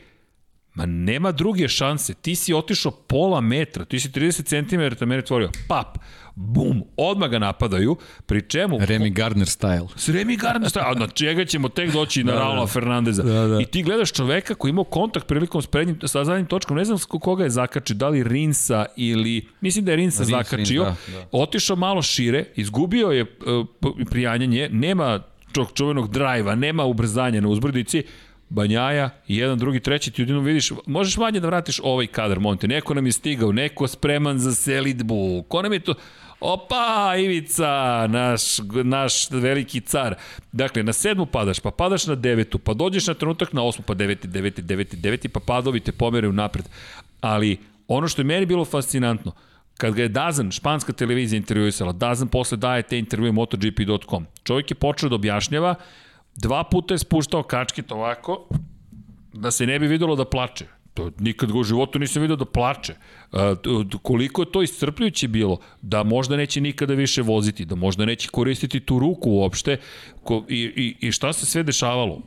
Ma 0.74 0.86
nema 0.86 1.32
druge 1.32 1.68
šanse. 1.68 2.14
Ti 2.14 2.36
si 2.36 2.54
otišao 2.54 2.92
pola 2.92 3.42
metra, 3.42 3.86
ti 3.86 4.00
si 4.00 4.10
30 4.10 4.90
cm 4.98 5.06
mene 5.06 5.22
tvorio. 5.22 5.50
Pap, 5.68 5.98
bum, 6.40 6.84
odmah 6.98 7.30
ga 7.30 7.40
napadaju, 7.40 7.96
pri 8.26 8.42
čemu... 8.42 8.78
Remy 8.80 9.14
Gardner 9.14 9.48
style. 9.48 9.88
S 9.96 10.10
Remy 10.10 10.38
Gardner 10.38 10.70
staje, 10.70 10.86
a 10.86 10.94
na 10.94 11.08
čega 11.08 11.46
ćemo 11.46 11.70
tek 11.70 11.92
doći 11.92 12.24
na 12.24 12.34
Raula 12.34 12.68
Fernandeza. 12.68 13.24
Da, 13.24 13.48
da. 13.48 13.62
I 13.62 13.66
ti 13.66 13.84
gledaš 13.84 14.12
čoveka 14.12 14.56
koji 14.56 14.70
imao 14.70 14.84
kontakt 14.84 15.28
prilikom 15.28 15.62
s 15.62 15.68
prednjim, 15.68 16.00
sa 16.04 16.24
zadnjim 16.24 16.46
točkom, 16.46 16.78
ne 16.78 16.86
znam 16.86 16.98
s 16.98 17.06
koga 17.06 17.44
je 17.44 17.50
zakačio, 17.50 17.96
da 17.96 18.10
li 18.10 18.24
Rinsa 18.24 18.86
ili, 18.96 19.48
mislim 19.62 19.86
da 19.86 19.92
je 19.92 19.96
Rinsa 19.96 20.24
Rins, 20.24 20.30
zakačio, 20.30 20.84
Rins, 20.84 20.98
da, 21.08 21.20
da. 21.20 21.28
otišao 21.32 21.76
malo 21.76 22.02
šire, 22.02 22.46
izgubio 22.56 23.08
je 23.08 23.22
uh, 23.24 23.66
prijanjanje, 24.10 24.70
nema 24.72 25.20
čog 25.52 25.72
čuvenog 25.74 26.12
drajva, 26.12 26.56
nema 26.56 26.86
ubrzanja 26.86 27.42
na 27.42 27.48
uzbrdici, 27.48 28.04
Banjaja, 28.50 29.10
jedan, 29.28 29.58
drugi, 29.58 29.80
treći, 29.80 30.12
ti 30.12 30.22
jedino 30.22 30.40
vidiš, 30.40 30.72
možeš 30.86 31.18
manje 31.18 31.40
da 31.40 31.48
vratiš 31.48 31.80
ovaj 31.84 32.08
kadar, 32.08 32.40
Monte, 32.40 32.68
neko 32.68 32.94
nam 32.94 33.06
je 33.06 33.12
stigao, 33.12 33.52
neko 33.52 33.88
spreman 33.88 34.40
za 34.40 34.56
selitbu, 34.56 35.44
ko 35.48 35.62
nam 35.62 35.74
je 35.74 35.80
to, 35.80 35.94
Opa, 36.40 37.16
Ivica, 37.18 38.08
naš, 38.08 38.42
naš 38.84 39.32
veliki 39.32 39.82
car. 39.82 40.16
Dakle, 40.52 40.84
na 40.84 40.94
sedmu 40.94 41.26
padaš, 41.26 41.60
pa 41.60 41.72
padaš 41.72 42.08
na 42.08 42.16
devetu, 42.16 42.60
pa 42.60 42.74
dođeš 42.74 43.08
na 43.08 43.14
trenutak 43.14 43.54
na 43.54 43.64
osmu, 43.64 43.84
pa 43.88 43.94
deveti, 43.94 44.28
deveti, 44.28 44.62
deveti, 44.62 44.98
deveti, 44.98 45.30
pa 45.30 45.40
padovi 45.40 45.80
te 45.80 45.92
pomeraju 45.92 46.34
napred. 46.34 46.66
Ali 47.22 47.58
ono 47.88 48.08
što 48.08 48.22
je 48.22 48.26
meni 48.26 48.46
bilo 48.46 48.66
fascinantno, 48.66 49.32
kad 49.78 49.94
ga 49.94 50.02
je 50.02 50.10
Dazan, 50.10 50.52
španska 50.52 50.94
televizija 50.94 51.38
intervjuisala, 51.38 51.92
Dazan 51.92 52.28
posle 52.28 52.58
daje 52.58 52.84
te 52.84 53.00
intervjue 53.00 53.32
MotoGP.com. 53.32 54.26
Čovjek 54.44 54.72
je 54.72 54.76
počeo 54.76 55.10
da 55.10 55.16
objašnjava, 55.16 55.76
dva 56.36 56.64
puta 56.64 56.94
je 56.94 56.98
spuštao 56.98 57.44
kačket 57.44 57.92
ovako, 57.92 58.48
da 59.34 59.52
se 59.52 59.66
ne 59.66 59.80
bi 59.80 59.88
videlo 59.88 60.16
da 60.16 60.26
plače. 60.26 60.66
To, 60.98 61.12
nikad 61.20 61.52
ga 61.52 61.60
u 61.60 61.64
životu 61.64 62.00
nisam 62.00 62.22
vidio 62.22 62.36
da 62.36 62.46
plače. 62.46 62.96
A, 63.32 63.56
koliko 64.02 64.42
je 64.42 64.52
to 64.52 64.62
iscrpljujuće 64.62 65.28
bilo, 65.28 65.60
da 65.82 66.04
možda 66.04 66.38
neće 66.38 66.62
nikada 66.62 66.94
više 66.94 67.22
voziti, 67.22 67.66
da 67.66 67.76
možda 67.76 68.06
neće 68.06 68.30
koristiti 68.30 68.80
tu 68.80 69.00
ruku 69.00 69.32
uopšte 69.32 69.78
ko, 70.24 70.44
i, 70.50 70.62
i, 70.76 71.08
i 71.08 71.12
šta 71.12 71.34
se 71.34 71.46
sve 71.46 71.64
dešavalo 71.64 72.22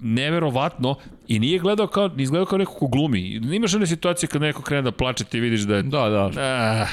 neverovatno 0.00 0.94
i 1.28 1.38
nije 1.38 1.58
gledao 1.58 1.86
kao, 1.86 2.08
nije 2.08 2.26
gledao 2.26 2.46
kao 2.46 2.58
neko 2.58 2.72
ko 2.72 2.86
glumi. 2.86 3.20
Imaš 3.30 3.74
one 3.74 3.86
situacije 3.86 4.28
kad 4.28 4.42
neko 4.42 4.62
krene 4.62 4.82
da 4.82 4.92
plače 4.92 5.24
ti 5.24 5.40
vidiš 5.40 5.60
da 5.60 5.76
je... 5.76 5.82
Da, 5.82 6.08
da. 6.08 6.30
Ah, 6.36 6.86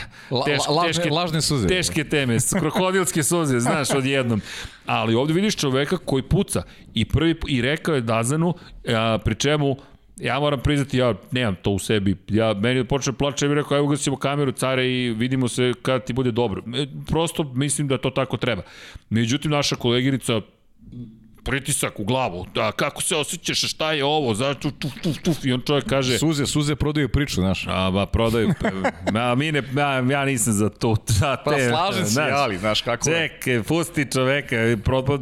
teške, 0.45 0.71
La, 0.71 0.75
lažne, 0.75 0.93
teške, 0.93 1.09
lažne 1.09 1.41
suze. 1.41 1.67
Teške 1.67 2.03
teme, 2.03 2.37
krokodilske 2.59 3.23
suze, 3.23 3.59
znaš, 3.59 3.89
odjednom. 3.89 4.41
Ali 4.85 5.15
ovde 5.15 5.33
vidiš 5.33 5.55
čoveka 5.55 5.97
koji 5.97 6.23
puca 6.23 6.63
i 6.93 7.05
prvi 7.05 7.35
i 7.47 7.61
rekao 7.61 7.95
je 7.95 8.01
Dazanu, 8.01 8.53
a, 8.87 9.17
pri 9.25 9.35
čemu 9.35 9.75
ja 10.18 10.40
moram 10.40 10.60
priznati, 10.60 10.98
ja 10.98 11.14
nemam 11.32 11.56
to 11.61 11.72
u 11.72 11.80
sebi. 11.80 12.16
Ja, 12.30 12.53
meni 12.53 12.84
da 12.84 12.88
počne 12.88 13.14
plače, 13.14 13.45
ja 13.45 13.50
bih 13.50 13.56
rekao, 13.56 13.77
evo 13.77 13.88
gasimo 13.88 14.18
kameru, 14.18 14.52
care, 14.52 14.88
i 14.92 15.14
vidimo 15.14 15.48
se 15.48 15.74
kada 15.82 16.06
ti 16.06 16.14
bude 16.14 16.32
dobro. 16.32 16.64
E, 16.76 16.88
prosto 17.08 17.44
mislim 17.44 17.88
da 17.88 17.98
to 17.98 18.10
tako 18.10 18.38
treba. 18.38 18.61
Međutim, 19.10 19.52
naša 19.52 19.76
koleginica 19.76 20.42
pritisak 21.45 21.99
u 21.99 22.03
glavu, 22.03 22.45
da, 22.56 22.72
kako 22.72 23.01
se 23.01 23.15
osjećaš, 23.15 23.61
šta 23.61 23.91
je 23.91 24.06
ovo, 24.06 24.33
zašto, 24.33 24.72
tuf, 24.72 24.91
tuf, 25.03 25.17
tuf, 25.24 25.45
i 25.45 25.53
on 25.53 25.61
čovjek 25.61 25.85
kaže... 25.85 26.17
Suze, 26.17 26.45
suze 26.45 26.75
prodaju 26.75 27.09
priču, 27.09 27.41
znaš. 27.41 27.65
A, 27.67 27.91
ba, 27.91 28.06
prodaju, 28.06 28.53
a, 29.15 29.35
mi 29.35 29.51
ne, 29.51 29.64
ja, 29.77 30.03
ja 30.11 30.25
nisam 30.25 30.53
za 30.53 30.69
to, 30.69 30.95
za 31.07 31.38
pa 31.45 31.51
te, 31.51 31.69
pa 31.72 31.77
slažem 31.77 32.06
se, 32.06 32.22
ali, 32.33 32.57
znaš 32.57 32.82
kako 32.82 33.09
je. 33.09 33.30
Čekaj, 33.30 33.64
pusti 33.64 34.07
čoveka, 34.11 34.56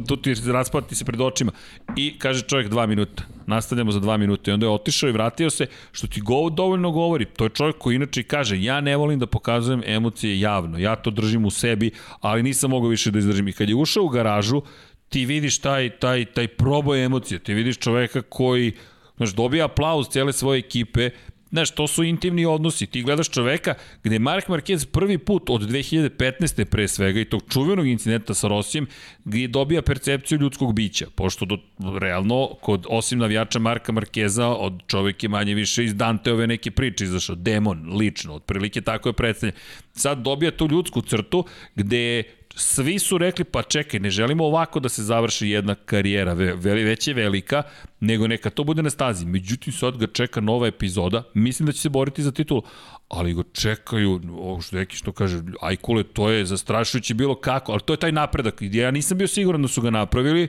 tu 0.08 0.16
ti 0.16 0.34
rasplati 0.46 0.94
se 0.94 1.04
pred 1.04 1.20
očima. 1.20 1.52
I 1.96 2.18
kaže 2.18 2.42
čovjek 2.42 2.68
dva 2.68 2.86
minuta 2.86 3.22
nastavljamo 3.46 3.92
za 3.92 4.00
dva 4.00 4.16
minuta 4.16 4.50
i 4.50 4.54
onda 4.54 4.66
je 4.66 4.70
otišao 4.70 5.08
i 5.08 5.12
vratio 5.12 5.50
se, 5.50 5.66
što 5.92 6.06
ti 6.06 6.20
go, 6.20 6.50
dovoljno 6.50 6.90
govori. 6.90 7.24
To 7.24 7.44
je 7.44 7.50
čovjek 7.50 7.78
koji 7.78 7.96
inače 7.96 8.22
kaže, 8.22 8.62
ja 8.62 8.80
ne 8.80 8.96
volim 8.96 9.18
da 9.18 9.26
pokazujem 9.26 9.82
emocije 9.86 10.40
javno, 10.40 10.78
ja 10.78 10.96
to 10.96 11.10
držim 11.10 11.44
u 11.44 11.50
sebi, 11.50 11.90
ali 12.20 12.42
nisam 12.42 12.70
mogao 12.70 12.88
više 12.88 13.10
da 13.10 13.18
izdržim. 13.18 13.48
I 13.48 13.52
kad 13.52 13.68
je 13.68 13.74
ušao 13.74 14.04
u 14.04 14.08
garažu, 14.08 14.62
ti 15.08 15.26
vidiš 15.26 15.58
taj, 15.58 15.90
taj, 15.90 16.24
taj 16.24 16.48
proboj 16.48 17.04
emocije, 17.04 17.38
ti 17.38 17.54
vidiš 17.54 17.78
čoveka 17.78 18.22
koji 18.22 18.72
znaš, 19.16 19.34
dobija 19.34 19.64
aplauz 19.64 20.08
cijele 20.08 20.32
svoje 20.32 20.58
ekipe, 20.58 21.10
Znaš, 21.54 21.70
to 21.70 21.86
su 21.86 22.02
intimni 22.04 22.46
odnosi. 22.46 22.86
Ti 22.86 23.02
gledaš 23.02 23.28
čoveka 23.30 23.74
gde 24.02 24.18
Mark 24.18 24.48
Marquez 24.48 24.86
prvi 24.86 25.18
put 25.18 25.50
od 25.50 25.62
2015. 25.62 26.64
pre 26.64 26.88
svega 26.88 27.20
i 27.20 27.24
tog 27.24 27.42
čuvenog 27.52 27.86
incidenta 27.86 28.34
sa 28.34 28.48
Rosijem 28.48 28.86
gde 29.24 29.48
dobija 29.48 29.82
percepciju 29.82 30.38
ljudskog 30.38 30.74
bića. 30.74 31.06
Pošto 31.14 31.44
do, 31.44 31.58
realno, 31.98 32.48
kod, 32.60 32.86
osim 32.88 33.18
navijača 33.18 33.58
Marka 33.58 33.92
Markeza, 33.92 34.48
od 34.48 34.82
čovek 34.86 35.22
je 35.22 35.28
manje 35.28 35.54
više 35.54 35.84
iz 35.84 35.94
Danteove 35.94 36.46
neke 36.46 36.70
priče 36.70 37.04
izašao. 37.04 37.36
Demon, 37.36 37.96
lično, 37.96 38.34
otprilike 38.34 38.80
tako 38.80 39.08
je 39.08 39.12
predstavljen. 39.12 39.56
Sad 39.92 40.18
dobija 40.18 40.50
tu 40.50 40.68
ljudsku 40.70 41.00
crtu 41.00 41.44
gde 41.74 42.22
svi 42.56 42.98
su 42.98 43.18
rekli, 43.18 43.44
pa 43.44 43.62
čekaj, 43.62 44.00
ne 44.00 44.10
želimo 44.10 44.44
ovako 44.44 44.80
da 44.80 44.88
se 44.88 45.02
završi 45.02 45.48
jedna 45.48 45.74
karijera, 45.74 46.32
ve, 46.32 46.54
već 46.74 47.08
je 47.08 47.14
velika, 47.14 47.62
nego 48.00 48.26
neka 48.26 48.50
to 48.50 48.64
bude 48.64 48.82
na 48.82 48.90
stazi. 48.90 49.26
Međutim, 49.26 49.72
sad 49.72 49.96
ga 49.96 50.06
čeka 50.06 50.40
nova 50.40 50.66
epizoda, 50.66 51.22
mislim 51.34 51.66
da 51.66 51.72
će 51.72 51.80
se 51.80 51.88
boriti 51.88 52.22
za 52.22 52.32
titul, 52.32 52.62
ali 53.08 53.34
go 53.34 53.42
čekaju, 53.42 54.20
ovo 54.38 54.60
što 54.60 54.76
neki 54.76 54.96
što 54.96 55.12
kaže, 55.12 55.42
ajkule, 55.60 56.02
to 56.02 56.30
je 56.30 56.44
zastrašujuće 56.44 57.14
bilo 57.14 57.34
kako, 57.34 57.72
ali 57.72 57.80
to 57.80 57.92
je 57.92 57.96
taj 57.96 58.12
napredak, 58.12 58.54
ja 58.60 58.90
nisam 58.90 59.18
bio 59.18 59.28
siguran 59.28 59.62
da 59.62 59.68
su 59.68 59.80
ga 59.80 59.90
napravili, 59.90 60.48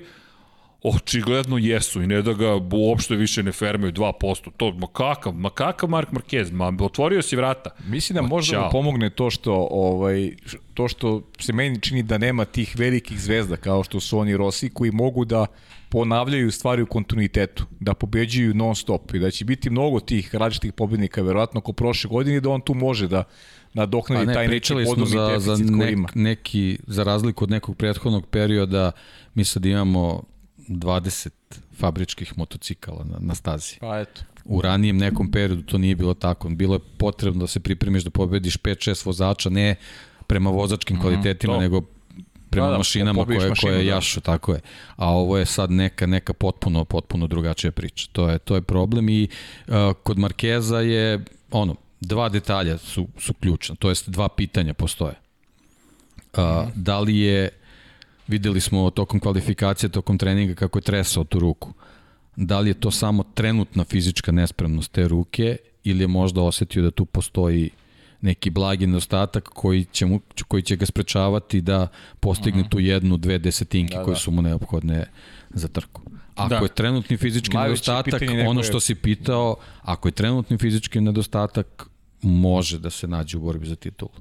Očigledno 0.87 1.57
jesu 1.57 2.01
i 2.01 2.07
ne 2.07 2.21
da 2.21 2.33
ga 2.33 2.55
uopšte 2.71 3.15
više 3.15 3.43
ne 3.43 3.51
fermaju 3.51 3.93
2%. 3.93 4.49
To, 4.57 4.73
ma 4.73 4.87
kakav, 4.87 5.33
ma 5.33 5.49
kakav 5.49 5.89
Mark 5.89 6.09
Marquez, 6.11 6.51
ma 6.51 6.85
otvorio 6.85 7.21
si 7.21 7.35
vrata. 7.35 7.69
Mislim 7.87 8.15
da 8.15 8.21
ma, 8.21 8.27
možda 8.27 8.61
mu 8.61 8.69
pomogne 8.71 9.09
to 9.09 9.29
što, 9.29 9.67
ovaj, 9.71 10.31
to 10.73 10.87
što 10.87 11.21
se 11.39 11.53
meni 11.53 11.81
čini 11.81 12.03
da 12.03 12.17
nema 12.17 12.45
tih 12.45 12.75
velikih 12.77 13.19
zvezda 13.19 13.57
kao 13.57 13.83
što 13.83 13.99
su 13.99 14.19
oni 14.19 14.37
Rossi 14.37 14.69
koji 14.69 14.91
mogu 14.91 15.25
da 15.25 15.45
ponavljaju 15.89 16.51
stvari 16.51 16.81
u 16.81 16.85
kontinuitetu, 16.85 17.65
da 17.79 17.93
pobeđuju 17.93 18.53
non 18.53 18.75
stop 18.75 19.13
i 19.13 19.19
da 19.19 19.31
će 19.31 19.45
biti 19.45 19.69
mnogo 19.69 19.99
tih 19.99 20.35
različitih 20.35 20.73
pobednika 20.73 21.21
verovatno 21.21 21.61
ko 21.61 21.73
prošle 21.73 22.09
godine 22.09 22.39
da 22.39 22.49
on 22.49 22.61
tu 22.61 22.73
može 22.73 23.07
da 23.07 23.23
nadoknadi 23.73 24.25
pa 24.25 24.27
ne, 24.27 24.33
taj 24.33 24.47
neki 24.47 24.73
podobni 24.85 25.05
za, 25.05 25.39
za 25.39 25.57
nek, 25.63 25.97
neki, 26.15 26.77
za 26.87 27.03
razliku 27.03 27.43
od 27.43 27.49
nekog 27.49 27.77
prethodnog 27.77 28.25
perioda, 28.25 28.91
mi 29.33 29.43
sad 29.43 29.65
imamo 29.65 30.23
20 30.67 31.29
fabričkih 31.77 32.37
motocikala 32.37 33.03
na, 33.03 33.17
na 33.19 33.35
stazi. 33.35 33.77
Pa 33.79 33.99
eto. 33.99 34.21
U 34.45 34.61
ranijem 34.61 34.97
nekom 34.97 35.31
periodu 35.31 35.61
to 35.61 35.77
nije 35.77 35.95
bilo 35.95 36.13
tako. 36.13 36.49
Bilo 36.49 36.75
je 36.75 36.79
potrebno 36.97 37.39
da 37.39 37.47
se 37.47 37.59
pripremiš 37.59 38.03
da 38.03 38.09
pobediš 38.09 38.57
5-6 38.57 39.05
vozača, 39.05 39.49
ne 39.49 39.75
prema 40.27 40.49
vozačkim 40.49 40.97
mm, 40.97 41.01
kvalitetima, 41.01 41.53
to. 41.53 41.59
nego 41.59 41.81
prema 42.49 42.67
da, 42.67 42.71
da, 42.71 42.77
mašinama 42.77 43.25
koje, 43.25 43.49
mašinu, 43.49 43.55
koje 43.61 43.83
da. 43.83 43.91
jašu, 43.91 44.21
tako 44.21 44.53
je. 44.53 44.59
A 44.95 45.09
ovo 45.09 45.37
je 45.37 45.45
sad 45.45 45.71
neka, 45.71 46.05
neka 46.05 46.33
potpuno, 46.33 46.85
potpuno 46.85 47.27
drugačija 47.27 47.71
priča. 47.71 48.07
To 48.11 48.29
je, 48.29 48.39
to 48.39 48.55
je 48.55 48.61
problem 48.61 49.09
i 49.09 49.27
uh, 49.67 49.73
kod 50.03 50.17
Markeza 50.17 50.79
je, 50.79 51.25
ono, 51.51 51.75
dva 52.01 52.29
detalja 52.29 52.77
su, 52.77 53.07
su 53.17 53.33
ključna, 53.33 53.75
to 53.75 53.89
jest 53.89 54.09
dva 54.09 54.29
pitanja 54.29 54.73
postoje. 54.73 55.13
Uh, 56.37 56.39
mm. 56.39 56.71
Da 56.75 56.99
li 56.99 57.17
je 57.17 57.49
Videli 58.27 58.61
smo 58.61 58.89
tokom 58.89 59.19
kvalifikacije, 59.19 59.89
tokom 59.89 60.17
treninga 60.17 60.55
kako 60.55 60.77
je 60.77 60.83
tresao 60.83 61.23
tu 61.23 61.39
ruku. 61.39 61.73
Da 62.35 62.59
li 62.59 62.69
je 62.69 62.73
to 62.73 62.91
samo 62.91 63.23
trenutna 63.33 63.83
fizička 63.83 64.31
nespremnost 64.31 64.91
te 64.91 65.07
ruke 65.07 65.57
ili 65.83 66.03
je 66.03 66.07
možda 66.07 66.41
osetio 66.41 66.83
da 66.83 66.91
tu 66.91 67.05
postoji 67.05 67.69
neki 68.21 68.49
blagi 68.49 68.87
nedostatak 68.87 69.43
koji 69.43 69.85
će, 69.85 70.05
mu, 70.05 70.19
koji 70.47 70.63
će 70.63 70.75
ga 70.75 70.85
sprečavati 70.85 71.61
da 71.61 71.87
postigne 72.19 72.61
mhm. 72.61 72.69
tu 72.69 72.79
jednu, 72.79 73.17
dve 73.17 73.37
desetinke 73.37 73.93
da, 73.93 73.99
da. 73.99 74.05
koje 74.05 74.15
su 74.15 74.31
mu 74.31 74.41
neophodne 74.41 75.05
za 75.49 75.67
trku. 75.67 76.01
Ako 76.35 76.49
da. 76.49 76.55
je 76.55 76.67
trenutni 76.67 77.17
fizički 77.17 77.55
Najveći 77.55 77.91
nedostatak, 77.91 78.21
ono 78.47 78.63
što 78.63 78.79
si 78.79 78.95
pitao, 78.95 79.55
ako 79.81 80.07
je 80.07 80.11
trenutni 80.11 80.57
fizički 80.57 81.01
nedostatak, 81.01 81.89
može 82.21 82.79
da 82.79 82.89
se 82.89 83.07
nađe 83.07 83.37
u 83.37 83.41
borbi 83.41 83.67
za 83.67 83.75
titulu. 83.75 84.11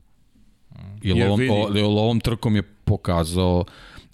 Jer 1.03 1.27
ovom, 1.27 1.41
o, 1.51 2.01
ovom 2.01 2.21
trkom 2.21 2.57
je 2.57 2.63
pokazao 2.63 3.65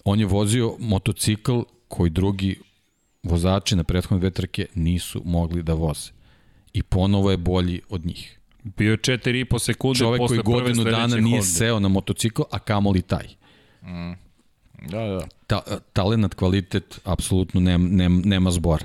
on 0.05 0.21
je 0.21 0.27
vozio 0.27 0.77
motocikl 0.79 1.61
koji 1.89 2.11
drugi 2.11 2.61
vozači 3.23 3.77
na 3.77 3.85
prethodne 3.85 4.19
dve 4.19 4.31
trke 4.31 4.67
nisu 4.75 5.23
mogli 5.25 5.63
da 5.63 5.75
voze. 5.75 6.11
I 6.73 6.83
ponovo 6.83 7.31
je 7.31 7.37
bolji 7.37 7.81
od 7.89 8.07
njih. 8.07 8.41
Bio 8.63 8.91
je 8.91 8.99
4,5 8.99 9.59
sekunde 9.59 9.99
Čovek 9.99 10.19
posle 10.19 10.43
koji 10.43 10.63
godinu 10.63 10.85
dana 10.85 11.17
nije 11.17 11.41
Honda. 11.41 11.43
seo 11.43 11.81
na 11.81 11.89
motocikl, 11.89 12.43
a 12.51 12.59
kamoli 12.59 13.03
taj. 13.03 13.27
Mm. 13.83 14.13
Da, 14.89 14.99
da. 15.07 15.27
Ta, 15.47 15.63
talent, 15.93 16.35
kvalitet, 16.35 17.01
apsolutno 17.05 17.61
nema, 17.61 17.89
nema, 17.89 18.21
nema 18.25 18.51
zbor. 18.51 18.85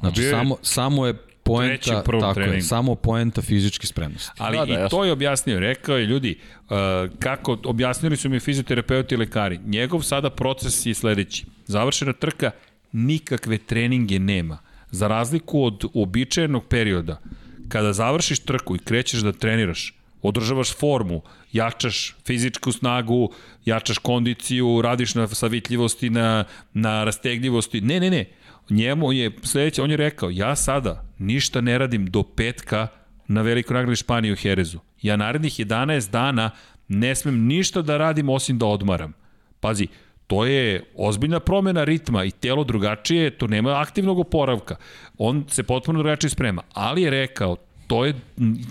Znači, 0.00 0.22
samo, 0.30 0.56
samo 0.62 1.06
je 1.06 1.14
poenta, 1.44 2.02
tako 2.02 2.34
treningu. 2.34 2.56
je, 2.56 2.62
samo 2.62 2.94
poenta 2.94 3.42
fizičke 3.42 3.86
spremnosti. 3.86 4.30
Ali 4.38 4.58
da, 4.58 4.64
da, 4.64 4.72
i 4.72 4.74
jasno. 4.74 4.88
to 4.88 5.04
je 5.04 5.12
objasnio, 5.12 5.60
rekao 5.60 5.96
je 5.96 6.06
ljudi, 6.06 6.38
uh, 6.38 6.76
kako, 7.18 7.58
objasnili 7.64 8.16
su 8.16 8.28
mi 8.28 8.40
fizioterapeuti 8.40 9.14
i 9.14 9.18
lekari, 9.18 9.60
njegov 9.66 10.02
sada 10.02 10.30
proces 10.30 10.86
je 10.86 10.94
sledeći. 10.94 11.46
Završena 11.66 12.12
trka, 12.12 12.50
nikakve 12.92 13.58
treninge 13.58 14.18
nema. 14.18 14.58
Za 14.90 15.08
razliku 15.08 15.64
od 15.64 15.84
uobičajenog 15.92 16.64
perioda, 16.64 17.20
kada 17.68 17.92
završiš 17.92 18.38
trku 18.38 18.76
i 18.76 18.78
krećeš 18.78 19.20
da 19.20 19.32
treniraš, 19.32 19.94
održavaš 20.22 20.76
formu, 20.76 21.22
jačaš 21.52 22.16
fizičku 22.26 22.72
snagu, 22.72 23.32
jačaš 23.64 23.98
kondiciju, 23.98 24.82
radiš 24.82 25.14
na 25.14 25.28
savitljivosti, 25.28 26.10
na, 26.10 26.44
na 26.74 27.04
rastegljivosti. 27.04 27.80
Ne, 27.80 28.00
ne, 28.00 28.10
ne 28.10 28.24
njemu 28.70 29.12
je 29.12 29.30
sledeće, 29.42 29.82
on 29.82 29.90
je 29.90 29.96
rekao, 29.96 30.30
ja 30.30 30.56
sada 30.56 31.04
ništa 31.18 31.60
ne 31.60 31.78
radim 31.78 32.06
do 32.06 32.22
petka 32.22 32.88
na 33.28 33.42
velikoj 33.42 33.74
nagradi 33.74 33.96
Španije 33.96 34.32
u 34.32 34.36
Herezu. 34.36 34.78
Ja 35.02 35.16
narednih 35.16 35.52
11 35.52 36.10
dana 36.10 36.50
ne 36.88 37.14
smem 37.14 37.46
ništa 37.46 37.82
da 37.82 37.96
radim 37.96 38.28
osim 38.28 38.58
da 38.58 38.66
odmaram. 38.66 39.12
Pazi, 39.60 39.86
to 40.26 40.46
je 40.46 40.84
ozbiljna 40.96 41.40
promena 41.40 41.84
ritma 41.84 42.24
i 42.24 42.30
telo 42.30 42.64
drugačije, 42.64 43.30
to 43.30 43.46
nema 43.46 43.80
aktivnog 43.80 44.18
oporavka. 44.18 44.76
On 45.18 45.44
se 45.48 45.62
potpuno 45.62 45.98
drugačije 45.98 46.30
sprema, 46.30 46.62
ali 46.72 47.02
je 47.02 47.10
rekao, 47.10 47.56
to 47.86 48.04
je, 48.04 48.14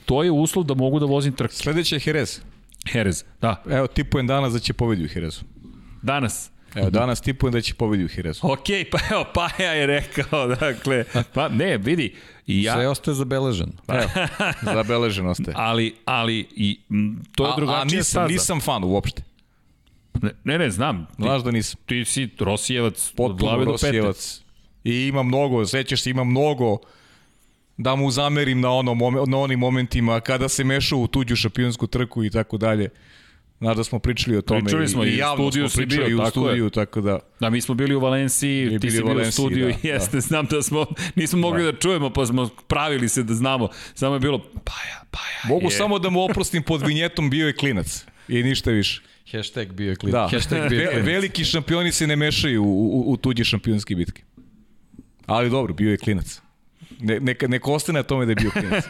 to 0.05 0.23
je 0.23 0.31
uslov 0.31 0.65
da 0.65 0.73
mogu 0.73 0.99
da 0.99 1.05
vozim 1.05 1.33
trke. 1.33 1.53
Sledeće 1.53 1.95
je 1.95 2.01
Jerez. 2.05 2.39
Jerez, 2.93 3.23
da. 3.41 3.63
Evo, 3.69 3.87
tipujem 3.87 4.27
danas 4.27 4.53
da 4.53 4.59
će 4.59 4.73
pobedi 4.73 5.03
u 5.03 5.07
Jerezu. 5.15 5.41
Danas? 6.01 6.51
Evo, 6.75 6.89
danas 6.89 7.21
tipujem 7.21 7.53
da 7.53 7.61
će 7.61 7.73
pobedi 7.73 8.05
u 8.05 8.07
Hirezu. 8.07 8.39
Ok, 8.43 8.65
pa 8.91 8.97
evo, 9.11 9.25
Paja 9.33 9.71
je 9.71 9.87
rekao, 9.87 10.47
dakle, 10.47 11.03
pa 11.33 11.49
ne, 11.49 11.77
vidi. 11.77 12.15
I 12.47 12.63
ja... 12.63 12.73
Sve 12.73 12.87
ostaje 12.87 13.15
zabeleženo. 13.15 13.71
Evo, 13.87 14.09
zabeleženo 14.77 15.29
ostaje. 15.29 15.55
Ali, 15.57 15.95
ali, 16.05 16.47
i, 16.55 16.79
to 17.35 17.47
je 17.47 17.53
drugačija 17.55 17.79
a, 17.79 17.81
a 17.81 17.85
nisam, 17.85 18.03
staza. 18.03 18.27
nisam 18.27 18.61
fan 18.61 18.83
uopšte. 18.83 19.23
Ne, 20.21 20.31
ne, 20.43 20.57
ne 20.57 20.69
znam. 20.69 21.07
Znaš 21.17 21.43
da 21.43 21.51
nisam. 21.51 21.79
Ti 21.85 22.05
si 22.05 22.29
Rosijevac 22.39 23.11
Potpuno 23.15 23.33
od 23.33 23.39
glave 23.39 23.65
do 23.65 23.75
pete. 23.81 24.19
I 24.83 25.07
ima 25.07 25.23
mnogo, 25.23 25.65
sećaš 25.65 26.01
se, 26.01 26.09
ima 26.09 26.23
mnogo 26.23 26.77
da 27.77 27.95
mu 27.95 28.11
zamerim 28.11 28.61
na, 28.61 28.71
ono, 28.71 29.25
na 29.27 29.37
onim 29.37 29.59
momentima 29.59 30.19
kada 30.19 30.49
se 30.49 30.63
mešao 30.63 30.99
u 30.99 31.07
tuđu 31.07 31.35
šampionsku 31.35 31.87
trku 31.87 32.23
i 32.23 32.29
tako 32.29 32.57
dalje. 32.57 32.89
Znaš 33.63 33.77
da 33.77 33.83
smo 33.83 33.99
pričali 33.99 34.37
o 34.37 34.41
tome 34.41 34.61
pričali 34.61 34.87
smo 34.87 35.03
i, 35.03 35.09
i 35.09 35.17
javno 35.17 35.51
studiju 35.51 35.69
smo 35.69 35.81
pričali 35.81 36.05
bio, 36.05 36.17
i 36.17 36.27
u 36.27 36.29
studiju, 36.29 36.63
je. 36.63 36.69
tako 36.69 37.01
da... 37.01 37.19
Da, 37.39 37.49
mi 37.49 37.61
smo 37.61 37.75
bili 37.75 37.95
u 37.95 37.99
Valenciji, 37.99 38.79
ti 38.79 38.91
si 38.91 39.03
bio 39.03 39.27
u 39.27 39.31
studiju, 39.31 39.67
da, 39.67 39.87
jeste, 39.89 40.17
da. 40.17 40.21
znam 40.21 40.45
da 40.45 40.61
smo, 40.61 40.85
nismo 41.15 41.39
mogli 41.39 41.63
da. 41.63 41.71
da 41.71 41.77
čujemo, 41.77 42.09
pa 42.09 42.25
smo 42.25 42.49
pravili 42.67 43.09
se 43.09 43.23
da 43.23 43.33
znamo, 43.33 43.69
samo 43.93 44.15
je 44.15 44.19
bilo, 44.19 44.39
paja, 44.39 45.03
paja. 45.11 45.41
Mogu 45.43 45.65
je. 45.65 45.71
samo 45.71 45.99
da 45.99 46.09
mu 46.09 46.23
oprostim 46.23 46.63
pod 46.63 46.81
vinjetom, 46.81 47.29
bio 47.29 47.47
je 47.47 47.53
klinac 47.53 48.05
i 48.27 48.43
ništa 48.43 48.71
više. 48.71 49.01
Hashtag 49.31 49.71
bio 49.71 49.89
je 49.89 49.95
klinac. 49.95 50.31
Da. 50.31 50.37
Hashtag 50.37 50.69
bio 50.69 50.79
je 50.79 50.87
klinac. 50.87 51.05
Veliki 51.05 51.45
šampioni 51.45 51.91
se 51.91 52.07
ne 52.07 52.15
mešaju 52.15 52.63
u, 52.63 52.67
u, 52.67 53.11
u 53.11 53.17
tuđe 53.17 53.43
šampionske 53.43 53.95
bitke. 53.95 54.23
Ali 55.25 55.49
dobro, 55.49 55.73
bio 55.73 55.91
je 55.91 55.97
klinac. 55.97 56.42
Ne, 56.99 57.19
neka, 57.19 57.47
neka 57.47 57.71
ostane 57.71 57.99
na 57.99 58.03
tome 58.03 58.25
da 58.25 58.31
je 58.31 58.35
bio 58.35 58.51
klinac. 58.51 58.83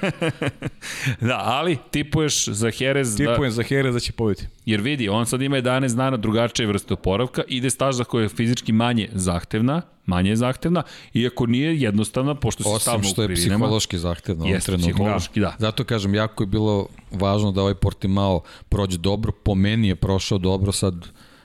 da, 1.30 1.41
ali 1.43 1.77
tipuješ 1.91 2.47
za 2.47 2.72
Jerez 2.80 3.15
da... 3.15 3.17
Tipujem 3.17 3.51
za 3.51 3.63
Jerez 3.69 3.93
da 3.93 3.99
će 3.99 4.11
pobiti. 4.11 4.47
Jer 4.65 4.81
vidi, 4.81 5.09
on 5.09 5.25
sad 5.25 5.41
ima 5.41 5.57
11 5.57 5.95
dana 5.95 6.17
drugačije 6.17 6.67
vrste 6.67 6.93
oporavka, 6.93 7.43
ide 7.47 7.69
staža 7.69 8.03
koja 8.03 8.23
je 8.23 8.30
fizički 8.30 8.72
manje 8.72 9.09
zahtevna, 9.13 9.81
manje 10.05 10.30
je 10.30 10.35
zahtevna, 10.35 10.83
iako 11.13 11.45
nije 11.45 11.81
jednostavna, 11.81 12.35
pošto 12.35 12.63
se 12.63 12.81
stavno 12.81 12.99
Osim 12.99 13.11
što 13.11 13.23
je 13.23 13.35
psihološki 13.35 13.97
zahtevna. 13.97 14.47
Jeste, 14.47 14.77
psihološki, 14.77 15.39
da. 15.39 15.55
Zato 15.59 15.83
kažem, 15.83 16.15
jako 16.15 16.43
je 16.43 16.47
bilo 16.47 16.88
važno 17.11 17.51
da 17.51 17.61
ovaj 17.61 17.75
Portimao 17.75 18.41
prođe 18.69 18.97
dobro, 18.97 19.31
po 19.31 19.55
meni 19.55 19.88
je 19.88 19.95
prošao 19.95 20.38
dobro, 20.38 20.72
sad 20.72 20.95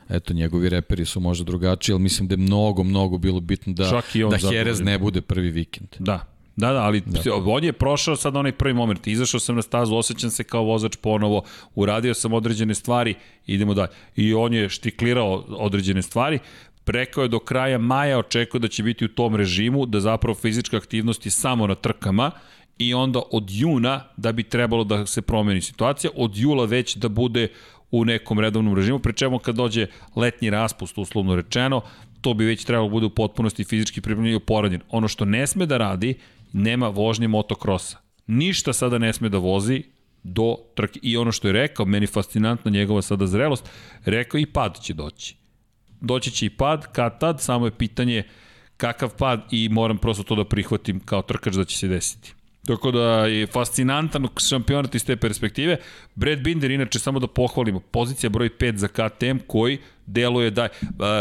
eto, 0.08 0.34
njegovi 0.34 0.68
reperi 0.68 1.04
su 1.04 1.20
možda 1.20 1.44
drugačiji, 1.44 1.92
ali 1.92 2.02
mislim 2.02 2.28
da 2.28 2.32
je 2.32 2.36
mnogo, 2.36 2.84
mnogo 2.84 3.18
bilo 3.18 3.40
bitno 3.40 3.72
da, 3.72 4.02
da 4.30 4.48
Jerez 4.52 4.80
ne 4.80 4.98
bude 4.98 5.20
prvi 5.20 5.50
vikend. 5.50 5.88
Da, 5.98 6.37
Da, 6.58 6.72
da, 6.72 6.82
ali 6.82 7.00
da. 7.06 7.20
on 7.46 7.64
je 7.64 7.72
prošao 7.72 8.16
sad 8.16 8.36
onaj 8.36 8.52
prvi 8.52 8.74
moment. 8.74 9.06
Izašao 9.06 9.40
sam 9.40 9.56
na 9.56 9.62
stazu, 9.62 9.94
osjećam 9.94 10.30
se 10.30 10.44
kao 10.44 10.62
vozač 10.62 10.96
ponovo, 10.96 11.42
uradio 11.74 12.14
sam 12.14 12.32
određene 12.32 12.74
stvari, 12.74 13.14
idemo 13.46 13.74
dalje. 13.74 13.88
I 14.16 14.34
on 14.34 14.54
je 14.54 14.68
štiklirao 14.68 15.44
određene 15.48 16.02
stvari, 16.02 16.38
Rekao 16.86 17.22
je 17.22 17.28
do 17.28 17.38
kraja 17.38 17.78
maja 17.78 18.18
očekuje 18.18 18.60
da 18.60 18.68
će 18.68 18.82
biti 18.82 19.04
u 19.04 19.08
tom 19.08 19.34
režimu, 19.36 19.86
da 19.86 20.00
zapravo 20.00 20.34
fizička 20.34 20.76
aktivnost 20.76 21.26
je 21.26 21.30
samo 21.30 21.66
na 21.66 21.74
trkama 21.74 22.30
i 22.78 22.94
onda 22.94 23.20
od 23.32 23.50
juna 23.50 24.04
da 24.16 24.32
bi 24.32 24.42
trebalo 24.42 24.84
da 24.84 25.06
se 25.06 25.22
promeni 25.22 25.60
situacija, 25.60 26.10
od 26.16 26.36
jula 26.36 26.64
već 26.64 26.96
da 26.96 27.08
bude 27.08 27.48
u 27.90 28.04
nekom 28.04 28.40
redovnom 28.40 28.74
režimu, 28.74 28.98
pri 28.98 29.12
čemu 29.12 29.38
kad 29.38 29.54
dođe 29.54 29.86
letnji 30.16 30.50
raspust, 30.50 30.98
uslovno 30.98 31.36
rečeno, 31.36 31.80
to 32.20 32.34
bi 32.34 32.44
već 32.44 32.64
trebalo 32.64 32.88
da 32.88 32.92
bude 32.92 33.06
u 33.06 33.10
potpunosti 33.10 33.64
fizički 33.64 34.00
pripremljen 34.00 34.32
i 34.32 34.36
oporanjen. 34.36 34.80
Ono 34.90 35.08
što 35.08 35.24
ne 35.24 35.46
sme 35.46 35.66
da 35.66 35.76
radi 35.76 36.14
nema 36.52 36.88
vožnje 36.88 37.28
motokrosa. 37.28 37.98
Ništa 38.26 38.72
sada 38.72 38.98
ne 38.98 39.12
sme 39.12 39.28
da 39.28 39.38
vozi 39.38 39.82
do 40.22 40.56
trke. 40.74 41.00
I 41.02 41.16
ono 41.16 41.32
što 41.32 41.48
je 41.48 41.52
rekao, 41.52 41.86
meni 41.86 42.06
fascinantna 42.06 42.70
njegova 42.70 43.02
sada 43.02 43.26
zrelost, 43.26 43.68
rekao 44.04 44.38
i 44.38 44.46
pad 44.46 44.80
će 44.82 44.94
doći. 44.94 45.36
Doći 46.00 46.30
će 46.30 46.46
i 46.46 46.50
pad, 46.50 46.92
kad 46.92 47.20
tad, 47.20 47.40
samo 47.40 47.66
je 47.66 47.78
pitanje 47.78 48.22
kakav 48.76 49.16
pad 49.16 49.46
i 49.50 49.68
moram 49.68 49.98
prosto 49.98 50.22
to 50.22 50.34
da 50.34 50.44
prihvatim 50.44 51.00
kao 51.00 51.22
trkač 51.22 51.54
da 51.54 51.64
će 51.64 51.78
se 51.78 51.88
desiti. 51.88 52.34
Tako 52.66 52.90
da 52.90 53.26
je 53.26 53.46
fascinantan 53.46 54.28
šampionat 54.48 54.94
iz 54.94 55.04
te 55.04 55.16
perspektive. 55.16 55.76
Brad 56.14 56.38
Binder, 56.38 56.70
inače, 56.70 56.98
samo 56.98 57.20
da 57.20 57.26
pohvalimo, 57.26 57.80
pozicija 57.80 58.30
broj 58.30 58.50
5 58.58 58.76
za 58.76 58.88
KTM 58.88 59.38
koji 59.46 59.78
deluje 60.08 60.50
da... 60.50 60.68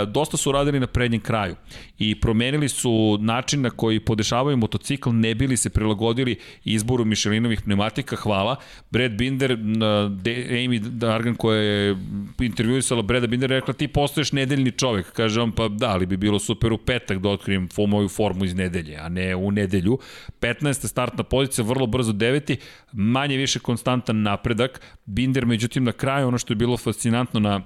Dosta 0.07 0.37
su 0.37 0.51
radili 0.51 0.79
na 0.79 0.87
prednjem 0.87 1.21
kraju 1.21 1.55
i 1.99 2.19
promenili 2.19 2.69
su 2.69 3.17
način 3.21 3.61
na 3.61 3.69
koji 3.69 3.99
podešavaju 3.99 4.57
motocikl, 4.57 5.09
ne 5.09 5.35
bili 5.35 5.57
se 5.57 5.69
prilagodili 5.69 6.35
izboru 6.63 7.05
Michelinovih 7.05 7.61
pneumatika, 7.61 8.15
hvala. 8.15 8.55
Brad 8.91 9.11
Binder, 9.11 9.57
Amy 9.57 10.79
Dargan 10.79 11.35
koja 11.35 11.61
je 11.61 11.95
intervjuisala 12.39 13.01
Brada 13.01 13.27
Binder, 13.27 13.49
rekla 13.49 13.73
ti 13.73 13.87
postoješ 13.87 14.31
nedeljni 14.31 14.71
čovek. 14.71 15.11
Kaže 15.11 15.41
on, 15.41 15.51
pa 15.51 15.67
da, 15.67 15.89
ali 15.89 16.05
bi 16.05 16.17
bilo 16.17 16.39
super 16.39 16.73
u 16.73 16.77
petak 16.77 17.19
da 17.19 17.29
otkrijem 17.29 17.69
moju 17.87 18.09
formu 18.09 18.45
iz 18.45 18.55
nedelje, 18.55 18.97
a 18.97 19.09
ne 19.09 19.35
u 19.35 19.51
nedelju. 19.51 19.99
15. 20.41 20.87
startna 20.87 21.23
pozicija, 21.23 21.65
vrlo 21.65 21.87
brzo 21.87 22.11
deveti, 22.13 22.57
manje 22.91 23.37
više 23.37 23.59
konstantan 23.59 24.21
napredak. 24.21 24.81
Binder, 25.05 25.45
međutim, 25.45 25.83
na 25.83 25.91
kraju 25.91 26.27
ono 26.27 26.37
što 26.37 26.53
je 26.53 26.55
bilo 26.55 26.77
fascinantno 26.77 27.39
na 27.39 27.61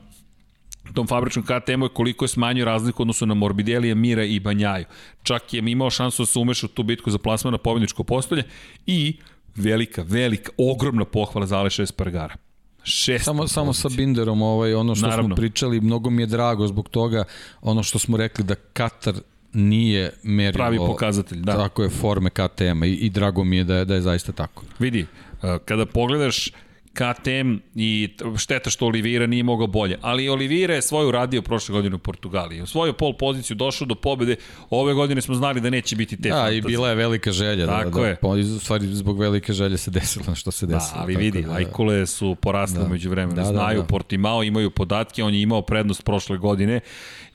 tom 0.94 1.08
fabričnom 1.08 1.46
KTM-u 1.46 1.86
je 1.86 1.90
koliko 1.90 2.26
je 2.26 2.30
smanjio 2.30 2.66
razliku 2.66 3.04
odnosu 3.04 3.26
na 3.26 3.34
Morbidelija, 3.34 3.96
Mira 3.96 4.24
i 4.24 4.40
Banjaju. 4.40 4.86
Čak 5.24 5.54
je 5.54 5.64
imao 5.66 5.90
šansu 5.90 6.22
da 6.22 6.26
se 6.26 6.40
umeša 6.40 6.66
u 6.66 6.70
tu 6.70 6.84
bitku 6.84 7.12
za 7.12 7.18
plasman 7.18 7.52
na 7.52 7.58
pobjedničko 7.58 8.04
postolje 8.04 8.44
i 8.86 9.18
velika, 9.56 10.04
velika, 10.08 10.52
ogromna 10.58 11.06
pohvala 11.06 11.46
za 11.46 11.58
Aleša 11.58 11.84
Espargara. 11.84 12.36
Šest 12.84 13.26
samo, 13.26 13.48
samo 13.48 13.74
sa 13.74 13.90
Binderom, 13.98 14.42
ovaj, 14.42 14.74
ono 14.74 14.96
što 14.96 15.08
Naravno. 15.08 15.30
smo 15.30 15.36
pričali, 15.36 15.82
mnogo 15.82 16.10
mi 16.10 16.22
je 16.22 16.26
drago 16.26 16.68
zbog 16.68 16.90
toga, 16.90 17.24
ono 17.62 17.84
što 17.84 18.00
smo 18.00 18.18
rekli 18.18 18.44
da 18.46 18.56
Katar 18.56 19.16
nije 19.54 20.14
merilo 20.24 20.64
pravi 20.64 20.78
pokazatelj, 20.78 21.40
da. 21.40 21.56
Tako 21.58 21.84
je 21.84 21.90
forme 21.90 22.30
KTM-a 22.30 22.86
i, 22.86 22.94
i 22.94 23.10
drago 23.10 23.44
mi 23.44 23.58
je 23.58 23.64
da 23.64 23.76
je, 23.76 23.86
da 23.86 23.96
je 23.96 24.02
zaista 24.02 24.32
tako. 24.32 24.64
Vidi, 24.80 25.06
kada 25.66 25.86
pogledaš 25.86 26.52
KTM 26.94 27.56
i 27.76 28.10
šteta 28.38 28.70
što 28.70 28.86
Olivira 28.86 29.28
nije 29.28 29.44
mogao 29.44 29.68
bolje. 29.68 29.98
Ali 30.02 30.30
Olivira 30.30 30.76
je 30.76 30.82
svoju 30.82 31.12
radio 31.12 31.42
prošle 31.42 31.74
godine 31.74 31.96
u 31.96 32.00
Portugaliji. 32.00 32.62
U 32.62 32.66
svoju 32.68 32.94
pol 32.94 33.14
poziciju 33.18 33.56
došao 33.56 33.88
do 33.88 33.96
pobede. 33.96 34.36
Ove 34.70 34.94
godine 34.94 35.22
smo 35.22 35.36
znali 35.36 35.62
da 35.62 35.70
neće 35.70 35.96
biti 35.96 36.18
te 36.18 36.30
Da, 36.30 36.36
fantazije. 36.36 36.58
i 36.58 36.62
bila 36.62 36.90
je 36.90 36.96
velika 36.96 37.32
želja. 37.32 37.66
Da, 37.66 37.84
tako 37.84 38.00
da, 38.00 38.08
je. 38.08 38.18
Da, 38.22 38.28
u 38.56 38.60
stvari, 38.60 38.86
zbog 38.88 39.20
velike 39.20 39.54
želje 39.54 39.78
se 39.78 39.92
desilo 39.92 40.36
što 40.36 40.52
se 40.52 40.66
da, 40.66 40.74
desilo. 40.74 40.98
Da, 40.98 41.02
ali 41.04 41.16
vidi, 41.16 41.42
da, 41.42 41.54
Ajkule 41.54 42.08
su 42.08 42.36
porasle 42.36 42.80
da. 42.84 42.88
među 42.88 43.10
vremenu. 43.10 43.36
Da, 43.36 43.46
Znaju 43.46 43.78
da, 43.78 43.82
da. 43.82 43.88
Portimao, 43.88 44.44
imaju 44.44 44.70
podatke, 44.72 45.24
on 45.24 45.34
je 45.34 45.42
imao 45.42 45.62
prednost 45.62 46.04
prošle 46.04 46.38
godine 46.38 46.80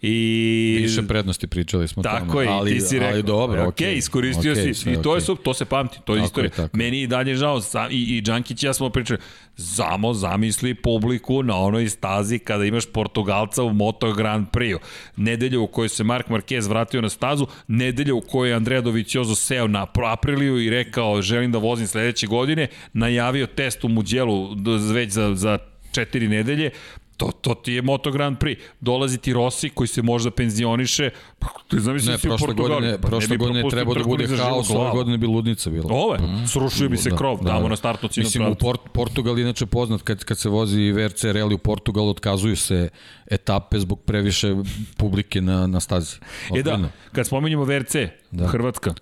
I... 0.03 0.79
Više 0.83 1.03
prednosti 1.03 1.47
pričali 1.47 1.89
smo 1.89 2.03
tako 2.03 2.33
tome. 2.33 2.45
je, 2.45 2.49
ali, 2.49 2.73
ti 2.73 2.81
si 2.81 2.99
rekao. 2.99 3.13
Ali 3.13 3.23
dobro, 3.23 3.69
ok. 3.69 3.77
okay 3.77 3.97
iskoristio 3.97 4.55
okay, 4.55 4.75
si. 4.75 4.91
I 4.91 4.95
to, 5.03 5.11
okay. 5.11 5.31
je, 5.31 5.37
to 5.43 5.55
se 5.55 5.65
pamti, 5.65 5.99
to 6.05 6.15
je 6.15 6.19
tako 6.19 6.27
istorija. 6.27 6.65
Je, 6.65 6.69
Meni 6.73 7.03
i 7.03 7.07
dalje 7.07 7.35
žao, 7.35 7.61
i, 7.91 8.17
i 8.17 8.21
Đankić 8.21 8.63
ja 8.63 8.73
smo 8.73 8.91
pričali, 8.91 9.21
Zamo 9.57 10.15
zamisli 10.15 10.75
publiku 10.75 11.43
na 11.43 11.57
onoj 11.57 11.89
stazi 11.89 12.39
kada 12.39 12.65
imaš 12.65 12.87
Portugalca 12.93 13.63
u 13.63 13.73
Moto 13.73 14.13
Grand 14.13 14.47
Prix. 14.53 14.79
Nedelja 15.17 15.61
u 15.61 15.67
kojoj 15.67 15.89
se 15.89 16.05
Mark 16.05 16.29
Marquez 16.29 16.69
vratio 16.69 17.01
na 17.01 17.09
stazu, 17.09 17.47
nedelja 17.69 18.15
u 18.15 18.21
kojoj 18.21 18.51
je 18.51 18.55
Andrea 18.55 18.81
Doviciozo 18.81 19.35
seo 19.35 19.67
na 19.67 19.87
Apriliju 20.05 20.61
i 20.61 20.71
rekao 20.71 21.23
želim 21.23 21.53
da 21.53 21.59
vozim 21.59 21.87
sledeće 21.87 22.27
godine, 22.27 22.69
najavio 22.93 23.47
test 23.47 23.85
u 23.85 23.89
Muđelu 23.89 24.57
već 24.93 25.11
za, 25.11 25.35
za 25.35 25.59
četiri 25.93 26.29
nedelje, 26.29 26.71
To, 27.17 27.31
to 27.41 27.55
ti 27.55 27.73
je 27.73 27.83
Moto 27.83 28.11
Grand 28.11 28.39
Prix. 28.39 28.61
Dolazi 28.81 29.19
ti 29.19 29.33
Rossi 29.33 29.69
koji 29.71 29.89
se 29.89 30.03
možda 30.03 30.31
penzioniše. 30.31 31.11
Pa, 31.39 31.47
ti 31.69 31.81
znam 31.81 31.97
ne, 31.97 32.01
si 32.19 32.29
prošle 32.29 32.55
godine, 32.55 32.99
pa, 33.01 33.09
prošle 33.09 33.37
godine 33.37 33.65
treba 33.71 33.95
da 33.95 34.05
bude 34.05 34.27
haos, 34.27 34.71
ove 34.71 34.91
godine 34.91 35.19
bi 35.19 35.27
ludnica 35.27 35.71
bila. 35.71 35.89
Ove, 35.91 36.19
mm. 36.19 36.47
srušio 36.47 36.89
bi 36.89 36.97
se 36.97 37.11
da, 37.11 37.17
krov, 37.17 37.39
da, 37.43 37.45
damo 37.45 37.63
da. 37.63 37.69
na 37.69 37.77
startnu 37.77 38.09
cinu. 38.09 38.25
Mislim, 38.25 38.49
u 38.49 38.55
Port, 38.55 38.81
Portugal 38.93 39.39
inače 39.39 39.67
poznat, 39.67 40.03
kad, 40.03 40.25
kad 40.25 40.39
se 40.39 40.49
vozi 40.49 40.93
VRC 40.93 41.25
rally 41.25 41.55
u 41.55 41.59
Portugalu, 41.59 42.11
otkazuju 42.11 42.57
se 42.57 42.89
etape 43.31 43.79
zbog 43.79 44.01
previše 44.01 44.57
publike 44.97 45.41
na, 45.41 45.67
na 45.67 45.81
stazi. 45.81 46.17
E 46.55 46.63
da, 46.63 46.89
kad 47.13 47.27
spominjemo 47.27 47.65
VRC, 47.65 47.95
da. 48.31 48.47
Hrvatska, 48.47 48.95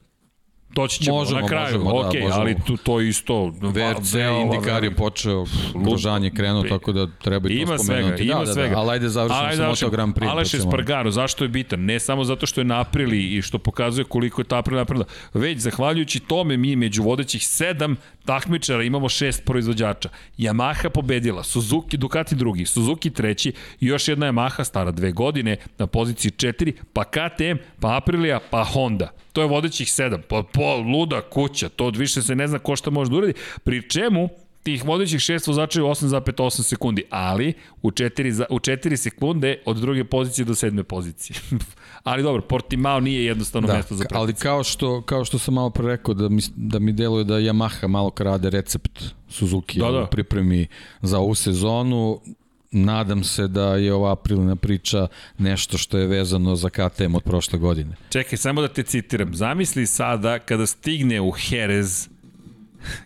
Doći 0.75 1.05
ćemo 1.05 1.17
možemo, 1.17 1.41
na 1.41 1.47
kraju, 1.47 1.85
možemo, 1.85 2.09
ok, 2.09 2.13
da, 2.13 2.21
možemo. 2.21 2.41
ali 2.41 2.57
tu 2.67 2.77
to 2.77 3.01
isto... 3.01 3.53
VRC 3.61 4.15
Indikar 4.43 4.85
je 4.85 4.95
počeo, 4.95 5.45
grožanje 5.75 6.31
krenuo, 6.31 6.63
tako 6.63 6.93
da 6.93 7.07
treba 7.23 7.49
i 7.51 7.67
to 7.67 7.79
spomenuti. 7.79 8.17
Svega, 8.17 8.33
ima 8.33 8.45
da, 8.45 8.53
svega, 8.53 8.69
da, 8.69 8.75
da, 8.75 8.81
ali 8.81 8.91
ajde 8.91 9.09
završimo 9.09 9.57
sa 9.57 9.69
Moto 9.69 9.91
Grand 9.91 10.15
Prix. 10.15 10.31
Aleš 10.31 10.55
Espargaro, 10.55 11.11
zašto 11.11 11.45
je 11.45 11.49
bitan? 11.49 11.81
Ne 11.81 12.01
samo 12.01 12.25
zato 12.25 12.47
što 12.47 12.61
je 12.61 12.65
naprili 12.65 13.37
i 13.37 13.43
što 13.43 13.59
pokazuje 13.59 14.05
koliko 14.05 14.41
je 14.41 14.45
ta 14.45 14.59
aprila 14.59 14.81
naprila, 14.81 15.05
već 15.35 15.59
zahvaljujući 15.59 16.21
tome 16.21 16.57
mi 16.57 16.77
među 16.77 17.03
vodećih 17.03 17.47
sedam 17.47 17.97
takmičara 18.25 18.83
imamo 18.83 19.09
šest 19.09 19.45
proizvođača. 19.45 20.09
Yamaha 20.39 20.89
pobedila, 20.89 21.45
Suzuki, 21.45 21.97
Ducati 21.97 22.35
drugi, 22.35 22.67
Suzuki 22.67 23.11
treći 23.11 23.53
još 23.81 24.09
jedna 24.09 24.27
Yamaha 24.27 24.65
stara 24.65 24.91
dve 24.91 25.13
godine 25.13 25.57
na 25.79 25.87
poziciji 25.87 26.31
četiri, 26.31 26.73
pa 26.93 27.05
KTM, 27.05 27.57
pa 27.81 27.97
Aprilia, 27.97 28.41
pa 28.51 28.65
Honda. 28.65 29.11
To 29.33 29.43
je 29.43 29.49
vodećih 29.49 29.93
sedam. 29.93 30.23
Pa, 30.29 30.43
pa 30.53 30.75
luda 30.75 31.21
kuća, 31.21 31.69
to 31.69 31.89
više 31.89 32.23
se 32.23 32.35
ne 32.35 32.47
zna 32.47 32.59
ko 32.59 32.77
šta 32.77 32.91
može 32.91 33.11
da 33.11 33.17
uradi. 33.17 33.35
Pri 33.65 33.89
čemu 33.91 34.29
tih 34.65 34.85
vodećih 34.85 35.21
šest 35.21 35.47
vozača 35.47 35.81
je 35.81 35.85
8,8 35.85 36.63
sekundi, 36.63 37.03
ali 37.11 37.53
u 37.83 37.91
4, 37.91 38.45
u 38.51 38.59
4 38.59 38.97
sekunde 38.97 39.63
od 39.67 39.77
druge 39.77 40.05
pozicije 40.05 40.45
do 40.45 40.55
sedme 40.55 40.85
pozicije. 40.85 41.37
ali 42.05 42.23
dobro, 42.23 42.43
Portimao 42.43 43.01
nije 43.01 43.25
jednostavno 43.25 43.69
da, 43.69 43.75
mesto 43.75 43.95
za 43.95 44.05
praticu. 44.05 44.19
Ali 44.19 44.35
kao 44.35 44.65
što, 44.65 45.03
kao 45.03 45.25
što 45.25 45.39
sam 45.39 45.55
malo 45.55 45.71
pre 45.71 45.87
rekao, 45.87 46.15
da 46.15 46.29
mi, 46.29 46.43
da 46.57 46.79
mi 46.79 46.93
deluje 46.93 47.25
da 47.25 47.35
Yamaha 47.35 47.87
malo 47.87 48.11
krade 48.11 48.51
recept 48.51 49.05
Suzuki 49.29 49.79
da, 49.79 49.91
da. 49.91 50.07
pripremi 50.07 50.67
za 51.03 51.19
ovu 51.19 51.35
sezonu, 51.35 52.21
nadam 52.71 53.25
se 53.25 53.49
da 53.49 53.77
je 53.77 53.95
ova 53.95 54.13
aprilina 54.13 54.57
priča 54.57 55.07
nešto 55.39 55.79
što 55.79 55.99
je 55.99 56.07
vezano 56.07 56.57
za 56.57 56.71
KTM 56.71 57.15
od 57.15 57.23
prošle 57.23 57.59
godine. 57.59 57.97
Čekaj, 58.09 58.39
samo 58.39 58.61
da 58.61 58.69
te 58.69 58.83
citiram. 58.83 59.35
Zamisli 59.35 59.87
sada 59.87 60.39
kada 60.39 60.67
stigne 60.67 61.21
u 61.21 61.33
Jerez, 61.51 62.09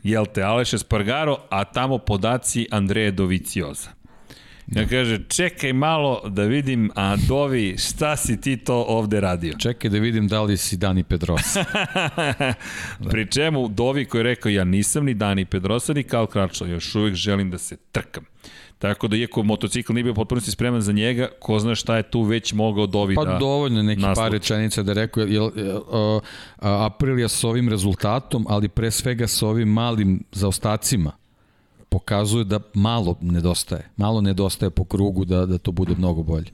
jel 0.03 0.27
te, 0.27 0.43
Aleš 0.43 0.75
Espargaro, 0.75 1.39
a 1.51 1.65
tamo 1.65 1.99
podaci 1.99 2.67
Andreje 2.71 3.11
Dovicioza. 3.11 3.99
Ja 4.67 4.87
kaže, 4.89 5.19
čekaj 5.29 5.73
malo 5.73 6.23
da 6.29 6.43
vidim, 6.43 6.91
a 6.95 7.17
Dovi, 7.29 7.77
šta 7.79 8.17
si 8.17 8.41
ti 8.41 8.57
to 8.57 8.85
ovde 8.89 9.21
radio? 9.21 9.55
Čekaj 9.59 9.91
da 9.91 9.99
vidim 9.99 10.29
da 10.29 10.43
li 10.43 10.57
si 10.57 10.77
Dani 10.77 11.05
Pedrosa. 11.05 11.65
Pri 13.11 13.27
čemu 13.31 13.69
Dovi 13.69 14.05
koji 14.05 14.19
je 14.19 14.23
rekao, 14.23 14.51
ja 14.51 14.65
nisam 14.65 15.05
ni 15.05 15.15
Dani 15.15 15.45
Pedrosa 15.45 15.93
ni 15.93 16.03
Karl 16.03 16.27
Kračo, 16.27 16.67
još 16.67 16.95
uvijek 16.95 17.15
želim 17.15 17.51
da 17.51 17.59
se 17.59 17.77
trkam. 17.93 18.25
Tako 18.79 19.09
da 19.09 19.17
iako 19.17 19.43
motocikl 19.43 19.93
nije 19.93 20.05
bio 20.05 20.15
potpuno 20.15 20.41
spreman 20.41 20.81
za 20.81 20.93
njega, 20.93 21.29
ko 21.41 21.59
zna 21.59 21.75
šta 21.75 21.97
je 21.97 22.03
tu 22.03 22.23
već 22.23 22.53
mogao 22.53 22.87
Dovi 22.87 23.15
pa, 23.15 23.25
da 23.25 23.33
Pa 23.33 23.39
dovoljno 23.39 23.83
neki 23.83 24.03
nasluči. 24.03 24.25
par 24.25 24.33
rečenica 24.33 24.83
da 24.83 24.93
rekao, 24.93 25.23
jel, 25.23 25.47
uh, 25.47 26.23
Aprilia 26.59 27.29
s 27.29 27.45
ovim 27.45 27.69
rezultatom, 27.69 28.47
ali 28.49 28.69
pre 28.69 28.91
svega 28.91 29.27
sa 29.27 29.47
ovim 29.47 29.69
malim 29.69 30.25
zaostacima, 30.33 31.13
pokazuje 31.89 32.45
da 32.45 32.61
malo 32.75 33.17
nedostaje. 33.21 33.91
Malo 33.97 34.21
nedostaje 34.21 34.71
po 34.71 34.85
krugu 34.85 35.25
da, 35.25 35.47
da 35.47 35.59
to 35.59 35.73
bude 35.73 35.95
mnogo 35.99 36.23
bolje. 36.23 36.51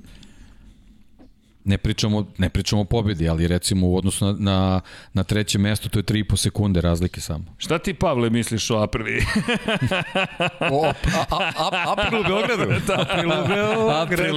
Ne 1.65 1.79
pričamo, 1.79 2.27
ne 2.39 2.49
pričamo 2.49 2.83
o 2.83 2.85
pobedi, 2.85 3.29
ali 3.29 3.49
recimo 3.49 3.89
u 3.89 3.97
odnosu 3.97 4.25
na, 4.25 4.33
na, 4.39 4.81
na 5.13 5.25
treće 5.25 5.59
mesto 5.59 5.89
to 5.89 5.99
je 5.99 6.03
3,5 6.03 6.37
sekunde 6.37 6.81
razlike 6.81 7.21
samo. 7.21 7.45
Šta 7.59 7.79
ti, 7.79 7.95
Pavle, 7.95 8.31
misliš 8.31 8.71
o 8.71 8.77
Aprili? 8.77 9.17
o, 10.73 10.87
a, 10.87 10.93
a, 11.31 11.53
a, 11.57 11.93
April 11.93 12.21
u 12.21 12.25
Beogradu? 12.25 12.75
Da. 12.87 12.95
April 13.01 13.31
u 13.31 13.49
Beogradu. 13.49 13.91
April 13.91 14.37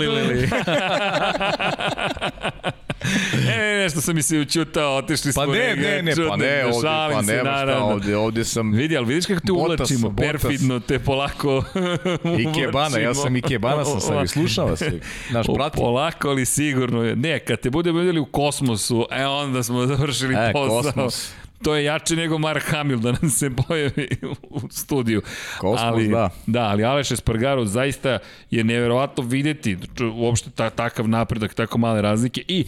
e, 3.56 3.77
nešto 3.84 4.01
sam 4.01 4.16
mi 4.16 4.24
se 4.24 4.40
učutao, 4.40 4.95
otišli 4.95 5.34
smo 5.34 5.45
pa 5.45 5.51
ne, 5.51 5.76
ne, 5.76 6.03
ne, 6.03 6.16
pa 6.30 6.35
ne, 6.35 6.66
ovde, 6.66 6.88
pa 7.14 7.22
ne, 7.22 7.40
šta, 7.40 7.80
ovde, 7.84 8.17
ovde 8.17 8.43
sam... 8.43 8.72
Vidi, 8.72 8.98
ali 8.98 9.06
vidiš 9.06 9.26
kako 9.26 9.40
te 9.40 9.51
uvlačimo, 9.51 10.09
botas, 10.09 10.32
perfidno 10.32 10.80
te 10.80 11.00
polako 11.00 11.64
Ikebana, 12.50 12.98
ja 13.00 13.14
sam 13.14 13.35
Ikebana 13.35 13.85
sam 13.85 14.01
sad 14.01 14.26
i 14.26 14.27
slušao 14.27 14.67
vas, 14.67 14.84
naš 15.32 15.45
pratim. 15.56 15.82
Polako, 15.82 16.30
ali 16.30 16.45
sigurno, 16.45 17.16
ne, 17.16 17.40
kad 17.40 17.59
te 17.59 17.69
budemo 17.69 18.00
videli 18.00 18.19
u 18.19 18.26
kosmosu, 18.26 19.08
e, 19.11 19.26
onda 19.26 19.64
smo 19.64 19.85
završili 19.85 20.35
e, 20.35 20.51
posao. 20.53 20.82
Kosmos. 20.82 21.32
To 21.63 21.75
je 21.75 21.83
jače 21.83 22.15
nego 22.15 22.37
Mark 22.37 22.63
Hamill 22.63 22.99
da 22.99 23.11
nam 23.11 23.29
se 23.29 23.49
pojavi 23.67 24.07
u 24.49 24.59
studiju. 24.69 25.21
Kosmos, 25.59 25.81
ali, 25.83 26.07
da. 26.07 26.29
Da, 26.47 26.61
ali 26.61 26.83
Aleš 26.83 27.11
Espargaro 27.11 27.65
zaista 27.65 28.19
je 28.51 28.63
neverovatno 28.63 29.23
videti 29.23 29.77
uopšte 30.15 30.49
ta, 30.49 30.69
takav 30.69 31.09
napredak, 31.09 31.53
tako 31.53 31.77
male 31.77 32.01
razlike 32.01 32.43
i 32.47 32.65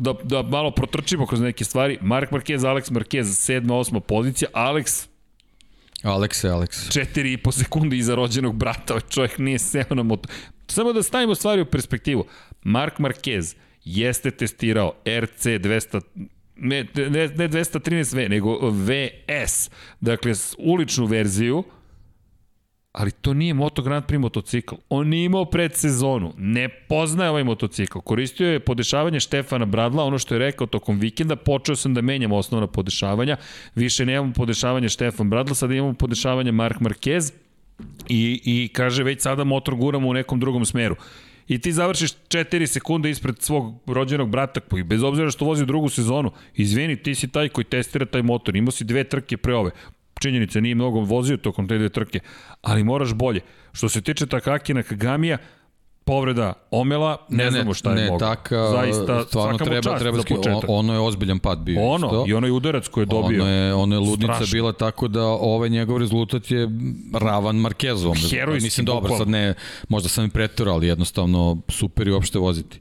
da, 0.00 0.14
da 0.22 0.42
malo 0.42 0.70
protrčimo 0.70 1.26
kroz 1.26 1.40
neke 1.40 1.64
stvari. 1.64 1.98
Mark 2.00 2.30
Marquez, 2.30 2.58
Alex 2.58 2.90
Marquez, 2.90 3.24
sedma, 3.24 3.76
osma 3.76 4.00
pozicija. 4.00 4.48
Alex 4.54 5.06
Alex 6.02 6.44
je 6.44 6.50
Alex. 6.50 6.68
4,5 6.68 7.52
sekundi 7.52 7.98
iza 7.98 8.14
rođenog 8.14 8.56
brata, 8.56 9.00
čovjek 9.00 9.38
nije 9.38 9.58
seo 9.58 9.94
na 9.94 10.02
moto. 10.02 10.28
Samo 10.66 10.92
da 10.92 11.02
stavimo 11.02 11.34
stvari 11.34 11.62
u 11.62 11.66
perspektivu. 11.66 12.24
Mark 12.62 12.98
Marquez 12.98 13.56
jeste 13.84 14.30
testirao 14.30 14.92
RC 15.06 15.46
200 15.46 16.00
ne, 16.56 16.86
ne, 16.94 17.28
ne 17.28 17.48
213V, 17.48 18.28
nego 18.28 18.70
VS, 18.70 19.70
dakle 20.00 20.32
uličnu 20.58 21.06
verziju, 21.06 21.64
ali 22.92 23.10
to 23.10 23.34
nije 23.34 23.54
Moto 23.54 23.82
Grand 23.82 24.04
Prix 24.04 24.18
motocikl. 24.18 24.74
On 24.88 25.08
nije 25.08 25.24
imao 25.24 25.44
predsezonu, 25.44 26.32
ne 26.36 26.68
poznaje 26.68 27.30
ovaj 27.30 27.44
motocikl. 27.44 27.98
Koristio 27.98 28.52
je 28.52 28.60
podešavanje 28.60 29.20
Štefana 29.20 29.64
Bradla, 29.64 30.04
ono 30.04 30.18
što 30.18 30.34
je 30.34 30.38
rekao 30.38 30.66
tokom 30.66 30.98
vikenda, 30.98 31.36
počeo 31.36 31.76
sam 31.76 31.94
da 31.94 32.00
menjam 32.00 32.32
osnovna 32.32 32.66
podešavanja, 32.66 33.36
više 33.74 34.06
nemamo 34.06 34.32
podešavanje 34.32 34.88
Štefan 34.88 35.30
Bradla, 35.30 35.54
sada 35.54 35.74
imamo 35.74 35.94
podešavanje 35.94 36.52
Mark 36.52 36.80
Marquez 36.80 37.32
i, 38.08 38.40
i 38.44 38.70
kaže 38.72 39.02
već 39.02 39.22
sada 39.22 39.44
motor 39.44 39.74
guramo 39.74 40.08
u 40.08 40.14
nekom 40.14 40.40
drugom 40.40 40.64
smeru 40.64 40.96
i 41.48 41.58
ti 41.58 41.72
završiš 41.72 42.10
4 42.28 42.66
sekunde 42.66 43.10
ispred 43.10 43.42
svog 43.42 43.74
rođenog 43.86 44.30
brata 44.30 44.60
koji 44.60 44.82
bez 44.82 45.02
obzira 45.02 45.30
što 45.30 45.44
vozi 45.44 45.66
drugu 45.66 45.88
sezonu, 45.88 46.32
izvini, 46.54 46.96
ti 46.96 47.14
si 47.14 47.28
taj 47.28 47.48
koji 47.48 47.64
testira 47.64 48.06
taj 48.06 48.22
motor, 48.22 48.56
imao 48.56 48.70
si 48.70 48.84
dve 48.84 49.04
trke 49.04 49.36
pre 49.36 49.54
ove, 49.54 49.70
činjenica 50.20 50.60
nije 50.60 50.74
mnogo 50.74 51.00
vozio 51.00 51.36
tokom 51.36 51.68
te 51.68 51.78
dve 51.78 51.88
trke, 51.88 52.20
ali 52.62 52.84
moraš 52.84 53.14
bolje. 53.14 53.40
Što 53.72 53.88
se 53.88 54.00
tiče 54.02 54.26
Takakina 54.26 54.82
Kagamija, 54.82 55.38
povreda 56.04 56.52
omela, 56.70 57.16
ne, 57.28 57.44
ne 57.44 57.50
znamo 57.50 57.74
šta 57.74 57.90
je 57.90 58.10
ne. 58.10 58.18
Taka, 58.18 58.70
Zaista, 58.70 59.24
stvarno 59.24 59.58
treba, 59.58 59.98
treba 59.98 60.18
on, 60.46 60.62
ono 60.68 60.92
je 60.92 60.98
ozbiljan 60.98 61.38
pad 61.38 61.58
bio. 61.58 61.82
Ono, 61.82 62.06
isto. 62.06 62.24
i 62.28 62.34
onaj 62.34 62.50
udarac 62.50 62.88
koji 62.88 63.02
je 63.02 63.06
dobio. 63.06 63.42
Ono 63.42 63.52
je, 63.52 63.74
ono 63.74 63.94
je 63.94 63.98
ludnica 63.98 64.34
strašno. 64.34 64.52
bila 64.52 64.72
tako 64.72 65.08
da 65.08 65.24
ovaj 65.24 65.68
njegov 65.68 65.98
rezultat 65.98 66.50
je 66.50 66.68
ravan 67.14 67.56
Markezovom. 67.56 68.16
Herojski, 68.30 68.64
Mislim, 68.64 68.86
dobro, 68.86 69.16
sad 69.18 69.28
ne, 69.28 69.54
možda 69.88 70.08
sam 70.08 70.24
i 70.24 70.30
pretorao, 70.30 70.74
ali 70.74 70.86
jednostavno 70.86 71.58
super 71.68 72.08
i 72.08 72.12
uopšte 72.12 72.38
voziti. 72.38 72.80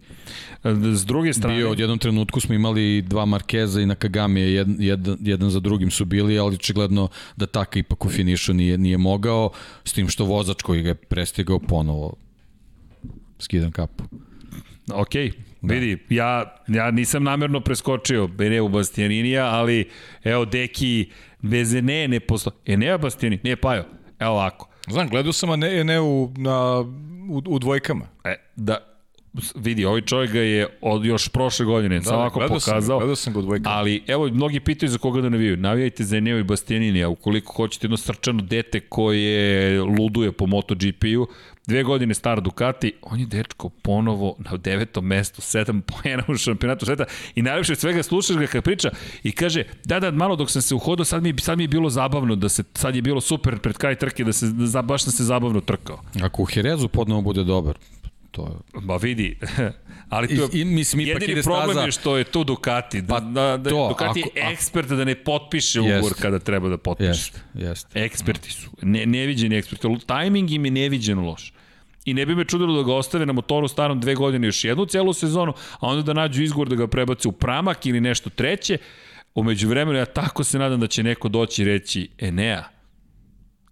S 0.93 1.05
druge 1.05 1.33
strane... 1.33 1.57
Bio, 1.57 1.71
od 1.71 1.79
jednom 1.79 1.99
trenutku 1.99 2.39
smo 2.39 2.55
imali 2.55 3.01
dva 3.01 3.25
Markeza 3.25 3.81
i 3.81 3.85
na 3.85 3.95
Kagami 3.95 4.41
je 4.41 4.53
jedan, 4.53 4.75
jedan, 4.79 5.17
jedan 5.21 5.49
za 5.49 5.59
drugim 5.59 5.91
su 5.91 6.05
bili, 6.05 6.39
ali 6.39 6.55
očigledno 6.55 7.07
da 7.35 7.45
Taka 7.45 7.79
ipak 7.79 8.05
u 8.05 8.09
finišu 8.09 8.53
nije, 8.53 8.77
nije 8.77 8.97
mogao, 8.97 9.49
s 9.83 9.93
tim 9.93 10.09
što 10.09 10.25
vozač 10.25 10.61
koji 10.61 10.81
ga 10.81 10.89
je 10.89 10.95
prestigao 10.95 11.59
ponovo 11.59 12.13
skidam 13.41 13.71
kapu. 13.71 14.03
Ok, 14.93 15.13
da. 15.61 15.73
vidi, 15.73 16.03
ja, 16.09 16.55
ja 16.67 16.91
nisam 16.91 17.23
namerno 17.23 17.59
preskočio 17.59 18.27
Beneu 18.27 18.69
Bastianinija, 18.69 19.45
ali 19.45 19.89
evo 20.23 20.45
Deki 20.45 21.09
bez 21.41 21.75
Ene 21.75 22.07
ne 22.07 22.19
posto... 22.19 22.51
Enea 22.65 22.97
Bastiani, 22.97 23.39
nije 23.43 23.55
Pajo, 23.55 23.85
evo 24.19 24.31
ovako. 24.31 24.69
Znam, 24.87 25.09
gledao 25.09 25.33
sam 25.33 25.63
Eneu 25.63 26.31
na, 26.37 26.79
u, 27.29 27.41
u 27.47 27.59
dvojkama. 27.59 28.07
E, 28.23 28.35
da, 28.55 28.77
vidi, 29.55 29.85
ovaj 29.85 30.01
čovjek 30.01 30.31
ga 30.31 30.39
je 30.39 30.67
od 30.81 31.05
još 31.05 31.29
prošle 31.29 31.65
godine 31.65 31.99
da, 31.99 32.03
samo 32.03 32.17
ovako 32.17 32.39
pokazao. 32.39 32.81
Sam, 32.81 32.97
gledao 32.97 33.15
sam 33.15 33.33
ga 33.33 33.39
u 33.39 33.41
dvojkama. 33.41 33.75
Ali, 33.75 34.03
evo, 34.07 34.27
mnogi 34.27 34.59
pitaju 34.59 34.89
za 34.89 34.97
koga 34.97 35.21
da 35.21 35.29
navijaju. 35.29 35.57
Navijajte 35.57 36.03
za 36.03 36.17
Eneo 36.17 36.39
i 36.39 36.43
Bastianini, 36.43 37.03
a 37.03 37.09
ukoliko 37.09 37.53
hoćete 37.53 37.85
jedno 37.85 37.97
srčano 37.97 38.41
dete 38.41 38.79
koje 38.79 39.81
luduje 39.81 40.31
po 40.31 40.45
MotoGP-u, 40.45 41.27
Dve 41.71 41.83
godine 41.83 42.13
star 42.13 42.41
Ducati, 42.41 42.93
on 43.01 43.19
je 43.19 43.25
dečko 43.25 43.69
ponovo 43.69 44.35
na 44.39 44.57
devetom 44.57 45.05
mestu, 45.05 45.41
sedam 45.41 45.81
pojena 45.81 46.23
u 46.27 46.37
šampionatu 46.37 46.85
sveta 46.85 47.05
i 47.35 47.41
najlepše 47.41 47.75
svega 47.75 48.03
slušaš 48.03 48.35
ga 48.35 48.47
kad 48.47 48.63
priča 48.63 48.89
i 49.23 49.31
kaže, 49.31 49.63
da, 49.85 49.99
da, 49.99 50.11
malo 50.11 50.35
dok 50.35 50.51
sam 50.51 50.61
se 50.61 50.75
uhodao, 50.75 51.05
sad 51.05 51.23
mi, 51.23 51.33
sad 51.39 51.57
mi 51.57 51.63
je 51.63 51.67
bilo 51.67 51.89
zabavno, 51.89 52.35
da 52.35 52.49
se, 52.49 52.63
sad 52.73 52.95
je 52.95 53.01
bilo 53.01 53.21
super 53.21 53.59
pred 53.59 53.77
kraj 53.77 53.95
trke, 53.95 54.23
da 54.23 54.33
se, 54.33 54.45
da, 54.47 54.81
baš 54.81 55.03
sam 55.03 55.11
se 55.11 55.23
zabavno 55.23 55.61
trkao. 55.61 55.99
Ako 56.23 56.41
u 56.41 56.45
Herezu 56.45 56.87
podnovo 56.87 57.21
bude 57.21 57.43
dobar, 57.43 57.77
to 58.31 58.41
je... 58.41 58.81
Ba 58.81 58.97
vidi, 58.97 59.37
ali 60.09 60.37
to 60.37 60.49
I, 60.53 60.61
i, 60.61 60.65
mislim, 60.65 61.07
jedini 61.07 61.43
problem 61.43 61.71
staza... 61.71 61.85
je 61.85 61.91
što 61.91 62.17
je 62.17 62.23
tu 62.23 62.43
Ducati. 62.43 63.01
Da, 63.01 63.13
pa, 63.13 63.19
da, 63.19 63.57
da, 63.57 63.69
to, 63.69 63.87
Ducati 63.89 64.23
ako, 64.25 64.39
je 64.39 64.51
ekspert 64.53 64.89
da 64.89 65.05
ne 65.05 65.15
potpiše 65.15 65.81
ugovor 65.81 66.13
kada 66.21 66.39
treba 66.39 66.69
da 66.69 66.77
potpiše. 66.77 67.09
Jest, 67.09 67.43
jest. 67.53 67.87
Eksperti 67.93 68.51
su. 68.51 68.69
Ne, 68.81 69.05
neviđeni 69.05 69.55
eksperti. 69.55 69.87
Timing 70.07 70.51
im 70.51 70.65
je 70.65 70.71
neviđeno 70.71 71.21
loš. 71.21 71.53
I 72.05 72.13
ne 72.13 72.25
bi 72.25 72.35
me 72.35 72.45
čudilo 72.45 72.77
da 72.77 72.83
ga 72.83 72.93
ostave 72.93 73.25
na 73.25 73.33
motoru 73.33 73.67
starom 73.67 73.99
dve 73.99 74.15
godine 74.15 74.47
još 74.47 74.63
jednu 74.63 74.85
celu 74.85 75.13
sezonu, 75.13 75.53
a 75.79 75.87
onda 75.87 76.01
da 76.01 76.13
nađu 76.13 76.43
izgovor 76.43 76.69
da 76.69 76.75
ga 76.75 76.87
prebace 76.87 77.27
u 77.27 77.31
pramak 77.31 77.85
ili 77.85 78.01
nešto 78.01 78.29
treće. 78.29 78.77
Umeđu 79.35 79.67
vremenu 79.69 79.97
ja 79.97 80.05
tako 80.05 80.43
se 80.43 80.59
nadam 80.59 80.79
da 80.79 80.87
će 80.87 81.03
neko 81.03 81.29
doći 81.29 81.61
i 81.61 81.65
reći 81.65 82.09
Enea, 82.17 82.63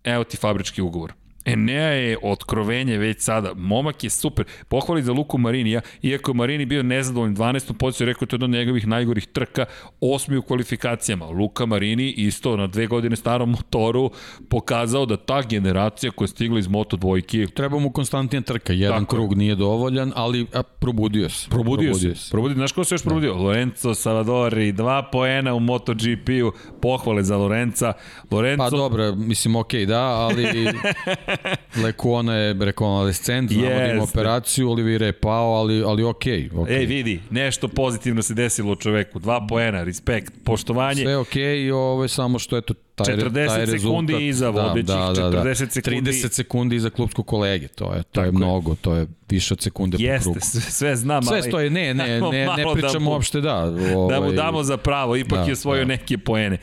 evo 0.03 0.24
ti 0.24 0.38
fabrički 0.38 0.82
ugovor. 0.82 1.14
Enea 1.45 1.90
je 1.90 2.18
otkrovenje 2.24 2.98
već 2.98 3.22
sada. 3.22 3.53
Momak 3.56 4.03
je 4.03 4.09
super. 4.09 4.45
Pohvali 4.68 5.03
za 5.03 5.14
Luku 5.14 5.38
Marinija, 5.38 5.82
iako 6.01 6.32
je 6.32 6.35
Marini 6.35 6.66
bio 6.66 6.84
nezadovoljn 6.84 7.35
12. 7.35 7.74
poziciju, 7.74 8.08
rekao 8.08 8.26
je 8.26 8.27
to 8.27 8.35
je 8.35 8.43
od 8.43 8.50
njegovih 8.50 8.88
najgorih 8.88 9.27
trka, 9.27 9.66
osmi 10.01 10.38
u 10.38 10.42
kvalifikacijama. 10.42 11.26
Luka 11.26 11.66
Marini 11.66 12.09
isto 12.11 12.58
na 12.58 12.68
dve 12.68 12.88
godine 12.88 13.16
starom 13.16 13.50
motoru 13.51 14.11
pokazao 14.50 15.06
da 15.06 15.18
ta 15.18 15.42
generacija 15.42 16.11
koja 16.11 16.24
je 16.24 16.30
stigla 16.30 16.59
iz 16.59 16.68
Moto 16.68 16.98
dvojke... 16.98 17.48
Treba 17.53 17.80
mu 17.80 17.92
konstantnija 17.92 18.42
trka, 18.42 18.74
jedan 18.74 19.00
Tako 19.00 19.16
krug 19.16 19.38
nije 19.38 19.56
dovoljan, 19.56 20.11
ali 20.16 20.48
a, 20.53 20.64
probudio 20.64 21.30
se. 21.30 21.50
Probudio, 21.50 21.92
probudio 21.92 22.16
se. 22.16 22.32
Probudio, 22.32 22.56
znaš 22.56 22.72
ko 22.72 22.84
se 22.84 22.95
još 22.95 23.03
probudio? 23.03 23.34
Da. 23.34 23.40
Lorenzo 23.40 23.93
Salvadori, 23.93 24.72
dva 24.72 25.09
poena 25.11 25.53
u 25.53 25.59
MotoGP-u, 25.59 26.51
pohvale 26.82 27.24
za 27.24 27.38
Lorenza. 27.38 27.93
Lorenzo... 28.32 28.64
Pa 28.64 28.69
dobro, 28.69 29.16
mislim, 29.16 29.56
okej, 29.56 29.82
okay, 29.82 29.85
da, 29.85 30.01
ali 30.01 30.45
Lekuona 31.83 32.35
je 32.35 32.56
rekonvalescent, 32.59 33.51
znamo 33.51 33.69
yes. 33.69 33.88
da 33.88 33.93
ima 33.93 34.03
operaciju, 34.03 34.69
Olivira 34.69 35.06
je 35.06 35.14
pao, 35.14 35.53
ali, 35.53 35.83
ali 35.83 36.03
okej. 36.03 36.49
Okay, 36.49 36.51
okay. 36.51 36.80
Ej, 36.80 36.85
vidi, 36.85 37.19
nešto 37.30 37.67
pozitivno 37.67 38.22
se 38.22 38.33
desilo 38.33 38.75
čoveku. 38.75 39.19
Dva 39.19 39.48
poena, 39.48 39.83
respekt, 39.83 40.33
poštovanje. 40.43 41.01
Sve 41.01 41.17
okej, 41.17 41.58
okay, 41.58 41.74
ovo 41.74 42.03
je 42.03 42.09
samo 42.09 42.40
što 42.40 42.58
eto, 42.58 42.74
taj, 43.00 43.16
40 43.16 43.48
taj 43.48 43.68
sekundi 43.69 44.28
iza 44.28 44.50
vodećih, 44.50 44.86
da, 44.88 45.11
da, 45.14 45.30
da, 45.30 45.44
40 45.44 45.72
sekundi- 45.72 46.02
30 46.03 46.32
sekundi 46.32 46.76
iza 46.76 46.90
klubskog 46.90 47.28
kolege, 47.28 47.68
to 47.68 47.94
je, 47.94 48.03
to 48.03 48.10
Tako 48.11 48.26
je 48.26 48.32
mnogo, 48.32 48.76
to 48.76 48.95
je 48.95 49.08
više 49.30 49.53
od 49.53 49.61
sekunde 49.61 49.98
po 49.98 50.03
Jeste, 50.03 50.24
krugu. 50.24 50.40
sve, 50.42 50.61
sve 50.61 50.95
znam, 50.95 51.24
Sve 51.24 51.34
ali... 51.34 51.44
stoji, 51.44 51.69
ne, 51.69 51.94
ne, 51.94 52.08
ne, 52.22 52.32
ne 52.32 52.45
da 52.58 52.74
pričamo 52.74 53.00
mu- 53.00 53.11
uopšte, 53.11 53.42
da. 53.42 53.53
da 53.53 53.72
mu 53.92 54.00
ovaj, 54.00 54.34
damo 54.34 54.64
za 54.64 54.78
pravo, 54.78 55.16
ipak 55.16 55.40
Da, 55.40 55.45
je 55.45 55.53
osvojio 55.53 55.82
da. 55.82 55.88
neke 55.88 56.18
poene. 56.18 56.58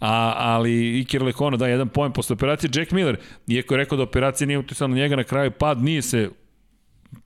A, 0.00 0.34
ali 0.36 0.72
Iker 1.00 1.22
Lekono 1.22 1.56
da 1.56 1.68
jedan 1.68 1.88
poen 1.88 2.12
posle 2.12 2.34
operacije. 2.34 2.70
Jack 2.74 2.90
Miller, 2.92 3.16
iako 3.46 3.74
je 3.74 3.78
rekao 3.78 3.96
da 3.96 4.02
operacija 4.02 4.46
nije 4.46 4.58
utisala 4.58 4.88
na 4.88 4.96
njega 4.96 5.16
na 5.16 5.24
kraju 5.24 5.50
pad, 5.50 5.82
nije 5.82 6.02
se 6.02 6.30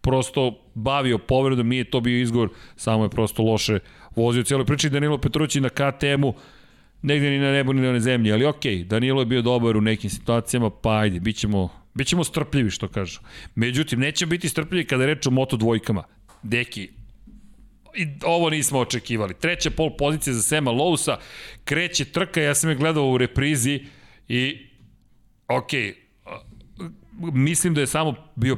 prosto 0.00 0.58
bavio 0.74 1.18
povredom, 1.18 1.68
nije 1.68 1.84
to 1.84 2.00
bio 2.00 2.20
izgovor, 2.20 2.48
samo 2.76 3.04
je 3.04 3.10
prosto 3.10 3.42
loše 3.42 3.78
vozio 4.16 4.42
cijeloj 4.42 4.66
priči. 4.66 4.90
Danilo 4.90 5.18
Petrući 5.18 5.60
na 5.60 5.68
KTM-u, 5.68 6.34
negde 7.06 7.30
ni 7.30 7.38
na 7.38 7.52
nebu 7.52 7.72
ni 7.72 7.80
na 7.82 8.00
zemlji, 8.00 8.32
ali 8.32 8.44
okej, 8.44 8.84
Danilo 8.84 9.22
je 9.22 9.26
bio 9.26 9.42
dobar 9.42 9.76
u 9.76 9.80
nekim 9.80 10.10
situacijama, 10.10 10.70
pa 10.70 10.98
ajde, 10.98 11.20
bit 11.20 11.36
ćemo, 11.36 11.68
bit 11.94 12.06
ćemo 12.06 12.24
strpljivi, 12.24 12.70
što 12.70 12.88
kažu. 12.88 13.20
Međutim, 13.54 14.00
nećemo 14.00 14.30
biti 14.30 14.48
strpljivi 14.48 14.86
kada 14.86 15.06
reč 15.06 15.26
o 15.26 15.30
moto 15.30 15.56
dvojkama. 15.56 16.04
Deki, 16.42 16.88
i 17.96 18.06
ovo 18.24 18.50
nismo 18.50 18.78
očekivali. 18.78 19.34
Treća 19.34 19.70
pol 19.70 19.96
pozicija 19.96 20.34
za 20.34 20.42
Sema 20.42 20.70
Lousa, 20.70 21.18
kreće 21.64 22.04
trka, 22.04 22.40
ja 22.42 22.54
sam 22.54 22.70
je 22.70 22.76
gledao 22.76 23.10
u 23.10 23.18
reprizi 23.18 23.80
i 24.28 24.66
ok, 25.48 25.70
mislim 27.18 27.74
da 27.74 27.80
je 27.80 27.86
samo 27.86 28.14
bio 28.36 28.56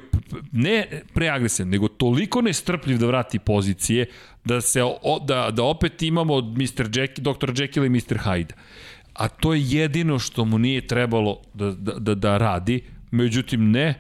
ne 0.53 1.03
preagresivan, 1.15 1.69
nego 1.69 1.89
toliko 1.89 2.43
nestrpljiv 2.43 2.99
da 2.99 3.07
vrati 3.07 3.39
pozicije 3.39 4.07
da 4.45 4.61
se 4.61 4.83
o, 4.85 5.19
da, 5.27 5.51
da 5.51 5.65
opet 5.65 6.03
imamo 6.03 6.41
Mr. 6.41 6.99
Jack, 6.99 7.19
Dr. 7.19 7.51
Jekyll 7.51 7.87
i 7.87 7.89
Mr. 7.89 8.19
Hyde. 8.25 8.53
A 9.15 9.29
to 9.29 9.55
je 9.55 9.63
jedino 9.63 10.19
što 10.19 10.45
mu 10.45 10.59
nije 10.59 10.87
trebalo 10.87 11.41
da, 11.55 11.71
da, 11.71 11.93
da, 11.93 12.15
da 12.15 12.39
radi, 12.39 12.85
međutim 13.11 13.71
ne, 13.71 13.95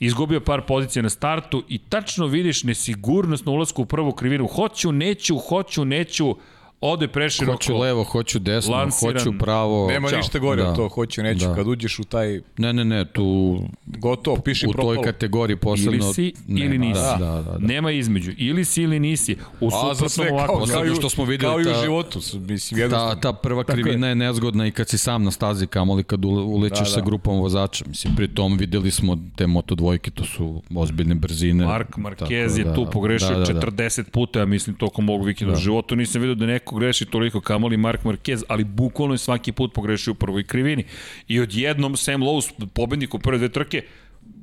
izgubio 0.00 0.40
par 0.40 0.62
pozicija 0.66 1.02
na 1.02 1.10
startu 1.10 1.64
i 1.68 1.78
tačno 1.78 2.26
vidiš 2.26 2.64
nesigurnost 2.64 3.46
na 3.46 3.52
ulasku 3.52 3.82
u 3.82 3.86
prvu 3.86 4.12
krivinu. 4.12 4.46
Hoću, 4.46 4.92
neću, 4.92 5.38
hoću, 5.38 5.84
neću, 5.84 6.36
ode 6.82 7.08
preširoko. 7.08 7.52
Hoću 7.52 7.76
levo, 7.76 8.04
hoću 8.04 8.38
desno, 8.38 8.72
Lansiran. 8.72 9.18
hoću 9.18 9.38
pravo. 9.38 9.88
Nema 9.88 10.08
Ćao. 10.08 10.16
ništa 10.18 10.38
gore 10.38 10.62
Da. 10.62 10.68
od 10.70 10.76
to, 10.76 10.88
hoću, 10.88 11.22
neću. 11.22 11.46
Da. 11.46 11.54
Kad 11.54 11.66
uđeš 11.68 11.98
u 11.98 12.04
taj 12.04 12.40
Ne, 12.58 12.72
ne, 12.72 12.84
ne, 12.84 13.04
tu 13.04 13.58
gotovo, 13.86 14.36
piši 14.36 14.66
u 14.66 14.72
propalo. 14.72 14.94
toj 14.94 15.04
kategoriji 15.04 15.56
posebno... 15.56 15.92
Ili 15.94 16.14
si, 16.14 16.32
nema, 16.46 16.64
ili 16.66 16.78
nisi. 16.78 17.00
Da, 17.00 17.16
da, 17.20 17.42
da. 17.42 17.42
da. 17.42 17.58
Nema 17.58 17.90
između. 17.90 18.32
Ili 18.38 18.64
si 18.64 18.82
ili 18.82 19.00
nisi. 19.00 19.36
U 19.60 19.66
A 19.66 19.70
za 19.70 19.76
suprotnom 19.78 20.08
sve 20.08 20.26
kao, 20.26 20.36
ovako. 20.36 20.66
kao, 20.66 20.86
i 20.86 20.90
u- 20.90 20.94
što 20.94 21.08
smo 21.08 21.24
videli 21.24 21.52
kao 21.52 21.60
i 21.62 21.78
u 21.78 21.82
životu, 21.82 22.18
mislim, 22.38 22.78
Ta, 22.78 22.82
jednostavno. 22.82 23.14
ta 23.14 23.32
prva 23.32 23.64
Tako 23.64 23.72
krivina 23.74 24.08
je 24.08 24.14
nezgodna 24.14 24.66
i 24.66 24.70
kad 24.70 24.88
si 24.88 24.98
sam 24.98 25.24
na 25.24 25.30
stazi, 25.30 25.66
kamoli 25.66 26.02
kad 26.02 26.20
ule- 26.20 26.42
ulećeš 26.44 26.78
Da, 26.78 26.84
da, 26.84 26.90
da. 26.90 26.90
sa 26.92 27.00
grupom 27.00 27.38
vozača. 27.38 27.84
Mislim, 27.88 28.16
pri 28.16 28.28
tom 28.28 28.56
videli 28.56 28.90
smo 28.90 29.18
te 29.36 29.46
Moto 29.46 29.74
dvojke, 29.74 30.10
to 30.10 30.24
su 30.24 30.62
ozbiljne 30.74 31.14
brzine. 31.14 31.64
Mark 31.64 31.96
Marquez 31.96 32.18
Tako 32.18 32.32
je 32.32 32.64
da, 32.64 32.74
tu 32.74 32.86
pogrešio 32.86 33.28
da, 33.30 33.44
da, 33.44 33.52
da. 33.52 33.60
40 33.62 34.02
puta, 34.02 34.38
ja 34.38 34.46
mislim, 34.46 34.76
tokom 34.76 35.08
ovog 35.08 35.26
vikenda. 35.26 35.52
Da. 35.52 35.58
U 35.58 35.60
životu 35.60 35.96
nisam 35.96 36.20
vidio 36.20 36.34
da 36.34 36.46
neko 36.46 36.71
greši 36.72 37.04
toliko 37.04 37.40
kamoli 37.40 37.76
Mark 37.76 38.02
Marquez, 38.04 38.42
ali 38.48 38.64
bukvalno 38.64 39.14
je 39.14 39.18
svaki 39.18 39.52
put 39.52 39.74
pogrešio 39.74 40.12
u 40.12 40.14
prvoj 40.14 40.44
krivini. 40.44 40.84
I 41.28 41.40
odjednom 41.40 41.96
Sam 41.96 42.22
Lowe, 42.22 42.66
pobednik 42.74 43.14
u 43.14 43.18
prve 43.18 43.38
dve 43.38 43.48
trke, 43.48 43.82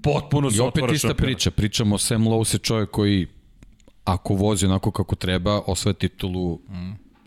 potpuno 0.03 0.47
I 0.47 0.51
se 0.51 0.61
opet 0.61 0.77
otvara 0.77 0.93
ista 0.93 1.07
šampionat. 1.07 1.35
priča. 1.35 1.51
Pričamo, 1.51 1.97
Sam 1.97 2.23
Lowe 2.23 2.45
se 2.45 2.57
čovjek 2.57 2.89
koji 2.89 3.27
ako 4.03 4.33
vozi 4.33 4.65
onako 4.65 4.91
kako 4.91 5.15
treba, 5.15 5.61
osvaja 5.67 5.93
titulu 5.93 6.59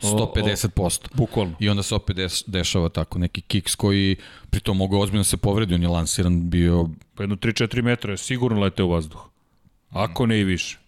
150%. 0.03 1.09
Bukvalno. 1.15 1.55
I 1.61 1.69
onda 1.69 1.83
se 1.83 1.95
opet 1.95 2.17
des, 2.17 2.45
dešava 2.47 2.89
tako 2.89 3.19
neki 3.19 3.41
kiks 3.41 3.75
koji 3.75 4.17
pritom 4.51 4.77
mogu 4.77 4.99
ozbiljno 4.99 5.25
se 5.25 5.37
povredi, 5.37 5.75
on 5.75 5.83
je 5.83 5.89
lansiran 5.89 6.51
bio 6.51 6.89
Pa 7.15 7.23
jedno 7.23 7.37
3-4 7.37 7.83
metra 7.83 8.11
je 8.11 8.17
sigurno 8.17 8.61
leteo 8.61 8.87
u 8.87 8.91
vazduh. 8.91 9.29
Ako 9.91 10.27
ne 10.27 10.41
i 10.41 10.45
više. 10.45 10.82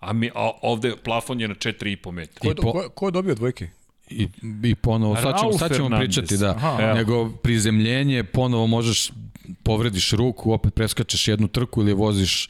A, 0.00 0.12
mi, 0.12 0.30
a 0.34 0.50
ovde 0.62 0.96
plafon 1.04 1.40
je 1.40 1.48
na 1.48 1.54
4,5 1.54 2.10
metra. 2.10 2.40
Ko, 2.40 2.48
je, 2.48 2.54
po- 2.54 2.72
ko, 2.72 2.88
ko 2.94 3.08
je 3.08 3.12
dobio 3.12 3.34
dvojke? 3.34 3.68
I, 4.10 4.28
i 4.62 4.74
ponovo, 4.74 5.16
sad 5.16 5.38
ćemo, 5.40 5.52
sad 5.52 5.76
ćemo 5.76 5.98
pričati, 5.98 6.36
da. 6.36 6.50
Aha. 6.50 6.94
Nego 6.94 7.30
prizemljenje, 7.30 8.24
ponovo 8.24 8.66
možeš, 8.66 9.10
povrediš 9.62 10.12
ruku, 10.12 10.52
opet 10.52 10.74
preskačeš 10.74 11.28
jednu 11.28 11.48
trku 11.48 11.80
ili 11.80 11.92
voziš 11.92 12.48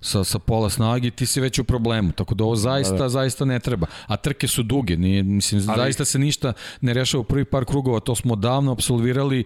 sa, 0.00 0.24
sa 0.24 0.38
pola 0.38 0.70
snagi, 0.70 1.10
ti 1.10 1.26
si 1.26 1.40
već 1.40 1.58
u 1.58 1.64
problemu. 1.64 2.12
Tako 2.12 2.34
da 2.34 2.44
ovo 2.44 2.56
zaista, 2.56 2.92
da, 2.92 3.02
da. 3.02 3.08
zaista 3.08 3.44
ne 3.44 3.60
treba. 3.60 3.86
A 4.06 4.16
trke 4.16 4.48
su 4.48 4.62
duge, 4.62 4.96
nije, 4.96 5.22
mislim, 5.22 5.64
Ali... 5.68 5.76
zaista 5.76 6.04
se 6.04 6.18
ništa 6.18 6.52
ne 6.80 6.94
rešava 6.94 7.20
u 7.20 7.24
prvi 7.24 7.44
par 7.44 7.64
krugova, 7.64 8.00
to 8.00 8.14
smo 8.14 8.36
davno 8.36 8.72
absolvirali 8.72 9.44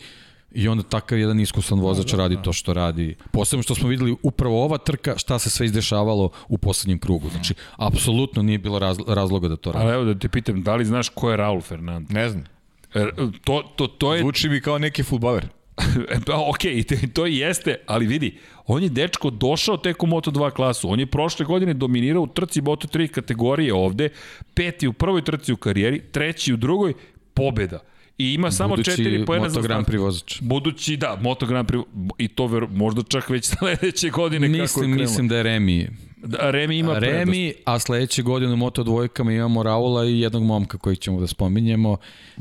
I 0.54 0.68
onda 0.68 0.82
takav 0.82 1.18
jedan 1.18 1.40
iskusan 1.40 1.80
vozač 1.80 2.10
da, 2.10 2.16
da, 2.16 2.22
radi 2.22 2.36
to 2.42 2.52
što 2.52 2.72
radi. 2.72 3.16
Posebno 3.32 3.62
što 3.62 3.74
smo 3.74 3.88
videli 3.88 4.16
upravo 4.22 4.64
ova 4.64 4.78
trka, 4.78 5.18
šta 5.18 5.38
se 5.38 5.50
sve 5.50 5.66
izdešavalo 5.66 6.30
u 6.48 6.58
poslednjem 6.58 6.98
krugu. 6.98 7.28
Znači, 7.28 7.54
apsolutno 7.76 8.42
nije 8.42 8.58
bilo 8.58 8.78
razloga 9.08 9.48
da 9.48 9.56
to 9.56 9.72
radi. 9.72 9.84
Ali 9.84 9.94
evo 9.94 10.04
da 10.04 10.18
te 10.18 10.28
pitam, 10.28 10.62
da 10.62 10.74
li 10.74 10.84
znaš 10.84 11.08
ko 11.08 11.30
je 11.30 11.36
Raul 11.36 11.60
Fernandez? 11.60 12.10
Ne 12.14 12.28
znam. 12.28 12.44
Er, 12.94 13.10
To, 13.44 13.62
to, 13.76 13.86
to 13.86 14.14
je... 14.14 14.20
Zvuči 14.20 14.48
mi 14.48 14.60
kao 14.60 14.78
neki 14.78 15.02
futbaler. 15.02 15.48
Pa, 16.26 16.36
ok, 16.36 16.60
to 17.12 17.26
i 17.26 17.36
jeste, 17.36 17.76
ali 17.86 18.06
vidi, 18.06 18.38
on 18.66 18.82
je 18.82 18.88
dečko 18.88 19.30
došao 19.30 19.76
tek 19.76 20.02
u 20.02 20.06
Moto2 20.06 20.50
klasu. 20.50 20.90
On 20.90 21.00
je 21.00 21.06
prošle 21.06 21.46
godine 21.46 21.74
dominirao 21.74 22.22
u 22.22 22.26
trci 22.26 22.60
Moto3 22.60 23.08
kategorije 23.08 23.74
ovde, 23.74 24.08
peti 24.54 24.88
u 24.88 24.92
prvoj 24.92 25.24
trci 25.24 25.52
u 25.52 25.56
karijeri, 25.56 26.00
treći 26.00 26.52
u 26.52 26.56
drugoj, 26.56 26.92
pobeda. 27.34 27.78
I 28.22 28.34
ima 28.34 28.50
samo 28.50 28.68
Budući 28.68 28.90
četiri 28.90 29.24
poena 29.26 29.48
za 29.48 29.60
Grand 29.60 29.86
Prix 29.86 29.98
vozač. 29.98 30.40
Budući, 30.40 30.96
da, 30.96 31.18
Moto 31.20 31.46
Grand 31.46 31.68
Prix, 31.68 31.84
i 32.18 32.28
to 32.28 32.46
ver, 32.46 32.66
možda 32.70 33.02
čak 33.02 33.30
već 33.30 33.44
sledeće 33.58 34.10
godine 34.10 34.48
mislim, 34.48 34.66
kako 34.66 34.80
je 34.80 34.84
krenulo. 34.84 35.02
Mislim 35.02 35.28
da 35.28 35.36
je 35.36 35.42
Remi 35.42 35.88
Da, 36.18 36.50
Remi 36.50 36.78
ima 36.78 36.98
Remi, 36.98 37.14
prednost. 37.24 37.62
a 37.64 37.78
sledeće 37.78 38.22
godine 38.22 38.52
u 38.52 38.56
Moto 38.56 38.82
dvojkama 38.82 39.32
imamo 39.32 39.62
Raula 39.62 40.04
i 40.04 40.20
jednog 40.20 40.42
momka 40.42 40.78
koji 40.78 40.96
ćemo 40.96 41.20
da 41.20 41.26
spominjemo. 41.26 41.96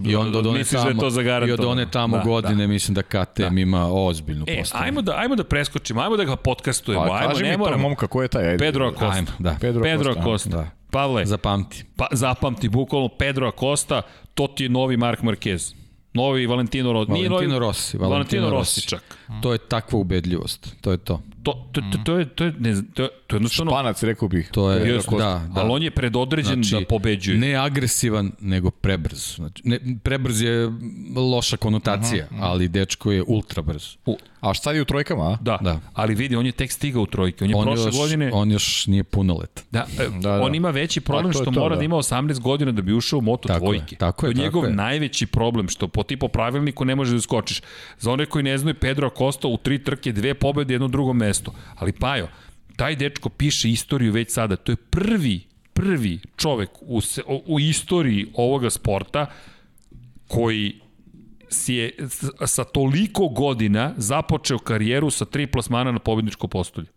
I 0.06 0.16
onda 0.16 0.40
od 0.40 0.48
one 0.48 0.53
da 0.53 0.77
je 0.77 0.84
tamo, 0.85 1.01
to 1.01 1.22
I 1.48 1.51
od 1.51 1.60
one 1.60 1.92
tamo 1.92 2.18
Da, 2.18 2.24
godine 2.24 2.68
mislim 2.68 2.95
da 2.95 3.01
KTM 3.03 3.58
ima 3.58 3.88
ozbiljnu 3.88 4.45
E, 4.48 4.58
postavu. 4.60 4.84
ajmo 4.84 5.01
da, 5.01 5.16
ajmo 5.18 5.35
da 5.35 5.43
preskočimo, 5.43 6.01
ajmo 6.01 6.18
da 6.18 6.24
ga 6.24 6.35
podcastujemo, 6.35 7.06
Pa, 7.06 7.16
ajmo, 7.16 7.30
kaži 7.30 7.43
ne 7.43 7.51
mi 7.51 7.58
moramo. 7.58 7.82
momka, 7.82 8.08
ko 8.08 8.22
je 8.22 8.27
taj? 8.27 8.45
Ajde. 8.45 8.58
Pedro 8.58 8.88
Acosta. 8.88 9.08
Ajmo, 9.10 9.27
da. 9.40 9.58
Pedro, 9.61 9.84
Pedro 9.84 10.11
Acosta. 10.11 10.22
Acosta. 10.22 10.50
Da. 10.50 10.69
Pavle, 10.92 11.26
Zapamti. 11.26 11.84
pa, 11.95 12.08
zapamti, 12.11 12.70
bukvalno 12.70 13.10
Pedro 13.10 13.48
Acosta, 13.48 14.02
to 14.34 14.48
ti 14.48 14.64
je 14.64 14.70
novi 14.70 14.98
Mark 14.98 15.22
Marquez. 15.22 15.74
Novi 16.14 16.45
Valentino 16.45 16.92
Rossi. 16.92 17.11
Valentino 17.11 17.40
novi, 17.40 17.60
Rossi. 17.60 17.98
Valentino 17.98 18.50
Rossi 18.50 18.82
čak. 18.82 19.18
To 19.42 19.53
je 19.53 19.58
takva 19.58 20.00
ubedljivost. 20.00 20.76
To 20.82 20.92
je 20.92 20.98
to. 20.98 21.22
To, 21.44 21.68
to, 21.72 21.82
to, 21.92 21.98
to 22.03 22.18
je, 22.20 22.26
to 22.26 22.44
je, 22.44 22.53
ne, 22.60 22.84
to 22.94 23.03
je, 23.03 23.10
to 23.32 23.35
je 23.35 23.38
jednostavno... 23.38 23.72
Španac, 23.72 24.03
rekao 24.03 24.27
bih. 24.27 24.50
To 24.51 24.72
je, 24.72 24.93
Jeste, 24.93 25.16
da, 25.16 25.42
da. 25.53 25.61
Ali 25.61 25.72
on 25.72 25.84
je 25.84 25.92
predodređen 25.92 26.64
znači, 26.64 26.84
da 26.84 26.90
pobeđuje. 26.90 27.38
Ne 27.38 27.56
agresivan, 27.56 28.32
nego 28.40 28.72
prebrz. 28.72 29.35
Znači, 29.35 29.61
ne, 29.66 29.80
prebrz 30.03 30.42
je 30.42 30.72
loša 31.16 31.58
konotacija, 31.58 32.26
uh 32.32 32.38
-huh, 32.38 32.40
uh 32.40 32.43
ali 32.43 32.68
dečko 32.68 33.11
je 33.11 33.24
ultra 33.27 33.61
brz. 33.61 33.95
U, 34.06 34.18
A 34.42 34.53
šta 34.53 34.72
je 34.72 34.82
u 34.82 34.85
trojkama, 34.85 35.24
a? 35.24 35.38
da, 35.42 35.58
da, 35.61 35.80
ali 35.93 36.16
vidi, 36.16 36.35
on 36.35 36.45
je 36.45 36.51
tek 36.51 36.72
stigao 36.72 37.01
u 37.01 37.06
trojke. 37.06 37.43
On 37.43 37.50
je 37.50 37.56
on 37.56 37.64
prošle 37.64 37.85
još, 37.85 37.95
godine... 37.95 38.30
On 38.34 38.51
još 38.51 38.88
nije 38.88 39.03
punolet. 39.03 39.66
Da, 39.72 39.85
da, 39.98 40.10
Da, 40.10 40.19
da. 40.19 40.42
on 40.42 40.56
ima 40.56 40.69
veći 40.69 41.01
problem 41.01 41.34
to 41.34 41.40
je 41.40 41.43
što 41.43 41.51
to, 41.51 41.60
mora 41.60 41.76
da. 41.76 41.80
da 41.80 41.85
ima 41.85 41.95
18 41.95 42.40
godina 42.40 42.72
da 42.72 42.82
bi 42.82 42.93
ušao 42.93 43.19
u 43.19 43.22
Moto 43.22 43.48
Tako 43.48 43.66
je, 43.66 43.77
dvojke. 43.77 43.95
tako 43.95 44.27
je, 44.27 44.34
To 44.34 44.40
je 44.40 44.43
njegov 44.43 44.61
tako 44.61 44.72
je. 44.72 44.76
najveći 44.76 45.26
problem, 45.26 45.69
što 45.69 45.88
po 45.88 46.03
tipu 46.03 46.27
pravilniku 46.27 46.85
ne 46.85 46.95
može 46.95 47.14
da 47.14 47.22
skočiš. 47.22 47.61
Za 48.00 48.11
one 48.11 48.26
koji 48.26 48.43
ne 48.43 48.58
znaju, 48.58 48.76
Pedro 48.76 49.08
Acosta 49.08 49.48
u 49.48 49.58
tri 49.58 49.84
trke, 49.84 50.11
dve 50.11 50.34
pobede, 50.34 50.74
jedno 50.74 50.88
drugo 50.88 51.14
mesto. 51.14 51.53
Ali 51.76 51.92
Pajo, 51.92 52.27
taj 52.82 52.95
dečko 52.95 53.30
piše 53.30 53.69
istoriju 53.69 54.14
već 54.14 54.32
sada. 54.32 54.56
To 54.56 54.72
je 54.72 54.76
prvi, 54.76 55.42
prvi 55.74 56.19
čovek 56.38 56.69
u, 56.82 57.01
se, 57.01 57.24
u, 57.27 57.43
u 57.45 57.60
istoriji 57.60 58.27
ovoga 58.34 58.69
sporta 58.69 59.26
koji 60.27 60.80
si 61.50 61.74
je 61.74 61.92
sa 62.45 62.64
toliko 62.64 63.27
godina 63.27 63.93
započeo 63.98 64.58
karijeru 64.58 65.10
sa 65.10 65.26
tri 65.26 65.48
plasmana 65.48 65.92
na 65.92 66.00
pobedničko 66.00 66.48
postolje. 66.48 66.88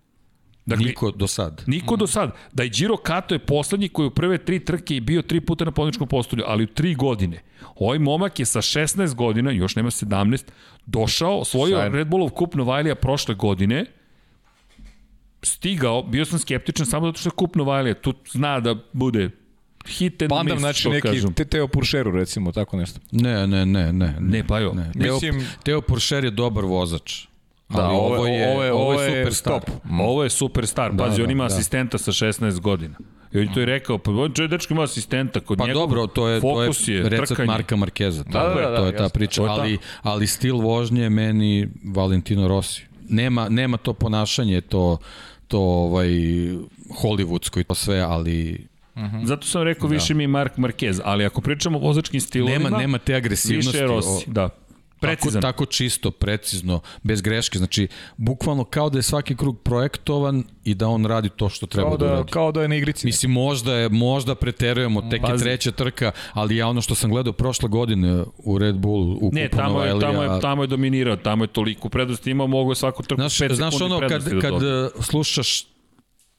Dakle, 0.67 0.87
Niko 0.87 1.11
do 1.11 1.27
sad. 1.27 1.63
Niko 1.67 1.97
do 1.97 2.07
sad. 2.07 2.33
Da 2.53 2.65
i 2.65 2.71
Giro 2.71 2.97
Kato 2.97 3.35
je 3.35 3.39
poslednji 3.39 3.89
koji 3.89 4.07
u 4.07 4.11
prve 4.11 4.39
tri 4.39 4.65
trke 4.65 4.97
i 4.97 5.01
bio 5.01 5.23
tri 5.23 5.41
puta 5.41 5.65
na 5.65 5.71
pobedničkom 5.71 6.09
postolju, 6.09 6.45
ali 6.47 6.65
u 6.65 6.67
tri 6.67 6.95
godine. 6.95 7.43
Ovaj 7.77 7.99
momak 7.99 8.39
je 8.39 8.47
sa 8.47 8.61
16 8.61 9.15
godina, 9.15 9.51
još 9.51 9.77
nema 9.77 9.91
17, 9.91 10.45
došao, 10.87 11.39
osvojio 11.39 11.77
Sjajno. 11.77 11.97
Red 11.97 12.09
Bullov 12.09 12.31
kup 12.31 12.55
Novajlija 12.55 12.95
prošle 12.95 13.35
godine, 13.35 13.87
stigao, 15.45 16.03
bio 16.03 16.25
sam 16.25 16.39
skeptičan 16.39 16.87
samo 16.87 17.07
zato 17.07 17.19
što 17.19 17.29
je 17.29 17.33
kup 17.33 17.57
Novajlija, 17.57 17.95
tu 17.95 18.15
zna 18.29 18.61
da 18.61 18.75
bude 18.93 19.31
hit 19.87 20.23
and 20.23 20.29
Pandam, 20.29 20.47
miss, 20.49 20.61
znači 20.61 20.89
neki 20.89 21.01
kažem. 21.03 21.33
te, 21.33 21.45
Teo 21.45 21.69
Puršeru, 21.69 22.11
recimo, 22.11 22.53
tako 22.53 22.77
nešto. 22.77 23.01
Ne, 23.13 23.47
ne, 23.47 23.67
ne, 23.67 23.93
ne. 23.93 24.17
Ne, 24.21 24.47
pa 24.47 24.59
jo. 24.59 24.73
Ne. 24.73 24.91
Mislim- 24.95 25.33
Teo, 25.33 25.49
Teo 25.65 25.81
Porcher 25.81 26.25
je 26.25 26.31
dobar 26.31 26.65
vozač. 26.65 27.27
Da, 27.69 27.81
ali 27.81 27.97
ovo 27.97 28.27
je- 28.27 28.49
ovo 28.49 28.63
je- 28.65 28.73
ovo 28.73 28.93
je 28.95 29.09
superstar. 29.11 29.61
stop. 29.61 29.71
Ovo 29.93 30.25
je 30.25 30.31
superstar, 30.31 30.93
Da, 30.93 31.05
pazi, 31.05 31.21
on 31.23 31.27
da, 31.27 31.33
ima 31.33 31.43
da. 31.43 31.55
asistenta 31.55 31.99
sa 31.99 32.13
16 32.13 32.61
godina. 32.61 32.95
I 33.33 33.39
on 33.39 33.49
to 33.49 33.61
je 33.61 33.67
rekao, 33.67 33.99
pa 33.99 34.11
on 34.13 34.33
čovjek 34.33 34.51
dečko 34.51 34.75
ima 34.75 34.83
asistenta, 34.83 35.41
kod 35.41 35.59
Pa 35.59 35.67
njegov 35.67 35.83
dobro, 35.83 36.07
to 36.07 36.29
je, 36.29 36.41
to 36.41 36.63
je, 36.63 36.71
je, 36.87 37.03
recept 37.03 37.29
trkanje. 37.29 37.47
Marka 37.47 37.77
Markeza. 37.77 38.25
To, 38.25 38.31
Da, 38.31 38.39
da, 38.41 38.71
da, 38.71 38.77
to 38.77 38.87
je 38.87 38.97
ta 38.97 39.09
priča, 39.09 39.43
je 39.43 39.47
ta. 39.47 39.53
ali, 39.53 39.79
ali 40.03 40.27
stil 40.27 40.57
vožnje 40.57 41.03
je 41.03 41.11
meni 41.11 41.69
Valentino 41.85 42.49
Rossi. 42.49 42.83
Nema, 43.09 43.49
nema 43.49 43.77
to 43.77 43.93
ponašanje, 43.93 44.61
to, 44.61 44.99
to 45.49 45.59
ovaj, 45.61 46.09
hollywoodsko 46.93 47.61
i 47.61 47.65
to 47.65 47.75
sve, 47.75 47.99
ali 47.99 48.67
Zato 49.25 49.47
sam 49.47 49.63
rekao 49.63 49.89
više 49.89 50.15
mi 50.15 50.27
Mark 50.27 50.57
Marquez, 50.57 51.01
ali 51.05 51.25
ako 51.25 51.41
pričamo 51.41 51.79
o 51.79 51.81
vozačkim 51.81 52.21
stilovima, 52.21 52.59
nema, 52.65 52.79
nema 52.79 52.99
te 52.99 53.15
agresivnosti. 53.15 53.69
više 53.69 53.79
je 53.79 53.87
Rossi, 53.87 54.25
o- 54.29 54.33
da. 54.33 54.49
Precizan. 55.01 55.43
Tako, 55.43 55.53
tako 55.53 55.67
čisto, 55.67 56.11
precizno, 56.11 56.81
bez 57.03 57.23
greške. 57.23 57.59
Znači, 57.59 57.89
bukvalno 58.17 58.65
kao 58.65 58.91
da 58.91 58.99
je 58.99 59.03
svaki 59.03 59.37
krug 59.37 59.61
projektovan 59.63 60.45
i 60.65 60.75
da 60.75 60.89
on 60.89 61.07
radi 61.07 61.29
to 61.29 61.49
što 61.49 61.67
treba 61.67 61.89
Kao 61.89 61.97
da, 61.97 62.07
da, 62.07 62.13
uradi. 62.13 62.33
kao 62.33 62.53
da 62.53 62.63
je 62.63 62.69
na 62.69 62.77
igrici. 62.77 63.07
Mislim, 63.07 63.33
možda 63.33 63.75
je, 63.75 63.89
možda 63.89 64.35
preterujemo, 64.35 65.03
tek 65.03 65.23
je 65.23 65.31
Pazi. 65.31 65.45
treća 65.45 65.71
trka, 65.71 66.13
ali 66.33 66.57
ja 66.57 66.69
ono 66.69 66.81
što 66.81 66.95
sam 66.95 67.11
gledao 67.11 67.33
prošle 67.33 67.69
godine 67.69 68.25
u 68.37 68.59
Red 68.59 68.77
Bull, 68.77 69.19
u 69.21 69.31
Ne, 69.33 69.49
tamo 69.49 69.83
je, 69.83 70.01
tamo 70.01 70.23
je, 70.23 70.41
tamo 70.41 70.63
je 70.63 70.67
dominirao, 70.67 71.17
tamo 71.17 71.45
je 71.45 71.49
toliko 71.49 71.89
prednosti 71.89 72.31
imao, 72.31 72.47
mogo 72.47 72.71
je 72.71 72.77
svaku 72.77 73.03
trku 73.03 73.15
5 73.15 73.23
Znaš, 73.23 73.37
sekundi 73.37 73.57
znaš 73.57 73.81
ono, 73.81 74.01
kad, 74.09 74.23
da 74.23 74.41
kad 74.41 74.53
uh, 74.55 74.61
slušaš 75.01 75.67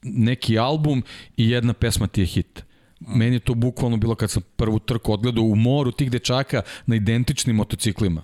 neki 0.02 0.58
album 0.58 1.02
i 1.36 1.50
jedna 1.50 1.72
pesma 1.72 2.06
ti 2.06 2.20
je 2.20 2.26
hit. 2.26 2.64
Meni 3.00 3.36
je 3.36 3.40
to 3.40 3.54
bukvalno 3.54 3.96
bilo 3.96 4.14
kad 4.14 4.30
sam 4.30 4.42
prvu 4.56 4.78
trku 4.78 5.12
odgledao 5.12 5.44
u 5.44 5.54
moru 5.56 5.92
tih 5.92 6.10
dečaka 6.10 6.62
na 6.86 6.96
identičnim 6.96 7.56
motociklima. 7.56 8.22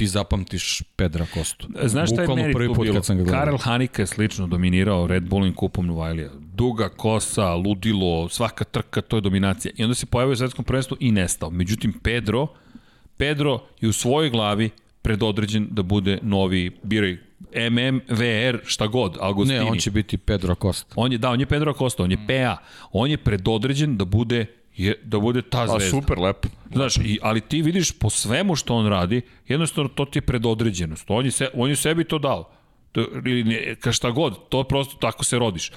Ti 0.00 0.06
zapamtiš 0.06 0.82
Pedra 0.96 1.26
Kostu. 1.34 1.68
Znaš 1.84 2.10
šta 2.12 2.22
je 2.22 2.28
meni 2.28 2.52
prvi 2.52 2.68
put 2.68 2.82
bilo? 2.82 2.94
kad 2.94 3.04
sam 3.04 3.16
ga 3.16 3.22
gledao. 3.22 3.40
Karel 3.40 3.58
Hanika 3.58 4.02
je 4.02 4.06
slično 4.06 4.46
dominirao 4.46 5.06
Red 5.06 5.28
Bullovim 5.28 5.54
kupom 5.54 5.86
Novajlija. 5.86 6.30
Duga 6.54 6.88
kosa, 6.88 7.54
ludilo, 7.54 8.28
svaka 8.28 8.64
trka, 8.64 9.00
to 9.00 9.16
je 9.16 9.20
dominacija. 9.20 9.72
I 9.76 9.84
onda 9.84 9.94
se 9.94 10.06
pojavio 10.06 10.32
u 10.32 10.36
svetskom 10.36 10.64
prvenstvu 10.64 10.96
i 11.00 11.12
nestao. 11.12 11.50
Međutim, 11.50 11.92
Pedro, 12.02 12.46
Pedro 13.16 13.58
je 13.80 13.88
u 13.88 13.92
svojoj 13.92 14.30
glavi 14.30 14.70
predodređen 15.02 15.68
da 15.70 15.82
bude 15.82 16.18
novi, 16.22 16.70
biraj, 16.82 17.18
MM, 17.70 18.00
VR, 18.08 18.58
šta 18.64 18.86
god, 18.86 19.16
Agostini. 19.20 19.58
Ne, 19.58 19.70
on 19.70 19.78
će 19.78 19.90
biti 19.90 20.16
Pedro 20.16 20.54
Costa. 20.54 20.94
On 20.96 21.12
je, 21.12 21.18
da, 21.18 21.30
on 21.30 21.40
je 21.40 21.46
Pedro 21.46 21.70
Acosta, 21.70 22.02
on 22.02 22.10
je 22.10 22.18
PA. 22.26 22.56
On 22.92 23.10
je 23.10 23.16
predodređen 23.16 23.96
da 23.96 24.04
bude 24.04 24.46
je, 24.84 24.94
da 25.04 25.18
bude 25.18 25.42
ta 25.42 25.62
A 25.62 25.66
zvezda. 25.66 25.90
super, 25.90 26.18
lepo. 26.18 26.48
Znaš, 26.72 26.96
i, 26.96 27.18
ali 27.22 27.40
ti 27.40 27.62
vidiš 27.62 27.92
po 27.92 28.10
svemu 28.10 28.56
što 28.56 28.74
on 28.74 28.86
radi, 28.86 29.22
jednostavno 29.48 29.88
to 29.88 30.04
ti 30.04 30.18
je 30.18 30.22
predodređenost. 30.22 31.04
On 31.08 31.24
je, 31.24 31.30
se, 31.30 31.48
on 31.54 31.70
je 31.70 31.76
sebi 31.76 32.04
to 32.04 32.18
dao. 32.18 32.50
To, 32.92 33.00
ili 33.26 33.44
ne, 33.44 33.74
ka 33.80 33.92
šta 33.92 34.10
god, 34.10 34.48
to 34.48 34.64
prosto 34.64 34.96
tako 34.96 35.24
se 35.24 35.38
rodiš. 35.38 35.72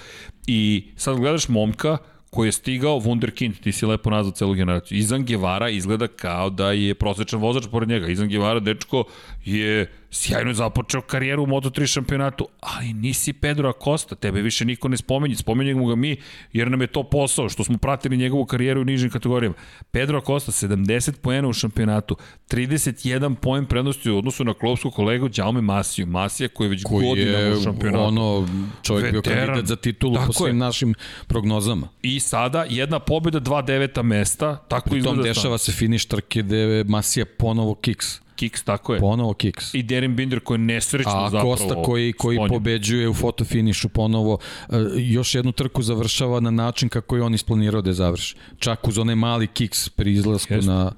I 0.48 0.84
sad 0.96 1.18
gledaš 1.18 1.48
momka 1.50 1.98
koji 2.30 2.48
je 2.48 2.52
stigao 2.52 3.00
Wunderkind, 3.00 3.60
ti 3.64 3.72
si 3.72 3.86
lepo 3.86 4.10
nazvao 4.10 4.32
celu 4.32 4.54
generaciju. 4.54 4.98
Izan 4.98 5.26
Guevara 5.26 5.70
izgleda 5.70 6.08
kao 6.08 6.50
da 6.50 6.72
je 6.72 6.96
prosječan 6.96 7.40
vozač 7.40 7.64
pored 7.72 7.90
njega. 7.90 8.08
Izan 8.08 8.30
Guevara, 8.30 8.60
dečko, 8.60 9.04
je 9.46 9.92
sjajno 10.14 10.54
započeo 10.54 11.02
karijeru 11.02 11.44
u 11.44 11.48
Moto3 11.48 11.88
šampionatu, 11.88 12.48
ali 12.60 12.94
nisi 12.94 13.34
Pedro 13.34 13.70
Acosta, 13.70 14.16
tebe 14.16 14.42
više 14.42 14.66
niko 14.66 14.88
ne 14.88 14.98
spominje, 14.98 15.36
spominjemo 15.36 15.86
ga 15.86 15.96
mi, 15.96 16.18
jer 16.54 16.72
nam 16.72 16.82
je 16.82 16.88
to 16.88 17.04
posao, 17.04 17.50
što 17.50 17.64
smo 17.64 17.78
pratili 17.78 18.18
njegovu 18.18 18.46
karijeru 18.46 18.82
u 18.82 18.86
nižim 18.86 19.10
kategorijama. 19.10 19.56
Pedro 19.92 20.18
Acosta, 20.18 20.52
70 20.52 21.12
poena 21.22 21.48
u 21.48 21.54
šampionatu, 21.54 22.18
31 22.50 23.36
poen 23.36 23.66
prednosti 23.66 24.10
u 24.12 24.18
odnosu 24.18 24.44
na 24.44 24.54
klopskog 24.54 24.94
kolegu 24.94 25.30
Đaume 25.30 25.62
Masiju. 25.62 26.08
Masija 26.08 26.50
koji 26.50 26.66
je 26.66 26.70
već 26.70 26.84
koji 26.84 27.08
godinama 27.08 27.38
je 27.38 27.58
u 27.58 27.62
šampionatu. 27.64 28.04
ono 28.04 28.48
čovjek 28.82 29.12
bio 29.12 29.20
Veteran. 29.20 29.46
kandidat 29.46 29.68
za 29.68 29.76
titulu 29.76 30.16
Tako 30.16 30.28
po 30.28 30.34
svim 30.34 30.48
je. 30.48 30.54
našim 30.54 30.94
prognozama. 31.28 31.88
I 32.02 32.20
sada 32.20 32.66
jedna 32.70 33.00
pobjeda, 33.00 33.40
dva 33.40 33.62
deveta 33.62 34.02
mesta, 34.02 34.56
tako 34.68 34.90
Pri 34.90 35.04
tom 35.04 35.12
izgleda 35.14 35.30
dešava 35.30 35.58
se 35.58 35.72
finiš 35.72 36.06
trke 36.06 36.42
gde 36.42 36.84
Masija 36.88 37.26
ponovo 37.38 37.76
kiks. 37.76 38.23
Kiks, 38.36 38.64
tako 38.64 38.94
je. 38.94 39.00
Ponovo 39.00 39.34
kiks. 39.34 39.74
I 39.74 39.84
Derin 39.84 40.16
Binder 40.16 40.40
koji 40.40 40.56
je 40.56 40.60
nesrećno 40.60 41.12
A 41.16 41.30
zapravo 41.30 41.52
Kosta 41.52 41.84
koji, 41.84 42.14
koji 42.14 42.36
sklonjen. 42.36 42.54
pobeđuje 42.54 43.10
u 43.10 43.14
fotofinišu 43.14 43.90
ponovo, 43.90 44.38
e, 44.70 44.76
još 44.96 45.36
jednu 45.36 45.52
trku 45.52 45.82
završava 45.82 46.40
na 46.40 46.52
način 46.52 46.90
kako 46.90 47.16
je 47.16 47.24
on 47.24 47.34
isplanirao 47.34 47.82
da 47.82 47.90
je 47.90 47.94
završi. 47.94 48.36
Čak 48.58 48.88
uz 48.88 48.98
onaj 48.98 49.16
mali 49.16 49.48
kiks 49.48 49.90
pri 49.90 50.14
izlasku 50.14 50.54
Jeste. 50.54 50.72
na, 50.72 50.92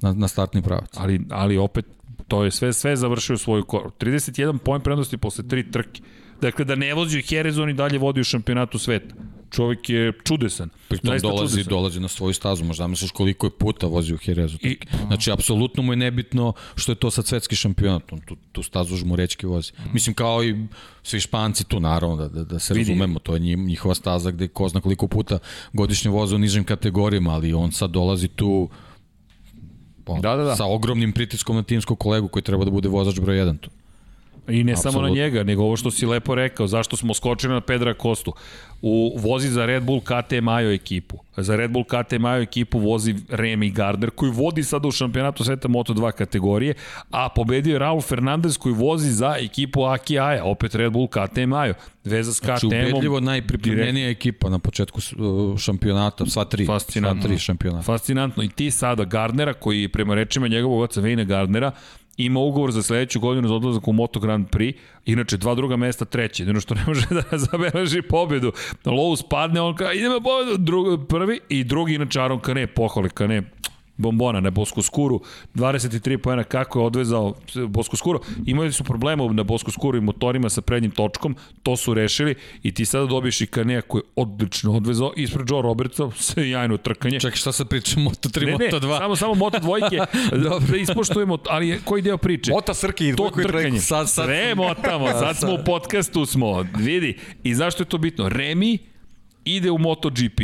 na, 0.00 0.12
na 0.12 0.28
startni 0.28 0.62
pravac. 0.62 0.90
ali, 0.96 1.20
ali 1.30 1.56
opet 1.56 1.86
to 2.28 2.44
je 2.44 2.50
sve 2.50 2.72
sve 2.72 2.96
završio 2.96 3.38
svoju 3.38 3.64
koru. 3.64 3.90
31 4.00 4.58
poen 4.58 4.80
prednosti 4.80 5.16
posle 5.16 5.48
tri 5.48 5.70
trke. 5.70 6.02
Dakle, 6.40 6.64
da 6.64 6.74
ne 6.74 6.94
vozi 6.94 7.18
u 7.18 7.22
Jerez, 7.30 7.58
on 7.58 7.70
i 7.70 7.74
dalje 7.74 7.98
vodi 7.98 8.20
u 8.20 8.24
šampionatu 8.24 8.78
sveta. 8.78 9.14
Čovjek 9.52 9.88
je 9.88 10.12
čudesan. 10.24 10.68
Pritom 10.88 11.18
dolazi, 11.20 11.52
čudesan. 11.52 11.70
dolazi 11.70 12.00
na 12.00 12.08
svoju 12.08 12.34
stazu, 12.34 12.64
možda 12.64 12.86
misliš 12.86 13.10
koliko 13.10 13.46
je 13.46 13.50
puta 13.50 13.86
vozi 13.86 14.14
u 14.14 14.18
Jerezu. 14.24 14.58
I- 14.60 14.78
Znači, 15.06 15.30
apsolutno 15.30 15.82
mu 15.82 15.92
je 15.92 15.96
nebitno 15.96 16.52
što 16.74 16.92
je 16.92 16.96
to 16.96 17.10
sad 17.10 17.26
svetski 17.26 17.56
šampionat, 17.56 18.12
on 18.12 18.20
tu, 18.20 18.36
tu 18.52 18.62
stazu 18.62 18.96
žmurečki 18.96 19.46
vozi. 19.46 19.72
Mislim, 19.92 20.14
kao 20.14 20.44
i 20.44 20.66
svi 21.02 21.20
španci 21.20 21.64
tu, 21.64 21.80
naravno, 21.80 22.16
da, 22.16 22.28
da, 22.28 22.44
da 22.44 22.58
se 22.58 22.74
Vidi. 22.74 22.90
razumemo, 22.90 23.18
to 23.18 23.34
je 23.34 23.40
njihova 23.40 23.94
staza 23.94 24.30
gde 24.30 24.48
ko 24.48 24.68
zna 24.68 24.80
koliko 24.80 25.08
puta 25.08 25.38
godišnje 25.72 26.10
voze 26.10 26.34
u 26.34 26.38
nižim 26.38 26.64
kategorijama, 26.64 27.30
ali 27.30 27.52
on 27.52 27.72
sad 27.72 27.90
dolazi 27.90 28.28
tu 28.28 28.68
po, 30.04 30.18
Da, 30.20 30.36
da, 30.36 30.44
da. 30.44 30.56
sa 30.56 30.64
ogromnim 30.66 31.12
pritiskom 31.12 31.56
na 31.56 31.62
timskog 31.62 31.98
kolegu 31.98 32.28
koji 32.28 32.42
treba 32.42 32.64
da 32.64 32.70
bude 32.70 32.88
vozač 32.88 33.20
broj 33.20 33.36
1 33.36 33.58
tu. 33.58 33.70
I 34.48 34.64
ne 34.64 34.76
samo 34.76 35.00
na 35.02 35.08
njega, 35.08 35.42
nego 35.42 35.62
ovo 35.62 35.76
što 35.76 35.90
si 35.90 36.06
lepo 36.06 36.34
rekao, 36.34 36.66
zašto 36.66 36.96
smo 36.96 37.14
skočili 37.14 37.52
na 37.54 37.60
Pedra 37.60 37.94
Kostu. 37.94 38.32
U, 38.82 39.16
vozi 39.18 39.48
za 39.48 39.66
Red 39.66 39.82
Bull 39.82 40.00
KT 40.00 40.32
Majo 40.42 40.72
ekipu. 40.72 41.18
Za 41.36 41.56
Red 41.56 41.70
Bull 41.70 41.84
KT 41.84 42.12
Majo 42.18 42.42
ekipu 42.42 42.78
vozi 42.78 43.14
Remy 43.28 43.72
Gardner, 43.72 44.10
koji 44.10 44.32
vodi 44.32 44.62
sada 44.62 44.88
u 44.88 44.90
šampionatu 44.90 45.44
sveta 45.44 45.68
Moto2 45.68 46.12
kategorije, 46.12 46.74
a 47.10 47.28
pobedio 47.28 47.72
je 47.72 47.78
Raul 47.78 48.00
Fernandez 48.00 48.58
koji 48.58 48.74
vozi 48.74 49.10
za 49.10 49.36
ekipu 49.38 49.84
Aki 49.84 50.18
Aja, 50.18 50.44
opet 50.44 50.74
Red 50.74 50.92
Bull 50.92 51.06
KT 51.08 51.38
Majo. 51.46 51.74
Veza 52.04 52.32
s 52.32 52.40
Znači, 52.40 52.66
KTM-om. 52.66 52.88
ubedljivo 52.90 53.20
najpripremljenija 53.20 54.10
ekipa 54.10 54.48
na 54.48 54.58
početku 54.58 55.00
uh, 55.18 55.58
šampionata, 55.58 56.26
sva 56.26 56.44
tri, 56.44 56.64
sva 56.64 56.74
Fascinantno. 56.74 57.22
tri 57.22 57.38
šampionata. 57.38 57.82
Fascinantno. 57.82 58.42
I 58.42 58.48
ti 58.48 58.70
sada 58.70 59.04
Gardnera, 59.04 59.52
koji 59.54 59.88
prema 59.88 60.14
rečima 60.14 60.48
njegovog 60.48 60.80
oca 60.80 61.00
Vejna 61.00 61.24
Gardnera, 61.24 61.70
ima 62.16 62.40
ugovor 62.40 62.72
za 62.72 62.82
sledeću 62.82 63.20
godinu 63.20 63.48
za 63.48 63.54
odlazak 63.54 63.88
u 63.88 63.92
Moto 63.92 64.20
Grand 64.20 64.46
Prix, 64.48 64.74
inače 65.06 65.36
dva 65.36 65.54
druga 65.54 65.76
mesta 65.76 66.04
treće, 66.04 66.42
jedino 66.42 66.60
što 66.60 66.74
ne 66.74 66.82
može 66.86 67.06
da 67.30 67.38
zabeleži 67.38 68.02
pobedu. 68.02 68.52
Lowe 68.84 69.16
spadne, 69.16 69.60
on 69.60 69.74
kao 69.74 69.92
idemo 69.92 70.20
pobedu, 70.20 70.56
drugi, 70.56 71.06
prvi 71.08 71.40
i 71.48 71.64
drugi 71.64 71.94
inače 71.94 72.20
Aron 72.20 72.40
Kane, 72.40 72.66
pohvale 72.66 73.08
Kane, 73.08 73.42
bombona 73.96 74.40
na 74.40 74.50
Boskoskuru, 74.50 75.20
23 75.54 76.16
poena 76.16 76.44
kako 76.44 76.80
je 76.80 76.86
odvezao 76.86 77.34
Boskoskuru. 77.68 78.20
Imali 78.46 78.72
su 78.72 78.84
problema 78.84 79.24
na 79.24 79.42
Boskoskuru 79.42 79.98
i 79.98 80.02
motorima 80.02 80.48
sa 80.48 80.60
prednjim 80.60 80.90
točkom, 80.90 81.36
to 81.62 81.76
su 81.76 81.94
rešili 81.94 82.34
i 82.62 82.74
ti 82.74 82.84
sada 82.84 83.06
dobiješ 83.06 83.40
i 83.40 83.46
Kanea 83.46 83.82
koji 83.82 84.00
je 84.00 84.10
odlično 84.16 84.72
odvezao 84.72 85.12
ispred 85.16 85.50
Joe 85.50 85.62
Robertsa, 85.62 86.10
sve 86.18 86.50
jajno 86.50 86.76
trkanje. 86.76 87.20
Čekaj, 87.20 87.36
šta 87.36 87.52
sad 87.52 87.68
pričamo? 87.68 88.04
Moto 88.04 88.28
3, 88.28 88.40
Ne, 88.40 88.52
ne, 88.52 88.64
Moto 88.64 88.80
2? 88.80 88.98
samo, 88.98 89.16
samo 89.16 89.34
Moto 89.34 89.58
dvojke, 89.58 89.96
da, 90.70 90.76
ispoštujemo, 90.76 91.38
ali 91.46 91.80
koji 91.84 92.02
deo 92.02 92.16
priče? 92.18 92.50
Mota 92.50 92.74
Srki 92.74 93.08
i 93.08 93.12
dvojku 93.12 93.40
i 93.40 93.44
trkanje. 93.44 93.80
Sad- 93.80 94.10
sad- 94.10 94.24
Sve 94.24 94.54
motamo, 94.54 95.08
sad 95.20 95.36
smo 95.36 95.52
u 95.52 95.58
podcastu 95.66 96.26
smo, 96.26 96.66
vidi. 96.76 97.14
I 97.42 97.54
zašto 97.54 97.82
je 97.82 97.88
to 97.88 97.98
bitno? 97.98 98.28
Remi 98.28 98.78
ide 99.44 99.70
u 99.70 99.78
MotoGP. 99.78 100.40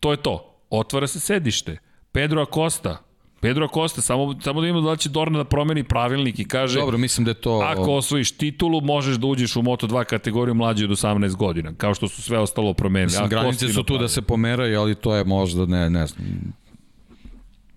To 0.00 0.10
je 0.10 0.16
to. 0.16 0.50
Otvara 0.70 1.06
se 1.06 1.20
sedište. 1.20 1.78
Pedro 2.14 2.42
Acosta, 2.42 2.98
Pedro 3.40 3.64
Acosta, 3.64 4.00
samo, 4.00 4.40
samo 4.40 4.60
da 4.60 4.66
imamo 4.66 4.86
da 4.86 4.92
li 4.92 4.98
će 4.98 5.08
Dorna 5.08 5.38
da 5.38 5.44
promeni 5.44 5.84
pravilnik 5.84 6.38
i 6.38 6.44
kaže 6.44 6.78
Dobro, 6.78 6.98
mislim 6.98 7.24
da 7.24 7.30
je 7.30 7.34
to... 7.34 7.60
ako 7.64 7.92
osvojiš 7.92 8.32
titulu, 8.32 8.80
možeš 8.80 9.16
da 9.16 9.26
uđeš 9.26 9.56
u 9.56 9.62
Moto2 9.62 10.04
kategoriju 10.04 10.54
mlađe 10.54 10.84
od 10.84 10.90
18 10.90 11.36
godina, 11.36 11.74
kao 11.76 11.94
što 11.94 12.08
su 12.08 12.22
sve 12.22 12.38
ostalo 12.38 12.74
promenili. 12.74 13.06
Mislim, 13.06 13.28
granice 13.28 13.68
su 13.68 13.82
tu 13.82 13.98
da 13.98 14.08
se 14.08 14.22
pomeraju, 14.22 14.80
ali 14.80 14.94
to 14.94 15.14
je 15.14 15.24
možda, 15.24 15.66
ne, 15.66 15.90
ne 15.90 16.06
znam. 16.06 16.26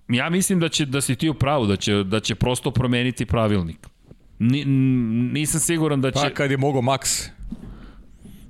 Ja 0.08 0.30
mislim 0.30 0.60
da 0.60 0.70
će 0.70 0.86
da 0.86 1.02
si 1.02 1.16
ti 1.16 1.30
u 1.30 1.34
pravu, 1.34 1.66
da 1.66 1.76
će 1.76 2.04
da 2.04 2.20
će 2.20 2.36
prosto 2.36 2.72
promeniti 2.72 3.26
pravilnik. 3.26 3.88
Ni, 4.40 4.66
nisam 5.34 5.60
siguran 5.60 6.02
da 6.02 6.12
će 6.12 6.20
Pa 6.24 6.30
kad 6.30 6.52
je 6.52 6.58
mogo 6.58 6.80
Max, 6.80 7.30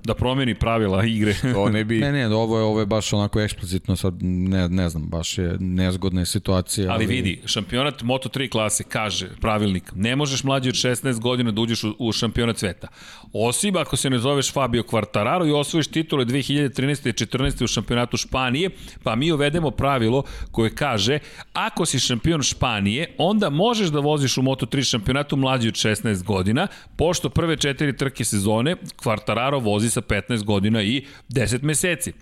da 0.07 0.13
promeni 0.13 0.55
pravila 0.55 1.05
igre. 1.05 1.35
to 1.53 1.69
ne 1.75 1.83
bi... 1.83 1.99
Ne, 1.99 2.11
ne, 2.11 2.27
ovo 2.27 2.57
je, 2.57 2.63
ovo 2.63 2.79
je 2.79 2.85
baš 2.85 3.13
onako 3.13 3.41
eksplicitno, 3.41 3.95
sad 3.95 4.13
ne, 4.21 4.69
ne 4.69 4.89
znam, 4.89 5.07
baš 5.07 5.37
je 5.37 5.57
nezgodna 5.59 6.21
je 6.21 6.25
situacija. 6.25 6.91
Ali 6.91 7.05
vidi, 7.05 7.41
šampionat 7.45 8.01
Moto3 8.03 8.49
klase 8.49 8.83
kaže 8.83 9.29
pravilnik, 9.41 9.91
ne 9.95 10.15
možeš 10.15 10.43
mlađi 10.43 10.69
od 10.69 10.75
16 10.75 11.19
godina 11.19 11.51
da 11.51 11.61
uđeš 11.61 11.83
u, 11.83 11.95
u 11.99 12.11
šampionat 12.11 12.57
sveta. 12.57 12.87
Osim 13.33 13.75
ako 13.75 13.97
se 13.97 14.09
ne 14.09 14.19
zoveš 14.19 14.53
Fabio 14.53 14.83
Quartararo 14.83 15.47
i 15.47 15.51
osvojiš 15.51 15.87
titule 15.87 16.25
2013. 16.25 17.09
i 17.09 17.13
14. 17.13 17.63
u 17.63 17.67
šampionatu 17.67 18.17
Španije, 18.17 18.69
pa 19.03 19.15
mi 19.15 19.31
uvedemo 19.31 19.71
pravilo 19.71 20.23
koje 20.51 20.75
kaže 20.75 21.19
ako 21.53 21.85
si 21.85 21.99
šampion 21.99 22.43
Španije, 22.43 23.15
onda 23.17 23.49
možeš 23.49 23.89
da 23.89 23.99
voziš 23.99 24.37
u 24.37 24.41
Moto3 24.41 24.89
šampionatu 24.89 25.35
mlađi 25.35 25.67
od 25.67 25.73
16 25.73 26.23
godina, 26.23 26.67
pošto 26.95 27.29
prve 27.29 27.57
četiri 27.57 27.97
trke 27.97 28.23
sezone 28.23 28.75
Quartararo 29.03 29.63
vozi 29.63 29.89
sa 29.97 30.01
15 30.01 30.45
godina 30.45 30.83
i 30.83 31.05
10 31.29 31.63
meseci 31.63 32.13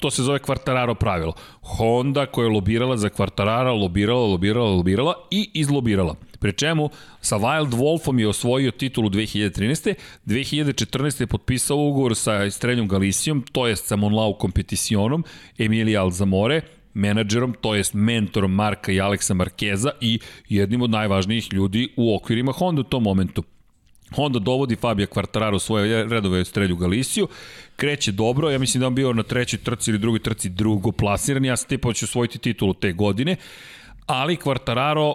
to 0.00 0.10
se 0.10 0.22
zove 0.22 0.38
Quartararo 0.38 0.94
pravilo. 0.94 1.32
Honda 1.60 2.26
koja 2.26 2.44
je 2.44 2.52
lobirala 2.52 2.96
za 2.96 3.08
Quartarara, 3.08 3.72
lobirala, 3.80 4.26
lobirala, 4.26 4.70
lobirala 4.70 5.14
i 5.30 5.50
izlobirala. 5.54 6.14
Pre 6.40 6.52
čemu, 6.52 6.90
sa 7.20 7.36
Wild 7.36 7.74
Wolfom 7.74 8.18
je 8.18 8.28
osvojio 8.28 8.70
titulu 8.70 9.08
2013. 9.10 9.94
2014. 10.26 11.20
je 11.20 11.26
potpisao 11.26 11.76
ugovor 11.76 12.16
sa 12.16 12.44
Estreljom 12.44 12.88
Galicijom, 12.88 13.44
to 13.52 13.66
je 13.66 13.76
sa 13.76 13.96
Monlau 13.96 14.38
kompeticionom, 14.38 15.24
Emilija 15.58 16.02
Alzamore, 16.02 16.60
menadžerom, 16.94 17.54
to 17.60 17.74
jest 17.74 17.94
mentorom 17.94 18.52
Marka 18.52 18.92
i 18.92 19.00
Aleksa 19.00 19.34
Markeza 19.34 19.90
i 20.00 20.18
jednim 20.48 20.82
od 20.82 20.90
najvažnijih 20.90 21.52
ljudi 21.52 21.88
u 21.96 22.16
okvirima 22.16 22.52
Honda 22.52 22.80
u 22.80 22.84
tom 22.84 23.02
momentu. 23.02 23.42
Honda 24.14 24.38
dovodi 24.38 24.76
Fabija 24.76 25.06
Quartararo 25.06 25.58
svoje 25.58 26.04
redove 26.04 26.40
u 26.40 26.44
strelju 26.44 26.76
Galiciju, 26.76 27.28
kreće 27.76 28.12
dobro, 28.12 28.50
ja 28.50 28.58
mislim 28.58 28.80
da 28.80 28.86
on 28.86 28.94
bio 28.94 29.12
na 29.12 29.22
trećoj 29.22 29.58
trci 29.58 29.90
ili 29.90 29.98
drugoj 29.98 30.22
trci 30.22 30.48
drugo 30.48 30.92
plasiran, 30.92 31.44
ja 31.44 31.56
sam 31.56 31.68
tipao 31.68 31.92
da 31.92 31.98
osvojiti 32.02 32.38
titulu 32.38 32.74
te 32.74 32.92
godine, 32.92 33.36
ali 34.06 34.36
Quartararo 34.36 35.14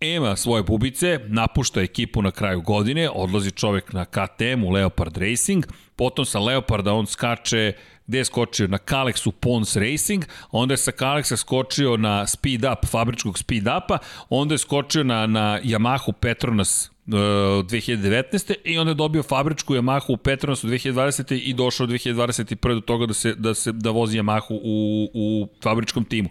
ima 0.00 0.36
svoje 0.36 0.62
bubice, 0.62 1.20
napušta 1.26 1.80
ekipu 1.80 2.22
na 2.22 2.30
kraju 2.30 2.60
godine, 2.60 3.10
odlazi 3.10 3.50
čovek 3.50 3.92
na 3.92 4.04
KTM 4.04 4.64
u 4.64 4.70
Leopard 4.70 5.16
Racing, 5.16 5.64
potom 5.96 6.24
sa 6.24 6.38
Leoparda 6.38 6.92
on 6.92 7.06
skače 7.06 7.72
gde 8.06 8.18
je 8.18 8.24
skočio? 8.24 8.68
Na 8.68 8.78
Kalexu 8.78 9.30
Pons 9.30 9.76
Racing, 9.76 10.24
onda 10.50 10.72
je 10.72 10.78
sa 10.78 10.90
Kalexa 10.90 11.36
skočio 11.36 11.96
na 11.96 12.26
Speed 12.26 12.64
Up, 12.64 12.86
fabričkog 12.86 13.38
Speed 13.38 13.62
Upa, 13.62 13.98
onda 14.28 14.54
je 14.54 14.58
skočio 14.58 15.04
na, 15.04 15.26
na 15.26 15.60
Yamahu 15.62 16.12
Petronas 16.12 16.90
2019. 17.06 18.50
E, 18.50 18.54
i 18.64 18.78
onda 18.78 18.90
je 18.90 18.94
dobio 18.94 19.22
fabričku 19.22 19.74
Yamahu 19.74 20.12
u 20.12 20.16
Petronasu 20.16 20.68
2020. 20.68 21.40
i 21.44 21.54
došao 21.54 21.86
2021. 21.86 22.74
do 22.74 22.80
toga 22.80 23.06
da 23.06 23.14
se 23.14 23.34
da 23.34 23.54
se 23.54 23.72
da 23.72 23.90
vozi 23.90 24.18
Yamahu 24.18 24.60
u, 24.62 25.10
u 25.14 25.48
fabričkom 25.62 26.04
timu. 26.04 26.28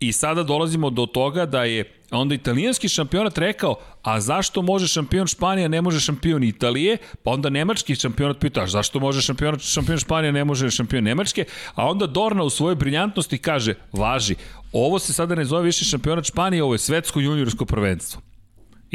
I 0.00 0.12
sada 0.12 0.42
dolazimo 0.42 0.90
do 0.90 1.06
toga 1.06 1.46
da 1.46 1.64
je 1.64 1.92
onda 2.10 2.34
italijanski 2.34 2.88
šampionat 2.88 3.38
rekao, 3.38 3.74
a 4.02 4.20
zašto 4.20 4.62
može 4.62 4.88
šampion 4.88 5.26
Španija, 5.26 5.68
ne 5.68 5.82
može 5.82 6.00
šampion 6.00 6.42
Italije, 6.42 6.96
pa 7.22 7.30
onda 7.30 7.50
nemački 7.50 7.94
šampionat 7.94 8.40
pita, 8.40 8.66
zašto 8.66 9.00
može 9.00 9.22
šampion, 9.22 9.58
šampion 9.58 9.98
Španija, 9.98 10.32
ne 10.32 10.44
može 10.44 10.70
šampion 10.70 11.04
Nemačke, 11.04 11.44
a 11.74 11.88
onda 11.88 12.06
Dorna 12.06 12.42
u 12.42 12.50
svojoj 12.50 12.74
briljantnosti 12.74 13.38
kaže, 13.38 13.74
važi, 13.92 14.34
ovo 14.72 14.98
se 14.98 15.12
sada 15.12 15.34
ne 15.34 15.44
zove 15.44 15.62
više 15.62 15.84
šampionat 15.84 16.24
Španije, 16.24 16.62
ovo 16.62 16.74
je 16.74 16.78
svetsko 16.78 17.20
juniorsko 17.20 17.64
prvenstvo. 17.64 18.20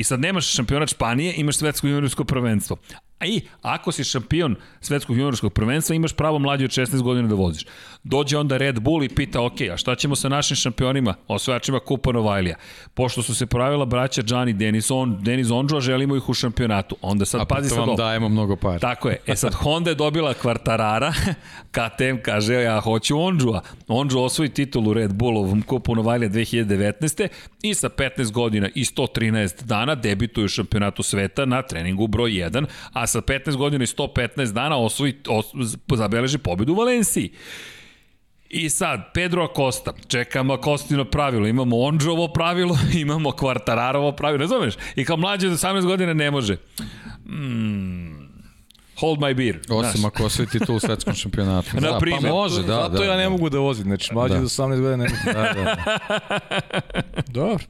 I 0.01 0.03
sad 0.03 0.19
nemaš 0.19 0.47
šampionat 0.55 0.89
Španije, 0.89 1.33
imaš 1.37 1.57
svetsko 1.57 1.87
juniorsko 1.87 2.23
prvenstvo. 2.23 2.77
A 3.19 3.25
i, 3.25 3.41
ako 3.61 3.91
si 3.91 4.03
šampion 4.03 4.55
svetskog 4.81 5.17
juniorskog 5.17 5.53
prvenstva, 5.53 5.95
imaš 5.95 6.13
pravo 6.17 6.39
mlađi 6.39 6.65
od 6.65 6.71
16 6.71 7.01
godina 7.01 7.27
da 7.27 7.35
voziš. 7.35 7.65
Dođe 8.03 8.37
onda 8.37 8.57
Red 8.57 8.79
Bull 8.79 9.03
i 9.03 9.09
pita, 9.09 9.41
ok, 9.41 9.61
a 9.73 9.77
šta 9.77 9.95
ćemo 9.95 10.15
sa 10.15 10.29
našim 10.29 10.55
šampionima, 10.55 11.15
osvajačima 11.27 11.79
Kupa 11.79 12.11
Novajlija? 12.11 12.55
Pošto 12.93 13.23
su 13.23 13.35
se 13.35 13.45
pravila 13.45 13.85
braća 13.85 14.21
Gianni 14.21 14.53
Denis, 14.53 14.91
on, 14.91 15.17
Denis 15.21 15.51
Ondžo, 15.51 15.79
želimo 15.79 16.15
ih 16.15 16.29
u 16.29 16.33
šampionatu. 16.33 16.95
Onda 17.01 17.25
sad, 17.25 17.41
a 17.41 17.45
pazi 17.45 17.69
sad 17.69 17.79
ovo. 17.79 17.95
dajemo 17.95 18.29
mnogo 18.29 18.55
para. 18.55 18.79
Tako 18.79 19.09
je. 19.09 19.17
E 19.27 19.35
sad, 19.35 19.53
Honda 19.53 19.89
je 19.89 19.95
dobila 19.95 20.33
kvartarara, 20.33 21.13
KTM 21.75 22.21
kaže, 22.21 22.53
ja 22.53 22.79
hoću 22.79 23.19
Ondžua. 23.19 23.61
Ondžu 23.87 24.19
osvoji 24.19 24.49
titulu 24.49 24.93
Red 24.93 25.13
Bullovom 25.13 25.61
Kupu 25.61 25.95
Novajlija 25.95 26.29
2019. 26.29 27.27
i 27.61 27.73
sa 27.73 27.89
15 27.89 28.31
godina 28.31 28.69
i 28.75 28.83
113 28.83 29.63
dana 29.63 29.95
debituje 29.95 30.45
u 30.45 30.47
šampionatu 30.47 31.03
sveta 31.03 31.45
na 31.45 31.61
treningu 31.61 32.07
broj 32.07 32.31
1, 32.31 32.65
a 32.93 33.07
sa 33.07 33.21
15 33.21 33.55
godina 33.55 33.83
i 33.83 33.87
115 33.87 34.53
dana 34.53 34.77
osvoji, 34.77 35.15
os, 35.27 35.45
zabeleži 35.95 36.37
pobedu 36.37 36.73
u 36.73 36.75
Valenciji. 36.75 37.31
I 38.53 38.69
sad, 38.69 39.13
Pedro 39.13 39.43
Acosta, 39.43 39.93
čekamo 40.07 40.53
Acostino 40.53 41.05
pravilo, 41.05 41.47
imamo 41.47 41.79
Ondžovo 41.79 42.27
pravilo, 42.27 42.77
imamo 43.03 43.29
Quartararovo 43.29 44.11
pravilo, 44.15 44.41
ne 44.41 44.47
zoveš? 44.47 44.73
I 44.95 45.05
kao 45.05 45.17
mlađe 45.17 45.47
od 45.47 45.53
18 45.53 45.85
godina 45.85 46.13
ne 46.13 46.31
može. 46.31 46.57
Mm, 47.25 48.27
hold 48.99 49.19
my 49.19 49.33
beer. 49.35 49.59
Osim 49.69 50.05
ako 50.05 50.25
osvoji 50.25 50.47
titul 50.47 50.75
u 50.75 50.79
svetskom 50.79 51.13
šampionatu. 51.13 51.69
Na 51.81 51.91
da, 51.91 51.99
primjer. 51.99 52.23
Pa 52.23 52.29
može, 52.29 52.61
da, 52.63 52.75
Zato 52.75 52.97
da. 52.97 53.03
ja 53.03 53.17
ne 53.17 53.23
da. 53.23 53.29
mogu 53.29 53.49
da 53.49 53.59
vozim, 53.59 53.83
znači 53.83 54.13
mlađe 54.13 54.33
Da. 54.33 54.39
do 54.39 54.45
18 54.45 54.81
godina 54.81 54.97
ne 54.97 55.09
mogu. 55.09 55.15
Da, 55.25 55.53
da, 55.53 55.63
da. 55.63 57.21
Dobro. 57.27 57.63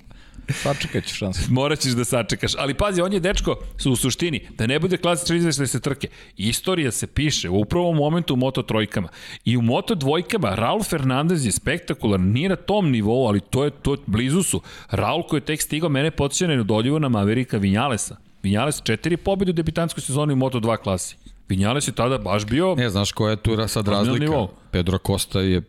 Sačekat 0.54 1.06
ću 1.06 1.16
šansu. 1.16 1.42
Morat 1.54 1.80
ćeš 1.80 1.92
da 1.92 2.06
sačekaš. 2.06 2.52
Ali 2.58 2.74
pazi, 2.74 3.02
on 3.02 3.14
je 3.14 3.20
dečko 3.20 3.56
su 3.78 3.92
u 3.92 3.96
suštini, 3.96 4.48
da 4.58 4.68
ne 4.68 4.80
bude 4.80 4.98
klasičan 4.98 5.38
izveštaj 5.38 5.68
se 5.68 5.80
trke. 5.80 6.08
Istorija 6.38 6.92
se 6.92 7.08
piše 7.08 7.50
u 7.50 7.60
upravo 7.60 7.94
momentu 7.94 8.34
u 8.34 8.38
Moto 8.38 8.62
trojkama. 8.62 9.08
I 9.46 9.58
u 9.58 9.62
Moto 9.62 9.96
dvojkama 9.96 10.56
Raul 10.56 10.84
Fernandez 10.84 11.46
je 11.46 11.52
spektakularan, 11.52 12.28
nije 12.28 12.50
na 12.50 12.56
tom 12.56 12.92
nivou, 12.92 13.28
ali 13.28 13.40
to 13.40 13.64
je 13.64 13.72
to 13.72 13.98
blizu 14.06 14.44
su. 14.44 14.62
Raul 14.90 15.24
koji 15.24 15.38
je 15.38 15.46
tek 15.46 15.62
stigao, 15.62 15.90
mene 15.90 16.12
podsjeća 16.12 16.48
na 16.48 16.56
nedoljivo 16.56 17.00
na 17.00 17.10
Maverika 17.10 17.58
Vinjalesa. 17.58 18.18
Vinjales 18.44 18.82
četiri 18.84 19.18
pobjede 19.18 19.50
u 19.50 19.54
debitanskoj 19.54 20.02
sezoni 20.02 20.34
u 20.34 20.36
Moto 20.36 20.60
2 20.60 20.78
klasi. 20.78 21.18
Vinjales 21.50 21.88
je 21.88 21.92
tada 21.92 22.18
baš 22.18 22.46
bio 22.46 22.76
Ne, 22.76 22.90
znaš 22.90 23.12
koja 23.12 23.32
je 23.32 23.38
tu 23.38 23.68
sad 23.68 23.88
razlika? 23.88 24.48
Pedro 24.72 24.98
Costa 24.98 25.40
je 25.40 25.62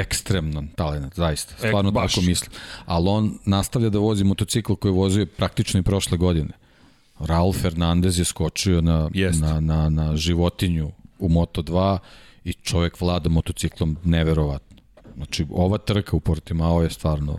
ekstremnan 0.00 0.68
talent, 0.68 1.14
zaista. 1.14 1.54
Stvarno 1.56 1.88
E, 1.88 1.92
baš. 1.92 2.14
tako 2.14 2.26
mislim. 2.26 2.50
Ali 2.86 3.08
on 3.08 3.38
nastavlja 3.44 3.90
da 3.90 3.98
vozi 3.98 4.24
motocikl 4.24 4.74
koji 4.74 4.90
je 4.90 4.94
vozio 4.96 5.26
praktično 5.36 5.80
i 5.80 5.82
prošle 5.82 6.18
godine. 6.18 6.50
Raul 7.18 7.52
Fernandez 7.52 8.18
je 8.18 8.24
skočio 8.24 8.80
na, 8.80 9.10
Jest. 9.14 9.40
na, 9.40 9.60
na, 9.60 9.88
na 9.88 10.16
životinju 10.16 10.90
u 11.18 11.28
Moto2 11.28 11.98
i 12.44 12.52
čovek 12.52 13.00
vlada 13.00 13.28
motociklom 13.28 13.96
neverovatno. 14.04 14.76
Znači, 15.16 15.46
ova 15.50 15.78
trka 15.78 16.16
u 16.16 16.20
Portimao 16.20 16.82
je 16.82 16.90
stvarno 16.90 17.38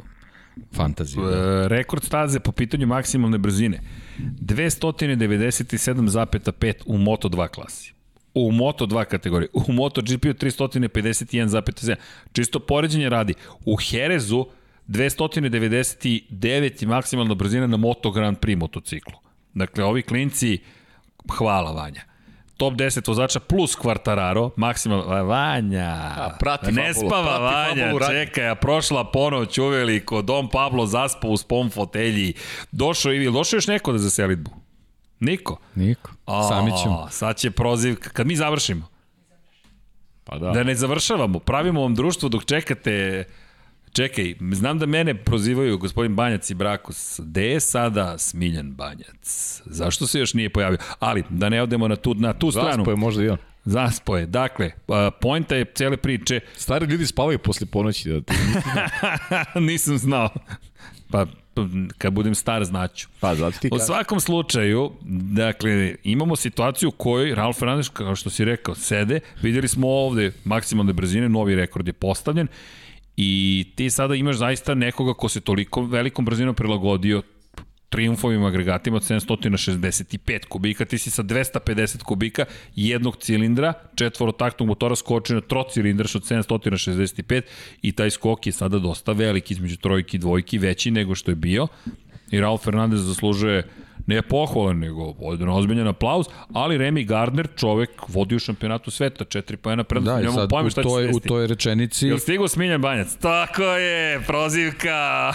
fantazija. 0.71 1.25
Da. 1.25 1.63
E, 1.63 1.67
rekord 1.67 2.03
staze 2.03 2.39
po 2.39 2.51
pitanju 2.51 2.87
maksimalne 2.87 3.37
brzine 3.37 3.79
297,5 4.19 6.73
u 6.85 6.97
Moto2 6.97 7.47
klasi. 7.47 7.93
U 8.35 8.51
Moto2 8.51 9.05
kategoriji. 9.05 9.49
U 9.53 9.71
MotoGP 9.71 10.25
351,7. 10.25 11.95
Čisto 12.33 12.59
poređenje 12.59 13.09
radi. 13.09 13.33
U 13.65 13.75
Herezu 13.75 14.45
299 14.87 16.81
je 16.81 16.87
maksimalna 16.87 17.33
brzina 17.33 17.67
na 17.67 17.77
Moto 17.77 18.11
Grand 18.11 18.37
Prix 18.39 18.59
motociklu. 18.59 19.13
Dakle, 19.53 19.83
ovi 19.83 20.01
klinci, 20.01 20.59
hvala 21.37 21.71
Vanja. 21.71 22.01
Top 22.57 22.73
10 22.73 23.07
vozača 23.07 23.39
plus 23.39 23.77
Quartararo, 23.77 24.49
maksimalno, 24.55 25.23
Vanja, 25.23 26.13
A, 26.17 26.35
prati 26.39 26.71
ne 26.71 26.93
fabulu, 26.93 27.09
spava 27.09 27.37
prati 27.37 27.79
Vanja, 27.79 27.85
fabulu, 27.85 28.05
čekaj, 28.09 28.49
a 28.49 28.55
prošla 28.55 29.11
ponoć 29.11 29.57
uveli 29.57 30.05
kod 30.05 30.25
Dom 30.25 30.49
Pablo 30.49 30.85
zaspao 30.85 31.31
u 31.31 31.37
spom 31.37 31.69
fotelji, 31.69 32.33
došao 32.71 33.13
i 33.13 33.31
došao 33.31 33.57
još 33.57 33.67
neko 33.67 33.91
da 33.91 33.97
za 33.97 34.09
selitbu? 34.09 34.62
Niko. 35.23 35.57
Niko. 35.75 36.11
A, 36.25 36.47
Sami 36.49 36.71
ćemo. 36.83 37.07
Sad 37.11 37.37
će 37.37 37.51
prozivka, 37.51 38.09
kad 38.09 38.27
mi 38.27 38.35
završimo, 38.35 38.87
Pa 40.23 40.37
da. 40.37 40.51
da 40.51 40.63
ne 40.63 40.75
završavamo, 40.75 41.39
pravimo 41.39 41.81
vam 41.81 41.95
društvo 41.95 42.29
dok 42.29 42.45
čekate 42.45 43.25
Čekaj, 43.93 44.35
znam 44.51 44.79
da 44.79 44.85
mene 44.85 45.15
prozivaju 45.15 45.77
gospodin 45.77 46.15
Banjac 46.15 46.49
i 46.49 46.53
Brakos. 46.53 47.19
Gde 47.23 47.47
je 47.47 47.59
sada 47.59 48.17
Smiljan 48.17 48.71
Banjac? 48.71 49.61
Zašto 49.65 50.07
se 50.07 50.19
još 50.19 50.33
nije 50.33 50.49
pojavio? 50.49 50.77
Ali, 50.99 51.23
da 51.29 51.49
ne 51.49 51.61
odemo 51.61 51.87
na 51.87 51.95
tu, 51.95 52.13
na 52.13 52.33
tu 52.33 52.51
stranu. 52.51 52.69
Zaspo 52.69 52.91
je 52.91 52.95
možda 52.95 53.23
i 53.23 53.29
on. 53.29 53.37
Zaspo 53.65 54.17
je. 54.17 54.25
Dakle, 54.25 54.71
a, 54.87 55.11
poenta 55.21 55.55
je 55.55 55.65
cele 55.75 55.97
priče, 55.97 56.39
Stari 56.55 56.85
ljudi 56.85 57.05
spavaju 57.05 57.39
posle 57.39 57.67
ponoći. 57.67 58.09
Da, 58.09 59.59
nisam 59.59 59.97
znao. 59.97 60.29
Pa, 61.11 61.25
kad 61.97 62.13
budem 62.13 62.35
star, 62.35 62.65
znaću. 62.65 63.07
pa 63.19 63.35
zato 63.35 63.59
ti 63.59 63.69
U 63.71 63.79
svakom 63.79 64.19
slučaju, 64.19 64.91
dakle, 65.31 65.95
imamo 66.03 66.35
situaciju 66.35 66.89
u 66.89 66.91
kojoj 66.91 67.35
Ralf 67.35 67.59
Fernandez, 67.59 67.89
kao 67.89 68.15
što 68.15 68.29
si 68.29 68.45
rekao, 68.45 68.75
sede, 68.75 69.19
videli 69.41 69.67
smo 69.67 69.87
ovde 69.87 70.31
maksimalne 70.43 70.93
brzine, 70.93 71.29
novi 71.29 71.55
rekord 71.55 71.87
je 71.87 71.93
postavljen 71.93 72.47
i 73.17 73.65
ti 73.75 73.89
sada 73.89 74.15
imaš 74.15 74.35
zaista 74.35 74.73
nekoga 74.73 75.13
ko 75.13 75.29
se 75.29 75.41
toliko 75.41 75.81
velikom 75.81 76.25
brzinom 76.25 76.55
prilagodio 76.55 77.21
triumfovim 77.93 78.43
agregatima 78.43 78.97
od 78.97 79.03
765 79.03 80.45
kubika, 80.49 80.85
ti 80.85 80.97
si 80.97 81.11
sa 81.11 81.23
250 81.23 82.03
kubika 82.03 82.45
jednog 82.75 83.17
cilindra, 83.17 83.73
četvorotaktnog 83.95 84.67
motora 84.67 84.95
skočio 84.95 85.35
na 85.35 85.41
trocilindraš 85.41 86.15
od 86.15 86.23
765 86.23 87.41
i 87.81 87.91
taj 87.91 88.11
skok 88.11 88.47
je 88.47 88.51
sada 88.51 88.79
dosta 88.79 89.11
veliki 89.11 89.53
između 89.53 89.77
trojki 89.77 90.17
i 90.17 90.19
dvojki, 90.19 90.57
veći 90.57 90.91
nego 90.91 91.15
što 91.15 91.31
je 91.31 91.35
bio. 91.35 91.67
I 92.31 92.41
Raul 92.41 92.57
Fernandez 92.57 93.01
zaslužuje 93.01 93.67
ne 94.05 94.21
pohvalan, 94.21 94.79
nego 94.79 95.13
jedan 95.31 95.49
ozbiljan 95.49 95.87
aplauz, 95.87 96.25
ali 96.53 96.77
Remy 96.77 97.05
Gardner, 97.05 97.47
čovek, 97.55 97.89
vodi 98.07 98.35
u 98.35 98.39
šampionatu 98.39 98.91
sveta, 98.91 99.25
četiri 99.25 99.57
pojena 99.57 99.83
prednost, 99.83 100.23
Da, 100.23 100.31
sad 100.31 100.49
pojma 100.49 100.69
šta 100.69 100.83
će 100.83 100.89
se 100.89 100.93
toj, 100.95 101.09
u 101.11 101.19
toj 101.19 101.47
rečenici... 101.47 102.07
Jel 102.07 102.17
stigu 102.17 102.47
Smiljan 102.47 102.81
Banjac? 102.81 103.15
Tako 103.15 103.63
je, 103.63 104.21
prozivka. 104.27 105.33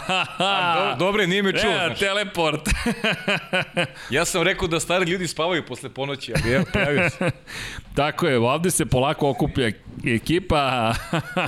Do, 0.98 1.04
dobre, 1.06 1.26
nije 1.26 1.42
me 1.42 1.52
čuo. 1.52 1.70
E, 1.70 1.78
Znači. 1.86 2.00
teleport. 2.00 2.60
Ja 4.10 4.24
sam 4.24 4.42
rekao 4.42 4.68
da 4.68 4.80
stari 4.80 5.10
ljudi 5.10 5.26
spavaju 5.28 5.62
posle 5.68 5.88
ponoći, 5.88 6.32
ali 6.34 6.54
evo, 6.54 6.64
pojavio 6.72 7.10
se. 7.10 7.30
Tako 7.94 8.26
je, 8.26 8.38
ovde 8.38 8.70
se 8.70 8.86
polako 8.86 9.30
okuplja 9.30 9.70
ekipa. 10.06 10.94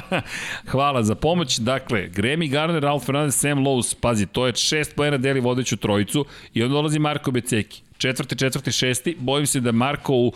Hvala 0.71 1.03
za 1.03 1.15
pomoć. 1.15 1.59
Dakle, 1.59 2.09
Gremi 2.09 2.49
Garner, 2.49 2.83
Ralf 2.83 3.05
Fernandez, 3.07 3.35
Sam 3.35 3.59
Lowe's, 3.59 3.97
pazi, 4.01 4.27
to 4.27 4.47
je 4.47 4.55
šest 4.57 4.97
pojena 4.97 5.17
deli 5.17 5.41
vodeću 5.41 5.77
trojicu 5.77 6.25
i 6.55 6.63
onda 6.63 6.73
dolazi 6.73 6.99
Marko 7.11 7.31
Beceki. 7.31 7.83
Četvrti, 7.99 8.39
četvrti, 8.39 8.73
šesti. 8.73 9.17
Bojim 9.19 9.47
se 9.47 9.61
da 9.61 9.69
je 9.69 9.73
Marko 9.73 10.15
u 10.15 10.33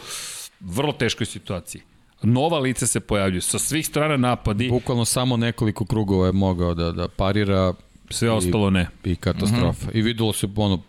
vrlo 0.61 0.93
teškoj 0.93 1.27
situaciji. 1.27 1.83
Nova 2.23 2.59
lica 2.59 2.87
se 2.87 3.01
pojavljuju. 3.01 3.43
Sa 3.43 3.59
svih 3.59 3.87
strana 3.87 4.17
napadi, 4.17 4.69
Bukvalno 4.69 5.05
samo 5.05 5.37
nekoliko 5.37 5.85
krugova 5.85 6.27
je 6.27 6.33
mogao 6.33 6.75
da, 6.75 6.93
da 6.93 7.09
parira 7.09 7.75
sve 8.11 8.31
ostalo 8.31 8.71
ne. 8.71 8.89
i 9.05 9.17
katastrofa. 9.17 9.91
I 9.93 10.03
videlo 10.03 10.33
se 10.33 10.49
ono, 10.57 10.83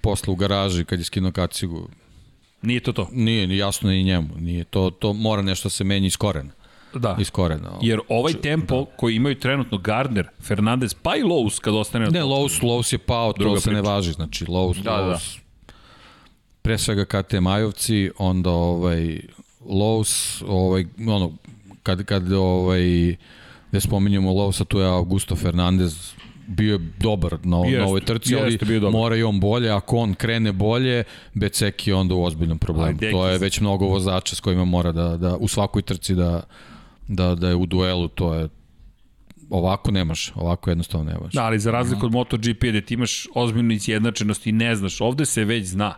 posle 0.00 0.32
u 0.32 0.36
garaži 0.36 0.84
kad 0.84 0.98
je 0.98 1.04
skinuo 1.04 1.32
kacigu. 1.32 1.88
Nije 2.62 2.80
to 2.80 2.92
to. 2.92 3.08
Nije 3.12 3.46
ni 3.46 3.56
jasno 3.56 3.90
ni 3.90 4.02
njemu. 4.02 4.28
Nije 4.36 4.64
to, 4.64 4.90
to 4.90 5.12
mora 5.12 5.42
nešto 5.42 5.70
se 5.70 5.84
menja 5.84 6.06
iz 6.06 6.16
korena. 6.16 6.52
Da. 6.94 7.16
Iz 7.20 7.30
korena. 7.30 7.70
Jer 7.82 8.00
ovaj 8.08 8.32
tempo 8.32 8.84
koji 8.96 9.14
imaju 9.16 9.34
trenutno 9.38 9.78
Gardner, 9.78 10.28
Fernandez, 10.42 10.94
pa 10.94 11.16
i 11.16 11.22
Lowe's 11.22 11.60
kad 11.60 11.74
ostane 11.74 12.10
Ne, 12.10 12.22
Lowe's, 12.22 12.62
Lowe's 12.62 12.92
je 12.92 12.98
pao, 12.98 13.32
to 13.32 13.38
Druga 13.38 13.60
se 13.60 13.70
ne 13.70 13.78
priča. 13.80 13.92
važi. 13.92 14.12
Znači, 14.12 14.44
Lowe's, 14.44 14.82
Da, 14.82 14.90
da, 14.90 14.96
da. 14.96 15.04
Lowe's, 15.04 15.38
pre 16.62 16.78
svega 16.78 17.04
KT 17.04 17.32
Majovci, 17.40 18.10
onda 18.18 18.50
ovaj, 18.50 19.20
Lowe's, 19.60 20.42
ovaj, 20.48 20.86
ono, 21.08 21.32
kad, 21.82 22.04
kad 22.04 22.32
ovaj, 22.32 23.16
gde 23.70 23.80
spominjemo 23.80 24.30
Lowe'sa, 24.30 24.64
tu 24.64 24.78
je 24.78 24.86
Augusto 24.86 25.36
Fernandez, 25.36 26.12
bio 26.46 26.72
je 26.72 26.78
dobar 27.00 27.36
na, 27.44 27.56
Jeste, 27.56 27.78
na 27.78 27.86
ovoj 27.86 28.00
trci, 28.00 28.36
ali 28.36 28.58
bio 28.58 28.80
dobar. 28.80 28.92
mora 28.92 29.16
i 29.16 29.22
on 29.22 29.40
bolje, 29.40 29.70
ako 29.70 29.96
on 29.96 30.14
krene 30.14 30.52
bolje, 30.52 31.04
Beceki 31.34 31.90
je 31.90 31.94
onda 31.94 32.14
u 32.14 32.24
ozbiljnom 32.24 32.58
problemu. 32.58 32.98
Aj, 33.02 33.10
to 33.10 33.28
je 33.28 33.38
se. 33.38 33.44
već 33.44 33.60
mnogo 33.60 33.86
vozača 33.86 34.36
s 34.36 34.40
kojima 34.40 34.64
mora 34.64 34.92
da, 34.92 35.16
da 35.16 35.36
u 35.36 35.48
svakoj 35.48 35.82
trci 35.82 36.14
da, 36.14 36.42
da, 37.08 37.34
da 37.34 37.48
je 37.48 37.54
u 37.54 37.66
duelu, 37.66 38.08
to 38.08 38.34
je 38.34 38.48
ovako 39.50 39.90
nemaš, 39.90 40.32
ovako 40.34 40.70
jednostavno 40.70 41.12
nemaš. 41.12 41.32
Da, 41.32 41.44
ali 41.44 41.58
za 41.58 41.70
razliku 41.70 42.06
od 42.06 42.12
MotoGP 42.12 42.58
gde 42.60 42.80
ti 42.80 42.94
imaš 42.94 43.26
ozbiljnu 43.34 43.72
izjednačenost 43.72 44.46
i 44.46 44.52
ne 44.52 44.76
znaš, 44.76 45.00
ovde 45.00 45.26
se 45.26 45.44
već 45.44 45.66
zna. 45.66 45.94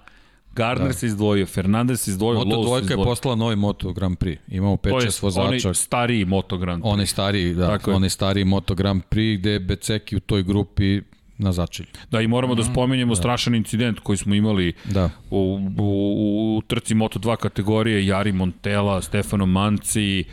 Gardner 0.53 0.89
da. 0.89 0.93
se 0.93 1.07
izdvojio, 1.07 1.47
Fernandez 1.47 2.01
se 2.01 2.11
izdvojio, 2.11 2.39
Moto 2.39 2.51
Lowe's 2.51 2.61
se 2.61 2.67
dvojka 2.67 2.85
je 2.85 2.87
izdvojio. 2.87 3.05
postala 3.05 3.35
novi 3.35 3.57
Moto 3.57 3.93
Grand 3.93 4.19
Prix. 4.19 4.37
Imamo 4.49 4.77
To 4.77 4.89
je 4.89 4.95
5-6 5.07 5.23
vozača. 5.23 5.47
onaj 5.47 5.75
stariji 5.75 6.25
Moto 6.25 6.59
Grand 6.59 6.83
Prix. 6.83 6.93
Onaj 6.93 7.07
stariji, 7.07 7.55
da, 7.55 7.67
Tako 7.67 7.93
onaj 7.93 8.11
stariji 8.11 8.45
Moto 8.45 8.75
Grand 8.75 9.03
Prix 9.11 9.39
gde 9.39 9.51
je 9.51 9.61
Beceki 9.61 10.17
u 10.17 10.21
toj 10.21 10.43
grupi 10.43 11.01
na 11.39 11.53
začelju. 11.53 11.89
Da, 12.11 12.21
i 12.21 12.29
moramo 12.29 12.55
da 12.55 12.65
spomenjemo 12.65 13.15
strašan 13.15 13.55
incident 13.55 13.99
koji 13.99 14.17
smo 14.17 14.35
imali 14.35 14.73
Da. 14.85 15.11
u, 15.31 15.59
u, 15.79 16.57
u 16.59 16.63
trci 16.67 16.95
Moto2 16.95 17.37
kategorije, 17.37 18.07
Jari 18.07 18.33
Montela, 18.33 19.03
Stefano 19.03 19.47
Manci, 19.47 20.25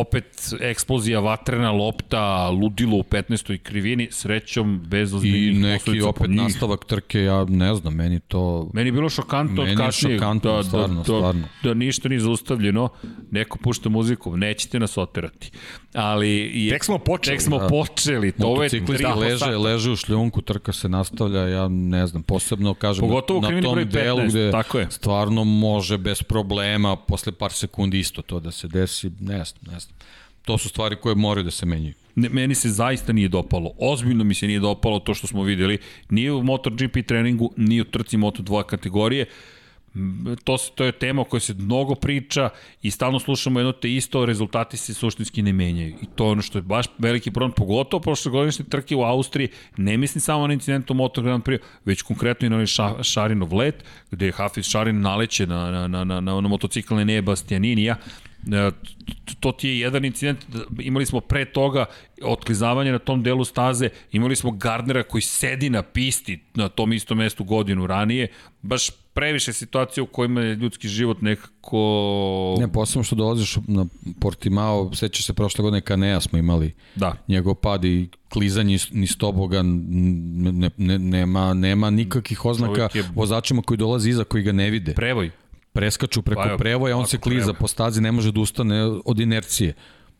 opet 0.00 0.24
eksplozija 0.60 1.20
vatrena 1.20 1.70
lopta, 1.70 2.50
ludilo 2.50 2.96
u 2.96 3.02
15. 3.02 3.58
krivini, 3.58 4.08
srećom 4.10 4.80
bez 4.86 5.12
I 5.12 5.16
ozbiljnih 5.16 5.60
neki 5.60 5.78
posledica 5.78 6.04
po 6.04 6.10
opet 6.10 6.28
njih. 6.30 6.40
nastavak 6.40 6.84
trke, 6.84 7.22
ja 7.22 7.44
ne 7.44 7.74
znam, 7.74 7.94
meni 7.94 8.20
to... 8.20 8.70
Meni 8.72 8.88
je 8.88 8.92
bilo 8.92 9.08
šokantno 9.08 9.62
Meni 9.62 9.72
od 9.72 9.78
je 9.80 9.86
kasnije 9.86 10.18
šokantno, 10.18 10.56
da, 10.56 10.62
stvarno, 10.62 10.94
da, 10.94 10.98
da, 10.98 11.04
stvarno. 11.04 11.48
da 11.62 11.74
ništa 11.74 12.08
nije 12.08 12.20
zaustavljeno, 12.20 12.88
neko 13.30 13.58
pušta 13.58 13.88
muziku, 13.88 14.36
nećete 14.36 14.80
nas 14.80 14.98
oterati. 14.98 15.50
Ali 15.94 16.30
je, 16.66 16.70
Tek 16.70 16.84
smo 16.84 16.98
počeli. 16.98 17.36
Tek 17.36 17.42
smo 17.42 17.58
Da. 17.58 17.66
počeli. 17.66 18.32
To 18.32 18.62
je 18.62 18.68
tri 18.68 19.04
leže, 19.16 19.38
sata. 19.38 19.58
leže 19.58 19.90
u 19.90 19.96
šljunku, 19.96 20.42
trka 20.42 20.72
se 20.72 20.88
nastavlja, 20.88 21.48
ja 21.48 21.68
ne 21.68 22.06
znam, 22.06 22.22
posebno 22.22 22.74
kažem 22.74 23.00
Pogotovo 23.00 23.40
na, 23.40 23.50
na 23.50 23.62
tom 23.62 23.84
delu 23.84 24.18
15, 24.18 24.28
gde 24.28 24.50
tako 24.50 24.78
je. 24.78 24.86
stvarno 24.90 25.44
može 25.44 25.98
bez 25.98 26.22
problema 26.22 26.96
posle 26.96 27.32
par 27.32 27.52
sekundi 27.52 27.98
isto 27.98 28.22
to 28.22 28.40
da 28.40 28.50
se 28.50 28.68
desi, 28.68 29.10
ne 29.20 29.44
znam, 29.44 29.72
ne 29.72 29.80
znam. 29.80 29.81
To 30.44 30.58
su 30.58 30.68
stvari 30.68 30.96
koje 30.96 31.14
moraju 31.14 31.44
da 31.44 31.50
se 31.50 31.66
menjaju. 31.66 31.94
Ne, 32.14 32.28
meni 32.28 32.54
se 32.54 32.68
zaista 32.68 33.12
nije 33.12 33.28
dopalo. 33.28 33.72
Ozbiljno 33.78 34.24
mi 34.24 34.34
se 34.34 34.46
nije 34.46 34.60
dopalo 34.60 34.98
to 34.98 35.14
što 35.14 35.26
smo 35.26 35.42
videli. 35.42 35.78
Nije 36.10 36.32
u 36.32 36.42
MotoGP 36.42 37.06
treningu, 37.06 37.52
ni 37.56 37.80
u 37.80 37.84
trci 37.84 38.16
Moto2 38.16 38.64
kategorije. 38.64 39.26
To, 40.44 40.58
se, 40.58 40.70
to 40.74 40.84
je 40.84 40.92
tema 40.92 41.22
o 41.22 41.24
kojoj 41.24 41.40
se 41.40 41.54
mnogo 41.54 41.94
priča 41.94 42.48
i 42.82 42.90
stalno 42.90 43.18
slušamo 43.18 43.60
jedno 43.60 43.72
te 43.72 43.94
isto, 43.94 44.26
rezultati 44.26 44.76
se 44.76 44.94
suštinski 44.94 45.42
ne 45.42 45.52
menjaju. 45.52 45.94
I 46.02 46.06
to 46.14 46.24
je 46.24 46.30
ono 46.30 46.42
što 46.42 46.58
je 46.58 46.62
baš 46.62 46.86
veliki 46.98 47.30
problem, 47.30 47.52
pogotovo 47.52 48.00
prošlogodišnje 48.00 48.64
trke 48.64 48.96
u 48.96 49.02
Austriji, 49.02 49.48
ne 49.76 49.96
mislim 49.96 50.20
samo 50.20 50.46
na 50.46 50.52
incident 50.52 50.90
u 50.90 50.94
Moto 50.94 51.22
Grand 51.22 51.44
Prix, 51.44 51.58
već 51.84 52.02
konkretno 52.02 52.46
i 52.46 52.50
na 52.50 52.56
onaj 52.56 52.66
ša, 52.66 53.02
Šarinov 53.02 53.54
let, 53.54 53.84
gde 54.10 54.26
je 54.26 54.32
Hafiz 54.32 54.66
Šarin 54.66 55.00
naleće 55.00 55.46
na, 55.46 55.70
na, 55.70 55.88
na, 55.88 56.04
na, 56.04 56.20
na 56.20 56.36
ono 56.36 56.48
motocikl 56.48 56.94
Nenea 56.94 57.22
Bastianinija, 57.22 57.96
E, 57.96 57.98
t- 57.98 58.21
to 59.40 59.52
ti 59.52 59.68
je 59.68 59.78
jedan 59.78 60.04
incident, 60.04 60.38
imali 60.80 61.06
smo 61.06 61.20
pre 61.20 61.44
toga 61.44 61.84
otklizavanje 62.22 62.92
na 62.92 62.98
tom 62.98 63.22
delu 63.22 63.44
staze, 63.44 63.88
imali 64.12 64.36
smo 64.36 64.50
Gardnera 64.50 65.02
koji 65.02 65.22
sedi 65.22 65.70
na 65.70 65.82
pisti 65.82 66.40
na 66.54 66.68
tom 66.68 66.92
istom 66.92 67.18
mestu 67.18 67.44
godinu 67.44 67.86
ranije, 67.86 68.28
baš 68.62 68.90
previše 69.14 69.52
situacije 69.52 70.02
u 70.02 70.06
kojima 70.06 70.40
je 70.40 70.54
ljudski 70.54 70.88
život 70.88 71.20
nekako... 71.20 72.56
Ne, 72.58 72.72
posebno 72.72 73.04
što 73.04 73.16
dolaziš 73.16 73.56
na 73.66 73.86
Portimao, 74.20 74.94
sećaš 74.94 75.26
se 75.26 75.32
prošle 75.32 75.62
godine 75.62 75.80
Kanea 75.80 76.20
smo 76.20 76.38
imali 76.38 76.74
Da. 76.94 77.12
njegov 77.28 77.54
pad 77.54 77.84
i 77.84 78.08
klizanje 78.28 78.78
ni 78.90 79.06
stoboga 79.06 79.62
ne, 79.62 80.70
ne, 80.76 80.98
nema, 80.98 81.54
nema 81.54 81.90
nikakvih 81.90 82.44
oznaka 82.44 82.88
je- 82.94 83.04
vozačima 83.14 83.62
koji 83.62 83.78
dolaze 83.78 84.10
iza 84.10 84.24
koji 84.24 84.42
ga 84.42 84.52
ne 84.52 84.70
vide. 84.70 84.94
Prevoj. 84.94 85.30
Preskaču 85.72 86.22
preko 86.22 86.42
Pa 86.42 86.48
evo, 86.48 86.58
prevoja, 86.58 86.96
on 86.96 87.06
se 87.06 87.18
kliza 87.18 87.44
prevoj. 87.44 87.58
po 87.58 87.68
stazi, 87.68 88.00
ne 88.00 88.12
može 88.12 88.32
da 88.32 88.40
ustane 88.40 88.82
od 89.04 89.20
inercije. 89.20 89.74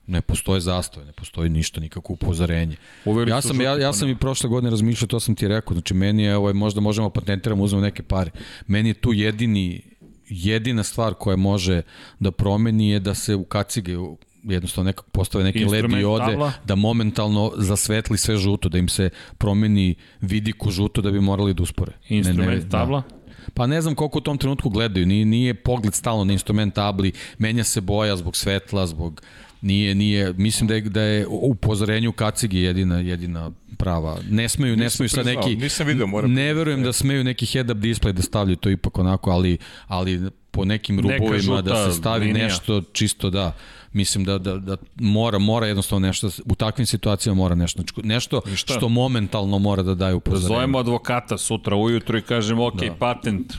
Ne 0.06 0.20
postoje 0.20 0.60
zastoj, 0.60 1.04
ne 1.04 1.12
postoji 1.12 1.50
ništa, 1.50 1.80
nikakvo 1.80 2.12
upozorenje. 2.12 2.76
Uveli 3.04 3.30
Ja 3.30 3.40
sam, 3.40 3.60
ja, 3.60 3.78
ja 3.78 3.92
sam 3.92 4.08
ne. 4.08 4.12
i 4.12 4.16
prošle 4.16 4.48
godine 4.48 4.70
razmišljao, 4.70 5.08
to 5.08 5.20
sam 5.20 5.34
ti 5.34 5.48
rekao, 5.48 5.74
znači 5.74 5.94
meni 5.94 6.22
je, 6.22 6.36
ovaj, 6.36 6.52
možda 6.52 6.80
možemo 6.80 7.10
patentiramo, 7.10 7.64
uzmemo 7.64 7.82
neke 7.82 8.02
pare. 8.02 8.30
Meni 8.66 8.88
je 8.88 8.94
tu 8.94 9.12
jedini, 9.12 9.82
jedina 10.28 10.82
stvar 10.82 11.14
koja 11.14 11.36
može 11.36 11.82
da 12.20 12.30
promeni 12.30 12.90
je 12.90 13.00
da 13.00 13.14
se 13.14 13.34
u 13.34 13.44
kacige 13.44 13.96
jednostavno 14.42 14.88
nekako 14.88 15.10
postave 15.10 15.44
neke 15.44 15.66
LED 15.66 15.84
diode, 15.86 16.38
da 16.64 16.74
momentalno 16.74 17.52
zasvetli 17.56 18.18
sve 18.18 18.36
žuto, 18.36 18.68
da 18.68 18.78
im 18.78 18.88
se 18.88 19.10
promeni 19.38 19.94
vidiku 20.20 20.70
žuto 20.70 21.02
da 21.02 21.10
bi 21.10 21.20
morali 21.20 21.54
da 21.54 21.62
uspore. 21.62 21.92
Instrument 22.08 22.70
tabla. 22.70 23.02
Da. 23.08 23.21
Pa 23.54 23.66
ne 23.66 23.80
znam 23.80 23.94
koliko 23.94 24.18
u 24.18 24.20
tom 24.20 24.38
trenutku 24.38 24.70
gledaju, 24.70 25.06
nije, 25.06 25.24
nije 25.24 25.54
pogled 25.54 25.94
stalno 25.94 26.24
na 26.24 26.32
instrument 26.32 26.74
tabli, 26.74 27.12
menja 27.38 27.64
se 27.64 27.80
boja 27.80 28.16
zbog 28.16 28.36
svetla, 28.36 28.86
zbog 28.86 29.22
nije 29.62 29.94
nije 29.94 30.32
mislim 30.32 30.68
da 30.68 30.74
je 30.74 30.80
da 30.80 31.02
je 31.02 31.26
u 31.26 31.50
upozorenju 31.50 32.12
kacigi 32.12 32.58
jedina 32.58 33.00
jedina 33.00 33.50
prava. 33.72 34.18
Ne 34.30 34.48
smeju 34.48 34.76
ne 34.76 34.90
smeju 34.90 35.08
sad 35.08 35.24
priznao, 35.24 35.44
neki 35.44 35.56
nisam 35.56 35.86
video, 35.86 36.06
moram 36.06 36.32
Ne 36.32 36.54
verujem 36.54 36.82
da 36.82 36.92
smeju 36.92 37.24
neki 37.24 37.46
head 37.46 37.70
up 37.70 37.76
display 37.78 38.12
da 38.12 38.22
stavljaju 38.22 38.56
to 38.56 38.70
ipak 38.70 38.98
onako, 38.98 39.30
ali 39.30 39.58
ali 39.86 40.20
po 40.50 40.64
nekim 40.64 40.96
Neka 40.96 41.16
rubovima 41.18 41.62
da 41.62 41.86
se 41.86 41.98
stavi 41.98 42.26
linija. 42.26 42.44
nešto 42.44 42.82
čisto 42.82 43.30
da 43.30 43.52
mislim 43.92 44.24
da, 44.24 44.38
da, 44.38 44.56
da 44.56 44.76
mora 44.96 45.38
mora 45.38 45.66
jednostavno 45.66 46.06
nešto 46.06 46.30
u 46.44 46.54
takvim 46.54 46.86
situacijama 46.86 47.36
mora 47.36 47.54
nešto 47.54 47.82
nešto 47.96 48.42
šta? 48.56 48.74
što 48.74 48.88
momentalno 48.88 49.58
mora 49.58 49.82
da 49.82 49.94
daje 49.94 50.10
Da 50.10 50.16
upozorenje. 50.16 50.46
zovemo 50.48 50.78
advokata 50.78 51.38
sutra 51.38 51.76
ujutro 51.76 52.18
i 52.18 52.22
kažemo, 52.22 52.66
ok, 52.66 52.80
da. 52.80 52.94
patent. 52.94 53.52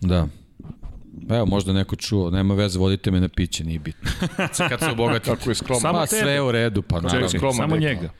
Da. 0.00 0.26
Evo, 1.30 1.46
možda 1.46 1.72
neko 1.72 1.96
čuo, 1.96 2.30
nema 2.30 2.54
veze, 2.54 2.78
vodite 2.78 3.10
me 3.10 3.20
na 3.20 3.28
piće, 3.28 3.64
nije 3.64 3.78
bitno. 3.78 4.10
Kad 4.68 4.80
se 4.80 4.90
obogati. 4.90 5.24
Kako 5.30 5.50
je 5.50 5.54
skroman. 5.54 5.80
Samo 5.80 5.98
Pa 5.98 6.06
sve 6.06 6.40
u 6.42 6.52
redu, 6.52 6.82
pa 6.82 7.00
naravno. 7.00 7.52
Samo 7.52 7.76
njega. 7.76 8.10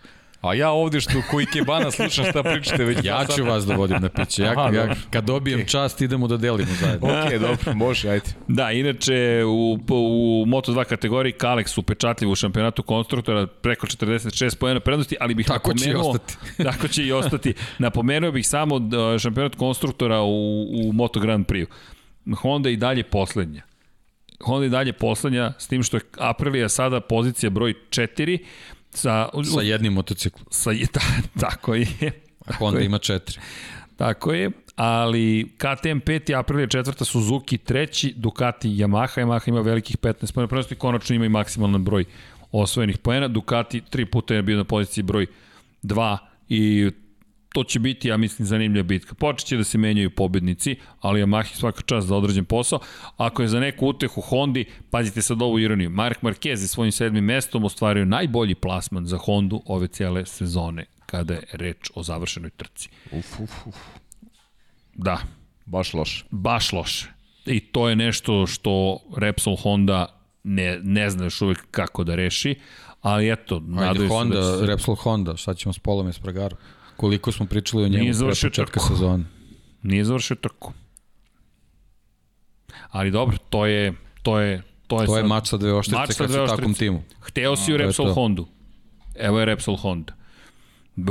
A 0.43 0.55
ja 0.55 0.71
ovde 0.71 1.01
što 1.01 1.23
koji 1.31 1.47
kebana 1.47 1.91
slušam 1.91 2.25
šta 2.25 2.43
pričate 2.43 2.85
već 2.85 2.99
Ja 3.05 3.25
ću 3.37 3.45
vas 3.45 3.67
da 3.67 3.75
vodim 3.75 3.97
na 4.03 4.09
piće. 4.09 4.43
Ja, 4.43 4.51
Aha, 4.51 4.75
ja, 4.75 4.95
kad 5.11 5.25
dobijem 5.25 5.67
čast, 5.67 6.01
idemo 6.01 6.29
da 6.29 6.37
delimo 6.37 6.73
zajedno. 6.81 7.09
Ok, 7.25 7.41
dobro, 7.41 7.75
može, 7.75 8.09
ajde. 8.09 8.27
Da, 8.49 8.71
inače 8.73 9.45
u, 9.45 9.73
u 9.89 10.45
Moto2 10.47 10.85
kategoriji 10.85 11.33
Kalex 11.33 11.79
upečatljiv 11.79 12.31
u 12.31 12.35
šampionatu 12.35 12.83
konstruktora 12.83 13.47
preko 13.47 13.87
46 13.87 14.57
pojena 14.59 14.81
prednosti, 14.81 15.17
ali 15.21 15.35
bih 15.35 15.47
Tako 15.47 15.75
će 15.75 15.85
i 15.85 15.93
napomenuo... 15.93 16.11
ostati. 16.11 16.37
tako 16.71 16.89
će 16.89 17.05
i 17.05 17.13
ostati. 17.13 17.55
Napomenuo 17.79 18.33
bih 18.33 18.49
samo 18.49 18.79
da 18.79 19.19
šampionat 19.19 19.55
konstruktora 19.55 20.21
u, 20.21 20.63
u 20.75 20.93
Moto 20.93 21.21
Grand 21.21 21.47
Prix. 21.47 21.67
Honda 22.37 22.71
i 22.71 22.77
dalje 22.77 23.03
poslednja. 23.03 23.63
Honda 24.41 24.67
i 24.67 24.71
dalje 24.71 24.93
poslednja, 24.93 25.53
s 25.59 25.69
tim 25.69 25.83
što 25.83 25.97
je 25.97 26.01
Aprilia 26.19 26.69
sada 26.69 27.01
pozicija 27.01 27.51
broj 27.51 27.75
4, 27.91 28.39
sa, 28.95 29.29
Sa 29.55 29.61
jednim 29.61 29.93
motociklom. 29.93 30.47
sa, 30.51 30.71
ta, 30.93 31.01
tako 31.41 31.75
je. 31.75 31.87
A 32.47 32.53
Honda 32.59 32.81
ima 32.81 32.99
četiri. 32.99 33.39
Tako 33.97 34.33
je, 34.33 34.51
ali 34.77 35.53
KTM 35.57 35.99
5. 35.99 36.39
Aprilia 36.39 36.67
četvrta, 36.67 37.05
Suzuki 37.05 37.59
treći, 37.59 38.15
Ducati 38.17 38.69
Yamaha, 38.69 39.21
Yamaha 39.21 39.49
ima 39.49 39.61
velikih 39.61 39.99
15 39.99 40.35
pojena, 40.35 40.49
prvenstvo 40.49 40.75
i 40.75 40.79
konačno 40.79 41.17
ima 41.17 41.27
i 41.27 41.29
maksimalan 41.29 41.85
broj 41.85 42.05
osvojenih 42.53 42.99
pojena, 42.99 43.29
Ducati 43.29 43.81
tri 43.81 44.07
puta 44.07 44.35
je 44.35 44.43
bio 44.43 44.57
na 44.57 44.65
poziciji 44.65 45.03
broj 45.05 45.27
2 45.83 46.19
i 46.49 46.91
to 47.53 47.65
će 47.65 47.79
biti, 47.79 48.09
ja 48.09 48.17
mislim, 48.17 48.47
zanimljiva 48.47 48.83
bitka. 48.83 49.15
Počeće 49.15 49.57
da 49.57 49.65
se 49.65 49.79
menjaju 49.79 50.11
pobednici, 50.11 50.77
ali 51.01 51.23
Yamaha 51.23 51.55
svaka 51.55 51.83
čast 51.83 52.07
za 52.09 52.17
određen 52.17 52.45
posao. 52.45 52.79
Ako 53.17 53.43
je 53.43 53.49
za 53.49 53.61
neku 53.61 53.87
utehu 53.87 54.21
Hondi, 54.21 54.65
pazite 54.91 55.23
sad 55.23 55.43
ovu 55.43 55.59
ironiju, 55.59 55.91
Mark 55.91 56.21
Marquez 56.23 56.63
je 56.63 56.69
svojim 56.69 56.93
sedmim 56.93 57.25
mestom 57.25 57.65
ostvario 57.65 58.05
najbolji 58.05 58.55
plasman 58.55 59.07
za 59.07 59.19
Hondu 59.19 59.63
ove 59.67 59.87
cijele 59.89 60.27
sezone 60.27 60.85
kada 61.07 61.35
je 61.35 61.43
reč 61.53 61.91
o 61.95 62.03
završenoj 62.03 62.51
trci. 62.51 62.89
Uf, 63.13 63.41
uf, 63.41 63.67
uf. 63.67 63.77
Da, 64.95 65.19
Baš 65.67 65.95
loše. 65.95 66.25
baš 66.31 66.73
loše. 66.73 67.09
I 67.47 67.61
to 67.61 67.89
je 67.89 67.97
nešto 67.97 68.47
što 68.47 68.99
Repsol 69.17 69.57
Honda 69.57 70.21
ne, 70.45 70.81
ne 70.83 71.11
zna 71.11 71.25
još 71.25 71.43
uvek 71.43 71.65
kako 71.71 72.05
da 72.05 72.15
reši, 72.15 72.55
ali 73.01 73.33
eto, 73.33 73.61
nadaju 73.61 74.09
se 74.09 74.15
Honda, 74.15 74.41
da 74.41 74.61
će... 74.61 74.67
Repsol 74.67 74.95
Honda, 74.95 75.37
sad 75.37 75.57
ćemo 75.57 75.73
s 75.73 75.79
Polom 75.79 76.09
i 76.09 76.13
Spragarom. 76.13 76.59
Koliko 77.03 77.33
smo 77.33 77.47
pričali 77.47 77.85
o 77.85 77.89
njemu 77.89 78.03
Nije 78.03 78.15
pre 78.15 78.29
početka 78.31 78.65
trku. 78.73 78.87
sezone. 78.89 79.25
Nije 79.83 80.05
završio 80.05 80.37
trku. 80.37 80.73
Ali 82.91 83.11
dobro, 83.11 83.37
to 83.51 83.67
je 83.67 83.93
to 84.23 84.41
je 84.41 84.63
to 84.87 85.01
je, 85.01 85.07
To 85.07 85.17
je 85.17 85.23
sad- 85.23 85.29
mač 85.29 85.49
sa 85.49 85.57
dve 85.57 85.73
oštrice 85.73 86.13
sa 86.13 86.19
kad 86.19 86.31
si 86.31 86.41
u 86.41 86.47
takvom 86.47 86.75
timu. 86.75 87.03
Hteo 87.21 87.57
si 87.57 87.73
u 87.73 87.75
je 87.75 87.79
Repsol 87.79 88.07
to. 88.07 88.15
Hondu. 88.15 88.47
Evo 89.17 89.39
je 89.39 89.45
Repsol 89.45 89.77
Honda. 89.77 90.13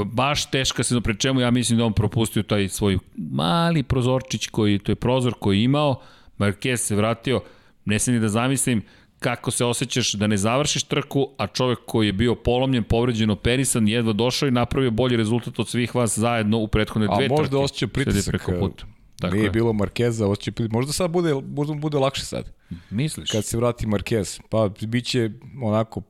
Baš 0.06 0.46
teška 0.46 0.84
sezona, 0.84 1.02
pre 1.02 1.16
čemu 1.16 1.40
ja 1.42 1.52
mislim 1.52 1.78
da 1.78 1.86
on 1.86 1.94
propustio 1.94 2.44
taj 2.44 2.70
svoj 2.70 2.98
mali 3.16 3.84
prozorčić 3.84 4.48
koji, 4.48 4.80
to 4.80 4.92
je 4.92 4.96
prozor 4.96 5.34
koji 5.40 5.58
je 5.58 5.64
imao, 5.64 6.02
Marquez 6.40 6.76
se 6.78 6.96
vratio, 6.96 7.42
ne 7.86 8.00
sam 8.00 8.14
ni 8.14 8.20
da 8.20 8.30
zamislim 8.30 8.82
kako 9.22 9.52
se 9.52 9.66
osjećaš 9.66 10.14
da 10.14 10.28
ne 10.28 10.38
završiš 10.38 10.84
trku, 10.84 11.28
a 11.38 11.48
čovek 11.48 11.80
koji 11.86 12.08
je 12.08 12.14
bio 12.14 12.36
polomljen, 12.36 12.84
povređen, 12.84 13.30
operisan, 13.30 13.88
jedva 13.88 14.14
došao 14.14 14.48
i 14.48 14.52
napravio 14.52 14.92
bolji 14.92 15.18
rezultat 15.18 15.60
od 15.60 15.68
svih 15.68 15.96
vas 15.96 16.20
zajedno 16.20 16.58
u 16.58 16.68
prethodne 16.68 17.08
A 17.12 17.16
dve 17.16 17.28
trke. 17.28 17.42
možda 17.42 17.60
osjeća 17.60 17.88
pritisak. 17.88 18.32
Preko 18.32 18.52
puta. 18.60 18.86
Tako 19.20 19.36
Nije 19.36 19.44
je. 19.44 19.50
bilo 19.52 19.74
Markeza, 19.74 20.28
osjeća 20.28 20.52
pritisak. 20.52 20.74
Možda 20.74 20.94
sad 20.94 21.12
bude, 21.12 21.34
možda 21.56 21.74
bude 21.74 21.98
lakše 21.98 22.26
sad. 22.26 22.52
Misliš? 22.90 23.32
Kad 23.32 23.46
se 23.46 23.58
vrati 23.58 23.88
Marquez. 23.88 24.42
Pa 24.50 24.70
bit 24.88 25.06
će 25.06 25.30
onako 25.64 26.02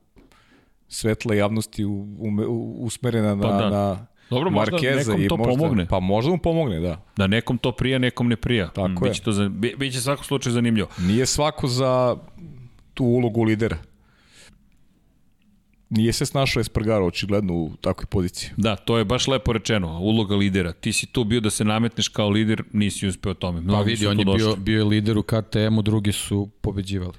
svetla 0.88 1.34
javnosti 1.34 1.84
u, 1.84 1.92
u, 2.18 2.28
u, 2.48 2.84
usmerena 2.84 3.34
na, 3.34 3.42
Pa 3.42 3.48
da. 3.48 3.70
na 3.70 4.06
Dobro, 4.30 4.50
možda 4.50 4.72
Markeza 4.72 5.10
nekom 5.10 5.22
i 5.22 5.28
to 5.28 5.36
možda, 5.36 5.52
pomogne. 5.52 5.86
Pa 5.86 6.00
možda 6.00 6.30
mu 6.30 6.38
pomogne, 6.38 6.80
da. 6.80 7.04
Da 7.16 7.26
nekom 7.26 7.58
to 7.58 7.72
prija, 7.72 7.98
nekom 7.98 8.28
ne 8.28 8.36
prija. 8.36 8.68
Tako 8.68 9.04
biće 9.04 9.20
je. 9.20 9.24
To 9.24 9.32
za, 9.32 9.48
bi, 9.48 9.74
biće 9.78 10.00
svako 10.00 10.24
slučaj 10.24 10.52
zanimljivo. 10.52 10.88
Nije 10.98 11.26
svako 11.26 11.68
za 11.68 12.16
tu 12.94 13.04
ulogu 13.04 13.42
lidera. 13.42 13.76
Nije 15.90 16.12
se 16.12 16.26
snašao 16.26 16.60
Espargaro 16.60 17.06
očigledno 17.06 17.54
u 17.54 17.70
takvoj 17.76 18.06
poziciji. 18.06 18.50
Da, 18.56 18.76
to 18.76 18.98
je 18.98 19.04
baš 19.04 19.28
lepo 19.28 19.52
rečeno, 19.52 20.00
uloga 20.00 20.36
lidera. 20.36 20.72
Ti 20.72 20.92
si 20.92 21.06
tu 21.06 21.24
bio 21.24 21.40
da 21.40 21.50
se 21.50 21.64
nametneš 21.64 22.08
kao 22.08 22.28
lider, 22.28 22.62
nisi 22.72 23.06
uspeo 23.06 23.34
tome. 23.34 23.58
Pa 23.58 23.64
Mnogi 23.64 23.90
vidi, 23.90 24.04
su 24.04 24.10
on 24.10 24.18
je 24.18 24.24
došli. 24.24 24.38
bio, 24.38 24.56
bio 24.56 24.78
je 24.78 24.84
lider 24.84 25.18
u 25.18 25.22
KTM-u, 25.22 25.82
drugi 25.82 26.12
su 26.12 26.48
pobeđivali. 26.60 27.12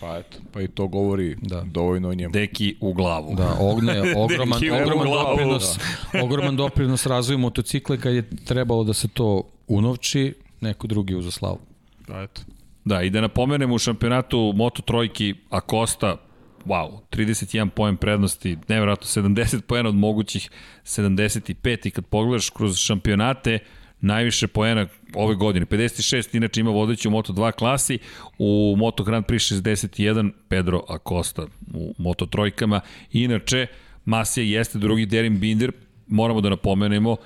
Pa 0.00 0.16
eto, 0.18 0.38
pa 0.52 0.62
i 0.62 0.68
to 0.68 0.86
govori 0.88 1.36
Da. 1.42 1.60
dovoljno 1.62 2.08
o 2.08 2.14
njemu. 2.14 2.32
Deki 2.32 2.76
u 2.80 2.92
glavu. 2.92 3.34
Da, 3.34 3.56
ogne, 3.60 4.00
ogroman, 4.16 4.60
ogroman 4.82 5.06
glavu, 5.06 5.26
doprinos, 5.28 5.78
ogroman 6.22 6.56
doprinos 6.56 7.06
razvoju 7.06 7.38
motocikle 7.38 8.00
kad 8.00 8.14
je 8.14 8.30
trebalo 8.44 8.84
da 8.84 8.92
se 8.92 9.08
to 9.08 9.42
unovči, 9.66 10.34
neko 10.60 10.86
drugi 10.86 11.14
uza 11.14 11.30
slavu. 11.30 11.58
Pa 12.06 12.22
eto. 12.22 12.42
Da, 12.86 13.02
i 13.02 13.10
da 13.10 13.20
napomenemo 13.20 13.74
u 13.74 13.78
šampionatu 13.78 14.52
Moto 14.56 14.82
Trojki 14.82 15.34
Acosta, 15.50 16.16
wow, 16.64 16.98
31 17.10 17.68
poen 17.68 17.96
prednosti, 17.96 18.58
nevjerojatno 18.68 19.06
70 19.22 19.60
poena 19.60 19.88
od 19.88 19.94
mogućih 19.94 20.50
75 20.84 21.86
i 21.86 21.90
kad 21.90 22.06
pogledaš 22.06 22.50
kroz 22.50 22.76
šampionate, 22.76 23.58
najviše 24.00 24.46
poena 24.46 24.86
ove 25.14 25.34
godine. 25.34 25.66
56 25.66 26.36
inače 26.36 26.60
ima 26.60 26.70
vodeći 26.70 27.08
u 27.08 27.10
Moto2 27.10 27.52
klasi, 27.52 27.98
u 28.38 28.74
Moto 28.78 29.04
Grand 29.04 29.24
Prix 29.24 29.62
61 29.62 30.30
Pedro 30.48 30.82
Acosta 30.88 31.46
u 31.74 31.94
Moto 31.98 32.26
trojkama. 32.26 32.80
Inače, 33.12 33.66
Masija 34.04 34.58
jeste 34.58 34.78
drugi 34.78 35.06
Derin 35.06 35.40
Binder, 35.40 35.72
moramo 36.06 36.40
da 36.40 36.48
napomenemo, 36.48 37.16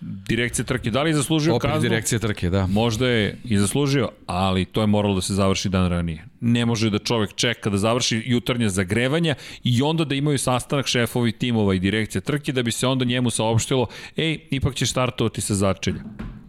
direkcija 0.00 0.64
trke, 0.64 0.90
da 0.90 1.02
li 1.02 1.10
je 1.10 1.14
zaslužio 1.14 1.54
Opet 1.54 1.70
kaznu? 1.70 1.88
direkcija 1.88 2.18
trke, 2.18 2.50
da. 2.50 2.66
Možda 2.66 3.08
je 3.08 3.38
i 3.44 3.58
zaslužio, 3.58 4.08
ali 4.26 4.64
to 4.64 4.80
je 4.80 4.86
moralo 4.86 5.14
da 5.14 5.20
se 5.20 5.34
završi 5.34 5.68
dan 5.68 5.88
ranije. 5.88 6.24
Ne 6.40 6.66
može 6.66 6.90
da 6.90 6.98
čovek 6.98 7.34
čeka 7.34 7.70
da 7.70 7.76
završi 7.76 8.22
jutarnje 8.26 8.68
zagrevanja 8.68 9.34
i 9.64 9.82
onda 9.82 10.04
da 10.04 10.14
imaju 10.14 10.38
sastanak 10.38 10.86
šefovi 10.86 11.32
timova 11.32 11.74
i 11.74 11.78
direkcija 11.78 12.20
trke 12.20 12.52
da 12.52 12.62
bi 12.62 12.70
se 12.72 12.86
onda 12.86 13.04
njemu 13.04 13.30
saopštilo 13.30 13.86
ej, 14.16 14.38
ipak 14.50 14.74
ćeš 14.74 14.90
startovati 14.90 15.40
sa 15.40 15.54
začelja. 15.54 16.00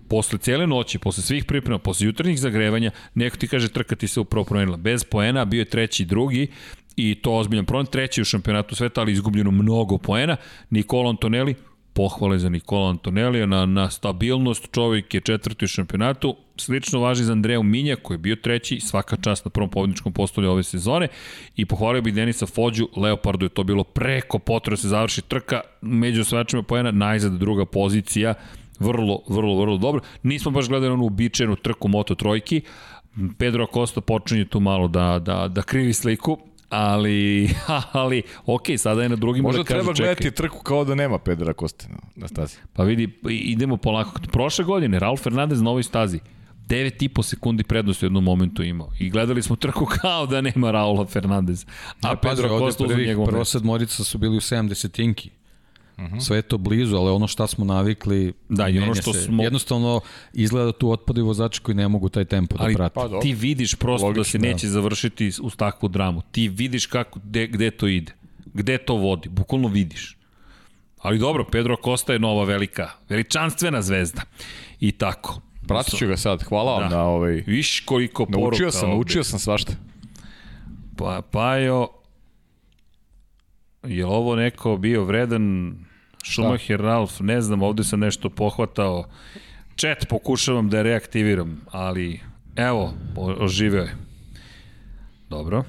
Posle 0.09 0.39
cele 0.39 0.67
noći, 0.67 0.99
posle 0.99 1.23
svih 1.23 1.45
priprema, 1.45 1.79
posle 1.79 2.05
jutarnjih 2.05 2.39
zagrevanja, 2.39 2.91
neko 3.13 3.37
ti 3.37 3.47
kaže 3.47 3.69
trka 3.69 3.95
ti 3.95 4.07
se 4.07 4.19
upravo 4.19 4.45
promenila. 4.45 4.77
Bez 4.77 5.03
poena, 5.03 5.45
bio 5.45 5.59
je 5.59 5.65
treći 5.65 6.03
i 6.03 6.05
drugi, 6.05 6.47
i 6.95 7.15
to 7.15 7.31
ozbiljan 7.31 7.65
problem. 7.65 7.85
Treći 7.85 8.21
u 8.21 8.25
šampionatu 8.25 8.75
sveta, 8.75 9.01
ali 9.01 9.11
izgubljeno 9.11 9.51
mnogo 9.51 9.97
poena. 9.97 10.35
Nikola 10.69 11.09
Antonelli, 11.09 11.55
pohvale 11.99 12.39
za 12.39 12.49
Nikola 12.49 12.89
Antonelija 12.89 13.45
na, 13.45 13.65
na 13.65 13.89
stabilnost, 13.89 14.67
čovjek 14.71 15.13
je 15.13 15.21
četvrti 15.21 15.65
u 15.65 15.67
šampionatu, 15.67 16.35
slično 16.57 16.99
važi 16.99 17.23
za 17.23 17.31
Andreju 17.31 17.63
Minja 17.63 17.95
koji 17.95 18.15
je 18.15 18.19
bio 18.19 18.35
treći, 18.35 18.79
svaka 18.79 19.17
čast 19.17 19.45
na 19.45 19.51
prvom 19.51 19.69
pobedničkom 19.69 20.13
postolju 20.13 20.51
ove 20.51 20.63
sezone. 20.63 21.07
I 21.55 21.65
pohvalio 21.65 22.01
bih 22.01 22.13
Denisa 22.13 22.45
Fođu, 22.45 22.87
Leopardu 22.95 23.45
je 23.45 23.49
to 23.49 23.63
bilo 23.63 23.83
preko 23.83 24.39
potreba 24.39 24.75
da 24.75 24.81
se 24.81 24.87
završi 24.87 25.21
trka, 25.21 25.61
među 25.81 26.21
osvajačima 26.21 26.63
pojena, 26.63 26.91
najzad 26.91 27.33
druga 27.33 27.65
pozicija, 27.65 28.33
vrlo, 28.79 29.21
vrlo, 29.29 29.59
vrlo 29.59 29.77
dobro. 29.77 30.01
Nismo 30.23 30.51
baš 30.51 30.67
gledali 30.67 30.93
onu 30.93 31.03
uobičajenu 31.03 31.55
trku 31.55 31.87
Moto 31.87 32.15
trojki, 32.15 32.61
Pedro 33.37 33.63
Acosta 33.63 34.01
počinje 34.01 34.45
tu 34.45 34.59
malo 34.59 34.87
da, 34.87 35.19
da, 35.19 35.47
da 35.47 35.61
krivi 35.61 35.93
sliku, 35.93 36.37
ali, 36.69 37.49
ali, 37.91 38.21
ok, 38.45 38.63
sada 38.77 39.03
je 39.03 39.09
na 39.09 39.15
drugim 39.15 39.43
Možda 39.43 39.57
da 39.57 39.63
kaže, 39.63 39.79
treba 39.79 39.93
čekaj. 39.93 40.05
gledati 40.15 40.31
trku 40.31 40.63
kao 40.63 40.85
da 40.85 40.95
nema 40.95 41.19
Pedra 41.19 41.53
Koste 41.53 41.87
na, 41.89 41.97
na 42.15 42.27
stazi. 42.27 42.57
Pa 42.73 42.83
vidi, 42.83 43.19
idemo 43.29 43.77
polako. 43.77 44.11
Prošle 44.31 44.65
godine, 44.65 44.99
Raul 44.99 45.17
Fernandez 45.17 45.61
na 45.61 45.69
ovoj 45.69 45.83
stazi, 45.83 46.19
9,5 46.67 47.23
sekundi 47.23 47.63
prednosti 47.63 48.05
u 48.05 48.07
jednom 48.07 48.23
momentu 48.23 48.63
imao. 48.63 48.89
I 48.99 49.09
gledali 49.09 49.41
smo 49.41 49.55
trku 49.55 49.85
kao 49.85 50.25
da 50.25 50.41
nema 50.41 50.71
Raula 50.71 51.05
Fernandez. 51.05 51.65
A, 52.01 52.11
A 52.11 52.15
pazi, 52.15 52.41
Pedro 52.41 52.59
Costa 52.59 52.83
uzme 52.83 52.95
prvih, 52.95 53.07
njegovo 53.07 53.27
prvo 53.27 53.39
mesto. 53.39 53.59
sedmorica 53.59 54.03
su 54.03 54.17
bili 54.17 54.37
u 54.37 54.39
70-inki. 54.39 55.29
Uh 55.99 56.03
Mhm. 56.03 56.15
-huh. 56.15 56.21
Sve 56.21 56.37
je 56.37 56.41
to 56.41 56.57
blizu, 56.57 56.95
ali 56.95 57.09
ono 57.09 57.27
šta 57.27 57.47
smo 57.47 57.65
navikli, 57.65 58.33
Da, 58.49 58.67
i 58.67 58.79
ono 58.79 58.95
što 58.95 59.13
se. 59.13 59.21
smo- 59.21 59.43
Jednostavno, 59.43 60.01
izgleda 60.33 60.65
da 60.65 60.71
tu 60.71 60.91
otpadaju 60.91 61.25
vozači 61.25 61.61
koji 61.61 61.75
ne 61.75 61.87
mogu 61.87 62.09
taj 62.09 62.25
tempo 62.25 62.55
Ali 62.59 62.73
da 62.73 62.77
prate. 62.77 62.93
pa 62.93 63.03
dobro. 63.03 63.19
ti 63.19 63.33
vidiš 63.33 63.75
prosto 63.75 64.07
da 64.07 64.23
se 64.23 64.37
Logično, 64.37 64.39
neće 64.43 64.67
završiti 64.67 65.31
uz 65.41 65.55
takvu 65.55 65.89
dramu. 65.89 66.21
Ti 66.23 66.47
vidiš 66.47 66.85
kako, 66.85 67.19
gde, 67.19 67.47
gde 67.47 67.71
to 67.71 67.87
ide. 67.87 68.11
Gde 68.45 68.77
to 68.77 68.95
vodi. 68.95 69.29
Bukvalno 69.29 69.67
vidiš. 69.67 70.17
Ali 70.97 71.19
dobro, 71.19 71.45
Pedro 71.45 71.75
Costa 71.77 72.13
je 72.13 72.19
nova 72.19 72.43
velika, 72.43 72.89
veličanstvena 73.09 73.81
zvezda. 73.81 74.21
I 74.79 74.91
tako. 74.91 75.41
Pratit 75.63 75.95
ću 75.95 76.07
ga 76.07 76.17
sad, 76.17 76.43
hvala 76.43 76.71
vam 76.73 76.89
Da. 76.89 76.95
na 76.95 77.03
ovaj... 77.03 77.43
Viš 77.47 77.79
koliko 77.79 78.25
poruka 78.25 78.41
Naučio 78.41 78.71
sam, 78.71 78.81
ovde. 78.81 78.95
naučio 78.95 79.23
sam 79.23 79.39
svašta. 79.39 79.73
Pa, 80.97 81.21
Pajo, 81.31 81.87
je 83.83 83.95
li 83.97 84.11
ovo 84.11 84.35
neko 84.35 84.77
bio 84.77 85.03
vredan 85.03 85.75
Schumacher, 86.25 86.79
Ralf, 86.79 87.19
ne 87.19 87.41
znam, 87.41 87.63
ovde 87.63 87.83
sam 87.83 87.99
nešto 87.99 88.29
pohvatao. 88.29 89.05
Chat 89.77 90.05
pokušavam 90.09 90.69
da 90.69 90.81
reaktiviram, 90.81 91.61
ali 91.71 92.19
evo, 92.55 92.93
oživeo 93.39 93.83
je. 93.83 93.95
Dobro. 95.29 95.63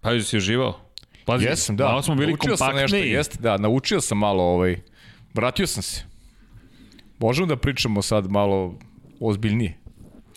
Pajo, 0.00 0.22
si 0.22 0.36
uživao? 0.36 0.80
Pazi, 1.24 1.44
Jesam, 1.44 1.76
da. 1.76 1.84
Malo 1.84 2.02
smo 2.02 2.14
bili 2.14 2.32
naučio 2.32 2.56
sam 2.56 2.66
kompaktniji. 2.66 3.00
nešto, 3.02 3.16
jeste, 3.16 3.38
da, 3.40 3.56
naučio 3.56 4.00
sam 4.00 4.18
malo, 4.18 4.42
ovaj, 4.42 4.76
vratio 5.34 5.66
sam 5.66 5.82
se. 5.82 6.04
Možemo 7.18 7.46
da 7.46 7.56
pričamo 7.56 8.02
sad 8.02 8.30
malo 8.30 8.74
ozbiljnije. 9.20 9.76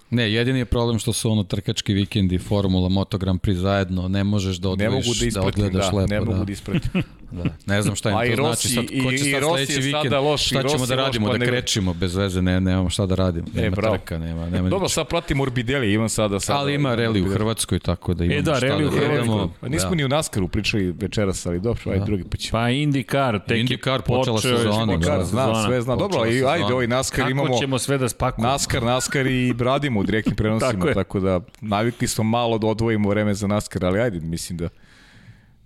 Ne, 0.10 0.32
jedini 0.32 0.60
je 0.60 0.66
problem 0.66 1.00
što 1.00 1.14
su 1.14 1.32
ono 1.32 1.44
trkački 1.44 1.94
vikendi, 1.94 2.38
Formula, 2.38 2.90
Moto 2.90 3.18
Grand 3.18 3.42
Prix 3.42 3.54
zajedno, 3.54 4.08
ne 4.08 4.24
možeš 4.24 4.58
da 4.58 4.76
Ne 4.76 4.88
odvojiš, 4.88 5.06
mogu 5.06 5.16
da 5.16 5.20
da, 5.20 5.28
ispratim, 5.28 5.48
odgledaš 5.48 5.92
da, 5.92 5.98
lepo. 5.98 6.14
ne 6.14 6.20
mogu 6.20 6.38
da. 6.38 6.44
da 6.46 6.52
ispratim. 6.52 7.04
Da. 7.32 7.44
Ne 7.66 7.82
znam 7.82 7.96
šta 7.96 8.10
im 8.26 8.36
to 8.36 8.42
Rossi- 8.42 8.46
znači 8.46 8.68
sad, 8.70 9.04
ko 9.04 9.10
će 9.10 9.16
i 9.16 9.32
sad 9.32 9.44
sledeći 9.44 9.82
vikend, 9.82 10.14
loš, 10.14 10.46
šta 10.46 10.64
ćemo 10.64 10.86
da 10.86 10.94
je 10.94 10.98
loš, 10.98 11.06
radimo, 11.06 11.28
pa 11.28 11.32
da 11.32 11.38
ne- 11.38 11.46
krečimo 11.46 11.94
bez 11.94 12.16
veze, 12.16 12.42
ne, 12.42 12.62
nemamo 12.62 12.90
šta 12.90 13.06
da 13.06 13.16
radimo, 13.16 13.48
nema 13.54 13.76
bravo. 13.76 13.98
trka, 13.98 14.18
nema, 14.18 14.50
nema 14.50 14.70
Dobro, 14.70 14.90
sad 14.90 15.08
pratim 15.08 15.38
Morbidelli, 15.38 15.94
imam 15.94 16.10
sada 16.10 16.40
sada. 16.40 16.60
Ali 16.60 16.74
ima 16.74 16.96
reli 16.96 17.22
u 17.22 17.30
Hrvatskoj, 17.30 17.80
tako 17.80 18.14
da 18.14 18.26
imamo 18.26 18.42
da, 18.42 18.56
šta 18.56 18.66
reli 18.68 18.86
u 18.86 18.90
da 18.90 18.96
gledamo. 18.98 19.54
Pa 19.62 19.68
nismo 19.68 19.90
Da. 19.90 19.96
ni 19.96 20.06
u 20.06 20.10
Naskaru 20.10 20.48
pričali 20.48 20.92
večeras, 20.92 21.46
ali 21.46 21.60
dobro, 21.60 21.82
ajde 21.88 22.06
drugi 22.06 22.24
pa 22.24 22.38
ćemo. 22.38 22.52
Pa 22.52 22.60
IndyCar, 22.60 23.40
tek 23.48 23.58
IndyCar 23.60 23.94
je 23.94 24.02
počela 24.02 24.36
počeo, 24.38 24.58
sezona, 24.58 24.94
još 24.94 25.06
da. 25.06 25.26
Sezona. 25.26 25.66
sve 25.66 25.82
znam. 25.82 25.98
Dobro, 26.00 26.26
i 26.26 26.44
ajde, 26.46 26.66
ovaj 26.66 26.88
Naskar 26.88 27.20
Kako 27.20 27.32
imamo... 27.32 27.58
ćemo 27.60 27.80
sve 27.80 27.98
da 27.98 28.10
spakujemo? 28.10 28.52
Naskar, 28.52 28.84
Naskar 28.84 29.28
i 29.28 29.54
radimo 29.60 30.00
u 30.00 30.04
direktnim 30.04 30.36
prenosima, 30.42 30.94
tako, 30.94 31.20
da 31.20 31.40
navikli 31.62 32.08
smo 32.08 32.24
malo 32.24 32.58
da 32.58 32.68
odvojimo 32.68 33.10
vreme 33.10 33.34
za 33.34 33.48
Naskar, 33.48 33.86
ali 33.86 34.00
ajde, 34.00 34.20
mislim 34.20 34.58
da 34.58 34.70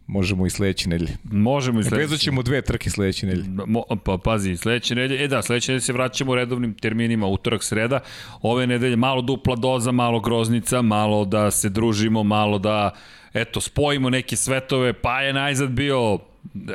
možemo 0.07 0.45
i 0.45 0.49
sledeće 0.49 0.89
nedelje. 0.89 1.17
Možemo 1.23 1.79
i 1.79 1.83
sledeće. 1.83 2.01
Vezat 2.01 2.19
ćemo 2.19 2.43
dve 2.43 2.61
trke 2.61 2.89
sledeće 2.89 3.25
nedelje. 3.25 3.49
Mo, 3.67 3.83
pa 4.05 4.17
pazi, 4.17 4.57
sledeće 4.57 4.95
nedelje, 4.95 5.23
e 5.23 5.27
da, 5.27 5.41
sledeće 5.41 5.71
nedelje 5.71 5.81
se 5.81 5.93
vraćamo 5.93 6.31
u 6.31 6.35
redovnim 6.35 6.73
terminima, 6.73 7.27
utorak, 7.27 7.63
sreda. 7.63 7.99
Ove 8.41 8.67
nedelje 8.67 8.95
malo 8.95 9.21
dupla 9.21 9.55
doza, 9.55 9.91
malo 9.91 10.19
groznica, 10.19 10.81
malo 10.81 11.25
da 11.25 11.51
se 11.51 11.69
družimo, 11.69 12.23
malo 12.23 12.59
da, 12.59 12.91
eto, 13.33 13.61
spojimo 13.61 14.09
neke 14.09 14.35
svetove, 14.35 14.93
pa 14.93 15.21
je 15.21 15.33
najzad 15.33 15.69
bio 15.69 16.19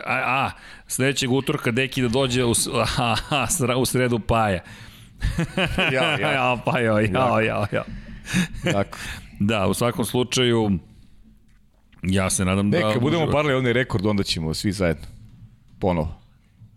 A, 0.04 0.14
a 0.26 0.50
sledećeg 0.86 1.32
utorka 1.32 1.70
deki 1.70 2.02
da 2.02 2.08
dođe 2.08 2.44
u, 2.44 2.52
a, 2.98 3.16
a, 3.30 3.76
u 3.76 3.86
sredu 3.86 4.18
Paja. 4.18 4.60
Ja, 5.92 6.18
ja. 6.20 6.30
ja, 6.36 6.58
pa 6.64 6.78
jo, 6.80 6.98
ja, 6.98 7.40
ja, 7.42 7.66
ja. 7.72 7.84
Tako. 8.72 8.98
Da, 9.40 9.66
u 9.66 9.74
svakom 9.74 10.04
slučaju, 10.04 10.70
ja 12.02 12.30
se 12.30 12.44
nadam 12.44 12.70
da... 12.70 12.88
Neka 12.88 13.00
budemo 13.00 13.30
parali 13.30 13.54
onaj 13.54 13.72
rekord, 13.72 14.06
onda 14.06 14.22
ćemo 14.22 14.54
svi 14.54 14.72
zajedno. 14.72 15.06
Ponovo. 15.78 16.18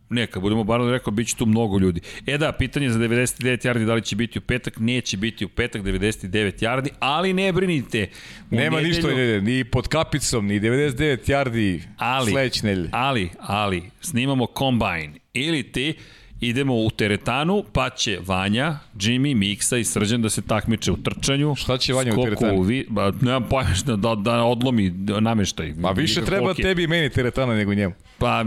Ne, 0.09 0.27
kad 0.27 0.41
budemo 0.41 0.64
barali 0.64 0.91
rekao, 0.91 1.11
bit 1.11 1.27
će 1.27 1.35
tu 1.35 1.45
mnogo 1.45 1.80
ljudi. 1.80 2.01
E 2.27 2.38
da, 2.38 2.51
pitanje 2.51 2.90
za 2.90 3.00
99 3.00 3.67
yardi, 3.67 3.85
da 3.85 3.93
li 3.93 4.01
će 4.01 4.16
biti 4.16 4.38
u 4.40 4.41
petak? 4.41 4.74
Neće 4.80 5.17
biti 5.17 5.45
u 5.45 5.50
petak 5.50 5.82
99 5.82 6.59
yardi, 6.59 6.90
ali 7.00 7.33
ne 7.33 7.51
brinite. 7.53 8.09
U 8.51 8.56
Nema 8.56 8.77
nedelju- 8.77 8.88
ništa 8.88 9.08
nedelje, 9.08 9.41
ni 9.41 9.64
pod 9.64 9.88
kapicom, 9.88 10.48
ni 10.48 10.59
99 10.59 11.17
yardi 11.27 11.82
ali, 11.98 12.32
sledeće 12.32 12.66
nedelje. 12.66 12.90
Ali, 12.91 13.30
ali, 13.40 13.83
snimamo 14.01 14.45
kombajn. 14.45 15.14
Ili 15.33 15.64
ti 15.64 15.93
idemo 16.42 16.76
u 16.76 16.90
teretanu, 16.90 17.64
pa 17.74 17.90
će 17.90 18.20
Vanja, 18.26 18.80
Jimmy, 18.95 19.36
Miksa 19.36 19.78
i 19.78 19.84
Srđan 19.84 20.22
da 20.22 20.30
se 20.30 20.42
takmiče 20.42 20.92
u 20.92 20.98
trčanju. 20.98 21.56
Šta 21.56 21.78
će 21.78 21.94
Vanja 21.94 22.11
u 22.11 22.14
skoku 22.14 22.26
teretanu? 22.26 22.61
Vi, 22.61 22.86
ba, 22.90 23.11
nemam 23.22 23.44
pojma 23.50 23.95
da, 23.98 24.16
da 24.16 24.44
odlomi 24.44 24.90
nameštaj. 25.20 25.74
Ma 25.78 25.92
više 25.92 26.20
Nikak 26.20 26.30
treba 26.30 26.48
hokej. 26.48 26.64
tebi 26.64 26.84
i 26.84 26.88
meni 26.88 27.10
teretana 27.10 27.56
nego 27.56 27.74
njemu. 27.74 27.94
Pa 28.18 28.44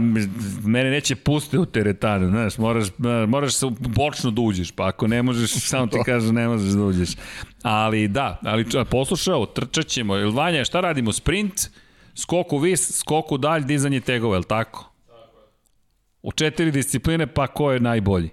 mene 0.65 0.91
neće 0.91 1.15
pustiti 1.15 1.57
u 1.57 1.65
teretanu, 1.65 2.29
znaš, 2.29 2.57
moraš, 2.57 2.87
moraš 3.27 3.53
se 3.53 3.65
bočno 3.79 4.31
da 4.31 4.41
uđeš, 4.41 4.71
pa 4.71 4.87
ako 4.87 5.07
ne 5.07 5.23
možeš, 5.23 5.51
samo 5.71 5.87
ti 5.87 5.97
kažem, 6.05 6.35
ne 6.35 6.47
možeš 6.47 6.73
da 6.73 6.83
uđeš. 6.83 7.09
Ali 7.63 8.07
da, 8.07 8.39
ali 8.43 8.65
poslušao, 8.89 9.45
trčat 9.45 9.87
ćemo. 9.87 10.13
Vanja, 10.31 10.65
šta 10.65 10.81
radimo? 10.81 11.13
Sprint, 11.13 11.69
skoku 12.15 12.57
vis, 12.57 12.99
skoku 12.99 13.37
dalj, 13.37 13.63
dizanje 13.63 13.99
tegova, 13.99 14.35
je 14.35 14.39
li 14.39 14.45
tako? 14.45 14.94
U 16.25 16.31
četiri 16.31 16.71
discipline, 16.71 17.27
pa 17.27 17.47
ko 17.47 17.71
je 17.71 17.79
najbolji? 17.79 18.29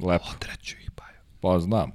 Lepo. 0.00 0.26
Treću 0.38 0.76
ih, 0.82 0.90
pa 0.94 1.04
jo. 1.04 1.20
Pa 1.40 1.58
znam. 1.58 1.90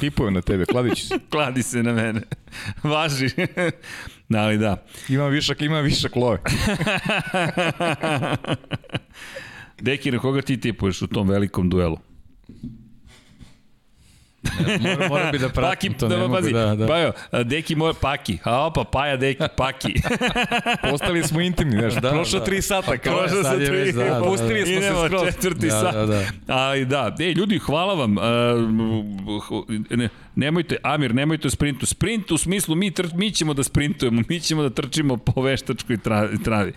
Hipujem 0.00 0.34
na 0.34 0.40
tebe, 0.40 0.64
kladiću 0.64 1.06
se. 1.06 1.18
Kladi 1.30 1.62
se 1.62 1.82
na 1.82 1.92
mene. 1.92 2.20
Važi. 2.82 3.30
ali 4.38 4.58
da. 4.58 4.84
Imam 5.08 5.30
višak, 5.30 5.62
imam 5.62 5.84
višak 5.84 6.16
love. 6.16 6.38
Deki, 9.80 10.10
na 10.10 10.18
koga 10.18 10.42
ti 10.42 10.60
tipuješ 10.60 11.02
u 11.02 11.06
tom 11.06 11.28
velikom 11.28 11.70
duelu? 11.70 11.98
Mora, 14.80 15.08
mora 15.08 15.30
bi 15.32 15.38
da 15.38 15.48
pratim 15.48 15.92
Paki, 15.92 16.00
to, 16.00 16.08
ne 16.08 16.16
da, 16.16 16.22
mogu 16.22 16.34
pazi, 16.34 16.52
da, 16.52 16.74
da. 16.74 16.86
Pa 16.86 16.98
evo, 17.00 17.12
Deki 17.44 17.74
mora, 17.74 17.92
Paki, 18.00 18.38
a 18.44 18.66
opa, 18.66 18.84
Paja, 18.84 19.16
Deki, 19.16 19.42
Paki. 19.56 19.94
Postali 20.90 21.22
smo 21.22 21.40
intimni, 21.40 21.78
znaš. 21.78 21.94
Da, 21.94 22.10
Prošlo 22.10 22.38
da. 22.38 22.44
tri 22.44 22.62
sata. 22.62 22.98
Kao, 22.98 23.18
Prošlo 23.18 23.38
je 23.38 23.66
tri, 23.66 23.92
da, 23.92 24.04
da, 24.04 24.10
da. 24.10 24.20
Pustili 24.24 24.66
smo 24.66 24.82
se 24.82 25.06
skroz. 25.06 25.24
četvrti 25.26 25.66
Da, 25.66 25.80
sat. 25.80 25.94
da, 25.94 26.06
da. 26.06 26.24
Ali 26.46 26.84
da, 26.84 27.16
e, 27.20 27.24
ljudi, 27.24 27.58
hvala 27.58 27.94
vam. 27.94 28.16
Uh, 28.16 28.24
ne, 29.90 30.08
nemojte, 30.38 30.76
Amir, 30.82 31.14
nemojte 31.14 31.48
o 31.48 31.50
sprintu. 31.50 31.86
Sprint 31.86 32.30
u 32.30 32.38
smislu 32.38 32.74
mi, 32.74 32.90
tr, 32.90 33.06
mi 33.14 33.30
ćemo 33.30 33.54
da 33.54 33.62
sprintujemo, 33.62 34.22
mi 34.28 34.40
ćemo 34.40 34.62
da 34.62 34.70
trčimo 34.70 35.16
po 35.16 35.42
veštačkoj 35.42 35.96
travi. 35.96 36.42
travi. 36.42 36.72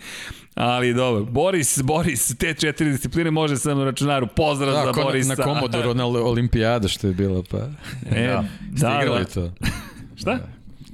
Ali 0.56 0.94
dobro, 0.94 1.26
Boris, 1.26 1.82
Boris, 1.84 2.38
te 2.38 2.54
četiri 2.54 2.92
discipline 2.92 3.32
može 3.32 3.58
sam 3.58 3.78
na 3.78 3.86
računaru. 3.86 4.28
Pozdrav 4.36 4.74
Da, 4.74 4.86
za 4.86 4.92
ko 4.92 5.02
Borisa. 5.02 5.30
na, 5.30 5.36
na 5.36 5.44
Komodoru, 5.44 5.94
na 6.02 6.06
olimpijada 6.06 6.88
što 6.88 7.08
je 7.08 7.14
bila, 7.14 7.44
pa... 7.52 7.58
E, 8.16 8.28
da, 8.28 8.44
da, 8.72 9.06
da. 9.06 9.26
to? 9.26 9.52
Šta? 10.16 10.40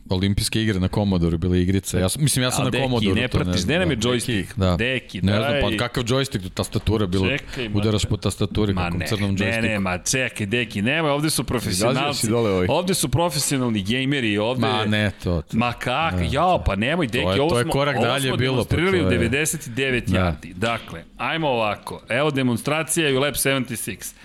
Olimpijske 0.09 0.61
igre 0.61 0.79
na 0.79 0.87
Komodoru, 0.87 1.37
bila 1.37 1.57
igrica. 1.57 1.99
Ja, 1.99 2.09
sam- 2.09 2.21
mislim, 2.21 2.43
ja 2.43 2.51
sam 2.51 2.61
A 2.61 2.63
na 2.63 2.69
Deki, 2.69 2.83
Komodoru. 2.83 3.15
ne 3.15 3.27
to 3.27 3.37
pratiš, 3.39 3.63
gde 3.63 3.79
nam 3.79 3.89
je 3.89 3.95
da. 3.95 4.09
joystick? 4.09 4.47
Da. 4.55 4.75
Deki, 4.75 5.21
ne 5.21 5.31
daj. 5.31 5.41
znam, 5.59 5.71
pa 5.71 5.77
kakav 5.79 6.03
joystick, 6.05 6.49
tastatura 6.49 7.05
bilo, 7.07 7.27
Čekaj, 7.29 7.65
ma- 7.65 7.77
udaraš 7.77 8.05
po 8.05 8.17
tastaturi, 8.17 8.73
Ma 8.73 8.81
kakvom 8.81 8.99
ne, 8.99 9.07
crnom 9.07 9.31
ne, 9.31 9.37
joysticku. 9.37 9.61
ne, 9.63 9.79
ma 9.79 9.97
čekaj, 9.99 10.45
deki, 10.47 10.81
nema, 10.81 11.09
ovde 11.09 11.29
su 11.29 11.43
profesionalci. 11.43 12.19
si 12.19 12.29
dole 12.29 12.49
ovaj. 12.51 12.67
Ovde 12.69 12.93
su 12.93 13.09
profesionalni 13.09 13.83
gejmeri, 13.83 14.37
ovde... 14.37 14.61
Ma 14.61 14.85
ne, 14.85 15.11
to. 15.13 15.41
to. 15.41 15.57
Ma 15.57 15.73
kak, 15.73 16.13
jao, 16.31 16.63
pa 16.63 16.75
nemoj, 16.75 17.07
deki, 17.07 17.17
je- 17.17 17.41
ovo 17.41 17.49
to 17.49 17.57
je 17.57 17.63
smo, 17.63 17.71
korak 17.71 17.95
ovo 17.95 18.05
dalje 18.05 18.21
smo 18.21 18.37
bilo, 18.37 18.53
demonstrirali 18.53 18.99
to 18.99 19.07
u 19.07 19.11
je- 19.13 19.17
99 19.19 19.67
Da. 20.07 20.17
yardi. 20.19 20.53
Dakle, 20.53 21.03
ajmo 21.17 21.47
ovako, 21.49 22.01
evo 22.09 22.31
demonstracija 22.31 22.77
u 23.09 23.19
Lab 23.19 23.33
76. 23.33 24.15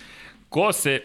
Ko 0.49 0.73
se, 0.73 1.01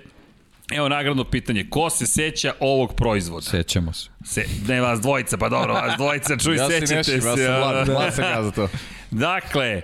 evo 0.74 0.90
nagradno 0.90 1.24
pitanje, 1.24 1.66
ko 1.70 1.90
se 1.90 2.08
seća 2.08 2.54
ovog 2.60 2.94
proizvoda? 2.96 3.42
Sećamo 3.46 3.94
se. 3.94 4.10
Se, 4.26 4.46
ne 4.68 4.82
vas 4.82 5.02
dvojica, 5.02 5.38
pa 5.38 5.50
dobro, 5.50 5.74
vas 5.74 5.94
dvojica, 5.98 6.38
čuj, 6.38 6.56
Ja 6.56 6.70
se 6.70 6.80
sećate 6.80 7.04
se. 7.04 7.14
ja 7.16 7.22
sam 7.22 7.54
a? 7.56 7.60
mlad, 7.60 7.90
mlad 7.90 8.14
sam 8.16 8.24
ja 8.26 8.44
za 8.44 8.52
to. 8.52 8.68
Dakle, 9.12 9.82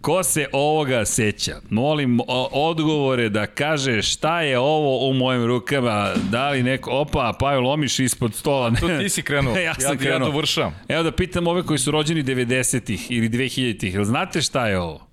ko 0.00 0.22
se 0.22 0.46
ovoga 0.52 1.04
seća? 1.04 1.56
Molim 1.70 2.18
odgovore 2.52 3.28
da 3.28 3.46
kaže 3.46 4.02
šta 4.02 4.42
je 4.42 4.58
ovo 4.58 5.10
u 5.10 5.14
mojim 5.14 5.46
rukama, 5.46 6.12
da 6.30 6.50
li 6.50 6.62
neko, 6.62 6.90
opa, 6.90 7.32
Pajo 7.40 7.60
lomiš 7.60 7.98
ispod 7.98 8.34
stola. 8.34 8.70
To 8.70 8.88
ti 8.98 9.08
si 9.08 9.22
krenuo, 9.22 9.56
ja 9.56 9.62
ja, 9.62 9.74
sam 9.74 9.92
ja 9.92 9.98
krenuo. 9.98 10.28
dovršavam. 10.30 10.74
Evo 10.88 11.02
da 11.02 11.12
pitam 11.12 11.46
ove 11.46 11.62
koji 11.62 11.78
su 11.78 11.90
rođeni 11.90 12.22
90-ih 12.24 13.10
ili 13.10 13.28
2000-ih, 13.28 13.94
jel 13.94 14.04
znate 14.04 14.42
šta 14.42 14.68
je 14.68 14.78
ovo? 14.78 15.06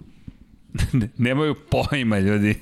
Nemaju 1.17 1.55
pojma, 1.69 2.19
ljudi. 2.19 2.55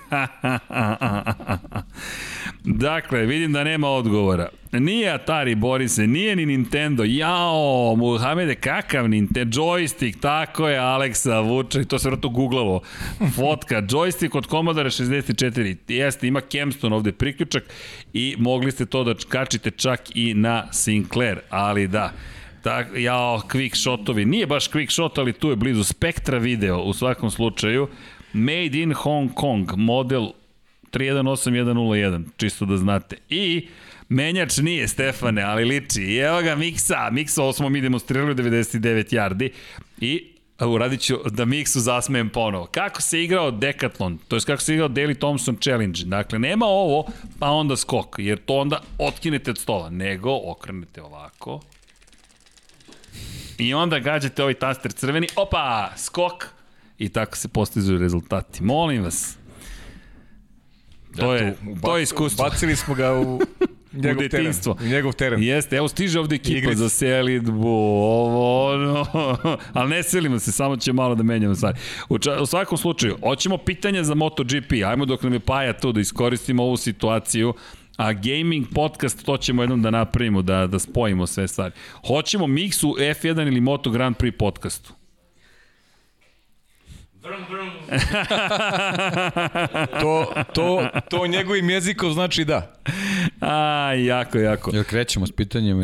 dakle, 2.85 3.25
vidim 3.25 3.53
da 3.53 3.63
nema 3.63 3.89
odgovora. 3.89 4.49
Nije 4.71 5.09
Atari, 5.09 5.55
Borise, 5.55 6.07
nije 6.07 6.35
ni 6.35 6.45
Nintendo. 6.45 7.03
Jao, 7.03 7.95
Muhamede, 7.97 8.55
kakav 8.55 9.09
Nintendo? 9.09 9.61
Joystick, 9.61 10.19
tako 10.19 10.67
je, 10.67 10.77
Aleksa 10.77 11.39
Vučaj, 11.39 11.85
to 11.85 11.99
se 11.99 12.09
vrlo 12.09 12.29
googlalo. 12.29 12.81
Fotka, 13.35 13.81
joystick 13.91 14.37
od 14.37 14.47
Commodore 14.47 14.89
64. 14.89 15.75
Jeste, 15.87 16.27
ima 16.27 16.41
Kemston 16.41 16.93
ovde 16.93 17.11
priključak 17.11 17.63
i 18.13 18.35
mogli 18.39 18.71
ste 18.71 18.85
to 18.85 19.03
da 19.03 19.15
kačite 19.29 19.71
čak 19.71 20.01
i 20.15 20.33
na 20.33 20.73
Sinclair, 20.73 21.39
ali 21.49 21.87
da. 21.87 22.11
Tak, 22.61 22.87
jao, 22.95 23.41
quick 23.49 23.75
shotovi. 23.75 24.25
Nije 24.25 24.47
baš 24.47 24.69
quick 24.69 24.91
shot, 24.91 25.17
ali 25.17 25.33
tu 25.33 25.49
je 25.49 25.55
blizu. 25.55 25.83
Spectra 25.83 26.37
video 26.37 26.77
u 26.77 26.93
svakom 26.93 27.31
slučaju. 27.31 27.87
Made 28.33 28.81
in 28.81 28.93
Hong 28.93 29.33
Kong, 29.33 29.71
model 29.75 30.27
318101, 30.91 32.23
čisto 32.37 32.65
da 32.65 32.77
znate. 32.77 33.17
I 33.29 33.67
menjač 34.09 34.57
nije 34.57 34.87
Stefane, 34.87 35.41
ali 35.41 35.65
liči. 35.65 36.01
I 36.01 36.17
evo 36.17 36.41
ga 36.41 36.55
Miksa. 36.55 37.09
Miksa, 37.11 37.43
ovo 37.43 37.53
smo 37.53 37.69
mi 37.69 37.81
demonstrirali 37.81 38.31
u 38.31 38.35
99 38.35 39.13
yardi. 39.13 39.49
I 39.99 40.27
uradit 40.59 41.01
ću 41.01 41.17
da 41.29 41.45
Miksu 41.45 41.79
zasmejem 41.79 42.29
ponovo. 42.29 42.65
Kako 42.65 43.01
se 43.01 43.23
igrao 43.23 43.51
Decathlon, 43.51 44.17
to 44.27 44.35
je 44.35 44.41
kako 44.41 44.61
se 44.61 44.73
igrao 44.73 44.89
Daily 44.89 45.17
Thompson 45.17 45.55
Challenge. 45.55 46.03
Dakle, 46.05 46.39
nema 46.39 46.65
ovo, 46.65 47.05
pa 47.39 47.49
onda 47.49 47.75
skok, 47.75 48.15
jer 48.17 48.37
to 48.45 48.57
onda 48.57 48.81
otkinete 48.97 49.51
od 49.51 49.57
stola, 49.57 49.89
nego 49.89 50.39
okrenete 50.43 51.01
ovako. 51.01 51.61
I 53.57 53.73
onda 53.73 53.99
gađate 53.99 54.41
ovaj 54.43 54.53
taster 54.53 54.91
crveni, 54.91 55.27
opa, 55.35 55.91
skok, 55.97 56.45
i 56.97 57.09
tako 57.09 57.37
se 57.37 57.47
postizuju 57.47 57.99
rezultati. 57.99 58.63
Molim 58.63 59.03
vas. 59.03 59.37
To 61.15 61.33
je, 61.33 61.55
to 61.81 61.97
je 61.97 62.03
iskustvo. 62.03 62.45
Bacili 62.49 62.75
smo 62.75 62.95
ga 62.95 63.13
u 63.13 63.41
njegov 63.93 64.17
teren. 64.17 64.17
detinjstvo. 64.17 64.77
U 64.81 64.85
njegov 64.85 65.13
teren. 65.13 65.43
Jeste, 65.43 65.75
evo 65.75 65.87
stiže 65.87 66.19
ovde 66.19 66.35
ekipa 66.35 66.57
Igrica. 66.57 66.75
za 66.75 66.89
selidbu, 66.89 67.67
ovo, 67.67 68.71
ono, 68.73 69.05
ali 69.73 69.89
ne 69.89 70.03
selimo 70.03 70.39
se, 70.39 70.51
samo 70.51 70.77
će 70.77 70.93
malo 70.93 71.15
da 71.15 71.23
menjamo 71.23 71.55
stvari. 71.55 71.77
U, 72.09 72.19
ča, 72.19 72.41
u 72.41 72.45
svakom 72.45 72.77
slučaju, 72.77 73.17
hoćemo 73.23 73.57
pitanja 73.57 74.03
za 74.03 74.15
MotoGP, 74.15 74.71
ajmo 74.85 75.05
dok 75.05 75.23
nam 75.23 75.33
je 75.33 75.39
Paja 75.39 75.73
tu 75.73 75.91
da 75.91 75.99
iskoristimo 75.99 76.63
ovu 76.63 76.77
situaciju, 76.77 77.53
a 78.01 78.13
gaming 78.13 78.67
podcast 78.73 79.25
to 79.25 79.37
ćemo 79.37 79.63
jednom 79.63 79.81
da 79.81 79.91
napravimo, 79.91 80.41
da, 80.41 80.67
da 80.67 80.79
spojimo 80.79 81.27
sve 81.27 81.47
stvari. 81.47 81.73
Hoćemo 82.07 82.47
miksu 82.47 82.95
F1 82.99 83.47
ili 83.47 83.61
Moto 83.61 83.89
Grand 83.89 84.17
Prix 84.17 84.37
podcastu. 84.37 84.93
Vrm, 87.21 87.43
vrm. 87.49 87.69
To, 90.01 90.33
to, 90.53 90.89
to 91.09 91.27
njegovim 91.27 91.69
jezikom 91.69 92.13
znači 92.13 92.45
da. 92.45 92.75
A, 93.41 93.93
jako, 93.93 94.37
jako. 94.37 94.71
Jel 94.73 94.83
krećemo 94.83 95.27
s 95.27 95.31
pitanjem? 95.31 95.79
E, 95.79 95.83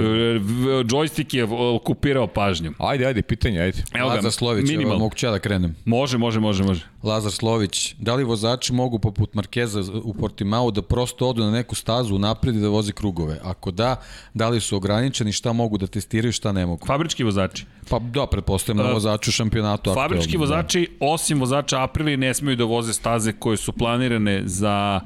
Joystick 0.84 1.36
je 1.36 1.48
okupirao 1.76 2.28
pažnju. 2.28 2.74
Ajde, 2.78 3.06
ajde, 3.06 3.22
pitanje, 3.22 3.60
ajde. 3.60 3.84
Evo 3.94 4.10
ga, 4.10 4.16
Lazar 4.16 4.32
Slović, 4.32 4.70
evo, 4.70 4.72
minimalno. 4.72 5.00
mogu 5.00 5.16
ću 5.16 5.26
ja 5.26 5.32
da 5.32 5.40
krenem. 5.40 5.76
Može, 5.86 6.18
može, 6.18 6.40
može, 6.40 6.64
može. 6.64 6.86
Lazar 7.04 7.32
Slović, 7.32 7.96
da 8.00 8.16
li 8.16 8.24
vozači 8.24 8.74
mogu 8.74 9.00
poput 9.00 9.34
Markeza 9.34 9.82
u 10.04 10.14
Portimao 10.14 10.72
da 10.72 10.82
prosto 10.82 11.30
odu 11.30 11.44
na 11.44 11.52
neku 11.52 11.76
stazu 11.76 12.20
napred 12.20 12.56
i 12.56 12.60
da 12.60 12.68
voze 12.68 12.92
krugove? 12.92 13.40
Ako 13.44 13.72
da, 13.72 13.96
da 14.34 14.50
li 14.50 14.62
su 14.62 14.76
ograničeni, 14.76 15.32
šta 15.32 15.54
mogu 15.54 15.78
da 15.78 15.88
testiraju, 15.88 16.32
šta 16.32 16.52
ne 16.52 16.66
mogu? 16.66 16.86
Fabrički 16.86 17.24
vozači. 17.24 17.66
Pa 17.90 18.00
da, 18.00 18.28
pretpostavljam 18.28 18.86
na 18.86 18.94
vozaču 18.94 19.30
u 19.30 19.32
šampionatu. 19.32 19.94
Fabrički 19.94 20.24
aktuelnom, 20.24 20.50
vozači, 20.50 20.90
osim 21.00 21.40
vozača 21.40 21.84
Aprili, 21.84 22.18
ne 22.18 22.34
smeju 22.34 22.56
da 22.56 22.64
voze 22.64 22.94
staze 22.94 23.34
koje 23.34 23.58
su 23.58 23.72
planirane 23.72 24.42
za 24.46 25.02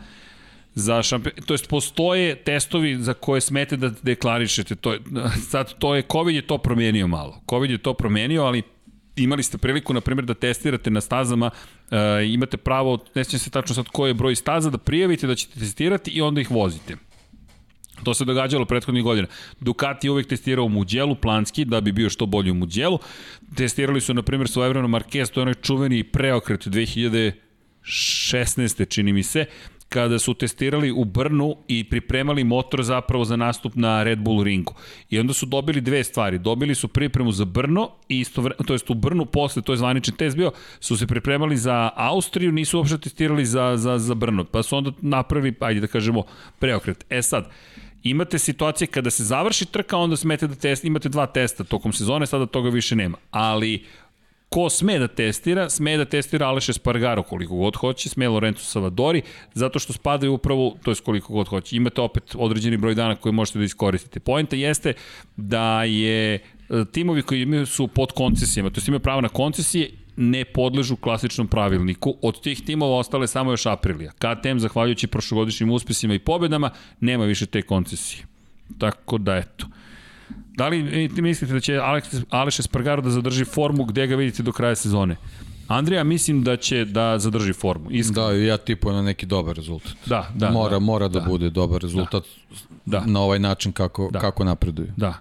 za 0.75 1.03
šampion, 1.03 1.35
to 1.45 1.53
jest 1.53 1.69
postoje 1.69 2.35
testovi 2.35 3.03
za 3.03 3.13
koje 3.13 3.41
smete 3.41 3.77
da 3.77 3.91
deklarišete. 4.01 4.75
To 4.75 4.93
je, 4.93 4.99
sad, 5.51 5.73
to 5.79 5.95
je, 5.95 6.03
COVID 6.11 6.35
je 6.35 6.47
to 6.47 6.57
promenio 6.57 7.07
malo. 7.07 7.41
COVID 7.49 7.71
je 7.71 7.77
to 7.77 7.93
promenio, 7.93 8.43
ali 8.43 8.63
imali 9.15 9.43
ste 9.43 9.57
priliku, 9.57 9.93
na 9.93 10.01
primjer, 10.01 10.25
da 10.25 10.33
testirate 10.33 10.91
na 10.91 11.01
stazama, 11.01 11.49
e, 11.91 11.97
imate 12.25 12.57
pravo, 12.57 12.99
ne 13.15 13.23
sjećam 13.23 13.39
se 13.39 13.49
tačno 13.49 13.75
sad 13.75 13.87
koji 13.87 14.09
je 14.09 14.13
broj 14.13 14.35
staza, 14.35 14.69
da 14.69 14.77
prijavite 14.77 15.27
da 15.27 15.35
ćete 15.35 15.59
testirati 15.59 16.11
i 16.11 16.21
onda 16.21 16.41
ih 16.41 16.51
vozite. 16.51 16.95
To 18.03 18.13
se 18.13 18.25
događalo 18.25 18.65
prethodnih 18.65 19.03
godina. 19.03 19.27
Ducati 19.59 20.07
je 20.07 20.11
uvek 20.11 20.27
testirao 20.27 20.65
u 20.65 20.69
Muđelu, 20.69 21.15
planski, 21.15 21.65
da 21.65 21.81
bi 21.81 21.91
bio 21.91 22.09
što 22.09 22.25
bolji 22.25 22.51
u 22.51 22.53
Muđelu. 22.53 22.99
Testirali 23.55 24.01
su, 24.01 24.13
na 24.13 24.21
primjer, 24.21 24.49
svojevremeno 24.49 24.97
Marquez, 24.97 25.31
to 25.31 25.39
je 25.39 25.41
onaj 25.41 25.53
čuveni 25.53 26.03
preokret 26.03 26.67
2016. 26.67 28.89
čini 28.89 29.13
mi 29.13 29.23
se, 29.23 29.45
kada 29.93 30.19
su 30.19 30.33
testirali 30.33 30.91
u 30.91 31.05
Brnu 31.05 31.55
i 31.67 31.83
pripremali 31.83 32.43
motor 32.43 32.83
zapravo 32.83 33.25
za 33.25 33.35
nastup 33.35 33.75
na 33.75 34.03
Red 34.03 34.19
Bull 34.19 34.43
ringu. 34.43 34.73
I 35.09 35.19
onda 35.19 35.33
su 35.33 35.45
dobili 35.45 35.81
dve 35.81 36.03
stvari. 36.03 36.39
Dobili 36.39 36.75
su 36.75 36.87
pripremu 36.87 37.31
za 37.31 37.45
Brno 37.45 37.89
i 38.09 38.19
isto 38.19 38.49
to 38.67 38.73
jest 38.73 38.89
u 38.89 38.93
Brnu 38.93 39.25
posle, 39.25 39.61
to 39.61 39.73
je 39.73 39.77
zvanični 39.77 40.17
test 40.17 40.37
bio, 40.37 40.51
su 40.79 40.97
se 40.97 41.07
pripremali 41.07 41.57
za 41.57 41.89
Austriju, 41.95 42.51
nisu 42.51 42.77
uopšte 42.77 42.97
testirali 42.97 43.45
za, 43.45 43.77
za, 43.77 43.97
za 43.97 44.15
Brno. 44.15 44.43
Pa 44.43 44.63
su 44.63 44.77
onda 44.77 44.91
napravili, 45.01 45.55
ajde 45.59 45.79
da 45.79 45.87
kažemo, 45.87 46.23
preokret. 46.59 47.05
E 47.09 47.21
sad, 47.21 47.49
imate 48.03 48.39
situacije 48.39 48.87
kada 48.87 49.09
se 49.09 49.23
završi 49.23 49.65
trka, 49.65 49.97
onda 49.97 50.17
smete 50.17 50.47
da 50.47 50.55
test, 50.55 50.85
imate 50.85 51.09
dva 51.09 51.25
testa 51.25 51.63
tokom 51.63 51.93
sezone, 51.93 52.25
sada 52.25 52.45
toga 52.45 52.69
više 52.69 52.95
nema. 52.95 53.17
Ali 53.31 53.83
ko 54.51 54.69
sme 54.69 54.97
da 54.99 55.07
testira, 55.07 55.69
sme 55.71 55.93
da 55.97 56.05
testira 56.05 56.47
Aleš 56.51 56.69
Espargaro 56.69 57.23
koliko 57.23 57.55
god 57.55 57.75
hoće, 57.75 58.09
sme 58.09 58.27
Lorenzo 58.27 58.63
Savadori, 58.63 59.21
zato 59.53 59.79
što 59.79 59.93
spadaju 59.93 60.33
upravo, 60.33 60.75
to 60.83 60.91
je 60.91 60.95
koliko 61.05 61.33
god 61.33 61.47
hoće. 61.47 61.75
Imate 61.75 62.01
opet 62.01 62.35
određeni 62.35 62.77
broj 62.77 62.95
dana 62.95 63.15
koje 63.15 63.33
možete 63.33 63.59
da 63.59 63.65
iskoristite. 63.65 64.19
Poenta 64.19 64.55
jeste 64.55 64.93
da 65.37 65.83
je 65.83 66.35
e, 66.35 66.39
timovi 66.91 67.21
koji 67.21 67.41
imaju 67.41 67.65
su 67.65 67.87
pod 67.87 68.11
koncesijama, 68.11 68.69
to 68.69 68.77
jest 68.77 68.87
imaju 68.87 68.99
pravo 68.99 69.21
na 69.21 69.29
koncesije 69.29 69.91
ne 70.15 70.45
podležu 70.45 70.95
klasičnom 70.95 71.47
pravilniku. 71.47 72.15
Od 72.21 72.41
tih 72.41 72.61
timova 72.65 72.97
ostale 72.97 73.27
samo 73.27 73.51
još 73.51 73.65
Aprilija. 73.65 74.11
KTM, 74.11 74.57
zahvaljujući 74.57 75.07
prošlogodišnjim 75.07 75.71
uspesima 75.71 76.13
i 76.13 76.19
pobedama, 76.19 76.69
nema 76.99 77.25
više 77.25 77.45
te 77.45 77.61
koncesije. 77.61 78.25
Tako 78.77 79.17
da, 79.17 79.35
eto. 79.35 79.65
Da 80.57 80.67
li 80.67 81.09
ti 81.15 81.21
mislite 81.21 81.53
da 81.53 81.59
će 81.59 81.73
Alex, 81.73 82.23
Aleš 82.29 82.59
Espargaro 82.59 83.01
da 83.01 83.09
zadrži 83.09 83.45
formu 83.45 83.85
gde 83.85 84.07
ga 84.07 84.15
vidite 84.15 84.43
do 84.43 84.51
kraja 84.51 84.75
sezone? 84.75 85.15
Andrija, 85.67 86.03
mislim 86.03 86.43
da 86.43 86.57
će 86.57 86.85
da 86.85 87.19
zadrži 87.19 87.53
formu. 87.53 87.91
Iskreno. 87.91 88.27
Da, 88.27 88.33
ja 88.33 88.57
tipujem 88.57 88.95
na 88.95 89.01
neki 89.01 89.25
dobar 89.25 89.55
rezultat. 89.55 89.91
Da, 90.05 90.31
da. 90.35 90.51
mora, 90.51 90.69
da, 90.71 90.79
mora 90.79 91.07
da, 91.07 91.19
bude 91.19 91.49
dobar 91.49 91.81
rezultat 91.81 92.23
Da. 92.85 93.03
na 93.05 93.21
ovaj 93.21 93.39
način 93.39 93.71
kako, 93.71 94.09
Da. 94.11 94.19
kako 94.19 94.43
napreduju. 94.43 94.87
Da. 94.97 95.13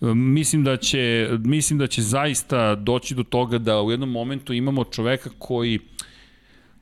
E, 0.00 0.06
Mislim 0.14 0.64
da 0.64 0.76
će 0.76 1.28
mislim 1.38 1.78
da 1.78 1.86
će 1.86 2.02
zaista 2.02 2.74
doći 2.74 3.14
do 3.14 3.22
toga 3.22 3.58
da 3.58 3.82
u 3.82 3.90
jednom 3.90 4.10
momentu 4.10 4.52
imamo 4.52 4.84
čoveka 4.84 5.30
koji 5.38 5.78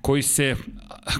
koji 0.00 0.22
se 0.22 0.56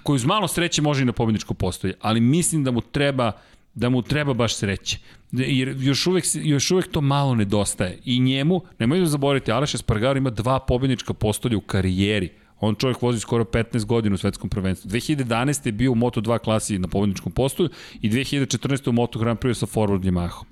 koji 0.03 0.17
uz 0.17 0.25
malo 0.25 0.49
sreće 0.49 0.83
može 0.83 1.03
i 1.03 1.05
na 1.05 1.13
pobedničko 1.13 1.55
postoje, 1.55 1.95
ali 2.01 2.21
mislim 2.21 2.65
da 2.65 2.71
mu 2.71 2.81
treba 2.81 3.33
da 3.75 3.89
mu 3.89 4.03
treba 4.03 4.35
baš 4.35 4.55
sreće. 4.55 4.99
Jer 5.32 5.76
još 5.81 6.07
uvek, 6.07 6.24
još 6.34 6.70
uvek 6.70 6.89
to 6.90 7.00
malo 7.00 7.34
nedostaje. 7.34 7.98
I 8.05 8.20
njemu, 8.20 8.62
nemojte 8.78 9.00
da 9.00 9.07
zaboravite, 9.07 9.52
Aleš 9.52 9.74
Espargaro 9.74 10.18
ima 10.18 10.31
dva 10.31 10.58
pobednička 10.58 11.15
postolja 11.15 11.57
u 11.57 11.60
karijeri. 11.60 12.31
On 12.60 12.74
čovjek 12.74 13.02
vozi 13.02 13.20
skoro 13.20 13.44
15 13.44 13.84
godina 13.84 14.15
u 14.15 14.18
svetskom 14.18 14.50
prvenstvu. 14.50 14.90
2011. 14.90 15.66
je 15.66 15.73
bio 15.73 15.92
u 15.92 15.94
Moto2 15.94 16.39
klasi 16.39 16.78
na 16.78 16.89
pobedničkom 16.89 17.32
postolju 17.32 17.68
i 18.00 18.10
2014. 18.10 18.89
u 18.89 18.92
Moto 18.92 19.18
Grand 19.18 19.39
Prix 19.39 19.55
sa 19.55 19.66
Forward 19.66 20.02
Yamaha. 20.02 20.44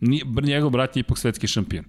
Nije, 0.00 0.24
njegov 0.42 0.70
brat 0.70 0.96
je 0.96 1.00
ipak 1.00 1.18
svetski 1.18 1.46
šampion. 1.46 1.84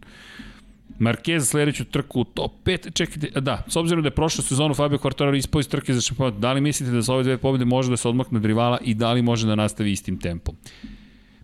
Marquez 1.00 1.40
sledeću 1.40 1.86
trku 1.86 2.22
u 2.22 2.24
top 2.24 2.52
5, 2.66 2.94
čekajte, 2.94 3.42
da, 3.42 3.64
s 3.68 3.76
obzirom 3.76 4.04
da 4.04 4.08
je 4.08 4.16
prošlu 4.16 4.44
sezonu 4.44 4.74
Fabio 4.74 4.98
Quartararo 4.98 5.38
ispao 5.38 5.60
iz 5.60 5.68
trke 5.68 5.94
za 5.94 6.02
šampionat, 6.02 6.34
da 6.34 6.54
li 6.54 6.62
mislite 6.62 6.92
da 6.92 7.04
sa 7.04 7.14
ove 7.14 7.24
dve 7.24 7.38
pobjede 7.38 7.66
može 7.66 7.90
da 7.90 7.98
se 7.98 8.08
odmakne 8.08 8.38
od 8.38 8.46
rivala 8.46 8.80
i 8.84 8.94
da 8.94 9.14
li 9.14 9.22
može 9.22 9.48
da 9.48 9.56
nastavi 9.56 9.92
istim 9.92 10.20
tempom? 10.20 10.56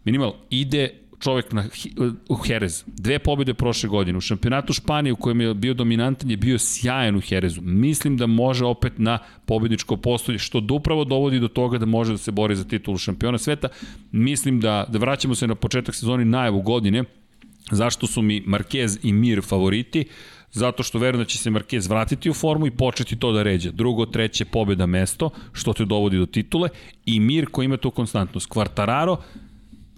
Minimal, 0.06 0.34
ide 0.50 0.90
čovek 1.20 1.52
na, 1.52 1.66
u 2.30 2.38
Jerez. 2.46 2.84
Dve 2.88 3.20
pobjede 3.20 3.54
prošle 3.54 3.90
godine. 3.90 4.18
U 4.18 4.22
šampionatu 4.22 4.74
Španije 4.74 5.14
u 5.14 5.16
kojem 5.16 5.42
je 5.42 5.54
bio 5.54 5.74
dominantan 5.74 6.32
je 6.32 6.38
bio 6.38 6.60
sjajan 6.60 7.16
u 7.16 7.22
Jerezu. 7.30 7.62
Mislim 7.62 8.18
da 8.18 8.28
može 8.28 8.66
opet 8.66 8.94
na 8.98 9.20
pobjedničko 9.46 9.98
postolje, 9.98 10.40
što 10.40 10.62
da 10.62 10.74
upravo 10.74 11.04
dovodi 11.04 11.40
do 11.40 11.48
toga 11.48 11.78
da 11.78 11.86
može 11.86 12.12
da 12.12 12.18
se 12.18 12.32
bori 12.32 12.56
za 12.56 12.64
titulu 12.64 12.98
šampiona 12.98 13.38
sveta. 13.38 13.68
Mislim 14.12 14.60
da, 14.60 14.86
da 14.90 15.00
vraćamo 15.00 15.36
se 15.36 15.48
na 15.48 15.56
početak 15.56 15.96
sezoni 15.96 16.26
najavu 16.26 16.62
godine, 16.62 17.04
Zašto 17.72 18.08
su 18.08 18.22
mi 18.22 18.42
Marquez 18.42 19.00
i 19.04 19.14
Mir 19.14 19.42
favoriti? 19.42 20.06
Zato 20.52 20.84
što 20.84 21.00
verujem 21.00 21.24
da 21.24 21.26
će 21.26 21.38
se 21.38 21.50
Marquez 21.50 21.90
vratiti 21.90 22.30
u 22.30 22.34
formu 22.34 22.68
i 22.68 22.72
početi 22.72 23.16
to 23.16 23.32
da 23.32 23.44
ređe. 23.44 23.72
Drugo, 23.72 24.06
treće, 24.06 24.46
pobjeda 24.46 24.86
mesto, 24.86 25.30
što 25.54 25.74
te 25.74 25.86
dovodi 25.86 26.18
do 26.18 26.26
titule. 26.26 26.70
I 27.06 27.20
Mir 27.20 27.46
koji 27.52 27.66
ima 27.66 27.78
tu 27.78 27.92
konstantnost. 27.92 28.50
Quartararo, 28.50 29.18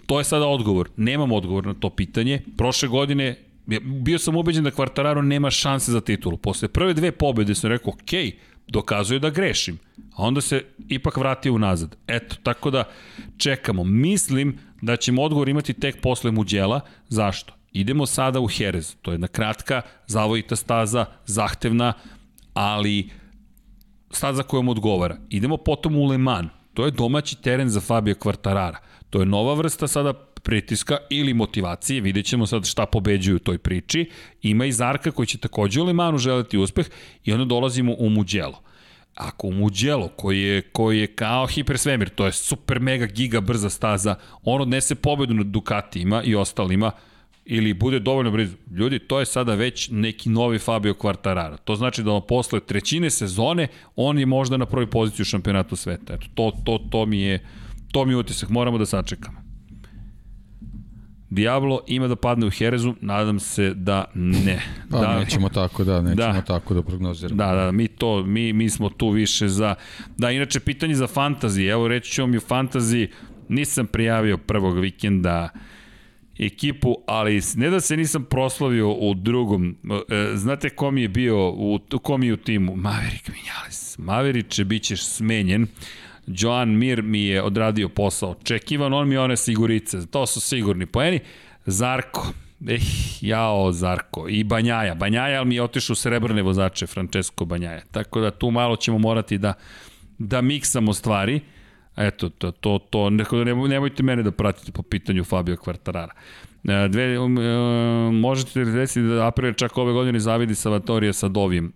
to 0.06 0.20
je 0.20 0.24
sada 0.24 0.48
odgovor. 0.48 0.90
Nemam 0.98 1.32
odgovor 1.32 1.68
na 1.68 1.74
to 1.74 1.90
pitanje. 1.90 2.42
Prošle 2.58 2.88
godine 2.88 3.36
bio 3.82 4.20
sam 4.20 4.36
ubeđen 4.36 4.64
da 4.64 4.72
Quartararo 4.72 5.22
nema 5.22 5.52
šanse 5.52 5.92
za 5.92 6.02
titulu. 6.02 6.38
Posle 6.38 6.68
prve 6.68 6.94
dve 6.94 7.12
pobjede 7.12 7.56
sam 7.56 7.70
rekao, 7.70 7.94
ok, 7.94 8.34
dokazuje 8.68 9.20
da 9.20 9.30
grešim. 9.30 9.80
A 10.16 10.24
onda 10.24 10.42
se 10.42 10.64
ipak 10.90 11.18
vratio 11.18 11.54
unazad. 11.54 11.96
Eto, 12.08 12.36
tako 12.44 12.72
da 12.72 12.84
čekamo. 13.38 13.84
Mislim 13.84 14.58
da 14.82 14.96
ćemo 14.96 15.24
odgovor 15.24 15.50
imati 15.50 15.74
tek 15.74 16.02
posle 16.02 16.32
Muđela. 16.32 16.82
Zašto? 17.10 17.54
Idemo 17.74 18.06
sada 18.06 18.40
u 18.40 18.48
Jerez. 18.58 18.96
To 19.02 19.12
je 19.12 19.14
jedna 19.14 19.28
kratka, 19.28 19.82
zavojita 20.08 20.56
staza, 20.56 21.06
zahtevna, 21.26 21.94
ali 22.54 23.10
staza 24.12 24.44
kojom 24.44 24.70
odgovara. 24.70 25.18
Idemo 25.30 25.58
potom 25.58 25.96
u 25.96 26.06
Le 26.06 26.18
Mans. 26.18 26.52
To 26.74 26.86
je 26.86 26.92
domaći 26.92 27.42
teren 27.42 27.70
za 27.70 27.82
Fabio 27.82 28.16
Quartarara. 28.16 28.76
To 29.10 29.20
je 29.20 29.26
nova 29.26 29.54
vrsta 29.54 29.88
sada 29.88 30.14
pritiska 30.46 30.98
ili 31.10 31.34
motivacije, 31.34 32.02
vidjet 32.02 32.26
ćemo 32.26 32.46
sad 32.46 32.66
šta 32.66 32.86
pobeđuju 32.86 33.36
u 33.36 33.40
toj 33.40 33.58
priči. 33.58 34.10
Ima 34.42 34.66
i 34.66 34.72
Zarka 34.72 35.12
koji 35.12 35.26
će 35.26 35.38
takođe 35.38 35.82
u 35.82 35.86
Le 35.86 35.94
Mansu 35.94 36.18
želeti 36.18 36.58
uspeh 36.58 36.86
i 37.24 37.34
onda 37.34 37.46
dolazimo 37.46 37.96
u 37.98 38.10
Mugello. 38.10 38.62
Ako 39.16 39.52
Mugello, 39.52 40.08
koji 40.08 40.42
je, 40.42 40.62
koji 40.62 41.00
je 41.00 41.08
kao 41.08 41.48
hipersvemir, 41.48 42.10
to 42.10 42.26
je 42.26 42.32
super 42.32 42.80
mega 42.80 43.06
giga 43.06 43.42
brza 43.42 43.70
staza, 43.70 44.16
on 44.44 44.62
odnese 44.62 44.96
pobedu 44.96 45.34
nad 45.34 45.46
Ducatijima 45.46 46.24
i 46.24 46.36
ostalima, 46.36 46.92
ili 47.46 47.74
bude 47.74 48.00
dovoljno 48.00 48.32
blizu. 48.32 48.56
Ljudi, 48.72 49.00
to 49.00 49.20
je 49.20 49.26
sada 49.26 49.56
već 49.56 49.90
neki 49.92 50.30
novi 50.30 50.60
Fabio 50.60 50.94
Quartararo. 50.94 51.58
To 51.64 51.76
znači 51.76 52.04
da 52.04 52.12
on 52.12 52.22
posle 52.28 52.60
trećine 52.60 53.10
sezone 53.10 53.68
on 53.96 54.20
je 54.20 54.26
možda 54.26 54.58
na 54.58 54.66
prvoj 54.66 54.90
poziciji 54.90 55.22
u 55.22 55.26
šampionatu 55.26 55.76
sveta. 55.76 56.14
Eto, 56.14 56.26
to, 56.36 56.52
to, 56.66 56.78
to 56.92 57.06
mi 57.06 57.22
je 57.22 57.40
to 57.96 58.06
mi 58.06 58.14
je 58.14 58.18
utisak, 58.18 58.50
moramo 58.50 58.78
da 58.78 58.86
sačekamo. 58.86 59.38
Diablo 61.30 61.82
ima 61.88 62.08
da 62.08 62.16
padne 62.16 62.48
u 62.48 62.50
Herezu, 62.50 62.94
nadam 63.02 63.40
se 63.40 63.74
da 63.74 64.06
ne. 64.16 64.62
Pa 64.92 65.00
da, 65.00 65.20
nećemo 65.20 65.50
tako, 65.50 65.84
da, 65.84 66.02
nećemo 66.02 66.34
Da. 66.34 66.42
tako 66.42 66.74
da 66.74 66.82
prognoziramo. 66.84 67.38
Da, 67.38 67.56
da, 67.56 67.72
mi 67.72 67.88
to, 67.88 68.24
mi, 68.24 68.54
mi 68.54 68.70
smo 68.70 68.90
tu 68.90 69.10
više 69.10 69.48
za... 69.48 69.76
Da, 70.18 70.32
inače, 70.32 70.60
pitanje 70.60 70.96
za 70.96 71.08
fantazi, 71.08 71.64
evo 71.64 71.88
reći 71.88 72.12
ću 72.12 72.22
vam 72.22 72.34
i 72.34 72.38
u 72.38 72.40
fantazi, 72.40 73.08
nisam 73.50 73.88
prijavio 73.88 74.38
prvog 74.38 74.80
vikenda 74.80 75.50
ekipu, 76.40 76.96
ali 77.08 77.42
ne 77.56 77.70
da 77.70 77.80
se 77.80 77.98
nisam 77.98 78.24
proslavio 78.24 78.92
u 78.92 79.14
drugom, 79.14 79.78
e, 80.10 80.36
znate 80.36 80.70
ko 80.70 80.92
mi 80.92 81.02
je 81.02 81.10
bio, 81.10 81.50
u, 81.50 81.80
ko 82.02 82.18
mi 82.18 82.28
je 82.28 82.34
u 82.34 82.38
timu? 82.38 82.76
Maverick 82.76 83.28
Vinales. 83.28 83.98
Maverić 83.98 84.48
će 84.48 84.66
bit 84.66 84.84
ćeš 84.84 85.06
smenjen, 85.06 85.68
Joan 86.28 86.78
Mir 86.78 87.04
mi 87.04 87.26
je 87.26 87.44
odradio 87.44 87.90
posao 87.90 88.32
očekivan, 88.32 88.94
on 88.94 89.08
mi 89.10 89.18
one 89.18 89.38
sigurice, 89.38 90.06
to 90.12 90.26
su 90.26 90.42
sigurni 90.42 90.86
poeni. 90.86 91.20
Zarko, 91.66 92.34
Eh, 92.68 92.80
jao, 93.22 93.72
Zarko. 93.72 94.30
I 94.30 94.44
Banjaja. 94.44 94.96
Banjaja, 94.96 95.44
mi 95.44 95.56
je 95.56 95.64
otišao 95.64 95.96
srebrne 95.96 96.42
vozače, 96.42 96.88
Francesco 96.88 97.46
Banjaja. 97.46 97.82
Tako 97.92 98.20
da 98.20 98.32
tu 98.32 98.52
malo 98.52 98.76
ćemo 98.76 98.98
morati 98.98 99.38
da, 99.38 99.54
da 100.18 100.42
miksamo 100.42 100.94
stvari. 100.94 101.42
Eto, 101.98 102.30
to, 102.30 102.52
to, 102.52 102.80
to 102.90 103.10
neko, 103.10 103.44
nemojte 103.44 104.04
mene 104.04 104.24
da 104.24 104.32
pratite 104.32 104.72
po 104.72 104.82
pitanju 104.82 105.24
Fabio 105.24 105.56
Quartarara. 105.56 106.12
E, 106.64 106.88
dve, 106.88 107.20
um, 107.20 107.38
um, 107.38 108.20
možete 108.20 108.60
li 108.60 108.72
desiti 108.72 109.08
da 109.08 109.28
Aprilia 109.28 109.54
čak 109.54 109.78
ove 109.78 109.94
godine 109.94 110.20
zavidi 110.20 110.56
Savatorija 110.56 111.14
sa 111.14 111.28
Dovijem? 111.28 111.74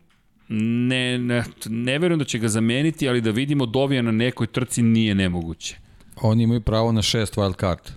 Ne, 0.49 1.17
ne, 1.17 1.43
ne 1.69 1.99
verujem 1.99 2.19
da 2.19 2.25
će 2.25 2.39
ga 2.39 2.47
zameniti, 2.47 3.09
ali 3.09 3.21
da 3.21 3.31
vidimo 3.31 3.65
Dovija 3.65 4.01
na 4.01 4.11
nekoj 4.11 4.47
trci 4.47 4.81
nije 4.81 5.15
nemoguće. 5.15 5.77
Oni 6.21 6.43
imaju 6.43 6.61
pravo 6.61 6.91
na 6.91 7.01
šest 7.01 7.35
wild 7.35 7.59
card 7.59 7.91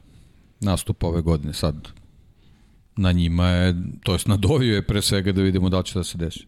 nastupa 0.61 1.07
ove 1.07 1.23
godine 1.23 1.53
sad. 1.53 1.89
Na 2.97 3.13
njima 3.13 3.49
je, 3.49 3.75
to 4.03 4.13
jest 4.13 4.27
na 4.27 4.37
Doviju 4.37 4.75
je 4.75 4.83
pre 4.83 5.03
svega 5.03 5.33
da 5.33 5.43
vidimo 5.43 5.69
da 5.69 5.79
li 5.79 5.85
će 5.85 5.99
da 5.99 6.05
se 6.05 6.19
desi. 6.19 6.47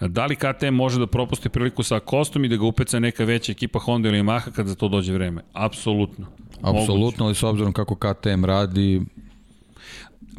Da 0.00 0.26
li 0.26 0.36
KTM 0.36 0.74
može 0.74 0.98
da 0.98 1.06
propusti 1.06 1.48
priliku 1.48 1.82
sa 1.82 2.00
Kostom 2.00 2.44
i 2.44 2.48
da 2.48 2.56
ga 2.56 2.64
upeca 2.64 2.98
neka 2.98 3.24
veća 3.24 3.52
ekipa 3.52 3.78
Honda 3.78 4.08
ili 4.08 4.18
Yamaha 4.18 4.50
kad 4.52 4.66
za 4.66 4.74
to 4.74 4.88
dođe 4.88 5.12
vreme? 5.12 5.42
Apsolutno. 5.52 6.26
Apsolutno, 6.62 7.24
ali 7.24 7.34
s 7.34 7.42
obzirom 7.42 7.72
kako 7.72 7.94
KTM 7.94 8.44
radi, 8.44 9.02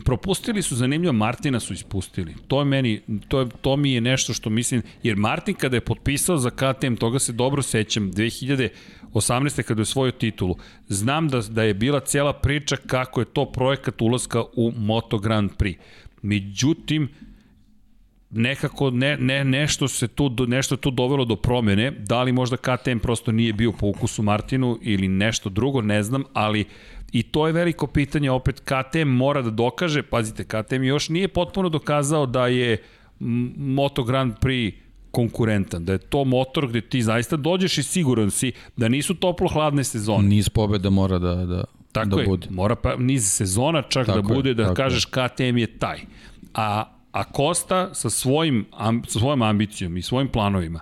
propustili 0.05 0.61
su 0.61 0.75
zanimljivo, 0.75 1.13
Martina 1.13 1.59
su 1.59 1.73
ispustili. 1.73 2.35
To 2.47 2.59
je 2.59 2.65
meni, 2.65 3.01
to, 3.27 3.39
je, 3.39 3.47
to 3.61 3.77
mi 3.77 3.93
je 3.93 4.01
nešto 4.01 4.33
što 4.33 4.49
mislim, 4.49 4.81
jer 5.03 5.15
Martin 5.15 5.55
kada 5.55 5.77
je 5.77 5.81
potpisao 5.81 6.37
za 6.37 6.49
KTM, 6.49 6.95
toga 6.95 7.19
se 7.19 7.33
dobro 7.33 7.61
sećam, 7.61 8.11
2018. 8.11 9.63
kada 9.63 9.79
je 9.79 9.81
osvojio 9.81 10.11
titulu, 10.11 10.55
znam 10.87 11.27
da, 11.27 11.41
da 11.41 11.63
je 11.63 11.73
bila 11.73 11.99
cijela 11.99 12.33
priča 12.33 12.75
kako 12.75 13.21
je 13.21 13.25
to 13.25 13.51
projekat 13.51 14.01
ulaska 14.01 14.43
u 14.55 14.71
Moto 14.71 15.17
Grand 15.17 15.51
Prix. 15.57 15.77
Međutim, 16.21 17.09
nekako 18.29 18.91
ne, 18.91 19.17
ne, 19.17 19.43
nešto 19.43 19.87
se 19.87 20.07
tu 20.07 20.35
nešto 20.47 20.77
tu 20.77 20.91
dovelo 20.91 21.25
do 21.25 21.35
promene, 21.35 21.91
da 21.91 22.23
li 22.23 22.31
možda 22.31 22.57
KTM 22.57 22.97
prosto 23.01 23.31
nije 23.31 23.53
bio 23.53 23.71
po 23.71 23.87
ukusu 23.87 24.23
Martinu 24.23 24.77
ili 24.81 25.07
nešto 25.07 25.49
drugo, 25.49 25.81
ne 25.81 26.03
znam, 26.03 26.23
ali 26.33 26.65
I 27.11 27.23
to 27.23 27.47
je 27.47 27.53
veliko 27.53 27.87
pitanje, 27.87 28.31
opet 28.31 28.59
KTM 28.59 29.07
mora 29.07 29.41
da 29.41 29.49
dokaže, 29.49 30.03
pazite, 30.03 30.43
KTM 30.43 30.83
još 30.83 31.09
nije 31.09 31.27
potpuno 31.27 31.69
dokazao 31.69 32.25
da 32.25 32.47
je 32.47 32.77
Moto 33.57 34.03
Grand 34.03 34.33
Prix 34.41 34.73
konkurentan, 35.11 35.85
da 35.85 35.93
je 35.93 35.97
to 35.97 36.23
motor 36.23 36.67
gde 36.67 36.81
ti 36.81 37.01
zaista 37.01 37.37
dođeš 37.37 37.77
i 37.77 37.83
siguran 37.83 38.31
si 38.31 38.51
da 38.77 38.89
nisu 38.89 39.15
toplo-hladne 39.15 39.83
sezone. 39.83 40.27
Niz 40.27 40.49
pobeda 40.49 40.89
mora 40.89 41.19
da, 41.19 41.35
da, 41.35 41.63
tako 41.91 42.09
da 42.09 42.21
je, 42.21 42.27
bude. 42.27 42.47
mora 42.49 42.75
pa, 42.75 42.95
niz 42.95 43.31
sezona 43.31 43.81
čak 43.81 44.07
da 44.07 44.13
tako 44.13 44.27
da 44.27 44.33
bude 44.33 44.49
je, 44.49 44.53
da 44.53 44.73
kažeš 44.73 45.03
je. 45.03 45.09
KTM 45.11 45.57
je 45.57 45.67
taj. 45.67 45.99
A, 46.53 46.83
a 47.11 47.23
Costa 47.35 47.93
sa, 47.93 48.09
svojim, 48.09 48.65
am, 48.71 49.03
sa 49.07 49.19
svojom 49.19 49.41
ambicijom 49.41 49.97
i 49.97 50.01
svojim 50.01 50.27
planovima, 50.27 50.79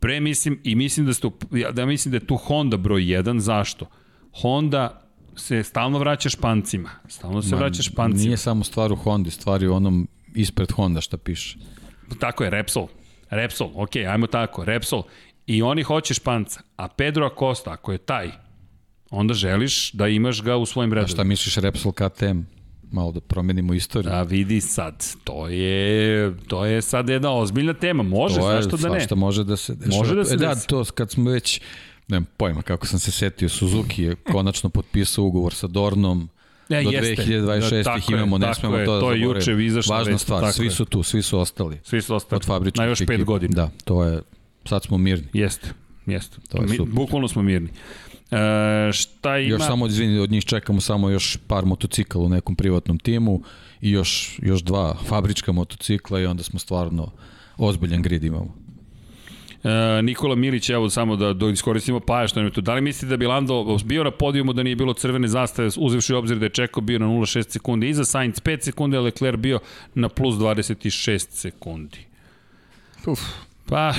pre 0.00 0.20
mislim 0.20 0.60
i 0.64 0.74
mislim 0.74 1.06
da, 1.06 1.14
ste, 1.14 1.28
da 1.72 1.86
mislim 1.86 2.12
da 2.12 2.16
je 2.16 2.26
tu 2.26 2.36
Honda 2.36 2.76
broj 2.76 3.02
1, 3.02 3.38
zašto? 3.38 3.86
Honda 4.42 5.08
se 5.36 5.62
stalno 5.62 5.98
vraća 5.98 6.28
špancima. 6.28 6.90
Stalno 7.08 7.42
se 7.42 7.54
Ma, 7.54 7.60
vraća 7.60 7.82
špancima. 7.82 8.24
Nije 8.24 8.36
samo 8.36 8.64
stvar 8.64 8.92
u 8.92 8.96
Hondi, 8.96 9.30
stvar 9.30 9.62
je 9.62 9.68
u 9.68 9.74
onom 9.74 10.08
ispred 10.34 10.72
Honda 10.72 11.00
šta 11.00 11.16
piše. 11.16 11.58
Tako 12.20 12.44
je, 12.44 12.50
Repsol. 12.50 12.86
Repsol, 13.30 13.70
ok, 13.74 13.96
ajmo 13.96 14.26
tako, 14.26 14.64
Repsol. 14.64 15.02
I 15.46 15.62
oni 15.62 15.82
hoće 15.82 16.14
španca. 16.14 16.60
A 16.76 16.88
Pedro 16.88 17.26
Acosta, 17.26 17.72
ako 17.72 17.92
je 17.92 17.98
taj, 17.98 18.30
onda 19.10 19.34
želiš 19.34 19.92
da 19.92 20.08
imaš 20.08 20.42
ga 20.42 20.56
u 20.56 20.66
svojim 20.66 20.92
redovima. 20.92 21.12
A 21.12 21.16
šta 21.16 21.24
misliš 21.24 21.56
Repsol 21.56 21.92
KTM? 21.92 22.40
Malo 22.90 23.12
da 23.12 23.20
promenimo 23.20 23.74
istoriju. 23.74 24.10
Da 24.10 24.22
vidi 24.22 24.60
sad, 24.60 25.06
to 25.24 25.48
je, 25.48 26.36
to 26.46 26.64
je 26.64 26.82
sad 26.82 27.08
jedna 27.08 27.32
ozbiljna 27.34 27.74
tema. 27.74 28.02
Može, 28.02 28.34
to 28.34 28.50
je, 28.52 28.62
zašto 28.62 28.76
da 28.76 28.88
ne? 28.88 29.00
Svašta 29.00 29.14
može 29.14 29.44
da 29.44 29.56
se 29.56 29.74
dešava. 29.74 29.96
Može 29.98 30.14
da 30.14 30.24
se 30.24 30.34
e, 30.34 30.36
da, 30.36 30.54
to 30.54 30.84
kad 30.84 31.10
smo 31.10 31.30
već 31.30 31.60
nemam 32.08 32.26
pojma 32.36 32.62
kako 32.62 32.86
sam 32.86 32.98
se 32.98 33.10
setio, 33.10 33.48
Suzuki 33.48 34.02
je 34.02 34.14
konačno 34.16 34.70
potpisao 34.70 35.24
ugovor 35.24 35.54
sa 35.54 35.66
Dornom, 35.66 36.28
Ja, 36.68 36.82
do 36.82 36.90
jeste. 36.90 37.22
2026 37.22 37.84
da, 37.84 37.96
ih 37.98 38.10
imamo, 38.10 38.38
ne 38.38 38.54
smemo 38.54 38.76
je, 38.76 38.86
to 38.86 38.94
da 38.94 39.00
to 39.00 39.12
je 39.12 39.20
juče 39.20 39.64
izašlo. 39.64 39.94
Važna 39.94 40.12
već, 40.12 40.20
stvar, 40.22 40.52
svi 40.52 40.70
su 40.70 40.84
tu, 40.84 41.02
svi 41.02 41.22
su 41.22 41.38
ostali. 41.38 41.78
Svi 41.84 42.02
su 42.02 42.14
ostali. 42.14 42.36
Od 42.36 42.46
fabričnih 42.46 42.78
Na 42.78 42.84
još 42.84 43.06
pet 43.06 43.24
godina. 43.24 43.54
Da, 43.54 43.70
to 43.84 44.04
je, 44.04 44.22
sad 44.64 44.82
smo 44.82 44.98
mirni. 44.98 45.28
Jeste, 45.32 45.68
jeste. 46.06 46.36
To 46.48 46.58
je 46.62 46.66
Mi, 46.66 46.76
super. 46.76 46.94
Bukvalno 46.94 47.28
smo 47.28 47.42
mirni. 47.42 47.68
E, 48.30 48.92
šta 48.92 49.38
ima? 49.38 49.54
Još 49.54 49.66
samo, 49.66 49.86
izvini, 49.86 50.18
od 50.18 50.30
njih 50.30 50.44
čekamo 50.44 50.80
samo 50.80 51.10
još 51.10 51.38
par 51.46 51.64
motocikala 51.64 52.24
u 52.24 52.28
nekom 52.28 52.56
privatnom 52.56 52.98
timu 52.98 53.42
i 53.80 53.90
još, 53.90 54.38
još 54.42 54.62
dva 54.62 54.96
fabrička 55.04 55.52
motocikla 55.52 56.20
i 56.20 56.26
onda 56.26 56.42
smo 56.42 56.58
stvarno 56.58 57.10
ozbiljan 57.56 58.02
grid 58.02 58.24
imamo. 58.24 58.54
E, 59.64 60.02
Nikola 60.02 60.34
Milić, 60.34 60.70
evo 60.70 60.90
samo 60.90 61.16
da, 61.16 61.32
da 61.32 61.48
iskoristimo 61.48 62.00
Paja 62.00 62.28
što 62.28 62.40
je 62.40 62.52
to. 62.52 62.60
Da 62.60 62.74
li 62.74 62.80
mislite 62.80 63.10
da 63.10 63.16
bi 63.16 63.26
Lando 63.26 63.78
bio 63.84 64.04
na 64.04 64.10
podijumu 64.10 64.52
da 64.52 64.62
nije 64.62 64.76
bilo 64.76 64.94
crvene 64.94 65.28
zastave, 65.28 65.68
uzevši 65.76 66.14
obzir 66.14 66.38
da 66.38 66.46
je 66.46 66.50
Čeko 66.50 66.80
bio 66.80 66.98
na 66.98 67.06
0,6 67.06 67.50
sekundi 67.50 67.88
iza 67.88 68.04
Sainz 68.04 68.40
5 68.40 68.60
sekundi, 68.62 68.96
a 68.96 69.00
Leclerc 69.00 69.38
bio 69.38 69.58
na 69.94 70.08
plus 70.08 70.34
26 70.34 71.26
sekundi? 71.30 71.98
Uf. 73.06 73.20
Pa, 73.66 73.94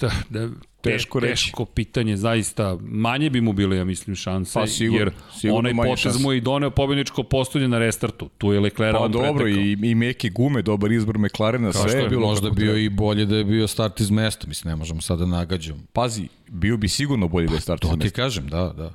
da, 0.00 0.10
da, 0.30 0.48
teško 0.84 1.20
reći. 1.20 1.44
Teško 1.44 1.64
pitanje, 1.64 2.16
zaista. 2.16 2.78
Manje 2.80 3.30
bi 3.30 3.40
mu 3.40 3.52
bile, 3.52 3.76
ja 3.76 3.84
mislim, 3.84 4.16
šanse. 4.16 4.60
Pa 4.60 4.66
sigurno. 4.66 4.98
Jer 4.98 5.12
sigurno 5.40 5.58
onaj 5.58 5.72
potez 5.74 6.22
mu 6.22 6.32
i 6.32 6.40
doneo 6.40 6.70
pobjedničko 6.70 7.22
postolje 7.22 7.68
na 7.68 7.78
restartu. 7.78 8.28
Tu 8.38 8.52
je 8.52 8.60
Leclerc 8.60 8.96
pa, 8.98 9.08
dobro, 9.08 9.48
i, 9.48 9.72
i 9.82 9.94
meke 9.94 10.28
gume, 10.28 10.62
dobar 10.62 10.92
izbor 10.92 11.18
McLarena, 11.18 11.72
Kao 11.72 11.88
sve 11.88 12.00
je 12.00 12.08
bilo. 12.08 12.26
Možda 12.26 12.50
bio 12.50 12.76
i 12.76 12.88
bolje 12.88 13.26
da 13.26 13.36
je 13.36 13.44
bio 13.44 13.66
start 13.66 14.00
iz 14.00 14.10
mesta, 14.10 14.46
mislim, 14.46 14.70
ne 14.70 14.76
možemo 14.76 15.00
sada 15.00 15.24
da 15.24 15.30
nagađamo. 15.30 15.80
Pazi, 15.92 16.28
bio 16.48 16.76
bi 16.76 16.88
sigurno 16.88 17.28
bolje 17.28 17.46
da 17.46 17.54
je 17.54 17.60
start 17.60 17.82
pa, 17.82 17.88
iz 17.88 17.90
mesta. 17.90 18.04
To 18.04 18.10
ti 18.10 18.14
kažem, 18.14 18.48
da, 18.48 18.72
da. 18.76 18.94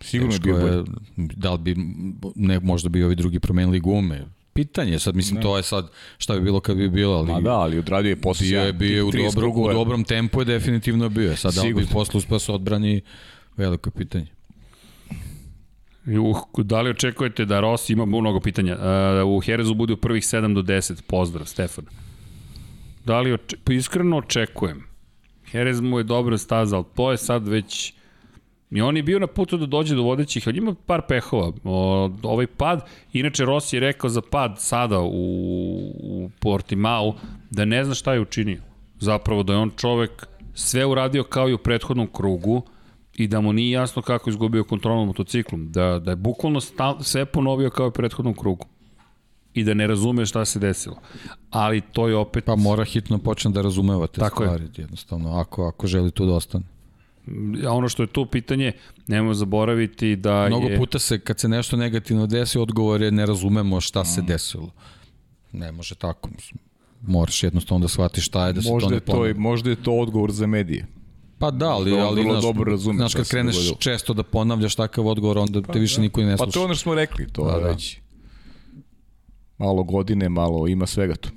Sigurno 0.00 0.32
Teško 0.32 0.48
je 0.48 0.54
bio 0.54 0.62
bolje. 0.62 0.84
Da 1.16 1.52
li 1.52 1.58
bi, 1.58 1.76
ne, 2.34 2.60
možda 2.60 2.88
bi 2.88 3.04
ovi 3.04 3.14
drugi 3.14 3.40
promenili 3.40 3.80
gume, 3.80 4.24
pitanje, 4.56 4.98
sad 4.98 5.16
mislim 5.16 5.36
ne. 5.36 5.42
to 5.42 5.56
je 5.56 5.62
sad 5.62 5.90
šta 6.18 6.34
bi 6.34 6.40
bilo 6.40 6.60
kad 6.60 6.76
bi 6.76 6.88
bilo, 6.88 7.14
ali 7.14 7.32
Ma 7.32 7.40
da, 7.40 7.52
ali 7.52 7.78
odradio 7.78 8.10
je 8.10 8.20
posle 8.20 8.46
bio 8.46 8.60
je 8.60 8.72
bio 8.72 9.06
u 9.06 9.10
dobro, 9.10 9.48
u 9.48 9.72
dobrom 9.72 10.04
tempu 10.04 10.40
je 10.40 10.44
definitivno 10.44 11.08
bio. 11.08 11.36
Sad 11.36 11.54
da 11.54 11.62
li 11.62 11.74
bi 11.74 11.86
posle 11.92 12.18
uspeo 12.18 12.38
se 12.38 12.52
odbrani 12.52 13.00
veliko 13.56 13.90
pitanje. 13.90 14.26
Uh, 16.06 16.64
da 16.64 16.80
li 16.80 16.90
očekujete 16.90 17.44
da 17.44 17.60
Rossi 17.60 17.92
ima 17.92 18.04
mnogo 18.04 18.40
pitanja? 18.40 18.76
Uh, 19.24 19.36
u 19.36 19.40
Herezu 19.40 19.74
bude 19.74 19.92
u 19.92 19.96
prvih 19.96 20.22
7 20.22 20.54
do 20.54 20.62
10. 20.62 21.02
Pozdrav, 21.02 21.46
Stefan. 21.46 21.84
Da 23.04 23.20
li 23.20 23.32
oče, 23.32 23.56
pa 23.64 23.72
iskreno 23.72 24.16
očekujem. 24.16 24.84
Herez 25.50 25.80
mu 25.80 25.98
je 25.98 26.04
dobra 26.04 26.38
staza, 26.38 26.76
ali 26.76 26.84
to 26.96 27.10
je 27.10 27.16
sad 27.16 27.48
već 27.48 27.92
I 28.70 28.80
on 28.80 28.96
je 28.96 29.02
bio 29.02 29.18
na 29.18 29.26
putu 29.26 29.56
da 29.56 29.66
dođe 29.66 29.94
do 29.94 30.02
vodećih, 30.02 30.48
ali 30.48 30.58
ima 30.58 30.74
par 30.86 31.02
pehova. 31.08 31.52
O, 31.64 32.10
ovaj 32.22 32.46
pad, 32.46 32.86
inače 33.12 33.44
Rossi 33.44 33.76
je 33.76 33.80
rekao 33.80 34.10
za 34.10 34.22
pad 34.30 34.54
sada 34.58 35.00
u, 35.00 35.10
u 36.02 36.30
Portimao 36.40 37.14
da 37.50 37.64
ne 37.64 37.84
zna 37.84 37.94
šta 37.94 38.12
je 38.12 38.20
učinio. 38.20 38.62
Zapravo 38.98 39.42
da 39.42 39.52
je 39.52 39.58
on 39.58 39.70
čovek 39.76 40.26
sve 40.54 40.86
uradio 40.86 41.24
kao 41.24 41.48
i 41.48 41.54
u 41.54 41.58
prethodnom 41.58 42.06
krugu 42.12 42.62
i 43.16 43.28
da 43.28 43.40
mu 43.40 43.52
nije 43.52 43.70
jasno 43.70 44.02
kako 44.02 44.30
izgubio 44.30 44.64
kontrolu 44.64 45.06
motociklom. 45.06 45.72
Da, 45.72 45.98
da 45.98 46.10
je 46.10 46.16
bukvalno 46.16 46.60
stal, 46.60 46.96
sve 47.00 47.24
ponovio 47.24 47.70
kao 47.70 47.86
i 47.86 47.88
u 47.88 47.92
prethodnom 47.92 48.34
krugu 48.34 48.66
i 49.54 49.64
da 49.64 49.74
ne 49.74 49.86
razume 49.86 50.26
šta 50.26 50.44
se 50.44 50.58
desilo. 50.58 50.96
Ali 51.50 51.80
to 51.80 52.08
je 52.08 52.16
opet... 52.16 52.44
Pa 52.44 52.56
mora 52.56 52.84
hitno 52.84 53.18
počne 53.18 53.50
da 53.50 53.62
razumeva 53.62 54.06
te 54.06 54.20
Tako 54.20 54.42
stvari, 54.42 54.64
je. 54.64 54.70
jednostavno, 54.76 55.38
ako, 55.38 55.66
ako 55.68 55.86
želi 55.86 56.10
tu 56.10 56.26
da 56.26 56.32
ostane 56.32 56.64
ono 57.68 57.88
što 57.88 58.02
je 58.02 58.06
tu 58.06 58.26
pitanje, 58.26 58.72
nemojmo 59.06 59.34
zaboraviti 59.34 60.16
da 60.16 60.46
Mnogo 60.48 60.68
je... 60.68 60.78
puta 60.78 60.98
se, 60.98 61.18
kad 61.18 61.40
se 61.40 61.48
nešto 61.48 61.76
negativno 61.76 62.26
desi, 62.26 62.58
odgovor 62.58 63.02
je 63.02 63.10
ne 63.10 63.26
razumemo 63.26 63.80
šta 63.80 64.04
se 64.04 64.22
mm. 64.22 64.26
desilo. 64.26 64.70
Ne 65.52 65.72
može 65.72 65.94
tako. 65.94 66.30
Moraš 67.02 67.42
jednostavno 67.42 67.82
da 67.82 67.88
shvatiš 67.88 68.26
šta 68.26 68.46
je 68.46 68.52
da 68.52 68.62
se 68.62 68.70
možda 68.72 68.88
to 68.88 68.94
ne 68.94 69.00
ponovno. 69.00 69.34
To, 69.34 69.40
možda 69.40 69.70
je 69.70 69.76
to 69.76 69.92
odgovor 69.92 70.32
za 70.32 70.46
medije. 70.46 70.86
Pa 71.38 71.50
da, 71.50 71.70
ali, 71.70 71.90
da 71.90 72.06
ali 72.06 72.22
znaš, 72.22 72.42
dobro 72.42 72.70
razume 72.70 72.96
znaš 72.96 73.14
kad 73.14 73.28
kreneš 73.28 73.54
dogodilo. 73.54 73.76
često 73.78 74.14
da 74.14 74.22
ponavljaš 74.22 74.74
takav 74.74 75.06
odgovor, 75.06 75.38
onda 75.38 75.62
pa, 75.62 75.72
te 75.72 75.78
više 75.78 75.96
da. 75.96 76.02
niko 76.02 76.20
ne 76.20 76.36
sluša. 76.36 76.46
Pa 76.46 76.52
to 76.52 76.64
ono 76.64 76.74
što 76.74 76.82
smo 76.82 76.94
rekli, 76.94 77.26
to 77.32 77.44
da, 77.44 77.68
već. 77.68 77.98
Malo 79.58 79.84
godine, 79.84 80.28
malo 80.28 80.68
ima 80.68 80.86
svega 80.86 81.16
tu. 81.16 81.28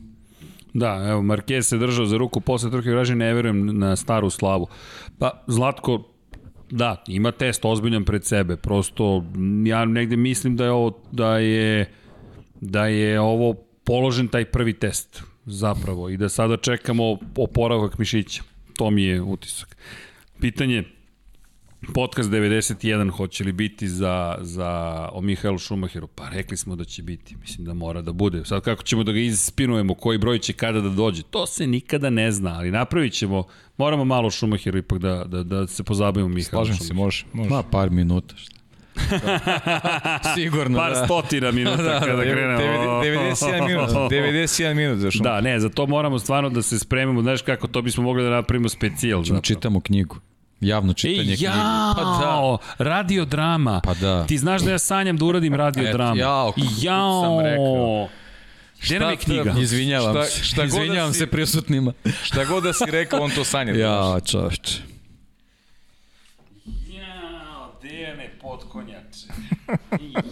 Da, 0.80 1.06
evo, 1.10 1.22
Marquez 1.22 1.62
se 1.62 1.78
držao 1.78 2.06
za 2.06 2.18
ruku 2.18 2.42
posle 2.42 2.72
trke 2.72 2.90
vraži, 2.90 3.16
ne 3.16 3.34
verujem 3.34 3.80
na 3.80 3.96
staru 3.96 4.30
slavu. 4.30 4.68
Pa, 5.20 5.44
Zlatko, 5.48 6.04
da, 6.70 7.04
ima 7.08 7.32
test 7.32 7.66
ozbiljan 7.66 8.06
pred 8.06 8.26
sebe, 8.26 8.58
prosto 8.58 9.24
ja 9.66 9.86
negde 9.86 10.18
mislim 10.18 10.56
da 10.56 10.66
je 10.66 10.72
ovo, 10.72 11.00
da 11.12 11.38
je, 11.38 11.92
da 12.62 12.88
je 12.88 13.20
ovo 13.20 13.54
položen 13.84 14.28
taj 14.28 14.46
prvi 14.46 14.74
test 14.74 15.24
zapravo 15.46 16.10
i 16.10 16.18
da 16.18 16.30
sada 16.30 16.58
čekamo 16.58 17.18
oporavak 17.38 17.98
mišića. 17.98 18.44
To 18.78 18.90
mi 18.92 19.04
je 19.04 19.22
utisak. 19.22 19.78
Pitanje, 20.40 20.84
Podcast 21.94 22.30
91 22.30 23.10
hoće 23.12 23.44
li 23.44 23.52
biti 23.52 23.88
za, 23.90 24.38
za 24.42 24.70
o 25.12 25.22
Mihajlu 25.22 25.58
Šumacheru? 25.58 26.08
Pa 26.08 26.30
rekli 26.30 26.58
smo 26.58 26.76
da 26.76 26.84
će 26.84 27.04
biti. 27.04 27.36
Mislim 27.42 27.66
da 27.66 27.74
mora 27.74 28.02
da 28.02 28.14
bude. 28.14 28.46
Sad 28.46 28.64
kako 28.64 28.84
ćemo 28.84 29.04
da 29.04 29.12
ga 29.12 29.20
ispinujemo, 29.20 29.94
koji 29.94 30.18
broj 30.18 30.40
će 30.40 30.54
kada 30.54 30.82
da 30.82 30.90
dođe, 30.90 31.24
to 31.24 31.46
se 31.46 31.68
nikada 31.68 32.10
ne 32.10 32.32
zna, 32.32 32.56
ali 32.58 32.72
napravit 32.72 33.14
ćemo, 33.14 33.44
moramo 33.78 34.06
malo 34.06 34.32
Šumacheru 34.32 34.78
ipak 34.78 35.00
da, 35.00 35.24
da, 35.24 35.44
da 35.44 35.68
se 35.68 35.84
pozabavimo 35.84 36.28
Mihajlu 36.30 36.66
Slažem 36.66 36.88
se, 36.88 36.94
može, 36.94 37.26
može. 37.34 37.50
Ma, 37.50 37.64
par 37.64 37.90
minuta, 37.90 38.36
šta. 38.38 38.60
Sigurno, 40.36 40.78
Par 40.78 40.92
da. 40.94 41.06
stotina 41.06 41.52
minuta 41.52 41.84
Da, 41.84 42.00
kada 42.00 42.16
da, 42.16 42.22
krenemo. 42.22 42.60
91 42.60 43.68
minut, 43.68 43.90
91 44.12 44.74
minut 44.74 45.00
za 45.00 45.12
šum. 45.12 45.24
Da, 45.24 45.42
ne, 45.42 45.60
za 45.60 45.70
to 45.70 45.88
moramo 45.88 46.20
stvarno 46.20 46.50
da 46.50 46.62
se 46.62 46.80
spremimo, 46.80 47.22
znaš 47.22 47.42
kako 47.42 47.68
to 47.68 47.82
bismo 47.82 48.04
mogli 48.04 48.24
da 48.24 48.30
napravimo 48.30 48.70
specijal. 48.70 49.24
Zapravo. 49.24 49.42
čitamo 49.42 49.80
knjigu. 49.82 50.16
Javno 50.62 50.94
čitanje 50.94 51.24
knjige. 51.26 51.46
jao, 51.46 51.94
Pa 51.96 52.04
da. 52.04 52.58
radiodrama. 52.80 53.82
Pa 53.82 53.94
da. 53.94 54.26
Ti 54.26 54.38
znaš 54.38 54.62
da 54.62 54.72
ja 54.72 54.80
sanjam 54.80 55.18
da 55.18 55.26
uradim 55.26 55.56
radiodramu. 55.56 56.12
Eto, 56.12 56.22
jao, 56.22 56.52
kako 56.52 56.68
jao. 56.80 57.24
sam 57.24 57.46
rekao. 57.46 58.08
Gde 58.82 59.00
nam 59.00 59.10
je 59.10 59.18
knjiga? 59.18 59.54
Izvinjavam 59.54 60.14
Šta- 60.14 60.24
se. 60.26 60.44
šta 60.44 60.56
da 60.58 60.66
Izvinjavam 60.66 61.14
si- 61.14 61.20
se 61.20 61.28
prisutnima. 61.28 61.94
Šta 62.24 62.46
god 62.46 62.64
da 62.64 62.74
si 62.74 62.84
rekao, 62.88 63.22
on 63.22 63.32
to 63.32 63.44
sanja. 63.44 63.74
Ja, 63.76 64.20
čoveče. 64.22 64.82
Jao, 66.88 67.72
Dejane 67.82 68.30
potkonjače. 68.42 69.28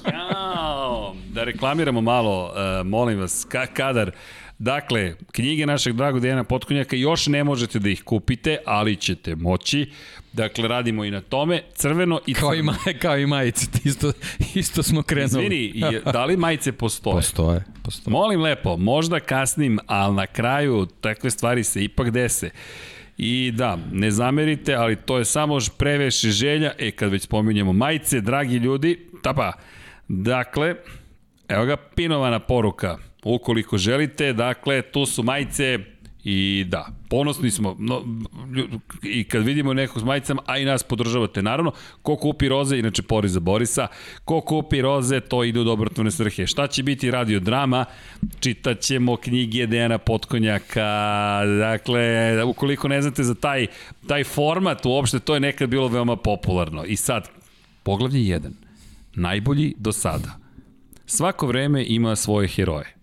Jao. 0.07 1.15
Da 1.27 1.43
reklamiramo 1.43 2.01
malo, 2.01 2.45
uh, 2.45 2.51
molim 2.85 3.19
vas, 3.19 3.45
ka 3.45 3.65
kadar. 3.67 4.11
Dakle, 4.59 5.15
knjige 5.31 5.65
našeg 5.65 5.93
dragog 5.93 6.21
Dejana 6.21 6.43
Potkonjaka 6.43 6.95
još 6.95 7.27
ne 7.27 7.43
možete 7.43 7.79
da 7.79 7.89
ih 7.89 8.03
kupite, 8.03 8.57
ali 8.65 8.95
ćete 8.95 9.35
moći. 9.35 9.91
Dakle, 10.33 10.67
radimo 10.67 11.03
i 11.03 11.11
na 11.11 11.21
tome. 11.21 11.61
Crveno 11.75 12.19
i 12.25 12.33
Kao 12.33 12.55
i, 12.55 12.61
kao 12.99 13.17
i 13.17 13.25
majice, 13.25 13.65
isto, 13.83 14.11
isto 14.55 14.83
smo 14.83 15.01
krenuli. 15.03 15.45
Izvini, 15.45 15.71
je- 15.75 16.01
da 16.03 16.25
li 16.25 16.37
majice 16.37 16.71
postoje? 16.71 17.13
Postoje, 17.15 17.63
postoje. 17.83 18.11
Molim 18.11 18.41
lepo, 18.41 18.77
možda 18.77 19.19
kasnim, 19.19 19.79
ali 19.87 20.15
na 20.15 20.27
kraju 20.27 20.87
takve 21.01 21.29
stvari 21.29 21.63
se 21.63 21.83
ipak 21.83 22.09
dese. 22.09 22.49
I 23.17 23.51
da, 23.51 23.77
ne 23.91 24.11
zamerite, 24.11 24.73
ali 24.73 24.95
to 24.95 25.17
je 25.17 25.25
samo 25.25 25.57
preveše 25.77 26.29
želja. 26.29 26.71
E, 26.79 26.91
kad 26.91 27.11
već 27.11 27.21
spominjemo 27.21 27.73
majice, 27.73 28.21
dragi 28.21 28.55
ljudi, 28.55 29.07
tapa. 29.21 29.51
Dakle, 30.07 30.75
evo 31.47 31.65
ga 31.65 31.77
pinovana 31.77 32.39
poruka. 32.39 32.97
Ukoliko 33.35 33.77
želite, 33.77 34.33
dakle, 34.33 34.81
tu 34.81 35.05
su 35.05 35.23
majice 35.23 35.79
i 36.29 36.65
da, 36.67 36.87
ponosni 37.09 37.51
smo 37.51 37.75
no, 37.79 38.03
i 39.03 39.23
kad 39.23 39.43
vidimo 39.43 39.73
nekog 39.73 40.01
s 40.01 40.05
majicama, 40.05 40.41
a 40.45 40.57
i 40.57 40.65
nas 40.65 40.83
podržavate. 40.83 41.41
Naravno, 41.41 41.71
ko 42.01 42.15
kupi 42.15 42.49
roze, 42.49 42.79
inače 42.79 43.01
pori 43.01 43.29
za 43.29 43.39
Borisa, 43.39 43.87
ko 44.25 44.41
kupi 44.41 44.81
roze, 44.81 45.19
to 45.19 45.43
ide 45.43 45.59
u 45.59 45.63
dobrotvorne 45.63 46.11
svrhe. 46.11 46.47
Šta 46.47 46.67
će 46.67 46.83
biti 46.83 47.11
radio 47.11 47.39
drama? 47.39 47.85
Čitat 48.39 48.79
ćemo 48.79 49.17
knjige 49.17 49.67
Dejana 49.67 49.97
Potkonjaka. 49.97 51.41
Dakle, 51.59 52.43
ukoliko 52.43 52.87
ne 52.87 53.01
znate 53.01 53.23
za 53.23 53.35
taj, 53.35 53.67
taj 54.07 54.23
format, 54.23 54.85
uopšte 54.85 55.19
to 55.19 55.33
je 55.33 55.39
nekad 55.39 55.69
bilo 55.69 55.87
veoma 55.87 56.15
popularno. 56.15 56.83
I 56.85 56.95
sad, 56.95 57.29
poglavlje 57.83 58.19
1. 58.19 58.51
Najbolji 59.15 59.73
do 59.77 59.91
sada. 59.91 60.39
Svako 61.05 61.47
vreme 61.47 61.85
ima 61.87 62.15
svoje 62.15 62.47
heroje. 62.47 62.96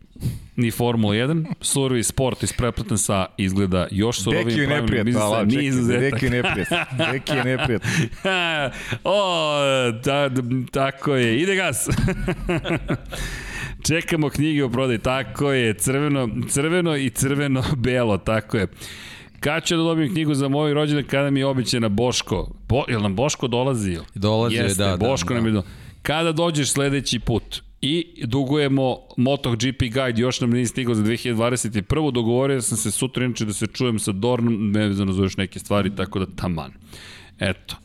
Ni 0.57 0.70
Formula 0.70 1.15
1, 1.15 1.44
surovi 1.60 2.02
sport 2.02 2.42
ispreplatan 2.42 2.99
sa 2.99 3.26
izgleda 3.36 3.86
još 3.91 4.16
Deki 4.16 4.24
surovijim 4.24 4.60
je 4.60 4.66
neprijatno, 4.66 5.47
čekaj, 5.50 5.65
izuzetak. 5.65 6.12
Deki 6.12 6.24
je 6.24 6.31
neprijatno. 6.31 6.76
Deki 7.12 7.33
je 7.33 7.44
neprijatno. 7.44 7.91
o, 9.05 9.57
da, 10.05 10.28
da, 10.28 10.42
tako 10.70 11.15
je. 11.15 11.41
Ide 11.41 11.55
gas. 11.57 11.89
Čekamo 13.86 14.28
knjige 14.28 14.65
o 14.65 14.68
prodaj, 14.68 14.99
tako 14.99 15.52
je, 15.52 15.74
crveno, 15.74 16.28
crveno 16.49 16.97
i 16.97 17.10
crveno-belo, 17.10 18.18
tako 18.33 18.57
je. 18.57 18.66
Kad 19.41 19.65
ću 19.65 19.76
da 19.76 19.83
dobijem 19.83 20.12
knjigu 20.12 20.34
za 20.34 20.49
moj 20.49 20.74
rođendan 20.74 21.05
kada 21.05 21.31
mi 21.31 21.41
je 21.41 21.47
običena 21.47 21.89
Boško? 21.89 22.50
Bo, 22.68 22.84
jel 22.89 23.02
nam 23.02 23.16
Boško 23.16 23.49
dolazi? 23.49 23.99
Dolazi, 24.15 24.57
Jeste, 24.57 24.84
da, 24.84 24.91
da, 24.91 24.97
Boško 24.97 25.28
da. 25.28 25.34
nam 25.34 25.47
je 25.47 25.52
do... 25.52 25.62
Kada 26.02 26.33
dođeš 26.33 26.70
sledeći 26.70 27.18
put? 27.18 27.62
I 27.86 28.26
dugujemo 28.26 28.98
MotoGP 29.16 29.80
Guide, 29.80 30.22
još 30.22 30.40
nam 30.40 30.50
nije 30.50 30.66
stigao 30.66 30.94
za 30.94 31.02
2021. 31.02 32.12
Dogovorio 32.12 32.62
sam 32.62 32.78
se 32.78 32.90
sutra 32.90 33.24
inače 33.24 33.44
da 33.44 33.52
se 33.52 33.66
čujem 33.66 33.98
sa 33.98 34.12
Dornom, 34.12 34.70
nevezano 34.70 35.12
za 35.12 35.22
još 35.22 35.36
neke 35.36 35.58
stvari, 35.58 35.96
tako 35.96 36.18
da 36.18 36.26
taman. 36.36 36.72
Eto. 37.38 37.76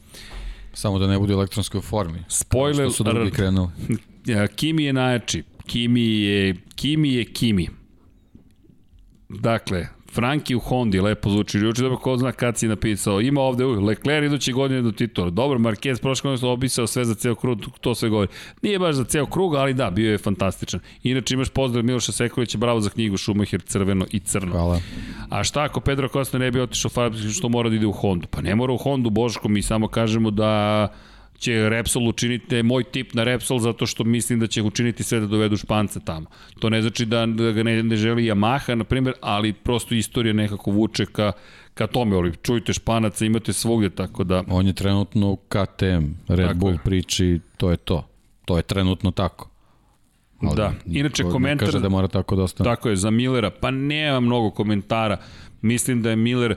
Samo 0.73 0.99
da 0.99 1.07
ne 1.07 1.19
bude 1.19 1.33
u 1.33 1.37
elektronskoj 1.37 1.81
formi. 1.81 2.23
Spoiler 2.27 2.85
Što 2.85 2.91
su 2.91 3.03
drugi 3.03 3.31
krenuli. 3.31 3.69
Kimi 4.55 4.83
je 4.83 4.93
najjači. 4.93 5.43
Kimi 5.65 6.21
je, 6.21 6.55
Kimi 6.75 7.13
je 7.13 7.25
Kimi. 7.25 7.69
Dakle, 9.29 9.87
Franki 10.19 10.55
u 10.55 10.59
Hondi, 10.59 10.99
lepo 11.01 11.29
zvuči. 11.29 11.57
Juče 11.57 11.81
dobro 11.81 11.97
ko 11.97 12.17
zna 12.17 12.31
kad 12.31 12.57
si 12.57 12.67
napisao. 12.67 13.21
Ima 13.21 13.41
ovde, 13.41 13.65
uj, 13.65 13.77
Leclerc 13.77 14.25
idući 14.25 14.51
godine 14.51 14.81
do 14.81 14.91
titula. 14.91 15.29
Dobro, 15.29 15.59
Marquez 15.59 16.01
prošle 16.01 16.31
godine 16.31 16.51
obisao 16.51 16.87
sve 16.87 17.05
za 17.05 17.15
ceo 17.15 17.35
krug, 17.35 17.59
to 17.81 17.95
sve 17.95 18.09
govori. 18.09 18.31
Nije 18.61 18.79
baš 18.79 18.95
za 18.95 19.03
ceo 19.03 19.25
krug, 19.25 19.55
ali 19.55 19.73
da, 19.73 19.89
bio 19.89 20.11
je 20.11 20.17
fantastičan. 20.17 20.79
Inače 21.03 21.33
imaš 21.33 21.49
pozdrav 21.49 21.85
Miloša 21.85 22.11
Sekovića, 22.11 22.57
bravo 22.57 22.81
za 22.81 22.89
knjigu 22.89 23.17
Schumacher, 23.17 23.61
crveno 23.61 24.05
i 24.11 24.19
crno. 24.19 24.51
Hvala. 24.51 24.79
A 25.29 25.43
šta 25.43 25.63
ako 25.63 25.79
Pedro 25.79 26.07
Costa 26.07 26.37
ne 26.37 26.51
bi 26.51 26.61
otišao 26.61 26.89
u 26.89 26.93
fabriku, 26.93 27.29
što 27.29 27.49
mora 27.49 27.69
da 27.69 27.75
ide 27.75 27.85
u 27.85 27.91
Hondu? 27.91 28.27
Pa 28.27 28.41
ne 28.41 28.55
mora 28.55 28.73
u 28.73 28.77
Hondu, 28.77 29.09
Boško, 29.09 29.47
mi 29.47 29.61
samo 29.61 29.87
kažemo 29.87 30.31
da 30.31 30.87
će 31.39 31.69
Repsol 31.69 32.07
učiniti 32.07 32.63
moj 32.63 32.83
tip 32.83 33.13
na 33.13 33.23
Repsol 33.23 33.59
zato 33.59 33.85
što 33.85 34.03
mislim 34.03 34.39
da 34.39 34.47
će 34.47 34.61
učiniti 34.61 35.03
sve 35.03 35.19
da 35.19 35.27
dovedu 35.27 35.57
Španca 35.57 35.99
tamo. 35.99 36.25
To 36.59 36.69
ne 36.69 36.81
znači 36.81 37.05
da, 37.05 37.25
da 37.25 37.51
ga 37.51 37.63
ne, 37.63 37.83
ne 37.83 37.95
želi 37.95 38.23
Yamaha, 38.23 38.75
na 38.75 38.83
primjer, 38.83 39.15
ali 39.21 39.53
prosto 39.53 39.95
istorija 39.95 40.33
nekako 40.33 40.71
vuče 40.71 41.05
ka, 41.05 41.31
ka 41.73 41.87
tome, 41.87 42.15
ali 42.15 42.35
čujte 42.35 42.73
Španaca, 42.73 43.25
imate 43.25 43.53
svugde, 43.53 43.89
tako 43.89 44.23
da... 44.23 44.43
On 44.47 44.67
je 44.67 44.73
trenutno 44.73 45.29
u 45.29 45.35
KTM, 45.37 46.05
Red 46.27 46.47
Tako 46.47 46.59
Bull 46.59 46.73
je. 46.73 46.79
priči, 46.83 47.39
to 47.57 47.71
je 47.71 47.77
to. 47.77 48.07
To 48.45 48.57
je 48.57 48.63
trenutno 48.63 49.11
tako. 49.11 49.49
Ali 50.41 50.55
Da. 50.55 50.73
Inače, 50.85 51.23
komentar- 51.23 51.59
Kaže 51.65 51.79
da 51.79 51.89
mora 51.89 52.07
tako 52.07 52.35
da 52.35 52.43
ostane. 52.43 52.69
Tako 52.69 52.89
je, 52.89 52.95
za 52.95 53.09
Millera, 53.09 53.49
pa 53.51 53.71
nema 53.71 54.19
mnogo 54.19 54.51
komentara. 54.51 55.17
Mislim 55.61 56.01
da 56.01 56.09
je 56.09 56.15
Miller... 56.15 56.55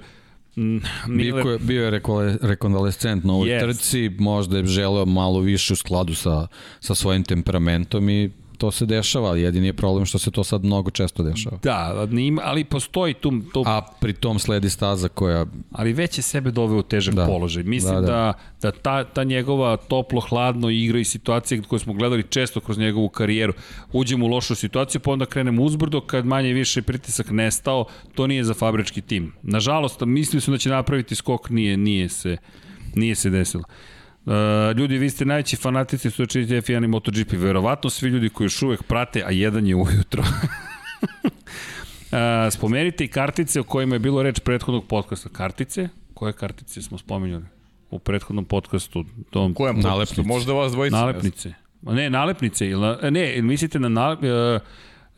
mm, 0.57 0.81
Bio 1.09 1.37
je, 1.37 1.59
bio 1.59 1.85
je 1.85 2.01
rekonvalescent 2.41 3.25
na 3.25 3.33
ovoj 3.33 3.51
Jest. 3.51 3.65
trci, 3.65 4.11
možda 4.19 4.59
je 4.59 4.67
želeo 4.67 5.05
malo 5.05 5.41
više 5.41 5.73
u 5.73 5.77
skladu 5.77 6.15
sa, 6.15 6.47
sa 6.81 6.95
svojim 6.95 7.25
temperamentom 7.25 8.09
i 8.09 8.31
to 8.63 8.71
se 8.71 8.87
dešava, 8.87 9.29
ali 9.29 9.43
jedini 9.43 9.67
je 9.67 9.73
problem 9.73 10.07
što 10.07 10.19
se 10.19 10.31
to 10.31 10.45
sad 10.45 10.65
mnogo 10.65 10.91
često 10.91 11.23
dešava. 11.23 11.59
Da, 11.63 12.07
ali 12.43 12.65
postoji 12.65 13.15
tu, 13.15 13.33
tu 13.53 13.65
A 13.67 13.83
pri 14.01 14.13
tom 14.13 14.39
sledi 14.39 14.71
staza 14.71 15.09
koja 15.09 15.47
ali 15.73 15.93
već 15.93 16.19
je 16.19 16.23
sebe 16.23 16.51
doveo 16.51 16.79
u 16.79 16.83
težak 16.83 17.15
da. 17.15 17.27
Položaj. 17.27 17.63
Mislim 17.63 17.95
da, 17.95 18.01
Da, 18.01 18.07
da. 18.07 18.35
da. 18.63 18.71
da, 18.71 18.71
ta, 18.71 19.05
ta 19.05 19.25
njegova 19.25 19.77
toplo-hladno 19.77 20.71
igra 20.71 20.99
i 20.99 21.05
situacije 21.05 21.63
koje 21.63 21.79
smo 21.79 21.93
gledali 21.93 22.23
često 22.23 22.61
kroz 22.61 22.79
njegovu 22.79 23.09
karijeru, 23.09 23.53
uđemo 23.93 24.27
u 24.27 24.29
lošu 24.29 24.55
situaciju, 24.55 25.01
pa 25.01 25.11
onda 25.11 25.27
krenemo 25.27 25.63
uzbrdo, 25.63 26.01
kad 26.01 26.27
manje 26.27 26.53
više 26.53 26.83
pritisak 26.83 27.31
nestao, 27.31 27.85
to 28.15 28.27
nije 28.27 28.45
za 28.45 28.55
fabrički 28.55 29.01
tim. 29.01 29.33
Nažalost, 29.43 30.01
mislili 30.01 30.41
su 30.41 30.51
da 30.51 30.59
će 30.59 30.71
napraviti 30.71 31.15
skok, 31.15 31.51
nije, 31.51 31.77
nije 31.77 32.09
se, 32.09 32.37
nije 32.95 33.15
se 33.15 33.31
desilo. 33.31 33.65
Uh, 34.27 34.33
ljudi, 34.77 34.99
vi 34.99 35.11
ste 35.11 35.25
najveći 35.25 35.57
fanatici 35.57 36.11
su 36.11 36.23
očiniti 36.23 36.55
F1 36.55 36.85
i 36.85 36.89
MotoGP. 36.89 37.33
Verovatno 37.33 37.91
svi 37.91 38.09
ljudi 38.09 38.29
koji 38.29 38.45
još 38.45 38.63
uvek 38.63 38.83
prate, 38.83 39.23
a 39.27 39.31
jedan 39.31 39.67
je 39.67 39.75
ujutro. 39.77 40.23
Uh, 40.23 42.19
spomenite 42.57 43.05
i 43.05 43.09
kartice 43.09 43.61
o 43.61 43.65
kojima 43.65 43.95
je 43.95 43.99
bilo 43.99 44.23
reč 44.23 44.41
prethodnog 44.41 44.87
podcasta. 44.87 45.29
Kartice? 45.29 45.89
Koje 46.15 46.33
kartice 46.33 46.83
smo 46.83 46.99
spominjali? 46.99 47.45
U 47.91 47.99
prethodnom 47.99 48.45
podcastu. 48.45 49.05
Tom, 49.31 49.55
Kojem 49.55 49.77
Nalepnice. 49.77 49.99
podcastu? 49.99 50.23
Možda 50.25 50.53
vas 50.53 50.73
dvojica. 50.73 50.97
nalepnice. 50.97 51.53
Ne, 51.83 52.11
nalepnice. 52.11 52.67
Na- 52.69 53.11
ne, 53.11 53.43
mislite 53.43 53.79
na 53.79 53.89
nalepnice? 53.89 54.61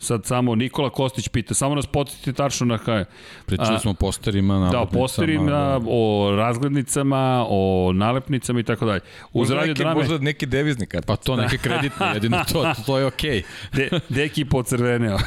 Sad 0.05 0.27
samo 0.27 0.55
Nikola 0.55 0.91
Kostić 0.91 1.29
pita, 1.29 1.55
samo 1.55 1.75
nas 1.75 1.87
podsjetite 1.87 2.33
tačno 2.33 2.67
na 2.67 2.79
kaj. 2.79 3.05
pričali 3.47 3.79
smo 3.81 3.91
o 3.91 3.95
posterima, 3.95 4.55
Da, 4.55 4.61
o 4.61 4.71
nalepnicama, 4.71 5.01
posterima, 5.01 5.51
da. 5.51 5.81
o 5.89 6.33
razglednicama, 6.37 7.47
o 7.49 7.93
nalepnicama 7.95 8.61
i 8.61 8.63
tako 8.63 8.87
dalje. 8.87 9.01
Uz 9.33 9.51
Možda 9.51 9.67
neki, 9.67 9.75
drame, 9.75 9.95
možda 9.95 10.19
neki 10.19 10.47
devizni 10.47 10.87
kart. 10.87 11.07
Pa 11.07 11.17
to 11.17 11.37
neke 11.43 11.59
kreditne, 11.59 12.07
jedino 12.15 12.45
to, 12.53 12.73
to 12.87 12.99
je 12.99 13.07
okej. 13.07 13.43
de, 13.77 13.91
deki 14.09 14.45
pocrveneo. 14.45 15.19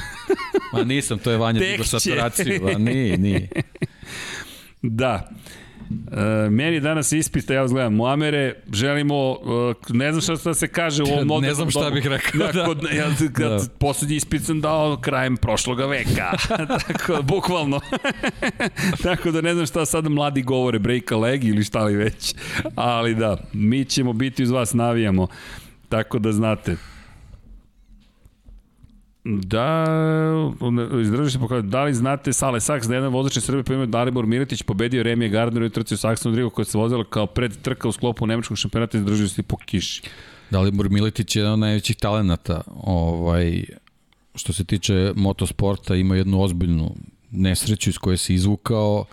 Ma 0.73 0.83
nisam, 0.83 1.19
to 1.19 1.31
je 1.31 1.37
Vanja 1.37 1.59
Tek 1.59 1.85
saturaciju, 1.85 2.67
a 2.75 2.77
nije, 2.77 3.17
nije. 3.17 3.49
Da. 4.81 5.29
Uh, 5.31 5.66
meni 6.49 6.79
danas 6.79 7.11
ispita, 7.11 7.53
ja 7.53 7.61
vas 7.61 7.71
gledam, 7.71 7.93
Muamere, 7.93 8.53
želimo, 8.73 9.31
uh, 9.31 9.75
ne 9.89 10.11
znam 10.11 10.21
šta 10.37 10.49
da 10.49 10.53
se 10.53 10.67
kaže 10.67 11.03
u 11.03 11.05
ovom 11.05 11.27
modernom 11.27 11.41
Ne 11.49 11.53
znam 11.53 11.71
šta 11.71 11.79
dobu. 11.83 11.95
bih 11.95 12.07
rekao, 12.07 12.39
Da, 12.39 12.51
da. 12.51 12.65
kod, 12.65 12.83
ja, 12.95 13.05
kad 13.33 13.49
Da. 13.51 13.59
poslednji 13.79 14.15
ispit 14.15 14.43
sam 14.43 14.61
dao 14.61 14.97
krajem 14.97 15.37
prošloga 15.37 15.85
veka. 15.85 16.31
Tako, 16.87 17.21
bukvalno. 17.21 17.79
Tako 19.03 19.31
da 19.31 19.41
ne 19.41 19.53
znam 19.53 19.65
šta 19.65 19.85
sada 19.85 20.09
mladi 20.09 20.41
govore, 20.41 20.79
break 20.79 21.11
a 21.11 21.17
leg 21.17 21.43
ili 21.43 21.63
šta 21.63 21.83
li 21.83 21.95
već. 21.95 22.35
Ali 22.75 23.15
da, 23.15 23.37
mi 23.53 23.85
ćemo 23.85 24.13
biti 24.13 24.43
uz 24.43 24.49
vas, 24.49 24.73
navijamo. 24.73 25.27
Tako 25.89 26.19
da 26.19 26.31
znate. 26.31 26.75
Da, 29.27 29.85
izdrži 31.01 31.31
se 31.31 31.39
pokazati, 31.39 31.67
da 31.67 31.83
li 31.83 31.93
znate 31.93 32.33
Sale 32.33 32.59
Saks 32.59 32.87
da 32.87 32.93
je 32.93 32.97
jedan 32.97 33.13
vozač 33.13 33.39
Srbije 33.39 33.63
po 33.63 33.73
ime 33.73 33.85
Dalibor 33.85 34.25
Miletić 34.25 34.61
pobedio 34.61 35.03
Remije 35.03 35.29
Gardner 35.29 35.63
i 35.63 35.69
trci 35.69 35.93
u 35.93 35.97
Saksonu 35.97 36.35
Drigo 36.35 36.49
koja 36.49 36.65
se 36.65 36.77
vozila 36.77 37.03
kao 37.03 37.25
pred 37.25 37.61
trka 37.61 37.87
u 37.87 37.91
sklopu 37.91 38.25
nemačkog 38.25 38.57
šampionata 38.57 38.97
i 38.97 39.01
izdržio 39.01 39.27
se 39.27 39.43
po 39.43 39.57
kiši. 39.57 40.01
Dalibor 40.51 40.89
Miletić 40.89 41.35
je 41.35 41.39
jedan 41.39 41.53
od 41.53 41.59
najvećih 41.59 41.95
talenata 41.95 42.61
ovaj, 42.83 43.63
što 44.35 44.53
se 44.53 44.63
tiče 44.63 45.13
motosporta, 45.15 45.95
ima 45.95 46.15
jednu 46.15 46.41
ozbiljnu 46.41 46.95
nesreću 47.31 47.89
iz 47.89 47.97
koje 47.97 48.17
se 48.17 48.33
izvukao 48.33 49.05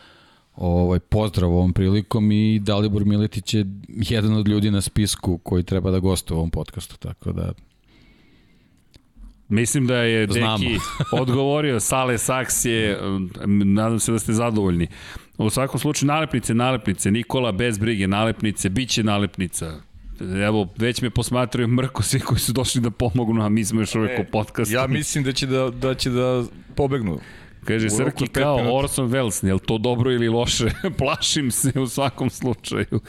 ovaj, 0.56 0.98
pozdrav 0.98 1.50
ovom 1.50 1.72
prilikom 1.72 2.32
i 2.32 2.58
Dalibor 2.58 3.04
Miletić 3.04 3.54
je 3.54 3.66
jedan 3.88 4.34
od 4.34 4.48
ljudi 4.48 4.70
na 4.70 4.80
spisku 4.80 5.38
koji 5.38 5.62
treba 5.62 5.90
da 5.90 5.98
gostuje 5.98 6.36
u 6.36 6.38
ovom 6.38 6.50
podcastu, 6.50 6.96
tako 6.96 7.32
da 7.32 7.52
Mislim 9.48 9.86
da 9.86 9.96
je 9.96 10.26
Znamo. 10.30 10.58
Deki 10.58 10.78
odgovorio, 11.12 11.80
Sale 11.80 12.18
Saks 12.18 12.64
je, 12.64 13.06
um, 13.06 13.30
nadam 13.46 14.00
se 14.00 14.12
da 14.12 14.18
ste 14.18 14.32
zadovoljni. 14.32 14.86
U 15.38 15.50
svakom 15.50 15.80
slučaju 15.80 16.06
nalepnice, 16.06 16.54
nalepnice, 16.54 17.10
Nikola 17.10 17.52
bez 17.52 17.78
brige, 17.78 18.08
nalepnice, 18.08 18.68
bit 18.68 18.88
će 18.88 19.02
nalepnica. 19.02 19.80
Evo, 20.20 20.68
već 20.78 21.02
me 21.02 21.10
posmatraju 21.10 21.68
mrko 21.68 22.02
svi 22.02 22.20
koji 22.20 22.38
su 22.38 22.52
došli 22.52 22.80
da 22.80 22.90
pomognu, 22.90 23.44
a 23.44 23.48
mi 23.48 23.64
smo 23.64 23.80
još 23.80 23.94
uvek 23.94 24.20
u 24.20 24.30
podcastu. 24.32 24.74
Ja 24.74 24.86
mislim 24.86 25.24
da 25.24 25.32
će 25.32 25.46
da, 25.46 25.70
da, 25.70 25.94
će 25.94 26.10
da 26.10 26.44
pobegnu. 26.74 27.20
Kaže, 27.64 27.90
Srki 27.90 28.26
kao 28.26 28.56
minuta. 28.56 28.76
Orson 28.76 29.08
Welles, 29.08 29.46
je 29.46 29.54
li 29.54 29.60
to 29.60 29.78
dobro 29.78 30.12
ili 30.12 30.28
loše? 30.28 30.70
Plašim 30.98 31.50
se 31.50 31.80
u 31.80 31.86
svakom 31.86 32.30
slučaju. 32.30 33.00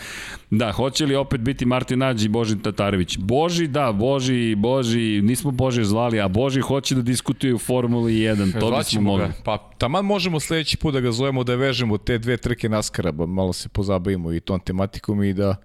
Da, 0.50 0.72
hoće 0.72 1.06
li 1.06 1.16
opet 1.16 1.42
biti 1.42 1.66
Martin 1.66 2.00
Nađi 2.00 2.26
i 2.26 2.30
Boži 2.30 2.62
Tatarević? 2.62 3.18
Boži, 3.18 3.68
da, 3.68 3.92
Boži, 3.92 4.56
Boži, 4.56 5.22
nismo 5.22 5.52
Boži 5.52 5.84
zvali, 5.84 6.20
a 6.20 6.28
Boži 6.28 6.62
hoće 6.62 6.96
da 6.96 7.02
diskutuje 7.02 7.54
u 7.54 7.58
Formuli 7.58 8.14
1, 8.14 8.60
to 8.60 8.78
bismo 8.78 9.02
mogli. 9.02 9.28
ga. 9.28 9.34
Pa 9.44 9.58
taman 9.78 10.06
možemo 10.06 10.40
sledeći 10.40 10.78
put 10.78 10.94
da 10.94 11.00
ga 11.00 11.12
zovemo 11.12 11.44
da 11.44 11.56
vežemo 11.56 11.98
te 11.98 12.18
dve 12.18 12.38
trke 12.38 12.70
naskara, 12.70 13.12
malo 13.12 13.54
se 13.54 13.70
pozabavimo 13.70 14.34
i 14.34 14.40
tom 14.40 14.60
tematikom 14.60 15.24
i 15.24 15.34
da 15.34 15.56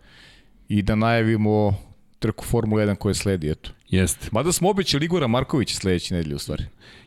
i 0.69 0.83
da 0.83 0.95
najavimo 0.95 1.75
trku 2.21 2.45
Formula 2.45 2.83
1 2.83 2.95
koja 2.95 3.15
sledi, 3.15 3.51
eto. 3.51 3.71
Jeste. 3.89 4.29
Mada 4.33 4.53
smo 4.53 4.71
obećali 4.71 5.05
Igora 5.05 5.27
Markovića 5.27 5.77
sledeće 5.77 6.15
nedelje 6.15 6.35
u 6.35 6.39
stvari. 6.39 6.65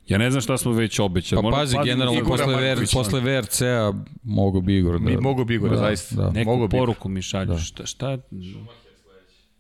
Ja 0.08 0.18
ne 0.18 0.32
znam 0.32 0.42
šta 0.42 0.58
smo 0.58 0.72
već 0.72 1.00
obećali. 1.00 1.42
Pa 1.42 1.50
pazi, 1.58 1.78
generalno 1.86 2.20
Igora 2.20 2.46
posle, 2.46 2.62
ver, 2.62 2.80
posle 2.94 3.20
VRC-a 3.20 3.94
mogo 4.24 4.62
bi 4.62 4.78
Igor 4.78 5.00
da... 5.00 5.06
Mi 5.10 5.18
mogu 5.18 5.46
bi 5.46 5.56
Igora, 5.56 5.76
da, 5.76 5.78
zaista. 5.78 6.16
Da. 6.16 6.30
Neku 6.30 6.52
Mogu 6.52 6.68
bi. 6.68 6.78
poruku 6.78 7.10
mi 7.10 7.22
šalju. 7.22 7.54
Da. 7.54 7.58
Šta, 7.58 7.86
šta? 7.86 8.18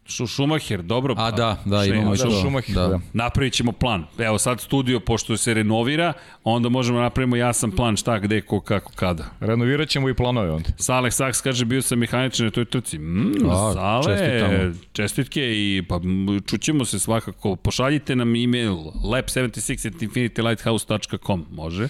Šu, 0.06 0.28
Šumacher, 0.28 0.82
dobro. 0.82 1.14
A 1.14 1.18
pa- 1.18 1.32
da, 1.32 1.58
da, 1.66 1.78
šta 1.78 1.86
imamo 1.88 2.12
Da, 2.12 2.18
to. 2.20 2.34
Schumacher, 2.34 2.76
Da. 2.76 2.88
da. 2.88 3.00
Napravit 3.14 3.54
ćemo 3.54 3.72
plan. 3.72 4.06
Evo 4.20 4.38
sad 4.38 4.62
studio, 4.62 5.00
pošto 5.00 5.38
se 5.38 5.54
renovira, 5.54 6.14
onda 6.44 6.70
možemo 6.70 6.98
da 6.98 7.04
napravimo 7.04 7.36
jasan 7.36 7.72
plan 7.72 7.98
šta, 7.98 8.20
gde, 8.20 8.42
ko, 8.42 8.60
kako, 8.60 8.92
kada. 8.96 9.26
Renovirat 9.40 9.90
ćemo 9.90 10.10
i 10.10 10.14
planove 10.14 10.52
onda. 10.52 10.70
Sale 10.78 11.12
Saks 11.12 11.42
kaže 11.42 11.66
bio 11.66 11.82
sam 11.82 12.00
mehaničar 12.00 12.46
na 12.46 12.52
toj 12.52 12.66
trci. 12.66 12.98
Mm, 13.00 13.32
A, 13.46 13.74
Sale, 13.74 14.04
čestitamo. 14.06 14.54
čestitke 14.94 15.42
i 15.44 15.84
pa 15.90 16.00
čućemo 16.46 16.86
se 16.86 17.00
svakako. 17.00 17.56
Pošaljite 17.56 18.16
nam 18.16 18.36
e-mail 18.36 18.74
lab76.infinitylighthouse.com 19.04 21.46
može. 21.52 21.88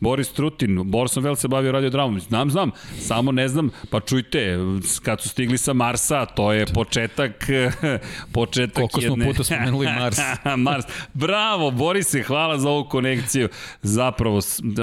Boris 0.00 0.32
Trutin, 0.32 0.90
Borson 0.90 1.22
Vel 1.22 1.36
se 1.36 1.48
bavio 1.48 1.72
radiodramom. 1.72 2.20
Znam, 2.20 2.50
znam, 2.50 2.70
samo 2.98 3.32
ne 3.32 3.48
znam, 3.48 3.70
pa 3.90 4.00
čujte, 4.00 4.58
kad 5.02 5.20
su 5.20 5.28
stigli 5.28 5.58
sa 5.58 5.72
Marsa, 5.72 6.26
to 6.26 6.52
je 6.52 6.66
početak, 6.66 7.46
početak 8.32 8.74
Koliko 8.74 9.00
smo 9.00 9.10
jedne... 9.10 9.26
puta 9.26 9.44
spomenuli 9.44 9.86
Mars. 9.86 10.18
Mars. 10.66 10.84
Bravo, 11.14 11.70
Borise, 11.70 12.22
hvala 12.22 12.58
za 12.58 12.70
ovu 12.70 12.84
konekciju. 12.84 13.48
Zapravo, 13.82 14.40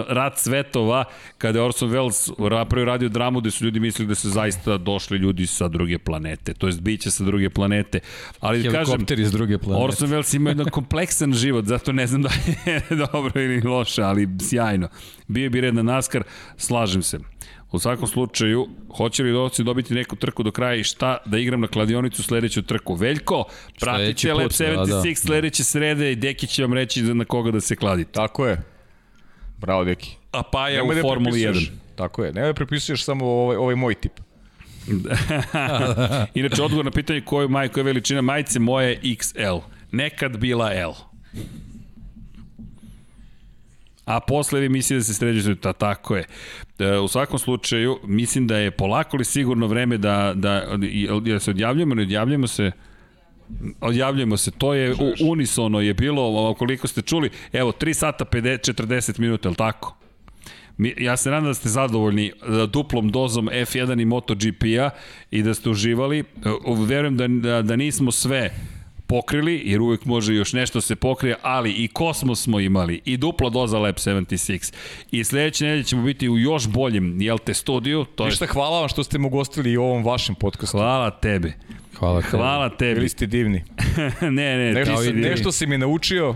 rad 0.08 0.34
svetova, 0.38 1.04
kada 1.38 1.60
je 1.60 1.64
Orson 1.64 1.90
Welles 1.90 2.50
napravio 2.50 2.86
radio 2.86 3.10
dramu 3.10 3.40
gde 3.40 3.52
su 3.52 3.66
ljudi 3.66 3.80
mislili 3.80 4.08
da 4.08 4.16
su 4.16 4.30
zaista 4.30 4.78
došli 4.78 5.18
ljudi 5.18 5.48
sa 5.48 5.68
druge 5.68 5.98
planete, 5.98 6.54
to 6.54 6.68
jest 6.68 6.82
biće 6.82 7.12
sa 7.12 7.24
druge 7.24 7.50
planete. 7.50 8.00
Ali 8.40 8.64
da 8.64 8.72
kažem, 8.72 8.86
Helikopter 8.86 9.20
iz 9.20 9.32
druge 9.32 9.58
planete. 9.58 9.86
Orson 9.86 10.10
Welles 10.10 10.36
ima 10.36 10.50
jedan 10.50 10.70
kompleksan 10.78 11.34
život, 11.34 11.66
zato 11.66 11.92
ne 11.92 12.08
znam 12.08 12.22
da 12.22 12.30
je 12.66 12.82
dobro 13.12 13.42
ili 13.42 13.62
loše, 13.62 14.02
ali 14.02 14.28
sjajno. 14.50 14.88
Bio 15.28 15.50
bi 15.50 15.62
red 15.62 15.76
na 15.76 15.84
NASCAR, 15.84 16.24
slažem 16.58 17.04
se. 17.04 17.20
U 17.72 17.80
svakom 17.80 18.08
slučaju, 18.08 18.68
hoće 18.98 19.24
li 19.24 19.32
Dovci 19.32 19.64
dobiti 19.64 19.94
neku 19.94 20.16
trku 20.16 20.44
do 20.44 20.52
kraja 20.52 20.76
i 20.76 20.84
šta 20.84 21.18
da 21.26 21.38
igram 21.38 21.62
na 21.62 21.68
kladionicu 21.68 22.24
sledeću 22.24 22.62
trku? 22.62 22.96
Veljko, 22.96 23.44
pratite 23.80 24.34
Lab 24.34 24.48
put, 24.48 24.58
da, 24.58 24.66
76 24.66 25.10
da. 25.10 25.16
sledeće 25.16 25.64
srede 25.64 26.12
i 26.12 26.16
Deki 26.16 26.48
će 26.48 26.62
vam 26.62 26.74
reći 26.74 27.02
na 27.02 27.26
koga 27.26 27.52
da 27.52 27.62
se 27.62 27.76
kladite. 27.76 28.12
Tako 28.12 28.48
je. 28.48 28.62
Bravo, 29.58 29.84
deki. 29.84 30.16
A 30.32 30.44
Paja 30.44 30.78
Nemoj 30.78 30.94
u 30.94 30.96
da 30.96 31.02
Formuli 31.02 31.40
1. 31.40 31.44
prepisuješ. 31.44 31.72
Tako 31.96 32.24
je. 32.24 32.34
Nemoj 32.34 32.50
da 32.50 32.54
prepisuješ 32.54 33.04
samo 33.04 33.26
ovaj, 33.26 33.58
ovaj 33.58 33.76
moj 33.76 33.96
tip. 33.96 34.12
Inače, 36.34 36.62
odgovor 36.62 36.86
na 36.86 36.92
pitanje 36.92 37.22
koju 37.22 37.50
majku 37.50 37.80
je 37.80 37.84
veličina 37.84 38.22
majice, 38.22 38.60
moje 38.60 38.90
je 38.90 39.00
XL. 39.02 39.60
Nekad 39.92 40.38
bila 40.38 40.74
L. 40.74 40.94
A 44.08 44.20
posle 44.20 44.60
vi 44.60 44.70
mislite 44.70 44.98
da 44.98 45.04
se 45.04 45.14
sređujete, 45.14 45.62
ta, 45.62 45.74
tako 45.74 46.16
je. 46.16 46.26
E, 46.80 46.98
u 46.98 47.08
svakom 47.08 47.40
slučaju, 47.40 48.00
mislim 48.04 48.48
da 48.48 48.58
je 48.58 48.72
polako 48.72 49.18
li 49.18 49.26
sigurno 49.26 49.68
vreme 49.68 49.98
da, 49.98 50.34
da, 50.36 50.78
da 51.22 51.40
se 51.40 51.52
odjavljujemo, 51.52 51.96
ne 51.96 52.04
odjavljujemo 52.04 52.48
se, 52.48 52.72
Odjavljujemo 53.82 54.38
se, 54.38 54.52
to 54.52 54.74
je 54.74 54.94
u, 54.94 55.30
unisono 55.30 55.82
je 55.82 55.94
bilo, 55.94 56.54
koliko 56.54 56.88
ste 56.88 57.02
čuli, 57.02 57.30
evo 57.54 57.72
3 57.72 57.94
sata 57.94 58.26
50, 58.26 58.84
40 58.84 59.20
minuta, 59.20 59.48
je 59.48 59.50
li 59.50 59.56
tako? 59.56 59.98
Mi, 60.78 60.94
ja 60.98 61.18
se 61.18 61.30
nadam 61.30 61.46
da 61.46 61.54
ste 61.54 61.70
zadovoljni 61.70 62.28
e, 62.28 62.32
duplom 62.68 63.10
dozom 63.10 63.50
F1 63.50 64.02
i 64.02 64.06
MotoGP-a 64.06 64.90
i 65.32 65.44
da 65.44 65.54
ste 65.54 65.70
uživali. 65.70 66.20
E, 66.20 66.24
Verujem 66.88 67.18
da, 67.18 67.28
da, 67.28 67.62
da 67.62 67.76
nismo 67.76 68.12
sve 68.12 68.52
pokrili, 69.08 69.62
jer 69.66 69.82
uvek 69.82 70.06
može 70.06 70.34
još 70.34 70.54
nešto 70.54 70.82
se 70.82 70.96
pokrije, 70.96 71.36
ali 71.42 71.72
i 71.72 71.88
kosmos 71.88 72.44
smo 72.44 72.60
imali, 72.60 73.02
i 73.06 73.18
dupla 73.18 73.50
doza 73.50 73.80
Lab 73.80 73.96
76. 73.96 74.74
I 75.12 75.24
sledeće 75.24 75.66
nedelje 75.66 75.84
ćemo 75.84 76.04
biti 76.04 76.30
u 76.30 76.38
još 76.38 76.68
boljem, 76.68 77.22
jel 77.22 77.38
te, 77.38 77.54
studiju, 77.54 78.06
to 78.16 78.24
je... 78.24 78.30
Ništa, 78.30 78.46
hvala 78.46 78.80
vam 78.80 78.90
što 78.90 79.04
ste 79.04 79.18
mu 79.18 79.30
gostili 79.30 79.72
i 79.72 79.78
u 79.78 79.84
ovom 79.84 80.04
vašem 80.04 80.36
podcastu. 80.36 80.78
Hvala 80.78 81.10
tebi. 81.12 81.54
Hvala. 82.00 82.22
tebi. 82.22 82.38
Hvala 82.38 82.70
tebi. 82.70 82.94
Bili 82.94 83.10
ste 83.10 83.26
divni. 83.26 83.64
ne, 84.22 84.58
ne, 84.58 84.74
Nešto, 84.74 84.96
ti 84.96 85.02
si, 85.02 85.08
si 85.08 85.14
nešto 85.14 85.52
si 85.52 85.68
mi 85.68 85.78
naučio, 85.78 86.36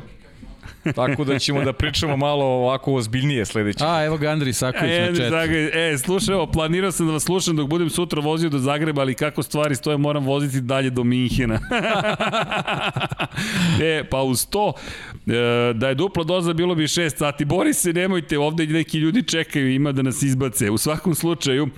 tako 0.95 1.23
da 1.23 1.39
ćemo 1.39 1.63
da 1.63 1.73
pričamo 1.73 2.17
malo 2.17 2.45
ovako 2.45 2.93
ozbiljnije 2.93 3.45
sledeće. 3.45 3.83
A, 3.87 4.05
evo 4.05 4.17
ga 4.17 4.29
Andri 4.29 4.53
Saković 4.53 4.91
E, 4.91 5.01
na 5.01 5.07
četu. 5.17 5.29
Zagreb, 5.29 5.69
e, 5.73 5.97
slušaj, 5.97 6.33
evo, 6.33 6.47
planirao 6.47 6.91
sam 6.91 7.07
da 7.07 7.13
vas 7.13 7.23
slušam 7.23 7.55
dok 7.55 7.69
budem 7.69 7.89
sutra 7.89 8.21
vozio 8.21 8.49
do 8.49 8.59
Zagreba, 8.59 9.01
ali 9.01 9.13
kako 9.13 9.43
stvari 9.43 9.75
stoje, 9.75 9.97
moram 9.97 10.25
voziti 10.25 10.61
dalje 10.61 10.89
do 10.89 11.03
Minhena. 11.03 11.59
e, 13.83 14.03
pa 14.09 14.21
uz 14.21 14.47
to, 14.49 14.73
e, 15.27 15.73
da 15.73 15.89
je 15.89 15.95
dupla 15.95 16.23
doza, 16.23 16.53
bilo 16.53 16.75
bi 16.75 16.83
6 16.83 17.17
sati. 17.17 17.45
Bori 17.45 17.73
se, 17.73 17.93
nemojte, 17.93 18.39
ovde 18.39 18.67
neki 18.67 18.97
ljudi 18.97 19.23
čekaju, 19.23 19.73
ima 19.73 19.91
da 19.91 20.01
nas 20.01 20.21
izbace. 20.21 20.69
U 20.69 20.77
svakom 20.77 21.15
slučaju, 21.15 21.69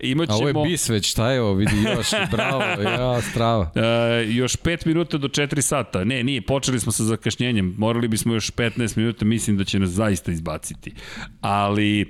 imat 0.00 0.30
A 0.30 0.34
ovo 0.34 0.48
ćemo... 0.48 0.64
je 0.64 0.70
bis 0.70 0.88
već, 0.88 1.10
šta 1.10 1.30
je 1.30 1.42
ovo, 1.42 1.54
vidi 1.54 1.76
još, 1.96 2.10
bravo, 2.32 2.62
ja, 2.82 3.22
strava. 3.22 3.70
E, 3.74 3.80
još 4.28 4.56
5 4.56 4.86
minuta 4.86 5.18
do 5.18 5.28
4 5.28 5.60
sata. 5.60 6.04
Ne, 6.04 6.22
nije, 6.22 6.42
počeli 6.42 6.80
smo 6.80 6.92
sa 6.92 7.04
zakašnjenjem. 7.04 7.74
Morali 7.78 8.08
bismo 8.08 8.34
još 8.34 8.51
15 8.56 8.98
minuta, 8.98 9.24
mislim 9.24 9.56
da 9.56 9.64
će 9.64 9.78
nas 9.78 9.90
zaista 9.90 10.32
izbaciti. 10.32 10.92
Ali 11.40 12.00
e, 12.00 12.04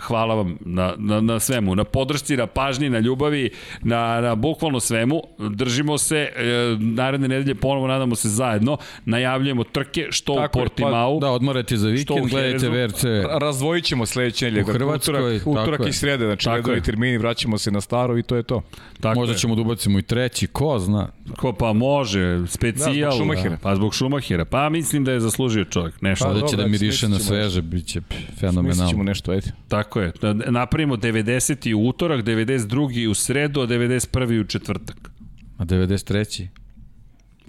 hvala 0.00 0.34
vam 0.34 0.58
na, 0.60 0.94
na, 0.98 1.20
na 1.20 1.40
svemu, 1.40 1.74
na 1.74 1.84
podršci, 1.84 2.36
na 2.36 2.46
pažnji, 2.46 2.90
na 2.90 2.98
ljubavi, 2.98 3.50
na, 3.82 4.20
na 4.20 4.34
bukvalno 4.34 4.80
svemu. 4.80 5.22
Držimo 5.38 5.98
se, 5.98 6.16
e, 6.16 6.76
naredne 6.78 7.28
nedelje 7.28 7.54
ponovo 7.54 7.86
nadamo 7.86 8.14
se 8.14 8.28
zajedno. 8.28 8.76
Najavljujemo 9.04 9.64
trke, 9.64 10.06
što 10.10 10.34
Tako 10.34 10.58
u 10.58 10.62
je, 10.62 10.68
pa. 10.76 10.90
Da, 11.20 11.30
odmorate 11.30 11.76
za 11.76 11.88
vikend, 11.88 12.30
gledajte? 12.30 12.68
VRC. 12.68 13.04
Razdvojit 13.40 13.84
ćemo 13.84 14.06
sledeće 14.06 14.44
nedelje. 14.44 14.62
U 14.62 14.72
Hrvatskoj, 14.72 15.36
utorak, 15.36 15.46
utorak 15.46 15.88
i 15.88 15.92
srede, 15.92 16.24
znači 16.24 16.44
Tako 16.44 16.56
redovi 16.56 16.76
je. 16.76 16.82
termini, 16.82 17.18
vraćamo 17.18 17.58
se 17.58 17.70
na 17.70 17.80
staro 17.80 18.18
i 18.18 18.22
to 18.22 18.36
je 18.36 18.42
to. 18.42 18.62
Tako 19.00 19.18
Možda 19.18 19.34
je. 19.34 19.38
ćemo 19.38 19.54
da 19.54 19.60
ubacimo 19.60 19.98
i 19.98 20.02
treći, 20.02 20.46
ko 20.46 20.78
zna. 20.78 21.08
Ko 21.36 21.52
pa 21.52 21.72
može, 21.72 22.46
specijal. 22.46 22.94
Da, 22.94 23.10
zbog 23.10 23.12
Schumachera. 23.14 23.58
Pa 23.62 23.74
zbog 23.76 23.94
Šumahira. 23.94 24.44
Pa 24.44 24.68
mislim 24.68 25.04
da 25.04 25.12
je 25.12 25.20
zaslužio 25.20 25.39
zaslužio 25.40 25.64
čovjek, 25.64 26.02
nešto. 26.02 26.24
Pa, 26.24 26.32
da 26.32 26.46
će 26.46 26.56
da 26.56 26.66
miriše 26.66 27.08
na 27.08 27.16
smislit 27.16 27.28
sveže, 27.28 27.62
bit 27.62 27.86
će 27.86 28.00
fenomenalno. 28.40 28.90
ćemo 28.90 29.02
nešto, 29.02 29.32
ajde. 29.32 29.52
Tako 29.68 30.00
je. 30.00 30.12
Da 30.20 30.32
Napravimo 30.32 30.96
90. 30.96 31.74
u 31.74 31.88
utorak, 31.88 32.24
92. 32.24 33.08
u 33.08 33.14
sredu, 33.14 33.60
a 33.60 33.66
91. 33.66 34.40
u 34.40 34.44
četvrtak. 34.44 35.10
A 35.58 35.64
93. 35.64 36.48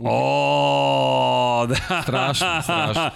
O, 0.03 1.65
da. 1.69 2.01
Strašno, 2.03 2.61
strašno. 2.63 3.11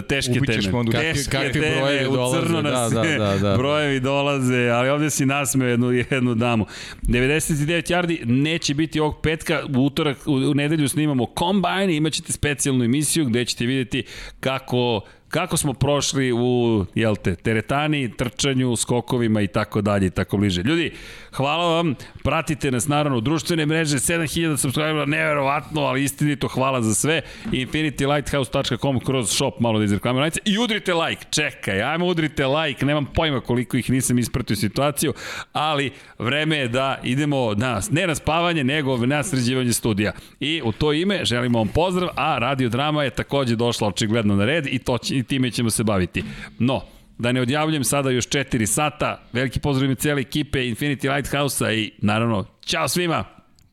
Teške 0.08 0.32
Ubićeš 0.32 0.64
teme. 0.64 0.72
me 0.72 0.78
onda. 0.78 0.92
Kakvi- 0.92 1.12
Teške 1.14 1.30
kakvi 1.30 1.52
teme, 1.52 1.76
brojevi 1.76 2.06
u 2.06 2.12
dolaze, 2.12 2.40
crno 2.40 2.62
nas 2.62 2.92
da, 2.92 3.02
da, 3.02 3.16
da, 3.18 3.38
da. 3.38 3.56
brojevi 3.56 4.00
dolaze, 4.00 4.68
ali 4.68 4.88
ovde 4.88 5.10
si 5.10 5.26
nasmeo 5.26 5.68
jednu, 5.68 5.90
jednu 5.90 6.34
damu. 6.34 6.66
99 7.02 7.90
yardi 7.90 8.24
neće 8.24 8.74
biti 8.74 9.00
ovog 9.00 9.20
petka, 9.22 9.62
u 9.76 9.80
utorak, 9.80 10.16
u, 10.26 10.32
u 10.32 10.54
nedelju 10.54 10.88
snimamo 10.88 11.26
kombajn 11.26 11.90
i 11.90 11.96
imaćete 11.96 12.32
specijalnu 12.32 12.84
emisiju 12.84 13.24
gde 13.24 13.44
ćete 13.44 13.66
vidjeti 13.66 14.02
kako 14.40 15.00
kako 15.28 15.56
smo 15.56 15.72
prošli 15.72 16.32
u, 16.32 16.84
jel 16.94 17.16
te, 17.16 17.34
teretani, 17.36 18.16
trčanju, 18.16 18.76
skokovima 18.76 19.40
i 19.42 19.46
tako 19.46 19.80
dalje 19.80 20.06
i 20.06 20.10
tako 20.10 20.36
bliže. 20.36 20.62
Ljudi, 20.62 20.92
hvala 21.32 21.74
vam, 21.74 21.94
pratite 22.22 22.70
nas 22.70 22.88
naravno 22.88 23.20
društvene 23.20 23.66
mreže, 23.66 23.98
7000 23.98 24.56
subscribera, 24.56 25.06
neverovatno, 25.06 25.80
ali 25.80 26.04
istinito, 26.04 26.48
hvala 26.48 26.82
za 26.82 26.94
sve. 26.94 27.22
infinitylighthouse.com 27.52 29.00
kroz 29.00 29.30
shop, 29.30 29.60
malo 29.60 29.78
da 29.78 29.84
izreklamiramo 29.84 30.20
najce, 30.20 30.40
i 30.44 30.58
udrite 30.58 30.94
like, 30.94 31.24
čekaj, 31.30 31.82
ajmo 31.82 32.06
udrite 32.06 32.46
like, 32.46 32.86
nemam 32.86 33.06
pojma 33.06 33.40
koliko 33.40 33.76
ih 33.76 33.90
nisam 33.90 34.18
ispratio 34.18 34.56
situaciju, 34.56 35.12
ali 35.52 35.90
vreme 36.18 36.56
je 36.56 36.68
da 36.68 36.98
idemo 37.04 37.54
na, 37.54 37.80
ne 37.90 38.06
na 38.06 38.14
spavanje, 38.14 38.64
nego 38.64 39.06
na 39.06 39.22
sređivanje 39.22 39.72
studija. 39.72 40.12
I 40.40 40.62
u 40.64 40.72
to 40.72 40.92
ime 40.92 41.24
želimo 41.24 41.58
vam 41.58 41.68
pozdrav, 41.68 42.08
a 42.16 42.38
Radio 42.38 42.68
Drama 42.68 43.04
je 43.04 43.10
takođe 43.10 43.56
došla 43.56 43.88
očigledno 43.88 44.36
na 44.36 44.44
red 44.44 44.66
i, 44.66 44.78
to, 44.78 44.98
i 45.10 45.22
time 45.22 45.50
ćemo 45.50 45.70
se 45.70 45.84
baviti. 45.84 46.24
No, 46.58 46.82
da 47.20 47.32
ne 47.32 47.40
odjavljujem 47.40 47.84
sada 47.84 48.10
još 48.10 48.28
4 48.28 48.66
sata, 48.66 49.20
veliki 49.32 49.60
pozdrav 49.60 49.84
ime 49.84 49.94
cijele 49.94 50.20
ekipe 50.20 50.58
Infinity 50.58 51.14
Lighthouse-a 51.16 51.72
i 51.72 51.92
naravno, 51.98 52.44
ćao 52.64 52.88
svima! 52.88 53.24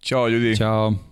Ćao 0.02 0.28
ljudi. 0.28 0.58
Ćao. 0.58 1.07